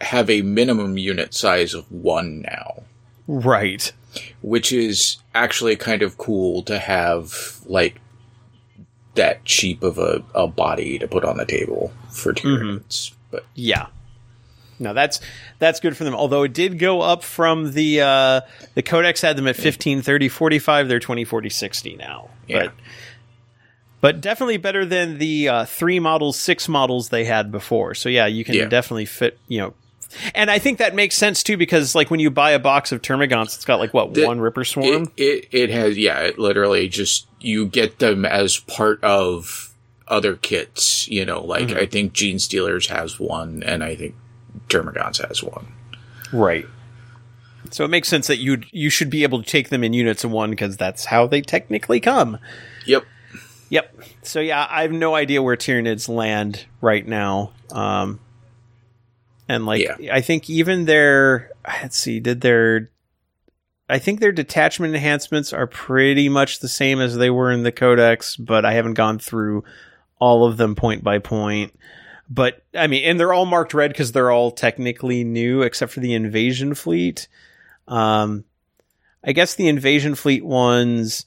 have 0.00 0.28
a 0.30 0.42
minimum 0.42 0.98
unit 0.98 1.32
size 1.34 1.74
of 1.74 1.90
one 1.90 2.42
now, 2.42 2.82
right 3.26 3.92
which 4.40 4.72
is 4.72 5.18
actually 5.34 5.76
kind 5.76 6.00
of 6.02 6.16
cool 6.16 6.62
to 6.62 6.78
have 6.78 7.60
like 7.66 8.00
that 9.14 9.44
cheap 9.44 9.82
of 9.82 9.98
a, 9.98 10.22
a 10.34 10.46
body 10.46 10.98
to 10.98 11.06
put 11.06 11.22
on 11.24 11.36
the 11.36 11.44
table 11.44 11.92
for 12.10 12.32
Tyranids. 12.32 13.12
But 13.30 13.44
Yeah. 13.54 13.86
No, 14.78 14.92
that's 14.94 15.20
that's 15.58 15.80
good 15.80 15.96
for 15.96 16.04
them. 16.04 16.14
Although 16.14 16.42
it 16.44 16.52
did 16.54 16.78
go 16.78 17.00
up 17.00 17.22
from 17.22 17.72
the 17.72 18.00
uh 18.02 18.40
the 18.74 18.82
codex 18.82 19.20
had 19.22 19.36
them 19.36 19.46
at 19.48 19.56
15 19.56 20.02
30 20.02 20.28
45 20.28 20.88
they're 20.88 21.00
20 21.00 21.24
40 21.24 21.48
60 21.50 21.96
now. 21.96 22.28
Yeah. 22.46 22.64
But 22.64 22.72
but 24.02 24.20
definitely 24.20 24.58
better 24.58 24.84
than 24.84 25.18
the 25.18 25.48
uh 25.48 25.64
3 25.66 25.98
models 26.00 26.38
6 26.38 26.68
models 26.68 27.08
they 27.10 27.24
had 27.24 27.50
before. 27.52 27.94
So 27.94 28.08
yeah, 28.08 28.26
you 28.26 28.44
can 28.44 28.54
Yeah. 28.54 28.66
definitely 28.66 29.06
fit, 29.06 29.38
you 29.48 29.60
know. 29.60 29.74
And 30.34 30.50
I 30.50 30.58
think 30.58 30.78
that 30.78 30.94
makes 30.94 31.16
sense 31.16 31.42
too 31.42 31.56
because 31.56 31.94
like 31.94 32.10
when 32.10 32.20
you 32.20 32.30
buy 32.30 32.52
a 32.52 32.58
box 32.58 32.92
of 32.92 33.02
termagants 33.02 33.54
it's 33.56 33.64
got 33.64 33.78
like 33.80 33.92
what 33.92 34.14
The- 34.14 34.26
one 34.26 34.40
ripper 34.40 34.64
swarm? 34.64 35.10
It, 35.16 35.22
it 35.22 35.48
it 35.52 35.70
has 35.70 35.98
yeah. 35.98 36.20
It 36.20 36.38
literally 36.38 36.88
just 36.88 37.26
you 37.40 37.66
get 37.66 37.98
them 37.98 38.24
as 38.24 38.58
part 38.58 39.02
of 39.04 39.74
other 40.08 40.36
kits. 40.36 41.08
You 41.08 41.24
know, 41.24 41.44
like 41.44 41.68
Mm-hmm. 41.68 41.78
I 41.78 41.86
think 41.86 42.12
Genestealers 42.12 42.88
has 42.88 43.18
one, 43.18 43.62
and 43.64 43.82
I 43.84 43.94
think 43.96 44.14
Termagants 44.68 45.26
has 45.26 45.42
one. 45.42 45.66
Right. 46.32 46.66
So 47.70 47.84
it 47.84 47.88
makes 47.88 48.08
sense 48.08 48.28
that 48.28 48.38
you 48.38 48.62
you 48.70 48.90
should 48.90 49.10
be 49.10 49.22
able 49.24 49.42
to 49.42 49.48
take 49.48 49.68
them 49.70 49.82
in 49.82 49.92
units 49.92 50.22
of 50.24 50.30
one 50.30 50.50
because 50.50 50.76
that's 50.76 51.06
how 51.06 51.26
they 51.26 51.42
technically 51.42 51.98
come. 52.00 52.38
Yep. 52.86 53.04
Yep. 53.70 54.00
So 54.22 54.38
yeah, 54.40 54.66
I 54.70 54.82
have 54.82 54.92
no 54.92 55.16
idea 55.16 55.42
where 55.42 55.56
Tyranids 55.56 56.08
land 56.08 56.66
right 56.80 57.04
now. 57.06 57.50
Um, 57.72 58.20
and 59.48 59.66
like, 59.66 59.82
Yeah. 59.82 60.14
I 60.14 60.20
think 60.20 60.48
even 60.50 60.84
their 60.84 61.50
let's 61.66 61.98
see, 61.98 62.20
did 62.20 62.40
their 62.40 62.90
I 63.88 63.98
think 63.98 64.18
their 64.20 64.32
detachment 64.32 64.94
enhancements 64.94 65.52
are 65.52 65.66
pretty 65.66 66.28
much 66.28 66.58
the 66.58 66.68
same 66.68 67.00
as 67.00 67.16
they 67.16 67.30
were 67.30 67.52
in 67.52 67.62
the 67.62 67.72
Codex, 67.72 68.36
but 68.36 68.64
I 68.64 68.72
haven't 68.72 68.94
gone 68.94 69.18
through 69.18 69.62
all 70.18 70.44
of 70.44 70.56
them 70.56 70.74
point 70.74 71.04
by 71.04 71.18
point. 71.18 71.78
But 72.28 72.64
I 72.74 72.88
mean, 72.88 73.04
and 73.04 73.20
they're 73.20 73.32
all 73.32 73.46
marked 73.46 73.74
red 73.74 73.92
because 73.92 74.10
they're 74.10 74.32
all 74.32 74.50
technically 74.50 75.22
new, 75.22 75.62
except 75.62 75.92
for 75.92 76.00
the 76.00 76.14
invasion 76.14 76.74
fleet. 76.74 77.28
Um, 77.86 78.44
I 79.22 79.32
guess 79.32 79.54
the 79.54 79.68
invasion 79.68 80.16
fleet 80.16 80.44
ones 80.44 81.26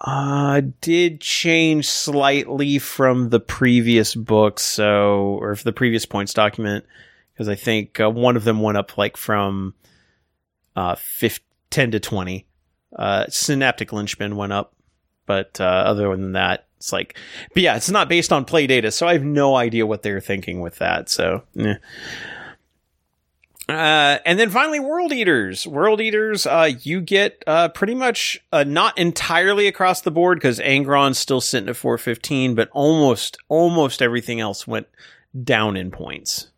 uh 0.00 0.60
did 0.80 1.20
change 1.20 1.88
slightly 1.88 2.78
from 2.78 3.30
the 3.30 3.40
previous 3.40 4.14
book 4.14 4.60
so 4.60 5.38
or 5.40 5.56
the 5.56 5.72
previous 5.72 6.06
points 6.06 6.32
document 6.32 6.84
because 7.32 7.48
i 7.48 7.54
think 7.54 7.98
uh, 7.98 8.08
one 8.08 8.36
of 8.36 8.44
them 8.44 8.60
went 8.60 8.78
up 8.78 8.96
like 8.96 9.16
from 9.16 9.74
uh 10.76 10.94
5, 10.94 11.40
10 11.70 11.90
to 11.92 12.00
20 12.00 12.46
uh 12.96 13.24
synaptic 13.28 13.92
linchpin 13.92 14.36
went 14.36 14.52
up 14.52 14.74
but 15.26 15.60
uh 15.60 15.64
other 15.64 16.08
than 16.14 16.32
that 16.32 16.68
it's 16.76 16.92
like 16.92 17.18
but 17.52 17.62
yeah 17.64 17.74
it's 17.74 17.90
not 17.90 18.08
based 18.08 18.32
on 18.32 18.44
play 18.44 18.68
data 18.68 18.92
so 18.92 19.06
i 19.06 19.14
have 19.14 19.24
no 19.24 19.56
idea 19.56 19.84
what 19.84 20.02
they're 20.02 20.20
thinking 20.20 20.60
with 20.60 20.78
that 20.78 21.08
so. 21.08 21.42
Uh, 23.68 24.18
and 24.24 24.38
then 24.38 24.48
finally, 24.48 24.80
World 24.80 25.12
Eaters. 25.12 25.66
World 25.66 26.00
Eaters, 26.00 26.46
uh, 26.46 26.70
you 26.80 27.02
get 27.02 27.42
uh, 27.46 27.68
pretty 27.68 27.94
much 27.94 28.42
uh, 28.50 28.64
not 28.64 28.96
entirely 28.96 29.66
across 29.66 30.00
the 30.00 30.10
board 30.10 30.38
because 30.38 30.58
Angron's 30.58 31.18
still 31.18 31.42
sitting 31.42 31.68
at 31.68 31.76
415, 31.76 32.54
but 32.54 32.70
almost 32.72 33.36
almost 33.48 34.00
everything 34.00 34.40
else 34.40 34.66
went 34.66 34.86
down 35.44 35.76
in 35.76 35.90
points. 35.90 36.48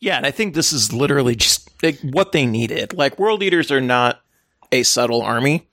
Yeah, 0.00 0.16
and 0.16 0.26
I 0.26 0.30
think 0.30 0.54
this 0.54 0.72
is 0.72 0.92
literally 0.92 1.34
just 1.36 1.70
like, 1.82 1.98
what 2.00 2.32
they 2.32 2.44
needed. 2.44 2.92
Like 2.92 3.18
world 3.18 3.42
eaters 3.42 3.70
are 3.70 3.80
not 3.80 4.20
a 4.70 4.82
subtle 4.82 5.22
army. 5.22 5.66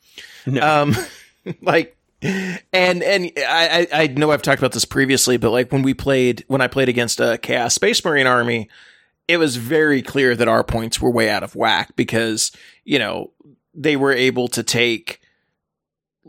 No. 0.45 0.61
Um 0.61 0.95
like 1.61 1.97
and 2.21 3.03
and 3.03 3.31
I, 3.37 3.87
I 3.91 4.03
I 4.03 4.07
know 4.07 4.31
I've 4.31 4.41
talked 4.41 4.59
about 4.59 4.71
this 4.71 4.85
previously, 4.85 5.37
but 5.37 5.51
like 5.51 5.71
when 5.71 5.81
we 5.81 5.93
played 5.93 6.45
when 6.47 6.61
I 6.61 6.67
played 6.67 6.89
against 6.89 7.19
a 7.19 7.37
Chaos 7.37 7.75
Space 7.75 8.03
Marine 8.03 8.27
army, 8.27 8.69
it 9.27 9.37
was 9.37 9.57
very 9.57 10.01
clear 10.01 10.35
that 10.35 10.47
our 10.47 10.63
points 10.63 11.01
were 11.01 11.11
way 11.11 11.29
out 11.29 11.43
of 11.43 11.55
whack 11.55 11.95
because, 11.95 12.51
you 12.85 12.99
know, 12.99 13.31
they 13.73 13.95
were 13.95 14.13
able 14.13 14.47
to 14.49 14.63
take 14.63 15.21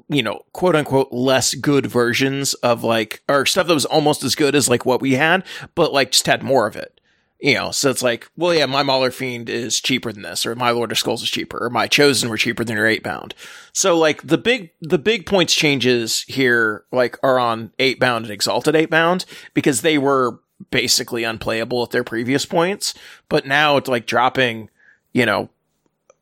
you 0.09 0.23
know, 0.23 0.43
quote 0.52 0.77
unquote 0.77 1.12
less 1.12 1.55
good 1.55 1.86
versions 1.86 2.55
of 2.55 2.83
like 2.83 3.23
or 3.28 3.44
stuff 3.47 3.67
that 3.67 3.75
was 3.75 3.85
almost 3.85 4.23
as 4.23 4.35
good 4.35 4.55
as 4.55 4.68
like 4.68 4.86
what 4.86 5.01
we 5.01 5.15
had, 5.15 5.44
but 5.75 5.93
like 5.93 6.12
just 6.12 6.27
had 6.27 6.43
more 6.43 6.67
of 6.67 6.77
it. 6.77 7.01
You 7.41 7.55
know, 7.55 7.70
so 7.70 7.89
it's 7.89 8.02
like, 8.02 8.28
well, 8.36 8.52
yeah, 8.52 8.67
my 8.67 8.83
Mauler 8.83 9.12
Fiend 9.12 9.49
is 9.49 9.81
cheaper 9.81 10.12
than 10.12 10.23
this, 10.23 10.44
or 10.44 10.57
my 10.57 10.70
Lord 10.70 10.91
of 10.91 10.99
Skulls 10.99 11.23
is 11.23 11.31
cheaper, 11.31 11.67
or 11.67 11.70
my 11.70 11.86
Chosen 11.86 12.28
were 12.28 12.36
cheaper 12.36 12.65
than 12.65 12.77
your 12.77 12.86
Eightbound. 12.86 13.33
So 13.73 13.97
like 13.97 14.27
the 14.27 14.39
big 14.39 14.70
the 14.81 14.99
big 14.99 15.25
points 15.25 15.55
changes 15.55 16.23
here 16.23 16.85
like 16.91 17.17
are 17.23 17.39
on 17.39 17.73
Eightbound 17.78 18.18
and 18.18 18.31
exalted 18.31 18.75
Eightbound 18.75 19.25
because 19.55 19.83
they 19.83 19.99
were 19.99 20.41
basically 20.70 21.24
unplayable 21.24 21.82
at 21.82 21.90
their 21.90 22.04
previous 22.04 22.44
points, 22.44 22.94
but 23.28 23.46
now 23.46 23.76
it's 23.76 23.88
like 23.88 24.06
dropping, 24.06 24.70
you 25.12 25.24
know, 25.26 25.48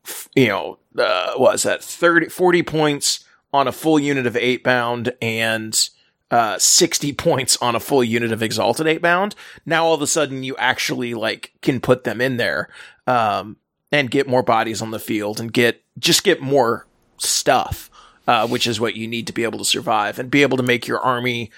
f- 0.05 0.29
you 0.35 0.47
know, 0.47 0.77
uh, 0.97 1.33
what 1.35 1.55
is 1.55 1.63
that 1.63 1.83
30 1.83 2.29
40 2.29 2.63
points 2.63 3.25
on 3.53 3.67
a 3.67 3.71
full 3.71 3.99
unit 3.99 4.25
of 4.25 4.33
Eightbound 4.33 5.13
and 5.21 5.89
uh, 6.29 6.57
60 6.59 7.13
points 7.13 7.57
on 7.61 7.75
a 7.75 7.79
full 7.79 8.03
unit 8.03 8.31
of 8.31 8.43
Exalted 8.43 8.85
Eightbound. 8.85 9.33
Now 9.65 9.85
all 9.85 9.93
of 9.93 10.01
a 10.01 10.07
sudden 10.07 10.43
you 10.43 10.55
actually 10.57 11.13
like 11.13 11.53
can 11.61 11.79
put 11.79 12.03
them 12.03 12.19
in 12.21 12.37
there, 12.37 12.69
um, 13.05 13.57
and 13.91 14.11
get 14.11 14.27
more 14.27 14.43
bodies 14.43 14.81
on 14.81 14.91
the 14.91 14.99
field 14.99 15.39
and 15.39 15.51
get, 15.53 15.81
just 15.97 16.23
get 16.23 16.41
more 16.41 16.85
stuff, 17.17 17.89
uh, 18.27 18.47
which 18.47 18.67
is 18.67 18.79
what 18.79 18.95
you 18.95 19.07
need 19.07 19.27
to 19.27 19.33
be 19.33 19.43
able 19.43 19.59
to 19.59 19.65
survive 19.65 20.19
and 20.19 20.29
be 20.29 20.41
able 20.41 20.57
to 20.57 20.63
make 20.63 20.87
your 20.87 20.99
army, 20.99 21.49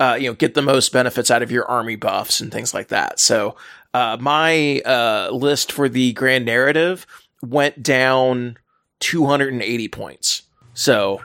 uh, 0.00 0.16
you 0.18 0.28
know, 0.28 0.34
get 0.34 0.54
the 0.54 0.62
most 0.62 0.92
benefits 0.92 1.30
out 1.30 1.42
of 1.42 1.50
your 1.50 1.68
army 1.68 1.96
buffs 1.96 2.40
and 2.40 2.52
things 2.52 2.72
like 2.72 2.88
that. 2.88 3.18
So, 3.18 3.56
uh, 3.94 4.16
my, 4.20 4.80
uh, 4.80 5.30
list 5.32 5.72
for 5.72 5.88
the 5.88 6.12
grand 6.12 6.44
narrative 6.44 7.06
went 7.42 7.82
down 7.82 8.58
280 9.00 9.88
points. 9.88 10.42
So, 10.74 11.20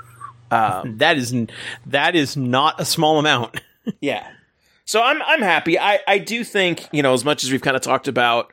um, 0.52 0.98
that 0.98 1.18
is 1.18 1.36
that 1.86 2.16
is 2.16 2.38
not 2.38 2.80
a 2.80 2.86
small 2.86 3.20
amount. 3.20 3.60
yeah. 4.02 4.28
So 4.86 5.02
I'm 5.02 5.22
I'm 5.22 5.42
happy. 5.42 5.80
I 5.80 6.00
I 6.08 6.18
do 6.18 6.44
think 6.44 6.88
you 6.92 7.02
know 7.02 7.14
as 7.14 7.26
much 7.26 7.44
as 7.44 7.52
we've 7.52 7.62
kind 7.62 7.76
of 7.76 7.82
talked 7.82 8.08
about 8.08 8.52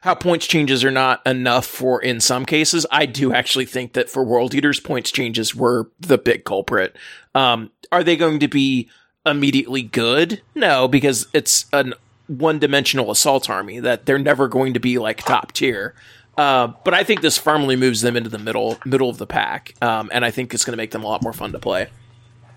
how 0.00 0.14
points 0.14 0.46
changes 0.46 0.84
are 0.84 0.90
not 0.90 1.26
enough 1.26 1.66
for 1.66 2.00
in 2.00 2.20
some 2.20 2.46
cases. 2.46 2.86
I 2.90 3.06
do 3.06 3.32
actually 3.32 3.66
think 3.66 3.94
that 3.94 4.08
for 4.08 4.24
World 4.24 4.54
Eaters, 4.54 4.80
points 4.80 5.10
changes 5.10 5.54
were 5.54 5.90
the 5.98 6.18
big 6.18 6.44
culprit. 6.44 6.96
Um, 7.34 7.70
are 7.90 8.04
they 8.04 8.16
going 8.16 8.40
to 8.40 8.48
be 8.48 8.88
immediately 9.26 9.82
good? 9.82 10.40
No, 10.54 10.88
because 10.88 11.26
it's 11.32 11.66
an 11.72 11.94
one 12.28 12.58
dimensional 12.58 13.10
assault 13.10 13.48
army 13.50 13.80
that 13.80 14.06
they're 14.06 14.18
never 14.18 14.48
going 14.48 14.74
to 14.74 14.80
be 14.80 14.98
like 14.98 15.18
top 15.18 15.52
tier. 15.52 15.94
Uh, 16.36 16.68
but 16.84 16.92
I 16.92 17.02
think 17.02 17.22
this 17.22 17.38
firmly 17.38 17.76
moves 17.76 18.02
them 18.02 18.16
into 18.16 18.28
the 18.28 18.38
middle 18.38 18.78
middle 18.84 19.08
of 19.08 19.18
the 19.18 19.26
pack, 19.26 19.74
um, 19.80 20.10
and 20.12 20.24
I 20.24 20.30
think 20.30 20.52
it's 20.52 20.64
going 20.64 20.72
to 20.72 20.76
make 20.76 20.90
them 20.90 21.02
a 21.02 21.06
lot 21.06 21.22
more 21.22 21.32
fun 21.32 21.52
to 21.52 21.58
play. 21.58 21.88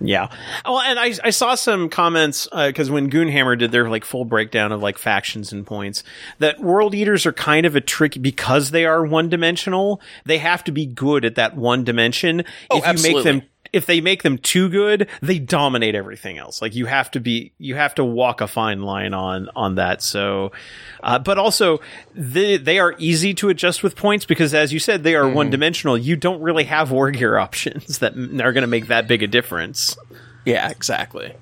Yeah. 0.02 0.30
Well, 0.66 0.80
and 0.80 0.98
I, 0.98 1.14
I 1.24 1.30
saw 1.30 1.56
some 1.56 1.90
comments 1.90 2.48
because 2.48 2.90
when 2.90 3.10
Goonhammer 3.10 3.58
did 3.58 3.72
their 3.72 3.90
like 3.90 4.06
full 4.06 4.26
breakdown 4.26 4.72
of 4.72 4.82
like 4.82 4.98
factions 4.98 5.52
and 5.52 5.66
points, 5.66 6.04
that 6.40 6.60
World 6.60 6.96
Eaters 6.96 7.26
are 7.26 7.34
kind 7.34 7.66
of 7.66 7.76
a 7.76 7.82
trick 7.82 8.18
because 8.22 8.72
they 8.72 8.86
are 8.86 9.06
one 9.06 9.30
dimensional. 9.30 10.02
They 10.26 10.38
have 10.38 10.64
to 10.66 10.72
be 10.72 10.86
good 10.86 11.26
at 11.26 11.36
that 11.36 11.56
one 11.58 11.84
dimension. 11.84 12.46
Oh, 12.70 12.78
if 12.78 12.84
you 12.84 12.90
absolutely. 12.90 13.32
make 13.34 13.42
them, 13.42 13.50
if 13.74 13.86
they 13.86 14.02
make 14.02 14.24
them 14.24 14.38
too 14.38 14.70
good, 14.70 15.08
they 15.22 15.40
dominate 15.40 15.96
everything 15.96 16.38
else. 16.38 16.62
Like 16.62 16.76
you 16.76 16.86
have 16.86 17.12
to 17.12 17.20
be, 17.20 17.52
you 17.58 17.76
have 17.76 17.96
to 17.96 18.06
walk 18.06 18.42
a 18.42 18.48
fine 18.48 18.82
line 18.82 19.14
on 19.14 19.50
on 19.56 19.76
that. 19.76 20.02
So, 20.02 20.52
uh, 21.04 21.20
but 21.20 21.38
also 21.38 21.80
they 22.14 22.58
they 22.58 22.80
are 22.80 22.96
easy 22.98 23.34
to 23.36 23.50
adjust 23.50 23.84
with 23.84 23.96
points 23.96 24.26
because, 24.26 24.54
as 24.54 24.74
you 24.74 24.80
said, 24.80 25.04
they 25.04 25.16
are 25.16 25.28
one 25.30 25.50
dimensional. 25.50 25.98
You 25.98 26.16
don't 26.16 26.42
really 26.42 26.66
have 26.66 26.92
war 26.92 27.12
gear 27.12 27.38
options 27.40 28.00
that 28.00 28.14
are 28.16 28.54
going 28.54 28.62
to 28.62 28.68
make 28.68 28.88
that 28.88 29.08
big 29.08 29.24
a 29.24 29.28
difference. 29.28 29.98
Yeah, 30.46 30.70
exactly. 30.70 31.34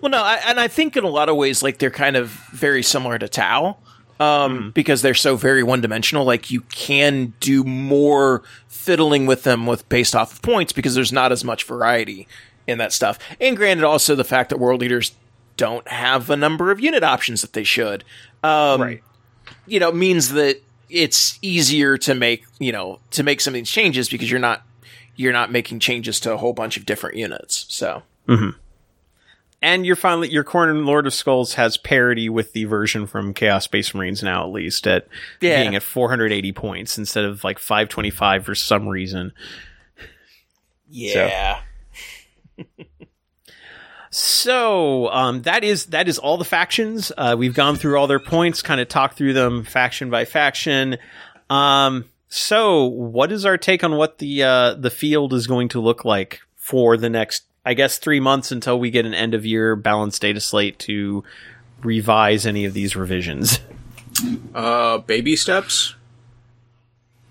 Well, 0.00 0.10
no, 0.10 0.22
I, 0.22 0.40
and 0.46 0.60
I 0.60 0.68
think 0.68 0.96
in 0.96 1.04
a 1.04 1.08
lot 1.08 1.28
of 1.28 1.36
ways, 1.36 1.62
like 1.62 1.78
they're 1.78 1.90
kind 1.90 2.16
of 2.16 2.28
very 2.52 2.82
similar 2.82 3.18
to 3.18 3.28
Tau, 3.28 3.78
um, 4.20 4.70
because 4.72 5.02
they're 5.02 5.14
so 5.14 5.36
very 5.36 5.62
one 5.62 5.80
dimensional. 5.80 6.24
Like 6.24 6.50
you 6.50 6.62
can 6.62 7.34
do 7.40 7.64
more 7.64 8.42
fiddling 8.68 9.26
with 9.26 9.42
them 9.42 9.66
with 9.66 9.88
based 9.88 10.14
off 10.14 10.32
of 10.32 10.42
points 10.42 10.72
because 10.72 10.94
there's 10.94 11.12
not 11.12 11.32
as 11.32 11.44
much 11.44 11.64
variety 11.64 12.26
in 12.66 12.78
that 12.78 12.92
stuff. 12.92 13.18
And 13.40 13.56
granted, 13.56 13.84
also 13.84 14.14
the 14.14 14.24
fact 14.24 14.50
that 14.50 14.58
World 14.58 14.82
Eaters 14.82 15.12
don't 15.56 15.86
have 15.88 16.30
a 16.30 16.36
number 16.36 16.70
of 16.70 16.80
unit 16.80 17.02
options 17.02 17.40
that 17.42 17.52
they 17.52 17.64
should, 17.64 18.04
um, 18.42 18.80
Right. 18.80 19.02
You 19.66 19.80
know, 19.80 19.92
means 19.92 20.30
that 20.32 20.60
it's 20.88 21.38
easier 21.42 21.98
to 21.98 22.14
make 22.14 22.44
you 22.58 22.72
know 22.72 23.00
to 23.10 23.22
make 23.22 23.40
some 23.40 23.52
of 23.52 23.56
these 23.56 23.70
changes 23.70 24.08
because 24.08 24.30
you're 24.30 24.40
not 24.40 24.62
you're 25.16 25.32
not 25.32 25.50
making 25.50 25.80
changes 25.80 26.20
to 26.20 26.32
a 26.32 26.36
whole 26.36 26.52
bunch 26.52 26.76
of 26.76 26.86
different 26.86 27.16
units. 27.16 27.66
So. 27.68 28.02
And 29.66 29.84
you're 29.84 29.96
finally 29.96 30.30
your 30.30 30.44
Khorne 30.44 30.86
Lord 30.86 31.08
of 31.08 31.12
Skulls 31.12 31.54
has 31.54 31.76
parity 31.76 32.28
with 32.28 32.52
the 32.52 32.64
version 32.66 33.06
from 33.08 33.34
Chaos 33.34 33.64
Space 33.64 33.92
Marines 33.94 34.22
now, 34.22 34.44
at 34.44 34.52
least 34.52 34.86
at 34.86 35.08
Yeah. 35.40 35.60
being 35.60 35.74
at 35.74 35.82
480 35.82 36.52
points 36.52 36.96
instead 36.96 37.24
of 37.24 37.42
like 37.42 37.58
525 37.58 38.44
for 38.44 38.54
some 38.54 38.86
reason. 38.88 39.32
Yeah. 40.88 41.60
So 44.10 45.08
um, 45.10 45.42
that 45.42 45.64
is 45.64 45.86
that 45.86 46.08
is 46.08 46.18
all 46.18 46.38
the 46.38 46.44
factions. 46.44 47.12
Uh, 47.16 47.34
we've 47.36 47.54
gone 47.54 47.76
through 47.76 47.98
all 47.98 48.06
their 48.06 48.20
points, 48.20 48.62
kind 48.62 48.80
of 48.80 48.88
talked 48.88 49.16
through 49.18 49.32
them 49.32 49.64
faction 49.64 50.10
by 50.10 50.24
faction. 50.24 50.96
Um, 51.50 52.04
so 52.28 52.84
what 52.84 53.30
is 53.32 53.44
our 53.44 53.58
take 53.58 53.84
on 53.84 53.96
what 53.96 54.18
the 54.18 54.42
uh, 54.44 54.74
the 54.74 54.90
field 54.90 55.32
is 55.34 55.46
going 55.46 55.68
to 55.70 55.80
look 55.80 56.04
like 56.04 56.40
for 56.54 56.96
the 56.96 57.10
next, 57.10 57.44
I 57.66 57.74
guess, 57.74 57.98
three 57.98 58.20
months 58.20 58.52
until 58.52 58.78
we 58.78 58.92
get 58.92 59.06
an 59.06 59.12
end 59.12 59.34
of 59.34 59.44
year 59.44 59.74
balanced 59.74 60.22
data 60.22 60.40
slate 60.40 60.78
to 60.80 61.24
revise 61.82 62.46
any 62.46 62.64
of 62.64 62.72
these 62.74 62.94
revisions? 62.94 63.58
Uh, 64.54 64.98
baby 64.98 65.34
steps. 65.34 65.96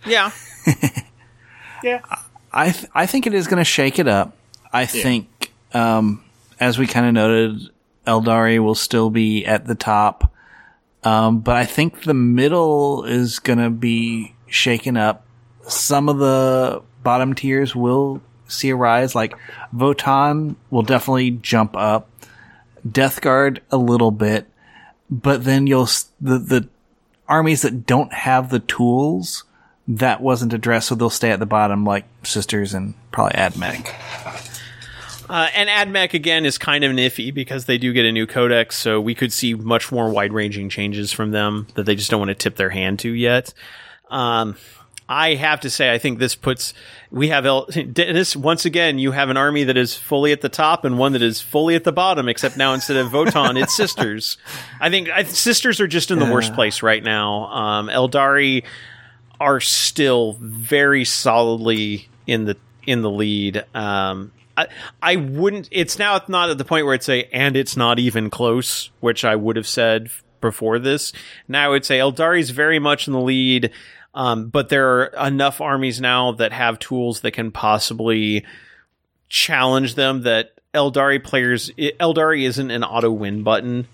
Yeah, 0.05 0.31
yeah. 1.83 2.01
I 2.51 2.71
th- 2.71 2.91
I 2.93 3.05
think 3.05 3.25
it 3.25 3.33
is 3.33 3.47
going 3.47 3.57
to 3.57 3.65
shake 3.65 3.97
it 3.97 4.09
up. 4.09 4.35
I 4.71 4.85
think, 4.85 5.53
um, 5.73 6.23
as 6.59 6.77
we 6.77 6.85
kind 6.85 7.07
of 7.07 7.13
noted, 7.13 7.69
Aeldari 8.05 8.59
will 8.59 8.75
still 8.75 9.09
be 9.09 9.45
at 9.45 9.65
the 9.65 9.73
top, 9.73 10.31
um, 11.03 11.39
but 11.39 11.55
I 11.55 11.65
think 11.65 12.03
the 12.03 12.13
middle 12.13 13.05
is 13.05 13.39
going 13.39 13.59
to 13.59 13.69
be 13.69 14.35
shaken 14.47 14.97
up. 14.97 15.25
Some 15.67 16.09
of 16.09 16.19
the 16.19 16.83
bottom 17.03 17.33
tiers 17.33 17.73
will 17.73 18.21
see 18.47 18.69
a 18.69 18.75
rise. 18.75 19.15
Like 19.15 19.35
Votann 19.73 20.55
will 20.69 20.83
definitely 20.83 21.31
jump 21.31 21.75
up. 21.75 22.09
Death 22.89 23.21
Guard 23.21 23.61
a 23.71 23.77
little 23.77 24.11
bit, 24.11 24.47
but 25.09 25.43
then 25.43 25.67
you'll 25.67 25.89
the 26.21 26.37
the 26.37 26.69
armies 27.27 27.63
that 27.63 27.85
don't 27.85 28.13
have 28.13 28.49
the 28.49 28.59
tools 28.59 29.43
that 29.87 30.21
wasn't 30.21 30.53
addressed, 30.53 30.87
so 30.87 30.95
they'll 30.95 31.09
stay 31.09 31.31
at 31.31 31.39
the 31.39 31.45
bottom, 31.45 31.85
like 31.85 32.05
Sisters 32.23 32.73
and 32.73 32.93
probably 33.11 33.37
Admech. 33.37 33.93
Uh, 35.27 35.47
and 35.55 35.69
AdMech 35.69 36.13
again 36.13 36.45
is 36.45 36.57
kind 36.57 36.83
of 36.83 36.91
iffy 36.91 37.33
because 37.33 37.65
they 37.65 37.77
do 37.77 37.93
get 37.93 38.05
a 38.05 38.11
new 38.11 38.27
codex, 38.27 38.75
so 38.77 39.01
we 39.01 39.15
could 39.15 39.33
see 39.33 39.55
much 39.55 39.91
more 39.91 40.09
wide-ranging 40.11 40.69
changes 40.69 41.11
from 41.11 41.31
them 41.31 41.67
that 41.73 41.85
they 41.87 41.95
just 41.95 42.11
don't 42.11 42.19
want 42.19 42.29
to 42.29 42.35
tip 42.35 42.55
their 42.55 42.69
hand 42.69 42.99
to 42.99 43.09
yet. 43.09 43.53
Um, 44.11 44.55
I 45.07 45.35
have 45.35 45.61
to 45.61 45.69
say, 45.69 45.93
I 45.93 45.99
think 45.99 46.17
this 46.17 46.35
puts 46.35 46.73
we 47.11 47.29
have 47.29 47.45
El- 47.45 47.65
Dennis 47.65 48.35
once 48.35 48.65
again. 48.65 48.97
You 48.97 49.11
have 49.11 49.29
an 49.29 49.37
army 49.37 49.63
that 49.65 49.77
is 49.77 49.95
fully 49.95 50.31
at 50.31 50.41
the 50.41 50.49
top 50.49 50.83
and 50.83 50.97
one 50.97 51.13
that 51.13 51.21
is 51.21 51.41
fully 51.41 51.75
at 51.75 51.83
the 51.83 51.91
bottom. 51.91 52.27
Except 52.27 52.57
now 52.57 52.73
instead 52.73 52.97
of 52.97 53.11
Votann, 53.11 53.61
it's 53.61 53.75
sisters. 53.77 54.37
I 54.81 54.89
think 54.89 55.09
I, 55.09 55.23
sisters 55.23 55.79
are 55.79 55.87
just 55.87 56.11
in 56.11 56.19
the 56.19 56.31
worst 56.31 56.53
place 56.53 56.81
right 56.81 57.03
now. 57.03 57.45
Um, 57.45 57.87
Aeldari 57.87 58.63
are 59.39 59.59
still 59.59 60.37
very 60.39 61.05
solidly 61.05 62.09
in 62.25 62.45
the 62.45 62.57
in 62.85 63.01
the 63.01 63.11
lead. 63.11 63.63
Um, 63.75 64.31
I 64.57 64.67
I 65.01 65.15
wouldn't. 65.17 65.69
It's 65.71 65.99
now 65.99 66.19
not 66.27 66.49
at 66.49 66.57
the 66.57 66.65
point 66.65 66.85
where 66.85 66.95
it's 66.95 67.09
a 67.09 67.25
and 67.25 67.55
it's 67.55 67.77
not 67.77 67.99
even 67.99 68.29
close, 68.29 68.89
which 69.01 69.23
I 69.23 69.35
would 69.35 69.55
have 69.55 69.67
said 69.67 70.09
before 70.41 70.79
this. 70.79 71.13
Now 71.47 71.65
I 71.65 71.69
would 71.69 71.85
say 71.85 71.99
Aeldari's 71.99 72.49
very 72.49 72.79
much 72.79 73.07
in 73.07 73.13
the 73.13 73.19
lead, 73.19 73.71
um, 74.15 74.47
but 74.47 74.69
there 74.69 74.87
are 74.87 75.27
enough 75.27 75.59
armies 75.59 75.99
now 75.99 76.31
that 76.31 76.53
have 76.53 76.79
tools 76.79 77.19
that 77.19 77.31
can 77.31 77.51
possibly 77.51 78.45
challenge 79.27 79.95
them. 79.95 80.23
That 80.23 80.53
Aeldari 80.73 81.21
players, 81.21 81.69
Aeldari 81.71 82.43
isn't 82.43 82.71
an 82.71 82.83
auto 82.83 83.11
win 83.11 83.43
button, 83.43 83.87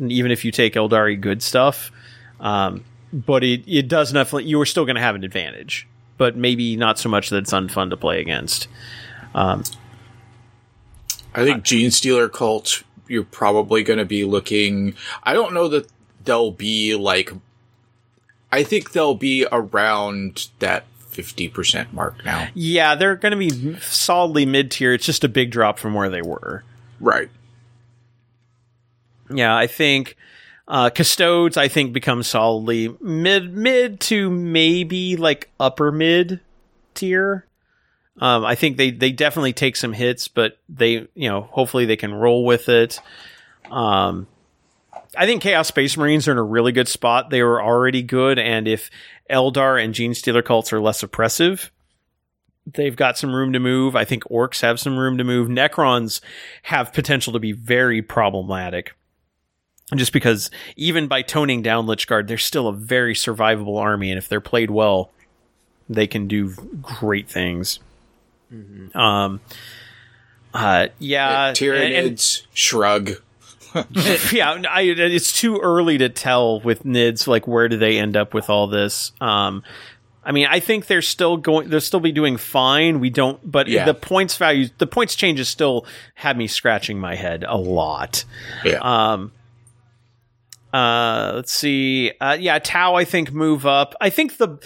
even 0.00 0.30
if 0.30 0.44
you 0.44 0.52
take 0.52 0.74
Aeldari 0.74 1.20
good 1.20 1.42
stuff. 1.42 1.90
Um, 2.38 2.84
but 3.12 3.42
it, 3.42 3.64
it 3.66 3.88
does 3.88 4.12
definitely, 4.12 4.44
you 4.44 4.60
are 4.60 4.66
still 4.66 4.84
going 4.84 4.96
to 4.96 5.02
have 5.02 5.16
an 5.16 5.24
advantage, 5.24 5.88
but 6.18 6.36
maybe 6.36 6.76
not 6.76 6.98
so 6.98 7.08
much 7.08 7.30
that 7.30 7.38
it's 7.38 7.52
unfun 7.52 7.90
to 7.90 7.96
play 7.96 8.20
against. 8.20 8.68
Um, 9.34 9.64
I 11.34 11.44
think 11.44 11.64
Genestealer 11.64 12.32
Cult, 12.32 12.84
you're 13.08 13.24
probably 13.24 13.82
going 13.82 13.98
to 13.98 14.04
be 14.04 14.24
looking. 14.24 14.94
I 15.24 15.34
don't 15.34 15.52
know 15.52 15.66
that 15.68 15.90
they'll 16.24 16.52
be 16.52 16.94
like. 16.94 17.32
I 18.54 18.62
think 18.62 18.92
they'll 18.92 19.16
be 19.16 19.46
around 19.50 20.48
that 20.60 20.84
50% 21.10 21.92
mark 21.92 22.24
now. 22.24 22.48
yeah, 22.54 22.94
they're 22.94 23.16
going 23.16 23.32
to 23.32 23.36
be 23.36 23.78
solidly 23.80 24.46
mid 24.46 24.70
tier. 24.70 24.92
It's 24.92 25.04
just 25.04 25.24
a 25.24 25.28
big 25.28 25.50
drop 25.50 25.78
from 25.78 25.92
where 25.94 26.08
they 26.08 26.22
were. 26.22 26.62
Right. 27.00 27.30
Yeah, 29.28 29.56
I 29.56 29.66
think 29.66 30.16
uh, 30.68 30.90
custodes. 30.90 31.56
I 31.56 31.66
think 31.66 31.92
become 31.92 32.22
solidly 32.22 32.96
mid 33.00 33.52
mid 33.54 33.98
to 34.00 34.30
maybe 34.30 35.16
like 35.16 35.50
upper 35.58 35.90
mid 35.90 36.40
tier. 36.94 37.46
Um, 38.20 38.44
I 38.44 38.54
think 38.54 38.76
they 38.76 38.90
they 38.90 39.10
definitely 39.10 39.52
take 39.52 39.74
some 39.76 39.92
hits, 39.92 40.28
but 40.28 40.58
they 40.68 41.08
you 41.14 41.28
know 41.28 41.42
hopefully 41.42 41.86
they 41.86 41.96
can 41.96 42.14
roll 42.14 42.44
with 42.44 42.68
it. 42.68 43.00
Um, 43.70 44.28
I 45.16 45.26
think 45.26 45.42
Chaos 45.42 45.68
Space 45.68 45.96
Marines 45.96 46.26
are 46.28 46.32
in 46.32 46.38
a 46.38 46.42
really 46.42 46.72
good 46.72 46.88
spot. 46.88 47.30
They 47.30 47.42
were 47.42 47.62
already 47.62 48.02
good, 48.02 48.38
and 48.38 48.66
if 48.68 48.90
Eldar 49.30 49.82
and 49.82 49.94
Genestealer 49.94 50.44
cults 50.44 50.72
are 50.72 50.80
less 50.80 51.02
oppressive, 51.02 51.70
they've 52.66 52.96
got 52.96 53.18
some 53.18 53.34
room 53.34 53.52
to 53.52 53.60
move. 53.60 53.94
I 53.96 54.04
think 54.04 54.24
Orks 54.24 54.62
have 54.62 54.80
some 54.80 54.98
room 54.98 55.18
to 55.18 55.24
move. 55.24 55.48
Necrons 55.48 56.20
have 56.62 56.92
potential 56.92 57.32
to 57.34 57.38
be 57.38 57.52
very 57.52 58.02
problematic. 58.02 58.94
Just 59.94 60.12
because 60.14 60.50
even 60.76 61.08
by 61.08 61.20
toning 61.22 61.60
down 61.60 61.86
Lychguard, 61.86 62.26
they're 62.26 62.38
still 62.38 62.68
a 62.68 62.72
very 62.72 63.14
survivable 63.14 63.78
army, 63.78 64.10
and 64.10 64.18
if 64.18 64.28
they're 64.28 64.40
played 64.40 64.70
well, 64.70 65.10
they 65.88 66.06
can 66.06 66.26
do 66.26 66.54
great 66.80 67.28
things. 67.28 67.80
Um, 68.94 69.40
uh, 70.54 70.88
yeah, 70.98 71.48
and- 71.48 71.56
Tyranids, 71.56 72.42
shrug. 72.54 73.20
yeah, 74.32 74.62
I, 74.70 74.82
it's 74.82 75.32
too 75.38 75.58
early 75.60 75.98
to 75.98 76.08
tell 76.08 76.60
with 76.60 76.84
Nids. 76.84 77.26
Like, 77.26 77.46
where 77.46 77.68
do 77.68 77.76
they 77.76 77.98
end 77.98 78.16
up 78.16 78.34
with 78.34 78.48
all 78.50 78.66
this? 78.66 79.12
Um, 79.20 79.62
I 80.24 80.32
mean, 80.32 80.46
I 80.48 80.60
think 80.60 80.86
they're 80.86 81.02
still 81.02 81.36
going. 81.36 81.68
They'll 81.68 81.80
still 81.80 82.00
be 82.00 82.12
doing 82.12 82.36
fine. 82.36 83.00
We 83.00 83.10
don't, 83.10 83.38
but 83.50 83.68
Yeah. 83.68 83.84
the 83.84 83.94
points 83.94 84.36
value, 84.36 84.68
the 84.78 84.86
points 84.86 85.14
changes 85.16 85.48
still 85.48 85.86
had 86.14 86.38
me 86.38 86.46
scratching 86.46 86.98
my 86.98 87.14
head 87.14 87.44
a 87.46 87.56
lot. 87.58 88.24
Yeah. 88.64 88.78
Um, 88.80 89.32
uh, 90.72 91.32
let's 91.36 91.52
see. 91.52 92.12
Uh, 92.20 92.36
yeah, 92.40 92.58
Tau, 92.58 92.94
I 92.94 93.04
think 93.04 93.32
move 93.32 93.64
up. 93.66 93.94
I 94.00 94.10
think 94.10 94.38
the, 94.38 94.58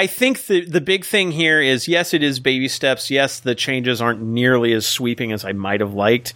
I 0.00 0.06
think 0.06 0.46
the 0.46 0.64
the 0.64 0.80
big 0.80 1.04
thing 1.04 1.30
here 1.30 1.60
is 1.60 1.86
yes, 1.86 2.14
it 2.14 2.22
is 2.22 2.40
baby 2.40 2.68
steps. 2.68 3.10
Yes, 3.10 3.38
the 3.38 3.54
changes 3.54 4.00
aren't 4.00 4.22
nearly 4.22 4.72
as 4.72 4.86
sweeping 4.86 5.30
as 5.30 5.44
I 5.44 5.52
might 5.52 5.80
have 5.80 5.92
liked. 5.92 6.32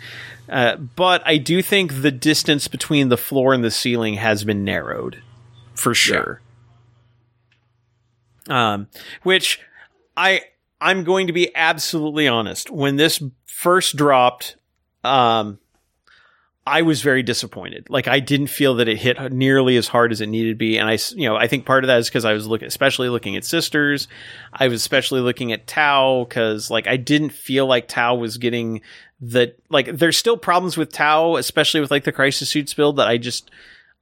Uh, 0.50 0.76
but 0.76 1.22
I 1.24 1.38
do 1.38 1.62
think 1.62 2.02
the 2.02 2.10
distance 2.10 2.68
between 2.68 3.08
the 3.08 3.16
floor 3.16 3.54
and 3.54 3.64
the 3.64 3.70
ceiling 3.70 4.16
has 4.16 4.44
been 4.44 4.64
narrowed, 4.64 5.22
for 5.72 5.94
sure. 5.94 6.42
Um, 8.50 8.88
which 9.22 9.60
I 10.14 10.42
I'm 10.78 11.02
going 11.02 11.28
to 11.28 11.32
be 11.32 11.50
absolutely 11.56 12.28
honest. 12.28 12.70
When 12.70 12.96
this 12.96 13.22
first 13.46 13.96
dropped, 13.96 14.56
um, 15.04 15.58
I 16.66 16.80
was 16.80 17.02
very 17.02 17.22
disappointed. 17.22 17.90
Like 17.90 18.08
I 18.08 18.20
didn't 18.20 18.46
feel 18.46 18.76
that 18.76 18.88
it 18.88 18.96
hit 18.96 19.32
nearly 19.32 19.76
as 19.76 19.86
hard 19.86 20.12
as 20.12 20.22
it 20.22 20.28
needed 20.28 20.50
to 20.50 20.56
be, 20.56 20.78
and 20.78 20.88
I, 20.88 20.96
you 21.14 21.28
know, 21.28 21.36
I 21.36 21.46
think 21.46 21.66
part 21.66 21.84
of 21.84 21.88
that 21.88 21.98
is 21.98 22.08
because 22.08 22.24
I 22.24 22.32
was 22.32 22.46
looking, 22.46 22.66
especially 22.66 23.10
looking 23.10 23.36
at 23.36 23.44
Sisters. 23.44 24.08
I 24.52 24.68
was 24.68 24.80
especially 24.80 25.20
looking 25.20 25.52
at 25.52 25.66
Tau 25.66 26.24
because, 26.24 26.70
like, 26.70 26.86
I 26.86 26.96
didn't 26.96 27.30
feel 27.30 27.66
like 27.66 27.88
Tau 27.88 28.14
was 28.14 28.38
getting 28.38 28.80
the 29.20 29.54
like. 29.68 29.94
There's 29.98 30.16
still 30.16 30.38
problems 30.38 30.78
with 30.78 30.90
Tau, 30.90 31.36
especially 31.36 31.80
with 31.80 31.90
like 31.90 32.04
the 32.04 32.12
Crisis 32.12 32.48
Suits 32.48 32.72
build 32.72 32.96
that 32.96 33.08
I 33.08 33.18
just 33.18 33.50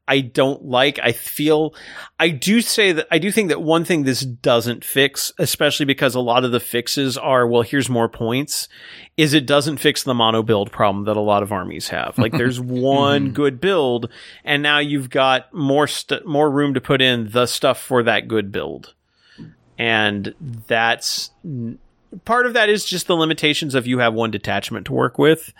I 0.09 0.21
don't 0.21 0.65
like. 0.65 0.99
I 1.01 1.13
feel 1.13 1.75
I 2.19 2.31
do 2.31 2.61
say 2.61 2.93
that 2.93 3.07
I 3.11 3.19
do 3.19 3.31
think 3.31 3.49
that 3.51 3.63
one 3.63 3.85
thing 3.85 4.03
this 4.03 4.21
doesn't 4.21 4.85
fix, 4.85 5.33
especially 5.39 5.87
because 5.87 6.17
a 6.17 6.21
lot 6.21 6.45
of 6.45 6.51
the 6.51 6.61
fixes 6.61 7.17
are 7.17 7.47
well, 7.47 7.63
here's 7.63 7.89
more 7.89 8.09
points, 8.09 8.69
is 9.17 9.33
it 9.33 9.47
doesn't 9.47 9.77
fix 9.77 10.03
the 10.03 10.15
mono 10.15 10.43
build 10.43 10.73
problem 10.73 11.05
that 11.05 11.17
a 11.17 11.21
lot 11.21 11.45
of 11.45 11.53
armies 11.53 11.89
have. 11.89 12.19
Like 12.19 12.33
there's 12.33 12.61
one 12.61 13.27
hmm. 13.27 13.33
good 13.33 13.61
build, 13.61 14.11
and 14.45 14.63
now 14.63 14.81
you've 14.81 15.09
got 15.09 15.53
more 15.55 15.87
st- 15.87 16.27
more 16.27 16.51
room 16.51 16.75
to 16.75 16.81
put 16.81 17.01
in 17.01 17.31
the 17.31 17.47
stuff 17.47 17.81
for 17.81 18.03
that 18.03 18.27
good 18.27 18.51
build, 18.51 18.95
and 19.79 20.35
that's 20.67 21.31
part 22.25 22.47
of 22.47 22.55
that 22.55 22.69
is 22.69 22.85
just 22.85 23.07
the 23.07 23.17
limitations 23.17 23.77
of 23.77 23.87
you 23.87 23.99
have 23.99 24.15
one 24.15 24.33
detachment 24.33 24.87
to 24.87 24.93
work 24.93 25.17
with, 25.17 25.53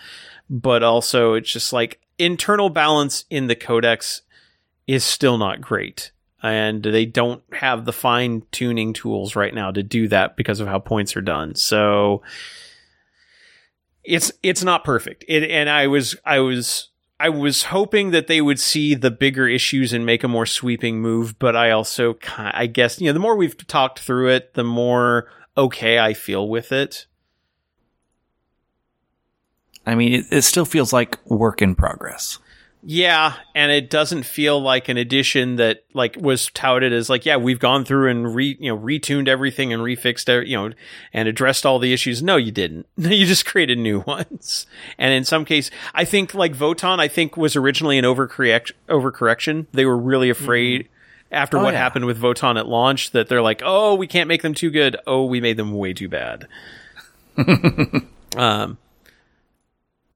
but 0.51 0.83
also 0.83 1.35
it's 1.35 1.51
just 1.51 1.73
like 1.73 2.01
internal 2.19 2.71
balance 2.71 3.25
in 3.31 3.47
the 3.47 3.57
codex 3.57 4.23
is 4.86 5.05
still 5.05 5.39
not 5.39 5.61
great. 5.61 6.12
And 6.43 6.83
they 6.83 7.07
don't 7.07 7.43
have 7.52 7.85
the 7.85 7.93
fine 7.93 8.43
tuning 8.51 8.93
tools 8.93 9.36
right 9.36 9.55
now 9.55 9.70
to 9.70 9.83
do 9.83 10.09
that 10.09 10.36
because 10.36 10.59
of 10.59 10.67
how 10.67 10.81
points 10.81 11.17
are 11.17 11.20
done. 11.20 11.55
So 11.55 12.23
it's 14.02 14.33
it's 14.43 14.65
not 14.65 14.83
perfect. 14.83 15.25
It, 15.28 15.49
and 15.51 15.70
I 15.70 15.86
was 15.86 16.17
I 16.25 16.41
was 16.41 16.89
I 17.20 17.28
was 17.28 17.65
hoping 17.65 18.11
that 18.11 18.27
they 18.27 18.41
would 18.41 18.59
see 18.59 18.97
the 18.97 19.12
bigger 19.12 19.47
issues 19.47 19.93
and 19.93 20.05
make 20.05 20.25
a 20.25 20.28
more 20.28 20.47
sweeping 20.47 21.01
move, 21.01 21.39
but 21.39 21.55
I 21.55 21.70
also 21.70 22.19
I 22.36 22.67
guess 22.67 23.01
you 23.01 23.07
know 23.07 23.12
the 23.12 23.20
more 23.20 23.36
we've 23.36 23.57
talked 23.69 24.01
through 24.01 24.31
it, 24.31 24.55
the 24.55 24.65
more 24.65 25.28
okay 25.57 26.01
I 26.01 26.15
feel 26.15 26.49
with 26.49 26.73
it. 26.73 27.07
I 29.86 29.94
mean, 29.94 30.15
it, 30.15 30.27
it 30.31 30.43
still 30.43 30.65
feels 30.65 30.93
like 30.93 31.25
work 31.27 31.62
in 31.62 31.75
progress. 31.75 32.39
Yeah, 32.85 33.35
and 33.55 33.70
it 33.70 33.91
doesn't 33.91 34.25
feel 34.25 34.61
like 34.61 34.89
an 34.89 34.97
addition 34.97 35.55
that 35.57 35.85
like 35.94 36.17
was 36.17 36.49
touted 36.51 36.93
as 36.93 37.09
like, 37.09 37.25
yeah, 37.25 37.36
we've 37.36 37.61
gone 37.61 37.85
through 37.85 38.11
and 38.11 38.35
re 38.35 38.57
you 38.59 38.73
know 38.75 38.78
retuned 38.78 39.28
everything 39.28 39.73
and 39.73 39.83
refixed 39.83 40.28
it, 40.28 40.49
you 40.49 40.57
know 40.57 40.75
and 41.12 41.28
addressed 41.28 41.65
all 41.65 41.78
the 41.78 41.93
issues. 41.93 42.25
No, 42.25 42.36
you 42.36 42.51
didn't. 42.51 42.86
you 42.97 43.25
just 43.25 43.47
created 43.47 43.78
new 43.78 44.01
ones. 44.07 44.67
And 44.99 45.15
in 45.15 45.25
some 45.25 45.44
case, 45.44 45.70
I 45.94 46.05
think 46.05 46.35
like 46.35 46.57
Votann, 46.57 46.99
I 46.99 47.07
think 47.07 47.36
was 47.36 47.55
originally 47.55 47.99
an 47.99 48.05
overcorrect 48.05 48.73
overcorrection. 48.89 49.67
They 49.73 49.85
were 49.86 49.97
really 49.97 50.28
afraid 50.28 50.89
after 51.31 51.59
Oh, 51.59 51.62
what 51.62 51.75
yeah. 51.75 51.81
happened 51.81 52.07
with 52.07 52.20
Votann 52.20 52.59
at 52.59 52.67
launch 52.67 53.12
that 53.12 53.28
they're 53.28 53.41
like, 53.43 53.62
oh, 53.65 53.94
we 53.94 54.09
can't 54.09 54.27
make 54.28 54.43
them 54.43 54.55
too 54.55 54.70
good. 54.70 54.97
Oh, 55.07 55.25
we 55.25 55.41
made 55.41 55.57
them 55.57 55.73
way 55.73 55.93
too 55.94 56.09
bad. 56.09 56.49
um 58.36 58.77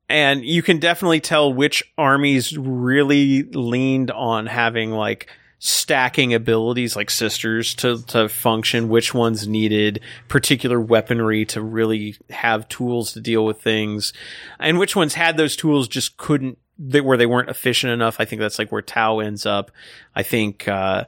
and 0.08 0.44
you 0.44 0.62
can 0.62 0.78
definitely 0.78 1.20
tell 1.20 1.52
which 1.52 1.82
armies 1.98 2.56
really 2.56 3.42
leaned 3.42 4.10
on 4.10 4.46
having 4.46 4.92
like 4.92 5.28
stacking 5.58 6.34
abilities 6.34 6.94
like 6.96 7.10
sisters 7.10 7.74
to 7.74 8.02
to 8.04 8.28
function 8.28 8.88
which 8.88 9.14
ones 9.14 9.48
needed 9.48 10.00
particular 10.28 10.78
weaponry 10.78 11.46
to 11.46 11.62
really 11.62 12.14
have 12.28 12.68
tools 12.68 13.12
to 13.12 13.20
deal 13.20 13.44
with 13.44 13.60
things. 13.60 14.12
And 14.60 14.78
which 14.78 14.94
ones 14.94 15.14
had 15.14 15.36
those 15.36 15.56
tools 15.56 15.88
just 15.88 16.16
couldn't 16.18 16.58
they, 16.78 17.00
where 17.00 17.16
they 17.16 17.26
weren't 17.26 17.48
efficient 17.48 17.90
enough. 17.90 18.20
I 18.20 18.26
think 18.26 18.40
that's 18.40 18.58
like 18.58 18.70
where 18.70 18.82
tau 18.82 19.20
ends 19.20 19.46
up. 19.46 19.70
I 20.14 20.22
think 20.22 20.68
uh 20.68 21.04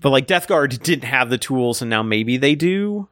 but 0.00 0.10
like 0.10 0.26
death 0.26 0.46
guard 0.46 0.82
didn't 0.82 1.08
have 1.08 1.30
the 1.30 1.38
tools 1.38 1.80
and 1.80 1.88
now 1.88 2.02
maybe 2.02 2.36
they 2.36 2.54
do. 2.54 3.08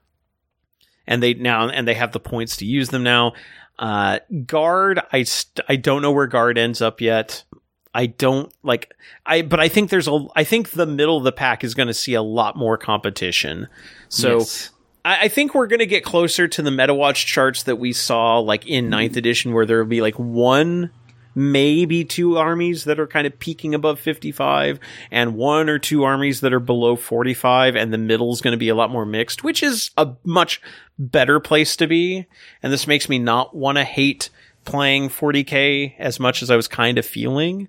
And 1.06 1.22
they 1.22 1.34
now 1.34 1.68
and 1.68 1.86
they 1.86 1.94
have 1.94 2.12
the 2.12 2.20
points 2.20 2.56
to 2.58 2.66
use 2.66 2.88
them 2.88 3.04
now 3.04 3.34
uh, 3.78 4.20
guard, 4.46 5.00
I 5.12 5.24
st- 5.24 5.64
I 5.68 5.76
don't 5.76 6.02
know 6.02 6.12
where 6.12 6.26
guard 6.26 6.58
ends 6.58 6.80
up 6.80 7.00
yet. 7.00 7.44
I 7.94 8.06
don't 8.06 8.52
like 8.62 8.92
I, 9.24 9.42
but 9.42 9.60
I 9.60 9.68
think 9.68 9.90
there's 9.90 10.08
a. 10.08 10.26
I 10.34 10.44
think 10.44 10.70
the 10.70 10.86
middle 10.86 11.16
of 11.16 11.24
the 11.24 11.32
pack 11.32 11.62
is 11.62 11.74
going 11.74 11.86
to 11.86 11.94
see 11.94 12.14
a 12.14 12.22
lot 12.22 12.56
more 12.56 12.76
competition. 12.76 13.68
So 14.08 14.38
Yes. 14.38 14.70
I, 15.04 15.22
I 15.22 15.28
think 15.28 15.54
we're 15.54 15.68
going 15.68 15.78
to 15.78 15.86
get 15.86 16.04
closer 16.04 16.48
to 16.48 16.62
the 16.62 16.70
MetaWatch 16.70 17.26
charts 17.26 17.62
that 17.64 17.76
we 17.76 17.92
saw 17.92 18.38
like 18.38 18.66
in 18.66 18.90
ninth 18.90 19.16
edition, 19.16 19.52
where 19.52 19.64
there 19.66 19.78
will 19.78 19.88
be 19.88 20.02
like 20.02 20.18
one, 20.18 20.90
maybe 21.34 22.04
two 22.04 22.36
armies 22.36 22.84
that 22.84 23.00
are 23.00 23.06
kind 23.06 23.26
of 23.26 23.38
peaking 23.38 23.74
above 23.74 24.00
55, 24.00 24.78
and 25.10 25.34
one 25.34 25.68
or 25.68 25.78
two 25.78 26.04
armies 26.04 26.40
that 26.40 26.52
are 26.52 26.60
below 26.60 26.96
45, 26.96 27.76
and 27.76 27.92
the 27.92 27.98
middle 27.98 28.32
is 28.32 28.40
going 28.40 28.52
to 28.52 28.58
be 28.58 28.68
a 28.68 28.74
lot 28.74 28.90
more 28.90 29.06
mixed, 29.06 29.44
which 29.44 29.62
is 29.62 29.90
a 29.96 30.14
much 30.24 30.60
better 30.98 31.40
place 31.40 31.76
to 31.76 31.86
be. 31.86 32.26
And 32.62 32.72
this 32.72 32.86
makes 32.86 33.08
me 33.08 33.18
not 33.18 33.54
want 33.54 33.78
to 33.78 33.84
hate 33.84 34.30
playing 34.64 35.08
40k 35.08 35.94
as 35.98 36.18
much 36.18 36.42
as 36.42 36.50
I 36.50 36.56
was 36.56 36.68
kind 36.68 36.98
of 36.98 37.06
feeling. 37.06 37.68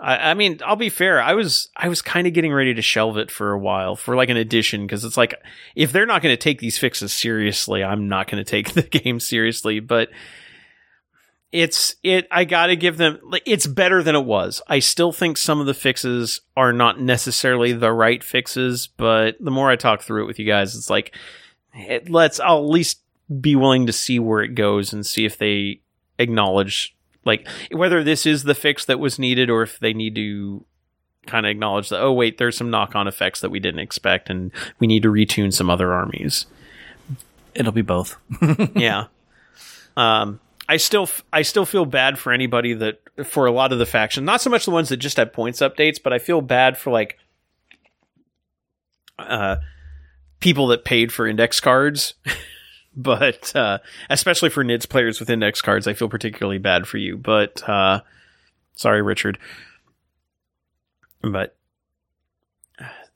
I, 0.00 0.30
I 0.30 0.34
mean, 0.34 0.60
I'll 0.64 0.76
be 0.76 0.88
fair. 0.88 1.20
I 1.20 1.34
was 1.34 1.68
I 1.76 1.88
was 1.88 2.02
kind 2.02 2.26
of 2.26 2.32
getting 2.32 2.52
ready 2.52 2.74
to 2.74 2.82
shelve 2.82 3.18
it 3.18 3.30
for 3.30 3.52
a 3.52 3.58
while 3.58 3.96
for 3.96 4.16
like 4.16 4.30
an 4.30 4.36
edition 4.36 4.86
because 4.86 5.04
it's 5.04 5.16
like 5.16 5.34
if 5.76 5.92
they're 5.92 6.06
not 6.06 6.22
going 6.22 6.32
to 6.32 6.42
take 6.42 6.58
these 6.58 6.78
fixes 6.78 7.12
seriously, 7.12 7.84
I'm 7.84 8.08
not 8.08 8.28
going 8.28 8.42
to 8.42 8.50
take 8.50 8.72
the 8.74 8.82
game 8.82 9.20
seriously. 9.20 9.80
But 9.80 10.10
it's 11.52 11.96
it. 12.02 12.26
I 12.30 12.44
got 12.44 12.66
to 12.66 12.76
give 12.76 12.96
them. 12.96 13.18
like, 13.22 13.42
It's 13.46 13.66
better 13.66 14.02
than 14.02 14.14
it 14.14 14.24
was. 14.24 14.62
I 14.68 14.78
still 14.78 15.12
think 15.12 15.36
some 15.36 15.60
of 15.60 15.66
the 15.66 15.74
fixes 15.74 16.40
are 16.56 16.72
not 16.72 17.00
necessarily 17.00 17.72
the 17.72 17.92
right 17.92 18.22
fixes, 18.22 18.86
but 18.86 19.36
the 19.40 19.50
more 19.50 19.70
I 19.70 19.76
talk 19.76 20.02
through 20.02 20.24
it 20.24 20.26
with 20.26 20.38
you 20.38 20.46
guys, 20.46 20.76
it's 20.76 20.90
like 20.90 21.14
it, 21.74 22.08
let's. 22.08 22.38
I'll 22.40 22.58
at 22.58 22.70
least 22.70 23.00
be 23.40 23.54
willing 23.56 23.86
to 23.86 23.92
see 23.92 24.18
where 24.18 24.42
it 24.42 24.54
goes 24.54 24.92
and 24.92 25.06
see 25.06 25.24
if 25.24 25.38
they 25.38 25.80
acknowledge 26.18 26.96
like 27.24 27.46
whether 27.70 28.02
this 28.02 28.26
is 28.26 28.42
the 28.42 28.54
fix 28.54 28.84
that 28.86 28.98
was 28.98 29.18
needed 29.18 29.48
or 29.48 29.62
if 29.62 29.78
they 29.78 29.92
need 29.92 30.14
to 30.16 30.64
kind 31.26 31.46
of 31.46 31.50
acknowledge 31.50 31.90
that 31.90 32.00
oh 32.00 32.12
wait 32.12 32.38
there's 32.38 32.56
some 32.56 32.70
knock-on 32.70 33.06
effects 33.06 33.40
that 33.40 33.50
we 33.50 33.60
didn't 33.60 33.78
expect 33.80 34.28
and 34.28 34.50
we 34.80 34.86
need 34.86 35.02
to 35.02 35.08
retune 35.10 35.52
some 35.52 35.70
other 35.70 35.92
armies 35.92 36.46
It'll 37.54 37.72
be 37.72 37.82
both. 37.82 38.16
yeah 38.74 39.06
um 39.96 40.40
i 40.70 40.76
still 40.78 41.08
i 41.32 41.42
still 41.42 41.66
feel 41.66 41.84
bad 41.84 42.18
for 42.18 42.32
anybody 42.32 42.72
that 42.72 43.00
for 43.24 43.44
a 43.46 43.50
lot 43.52 43.72
of 43.72 43.78
the 43.78 43.84
faction, 43.86 44.24
not 44.24 44.40
so 44.40 44.48
much 44.48 44.64
the 44.64 44.70
ones 44.70 44.88
that 44.88 44.96
just 44.98 45.16
have 45.16 45.32
points 45.32 45.60
updates 45.60 46.02
but 46.02 46.12
i 46.12 46.18
feel 46.18 46.40
bad 46.40 46.78
for 46.78 46.90
like 46.90 47.18
uh 49.18 49.56
people 50.38 50.68
that 50.68 50.84
paid 50.84 51.12
for 51.12 51.26
index 51.26 51.60
cards. 51.60 52.14
But 52.96 53.54
uh 53.54 53.78
especially 54.08 54.50
for 54.50 54.64
nids 54.64 54.88
players 54.88 55.20
with 55.20 55.30
index 55.30 55.62
cards 55.62 55.86
i 55.86 55.92
feel 55.94 56.08
particularly 56.08 56.58
bad 56.58 56.86
for 56.88 56.98
you. 56.98 57.16
But 57.16 57.62
uh 57.68 58.00
sorry 58.74 59.00
richard. 59.02 59.38
But 61.22 61.54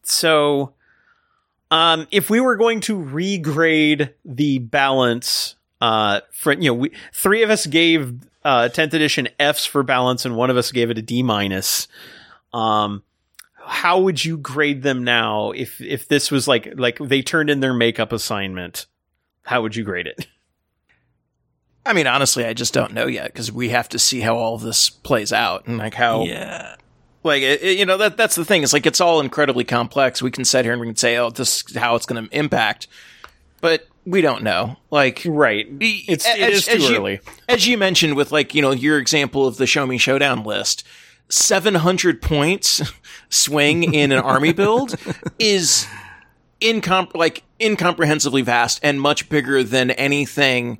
so 0.02 0.74
Um, 1.70 2.06
if 2.12 2.30
we 2.30 2.40
were 2.40 2.56
going 2.56 2.80
to 2.82 2.96
regrade 2.96 4.12
the 4.24 4.58
balance, 4.58 5.56
uh, 5.84 6.20
for 6.32 6.52
you 6.52 6.70
know, 6.70 6.74
we 6.74 6.90
three 7.12 7.42
of 7.42 7.50
us 7.50 7.66
gave 7.66 8.14
uh 8.44 8.68
10th 8.72 8.92
edition 8.94 9.28
Fs 9.38 9.66
for 9.66 9.82
balance, 9.82 10.24
and 10.24 10.36
one 10.36 10.50
of 10.50 10.56
us 10.56 10.72
gave 10.72 10.90
it 10.90 10.98
a 10.98 11.02
D 11.02 11.22
minus. 11.22 11.88
Um, 12.52 13.02
how 13.66 14.00
would 14.00 14.24
you 14.24 14.36
grade 14.38 14.82
them 14.82 15.04
now 15.04 15.50
if 15.52 15.80
if 15.80 16.08
this 16.08 16.30
was 16.30 16.46
like 16.48 16.72
like 16.76 16.98
they 16.98 17.22
turned 17.22 17.50
in 17.50 17.60
their 17.60 17.74
makeup 17.74 18.12
assignment? 18.12 18.86
How 19.42 19.60
would 19.62 19.74
you 19.76 19.84
grade 19.84 20.06
it? 20.06 20.26
I 21.86 21.92
mean, 21.92 22.06
honestly, 22.06 22.44
I 22.46 22.54
just 22.54 22.72
don't 22.72 22.94
know 22.94 23.06
yet 23.06 23.26
because 23.26 23.52
we 23.52 23.68
have 23.70 23.88
to 23.90 23.98
see 23.98 24.20
how 24.20 24.36
all 24.36 24.54
of 24.54 24.62
this 24.62 24.88
plays 24.88 25.32
out 25.32 25.66
and 25.66 25.76
like 25.76 25.94
how 25.94 26.24
Yeah. 26.24 26.76
like 27.22 27.42
it, 27.42 27.62
it- 27.62 27.78
you 27.78 27.84
know 27.84 27.98
that 27.98 28.16
that's 28.16 28.36
the 28.36 28.44
thing. 28.44 28.62
It's 28.62 28.72
like 28.72 28.86
it's 28.86 29.00
all 29.02 29.20
incredibly 29.20 29.64
complex. 29.64 30.22
We 30.22 30.30
can 30.30 30.44
sit 30.46 30.64
here 30.64 30.72
and 30.72 30.80
we 30.80 30.86
can 30.86 30.96
say, 30.96 31.16
"Oh, 31.18 31.28
this 31.30 31.62
is 31.68 31.76
how 31.76 31.94
it's 31.94 32.06
going 32.06 32.26
to 32.26 32.36
impact," 32.38 32.86
but 33.64 33.88
we 34.04 34.20
don't 34.20 34.42
know. 34.42 34.76
Like 34.90 35.22
Right. 35.24 35.66
It's 35.80 36.26
it 36.26 36.38
is 36.38 36.66
too 36.66 36.82
you, 36.82 36.96
early. 36.96 37.20
As 37.48 37.66
you 37.66 37.78
mentioned 37.78 38.14
with 38.14 38.30
like, 38.30 38.54
you 38.54 38.60
know, 38.60 38.72
your 38.72 38.98
example 38.98 39.46
of 39.46 39.56
the 39.56 39.66
Show 39.66 39.86
Me 39.86 39.96
Showdown 39.96 40.44
list, 40.44 40.84
700 41.30 42.20
points 42.20 42.82
swing 43.30 43.94
in 43.94 44.12
an 44.12 44.18
army 44.18 44.52
build 44.62 44.96
is 45.38 45.86
incom- 46.60 47.14
like 47.14 47.42
incomprehensibly 47.58 48.42
vast 48.42 48.80
and 48.82 49.00
much 49.00 49.30
bigger 49.30 49.64
than 49.64 49.92
anything 49.92 50.78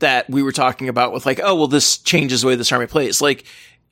that 0.00 0.28
we 0.28 0.42
were 0.42 0.50
talking 0.50 0.88
about 0.88 1.12
with 1.12 1.26
like, 1.26 1.38
oh, 1.40 1.54
well, 1.54 1.68
this 1.68 1.96
changes 1.96 2.40
the 2.40 2.48
way 2.48 2.56
this 2.56 2.72
army 2.72 2.88
plays. 2.88 3.22
Like 3.22 3.44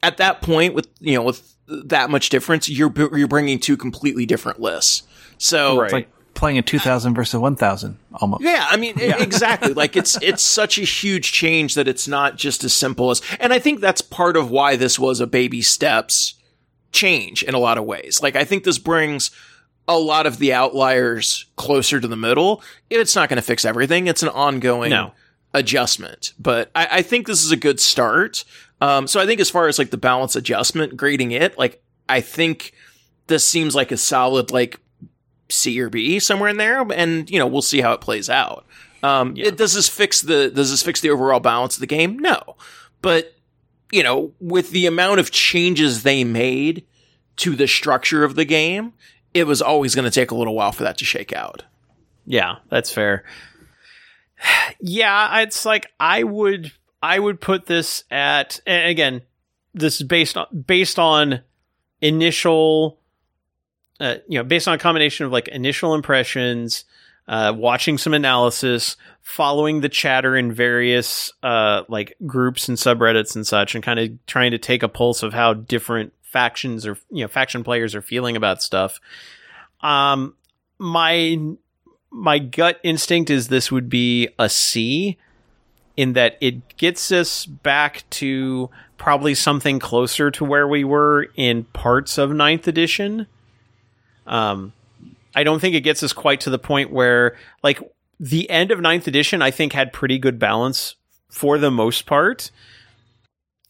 at 0.02 0.16
that 0.16 0.42
point 0.42 0.74
with, 0.74 0.88
you 0.98 1.14
know, 1.14 1.22
with 1.22 1.54
that 1.68 2.10
much 2.10 2.30
difference, 2.30 2.68
you're, 2.68 2.92
you're 3.16 3.28
bringing 3.28 3.60
two 3.60 3.76
completely 3.76 4.26
different 4.26 4.58
lists. 4.58 5.04
So 5.38 5.80
Right. 5.80 5.92
Like 5.92 6.08
playing 6.34 6.58
a 6.58 6.62
2000 6.62 7.14
versus 7.14 7.34
a 7.34 7.40
1000 7.40 7.96
almost. 8.14 8.42
yeah, 8.42 8.66
I 8.68 8.76
mean, 8.76 8.98
e- 9.00 9.12
exactly. 9.18 9.72
Like 9.72 9.96
it's 9.96 10.16
it's 10.22 10.42
such 10.42 10.78
a 10.78 10.82
huge 10.82 11.32
change 11.32 11.74
that 11.74 11.88
it's 11.88 12.06
not 12.08 12.36
just 12.36 12.64
as 12.64 12.72
simple 12.74 13.10
as. 13.10 13.22
And 13.40 13.52
I 13.52 13.58
think 13.58 13.80
that's 13.80 14.00
part 14.02 14.36
of 14.36 14.50
why 14.50 14.76
this 14.76 14.98
was 14.98 15.20
a 15.20 15.26
baby 15.26 15.62
steps 15.62 16.34
change 16.92 17.42
in 17.42 17.54
a 17.54 17.58
lot 17.58 17.78
of 17.78 17.84
ways. 17.84 18.20
Like 18.22 18.36
I 18.36 18.44
think 18.44 18.64
this 18.64 18.78
brings 18.78 19.30
a 19.88 19.98
lot 19.98 20.26
of 20.26 20.38
the 20.38 20.52
outliers 20.52 21.46
closer 21.56 22.00
to 22.00 22.08
the 22.08 22.16
middle. 22.16 22.62
It's 22.90 23.14
not 23.14 23.28
going 23.28 23.36
to 23.36 23.42
fix 23.42 23.64
everything. 23.64 24.06
It's 24.06 24.22
an 24.22 24.30
ongoing 24.30 24.90
No. 24.90 25.12
adjustment, 25.52 26.32
but 26.38 26.70
I, 26.74 26.88
I 26.90 27.02
think 27.02 27.26
this 27.26 27.44
is 27.44 27.52
a 27.52 27.56
good 27.56 27.78
start. 27.80 28.44
Um, 28.80 29.06
so 29.06 29.20
I 29.20 29.26
think 29.26 29.40
as 29.40 29.50
far 29.50 29.68
as 29.68 29.78
like 29.78 29.90
the 29.90 29.96
balance 29.96 30.36
adjustment, 30.36 30.96
grading 30.96 31.30
it, 31.32 31.56
like 31.58 31.82
I 32.08 32.20
think 32.20 32.72
this 33.28 33.46
seems 33.46 33.74
like 33.74 33.92
a 33.92 33.96
solid 33.96 34.50
like 34.50 34.78
C 35.48 35.80
or 35.80 35.90
B 35.90 36.18
somewhere 36.18 36.48
in 36.48 36.56
there, 36.56 36.80
and 36.92 37.28
you 37.30 37.38
know 37.38 37.46
we'll 37.46 37.62
see 37.62 37.80
how 37.80 37.92
it 37.92 38.00
plays 38.00 38.30
out. 38.30 38.66
Um, 39.02 39.34
it, 39.36 39.56
does 39.56 39.74
this 39.74 39.88
fix 39.88 40.22
the 40.22 40.50
does 40.50 40.70
this 40.70 40.82
fix 40.82 41.00
the 41.00 41.10
overall 41.10 41.40
balance 41.40 41.76
of 41.76 41.80
the 41.80 41.86
game? 41.86 42.18
No, 42.18 42.56
but 43.02 43.34
you 43.92 44.02
know 44.02 44.32
with 44.40 44.70
the 44.70 44.86
amount 44.86 45.20
of 45.20 45.30
changes 45.30 46.02
they 46.02 46.24
made 46.24 46.86
to 47.36 47.54
the 47.54 47.66
structure 47.66 48.24
of 48.24 48.34
the 48.34 48.44
game, 48.44 48.92
it 49.34 49.46
was 49.46 49.60
always 49.60 49.94
going 49.94 50.04
to 50.04 50.10
take 50.10 50.30
a 50.30 50.34
little 50.34 50.54
while 50.54 50.72
for 50.72 50.84
that 50.84 50.98
to 50.98 51.04
shake 51.04 51.32
out. 51.32 51.64
Yeah, 52.24 52.56
that's 52.70 52.90
fair. 52.90 53.24
Yeah, 54.80 55.40
it's 55.40 55.64
like 55.64 55.86
I 55.98 56.22
would 56.22 56.72
I 57.02 57.18
would 57.18 57.40
put 57.40 57.66
this 57.66 58.04
at 58.10 58.60
and 58.66 58.90
again, 58.90 59.22
this 59.72 60.00
is 60.00 60.06
based 60.06 60.36
on 60.36 60.46
based 60.66 60.98
on 60.98 61.40
initial 62.00 62.98
uh, 64.00 64.16
you 64.28 64.38
know, 64.38 64.44
based 64.44 64.68
on 64.68 64.74
a 64.74 64.78
combination 64.78 65.26
of 65.26 65.32
like 65.32 65.48
initial 65.48 65.94
impressions, 65.94 66.84
uh, 67.28 67.52
watching 67.56 67.96
some 67.96 68.12
analysis, 68.14 68.96
following 69.22 69.80
the 69.80 69.88
chatter 69.88 70.36
in 70.36 70.52
various 70.52 71.32
uh, 71.42 71.82
like 71.88 72.16
groups 72.26 72.68
and 72.68 72.76
subreddits 72.76 73.34
and 73.34 73.46
such, 73.46 73.74
and 73.74 73.84
kind 73.84 73.98
of 73.98 74.26
trying 74.26 74.50
to 74.50 74.58
take 74.58 74.82
a 74.82 74.88
pulse 74.88 75.22
of 75.22 75.32
how 75.32 75.54
different 75.54 76.12
factions 76.22 76.86
or 76.86 76.98
you 77.10 77.22
know 77.22 77.28
faction 77.28 77.62
players 77.62 77.94
are 77.94 78.02
feeling 78.02 78.36
about 78.36 78.62
stuff. 78.62 79.00
Um, 79.80 80.34
my 80.78 81.38
my 82.10 82.38
gut 82.38 82.80
instinct 82.82 83.30
is 83.30 83.48
this 83.48 83.72
would 83.72 83.88
be 83.88 84.28
a 84.38 84.48
C 84.48 85.16
in 85.96 86.14
that 86.14 86.36
it 86.40 86.76
gets 86.76 87.12
us 87.12 87.46
back 87.46 88.04
to 88.10 88.68
probably 88.96 89.34
something 89.34 89.78
closer 89.78 90.30
to 90.30 90.44
where 90.44 90.66
we 90.66 90.84
were 90.84 91.28
in 91.36 91.64
parts 91.64 92.18
of 92.18 92.30
ninth 92.30 92.66
edition. 92.66 93.26
Um, 94.26 94.72
I 95.34 95.44
don't 95.44 95.60
think 95.60 95.74
it 95.74 95.80
gets 95.80 96.02
us 96.02 96.12
quite 96.12 96.40
to 96.42 96.50
the 96.50 96.58
point 96.58 96.92
where, 96.92 97.36
like, 97.62 97.80
the 98.20 98.48
end 98.48 98.70
of 98.70 98.80
ninth 98.80 99.08
edition, 99.08 99.42
I 99.42 99.50
think 99.50 99.72
had 99.72 99.92
pretty 99.92 100.18
good 100.18 100.38
balance 100.38 100.96
for 101.28 101.58
the 101.58 101.70
most 101.70 102.06
part. 102.06 102.50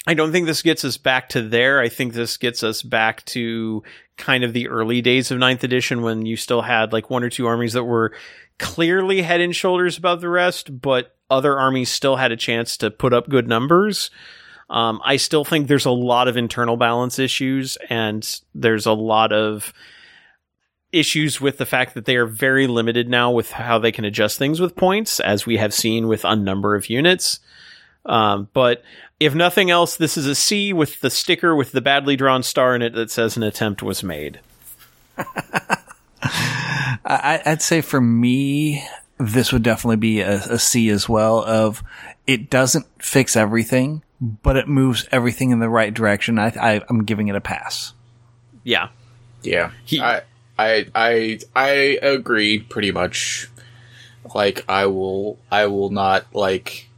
I 0.07 0.13
don't 0.13 0.33
think 0.33 0.47
this 0.47 0.63
gets 0.63 0.85
us 0.85 0.99
back 0.99 1.31
to 1.31 1.41
there. 1.41 1.81
I 1.81 1.89
think 1.89 2.13
this 2.13 2.37
gets 2.37 2.63
us 2.63 2.83
back 2.83 3.25
to 3.27 3.83
kind 4.19 4.45
of 4.45 4.53
the 4.53 4.69
early 4.69 5.01
days 5.01 5.31
of 5.31 5.39
ninth 5.39 5.65
edition 5.65 6.03
when 6.03 6.27
you 6.27 6.37
still 6.37 6.61
had 6.61 6.93
like 6.93 7.09
one 7.09 7.25
or 7.25 7.31
two 7.31 7.47
armies 7.47 7.73
that 7.73 7.85
were 7.85 8.13
clearly 8.59 9.23
head 9.23 9.41
and 9.41 9.57
shoulders 9.57 9.97
above 9.97 10.21
the 10.21 10.29
rest, 10.29 10.81
but 10.81 11.17
other 11.31 11.59
armies 11.59 11.91
still 11.91 12.17
had 12.17 12.33
a 12.33 12.37
chance 12.37 12.77
to 12.77 12.91
put 12.91 13.15
up 13.15 13.31
good 13.31 13.49
numbers. 13.49 14.11
Um, 14.69 15.01
I 15.05 15.17
still 15.17 15.45
think 15.45 15.69
there's 15.69 15.87
a 15.87 15.91
lot 15.91 16.29
of 16.29 16.37
internal 16.37 16.77
balance 16.77 17.19
issues 17.19 17.79
and 17.89 18.41
there's 18.55 18.87
a 18.87 18.93
lot 18.93 19.33
of 19.33 19.73
issues 20.95 21.41
with 21.41 21.59
the 21.59 21.67
fact 21.67 21.95
that 21.95 22.05
they 22.05 22.17
are 22.17 22.27
very 22.27 22.67
limited 22.67 23.09
now 23.09 23.31
with 23.31 23.51
how 23.53 23.79
they 23.79 23.93
can 23.93 24.05
adjust 24.05 24.39
things 24.39 24.61
with 24.61 24.77
points, 24.77 25.21
as 25.21 25.47
we 25.47 25.57
have 25.57 25.75
seen 25.75 26.09
with 26.09 26.25
a 26.25 26.37
number 26.37 26.75
of 26.75 26.89
units. 26.91 27.41
Um, 28.07 28.49
but 28.53 28.83
if 29.19 29.35
nothing 29.35 29.71
else, 29.71 29.97
this 29.97 30.17
is 30.17 30.27
a 30.27 30.35
C 30.35 30.73
with 30.73 31.01
the 31.01 31.11
sticker 31.11 31.55
with 31.57 31.73
the 31.73 31.81
badly 31.81 32.17
drawn 32.17 32.43
star 32.43 32.75
in 32.75 32.83
it 32.83 32.93
that 32.95 33.11
says 33.11 33.37
an 33.37 33.43
attempt 33.43 33.83
was 33.83 34.03
made. 34.03 34.41
I, 37.07 37.43
I'd 37.45 37.63
say 37.63 37.81
for 37.81 38.01
me, 38.01 38.85
this 39.19 39.53
would 39.53 39.63
definitely 39.63 39.97
be 39.97 40.21
a, 40.21 40.35
a 40.37 40.59
C 40.59 40.89
as 40.91 41.09
well. 41.09 41.41
Of 41.45 41.83
it 42.27 42.51
doesn't 42.51 42.87
fix 43.03 43.37
everything, 43.37 44.03
but 44.21 44.57
it 44.57 44.69
moves 44.69 45.07
everything 45.13 45.51
in 45.51 45.59
the 45.61 45.69
right 45.69 45.93
direction. 45.93 46.39
I, 46.39 46.49
I 46.49 46.81
I'm 46.89 47.05
giving 47.05 47.29
it 47.29 47.37
a 47.37 47.41
pass. 47.41 47.93
Yeah. 48.65 48.89
Yeah, 49.43 49.73
He- 49.85 50.01
I, 50.01 50.23
I, 50.59 50.87
I, 50.95 51.41
I 51.55 51.69
agree 52.03 52.61
pretty 52.61 52.93
much. 52.93 53.49
Like, 54.35 54.65
I 54.69 54.87
will, 54.87 55.39
I 55.51 55.67
will 55.67 55.91
not 55.91 56.27
like 56.35 56.89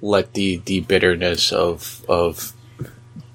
let 0.00 0.34
the 0.34 0.56
the 0.64 0.80
bitterness 0.80 1.52
of 1.52 2.04
of 2.08 2.52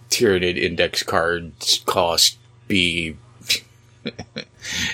Tyranid 0.09 0.57
index 0.57 1.03
cards 1.03 1.81
cost 1.85 2.37
be. 2.67 3.15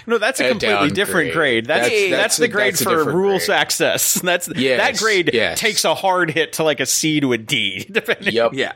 No, 0.07 0.17
that's 0.17 0.39
a 0.39 0.47
A 0.47 0.49
completely 0.49 0.89
different 0.89 1.31
grade. 1.31 1.67
That's 1.67 1.87
That's- 1.87 2.09
that's, 2.09 2.21
that's 2.21 2.37
the 2.37 2.47
grade 2.47 2.73
that's 2.73 2.81
a 2.81 2.83
for 2.85 2.89
different 2.97 3.17
rules 3.17 3.45
grade. 3.45 3.57
access. 3.57 4.13
That's 4.21 4.49
Yes, 4.55 4.79
that 4.79 4.97
grade 5.03 5.29
yes. 5.31 5.59
takes 5.59 5.85
a 5.85 5.93
hard 5.93 6.31
hit 6.31 6.53
to 6.53 6.63
like 6.63 6.79
a 6.79 6.87
C 6.87 7.19
to 7.19 7.33
a 7.33 7.37
D, 7.37 7.85
depending. 7.91 8.33
Yep. 8.33 8.53
Yeah, 8.53 8.71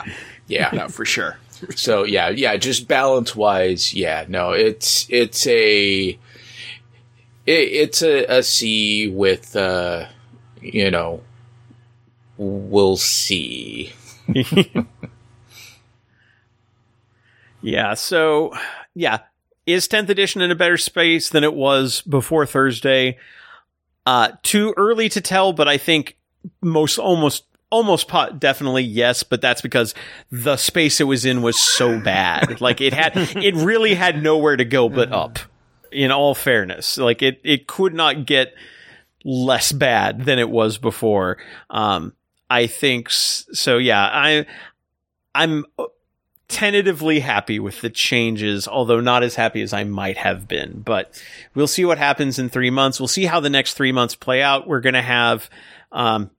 Yeah. 0.47 0.69
no, 0.71 0.87
for 0.89 1.03
sure. 1.05 1.37
So 1.75 2.03
yeah, 2.03 2.29
yeah, 2.29 2.57
just 2.57 2.87
balance 2.87 3.35
wise, 3.35 3.93
yeah, 3.93 4.25
no, 4.27 4.51
it's 4.51 5.07
it's 5.09 5.47
a 5.47 6.09
it, 6.09 6.19
it's 7.45 8.01
a, 8.01 8.25
a 8.25 8.43
C 8.43 9.07
with 9.07 9.55
uh 9.55 10.07
you 10.61 10.91
know 10.91 11.21
we'll 12.37 12.97
see. 12.97 13.93
Yeah. 17.63 17.95
So, 17.95 18.53
yeah, 18.93 19.19
is 19.65 19.87
10th 19.87 20.09
edition 20.09 20.41
in 20.41 20.51
a 20.51 20.55
better 20.55 20.77
space 20.77 21.29
than 21.29 21.43
it 21.43 21.55
was 21.55 22.01
before 22.01 22.45
Thursday? 22.45 23.17
Uh, 24.05 24.33
too 24.43 24.73
early 24.77 25.09
to 25.09 25.21
tell, 25.21 25.53
but 25.53 25.67
I 25.67 25.77
think 25.77 26.17
most 26.61 26.99
almost 26.99 27.45
almost 27.73 28.07
pot 28.07 28.39
definitely 28.39 28.83
yes, 28.83 29.23
but 29.23 29.41
that's 29.41 29.61
because 29.61 29.95
the 30.31 30.55
space 30.55 31.01
it 31.01 31.05
was 31.05 31.25
in 31.25 31.41
was 31.41 31.59
so 31.59 31.99
bad. 31.99 32.61
like 32.61 32.79
it 32.79 32.93
had 32.93 33.13
it 33.15 33.55
really 33.55 33.95
had 33.95 34.21
nowhere 34.21 34.55
to 34.55 34.65
go 34.65 34.87
but 34.87 35.11
up. 35.11 35.39
In 35.91 36.09
all 36.09 36.33
fairness, 36.33 36.97
like 36.97 37.21
it 37.21 37.39
it 37.43 37.67
could 37.67 37.93
not 37.93 38.25
get 38.25 38.55
less 39.23 39.71
bad 39.71 40.25
than 40.25 40.39
it 40.39 40.49
was 40.49 40.79
before. 40.79 41.37
Um, 41.69 42.13
I 42.49 42.65
think 42.65 43.09
so. 43.11 43.77
Yeah, 43.77 44.01
I 44.01 44.45
I'm 45.35 45.65
tentatively 46.47 47.19
happy 47.19 47.59
with 47.59 47.81
the 47.81 47.89
changes, 47.89 48.67
although 48.67 48.99
not 48.99 49.23
as 49.23 49.35
happy 49.35 49.61
as 49.61 49.73
I 49.73 49.83
might 49.83 50.17
have 50.17 50.47
been. 50.47 50.81
But 50.81 51.19
we'll 51.55 51.67
see 51.67 51.85
what 51.85 51.97
happens 51.97 52.37
in 52.39 52.49
three 52.49 52.69
months. 52.69 52.99
We'll 52.99 53.07
see 53.07 53.25
how 53.25 53.39
the 53.39 53.49
next 53.49 53.73
three 53.73 53.91
months 53.91 54.15
play 54.15 54.41
out. 54.41 54.67
We're 54.67 54.81
going 54.81 54.93
to 54.93 55.01
have, 55.01 55.49
um, 55.91 56.29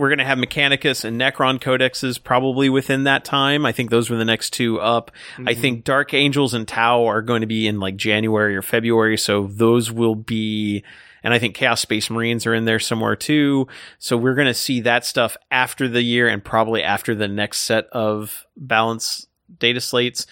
we're 0.00 0.08
going 0.08 0.18
to 0.18 0.24
have 0.24 0.38
Mechanicus 0.38 1.04
and 1.04 1.20
Necron 1.20 1.60
codexes 1.60 2.22
probably 2.22 2.70
within 2.70 3.04
that 3.04 3.22
time. 3.22 3.66
I 3.66 3.72
think 3.72 3.90
those 3.90 4.08
were 4.08 4.16
the 4.16 4.24
next 4.24 4.54
two 4.54 4.80
up. 4.80 5.10
I 5.46 5.52
think 5.52 5.84
Dark 5.84 6.14
Angels 6.14 6.54
and 6.54 6.66
Tau 6.66 7.04
are 7.04 7.20
going 7.20 7.42
to 7.42 7.46
be 7.46 7.68
in 7.68 7.80
like 7.80 7.96
January 7.96 8.56
or 8.56 8.62
February, 8.62 9.18
so 9.18 9.46
those 9.48 9.92
will 9.92 10.14
be. 10.14 10.84
And 11.22 11.34
I 11.34 11.38
think 11.38 11.54
Chaos 11.54 11.82
Space 11.82 12.08
Marines 12.08 12.46
are 12.46 12.54
in 12.54 12.64
there 12.64 12.78
somewhere 12.78 13.14
too. 13.14 13.68
So 13.98 14.16
we're 14.16 14.34
going 14.34 14.46
to 14.46 14.54
see 14.54 14.80
that 14.80 15.04
stuff 15.04 15.36
after 15.50 15.86
the 15.86 16.00
year 16.00 16.28
and 16.28 16.42
probably 16.42 16.82
after 16.82 17.14
the 17.14 17.28
next 17.28 17.58
set 17.58 17.86
of 17.92 18.46
balance 18.56 19.26
data 19.58 19.82
slates. 19.82 20.26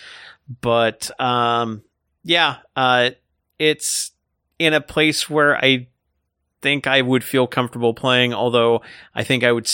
But 0.62 1.10
um, 1.20 1.82
yeah, 2.22 2.56
uh, 2.74 3.10
it's 3.58 4.12
in 4.58 4.72
a 4.72 4.80
place 4.80 5.28
where 5.28 5.62
I 5.62 5.88
think 6.62 6.86
I 6.86 7.02
would 7.02 7.24
feel 7.24 7.46
comfortable 7.46 7.94
playing. 7.94 8.34
Although 8.34 8.82
I 9.14 9.24
think 9.24 9.44
I 9.44 9.52
would, 9.52 9.70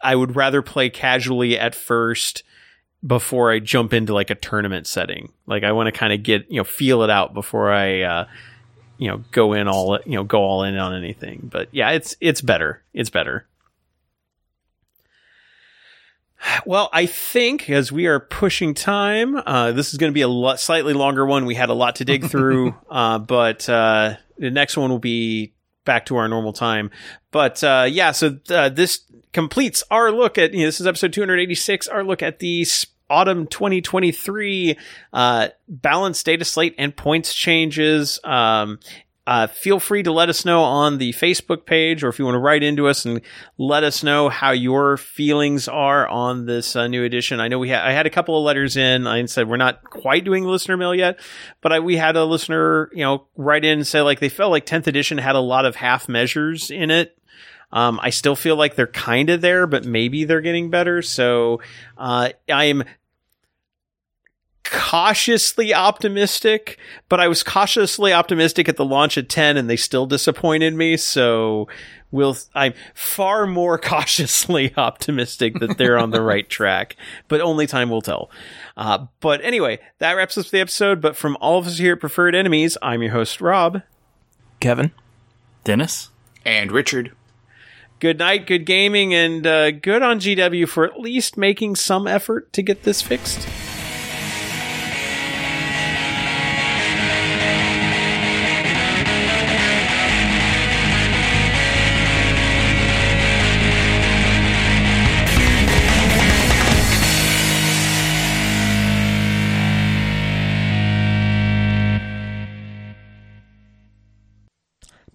I 0.00 0.14
would 0.14 0.36
rather 0.36 0.62
play 0.62 0.90
casually 0.90 1.58
at 1.58 1.74
first 1.74 2.42
before 3.06 3.52
I 3.52 3.60
jump 3.60 3.92
into 3.92 4.12
like 4.12 4.30
a 4.30 4.34
tournament 4.34 4.86
setting. 4.86 5.32
Like 5.46 5.62
I 5.62 5.72
want 5.72 5.86
to 5.86 5.92
kind 5.92 6.12
of 6.12 6.22
get 6.22 6.50
you 6.50 6.58
know 6.58 6.64
feel 6.64 7.02
it 7.02 7.10
out 7.10 7.34
before 7.34 7.72
I, 7.72 8.02
uh, 8.02 8.26
you 8.96 9.08
know, 9.08 9.22
go 9.30 9.52
in 9.52 9.68
all 9.68 9.98
you 10.04 10.14
know 10.14 10.24
go 10.24 10.40
all 10.40 10.64
in 10.64 10.76
on 10.76 10.94
anything. 10.94 11.48
But 11.50 11.68
yeah, 11.72 11.90
it's 11.90 12.16
it's 12.20 12.40
better. 12.40 12.82
It's 12.92 13.10
better. 13.10 13.46
Well, 16.64 16.88
I 16.92 17.06
think 17.06 17.68
as 17.68 17.90
we 17.90 18.06
are 18.06 18.20
pushing 18.20 18.74
time, 18.74 19.36
uh, 19.36 19.72
this 19.72 19.92
is 19.92 19.98
going 19.98 20.12
to 20.12 20.14
be 20.14 20.20
a 20.20 20.28
lot, 20.28 20.60
slightly 20.60 20.92
longer 20.92 21.26
one. 21.26 21.46
We 21.46 21.56
had 21.56 21.68
a 21.68 21.74
lot 21.74 21.96
to 21.96 22.04
dig 22.04 22.26
through, 22.26 22.76
uh, 22.90 23.18
but 23.18 23.68
uh, 23.68 24.16
the 24.38 24.50
next 24.50 24.76
one 24.76 24.90
will 24.90 25.00
be 25.00 25.52
back 25.88 26.04
to 26.06 26.16
our 26.16 26.28
normal 26.28 26.52
time. 26.52 26.90
But 27.30 27.64
uh, 27.64 27.86
yeah, 27.90 28.12
so 28.12 28.38
uh, 28.50 28.68
this 28.68 29.00
completes 29.32 29.82
our 29.90 30.12
look 30.12 30.36
at. 30.36 30.52
You 30.52 30.60
know, 30.60 30.66
this 30.66 30.80
is 30.80 30.86
episode 30.86 31.14
286. 31.14 31.88
Our 31.88 32.04
look 32.04 32.22
at 32.22 32.38
the 32.40 32.66
autumn 33.10 33.46
2023 33.46 34.76
uh, 35.14 35.48
balance 35.66 36.22
data 36.22 36.44
slate 36.44 36.74
and 36.76 36.94
points 36.94 37.32
changes. 37.34 38.20
Um, 38.22 38.80
uh, 39.28 39.46
feel 39.46 39.78
free 39.78 40.02
to 40.02 40.10
let 40.10 40.30
us 40.30 40.46
know 40.46 40.62
on 40.62 40.96
the 40.96 41.12
Facebook 41.12 41.66
page, 41.66 42.02
or 42.02 42.08
if 42.08 42.18
you 42.18 42.24
want 42.24 42.34
to 42.34 42.38
write 42.38 42.62
into 42.62 42.88
us 42.88 43.04
and 43.04 43.20
let 43.58 43.84
us 43.84 44.02
know 44.02 44.30
how 44.30 44.52
your 44.52 44.96
feelings 44.96 45.68
are 45.68 46.08
on 46.08 46.46
this 46.46 46.74
uh, 46.74 46.86
new 46.86 47.04
edition. 47.04 47.38
I 47.38 47.48
know 47.48 47.58
we 47.58 47.68
had 47.68 47.84
I 47.84 47.92
had 47.92 48.06
a 48.06 48.10
couple 48.10 48.38
of 48.38 48.44
letters 48.44 48.78
in. 48.78 49.06
I 49.06 49.22
said 49.26 49.46
we're 49.46 49.58
not 49.58 49.84
quite 49.84 50.24
doing 50.24 50.44
listener 50.44 50.78
mail 50.78 50.94
yet, 50.94 51.20
but 51.60 51.74
I, 51.74 51.80
we 51.80 51.98
had 51.98 52.16
a 52.16 52.24
listener, 52.24 52.88
you 52.94 53.02
know, 53.02 53.26
write 53.36 53.66
in 53.66 53.80
and 53.80 53.86
say 53.86 54.00
like 54.00 54.18
they 54.18 54.30
felt 54.30 54.50
like 54.50 54.64
10th 54.64 54.86
edition 54.86 55.18
had 55.18 55.36
a 55.36 55.40
lot 55.40 55.66
of 55.66 55.76
half 55.76 56.08
measures 56.08 56.70
in 56.70 56.90
it. 56.90 57.14
Um, 57.70 58.00
I 58.02 58.08
still 58.08 58.34
feel 58.34 58.56
like 58.56 58.76
they're 58.76 58.86
kind 58.86 59.28
of 59.28 59.42
there, 59.42 59.66
but 59.66 59.84
maybe 59.84 60.24
they're 60.24 60.40
getting 60.40 60.70
better. 60.70 61.02
So 61.02 61.60
uh, 61.98 62.30
I 62.50 62.64
am 62.64 62.82
cautiously 64.68 65.74
optimistic, 65.74 66.78
but 67.08 67.20
I 67.20 67.28
was 67.28 67.42
cautiously 67.42 68.12
optimistic 68.12 68.68
at 68.68 68.76
the 68.76 68.84
launch 68.84 69.18
at 69.18 69.28
10 69.28 69.56
and 69.56 69.68
they 69.68 69.76
still 69.76 70.06
disappointed 70.06 70.74
me. 70.74 70.96
So 70.96 71.68
we'll, 72.10 72.36
I'm 72.54 72.74
far 72.94 73.46
more 73.46 73.78
cautiously 73.78 74.72
optimistic 74.76 75.58
that 75.60 75.78
they're 75.78 75.98
on 75.98 76.10
the 76.10 76.22
right 76.22 76.48
track, 76.48 76.96
but 77.28 77.40
only 77.40 77.66
time 77.66 77.90
will 77.90 78.02
tell. 78.02 78.30
Uh, 78.76 79.06
but 79.20 79.44
anyway, 79.44 79.78
that 79.98 80.12
wraps 80.14 80.38
up 80.38 80.46
the 80.46 80.60
episode. 80.60 81.00
But 81.00 81.16
from 81.16 81.36
all 81.40 81.58
of 81.58 81.66
us 81.66 81.78
here 81.78 81.94
at 81.94 82.00
Preferred 82.00 82.34
Enemies, 82.34 82.76
I'm 82.82 83.02
your 83.02 83.12
host, 83.12 83.40
Rob. 83.40 83.82
Kevin. 84.60 84.92
Dennis? 85.64 86.10
And 86.44 86.72
Richard. 86.72 87.12
Good 88.00 88.18
night, 88.18 88.46
good 88.46 88.64
gaming, 88.64 89.12
and 89.12 89.44
uh, 89.44 89.72
good 89.72 90.02
on 90.02 90.20
GW 90.20 90.68
for 90.68 90.84
at 90.84 91.00
least 91.00 91.36
making 91.36 91.74
some 91.74 92.06
effort 92.06 92.52
to 92.52 92.62
get 92.62 92.84
this 92.84 93.02
fixed. 93.02 93.48